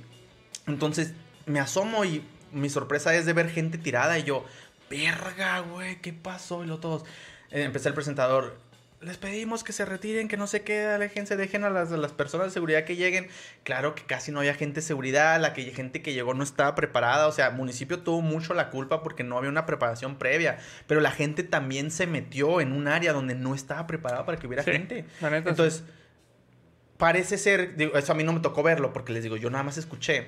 Entonces, 0.65 1.13
me 1.45 1.59
asomo 1.59 2.03
y 2.03 2.23
mi 2.51 2.67
sorpresa 2.71 3.13
es 3.13 3.27
de 3.27 3.33
ver 3.33 3.51
gente 3.51 3.77
tirada 3.77 4.17
y 4.17 4.23
yo, 4.23 4.43
verga, 4.89 5.59
güey, 5.59 6.01
¿qué 6.01 6.13
pasó? 6.13 6.63
Y 6.63 6.65
luego 6.65 6.81
todos, 6.81 7.03
eh, 7.51 7.61
empecé 7.61 7.89
el 7.89 7.93
presentador, 7.93 8.57
les 9.01 9.17
pedimos 9.17 9.63
que 9.63 9.71
se 9.71 9.85
retiren, 9.85 10.27
que 10.27 10.35
no 10.35 10.45
se 10.45 10.61
queden, 10.61 11.25
se 11.25 11.37
dejen 11.37 11.63
a 11.63 11.69
las, 11.69 11.91
a 11.91 11.97
las 11.97 12.11
personas 12.11 12.47
de 12.47 12.51
seguridad 12.51 12.83
que 12.83 12.97
lleguen. 12.97 13.29
Claro 13.63 13.95
que 13.95 14.03
casi 14.03 14.31
no 14.31 14.39
había 14.39 14.53
gente 14.53 14.81
de 14.81 14.81
seguridad, 14.81 15.39
la 15.39 15.53
que, 15.53 15.63
gente 15.71 16.01
que 16.01 16.13
llegó 16.13 16.33
no 16.33 16.43
estaba 16.43 16.75
preparada, 16.75 17.27
o 17.27 17.31
sea, 17.31 17.47
el 17.47 17.55
municipio 17.55 17.99
tuvo 17.99 18.21
mucho 18.21 18.53
la 18.53 18.69
culpa 18.69 19.01
porque 19.01 19.23
no 19.23 19.37
había 19.37 19.49
una 19.49 19.65
preparación 19.65 20.17
previa, 20.17 20.59
pero 20.87 20.99
la 20.99 21.11
gente 21.11 21.43
también 21.43 21.91
se 21.91 22.07
metió 22.07 22.59
en 22.59 22.73
un 22.73 22.87
área 22.87 23.13
donde 23.13 23.35
no 23.35 23.55
estaba 23.55 23.87
preparada 23.87 24.25
para 24.25 24.37
que 24.37 24.47
hubiera 24.47 24.63
gente. 24.63 25.05
Entonces, 25.21 25.83
parece 26.97 27.37
ser, 27.37 27.77
digo, 27.77 27.97
eso 27.97 28.11
a 28.11 28.15
mí 28.15 28.23
no 28.25 28.33
me 28.33 28.41
tocó 28.41 28.63
verlo 28.63 28.91
porque 28.91 29.13
les 29.13 29.23
digo, 29.23 29.37
yo 29.37 29.49
nada 29.49 29.63
más 29.63 29.77
escuché 29.77 30.27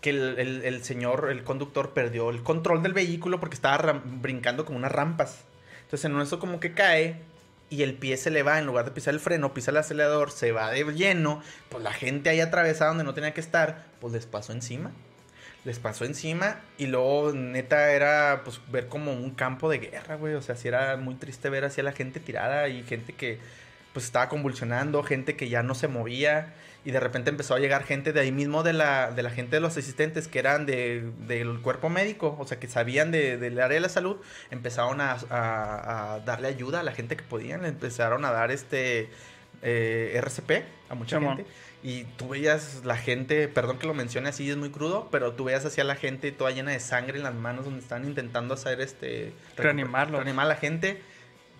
que 0.00 0.10
el, 0.10 0.62
el 0.64 0.84
señor, 0.84 1.28
el 1.30 1.42
conductor 1.44 1.92
perdió 1.92 2.30
el 2.30 2.42
control 2.42 2.82
del 2.82 2.92
vehículo 2.92 3.40
porque 3.40 3.54
estaba 3.54 4.00
brincando 4.04 4.64
como 4.64 4.78
unas 4.78 4.92
rampas. 4.92 5.44
Entonces 5.82 6.04
en 6.04 6.20
eso 6.20 6.38
como 6.38 6.58
que 6.58 6.72
cae 6.72 7.31
y 7.72 7.82
el 7.82 7.94
pie 7.94 8.18
se 8.18 8.30
le 8.30 8.42
va, 8.42 8.58
en 8.58 8.66
lugar 8.66 8.84
de 8.84 8.90
pisar 8.90 9.14
el 9.14 9.20
freno, 9.20 9.54
pisa 9.54 9.70
el 9.70 9.78
acelerador, 9.78 10.30
se 10.30 10.52
va 10.52 10.70
de 10.70 10.84
lleno, 10.92 11.42
pues 11.70 11.82
la 11.82 11.94
gente 11.94 12.28
ahí 12.28 12.38
atravesada 12.38 12.90
donde 12.90 13.02
no 13.02 13.14
tenía 13.14 13.32
que 13.32 13.40
estar, 13.40 13.86
pues 13.98 14.12
les 14.12 14.26
pasó 14.26 14.52
encima. 14.52 14.92
Les 15.64 15.78
pasó 15.78 16.04
encima 16.04 16.60
y 16.76 16.86
luego 16.86 17.32
neta 17.32 17.92
era 17.92 18.42
pues 18.44 18.60
ver 18.70 18.88
como 18.88 19.12
un 19.12 19.30
campo 19.30 19.70
de 19.70 19.78
guerra, 19.78 20.16
güey. 20.16 20.34
O 20.34 20.42
sea, 20.42 20.54
sí 20.54 20.68
era 20.68 20.98
muy 20.98 21.14
triste 21.14 21.48
ver 21.48 21.64
así 21.64 21.80
a 21.80 21.84
la 21.84 21.92
gente 21.92 22.20
tirada 22.20 22.68
y 22.68 22.82
gente 22.82 23.14
que 23.14 23.38
pues 23.94 24.04
estaba 24.04 24.28
convulsionando, 24.28 25.02
gente 25.02 25.34
que 25.34 25.48
ya 25.48 25.62
no 25.62 25.74
se 25.74 25.88
movía 25.88 26.52
y 26.84 26.90
de 26.90 27.00
repente 27.00 27.30
empezó 27.30 27.54
a 27.54 27.58
llegar 27.58 27.84
gente 27.84 28.12
de 28.12 28.20
ahí 28.20 28.32
mismo 28.32 28.62
de 28.62 28.72
la, 28.72 29.12
de 29.12 29.22
la 29.22 29.30
gente 29.30 29.56
de 29.56 29.60
los 29.60 29.76
asistentes 29.76 30.26
que 30.26 30.38
eran 30.38 30.66
de, 30.66 31.12
del 31.26 31.60
cuerpo 31.60 31.88
médico, 31.88 32.36
o 32.38 32.46
sea, 32.46 32.58
que 32.58 32.66
sabían 32.66 33.12
de, 33.12 33.36
del 33.36 33.60
área 33.60 33.76
de 33.76 33.80
la 33.80 33.88
salud, 33.88 34.16
empezaron 34.50 35.00
a, 35.00 35.16
a, 35.30 36.20
darle 36.20 36.48
ayuda 36.48 36.80
a 36.80 36.82
la 36.82 36.92
gente 36.92 37.16
que 37.16 37.22
podían, 37.22 37.62
le 37.62 37.68
empezaron 37.68 38.24
a 38.24 38.32
dar 38.32 38.50
este 38.50 39.10
eh, 39.62 40.20
RCP 40.20 40.64
a 40.88 40.94
mucha 40.94 41.20
gente. 41.20 41.46
Y 41.84 42.04
tú 42.04 42.28
veías 42.28 42.84
la 42.84 42.96
gente, 42.96 43.48
perdón 43.48 43.78
que 43.78 43.88
lo 43.88 43.94
mencione 43.94 44.28
así, 44.28 44.48
es 44.48 44.56
muy 44.56 44.70
crudo, 44.70 45.08
pero 45.10 45.32
tú 45.32 45.44
veías 45.44 45.64
hacia 45.64 45.82
la 45.82 45.96
gente 45.96 46.30
toda 46.30 46.52
llena 46.52 46.70
de 46.70 46.80
sangre 46.80 47.16
en 47.16 47.24
las 47.24 47.34
manos 47.34 47.64
donde 47.64 47.80
están 47.80 48.04
intentando 48.04 48.54
hacer 48.54 48.80
este... 48.80 49.32
Reanimarlo. 49.56 50.18
Reanimar 50.18 50.46
a 50.46 50.48
la 50.50 50.56
gente 50.56 51.00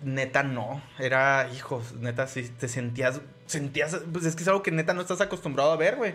neta 0.03 0.43
no. 0.43 0.81
Era, 0.99 1.49
hijos, 1.53 1.93
neta, 1.93 2.27
si 2.27 2.43
te 2.49 2.67
sentías, 2.67 3.21
sentías, 3.53 3.97
pues 4.11 4.25
es 4.25 4.35
que 4.35 4.43
es 4.43 4.47
algo 4.47 4.61
que 4.61 4.71
neta 4.71 4.93
no 4.93 5.01
estás 5.01 5.21
acostumbrado 5.21 5.71
a 5.71 5.77
ver, 5.77 5.95
güey. 5.95 6.13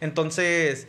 Entonces, 0.00 0.88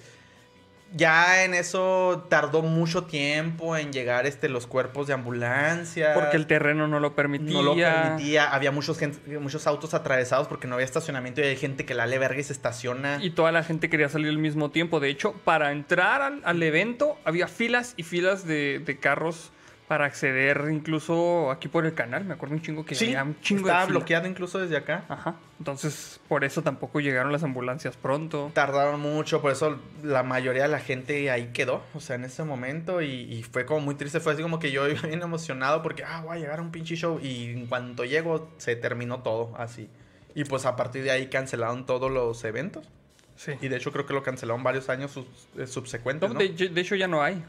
ya 0.94 1.46
en 1.46 1.54
eso 1.54 2.26
tardó 2.30 2.62
mucho 2.62 3.06
tiempo 3.06 3.78
en 3.78 3.94
llegar 3.94 4.26
este, 4.26 4.50
los 4.50 4.68
cuerpos 4.68 5.08
de 5.08 5.14
ambulancia. 5.14 6.14
Porque 6.14 6.38
el 6.38 6.48
terreno 6.48 6.88
no 6.88 7.00
lo 7.00 7.16
permitía. 7.16 7.54
No 7.54 7.62
lo 7.62 7.76
permitía. 7.76 8.54
Había 8.54 8.72
muchos, 8.72 9.00
muchos 9.40 9.68
autos 9.68 9.94
atravesados 9.94 10.48
porque 10.48 10.68
no 10.68 10.76
había 10.76 10.86
estacionamiento 10.86 11.42
y 11.42 11.46
hay 11.46 11.56
gente 11.56 11.86
que 11.86 11.94
la 11.94 12.08
le 12.08 12.18
verga 12.18 12.40
y 12.40 12.44
se 12.44 12.54
estaciona. 12.54 13.20
Y 13.22 13.32
toda 13.32 13.52
la 13.52 13.64
gente 13.64 13.90
quería 13.90 14.10
salir 14.10 14.30
al 14.30 14.38
mismo 14.38 14.72
tiempo. 14.72 15.00
De 15.00 15.10
hecho, 15.10 15.34
para 15.46 15.72
entrar 15.72 16.22
al, 16.44 16.64
evento 16.64 17.18
había 17.26 17.48
filas 17.48 17.94
y 17.98 18.04
filas 18.04 18.46
de, 18.46 18.82
de 18.86 19.00
carros 19.00 19.52
para 19.92 20.06
acceder 20.06 20.70
incluso 20.72 21.52
aquí 21.52 21.68
por 21.68 21.86
el 21.86 21.94
canal. 21.94 22.24
Me 22.24 22.36
acuerdo 22.36 22.56
un 22.56 22.62
chingo 22.62 22.86
que 22.86 22.96
había 22.96 23.22
un 23.26 23.38
chingo 23.42 23.68
estaba 23.68 23.88
bloqueado 23.88 24.26
incluso 24.26 24.58
desde 24.58 24.78
acá. 24.78 25.04
Ajá. 25.10 25.36
Entonces, 25.60 26.22
por 26.30 26.46
eso 26.46 26.62
tampoco 26.62 27.02
llegaron 27.02 27.34
las 27.34 27.44
ambulancias 27.44 27.98
pronto. 27.98 28.52
Tardaron 28.54 29.02
mucho, 29.02 29.42
por 29.42 29.52
eso 29.52 29.82
la 30.02 30.24
mayoría 30.24 30.62
de 30.62 30.70
la 30.70 30.80
gente 30.80 31.30
ahí 31.30 31.48
quedó, 31.52 31.84
o 31.94 32.00
sea, 32.00 32.16
en 32.16 32.24
ese 32.24 32.46
momento. 32.46 33.02
Y, 33.02 33.44
fue 33.44 33.66
como 33.66 33.82
muy 33.82 33.96
triste. 33.96 34.22
Fue 34.22 34.32
así 34.32 34.42
como 34.42 34.60
que 34.60 34.72
yo 34.72 34.88
iba 34.90 35.02
bien 35.02 35.22
emocionado 35.22 35.84
porque, 35.84 36.06
ah, 36.06 36.22
voy 36.24 36.38
a 36.38 36.40
llegar 36.40 36.60
a 36.60 36.62
un 36.62 36.72
pinche 36.72 36.96
show. 36.96 37.20
Y 37.22 37.48
en 37.52 37.68
cuanto 37.68 38.06
llego, 38.06 38.50
se 38.60 38.78
terminó 38.78 39.24
todo 39.24 39.54
así. 39.58 39.90
Y 40.36 40.46
pues 40.46 40.66
a 40.66 40.78
partir 40.78 41.04
de 41.04 41.12
ahí 41.12 41.28
cancelaron 41.28 41.86
todos 41.86 42.10
los 42.10 42.42
eventos. 42.46 42.88
Sí. 43.36 43.56
Y 43.60 43.68
de 43.68 43.76
hecho 43.76 43.92
creo 43.92 44.06
que 44.06 44.14
lo 44.14 44.24
cancelaron 44.24 44.64
varios 44.64 44.88
años 44.88 45.20
eh, 45.58 45.68
subsecuentes. 45.68 46.32
¿no? 46.32 46.40
de 46.40 46.82
hecho 46.82 46.96
ya 46.96 47.10
no 47.10 47.22
hay. 47.22 47.44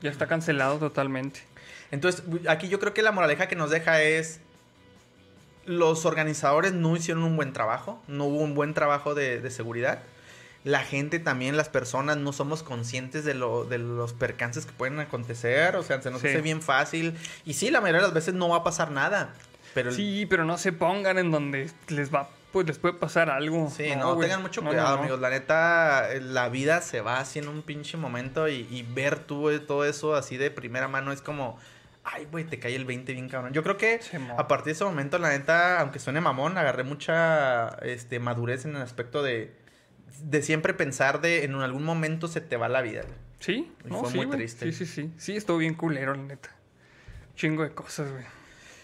Ya 0.00 0.10
está 0.10 0.26
cancelado 0.26 0.78
totalmente. 0.78 1.51
Entonces, 1.92 2.24
aquí 2.48 2.68
yo 2.68 2.80
creo 2.80 2.94
que 2.94 3.02
la 3.02 3.12
moraleja 3.12 3.46
que 3.46 3.54
nos 3.54 3.70
deja 3.70 4.02
es, 4.02 4.40
los 5.66 6.04
organizadores 6.06 6.72
no 6.72 6.96
hicieron 6.96 7.22
un 7.22 7.36
buen 7.36 7.52
trabajo, 7.52 8.02
no 8.08 8.24
hubo 8.24 8.38
un 8.38 8.54
buen 8.54 8.74
trabajo 8.74 9.14
de, 9.14 9.48
seguridad. 9.50 10.02
La 10.64 10.80
gente 10.80 11.18
también, 11.18 11.56
las 11.56 11.68
personas, 11.68 12.16
no 12.16 12.32
somos 12.32 12.62
conscientes 12.62 13.24
de, 13.24 13.34
lo, 13.34 13.64
de 13.64 13.78
los 13.78 14.14
percances 14.14 14.64
que 14.64 14.72
pueden 14.72 14.98
acontecer. 15.00 15.76
O 15.76 15.82
sea, 15.82 16.00
se 16.00 16.10
nos 16.10 16.24
hace 16.24 16.40
bien 16.40 16.62
fácil. 16.62 17.14
Y 17.44 17.54
sí, 17.54 17.70
la 17.70 17.80
mayoría 17.80 18.00
de 18.00 18.06
las 18.06 18.14
veces 18.14 18.34
no 18.34 18.48
va 18.48 18.58
a 18.58 18.64
pasar 18.64 18.90
nada. 18.90 19.34
Pero 19.74 19.92
sí, 19.92 20.26
pero 20.30 20.44
no 20.44 20.58
se 20.58 20.72
pongan 20.72 21.18
en 21.18 21.30
donde 21.30 21.70
les 21.88 22.12
va 22.12 22.30
pues 22.52 22.66
les 22.66 22.78
puede 22.78 22.94
pasar 22.94 23.30
algo. 23.30 23.70
Sí, 23.74 23.96
no, 23.96 24.16
tengan 24.18 24.42
mucho 24.42 24.62
cuidado, 24.62 24.98
amigos. 24.98 25.18
La 25.18 25.30
neta, 25.30 26.08
la 26.20 26.50
vida 26.50 26.82
se 26.82 27.00
va 27.00 27.18
así 27.18 27.38
en 27.38 27.48
un 27.48 27.62
pinche 27.62 27.96
momento 27.96 28.46
y, 28.46 28.68
y 28.70 28.82
ver 28.82 29.18
tú 29.20 29.58
todo 29.60 29.86
eso 29.86 30.14
así 30.14 30.36
de 30.36 30.50
primera 30.50 30.86
mano 30.86 31.12
es 31.12 31.22
como, 31.22 31.58
ay, 32.04 32.26
güey, 32.30 32.44
te 32.44 32.58
cae 32.58 32.74
el 32.74 32.84
20 32.84 33.12
bien 33.12 33.28
cabrón. 33.28 33.52
Yo 33.52 33.62
creo 33.62 33.76
que 33.76 34.00
a 34.36 34.48
partir 34.48 34.66
de 34.66 34.72
ese 34.72 34.84
momento, 34.84 35.18
la 35.18 35.30
neta, 35.30 35.80
aunque 35.80 35.98
suene 35.98 36.20
mamón, 36.20 36.58
agarré 36.58 36.84
mucha 36.84 37.68
este, 37.82 38.18
madurez 38.18 38.64
en 38.64 38.76
el 38.76 38.82
aspecto 38.82 39.22
de, 39.22 39.54
de 40.22 40.42
siempre 40.42 40.74
pensar 40.74 41.20
de 41.20 41.44
en 41.44 41.54
algún 41.54 41.84
momento 41.84 42.28
se 42.28 42.40
te 42.40 42.56
va 42.56 42.68
la 42.68 42.82
vida. 42.82 43.02
Sí, 43.40 43.72
fue 43.88 44.10
muy 44.10 44.26
triste. 44.30 44.70
Sí, 44.70 44.72
sí, 44.72 44.86
sí. 44.86 45.10
Sí, 45.16 45.36
estuvo 45.36 45.58
bien 45.58 45.74
culero, 45.74 46.14
la 46.14 46.22
neta. 46.22 46.50
Chingo 47.34 47.64
de 47.64 47.70
cosas, 47.70 48.10
güey. 48.10 48.24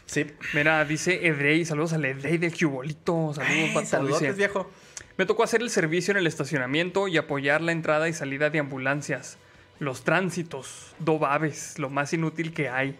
Sí. 0.06 0.26
Mira, 0.54 0.84
dice 0.84 1.26
Edrey, 1.26 1.64
saludos 1.64 1.92
a 1.92 1.96
Edrey 1.96 2.38
del 2.38 2.56
Cubolito. 2.56 3.34
Saludos, 3.34 3.70
para 3.74 3.86
Saludos, 3.86 4.36
viejo. 4.36 4.70
Me 5.16 5.26
tocó 5.26 5.42
hacer 5.42 5.60
el 5.60 5.70
servicio 5.70 6.12
en 6.12 6.16
el 6.16 6.26
estacionamiento 6.26 7.08
y 7.08 7.18
apoyar 7.18 7.60
la 7.60 7.72
entrada 7.72 8.08
y 8.08 8.12
salida 8.12 8.50
de 8.50 8.58
ambulancias. 8.58 9.36
Los 9.78 10.02
tránsitos, 10.02 10.94
dobabes, 10.98 11.78
lo 11.78 11.90
más 11.90 12.12
inútil 12.12 12.52
que 12.52 12.68
hay. 12.68 12.98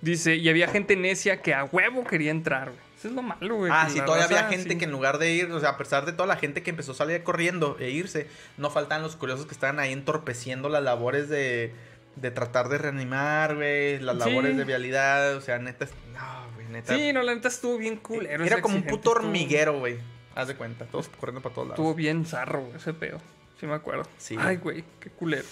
Dice, 0.00 0.36
y 0.36 0.48
había 0.48 0.68
gente 0.68 0.96
necia 0.96 1.42
que 1.42 1.54
a 1.54 1.64
huevo 1.64 2.04
quería 2.04 2.30
entrar, 2.30 2.70
güey. 2.70 2.92
Eso 2.98 3.08
es 3.08 3.14
lo 3.14 3.22
malo, 3.22 3.56
güey. 3.56 3.72
Ah, 3.74 3.88
sí, 3.90 4.00
todavía 4.00 4.26
había 4.26 4.44
gente 4.44 4.78
que 4.78 4.84
en 4.84 4.92
lugar 4.92 5.18
de 5.18 5.32
ir, 5.32 5.50
o 5.50 5.58
sea, 5.58 5.70
a 5.70 5.76
pesar 5.76 6.06
de 6.06 6.12
toda 6.12 6.28
la 6.28 6.36
gente 6.36 6.62
que 6.62 6.70
empezó 6.70 6.92
a 6.92 6.94
salir 6.94 7.24
corriendo 7.24 7.76
e 7.80 7.90
irse, 7.90 8.28
no 8.58 8.70
faltan 8.70 9.02
los 9.02 9.16
curiosos 9.16 9.46
que 9.46 9.54
estaban 9.54 9.80
ahí 9.80 9.92
entorpeciendo 9.92 10.68
las 10.68 10.84
labores 10.84 11.28
de, 11.28 11.72
de 12.14 12.30
tratar 12.30 12.68
de 12.68 12.78
reanimar, 12.78 13.56
güey, 13.56 13.98
las 13.98 14.16
labores 14.16 14.56
de 14.56 14.64
vialidad, 14.64 15.34
o 15.34 15.40
sea, 15.40 15.58
neta, 15.58 15.88
no, 16.14 16.54
güey, 16.54 16.68
neta. 16.68 16.94
Sí, 16.94 17.12
no, 17.12 17.22
la 17.22 17.34
neta 17.34 17.48
estuvo 17.48 17.76
bien 17.76 17.96
culero. 17.96 18.44
Era 18.44 18.60
como 18.60 18.76
un 18.76 18.84
puto 18.84 19.10
hormiguero, 19.10 19.80
güey. 19.80 19.98
Haz 20.36 20.46
de 20.46 20.54
cuenta, 20.54 20.84
todos 20.84 21.08
corriendo 21.08 21.42
para 21.42 21.54
todos 21.56 21.68
lados. 21.68 21.80
Estuvo 21.80 21.94
bien 21.96 22.24
zarro, 22.24 22.60
güey, 22.60 22.76
ese 22.76 22.94
pedo. 22.94 23.20
Sí 23.58 23.66
me 23.66 23.74
acuerdo. 23.74 24.08
Sí. 24.16 24.36
Ay, 24.38 24.58
güey, 24.58 24.84
qué 25.00 25.10
culero. 25.10 25.44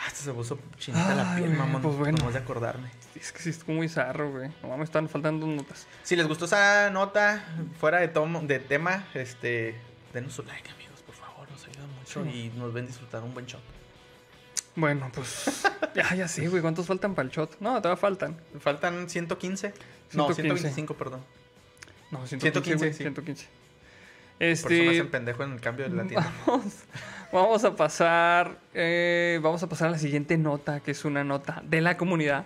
Ah, 0.00 0.10
se 0.10 0.32
puso 0.32 0.58
chinita 0.78 1.14
la 1.14 1.36
piel, 1.36 1.50
mamón. 1.50 1.82
Pues 1.82 1.96
bueno. 1.96 2.30
De 2.30 2.38
acordarme. 2.38 2.90
Es 3.14 3.32
que 3.32 3.40
sí, 3.40 3.50
estuvo 3.50 3.74
muy 3.74 3.88
zarro, 3.88 4.30
güey. 4.30 4.50
No 4.62 4.76
me 4.76 4.84
están 4.84 5.08
faltando 5.08 5.46
notas. 5.46 5.86
Si 6.04 6.14
les 6.14 6.26
gustó 6.26 6.44
esa 6.44 6.90
nota, 6.90 7.44
fuera 7.80 7.98
de, 7.98 8.08
tomo, 8.08 8.40
de 8.40 8.60
tema, 8.60 9.06
este, 9.14 9.74
denos 10.12 10.34
su 10.34 10.42
like, 10.44 10.70
amigos, 10.70 11.02
por 11.02 11.14
favor. 11.14 11.50
Nos 11.50 11.66
ayuda 11.66 11.86
mucho 11.98 12.24
y 12.26 12.50
nos 12.56 12.72
ven 12.72 12.86
disfrutar 12.86 13.22
un 13.22 13.34
buen 13.34 13.46
shot. 13.46 13.62
Bueno, 14.76 15.10
pues. 15.12 15.66
ya, 15.94 16.14
ya 16.14 16.28
sí, 16.28 16.46
güey. 16.46 16.62
¿Cuántos 16.62 16.86
faltan 16.86 17.14
para 17.14 17.26
el 17.26 17.34
shot? 17.34 17.58
No, 17.60 17.76
todavía 17.82 17.96
faltan. 17.96 18.40
Faltan 18.60 19.10
115. 19.10 19.74
No, 20.12 20.32
125, 20.32 20.94
perdón. 20.94 21.24
No, 22.10 22.24
115. 22.26 22.40
115, 22.40 22.94
115. 22.94 23.57
Este, 24.40 24.62
Por 24.62 24.72
eso 24.72 24.82
me 24.84 24.90
hacen 24.90 25.10
pendejo 25.10 25.44
en 25.44 25.52
el 25.52 25.60
cambio 25.60 25.88
de 25.88 25.96
la 25.96 26.04
tienda. 26.04 26.32
Vamos, 26.46 26.64
vamos 27.32 27.64
a 27.64 27.76
pasar. 27.76 28.58
Eh, 28.74 29.40
vamos 29.42 29.62
a 29.62 29.68
pasar 29.68 29.88
a 29.88 29.90
la 29.92 29.98
siguiente 29.98 30.38
nota, 30.38 30.80
que 30.80 30.92
es 30.92 31.04
una 31.04 31.24
nota 31.24 31.62
de 31.64 31.80
la 31.80 31.96
comunidad. 31.96 32.44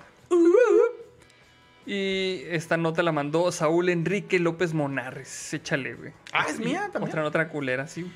Y 1.85 2.45
esta 2.49 2.77
nota 2.77 3.03
la 3.03 3.11
mandó 3.11 3.51
Saúl 3.51 3.89
Enrique 3.89 4.39
López 4.39 4.73
Monarres. 4.73 5.53
Échale, 5.53 5.95
güey. 5.95 6.13
Ah, 6.33 6.47
es 6.49 6.61
mía 6.61 6.89
también. 6.93 7.09
Otra 7.09 7.23
nota 7.23 7.49
culera, 7.49 7.89
sí. 7.89 8.11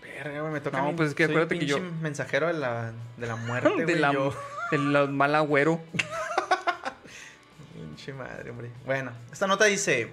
Verga, 0.00 0.44
me 0.44 0.60
toca. 0.60 0.80
No, 0.80 0.94
pues 0.94 1.10
es 1.10 1.14
que 1.14 1.24
acuérdate 1.24 1.58
que 1.58 1.66
yo. 1.66 1.80
mensajero 2.00 2.46
de 2.46 2.52
la, 2.52 2.92
de 3.16 3.26
la 3.26 3.36
muerte, 3.36 3.86
de 3.86 3.96
la, 3.96 4.12
yo. 4.12 4.32
Del 4.70 5.08
mal 5.08 5.34
agüero. 5.34 5.80
Pinche 7.74 8.12
madre, 8.12 8.50
hombre. 8.50 8.70
Bueno, 8.86 9.10
esta 9.32 9.48
nota 9.48 9.64
dice 9.64 10.10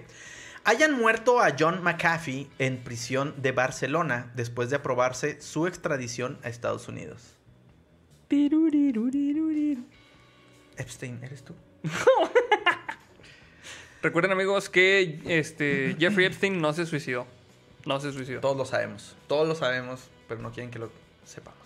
hayan 0.64 0.98
muerto 0.98 1.40
a 1.40 1.54
John 1.58 1.82
McAfee 1.82 2.48
en 2.58 2.78
prisión 2.78 3.34
de 3.38 3.52
Barcelona 3.52 4.32
después 4.34 4.70
de 4.70 4.76
aprobarse 4.76 5.40
su 5.40 5.66
extradición 5.66 6.38
a 6.42 6.48
Estados 6.48 6.88
Unidos. 6.88 7.36
Epstein, 10.76 11.18
¿eres 11.22 11.42
tú? 11.42 11.54
Recuerden 14.02 14.32
amigos 14.32 14.68
que 14.68 15.20
este 15.24 15.96
Jeffrey 15.98 16.26
Epstein 16.26 16.60
no 16.60 16.72
se 16.72 16.86
suicidó. 16.86 17.26
No 17.84 17.98
se 18.00 18.12
suicidó. 18.12 18.40
Todos 18.40 18.56
lo 18.56 18.64
sabemos. 18.64 19.16
Todos 19.26 19.48
lo 19.48 19.54
sabemos, 19.54 20.08
pero 20.28 20.40
no 20.40 20.52
quieren 20.52 20.70
que 20.70 20.78
lo 20.78 20.90
sepamos. 21.24 21.57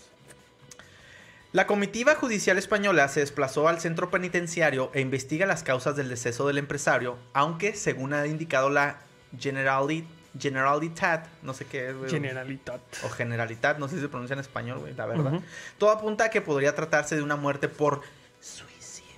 La 1.52 1.66
comitiva 1.66 2.14
judicial 2.14 2.56
española 2.56 3.08
se 3.08 3.20
desplazó 3.20 3.68
al 3.68 3.78
centro 3.80 4.10
penitenciario 4.10 4.90
e 4.94 5.00
investiga 5.02 5.44
las 5.44 5.62
causas 5.62 5.96
del 5.96 6.08
deceso 6.08 6.46
del 6.46 6.56
empresario, 6.56 7.18
aunque 7.34 7.74
según 7.74 8.14
ha 8.14 8.26
indicado 8.26 8.70
la 8.70 9.00
Generali- 9.38 10.06
Generalitat, 10.38 11.26
no 11.42 11.52
sé 11.52 11.66
qué 11.66 11.90
es, 11.90 11.96
güey, 11.96 12.10
Generalitat. 12.10 12.80
o 13.04 13.10
Generalitat, 13.10 13.78
no 13.78 13.86
sé 13.86 13.96
si 13.96 14.00
se 14.00 14.08
pronuncia 14.08 14.32
en 14.32 14.40
español, 14.40 14.78
güey, 14.78 14.94
la 14.94 15.04
verdad. 15.04 15.40
Todo 15.76 15.90
apunta 15.90 16.24
a 16.24 16.30
que 16.30 16.40
podría 16.40 16.74
tratarse 16.74 17.16
de 17.16 17.22
una 17.22 17.36
muerte 17.36 17.68
por 17.68 18.00
suicidio. 18.40 19.12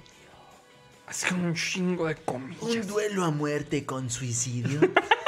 Así 1.07 1.33
un 1.33 1.55
chingo 1.55 2.07
de 2.09 2.17
comillas. 2.17 2.89
duelo 2.89 3.25
a 3.25 3.31
muerte 3.31 3.87
con 3.87 4.11
suicidio. 4.11 4.81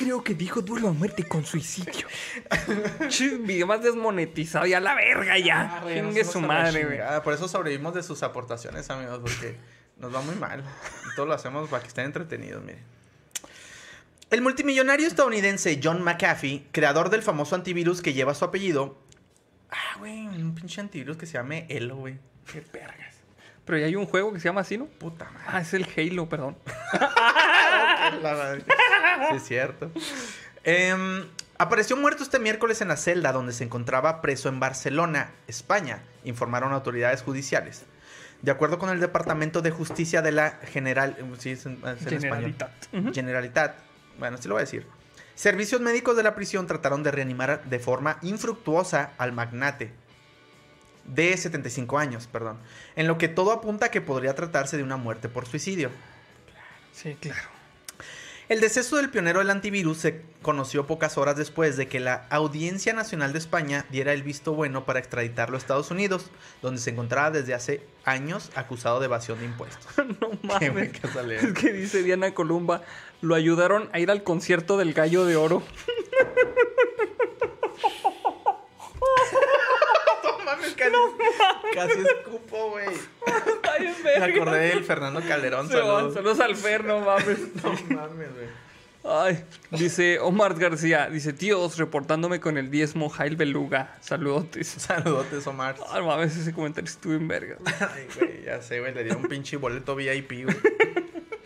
Creo 0.00 0.24
que 0.24 0.32
dijo 0.34 0.62
duelo 0.62 0.88
a 0.88 0.92
muerte 0.92 1.28
con 1.28 1.44
suicidio. 1.44 2.06
Che, 3.08 3.36
Video 3.36 3.66
más 3.66 3.82
desmonetizado 3.82 4.64
ya 4.64 4.80
la 4.80 4.94
verga 4.94 5.36
ya. 5.36 5.84
Chingue 5.86 6.24
su 6.24 6.40
madre, 6.40 6.86
güey. 6.86 7.00
Ah, 7.00 7.22
Por 7.22 7.34
eso 7.34 7.46
sobrevivimos 7.46 7.92
de 7.92 8.02
sus 8.02 8.22
aportaciones, 8.22 8.88
amigos, 8.88 9.18
porque 9.20 9.58
nos 9.98 10.14
va 10.14 10.22
muy 10.22 10.36
mal. 10.36 10.64
Y 11.12 11.14
todo 11.16 11.26
lo 11.26 11.34
hacemos 11.34 11.68
para 11.68 11.82
que 11.82 11.88
estén 11.88 12.06
entretenidos, 12.06 12.64
miren. 12.64 12.82
El 14.30 14.40
multimillonario 14.40 15.06
estadounidense 15.06 15.78
John 15.84 16.02
McAfee, 16.02 16.68
creador 16.72 17.10
del 17.10 17.22
famoso 17.22 17.54
antivirus 17.54 18.00
que 18.00 18.14
lleva 18.14 18.34
su 18.34 18.46
apellido. 18.46 18.98
Ah, 19.70 19.98
güey, 19.98 20.28
un 20.28 20.54
pinche 20.54 20.80
antivirus 20.80 21.18
que 21.18 21.26
se 21.26 21.34
llame 21.34 21.66
Elo, 21.68 21.96
güey. 21.96 22.16
Qué 22.50 22.64
vergas. 22.72 23.16
Pero 23.66 23.76
ya 23.76 23.84
hay 23.84 23.96
un 23.96 24.06
juego 24.06 24.32
que 24.32 24.40
se 24.40 24.48
llama 24.48 24.62
así, 24.62 24.78
¿no? 24.78 24.86
Puta 24.86 25.26
madre. 25.26 25.46
Ah, 25.46 25.60
es 25.60 25.74
el 25.74 25.86
Halo, 25.94 26.26
perdón. 26.26 26.56
La 28.22 28.34
madre. 28.34 28.64
Sí, 29.30 29.36
es 29.36 29.42
cierto. 29.44 29.90
Em, 30.64 31.26
apareció 31.58 31.96
muerto 31.96 32.22
este 32.22 32.38
miércoles 32.38 32.80
en 32.80 32.88
la 32.88 32.96
celda 32.96 33.32
donde 33.32 33.52
se 33.52 33.64
encontraba 33.64 34.20
preso 34.20 34.48
en 34.48 34.60
Barcelona, 34.60 35.32
España, 35.46 36.02
informaron 36.24 36.72
autoridades 36.72 37.22
judiciales. 37.22 37.84
De 38.42 38.50
acuerdo 38.50 38.78
con 38.78 38.90
el 38.90 39.00
Departamento 39.00 39.60
de 39.60 39.70
Justicia 39.70 40.22
de 40.22 40.32
la 40.32 40.52
General... 40.72 41.16
Sí, 41.38 41.50
es 41.50 41.66
en, 41.66 41.82
es 41.84 42.06
en 42.06 42.24
español. 42.24 42.54
Generalitat. 43.12 43.76
Bueno, 44.18 44.38
sí 44.38 44.48
lo 44.48 44.54
voy 44.54 44.60
a 44.60 44.64
decir. 44.64 44.86
Servicios 45.34 45.80
médicos 45.80 46.16
de 46.16 46.22
la 46.22 46.34
prisión 46.34 46.66
trataron 46.66 47.02
de 47.02 47.10
reanimar 47.10 47.64
de 47.64 47.78
forma 47.78 48.18
infructuosa 48.22 49.12
al 49.18 49.32
magnate. 49.32 49.92
De 51.04 51.36
75 51.36 51.98
años, 51.98 52.26
perdón. 52.26 52.58
En 52.96 53.06
lo 53.06 53.18
que 53.18 53.28
todo 53.28 53.52
apunta 53.52 53.86
a 53.86 53.90
que 53.90 54.00
podría 54.00 54.34
tratarse 54.34 54.76
de 54.76 54.82
una 54.82 54.96
muerte 54.96 55.28
por 55.28 55.46
suicidio. 55.46 55.90
Sí, 56.92 57.16
claro. 57.20 57.59
El 58.50 58.58
deceso 58.58 58.96
del 58.96 59.10
pionero 59.10 59.38
del 59.38 59.50
antivirus 59.50 59.98
se 59.98 60.22
conoció 60.42 60.84
pocas 60.84 61.16
horas 61.16 61.36
después 61.36 61.76
de 61.76 61.86
que 61.86 62.00
la 62.00 62.26
Audiencia 62.30 62.92
Nacional 62.92 63.32
de 63.32 63.38
España 63.38 63.86
diera 63.90 64.12
el 64.12 64.24
visto 64.24 64.54
bueno 64.54 64.84
para 64.84 64.98
extraditarlo 64.98 65.54
a 65.54 65.58
Estados 65.58 65.92
Unidos, 65.92 66.32
donde 66.60 66.80
se 66.80 66.90
encontraba 66.90 67.30
desde 67.30 67.54
hace 67.54 67.86
años 68.04 68.50
acusado 68.56 68.98
de 68.98 69.06
evasión 69.06 69.38
de 69.38 69.44
impuestos. 69.44 69.86
No 70.20 70.30
mames. 70.42 70.90
Es 71.30 71.52
que 71.52 71.72
dice 71.72 72.02
Diana 72.02 72.34
Columba, 72.34 72.82
lo 73.22 73.36
ayudaron 73.36 73.88
a 73.92 74.00
ir 74.00 74.10
al 74.10 74.24
concierto 74.24 74.76
del 74.76 74.94
Gallo 74.94 75.24
de 75.26 75.36
Oro. 75.36 75.62
No 80.88 81.16
casi, 81.74 82.00
escupo, 82.00 82.70
güey. 82.70 82.86
Está 82.86 83.76
bien 83.78 83.94
Me 84.02 84.24
acordé 84.24 84.68
del 84.68 84.84
Fernando 84.84 85.20
Calderón. 85.20 85.68
Van, 85.68 85.76
Saludos. 85.78 86.14
Saludos 86.14 86.40
al 86.40 86.56
Fer, 86.56 86.84
no 86.84 87.00
mames. 87.00 87.38
No 87.62 87.72
mames, 87.96 88.28
güey. 88.34 88.70
Ay, 89.02 89.44
dice 89.70 90.18
Omar 90.18 90.54
García, 90.58 91.08
dice, 91.08 91.32
tíos, 91.32 91.78
reportándome 91.78 92.38
con 92.38 92.58
el 92.58 92.70
diezmo 92.70 93.08
Jail 93.08 93.34
Beluga. 93.34 93.96
Saludotes. 94.00 94.68
Saludotes, 94.68 95.46
Omar. 95.46 95.76
Ay, 95.90 96.02
mames, 96.02 96.36
ese 96.36 96.52
comentario 96.52 96.90
estuvo 96.90 97.14
en 97.14 97.26
verga. 97.26 97.56
Ay, 97.80 98.06
güey, 98.18 98.44
ya 98.44 98.60
sé, 98.60 98.78
güey. 98.80 98.92
Le 98.92 99.04
dieron 99.04 99.22
un 99.22 99.28
pinche 99.28 99.56
boleto 99.56 99.96
VIP, 99.96 100.44
güey. 100.44 100.56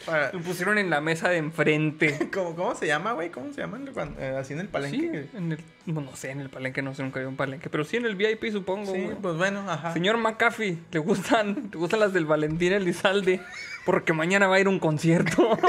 Para- 0.07 0.33
Lo 0.33 0.41
pusieron 0.41 0.79
en 0.79 0.91
la 0.91 1.01
mesa 1.01 1.29
de 1.29 1.39
enfrente. 1.39 2.29
¿Cómo, 2.33 2.55
¿Cómo 2.55 2.75
se 2.75 2.87
llama, 2.87 3.13
güey? 3.13 3.31
¿Cómo 3.31 3.53
se 3.53 3.61
llama? 3.61 3.79
eh, 4.19 4.37
así 4.39 4.53
en 4.53 4.61
el 4.61 4.67
Sí, 4.67 4.73
palenque. 4.73 5.27
en 5.35 5.53
el, 5.53 5.59
bueno, 5.87 6.11
no 6.11 6.17
sé, 6.17 6.31
en 6.31 6.41
el 6.41 6.51
palenque, 6.51 6.83
no 6.83 6.95
sé, 6.95 7.03
nunca 7.03 7.21
había 7.21 7.29
un 7.29 7.37
palenque, 7.37 7.71
pero 7.71 7.85
sí 7.85 7.97
en 7.97 8.07
el 8.07 8.17
VIP 8.17 8.51
supongo. 8.53 8.93
Sí, 8.93 9.09
pues 9.21 9.37
bueno, 9.37 9.65
ajá. 9.71 9.93
Señor 9.93 10.17
McAfee, 10.19 10.79
¿le 10.91 10.99
gustan, 10.99 11.71
¿te 11.71 11.79
gustan 11.79 12.01
las 12.01 12.13
del 12.13 12.27
Valentín 12.27 12.73
Elizalde? 12.73 13.41
Porque 13.87 14.13
mañana 14.13 14.47
va 14.47 14.57
a 14.57 14.61
ir 14.61 14.69
un 14.69 14.79
concierto. 14.79 15.59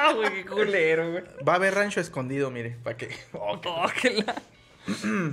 Ah, 0.00 0.12
güey, 0.14 0.32
qué 0.32 0.44
culero, 0.46 1.10
güey. 1.10 1.24
Va 1.46 1.54
a 1.54 1.56
haber 1.56 1.74
rancho 1.74 2.00
escondido, 2.00 2.50
mire, 2.50 2.76
para 2.84 2.96
que. 2.96 3.08
Oh, 3.32 3.60
que 4.00 4.10
la- 4.10 4.34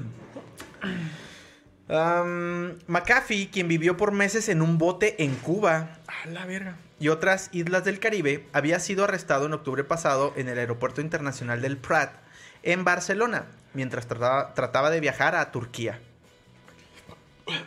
Um, 1.87 2.79
McAfee, 2.87 3.49
quien 3.51 3.67
vivió 3.67 3.95
por 3.95 4.11
meses 4.11 4.49
en 4.49 4.63
un 4.63 4.79
bote 4.79 5.23
en 5.23 5.35
Cuba, 5.35 5.99
a 6.07 6.27
la 6.29 6.45
verga, 6.47 6.77
y 6.99 7.09
otras 7.09 7.49
islas 7.51 7.83
del 7.83 7.99
Caribe, 7.99 8.47
había 8.53 8.79
sido 8.79 9.03
arrestado 9.03 9.45
en 9.45 9.53
octubre 9.53 9.83
pasado 9.83 10.33
en 10.35 10.47
el 10.47 10.57
aeropuerto 10.57 11.01
internacional 11.01 11.61
del 11.61 11.77
Prat, 11.77 12.13
en 12.63 12.83
Barcelona, 12.83 13.45
mientras 13.73 14.07
trataba, 14.07 14.53
trataba 14.53 14.89
de 14.89 14.99
viajar 14.99 15.35
a 15.35 15.51
Turquía. 15.51 15.99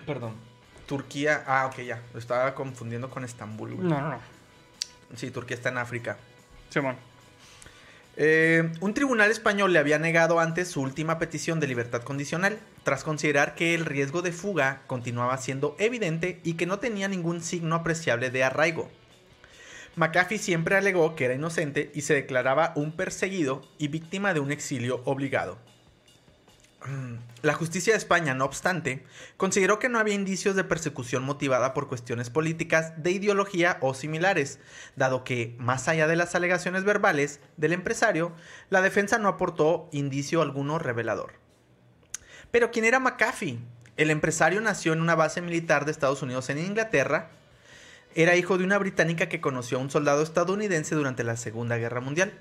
Perdón. 0.07 0.35
Turquía, 0.87 1.45
ah, 1.47 1.67
ok, 1.67 1.81
ya. 1.83 2.03
Lo 2.13 2.19
estaba 2.19 2.55
confundiendo 2.55 3.11
con 3.11 3.25
Estambul. 3.25 3.75
güey. 3.75 3.87
No, 3.87 4.01
no, 4.01 4.11
no. 4.11 4.21
Sí, 5.15 5.31
Turquía 5.31 5.57
está 5.57 5.69
en 5.69 5.79
África. 5.79 6.17
Simón. 6.71 6.97
Eh, 8.17 8.73
un 8.81 8.95
tribunal 8.95 9.31
español 9.31 9.73
le 9.73 9.79
había 9.79 9.99
negado 10.01 10.41
antes 10.41 10.69
su 10.69 10.81
última 10.81 11.21
petición 11.21 11.61
de 11.61 11.69
libertad 11.69 12.03
condicional, 12.03 12.59
tras 12.83 13.05
considerar 13.05 13.55
que 13.55 13.75
el 13.75 13.85
riesgo 13.85 14.23
de 14.23 14.33
fuga 14.33 14.83
continuaba 14.89 15.37
siendo 15.39 15.77
evidente 15.79 16.41
y 16.43 16.55
que 16.55 16.67
no 16.67 16.81
tenía 16.81 17.07
ningún 17.07 17.43
signo 17.43 17.77
apreciable 17.77 18.31
de 18.31 18.43
arraigo. 18.43 18.91
McAfee 19.99 20.39
siempre 20.39 20.77
alegó 20.77 21.16
que 21.16 21.25
era 21.25 21.35
inocente 21.35 21.91
y 21.93 22.03
se 22.03 22.15
declaraba 22.15 22.73
un 22.77 22.93
perseguido 22.93 23.62
y 23.79 23.89
víctima 23.89 24.33
de 24.33 24.39
un 24.39 24.53
exilio 24.53 25.03
obligado. 25.05 25.59
Mm, 26.87 27.16
La 27.43 27.55
justicia 27.55 27.93
de 27.93 27.99
España, 27.99 28.33
no 28.33 28.45
obstante, 28.45 29.05
consideró 29.37 29.81
que 29.81 29.89
no 29.89 29.99
había 29.99 30.15
indicios 30.15 30.55
de 30.55 30.62
persecución 30.62 31.25
motivada 31.25 31.75
por 31.75 31.89
cuestiones 31.89 32.31
políticas 32.31 33.03
de 33.03 33.11
ideología 33.11 33.79
o 33.81 33.93
similares, 33.93 34.61
dado 34.95 35.25
que, 35.25 35.57
más 35.59 35.89
allá 35.89 36.07
de 36.07 36.15
las 36.15 36.37
alegaciones 36.37 36.85
verbales 36.85 37.41
del 37.57 37.73
empresario, 37.73 38.33
la 38.70 38.81
defensa 38.81 39.19
no 39.19 39.29
aportó 39.29 39.89
indicio 39.91 40.43
alguno 40.43 40.79
revelador. 40.79 41.33
Pero 42.53 42.70
¿quién 42.70 42.85
era 42.85 43.01
McAfee? 43.01 43.59
El 43.97 44.11
empresario 44.11 44.61
nació 44.61 44.93
en 44.93 45.01
una 45.01 45.16
base 45.16 45.43
militar 45.43 45.85
de 45.85 45.91
Estados 45.91 46.23
Unidos 46.23 46.51
en 46.51 46.59
Inglaterra. 46.59 47.33
Era 48.20 48.35
hijo 48.35 48.59
de 48.59 48.65
una 48.65 48.78
británica 48.78 49.28
que 49.28 49.40
conoció 49.40 49.78
a 49.78 49.81
un 49.81 49.90
soldado 49.90 50.23
estadounidense 50.24 50.97
durante 50.97 51.23
la 51.23 51.36
Segunda 51.36 51.77
Guerra 51.77 52.01
Mundial. 52.01 52.32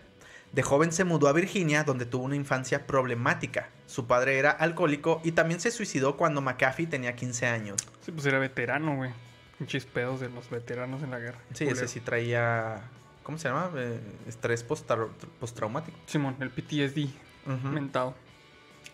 De 0.52 0.64
joven 0.64 0.91
se 0.91 1.04
mudó 1.04 1.28
a 1.28 1.34
Virginia, 1.34 1.84
donde 1.84 2.06
tuvo 2.08 2.24
una 2.24 2.36
infancia 2.36 2.88
problemática. 2.88 3.70
Su 3.86 4.08
padre 4.08 4.40
era 4.40 4.49
alcohólico 4.49 5.22
y 5.24 5.34
también 5.34 5.60
se 5.60 5.70
suicidó 5.70 6.18
cuando 6.18 6.41
McAfee 6.41 6.88
tenía 6.88 7.16
15 7.16 7.45
años. 7.45 7.78
Sí, 8.04 8.12
pues 8.12 8.26
era 8.26 8.40
veterano, 8.40 8.95
güey. 8.95 9.12
Pinches 9.60 9.86
pedos 9.86 10.20
de 10.20 10.30
los 10.30 10.49
veteranos 10.49 11.04
en 11.04 11.12
la 11.12 11.20
guerra. 11.20 11.38
Sí, 11.54 11.66
Culero. 11.66 11.86
ese 11.86 11.94
sí 11.94 11.99
traía. 11.99 12.82
¿Cómo 13.22 13.38
se 13.38 13.49
llama? 13.49 13.70
Eh, 13.76 13.99
estrés 14.28 14.66
postra- 14.68 15.08
postraumático. 15.40 15.95
Simón, 16.08 16.38
el 16.40 16.49
PTSD 16.49 17.10
Ujú. 17.45 17.68
mentado. 17.68 18.16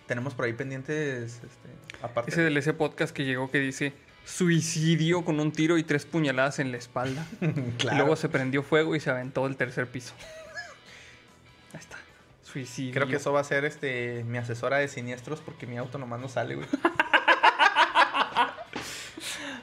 Tenemos 0.08 0.34
por 0.34 0.46
ahí 0.46 0.54
pendientes. 0.54 1.36
Este, 1.36 1.70
aparte. 2.02 2.32
Ese 2.32 2.42
del 2.42 2.58
ese 2.58 2.74
podcast 2.74 3.16
que 3.16 3.24
llegó 3.24 3.50
que 3.52 3.60
dice 3.60 3.94
suicidio 4.26 5.24
con 5.26 5.40
un 5.40 5.52
tiro 5.52 5.78
y 5.78 5.84
tres 5.84 6.06
puñaladas 6.06 6.60
en 6.60 6.72
la 6.72 6.78
espalda. 6.78 7.26
Claro. 7.78 7.96
Y 7.96 8.00
luego 8.00 8.16
se 8.16 8.30
prendió 8.30 8.64
fuego 8.64 8.96
y 8.96 9.00
se 9.00 9.10
aventó 9.10 9.44
del 9.46 9.56
tercer 9.58 9.88
piso. 9.88 10.14
Ahí 11.74 11.80
está. 11.80 11.98
Suicidio. 12.44 12.94
Creo 12.94 13.08
que 13.08 13.16
eso 13.18 13.34
va 13.34 13.40
a 13.42 13.44
ser 13.44 13.66
este 13.66 14.24
mi 14.26 14.38
asesora 14.38 14.78
de 14.78 14.88
siniestros 14.88 15.40
porque 15.42 15.66
mi 15.68 15.78
auto 15.78 15.98
nomás 15.98 16.20
no 16.22 16.30
sale, 16.30 16.56
güey. 16.56 16.68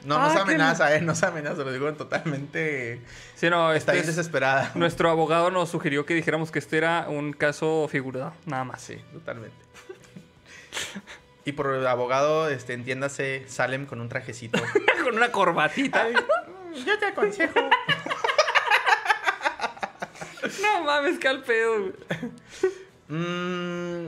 No, 0.03 0.17
no 0.17 0.25
Ah, 0.25 0.29
se 0.29 0.35
qué 0.37 0.41
amenaza, 0.41 0.95
eh, 0.95 1.01
no 1.01 1.13
se 1.13 1.27
amenaza, 1.27 1.61
lo 1.63 1.71
digo 1.71 1.93
totalmente. 1.93 3.01
Sí, 3.35 3.51
no, 3.51 3.71
Está 3.71 3.91
este 3.91 3.91
bien 3.91 4.01
es- 4.09 4.15
desesperada. 4.15 4.71
nuestro 4.73 5.11
abogado 5.11 5.51
nos 5.51 5.69
sugirió 5.69 6.07
que 6.07 6.15
dijéramos 6.15 6.49
que 6.49 6.57
este 6.57 6.77
era 6.79 7.05
un 7.07 7.33
caso 7.33 7.87
figurado, 7.87 8.33
nada 8.47 8.63
más. 8.63 8.81
Sí, 8.81 8.95
totalmente. 9.13 9.55
Y 11.43 11.53
por 11.53 11.67
abogado, 11.87 12.49
este, 12.49 12.73
entiéndase, 12.73 13.45
Salem 13.47 13.85
con 13.85 14.01
un 14.01 14.09
trajecito. 14.09 14.59
Con 15.03 15.15
una 15.15 15.31
corbatita. 15.31 16.07
Yo 16.85 16.99
te 16.99 17.05
aconsejo. 17.07 17.59
No 20.61 20.83
mames, 20.83 21.19
que 21.19 21.27
al 21.27 21.43
pedo. 21.43 21.93
Mm, 23.07 24.07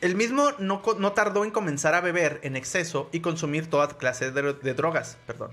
el 0.00 0.14
mismo 0.14 0.50
no, 0.58 0.82
no 0.98 1.12
tardó 1.12 1.44
en 1.44 1.50
comenzar 1.50 1.94
a 1.94 2.00
beber 2.00 2.40
en 2.42 2.56
exceso 2.56 3.08
y 3.12 3.20
consumir 3.20 3.70
toda 3.70 3.88
clase 3.88 4.32
de, 4.32 4.52
de 4.54 4.74
drogas, 4.74 5.18
perdón. 5.26 5.52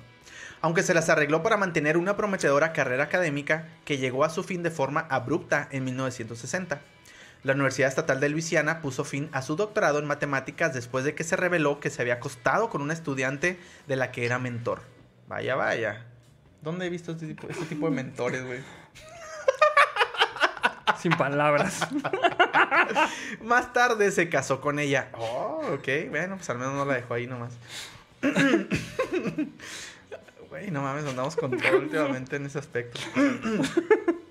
Aunque 0.61 0.83
se 0.83 0.93
las 0.93 1.09
arregló 1.09 1.43
para 1.43 1.57
mantener 1.57 1.97
una 1.97 2.17
prometedora 2.17 2.73
carrera 2.73 3.03
académica 3.03 3.67
que 3.85 3.97
llegó 3.97 4.23
a 4.23 4.29
su 4.29 4.43
fin 4.43 4.63
de 4.63 4.71
forma 4.71 5.07
abrupta 5.09 5.67
en 5.71 5.83
1960. 5.85 6.81
La 7.43 7.51
Universidad 7.53 7.89
Estatal 7.89 8.21
de 8.21 8.29
Luisiana 8.29 8.81
puso 8.81 9.03
fin 9.03 9.29
a 9.33 9.41
su 9.41 9.57
doctorado 9.57 9.99
en 9.99 10.05
matemáticas 10.05 10.73
después 10.73 11.03
de 11.03 11.13
que 11.13 11.25
se 11.25 11.35
reveló 11.35 11.81
que 11.81 11.89
se 11.89 12.01
había 12.01 12.15
acostado 12.15 12.69
con 12.69 12.81
una 12.81 12.93
estudiante 12.93 13.59
de 13.85 13.95
la 13.97 14.11
que 14.11 14.25
era 14.25 14.39
mentor. 14.39 14.81
Vaya, 15.27 15.55
vaya. 15.55 16.05
¿Dónde 16.61 16.85
he 16.85 16.89
visto 16.89 17.11
este 17.11 17.27
tipo, 17.27 17.49
este 17.49 17.65
tipo 17.65 17.89
de 17.89 17.95
mentores, 17.95 18.45
güey? 18.45 18.61
Sin 21.01 21.11
palabras. 21.17 21.85
Más 23.41 23.73
tarde 23.73 24.11
se 24.11 24.29
casó 24.29 24.61
con 24.61 24.79
ella. 24.79 25.09
Oh, 25.11 25.61
ok. 25.73 26.09
Bueno, 26.09 26.37
pues 26.37 26.49
al 26.49 26.59
menos 26.59 26.75
no 26.75 26.85
la 26.85 26.93
dejó 26.93 27.13
ahí 27.15 27.27
nomás. 27.27 27.53
Güey, 30.49 30.69
no 30.69 30.83
mames, 30.83 31.03
andamos 31.05 31.35
con 31.35 31.57
todo 31.57 31.79
últimamente 31.79 32.35
en 32.35 32.45
ese 32.45 32.59
aspecto. 32.59 32.99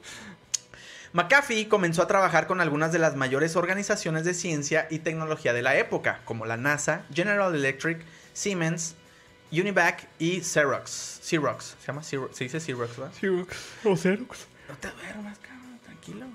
McAfee 1.12 1.68
comenzó 1.68 2.02
a 2.02 2.06
trabajar 2.06 2.46
con 2.46 2.60
algunas 2.60 2.90
de 2.92 2.98
las 2.98 3.16
mayores 3.16 3.54
organizaciones 3.56 4.24
de 4.24 4.32
ciencia 4.34 4.86
y 4.90 5.00
tecnología 5.00 5.52
de 5.52 5.60
la 5.62 5.76
época, 5.76 6.20
como 6.24 6.46
la 6.46 6.56
NASA, 6.56 7.02
General 7.12 7.54
Electric, 7.54 8.02
Siemens, 8.32 8.94
Univac 9.50 10.08
y 10.18 10.40
Xerox. 10.40 11.20
Xerox. 11.22 11.76
Se 11.80 11.86
llama 11.86 12.02
Xerox. 12.02 12.36
Se 12.36 12.44
dice 12.44 12.60
Xerox, 12.60 12.96
¿verdad? 12.96 13.12
Xerox 13.20 13.56
o 13.84 13.96
Xerox. 13.96 14.46
No 14.70 14.76
te 14.76 14.90
duermas, 14.90 15.38
cabrón. 15.38 15.78
Tranquilo. 15.84 16.26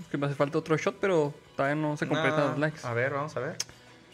Es 0.00 0.06
que 0.08 0.18
me 0.18 0.26
hace 0.26 0.34
falta 0.34 0.58
otro 0.58 0.76
shot, 0.76 0.96
pero 1.00 1.32
todavía 1.56 1.76
no 1.80 1.96
se 1.96 2.08
completan 2.08 2.40
No. 2.40 2.48
los 2.50 2.58
likes. 2.58 2.80
A 2.84 2.92
ver, 2.92 3.12
vamos 3.12 3.36
a 3.36 3.40
ver. 3.40 3.56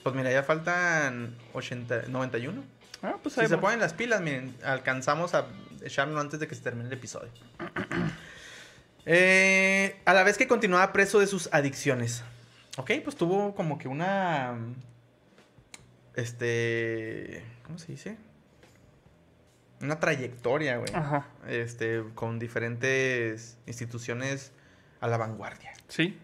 Pues 0.03 0.15
mira, 0.15 0.31
ya 0.31 0.43
faltan 0.43 1.35
80, 1.55 2.03
91. 2.09 2.63
Ah, 3.03 3.15
pues 3.23 3.35
Si 3.35 3.41
ahí 3.41 3.49
se 3.49 3.55
va. 3.57 3.63
ponen 3.63 3.81
las 3.81 3.95
pilas, 3.95 4.21
miren, 4.21 4.55
alcanzamos 4.63 5.35
a 5.35 5.47
echarlo 5.83 6.21
antes 6.21 6.39
de 6.39 6.47
que 6.47 6.55
se 6.55 6.61
termine 6.61 6.89
el 6.89 6.93
episodio. 6.93 7.31
Eh, 9.07 9.97
a 10.05 10.13
la 10.15 10.23
vez 10.23 10.39
que 10.39 10.47
continuaba 10.47 10.93
preso 10.93 11.19
de 11.19 11.27
sus 11.27 11.49
adicciones. 11.53 12.23
Ok, 12.79 12.91
pues 13.05 13.17
tuvo 13.17 13.55
como 13.55 13.79
que 13.79 13.89
una... 13.89 14.57
Este... 16.15 17.45
¿Cómo 17.65 17.79
se 17.79 17.93
dice? 17.93 18.17
Una 19.81 19.99
trayectoria, 19.99 20.77
güey. 20.77 20.95
Ajá. 20.95 21.27
Este, 21.49 22.03
con 22.15 22.39
diferentes 22.39 23.59
instituciones 23.67 24.53
a 25.01 25.09
la 25.09 25.17
vanguardia. 25.17 25.73
Sí. 25.89 26.19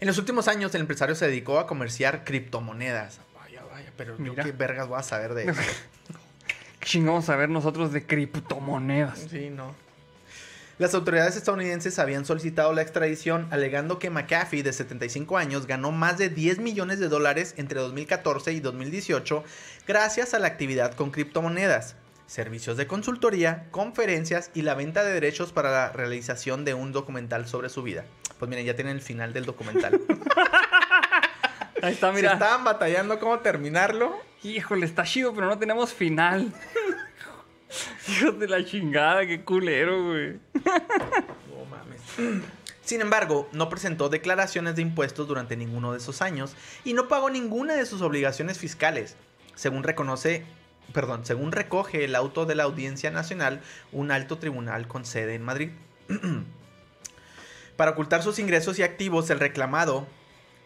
En 0.00 0.06
los 0.06 0.18
últimos 0.18 0.46
años, 0.48 0.74
el 0.74 0.82
empresario 0.82 1.14
se 1.14 1.26
dedicó 1.26 1.58
a 1.58 1.66
comerciar 1.66 2.24
criptomonedas. 2.24 3.20
Vaya, 3.34 3.64
vaya, 3.64 3.92
pero 3.96 4.16
yo 4.16 4.22
Mira. 4.22 4.44
qué 4.44 4.52
vergas 4.52 4.86
voy 4.86 4.98
a 4.98 5.02
saber 5.02 5.34
de 5.34 5.44
eso. 5.50 5.60
¿Qué 6.78 6.86
chingamos 6.86 7.28
a 7.28 7.36
ver 7.36 7.48
nosotros 7.48 7.92
de 7.92 8.06
criptomonedas? 8.06 9.26
Sí, 9.30 9.50
no. 9.50 9.74
Las 10.78 10.94
autoridades 10.94 11.34
estadounidenses 11.34 11.98
habían 11.98 12.24
solicitado 12.24 12.72
la 12.72 12.82
extradición 12.82 13.48
alegando 13.50 13.98
que 13.98 14.10
McAfee, 14.10 14.62
de 14.62 14.72
75 14.72 15.36
años, 15.36 15.66
ganó 15.66 15.90
más 15.90 16.18
de 16.18 16.28
10 16.28 16.60
millones 16.60 17.00
de 17.00 17.08
dólares 17.08 17.54
entre 17.56 17.80
2014 17.80 18.52
y 18.52 18.60
2018 18.60 19.42
gracias 19.88 20.34
a 20.34 20.38
la 20.38 20.46
actividad 20.46 20.94
con 20.94 21.10
criptomonedas, 21.10 21.96
servicios 22.28 22.76
de 22.76 22.86
consultoría, 22.86 23.66
conferencias 23.72 24.52
y 24.54 24.62
la 24.62 24.74
venta 24.74 25.02
de 25.02 25.12
derechos 25.12 25.52
para 25.52 25.72
la 25.72 25.90
realización 25.90 26.64
de 26.64 26.74
un 26.74 26.92
documental 26.92 27.48
sobre 27.48 27.70
su 27.70 27.82
vida. 27.82 28.04
Pues 28.38 28.48
miren, 28.48 28.64
ya 28.64 28.76
tienen 28.76 28.94
el 28.94 29.02
final 29.02 29.32
del 29.32 29.46
documental. 29.46 30.00
Ahí 31.82 31.92
está, 31.92 32.12
mira. 32.12 32.34
estaban 32.34 32.62
batallando 32.62 33.18
cómo 33.18 33.40
terminarlo, 33.40 34.16
Híjole, 34.44 34.86
está 34.86 35.02
chido, 35.02 35.34
pero 35.34 35.48
no 35.48 35.58
tenemos 35.58 35.92
final. 35.92 36.52
Hijos 38.08 38.38
de 38.38 38.48
la 38.48 38.64
chingada, 38.64 39.26
qué 39.26 39.44
culero, 39.44 40.04
güey. 40.04 40.38
No 40.54 41.64
mames. 41.70 42.00
Sin 42.82 43.00
embargo, 43.00 43.48
no 43.52 43.68
presentó 43.68 44.08
declaraciones 44.08 44.76
de 44.76 44.82
impuestos 44.82 45.28
durante 45.28 45.56
ninguno 45.56 45.92
de 45.92 45.98
esos 45.98 46.22
años 46.22 46.54
y 46.84 46.94
no 46.94 47.08
pagó 47.08 47.28
ninguna 47.28 47.74
de 47.74 47.84
sus 47.84 48.00
obligaciones 48.00 48.58
fiscales, 48.58 49.16
según 49.54 49.82
reconoce, 49.82 50.44
perdón, 50.94 51.26
según 51.26 51.52
recoge 51.52 52.04
el 52.04 52.14
auto 52.14 52.46
de 52.46 52.54
la 52.54 52.64
Audiencia 52.64 53.10
Nacional, 53.10 53.60
un 53.92 54.10
alto 54.10 54.38
tribunal 54.38 54.88
con 54.88 55.04
sede 55.04 55.34
en 55.34 55.42
Madrid. 55.42 55.70
Para 57.76 57.90
ocultar 57.90 58.22
sus 58.22 58.38
ingresos 58.38 58.78
y 58.78 58.82
activos, 58.82 59.28
el 59.30 59.38
reclamado 59.38 60.06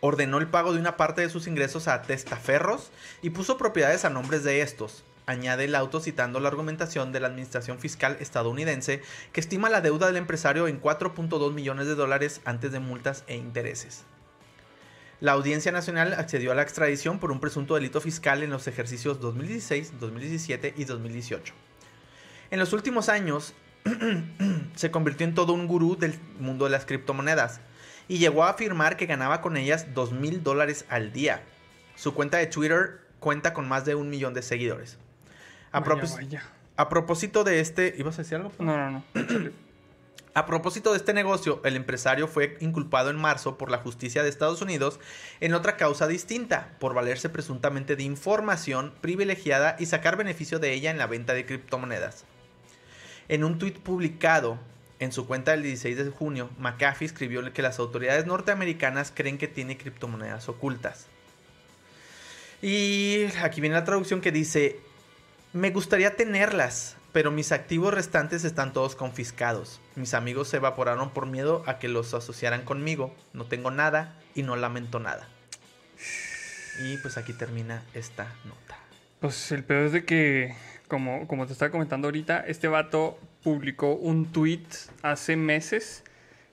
ordenó 0.00 0.38
el 0.38 0.46
pago 0.46 0.72
de 0.72 0.80
una 0.80 0.96
parte 0.96 1.22
de 1.22 1.28
sus 1.28 1.46
ingresos 1.46 1.88
a 1.88 2.02
testaferros 2.02 2.90
y 3.20 3.30
puso 3.30 3.58
propiedades 3.58 4.04
a 4.04 4.10
nombres 4.10 4.44
de 4.44 4.62
estos. 4.62 5.04
Añade 5.26 5.64
el 5.64 5.74
auto 5.74 6.00
citando 6.00 6.40
la 6.40 6.48
argumentación 6.48 7.12
de 7.12 7.20
la 7.20 7.28
Administración 7.28 7.78
Fiscal 7.78 8.16
estadounidense 8.20 9.02
que 9.32 9.40
estima 9.40 9.70
la 9.70 9.80
deuda 9.80 10.08
del 10.08 10.16
empresario 10.16 10.66
en 10.66 10.80
4.2 10.80 11.52
millones 11.52 11.86
de 11.86 11.94
dólares 11.94 12.40
antes 12.44 12.72
de 12.72 12.80
multas 12.80 13.22
e 13.28 13.36
intereses. 13.36 14.04
La 15.20 15.32
Audiencia 15.32 15.70
Nacional 15.70 16.14
accedió 16.14 16.50
a 16.50 16.56
la 16.56 16.62
extradición 16.62 17.20
por 17.20 17.30
un 17.30 17.38
presunto 17.38 17.76
delito 17.76 18.00
fiscal 18.00 18.42
en 18.42 18.50
los 18.50 18.66
ejercicios 18.66 19.20
2016, 19.20 20.00
2017 20.00 20.74
y 20.76 20.84
2018. 20.84 21.54
En 22.50 22.58
los 22.58 22.72
últimos 22.72 23.08
años 23.08 23.54
se 24.74 24.90
convirtió 24.90 25.24
en 25.24 25.34
todo 25.34 25.52
un 25.52 25.68
gurú 25.68 25.96
del 25.96 26.18
mundo 26.40 26.64
de 26.64 26.72
las 26.72 26.84
criptomonedas 26.84 27.60
y 28.08 28.18
llegó 28.18 28.42
a 28.42 28.50
afirmar 28.50 28.96
que 28.96 29.06
ganaba 29.06 29.40
con 29.40 29.56
ellas 29.56 29.94
2 29.94 30.10
mil 30.10 30.42
dólares 30.42 30.84
al 30.88 31.12
día. 31.12 31.44
Su 31.94 32.14
cuenta 32.14 32.38
de 32.38 32.48
Twitter 32.48 33.00
cuenta 33.20 33.52
con 33.52 33.68
más 33.68 33.84
de 33.84 33.94
un 33.94 34.10
millón 34.10 34.34
de 34.34 34.42
seguidores. 34.42 34.98
A, 35.72 35.80
Vaya, 35.80 35.84
propós- 36.02 36.14
vaya. 36.16 36.42
a 36.76 36.88
propósito 36.88 37.44
de 37.44 37.60
este... 37.60 37.94
¿Ibas 37.98 38.18
a 38.18 38.22
decir 38.22 38.36
algo? 38.36 38.52
No, 38.58 38.76
no, 38.76 38.90
no. 38.90 39.04
A 40.34 40.46
propósito 40.46 40.92
de 40.92 40.96
este 40.96 41.12
negocio, 41.12 41.60
el 41.62 41.76
empresario 41.76 42.26
fue 42.26 42.56
inculpado 42.60 43.10
en 43.10 43.16
marzo 43.16 43.58
por 43.58 43.70
la 43.70 43.76
justicia 43.76 44.22
de 44.22 44.30
Estados 44.30 44.62
Unidos 44.62 44.98
en 45.40 45.52
otra 45.52 45.76
causa 45.76 46.06
distinta, 46.06 46.70
por 46.80 46.94
valerse 46.94 47.28
presuntamente 47.28 47.96
de 47.96 48.04
información 48.04 48.94
privilegiada 49.02 49.76
y 49.78 49.84
sacar 49.84 50.16
beneficio 50.16 50.58
de 50.58 50.72
ella 50.72 50.90
en 50.90 50.96
la 50.96 51.06
venta 51.06 51.34
de 51.34 51.44
criptomonedas. 51.44 52.24
En 53.28 53.44
un 53.44 53.58
tuit 53.58 53.76
publicado 53.78 54.58
en 55.00 55.12
su 55.12 55.26
cuenta 55.26 55.50
del 55.50 55.64
16 55.64 55.98
de 55.98 56.08
junio, 56.10 56.48
McAfee 56.58 57.04
escribió 57.04 57.52
que 57.52 57.60
las 57.60 57.78
autoridades 57.78 58.24
norteamericanas 58.24 59.12
creen 59.14 59.36
que 59.36 59.48
tiene 59.48 59.76
criptomonedas 59.76 60.48
ocultas. 60.48 61.08
Y 62.62 63.24
aquí 63.42 63.60
viene 63.60 63.76
la 63.76 63.84
traducción 63.84 64.22
que 64.22 64.32
dice, 64.32 64.80
me 65.52 65.70
gustaría 65.70 66.16
tenerlas, 66.16 66.96
pero 67.12 67.30
mis 67.30 67.52
activos 67.52 67.92
restantes 67.92 68.44
están 68.44 68.72
todos 68.72 68.96
confiscados. 68.96 69.80
Mis 69.96 70.14
amigos 70.14 70.48
se 70.48 70.56
evaporaron 70.56 71.10
por 71.10 71.26
miedo 71.26 71.62
a 71.66 71.78
que 71.78 71.88
los 71.88 72.14
asociaran 72.14 72.62
conmigo. 72.62 73.14
No 73.34 73.44
tengo 73.44 73.70
nada 73.70 74.18
y 74.34 74.42
no 74.42 74.56
lamento 74.56 74.98
nada. 74.98 75.28
Y 76.82 76.96
pues 76.98 77.18
aquí 77.18 77.34
termina 77.34 77.82
esta 77.92 78.32
nota. 78.44 78.78
Pues 79.20 79.52
el 79.52 79.62
peor 79.62 79.86
es 79.86 79.92
de 79.92 80.04
que, 80.04 80.54
como, 80.88 81.28
como 81.28 81.46
te 81.46 81.52
estaba 81.52 81.70
comentando 81.70 82.08
ahorita, 82.08 82.40
este 82.46 82.66
vato 82.66 83.18
publicó 83.42 83.94
un 83.94 84.32
tweet 84.32 84.66
hace 85.02 85.36
meses 85.36 86.02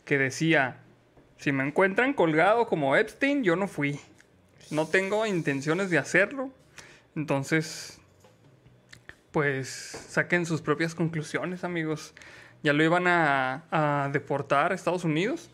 que 0.03 0.17
decía, 0.17 0.77
si 1.37 1.53
me 1.53 1.65
encuentran 1.65 2.13
colgado 2.13 2.67
como 2.67 2.97
Epstein, 2.97 3.43
yo 3.43 3.55
no 3.55 3.67
fui. 3.67 3.99
No 4.71 4.87
tengo 4.87 5.25
intenciones 5.25 5.89
de 5.89 5.97
hacerlo. 5.97 6.51
Entonces, 7.15 7.98
pues 9.31 9.69
saquen 9.69 10.45
sus 10.45 10.61
propias 10.61 10.95
conclusiones, 10.95 11.63
amigos. 11.63 12.13
Ya 12.63 12.73
lo 12.73 12.83
iban 12.83 13.07
a, 13.07 13.63
a 13.71 14.09
deportar 14.11 14.71
a 14.71 14.75
Estados 14.75 15.03
Unidos. 15.03 15.49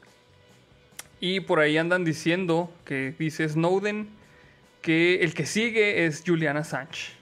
Y 1.19 1.39
por 1.41 1.59
ahí 1.59 1.77
andan 1.77 2.03
diciendo 2.03 2.71
que 2.83 3.13
dice 3.17 3.47
Snowden 3.47 4.09
que 4.81 5.21
el 5.21 5.33
que 5.33 5.45
sigue 5.45 6.05
es 6.05 6.23
Julian 6.25 6.57
Assange. 6.57 7.13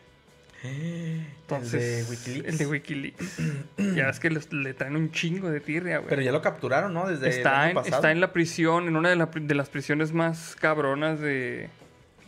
Entonces, 0.63 1.73
el 1.83 2.05
de 2.05 2.11
Wikileaks. 2.11 2.47
El 2.49 2.57
de 2.57 2.67
Wikileaks. 2.67 3.37
ya 3.95 4.09
es 4.09 4.19
que 4.19 4.29
les- 4.29 4.51
le 4.53 4.73
traen 4.73 4.95
un 4.95 5.11
chingo 5.11 5.49
de 5.49 5.59
tirria, 5.59 5.97
güey. 5.97 6.09
Pero 6.09 6.21
ya 6.21 6.31
lo 6.31 6.41
capturaron, 6.41 6.93
¿no? 6.93 7.07
Desde 7.07 7.27
el 7.27 7.33
Está 7.33 7.61
año 7.61 7.81
en, 7.85 7.93
está 7.93 8.11
en 8.11 8.21
la 8.21 8.31
prisión, 8.31 8.87
en 8.87 8.95
una 8.95 9.09
de, 9.09 9.15
la 9.17 9.25
de 9.27 9.55
las 9.55 9.69
prisiones 9.69 10.13
más 10.13 10.55
cabronas 10.59 11.19
de, 11.19 11.69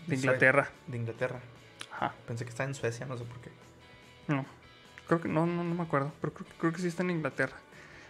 Inglaterra. 0.10 0.70
De 0.88 0.98
Inglaterra. 0.98 1.40
Ajá. 1.92 2.14
Pensé 2.28 2.44
que 2.44 2.50
estaba 2.50 2.68
en 2.68 2.76
Suecia, 2.76 3.06
no 3.06 3.18
sé 3.18 3.24
por 3.24 3.40
qué. 3.40 3.50
No. 4.28 4.46
Creo 5.08 5.22
que 5.22 5.28
no, 5.28 5.46
no, 5.46 5.64
no 5.64 5.76
me 5.76 5.84
acuerdo. 5.84 6.12
Pero 6.22 6.34
creo, 6.34 6.48
creo 6.60 6.72
que 6.74 6.80
sí 6.82 6.88
está 6.88 7.04
en 7.04 7.12
Inglaterra. 7.12 7.56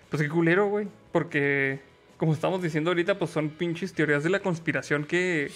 Pues 0.10 0.22
qué 0.22 0.30
culero, 0.30 0.68
güey. 0.68 0.88
Porque, 1.12 1.82
como 2.18 2.34
estamos 2.34 2.62
diciendo 2.62 2.92
ahorita, 2.92 3.18
pues 3.20 3.32
son 3.32 3.50
pinches 3.50 3.94
teorías 3.94 4.24
de 4.24 4.30
la 4.30 4.40
conspiración 4.40 5.04
que 5.06 5.52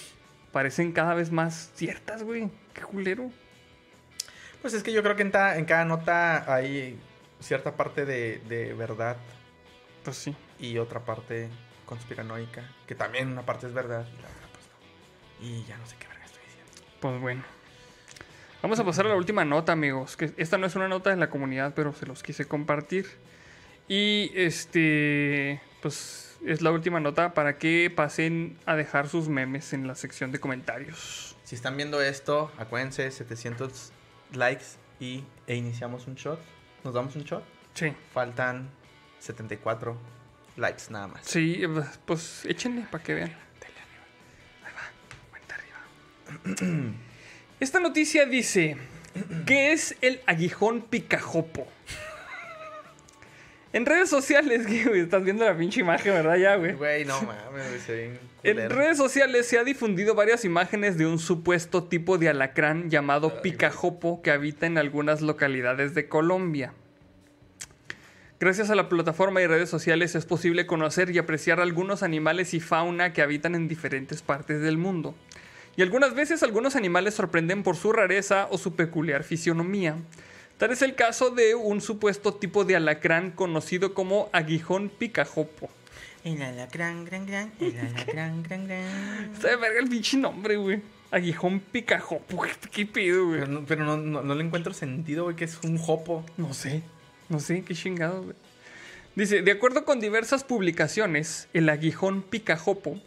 parecen 0.52 0.91
cada 0.91 1.14
vez 1.14 1.31
más 1.31 1.72
ciertas, 1.76 2.23
güey. 2.23 2.49
Qué 2.73 2.81
culero. 2.81 3.31
Pues 4.61 4.73
es 4.73 4.84
que 4.84 4.91
yo 4.91 5.02
creo 5.03 5.15
que 5.15 5.22
en, 5.22 5.31
ta- 5.31 5.57
en 5.57 5.65
cada 5.65 5.86
nota 5.86 6.53
hay 6.53 6.99
cierta 7.40 7.76
parte 7.77 8.03
de, 8.06 8.40
de 8.49 8.73
verdad 8.73 9.15
Pues 10.03 10.18
sí. 10.18 10.36
y 10.60 10.77
otra 10.77 10.99
parte 11.06 11.48
conspiranoica, 11.86 12.69
que 12.86 12.94
también 12.95 13.30
una 13.31 13.44
parte 13.45 13.68
es 13.68 13.73
verdad 13.73 14.06
y 14.06 14.22
la 14.22 14.27
otra 14.27 14.48
pues 14.52 14.65
no. 14.68 15.45
Y 15.48 15.64
ya 15.64 15.77
no 15.77 15.86
sé 15.86 15.95
qué 15.98 16.07
verga 16.10 16.26
estoy 16.26 16.44
diciendo. 16.44 16.72
Pues 16.99 17.22
bueno. 17.22 17.44
Vamos 18.61 18.77
a 18.77 18.84
pasar 18.84 19.06
a 19.06 19.10
la 19.10 19.15
última 19.15 19.45
nota, 19.45 19.72
amigos. 19.72 20.18
Que 20.18 20.34
esta 20.36 20.57
no 20.57 20.68
es 20.68 20.76
una 20.76 20.90
nota 20.90 21.10
de 21.11 21.15
la 21.15 21.30
comunidad, 21.30 21.73
pero 21.76 21.94
se 21.94 22.06
los 22.06 22.23
quise 22.23 22.45
compartir. 22.45 23.07
Y 23.88 24.31
este, 24.36 25.61
pues 25.81 26.38
es 26.45 26.61
la 26.61 26.72
última 26.72 26.99
nota 26.99 27.34
para 27.34 27.57
que 27.57 27.90
pasen 27.94 28.57
a 28.65 28.76
dejar 28.76 29.07
sus 29.07 29.30
memes 29.30 29.72
en 29.72 29.88
la 29.88 29.95
sección 29.95 30.34
de 30.34 30.40
comentarios. 30.40 31.38
Si 31.45 31.56
están 31.56 31.77
viendo 31.77 32.02
esto, 32.02 32.52
acuérdense, 32.57 33.10
700 33.10 33.91
likes 34.34 34.65
y, 34.99 35.23
e 35.48 35.56
iniciamos 35.56 36.06
un 36.07 36.15
shot. 36.15 36.40
¿Nos 36.84 36.94
damos 36.94 37.15
un 37.15 37.23
shot? 37.23 37.44
Sí. 37.76 37.94
Faltan 38.14 38.69
74 39.19 39.98
likes 40.57 40.84
nada 40.90 41.07
más. 41.07 41.26
Sí, 41.26 41.61
pues 42.06 42.45
échenle 42.45 42.86
para 42.91 43.03
que 43.03 43.14
vean. 43.14 43.30
Ahí 44.65 44.73
va, 44.76 45.30
cuenta 45.31 45.56
arriba. 45.56 46.94
Esta 47.60 47.80
noticia 47.80 48.26
dice: 48.26 48.77
¿Qué 49.45 49.72
es 49.72 49.95
el 50.02 50.22
aguijón 50.26 50.81
picajopo? 50.81 51.68
En 53.72 53.86
redes 53.86 54.10
sociales, 54.10 54.65
güey, 54.88 55.02
estás 55.02 55.23
viendo 55.23 55.45
la 55.45 55.56
pinche 55.56 55.81
imagen, 55.81 56.14
¿verdad? 56.14 56.38
Ya, 56.38 56.56
güey. 56.56 56.73
Güey, 56.73 57.06
no 57.06 57.22
mames, 57.22 57.86
güey, 57.88 58.10
En 58.44 58.69
redes 58.69 58.98
sociales 58.98 59.45
se 59.45 59.60
ha 59.60 59.64
difundido 59.64 60.15
varias 60.15 60.44
imágenes 60.45 60.98
de 60.98 61.06
un 61.06 61.19
supuesto 61.19 61.84
tipo 61.84 62.18
de 62.18 62.30
alacrán 62.30 62.90
llamado 62.90 63.41
picajopo 63.41 64.22
que 64.22 64.31
habita 64.31 64.65
en 64.65 64.77
algunas 64.77 65.22
localidades 65.22 65.94
de 65.94 66.07
Colombia. 66.07 66.73
Gracias 68.40 68.69
a 68.69 68.76
la 68.76 68.88
plataforma 68.88 69.41
y 69.41 69.48
redes 69.48 69.69
sociales 69.69 70.15
es 70.15 70.26
posible 70.26 70.65
conocer 70.65 71.11
y 71.11 71.18
apreciar 71.18 71.60
algunos 71.60 72.03
animales 72.03 72.53
y 72.53 72.61
fauna 72.61 73.11
que 73.11 73.22
habitan 73.22 73.53
en 73.53 73.68
diferentes 73.68 74.22
partes 74.22 74.61
del 74.61 74.77
mundo. 74.77 75.14
Y 75.80 75.82
algunas 75.82 76.14
veces 76.14 76.44
algunos 76.44 76.76
animales 76.76 77.14
sorprenden 77.14 77.64
por 77.64 77.78
su 77.78 77.94
rareza 77.94 78.50
o 78.52 78.58
su 78.58 78.76
peculiar 78.76 79.24
fisionomía. 79.24 79.96
Tal 80.58 80.72
es 80.72 80.82
el 80.82 80.94
caso 80.94 81.30
de 81.30 81.56
un 81.56 81.80
supuesto 81.80 82.34
tipo 82.34 82.66
de 82.66 82.76
alacrán 82.76 83.32
conocido 83.32 83.94
como 83.94 84.28
aguijón 84.34 84.90
picajopo. 84.90 85.70
El 86.26 86.42
alacrán, 86.42 87.06
gran, 87.06 87.26
gran, 87.26 87.54
el 87.62 87.80
alacrán, 87.80 88.44
gran, 88.44 88.68
gran. 88.68 89.32
Está 89.34 89.52
de 89.52 89.56
verga 89.56 89.80
el 89.80 89.88
pinche 89.88 90.18
nombre, 90.18 90.58
güey. 90.58 90.82
Aguijón 91.12 91.62
picajopo. 91.62 92.44
¿Qué 92.74 92.86
pedo, 92.86 93.28
güey? 93.28 93.40
Pero, 93.40 93.48
no, 93.50 93.66
pero 93.66 93.86
no, 93.86 93.96
no- 93.96 94.22
no 94.22 94.36
le 94.36 94.44
encuentro 94.44 94.74
sentido, 94.74 95.24
güey, 95.24 95.38
que 95.38 95.46
es 95.46 95.60
un 95.64 95.78
jopo. 95.78 96.26
No 96.36 96.54
sé. 96.54 96.84
No 97.30 97.40
sé, 97.40 97.64
qué 97.64 97.74
chingado, 97.74 98.24
güey. 98.24 98.36
Dice, 99.16 99.44
de 99.44 99.52
acuerdo 99.54 99.86
con 99.86 100.02
diversas 100.02 100.44
publicaciones, 100.44 101.48
el 101.54 101.70
aguijón 101.70 102.22
picajopo 102.22 103.00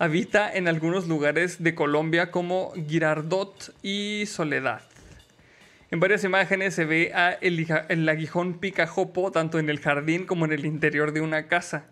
habita 0.00 0.50
en 0.50 0.66
algunos 0.66 1.06
lugares 1.06 1.62
de 1.62 1.74
Colombia 1.74 2.30
como 2.30 2.72
Girardot 2.88 3.74
y 3.82 4.24
Soledad. 4.26 4.80
En 5.90 6.00
varias 6.00 6.24
imágenes 6.24 6.74
se 6.74 6.86
ve 6.86 7.12
a 7.14 7.32
el, 7.32 7.66
el 7.90 8.08
aguijón 8.08 8.54
picajopo 8.54 9.30
tanto 9.30 9.58
en 9.58 9.68
el 9.68 9.78
jardín 9.78 10.24
como 10.24 10.46
en 10.46 10.52
el 10.52 10.64
interior 10.64 11.12
de 11.12 11.20
una 11.20 11.48
casa. 11.48 11.84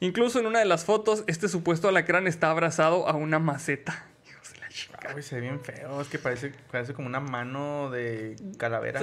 Incluso 0.00 0.38
en 0.38 0.46
una 0.46 0.58
de 0.58 0.66
las 0.66 0.84
fotos, 0.84 1.24
este 1.28 1.48
supuesto 1.48 1.88
alacrán 1.88 2.26
está 2.26 2.50
abrazado 2.50 3.08
a 3.08 3.14
una 3.14 3.38
maceta. 3.38 4.04
Hijos 4.28 4.52
de 4.52 4.58
la 4.58 5.12
güey, 5.12 5.22
se 5.22 5.36
ve 5.36 5.40
bien 5.40 5.60
feo. 5.60 6.02
Es 6.02 6.08
que 6.08 6.18
parece, 6.18 6.52
parece 6.70 6.92
como 6.92 7.08
una 7.08 7.20
mano 7.20 7.88
de 7.90 8.36
calavera. 8.58 9.00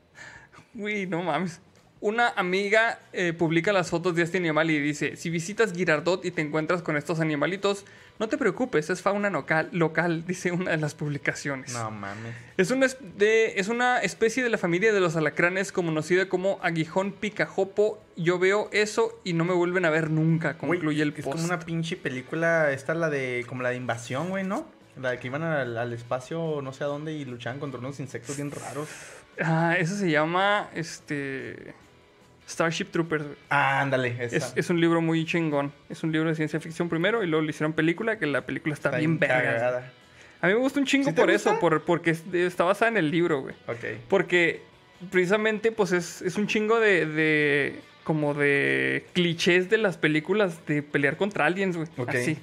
Uy, 0.74 1.06
no 1.06 1.22
mames. 1.22 1.60
Una 2.00 2.28
amiga 2.36 3.00
eh, 3.14 3.32
publica 3.32 3.72
las 3.72 3.88
fotos 3.90 4.14
de 4.14 4.22
este 4.22 4.36
animal 4.36 4.70
y 4.70 4.78
dice, 4.78 5.16
si 5.16 5.30
visitas 5.30 5.72
Girardot 5.72 6.24
y 6.26 6.30
te 6.30 6.42
encuentras 6.42 6.82
con 6.82 6.96
estos 6.96 7.20
animalitos, 7.20 7.84
no 8.18 8.28
te 8.28 8.36
preocupes, 8.36 8.90
es 8.90 9.00
fauna 9.00 9.30
local, 9.30 9.70
local 9.72 10.24
dice 10.26 10.52
una 10.52 10.72
de 10.72 10.76
las 10.76 10.94
publicaciones. 10.94 11.72
No 11.72 11.90
mames. 11.90 12.34
Es, 12.58 12.70
una, 12.70 12.84
es- 12.86 12.98
de- 13.16 13.58
es 13.58 13.68
una 13.68 13.98
especie 14.00 14.42
de 14.44 14.50
la 14.50 14.58
familia 14.58 14.92
de 14.92 15.00
los 15.00 15.16
alacranes 15.16 15.72
conocida 15.72 16.28
como 16.28 16.58
aguijón 16.62 17.12
picajopo. 17.12 17.98
Yo 18.16 18.38
veo 18.38 18.68
eso 18.72 19.18
y 19.24 19.32
no 19.32 19.44
me 19.46 19.54
vuelven 19.54 19.86
a 19.86 19.90
ver 19.90 20.10
nunca, 20.10 20.58
concluye 20.58 21.02
el 21.02 21.14
es 21.16 21.24
post. 21.24 21.32
como 21.38 21.44
una 21.44 21.60
pinche 21.60 21.96
película, 21.96 22.72
esta 22.72 22.94
la 22.94 23.08
de, 23.08 23.44
como 23.48 23.62
la 23.62 23.70
de 23.70 23.76
invasión, 23.76 24.28
güey, 24.28 24.44
¿no? 24.44 24.66
La 25.00 25.12
de 25.12 25.18
que 25.18 25.26
iban 25.28 25.42
al, 25.42 25.76
al 25.78 25.92
espacio, 25.94 26.60
no 26.62 26.72
sé 26.74 26.84
a 26.84 26.86
dónde, 26.88 27.12
y 27.14 27.24
luchaban 27.24 27.58
contra 27.58 27.80
unos 27.80 28.00
insectos 28.00 28.36
bien 28.36 28.50
raros. 28.50 28.88
Ah, 29.40 29.76
eso 29.78 29.94
se 29.96 30.10
llama, 30.10 30.70
este... 30.74 31.74
Starship 32.48 32.86
Troopers. 32.86 33.24
Ah, 33.50 33.80
ándale, 33.80 34.16
esa. 34.20 34.36
Es, 34.36 34.52
es 34.54 34.70
un 34.70 34.80
libro 34.80 35.00
muy 35.00 35.24
chingón. 35.24 35.72
Es 35.88 36.02
un 36.02 36.12
libro 36.12 36.28
de 36.28 36.36
ciencia 36.36 36.60
ficción 36.60 36.88
primero 36.88 37.22
y 37.24 37.26
luego 37.26 37.44
le 37.44 37.50
hicieron 37.50 37.72
película, 37.72 38.18
que 38.18 38.26
la 38.26 38.42
película 38.46 38.74
está, 38.74 38.96
bien 38.96 39.18
verga. 39.18 39.90
A 40.40 40.46
mí 40.48 40.52
me 40.52 40.58
gusta 40.60 40.78
un 40.78 40.86
chingo 40.86 41.08
¿Sí 41.08 41.14
te 41.14 41.20
por 41.22 41.32
gusta? 41.32 41.50
eso, 41.50 41.60
por, 41.60 41.82
porque 41.84 42.10
es- 42.10 42.22
está 42.32 42.64
basada 42.64 42.90
en 42.90 42.98
el 42.98 43.10
libro, 43.10 43.40
güey. 43.40 43.54
Ok. 43.66 43.84
Porque 44.08 44.62
precisamente, 45.10 45.72
pues 45.72 45.92
es, 45.92 46.22
es 46.22 46.36
un 46.36 46.46
chingo 46.46 46.78
de, 46.78 47.06
de- 47.06 47.80
como 48.04 48.34
de 48.34 49.06
clichés 49.14 49.68
de 49.68 49.78
las 49.78 49.96
películas 49.98 50.64
de 50.66 50.82
pelear 50.82 51.16
contra 51.16 51.46
aliens, 51.46 51.76
güey. 51.76 51.88
Ok. 51.96 52.10
Así. 52.10 52.38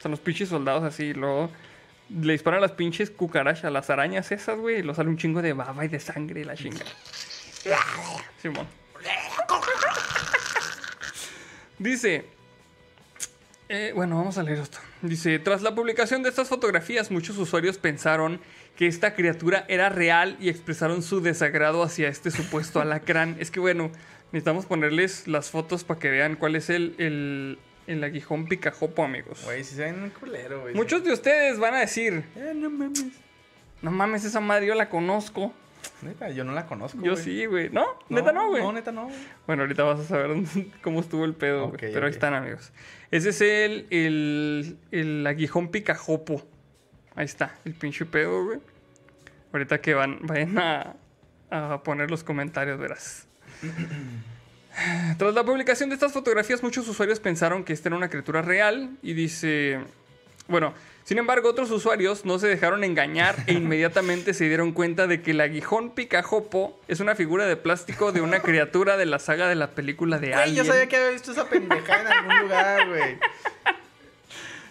Son 0.00 0.10
los 0.10 0.20
pinches 0.20 0.50
soldados 0.50 0.84
así, 0.84 1.04
y 1.06 1.14
luego 1.14 1.50
le 2.10 2.32
disparan 2.34 2.58
a 2.58 2.60
las 2.60 2.72
pinches 2.72 3.10
cucarachas, 3.10 3.72
las 3.72 3.88
arañas 3.90 4.30
esas, 4.32 4.58
güey, 4.58 4.76
y 4.76 4.82
luego 4.82 4.94
sale 4.94 5.08
un 5.08 5.16
chingo 5.16 5.40
de 5.40 5.54
baba 5.54 5.84
y 5.84 5.88
de 5.88 5.98
sangre 6.00 6.42
y 6.42 6.44
la 6.44 6.54
chinga. 6.54 6.84
Simón. 8.42 8.66
Dice, 11.78 12.24
eh, 13.68 13.92
bueno, 13.94 14.16
vamos 14.16 14.38
a 14.38 14.42
leer 14.42 14.58
esto. 14.60 14.78
Dice, 15.02 15.38
tras 15.38 15.62
la 15.62 15.74
publicación 15.74 16.22
de 16.22 16.30
estas 16.30 16.48
fotografías, 16.48 17.10
muchos 17.10 17.36
usuarios 17.36 17.78
pensaron 17.78 18.40
que 18.76 18.86
esta 18.86 19.14
criatura 19.14 19.64
era 19.68 19.88
real 19.88 20.36
y 20.40 20.48
expresaron 20.48 21.02
su 21.02 21.20
desagrado 21.20 21.82
hacia 21.82 22.08
este 22.08 22.30
supuesto 22.30 22.80
alacrán. 22.80 23.36
Es 23.40 23.50
que 23.50 23.60
bueno, 23.60 23.90
necesitamos 24.32 24.66
ponerles 24.66 25.28
las 25.28 25.50
fotos 25.50 25.84
para 25.84 26.00
que 26.00 26.10
vean 26.10 26.36
cuál 26.36 26.56
es 26.56 26.70
el, 26.70 26.94
el, 26.98 27.58
el 27.86 28.04
aguijón 28.04 28.46
picajopo, 28.46 29.04
amigos. 29.04 29.42
Güey, 29.44 29.64
si 29.64 29.76
se 29.76 29.82
ven 29.84 30.02
un 30.02 30.10
culero, 30.10 30.62
güey. 30.62 30.74
Muchos 30.74 31.04
de 31.04 31.12
ustedes 31.12 31.58
van 31.58 31.74
a 31.74 31.80
decir, 31.80 32.24
Eh, 32.36 32.52
no 32.54 32.70
mames. 32.70 33.04
no 33.82 33.90
mames, 33.90 34.24
esa 34.24 34.40
madre 34.40 34.66
yo 34.66 34.74
la 34.74 34.88
conozco. 34.88 35.52
Neta, 36.02 36.28
yo 36.30 36.44
no 36.44 36.52
la 36.52 36.66
conozco, 36.66 37.00
Yo 37.02 37.16
sí, 37.16 37.46
güey. 37.46 37.70
¿No? 37.70 37.86
Neta 38.08 38.32
no, 38.32 38.48
güey. 38.48 38.62
No, 38.62 38.72
neta 38.72 38.92
no. 38.92 39.10
Bueno, 39.46 39.62
ahorita 39.62 39.82
vas 39.82 40.00
a 40.00 40.04
saber 40.04 40.36
cómo 40.82 41.00
estuvo 41.00 41.24
el 41.24 41.34
pedo, 41.34 41.68
güey. 41.68 41.74
Ok, 41.74 41.80
Pero 41.80 42.06
ahí 42.06 42.12
están, 42.12 42.34
amigos. 42.34 42.72
Ese 43.10 43.30
es 43.30 43.40
el, 43.40 43.86
el, 43.90 44.78
el 44.90 45.26
aguijón 45.26 45.70
picajopo. 45.70 46.42
Ahí 47.14 47.24
está, 47.24 47.56
el 47.64 47.74
pinche 47.74 48.04
pedo, 48.04 48.44
güey. 48.44 48.58
Ahorita 49.52 49.80
que 49.80 49.94
van, 49.94 50.18
vayan 50.22 50.58
a, 50.58 50.96
a 51.50 51.82
poner 51.82 52.10
los 52.10 52.22
comentarios, 52.22 52.78
verás. 52.78 53.26
Tras 55.16 55.34
la 55.34 55.44
publicación 55.44 55.88
de 55.88 55.94
estas 55.94 56.12
fotografías, 56.12 56.62
muchos 56.62 56.86
usuarios 56.88 57.20
pensaron 57.20 57.64
que 57.64 57.72
esta 57.72 57.88
era 57.88 57.96
una 57.96 58.10
criatura 58.10 58.42
real 58.42 58.98
y 59.02 59.14
dice... 59.14 59.80
Bueno, 60.48 60.74
sin 61.06 61.18
embargo, 61.18 61.48
otros 61.48 61.70
usuarios 61.70 62.24
no 62.24 62.40
se 62.40 62.48
dejaron 62.48 62.82
engañar 62.82 63.36
e 63.46 63.52
inmediatamente 63.54 64.34
se 64.34 64.48
dieron 64.48 64.72
cuenta 64.72 65.06
de 65.06 65.22
que 65.22 65.30
el 65.30 65.40
aguijón 65.40 65.90
picajopo 65.90 66.76
es 66.88 66.98
una 66.98 67.14
figura 67.14 67.46
de 67.46 67.56
plástico 67.56 68.10
de 68.10 68.22
una 68.22 68.40
criatura 68.40 68.96
de 68.96 69.06
la 69.06 69.20
saga 69.20 69.46
de 69.46 69.54
la 69.54 69.70
película 69.70 70.18
de 70.18 70.30
Güey, 70.30 70.40
Alien. 70.40 70.56
yo 70.56 70.64
sabía 70.64 70.88
que 70.88 70.96
había 70.96 71.10
visto 71.10 71.30
esa 71.30 71.48
pendejada 71.48 72.00
en 72.00 72.06
algún 72.08 72.38
lugar, 72.40 72.88
güey. 72.88 73.18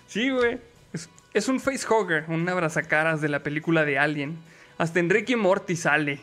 Sí, 0.07 0.29
güey. 0.29 0.57
Es, 0.91 1.09
es 1.33 1.47
un 1.47 1.61
facehugger, 1.61 2.25
un 2.27 2.49
abrazacaras 2.49 3.21
de 3.21 3.29
la 3.29 3.39
película 3.39 3.85
de 3.85 3.97
Alien. 3.97 4.37
Hasta 4.77 4.99
Enrique 4.99 5.37
Morty 5.37 5.77
sale. 5.77 6.19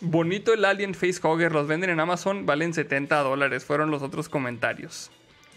Bonito 0.00 0.52
el 0.52 0.64
Alien 0.64 0.94
Facehugger, 0.96 1.52
los 1.52 1.68
venden 1.68 1.90
en 1.90 2.00
Amazon, 2.00 2.46
valen 2.46 2.74
70 2.74 3.16
dólares. 3.20 3.64
Fueron 3.64 3.92
los 3.92 4.02
otros 4.02 4.28
comentarios. 4.28 5.12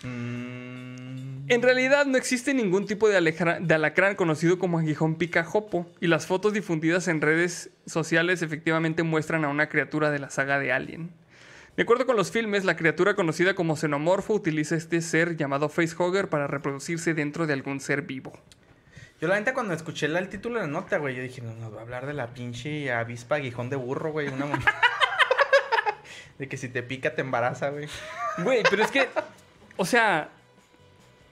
Mm, 0.05 1.51
En 1.51 1.61
realidad 1.61 2.05
no 2.05 2.17
existe 2.17 2.53
ningún 2.53 2.85
tipo 2.85 3.07
de, 3.09 3.19
de 3.61 3.73
alacrán 3.73 4.15
conocido 4.15 4.57
como 4.59 4.79
aguijón 4.79 5.15
picajopo, 5.15 5.85
y 6.01 6.07
las 6.07 6.25
fotos 6.27 6.53
difundidas 6.53 7.07
en 7.07 7.21
redes 7.21 7.69
sociales 7.85 8.41
efectivamente 8.41 9.03
muestran 9.03 9.45
a 9.45 9.49
una 9.49 9.69
criatura 9.69 10.09
de 10.11 10.19
la 10.19 10.29
saga 10.29 10.59
de 10.59 10.71
Alien. 10.71 11.11
De 11.77 11.83
acuerdo 11.83 12.05
con 12.05 12.15
los 12.15 12.31
filmes, 12.31 12.63
la 12.63 12.77
criatura 12.77 13.15
conocida 13.15 13.53
como 13.53 13.75
xenomorfo 13.75 14.33
utiliza 14.33 14.75
este 14.75 15.01
ser 15.01 15.35
llamado 15.35 15.67
facehugger 15.69 16.29
para 16.29 16.47
reproducirse 16.47 17.13
dentro 17.13 17.45
de 17.47 17.53
algún 17.53 17.79
ser 17.81 18.01
vivo. 18.03 18.31
Yo 19.21 19.27
la 19.27 19.35
neta 19.37 19.53
cuando 19.53 19.73
escuché 19.73 20.07
la- 20.07 20.19
el 20.19 20.29
título 20.29 20.55
de 20.59 20.67
la 20.67 20.71
nota, 20.71 20.97
güey, 20.97 21.15
yo 21.15 21.21
dije, 21.21 21.41
no, 21.41 21.53
nos 21.55 21.73
va 21.73 21.79
a 21.79 21.81
hablar 21.81 22.05
de 22.05 22.13
la 22.13 22.27
pinche 22.33 22.91
avispa 22.93 23.35
aguijón 23.35 23.69
de 23.69 23.75
burro, 23.75 24.11
güey. 24.11 24.29
Una 24.29 24.45
de 26.39 26.47
que 26.49 26.57
si 26.57 26.69
te 26.69 26.81
pica 26.83 27.13
te 27.15 27.21
embaraza, 27.21 27.69
güey. 27.69 27.87
Güey, 28.39 28.63
pero 28.69 28.83
es 28.83 28.91
que, 28.91 29.07
o 29.77 29.85
sea, 29.85 30.29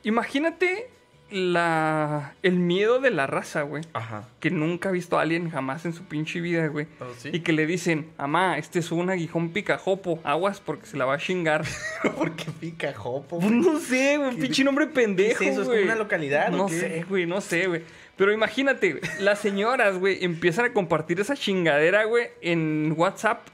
imagínate 0.03 0.89
la, 1.31 2.35
el 2.43 2.59
miedo 2.59 2.99
de 2.99 3.09
la 3.09 3.25
raza, 3.25 3.63
güey. 3.63 3.83
Ajá. 3.93 4.27
Que 4.39 4.51
nunca 4.51 4.89
ha 4.89 4.91
visto 4.91 5.17
a 5.17 5.23
alguien 5.23 5.49
jamás 5.49 5.83
en 5.85 5.93
su 5.93 6.03
pinche 6.03 6.41
vida, 6.41 6.67
güey. 6.67 6.85
¿Oh, 6.99 7.05
sí? 7.17 7.29
Y 7.33 7.39
que 7.39 7.53
le 7.53 7.65
dicen, 7.65 8.11
amá, 8.17 8.57
este 8.59 8.79
es 8.79 8.91
un 8.91 9.09
aguijón 9.09 9.49
picajopo, 9.49 10.19
aguas 10.23 10.59
porque 10.61 10.85
se 10.85 10.95
la 10.97 11.05
va 11.05 11.15
a 11.15 11.17
chingar. 11.17 11.63
Porque 12.17 12.45
pica 12.59 12.93
jopo, 12.93 13.39
Pues 13.39 13.49
güey. 13.51 13.61
no 13.61 13.79
sé, 13.79 14.17
güey, 14.17 14.35
¿Qué- 14.35 14.41
pinche 14.43 14.63
nombre 14.63 14.85
pendejo, 14.87 15.39
¿Qué 15.39 15.45
es 15.49 15.51
eso? 15.53 15.61
¿Es 15.63 15.67
como 15.69 15.81
una 15.81 15.95
localidad 15.95 16.49
No 16.49 16.67
qué? 16.67 16.79
sé, 16.79 17.05
güey, 17.09 17.25
no 17.25 17.41
sé, 17.41 17.65
güey. 17.67 17.81
Pero 18.15 18.31
imagínate, 18.31 18.91
güey, 18.91 19.03
las 19.21 19.39
señoras, 19.39 19.97
güey, 19.97 20.23
empiezan 20.23 20.65
a 20.65 20.73
compartir 20.73 21.19
esa 21.19 21.35
chingadera, 21.35 22.03
güey, 22.03 22.27
en 22.41 22.93
WhatsApp 22.95 23.47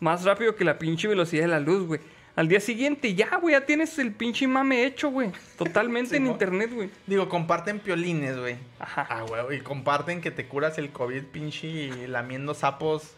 más 0.00 0.24
rápido 0.24 0.54
que 0.56 0.64
la 0.64 0.78
pinche 0.78 1.08
velocidad 1.08 1.42
de 1.44 1.48
la 1.48 1.60
luz, 1.60 1.86
güey. 1.86 2.00
Al 2.34 2.48
día 2.48 2.60
siguiente, 2.60 3.14
ya, 3.14 3.36
güey, 3.36 3.54
ya 3.54 3.66
tienes 3.66 3.98
el 3.98 4.12
pinche 4.12 4.46
mame 4.46 4.86
hecho, 4.86 5.10
güey. 5.10 5.30
Totalmente 5.58 6.16
en 6.16 6.26
internet, 6.26 6.70
güey. 6.72 6.90
Digo, 7.06 7.28
comparten 7.28 7.78
piolines, 7.78 8.38
güey. 8.38 8.56
Ajá. 8.78 9.06
Ah, 9.10 9.22
güey. 9.22 9.58
Y 9.58 9.60
comparten 9.60 10.22
que 10.22 10.30
te 10.30 10.46
curas 10.46 10.78
el 10.78 10.90
COVID, 10.92 11.24
pinche 11.24 12.08
lamiendo 12.08 12.54
sapos. 12.54 13.12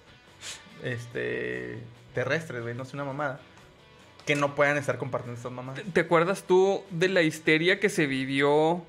Este. 0.83 1.79
terrestres, 2.13 2.63
güey. 2.63 2.75
No 2.75 2.83
es 2.83 2.93
una 2.93 3.05
mamada. 3.05 3.41
Que 4.27 4.35
no 4.35 4.55
puedan 4.55 4.77
estar 4.79 4.99
compartiendo 4.99 5.37
estas 5.37 5.53
mamadas. 5.53 5.83
¿Te 5.93 6.01
acuerdas 6.01 6.45
tú 6.45 6.83
de 6.91 7.09
la 7.09 7.23
histeria 7.23 7.79
que 7.79 7.91
se 7.91 8.07
vivió 8.07 8.83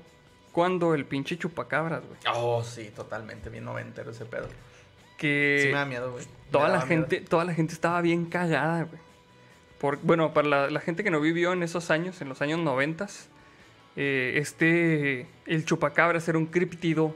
cuando 0.50 0.94
el 0.94 1.04
pinche 1.04 1.38
chupacabras, 1.38 2.02
güey? 2.04 2.18
Oh, 2.34 2.64
sí, 2.64 2.90
totalmente. 2.94 3.48
Bien 3.48 3.64
noventero 3.64 4.10
ese 4.10 4.24
pedo. 4.24 4.48
Que 5.18 5.60
Sí 5.62 5.68
me 5.68 5.74
da 5.74 5.84
miedo, 5.84 6.10
güey. 6.10 6.24
Toda 6.50 6.68
la 6.68 6.78
miedo. 6.78 6.88
gente, 6.88 7.20
toda 7.20 7.44
la 7.44 7.54
gente 7.54 7.74
estaba 7.74 8.00
bien 8.00 8.26
cagada, 8.26 8.84
güey. 8.84 9.05
Por, 9.86 10.00
bueno, 10.02 10.34
para 10.34 10.48
la, 10.48 10.68
la 10.68 10.80
gente 10.80 11.04
que 11.04 11.12
no 11.12 11.20
vivió 11.20 11.52
en 11.52 11.62
esos 11.62 11.92
años, 11.92 12.20
en 12.20 12.28
los 12.28 12.42
años 12.42 12.58
noventas, 12.58 13.28
eh, 13.94 14.32
este, 14.34 15.28
el 15.46 15.64
chupacabras 15.64 16.28
era 16.28 16.38
un 16.38 16.46
criptido. 16.46 17.14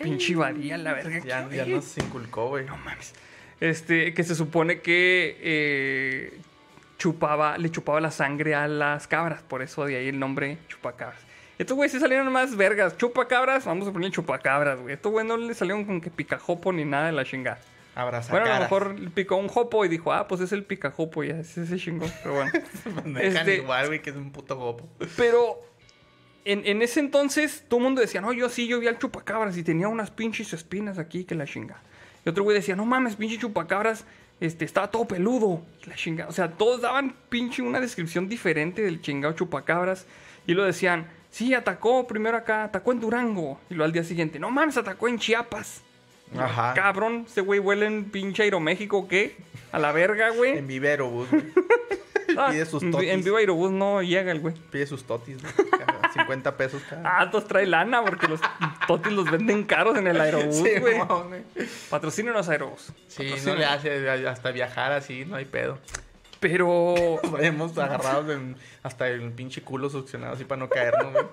Pinche 0.00 0.36
varía 0.36 0.78
la 0.78 0.92
verga. 0.92 1.18
Ya, 1.24 1.50
ya 1.50 1.66
nos 1.66 1.98
inculcó, 1.98 2.50
güey. 2.50 2.66
No 2.66 2.76
mames. 2.76 3.14
Este, 3.58 4.14
que 4.14 4.22
se 4.22 4.36
supone 4.36 4.80
que 4.80 5.36
eh, 5.40 6.40
chupaba, 6.98 7.58
le 7.58 7.68
chupaba 7.72 8.00
la 8.00 8.12
sangre 8.12 8.54
a 8.54 8.68
las 8.68 9.08
cabras, 9.08 9.42
por 9.42 9.60
eso 9.60 9.84
de 9.84 9.96
ahí 9.96 10.06
el 10.06 10.20
nombre 10.20 10.58
chupacabras. 10.68 11.18
Estos 11.58 11.76
güeyes 11.76 11.90
se 11.90 11.98
salieron 11.98 12.30
más 12.30 12.54
vergas. 12.54 12.96
Chupacabras, 12.96 13.64
vamos 13.64 13.88
a 13.88 13.92
poner 13.92 14.12
chupacabras, 14.12 14.78
güey. 14.78 14.94
Estos 14.94 15.10
güeyes 15.10 15.26
no 15.26 15.36
le 15.36 15.52
salieron 15.54 15.84
con 15.84 16.00
que 16.00 16.10
picajopo 16.10 16.72
ni 16.72 16.84
nada 16.84 17.06
de 17.06 17.12
la 17.12 17.24
chingada. 17.24 17.58
Abraza 17.94 18.32
Bueno, 18.32 18.46
a 18.50 18.54
lo 18.54 18.60
mejor 18.62 19.10
picó 19.12 19.36
un 19.36 19.48
jopo 19.48 19.84
y 19.84 19.88
dijo, 19.88 20.12
ah, 20.12 20.26
pues 20.26 20.40
es 20.40 20.52
el 20.52 20.64
picajopo, 20.64 21.24
ya, 21.24 21.38
ese 21.38 21.66
se 21.66 21.76
chingó. 21.76 22.06
Pero 22.22 22.34
bueno. 22.36 22.52
Me 23.04 23.20
dejan 23.20 23.48
este- 23.48 23.56
igual, 23.56 23.86
güey, 23.88 24.00
que 24.02 24.10
es 24.10 24.16
un 24.16 24.32
puto 24.32 24.56
gopo. 24.56 24.88
Pero 25.16 25.60
en, 26.44 26.66
en 26.66 26.80
ese 26.82 27.00
entonces 27.00 27.64
todo 27.68 27.78
el 27.78 27.84
mundo 27.84 28.00
decía, 28.00 28.20
no, 28.20 28.32
yo 28.32 28.48
sí, 28.48 28.66
yo 28.66 28.80
vi 28.80 28.86
al 28.88 28.98
chupacabras 28.98 29.56
y 29.56 29.62
tenía 29.62 29.88
unas 29.88 30.10
pinches 30.10 30.52
espinas 30.52 30.98
aquí 30.98 31.24
que 31.24 31.34
la 31.34 31.44
chinga. 31.44 31.82
Y 32.24 32.28
otro 32.28 32.44
güey 32.44 32.56
decía, 32.56 32.76
no 32.76 32.86
mames, 32.86 33.16
pinche 33.16 33.36
chupacabras, 33.38 34.04
este, 34.40 34.64
estaba 34.64 34.90
todo 34.90 35.06
peludo, 35.06 35.62
la 35.86 35.94
chinga. 35.94 36.26
O 36.28 36.32
sea, 36.32 36.50
todos 36.50 36.80
daban 36.80 37.14
pinche 37.28 37.62
una 37.62 37.78
descripción 37.80 38.28
diferente 38.28 38.82
del 38.82 39.00
chingado 39.00 39.34
chupacabras. 39.34 40.06
Y 40.46 40.54
lo 40.54 40.64
decían, 40.64 41.06
sí, 41.30 41.52
atacó 41.54 42.06
primero 42.06 42.36
acá, 42.36 42.64
atacó 42.64 42.92
en 42.92 43.00
Durango. 43.00 43.60
Y 43.70 43.74
luego 43.74 43.84
al 43.84 43.92
día 43.92 44.02
siguiente, 44.04 44.38
no 44.38 44.50
mames, 44.50 44.76
atacó 44.76 45.08
en 45.08 45.18
Chiapas. 45.18 45.82
Ajá. 46.38 46.74
Cabrón, 46.74 47.24
ese 47.28 47.40
güey 47.40 47.60
huele 47.60 47.86
en 47.86 48.04
pinche 48.10 48.42
Aeroméxico, 48.44 48.98
¿o 48.98 49.08
¿qué? 49.08 49.36
A 49.72 49.78
la 49.78 49.92
verga, 49.92 50.30
güey. 50.30 50.58
En 50.58 50.66
vivero, 50.66 51.08
güey. 51.08 51.28
Ah, 52.34 52.48
pide 52.50 52.64
sus 52.64 52.90
totis. 52.90 53.10
En 53.10 53.22
Viva 53.22 53.40
Aerobús 53.40 53.70
no 53.72 54.00
llega 54.00 54.32
el 54.32 54.40
güey. 54.40 54.54
Pide 54.70 54.86
sus 54.86 55.04
totis, 55.04 55.36
güey. 55.42 55.52
cada 55.70 56.10
50 56.14 56.56
pesos 56.56 56.80
cada. 56.88 57.02
Ah, 57.18 57.24
entonces 57.24 57.46
trae 57.46 57.66
lana 57.66 58.02
porque 58.02 58.26
los 58.26 58.40
totis 58.86 59.12
los 59.12 59.30
venden 59.30 59.64
caros 59.64 59.98
en 59.98 60.06
el 60.06 60.18
Aerobús, 60.18 60.56
Sí, 60.56 60.78
güey. 60.80 60.98
güey. 60.98 61.42
Patrocínenos 61.90 62.48
Aerobús. 62.48 62.90
Sí, 63.08 63.34
no 63.44 63.54
le 63.54 63.66
hace 63.66 64.08
hasta 64.26 64.50
viajar 64.50 64.92
así, 64.92 65.26
no 65.26 65.36
hay 65.36 65.44
pedo. 65.44 65.76
Pero, 66.40 66.94
Nos 67.22 67.32
vayamos 67.32 67.76
agarrados 67.76 68.30
en- 68.30 68.56
hasta 68.82 69.08
el 69.08 69.30
pinche 69.32 69.60
culo 69.60 69.90
succionado 69.90 70.32
así 70.32 70.44
para 70.44 70.60
no 70.60 70.70
caernos, 70.70 71.12
güey. 71.12 71.26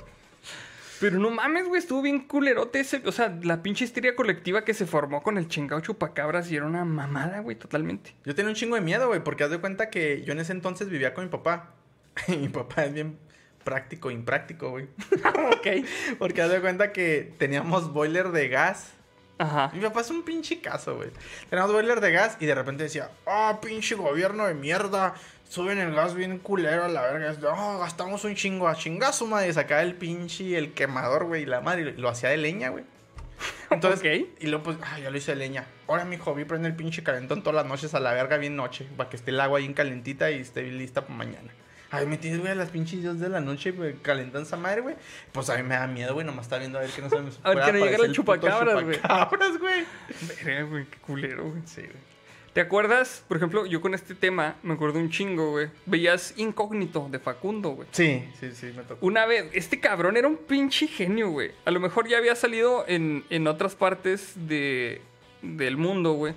Pero 0.99 1.19
no 1.19 1.31
mames, 1.31 1.67
güey, 1.67 1.79
estuvo 1.79 2.01
bien 2.01 2.27
culerote 2.27 2.79
ese. 2.79 3.01
O 3.05 3.11
sea, 3.11 3.37
la 3.43 3.63
pinche 3.63 3.85
histeria 3.85 4.15
colectiva 4.15 4.65
que 4.65 4.73
se 4.73 4.85
formó 4.85 5.23
con 5.23 5.37
el 5.37 5.47
chingado 5.47 5.81
chupacabras 5.81 6.51
y 6.51 6.55
era 6.55 6.65
una 6.65 6.85
mamada, 6.85 7.39
güey, 7.39 7.55
totalmente. 7.55 8.15
Yo 8.25 8.35
tenía 8.35 8.49
un 8.49 8.55
chingo 8.55 8.75
de 8.75 8.81
miedo, 8.81 9.07
güey, 9.07 9.23
porque 9.23 9.43
haz 9.43 9.51
de 9.51 9.59
cuenta 9.59 9.89
que 9.89 10.23
yo 10.23 10.33
en 10.33 10.39
ese 10.39 10.51
entonces 10.51 10.89
vivía 10.89 11.13
con 11.13 11.23
mi 11.23 11.29
papá. 11.29 11.73
Y 12.27 12.35
mi 12.35 12.49
papá 12.49 12.85
es 12.85 12.93
bien 12.93 13.17
práctico, 13.63 14.11
impráctico, 14.11 14.71
güey. 14.71 14.85
ok. 15.55 15.85
Porque 16.17 16.41
haz 16.41 16.49
de 16.49 16.59
cuenta 16.59 16.91
que 16.91 17.33
teníamos 17.37 17.93
boiler 17.93 18.29
de 18.29 18.49
gas. 18.49 18.91
Ajá. 19.37 19.71
Mi 19.73 19.79
papá 19.79 20.01
es 20.01 20.09
un 20.09 20.23
pinche 20.23 20.59
caso, 20.59 20.97
güey. 20.97 21.11
Teníamos 21.49 21.71
boiler 21.71 22.01
de 22.01 22.11
gas 22.11 22.35
y 22.41 22.45
de 22.45 22.55
repente 22.55 22.83
decía, 22.83 23.09
ah, 23.25 23.59
pinche 23.61 23.95
gobierno 23.95 24.45
de 24.45 24.53
mierda. 24.53 25.13
Suben 25.49 25.79
el 25.79 25.93
gas 25.95 26.13
bien 26.13 26.37
culero 26.37 26.85
a 26.85 26.87
la 26.87 27.01
verga. 27.01 27.35
Ah, 27.51 27.77
gastamos 27.81 28.23
un 28.23 28.35
chingo 28.35 28.67
a 28.67 28.75
chingazo, 28.75 29.25
madre. 29.25 29.49
Y 29.49 29.53
sacaba 29.53 29.81
el 29.81 29.95
pinche, 29.95 30.55
el 30.57 30.73
quemador, 30.73 31.25
güey, 31.25 31.41
y 31.41 31.45
la 31.47 31.59
madre. 31.59 31.93
y 31.97 31.99
Lo 31.99 32.07
hacía 32.07 32.29
de 32.29 32.37
leña, 32.37 32.69
güey. 32.69 32.83
Entonces, 33.71 33.99
Ok. 33.99 34.29
y 34.39 34.47
luego 34.47 34.63
pues, 34.63 34.77
ah, 34.83 34.99
ya 34.99 35.09
lo 35.09 35.17
hice 35.17 35.31
de 35.31 35.37
leña. 35.37 35.65
Ahora, 35.87 36.05
mi 36.05 36.17
hobby 36.17 36.45
prende 36.45 36.67
el 36.67 36.75
pinche 36.75 37.01
calentón 37.03 37.41
todas 37.41 37.55
las 37.55 37.65
noches 37.65 37.93
a 37.95 37.99
la 37.99 38.13
verga 38.13 38.37
bien 38.37 38.55
noche. 38.55 38.87
Para 38.95 39.09
que 39.09 39.15
esté 39.15 39.31
el 39.31 39.39
agua 39.39 39.59
bien 39.59 39.73
calentita 39.73 40.29
y 40.29 40.39
esté 40.39 40.61
lista 40.63 41.01
para 41.01 41.15
mañana. 41.15 41.51
Ay, 41.91 42.05
me 42.05 42.17
tienes, 42.17 42.39
güey, 42.41 42.51
a 42.51 42.55
las 42.55 42.69
pinches 42.69 43.03
2 43.03 43.19
de 43.19 43.29
la 43.29 43.39
noche, 43.41 43.71
güey, 43.71 43.95
calentando 43.95 44.45
esa 44.45 44.57
madre, 44.57 44.81
güey. 44.81 44.95
Pues 45.31 45.49
a 45.49 45.57
mí 45.57 45.63
me 45.63 45.73
da 45.73 45.87
miedo, 45.87 46.13
güey, 46.13 46.23
nomás 46.23 46.45
está 46.45 46.59
viendo 46.59 46.77
a 46.77 46.81
ver 46.81 46.91
que 46.91 47.01
no 47.01 47.09
se 47.09 47.19
me 47.19 47.31
A 47.43 47.49
ver 47.55 47.65
que 47.65 47.71
no 47.79 47.85
llega 47.85 48.05
el 48.05 48.11
chupacabras, 48.11 48.83
güey. 48.83 48.95
chupacabras, 48.97 49.57
güey. 49.57 49.85
Verga, 50.45 50.61
güey, 50.65 50.85
qué 50.85 50.97
culero, 50.99 51.49
güey. 51.49 51.63
Sí, 51.65 51.81
güey. 51.81 52.08
¿Te 52.53 52.61
acuerdas? 52.61 53.23
Por 53.27 53.37
ejemplo, 53.37 53.65
yo 53.65 53.79
con 53.79 53.93
este 53.93 54.15
tema 54.15 54.55
me 54.63 54.73
acuerdo 54.73 54.99
un 54.99 55.09
chingo, 55.09 55.51
güey. 55.51 55.67
Veías 55.85 56.33
Incógnito 56.37 57.07
de 57.11 57.19
Facundo, 57.19 57.69
güey. 57.71 57.87
Sí, 57.91 58.23
sí, 58.39 58.51
sí, 58.53 58.71
me 58.75 58.83
tocó. 58.83 59.05
Una 59.05 59.25
vez, 59.25 59.45
este 59.53 59.79
cabrón 59.79 60.17
era 60.17 60.27
un 60.27 60.37
pinche 60.37 60.87
genio, 60.87 61.29
güey. 61.29 61.51
A 61.65 61.71
lo 61.71 61.79
mejor 61.79 62.07
ya 62.07 62.17
había 62.17 62.35
salido 62.35 62.85
en, 62.87 63.23
en 63.29 63.47
otras 63.47 63.75
partes 63.75 64.33
de, 64.35 65.01
del 65.41 65.77
mundo, 65.77 66.13
güey. 66.13 66.33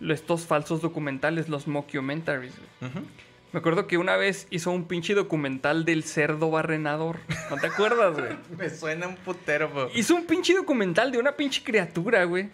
Estos 0.00 0.46
falsos 0.46 0.80
documentales, 0.80 1.48
los 1.50 1.66
mockumentaries, 1.66 2.54
güey. 2.80 2.90
Ujú. 2.90 3.00
Me 3.52 3.58
acuerdo 3.58 3.86
que 3.86 3.98
una 3.98 4.16
vez 4.16 4.46
hizo 4.50 4.70
un 4.70 4.84
pinche 4.84 5.12
documental 5.14 5.84
del 5.84 6.04
cerdo 6.04 6.50
barrenador. 6.50 7.18
¿No 7.50 7.56
te 7.56 7.66
acuerdas, 7.66 8.16
güey? 8.16 8.36
Me 8.56 8.70
suena 8.70 9.08
un 9.08 9.16
putero, 9.16 9.68
po. 9.70 9.88
Hizo 9.94 10.14
un 10.14 10.24
pinche 10.24 10.54
documental 10.54 11.10
de 11.10 11.18
una 11.18 11.32
pinche 11.32 11.62
criatura, 11.62 12.24
güey. 12.24 12.48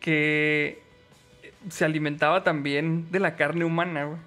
Que 0.00 0.85
se 1.68 1.84
alimentaba 1.84 2.44
también 2.44 3.10
de 3.10 3.20
la 3.20 3.36
carne 3.36 3.64
humana, 3.64 4.04
güey. 4.04 4.18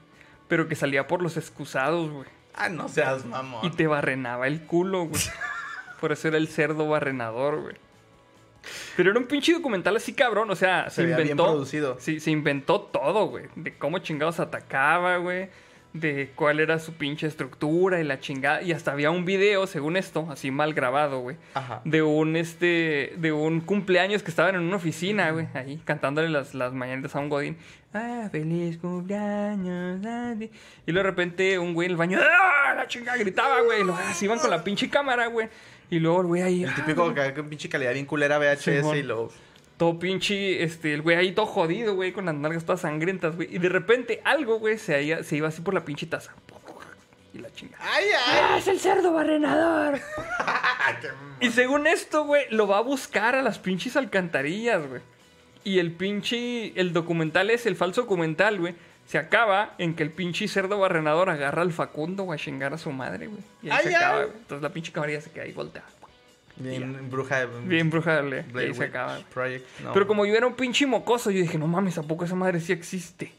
Pero 0.47 0.67
que 0.67 0.75
salía 0.75 1.07
por 1.07 1.21
los 1.21 1.37
excusados, 1.37 2.09
güey. 2.09 2.27
Ah, 2.55 2.69
no 2.69 2.89
seas 2.89 3.25
mamón. 3.25 3.65
Y 3.65 3.69
te 3.69 3.87
barrenaba 3.87 4.47
el 4.47 4.61
culo, 4.63 5.05
güey. 5.05 5.21
Por 6.01 6.11
eso 6.11 6.27
era 6.27 6.37
el 6.37 6.47
cerdo 6.47 6.87
barrenador, 6.87 7.61
güey. 7.61 7.75
Pero 8.97 9.11
era 9.11 9.19
un 9.19 9.27
pinche 9.27 9.53
documental 9.53 9.95
así 9.95 10.13
cabrón, 10.13 10.49
o 10.49 10.55
sea, 10.55 10.89
se, 10.89 10.97
Se 10.97 11.03
veía 11.03 11.15
bien 11.17 11.29
inventó. 11.29 11.45
producido. 11.51 11.97
Sí, 11.99 12.19
se 12.19 12.31
inventó 12.31 12.81
todo, 12.81 13.27
güey. 13.27 13.45
De 13.55 13.77
cómo 13.77 13.99
chingados 13.99 14.39
atacaba, 14.39 15.17
güey. 15.17 15.49
De 15.91 16.29
cuál 16.35 16.59
era 16.59 16.77
su 16.77 16.93
pinche 16.93 17.25
estructura 17.25 17.99
y 17.99 18.03
la 18.03 18.19
chingada. 18.19 18.61
Y 18.61 18.73
hasta 18.73 18.91
había 18.91 19.09
un 19.09 19.25
video, 19.25 19.65
según 19.65 19.97
esto, 19.97 20.27
así 20.29 20.51
mal 20.51 20.75
grabado, 20.75 21.21
güey. 21.21 21.37
Ajá. 21.55 21.81
De 21.83 22.03
un 22.03 22.35
este. 22.35 23.13
de 23.17 23.31
un 23.31 23.59
cumpleaños 23.61 24.21
que 24.21 24.29
estaban 24.29 24.53
en 24.53 24.61
una 24.61 24.75
oficina, 24.75 25.31
güey. 25.31 25.47
Ahí, 25.55 25.81
cantándole 25.85 26.29
las, 26.29 26.53
las 26.53 26.73
mañanitas 26.73 27.15
a 27.15 27.19
un 27.19 27.29
godín. 27.29 27.57
Ah, 27.91 28.29
feliz 28.31 28.77
cumpleaños. 28.77 29.99
ti". 30.37 30.51
Y 30.85 30.91
luego 30.91 31.05
de 31.05 31.09
repente 31.09 31.57
un 31.57 31.73
güey 31.73 31.87
en 31.87 31.91
el 31.91 31.97
baño. 31.97 32.19
¡Ah! 32.21 32.75
La 32.75 32.87
chingada 32.87 33.17
gritaba, 33.17 33.61
güey. 33.61 33.81
Y 33.81 33.83
luego 33.83 33.99
así 34.07 34.25
iban 34.25 34.37
con 34.39 34.51
la 34.51 34.63
pinche 34.63 34.89
cámara, 34.89 35.25
güey. 35.27 35.49
Y 35.89 35.97
luego 35.99 36.21
el 36.21 36.27
güey 36.27 36.41
ahí. 36.43 36.63
El 36.65 36.69
"Ah, 36.69 36.75
típico 36.75 37.11
que 37.15 37.33
con 37.33 37.49
pinche 37.49 37.67
calidad 37.67 37.93
bien 37.93 38.05
culera 38.05 38.37
VHS 38.37 38.95
y 38.95 39.01
lo... 39.03 39.31
todo 39.79 39.97
pinche, 39.97 40.61
este, 40.61 40.93
el 40.93 41.01
güey 41.01 41.15
ahí 41.17 41.31
todo 41.31 41.47
jodido, 41.47 41.95
güey, 41.95 42.11
con 42.11 42.25
las 42.27 42.35
nalgas 42.35 42.65
todas 42.65 42.81
sangrientas, 42.81 43.35
güey. 43.35 43.47
Y 43.55 43.57
de 43.57 43.69
repente 43.69 44.21
algo, 44.25 44.59
güey, 44.59 44.77
se, 44.77 45.01
iba- 45.01 45.23
se 45.23 45.37
iba 45.37 45.47
así 45.47 45.61
por 45.61 45.73
la 45.73 45.83
pinche 45.85 46.05
taza. 46.05 46.33
Y 47.33 47.37
la 47.39 47.51
chingada. 47.53 47.83
¡Ay, 47.91 48.05
ay! 48.27 48.37
¡Ah, 48.51 48.57
es 48.59 48.67
el 48.67 48.79
cerdo 48.79 49.13
barrenador! 49.13 49.99
y 51.39 51.49
según 51.51 51.87
esto, 51.87 52.25
güey, 52.25 52.45
lo 52.49 52.67
va 52.67 52.79
a 52.79 52.81
buscar 52.81 53.35
a 53.35 53.41
las 53.41 53.57
pinches 53.59 53.95
alcantarillas, 53.95 54.85
güey. 54.87 55.01
Y 55.63 55.79
el 55.79 55.91
pinche, 55.91 56.73
el 56.79 56.93
documental 56.93 57.49
es 57.49 57.65
el 57.65 57.75
falso 57.75 58.01
documental, 58.01 58.59
güey. 58.59 58.75
Se 59.05 59.17
acaba 59.17 59.73
en 59.77 59.95
que 59.95 60.03
el 60.03 60.11
pinche 60.11 60.47
cerdo 60.47 60.77
barrenador 60.79 61.29
agarra 61.29 61.61
al 61.63 61.73
Facundo, 61.73 62.23
güey, 62.23 62.39
a 62.39 62.43
chingar 62.43 62.73
a 62.73 62.77
su 62.77 62.91
madre, 62.91 63.27
güey. 63.27 63.41
Y 63.63 63.69
ahí 63.69 63.77
Ay, 63.85 63.87
se 63.89 63.95
acaba, 63.95 64.17
ay. 64.19 64.25
güey. 64.25 64.37
Entonces 64.39 64.61
la 64.63 64.69
pinche 64.69 64.91
camarilla 64.91 65.21
se 65.21 65.31
queda 65.31 65.43
ahí 65.45 65.51
volteada. 65.51 65.87
Bien 66.59 67.09
bruja 67.09 67.45
de... 67.45 67.61
Bien 67.67 67.89
brujable. 67.89 68.45
Y 68.47 68.51
Blair 68.51 68.75
se 68.75 68.83
acaba. 68.85 69.13
güey. 69.13 69.25
Project. 69.33 69.65
No. 69.83 69.93
Pero 69.93 70.07
como 70.07 70.25
yo 70.25 70.35
era 70.35 70.45
un 70.47 70.55
pinche 70.55 70.85
mocoso, 70.85 71.31
yo 71.31 71.41
dije, 71.41 71.57
no 71.57 71.67
mames, 71.67 71.97
¿a 71.97 72.03
poco 72.03 72.25
esa 72.25 72.35
madre 72.35 72.59
sí 72.59 72.71
existe? 72.73 73.31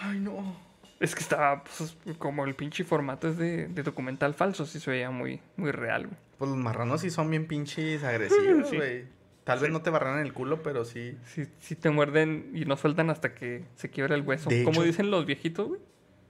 Ay, 0.00 0.18
no. 0.20 0.56
Es 1.00 1.14
que 1.14 1.20
estaba, 1.20 1.64
pues, 1.64 1.96
como 2.18 2.44
el 2.44 2.54
pinche 2.54 2.84
formato 2.84 3.28
es 3.28 3.36
de, 3.36 3.66
de 3.66 3.82
documental 3.82 4.34
falso, 4.34 4.64
sí 4.64 4.78
se 4.80 4.90
veía 4.90 5.10
muy, 5.10 5.40
muy 5.56 5.70
real, 5.72 6.06
güey. 6.06 6.16
Pues 6.38 6.50
los 6.50 6.58
marranos 6.58 7.00
sí 7.02 7.10
son 7.10 7.30
bien 7.30 7.46
pinches 7.46 8.02
agresivos, 8.04 8.68
Sí. 8.70 8.76
güey. 8.76 9.04
Tal 9.44 9.58
vez 9.58 9.70
no 9.70 9.82
te 9.82 9.90
barran 9.90 10.18
en 10.20 10.24
el 10.24 10.32
culo, 10.32 10.62
pero 10.62 10.84
sí... 10.86 11.18
Sí, 11.26 11.44
sí 11.60 11.74
te 11.74 11.90
muerden 11.90 12.50
y 12.54 12.64
no 12.64 12.76
sueltan 12.78 13.10
hasta 13.10 13.34
que 13.34 13.64
se 13.74 13.90
quiebra 13.90 14.14
el 14.14 14.22
hueso. 14.22 14.48
De 14.48 14.64
Como 14.64 14.82
dicen 14.82 15.10
los 15.10 15.26
viejitos, 15.26 15.68
güey. 15.68 15.80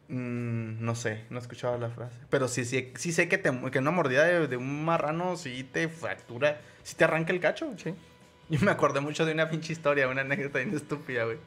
Mm, 0.09 0.85
no 0.85 0.95
sé, 0.95 1.25
no 1.31 1.39
he 1.39 1.41
escuchado 1.41 1.79
la 1.79 1.91
frase. 1.91 2.17
Pero 2.31 2.49
sí, 2.49 2.65
sí, 2.65 2.93
sí 2.97 3.13
sé 3.13 3.29
que, 3.29 3.39
te, 3.39 3.51
que 3.71 3.79
una 3.79 3.91
mordida 3.91 4.25
de, 4.25 4.47
de 4.47 4.57
un 4.57 4.85
marrano 4.85 5.37
sí 5.37 5.65
te 5.65 5.89
fractura, 5.89 6.61
sí 6.83 6.95
te 6.97 7.05
arranca 7.05 7.33
el 7.33 7.41
cacho. 7.41 7.73
Sí. 7.77 7.95
Yo 8.51 8.61
me 8.61 8.71
acordé 8.71 9.01
mucho 9.01 9.25
de 9.25 9.33
una 9.33 9.49
pinche 9.49 9.73
historia, 9.73 10.09
una 10.09 10.21
anécdota 10.21 10.59
bien 10.59 10.75
estúpida, 10.75 11.25
güey. 11.25 11.39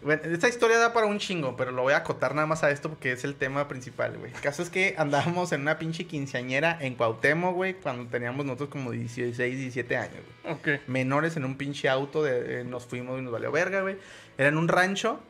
Bueno, 0.00 0.22
esta 0.24 0.48
historia 0.48 0.78
da 0.78 0.92
para 0.92 1.06
un 1.06 1.18
chingo, 1.18 1.56
pero 1.56 1.70
lo 1.70 1.82
voy 1.82 1.92
a 1.92 1.98
acotar 1.98 2.34
nada 2.34 2.46
más 2.46 2.64
a 2.64 2.70
esto 2.70 2.88
porque 2.88 3.12
es 3.12 3.22
el 3.22 3.36
tema 3.36 3.68
principal, 3.68 4.18
güey. 4.18 4.32
El 4.32 4.40
caso 4.40 4.62
es 4.62 4.70
que 4.70 4.94
andábamos 4.98 5.52
en 5.52 5.60
una 5.60 5.78
pinche 5.78 6.06
quinceañera 6.06 6.76
en 6.80 6.94
Cuauhtémoc, 6.96 7.54
güey, 7.54 7.74
cuando 7.74 8.10
teníamos 8.10 8.44
nosotros 8.44 8.70
como 8.70 8.90
16, 8.90 9.36
17 9.36 9.96
años, 9.96 10.18
güey. 10.42 10.54
Ok. 10.54 10.88
Menores 10.88 11.36
en 11.36 11.44
un 11.44 11.56
pinche 11.56 11.88
auto, 11.88 12.24
de, 12.24 12.60
eh, 12.60 12.64
nos 12.64 12.86
fuimos 12.86 13.20
y 13.20 13.22
nos 13.22 13.32
valió 13.32 13.52
verga, 13.52 13.82
güey. 13.82 13.96
Era 14.38 14.48
en 14.48 14.56
un 14.56 14.66
rancho 14.66 15.20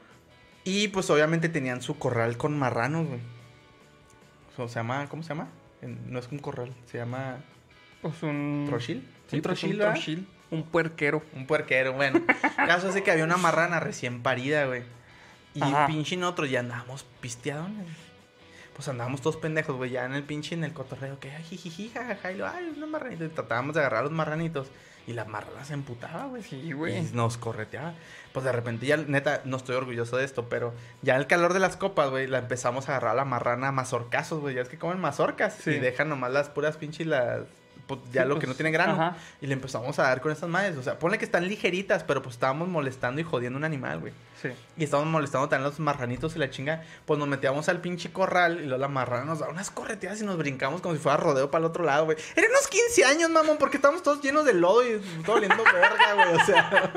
y 0.64 0.88
pues 0.88 1.10
obviamente 1.10 1.48
tenían 1.48 1.82
su 1.82 1.98
corral 1.98 2.36
con 2.36 2.58
marranos, 2.58 3.06
güey. 3.06 3.20
O 4.58 4.68
se 4.68 4.74
llama, 4.76 5.08
¿cómo 5.08 5.22
se 5.22 5.30
llama? 5.30 5.48
No 6.08 6.18
es 6.18 6.28
un 6.30 6.38
corral, 6.38 6.72
se 6.86 6.98
llama 6.98 7.38
Pues 8.02 8.22
un. 8.22 8.66
trochil. 8.68 9.08
Sí, 9.28 9.36
un 9.36 9.42
pues 9.42 9.62
un 9.64 9.78
trochil. 9.78 10.28
Un 10.50 10.62
puerquero. 10.64 11.22
Un 11.34 11.46
puerquero, 11.46 11.94
bueno. 11.94 12.20
Caso 12.56 12.88
es 12.88 12.94
de 12.94 13.02
que 13.02 13.10
había 13.10 13.24
una 13.24 13.38
marrana 13.38 13.80
recién 13.80 14.22
parida, 14.22 14.66
güey. 14.66 14.82
Y 15.54 15.62
Ajá. 15.62 15.86
pinche 15.86 16.16
nosotros 16.16 16.50
ya 16.50 16.60
andábamos 16.60 17.04
pisteadones. 17.20 17.86
Pues 18.74 18.88
andábamos 18.88 19.20
todos 19.20 19.36
pendejos, 19.36 19.76
güey, 19.76 19.90
ya 19.90 20.04
en 20.06 20.14
el 20.14 20.22
pinche, 20.22 20.54
en 20.54 20.64
el 20.64 20.72
cotorreo, 20.72 21.18
que 21.20 21.30
ay, 21.30 21.42
jijiji, 21.44 21.90
jajaja, 21.90 22.32
y 22.32 22.36
lo, 22.38 22.46
ay, 22.46 22.72
una 22.76 22.86
marranita. 22.86 23.24
Y 23.24 23.28
tratábamos 23.28 23.74
de 23.74 23.80
agarrar 23.80 24.00
a 24.00 24.02
los 24.04 24.12
marranitos. 24.12 24.68
Y 25.06 25.14
la 25.14 25.24
marrana 25.24 25.64
se 25.64 25.74
emputaba, 25.74 26.26
güey. 26.26 26.42
Sí, 26.42 26.72
güey. 26.72 26.98
Y 26.98 27.10
nos 27.12 27.36
correteaba. 27.36 27.94
Pues 28.32 28.44
de 28.44 28.52
repente 28.52 28.86
ya, 28.86 28.96
neta, 28.96 29.42
no 29.44 29.56
estoy 29.56 29.76
orgulloso 29.76 30.16
de 30.16 30.24
esto, 30.24 30.48
pero 30.48 30.72
ya 31.02 31.16
el 31.16 31.26
calor 31.26 31.52
de 31.52 31.60
las 31.60 31.76
copas, 31.76 32.10
güey, 32.10 32.26
la 32.26 32.38
empezamos 32.38 32.88
a 32.88 32.92
agarrar 32.92 33.12
a 33.12 33.14
la 33.14 33.24
marrana 33.24 33.68
a 33.68 33.72
mazorcazos, 33.72 34.40
güey. 34.40 34.54
Ya 34.54 34.62
es 34.62 34.68
que 34.68 34.78
comen 34.78 35.00
mazorcas. 35.00 35.54
Sí. 35.54 35.70
Y 35.72 35.78
dejan 35.78 36.08
nomás 36.08 36.32
las 36.32 36.48
puras 36.48 36.76
pinches 36.76 37.06
las... 37.06 37.40
pues, 37.86 38.00
ya 38.12 38.24
lo 38.24 38.38
que 38.38 38.46
no 38.46 38.54
tiene 38.54 38.70
grano. 38.70 38.92
ajá. 38.92 39.16
Y 39.40 39.46
le 39.46 39.54
empezamos 39.54 39.98
a 39.98 40.04
dar 40.04 40.20
con 40.20 40.32
estas 40.32 40.48
madres. 40.48 40.76
O 40.76 40.82
sea, 40.82 40.98
ponle 40.98 41.18
que 41.18 41.24
están 41.24 41.46
ligeritas, 41.46 42.04
pero 42.04 42.22
pues 42.22 42.34
estábamos 42.36 42.68
molestando 42.68 43.20
y 43.20 43.24
jodiendo 43.24 43.58
un 43.58 43.64
animal, 43.64 44.00
güey. 44.00 44.12
Sí. 44.40 44.48
Y 44.76 44.84
estábamos 44.84 45.12
molestando 45.12 45.48
también 45.48 45.70
los 45.70 45.78
marranitos 45.78 46.34
y 46.36 46.38
la 46.38 46.50
chinga. 46.50 46.82
Pues 47.06 47.18
nos 47.18 47.28
metíamos 47.28 47.68
al 47.68 47.80
pinche 47.80 48.12
corral 48.12 48.60
y 48.60 48.66
luego 48.66 48.78
la 48.78 48.88
marrana 48.88 49.24
nos 49.24 49.38
daba 49.40 49.52
unas 49.52 49.70
correteadas 49.70 50.20
y 50.20 50.24
nos 50.24 50.36
brincamos 50.36 50.80
como 50.80 50.94
si 50.94 51.00
fuera 51.00 51.16
rodeo 51.16 51.50
para 51.50 51.64
el 51.64 51.70
otro 51.70 51.84
lado, 51.84 52.06
güey. 52.06 52.16
Eran 52.34 52.50
unos 52.50 52.68
15 52.68 53.04
años, 53.04 53.30
mamón, 53.30 53.56
porque 53.58 53.76
estábamos 53.76 54.02
todos 54.02 54.20
llenos 54.20 54.44
de 54.44 54.54
lodo 54.54 54.86
y 54.86 55.00
todo 55.24 55.36
oliendo 55.36 55.62
verga, 55.64 56.14
güey. 56.14 56.40
O 56.40 56.44
sea. 56.44 56.92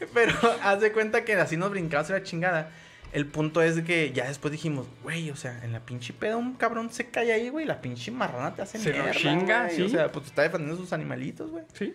Pero 0.14 0.34
haz 0.62 0.80
de 0.80 0.92
cuenta 0.92 1.24
que 1.24 1.34
así 1.34 1.56
nos 1.56 1.70
brincamos 1.70 2.08
y 2.10 2.12
la 2.12 2.22
chingada. 2.22 2.70
El 3.12 3.26
punto 3.26 3.62
es 3.62 3.80
que 3.82 4.12
ya 4.12 4.26
después 4.28 4.52
dijimos, 4.52 4.86
güey, 5.02 5.30
o 5.30 5.36
sea, 5.36 5.62
en 5.64 5.72
la 5.72 5.80
pinche 5.80 6.12
peda 6.12 6.36
un 6.36 6.54
cabrón 6.54 6.90
se 6.92 7.08
cae 7.10 7.32
ahí, 7.32 7.48
güey. 7.48 7.64
La 7.64 7.80
pinche 7.80 8.10
marrana 8.10 8.54
te 8.54 8.62
hace 8.62 8.78
Se 8.78 8.90
lo 8.90 9.04
mierda, 9.04 9.12
chinga, 9.20 9.62
güey. 9.64 9.76
sí. 9.76 9.82
O 9.82 9.88
sea, 9.88 10.12
pues 10.12 10.26
está 10.26 10.42
defendiendo 10.42 10.76
sus 10.76 10.92
animalitos, 10.92 11.50
güey. 11.50 11.64
Sí. 11.72 11.94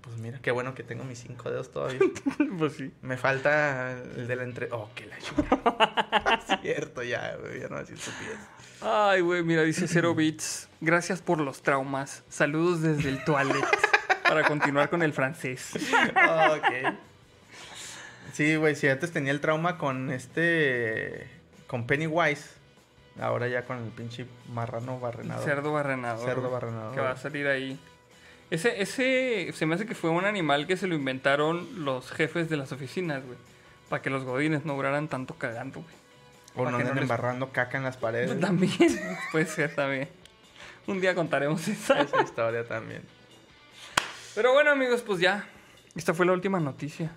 Pues 0.00 0.16
mira, 0.18 0.38
qué 0.40 0.50
bueno 0.50 0.74
que 0.74 0.82
tengo 0.82 1.04
mis 1.04 1.18
cinco 1.18 1.50
dedos 1.50 1.70
todavía. 1.70 2.00
pues 2.58 2.72
sí. 2.74 2.90
Me 3.02 3.18
falta 3.18 3.92
el 4.16 4.26
de 4.26 4.36
la 4.36 4.44
entre... 4.44 4.68
Oh, 4.72 4.88
que 4.94 5.04
la 5.06 5.18
chingada. 5.18 6.40
Cierto, 6.62 7.02
ya, 7.02 7.36
güey. 7.36 7.60
Ya 7.60 7.68
no 7.68 7.76
así 7.76 7.92
estupidez. 7.92 8.38
Ay, 8.80 9.20
güey, 9.20 9.42
mira, 9.42 9.62
dice 9.62 9.86
Zero 9.86 10.14
Bits. 10.14 10.68
Gracias 10.80 11.20
por 11.20 11.38
los 11.38 11.60
traumas. 11.60 12.22
Saludos 12.30 12.80
desde 12.80 13.10
el 13.10 13.22
toilet. 13.24 13.62
para 14.22 14.48
continuar 14.48 14.88
con 14.88 15.02
el 15.02 15.12
francés. 15.12 15.72
Ok. 16.50 16.94
Sí, 18.32 18.56
güey, 18.56 18.74
si 18.74 18.88
antes 18.88 19.10
tenía 19.12 19.32
el 19.32 19.40
trauma 19.40 19.78
con 19.78 20.10
este... 20.10 21.26
Con 21.66 21.86
Pennywise. 21.86 22.50
Ahora 23.20 23.48
ya 23.48 23.64
con 23.64 23.78
el 23.78 23.90
pinche 23.90 24.26
marrano 24.52 24.98
barrenado. 24.98 25.42
Cerdo 25.44 25.72
barrenador. 25.72 26.24
Cerdo 26.26 26.42
güey, 26.42 26.52
barrenador. 26.52 26.94
Que 26.94 27.00
va 27.00 27.10
a 27.12 27.16
salir 27.16 27.46
ahí. 27.46 27.78
Ese, 28.50 28.80
ese 28.82 29.52
se 29.54 29.66
me 29.66 29.74
hace 29.74 29.86
que 29.86 29.94
fue 29.94 30.10
un 30.10 30.24
animal 30.24 30.66
que 30.66 30.76
se 30.76 30.86
lo 30.86 30.94
inventaron 30.94 31.84
los 31.84 32.10
jefes 32.10 32.48
de 32.48 32.56
las 32.56 32.72
oficinas, 32.72 33.24
güey. 33.24 33.38
Para 33.88 34.02
que 34.02 34.10
los 34.10 34.24
godines 34.24 34.64
no 34.64 34.74
duraran 34.74 35.08
tanto 35.08 35.34
cagando, 35.34 35.80
güey. 35.82 35.94
O 36.56 36.70
no 36.70 36.76
anden 36.78 36.94
les- 36.94 37.02
embarrando 37.02 37.50
caca 37.52 37.78
en 37.78 37.84
las 37.84 37.96
paredes. 37.96 38.38
También, 38.40 38.98
puede 39.30 39.46
ser 39.46 39.74
también. 39.74 40.08
Un 40.86 41.00
día 41.00 41.14
contaremos 41.14 41.66
esa. 41.68 42.00
Esa 42.00 42.22
historia 42.22 42.66
también. 42.66 43.02
Pero 44.34 44.52
bueno, 44.52 44.70
amigos, 44.72 45.02
pues 45.02 45.20
ya. 45.20 45.46
Esta 45.94 46.14
fue 46.14 46.26
la 46.26 46.32
última 46.32 46.58
noticia 46.58 47.12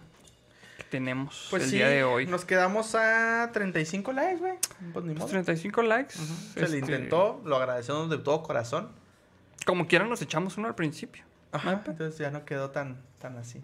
que 0.77 0.83
tenemos 0.85 1.47
Pues 1.49 1.63
el 1.63 1.69
sí, 1.69 1.75
día 1.77 1.87
de 1.89 2.03
hoy. 2.03 2.25
nos 2.27 2.45
quedamos 2.45 2.95
a 2.95 3.49
35 3.53 4.11
likes, 4.13 4.37
güey. 4.39 4.53
Pues 4.93 5.05
ni 5.05 5.13
Pues 5.13 5.19
modo. 5.19 5.27
35 5.29 5.81
likes. 5.83 6.13
Se 6.15 6.59
le 6.59 6.65
Este, 6.65 6.77
intentó, 6.79 7.41
lo 7.45 7.55
agradecemos 7.57 8.09
de 8.09 8.17
todo 8.17 8.43
corazón. 8.43 8.89
Como 9.65 9.87
quieran, 9.87 10.09
nos 10.09 10.21
echamos 10.21 10.57
uno 10.57 10.67
al 10.67 10.75
principio. 10.75 11.23
Ajá, 11.51 11.83
entonces 11.85 12.17
ya 12.17 12.31
no 12.31 12.43
quedó 12.45 12.71
tan, 12.71 13.01
tan 13.19 13.37
así. 13.37 13.61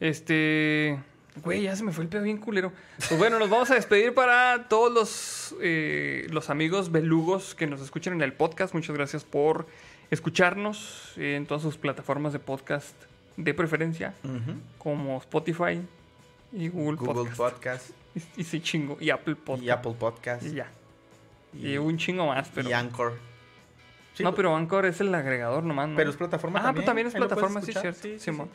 Este. 0.00 0.98
Güey, 1.42 1.62
ya 1.62 1.74
se 1.76 1.82
me 1.82 1.92
fue 1.92 2.04
el 2.04 2.10
pedo 2.10 2.22
bien 2.24 2.36
culero. 2.36 2.72
Pues 3.08 3.18
bueno, 3.18 3.38
nos 3.38 3.48
vamos 3.48 3.70
a 3.70 3.74
despedir 3.74 4.12
para 4.12 4.68
todos 4.68 4.92
los, 4.92 5.54
eh, 5.62 6.26
los 6.30 6.50
amigos 6.50 6.92
belugos 6.92 7.54
que 7.54 7.66
nos 7.66 7.80
escuchan 7.80 8.12
en 8.14 8.20
el 8.22 8.34
podcast. 8.34 8.74
Muchas 8.74 8.94
gracias 8.94 9.24
por 9.24 9.66
escucharnos 10.10 11.14
en 11.16 11.46
todas 11.46 11.62
sus 11.62 11.78
plataformas 11.78 12.34
de 12.34 12.38
podcast 12.38 12.94
de 13.36 13.54
preferencia, 13.54 14.14
como 14.78 15.18
Spotify 15.18 15.80
y 16.52 16.68
Google, 16.68 16.96
Google 16.96 17.30
Podcast. 17.30 17.36
Podcast, 17.36 17.90
Y, 18.36 18.42
y 18.42 18.44
sí, 18.44 18.60
chingo. 18.60 18.98
Y 19.00 19.08
Apple 19.10 19.36
Podcast. 19.36 19.64
y 19.64 19.70
Apple 19.70 19.94
Podcast 19.98 20.42
Y 20.44 20.52
ya. 20.52 20.70
Y, 21.54 21.76
un 21.78 21.96
chingo 21.96 22.26
más, 22.26 22.50
pero. 22.54 22.68
y 22.68 22.72
Anchor. 22.72 23.18
Sí, 24.14 24.22
no, 24.22 24.30
pues, 24.30 24.36
pero 24.36 24.54
Anchor 24.56 24.84
es 24.86 25.00
el 25.00 25.14
agregador 25.14 25.62
nomás, 25.64 25.88
¿no? 25.88 25.96
pero 25.96 26.10
es 26.10 26.16
plataforma 26.16 26.58
Ah, 26.60 26.62
también. 26.64 26.74
pues 26.74 26.86
también 26.86 27.06
es 27.08 27.14
plataforma, 27.14 27.62
sí, 27.62 27.72
cierto. 27.72 28.00
Sí, 28.02 28.12
sí, 28.14 28.18
Simón. 28.18 28.50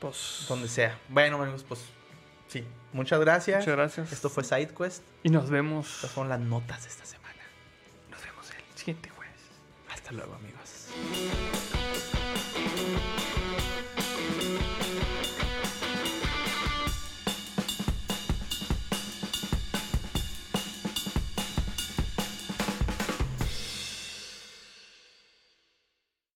Pues. 0.00 0.46
Donde 0.48 0.66
sea. 0.68 0.98
Bueno, 1.08 1.40
amigos, 1.40 1.64
pues 1.68 1.84
sí. 2.48 2.64
Muchas 2.92 3.20
gracias. 3.20 3.60
Muchas 3.60 3.76
gracias. 3.76 4.12
Esto 4.12 4.28
fue 4.28 4.42
SideQuest. 4.42 5.02
Y 5.22 5.28
nos 5.28 5.48
vemos. 5.48 5.86
Estas 5.94 6.10
son 6.10 6.28
las 6.28 6.40
notas 6.40 6.82
de 6.82 6.88
esta 6.88 7.04
semana. 7.04 7.38
Nos 8.10 8.20
vemos 8.24 8.50
el 8.50 8.78
siguiente 8.78 9.08
jueves. 9.10 9.34
Hasta 9.92 10.10
luego, 10.12 10.34
amigos. 10.34 11.41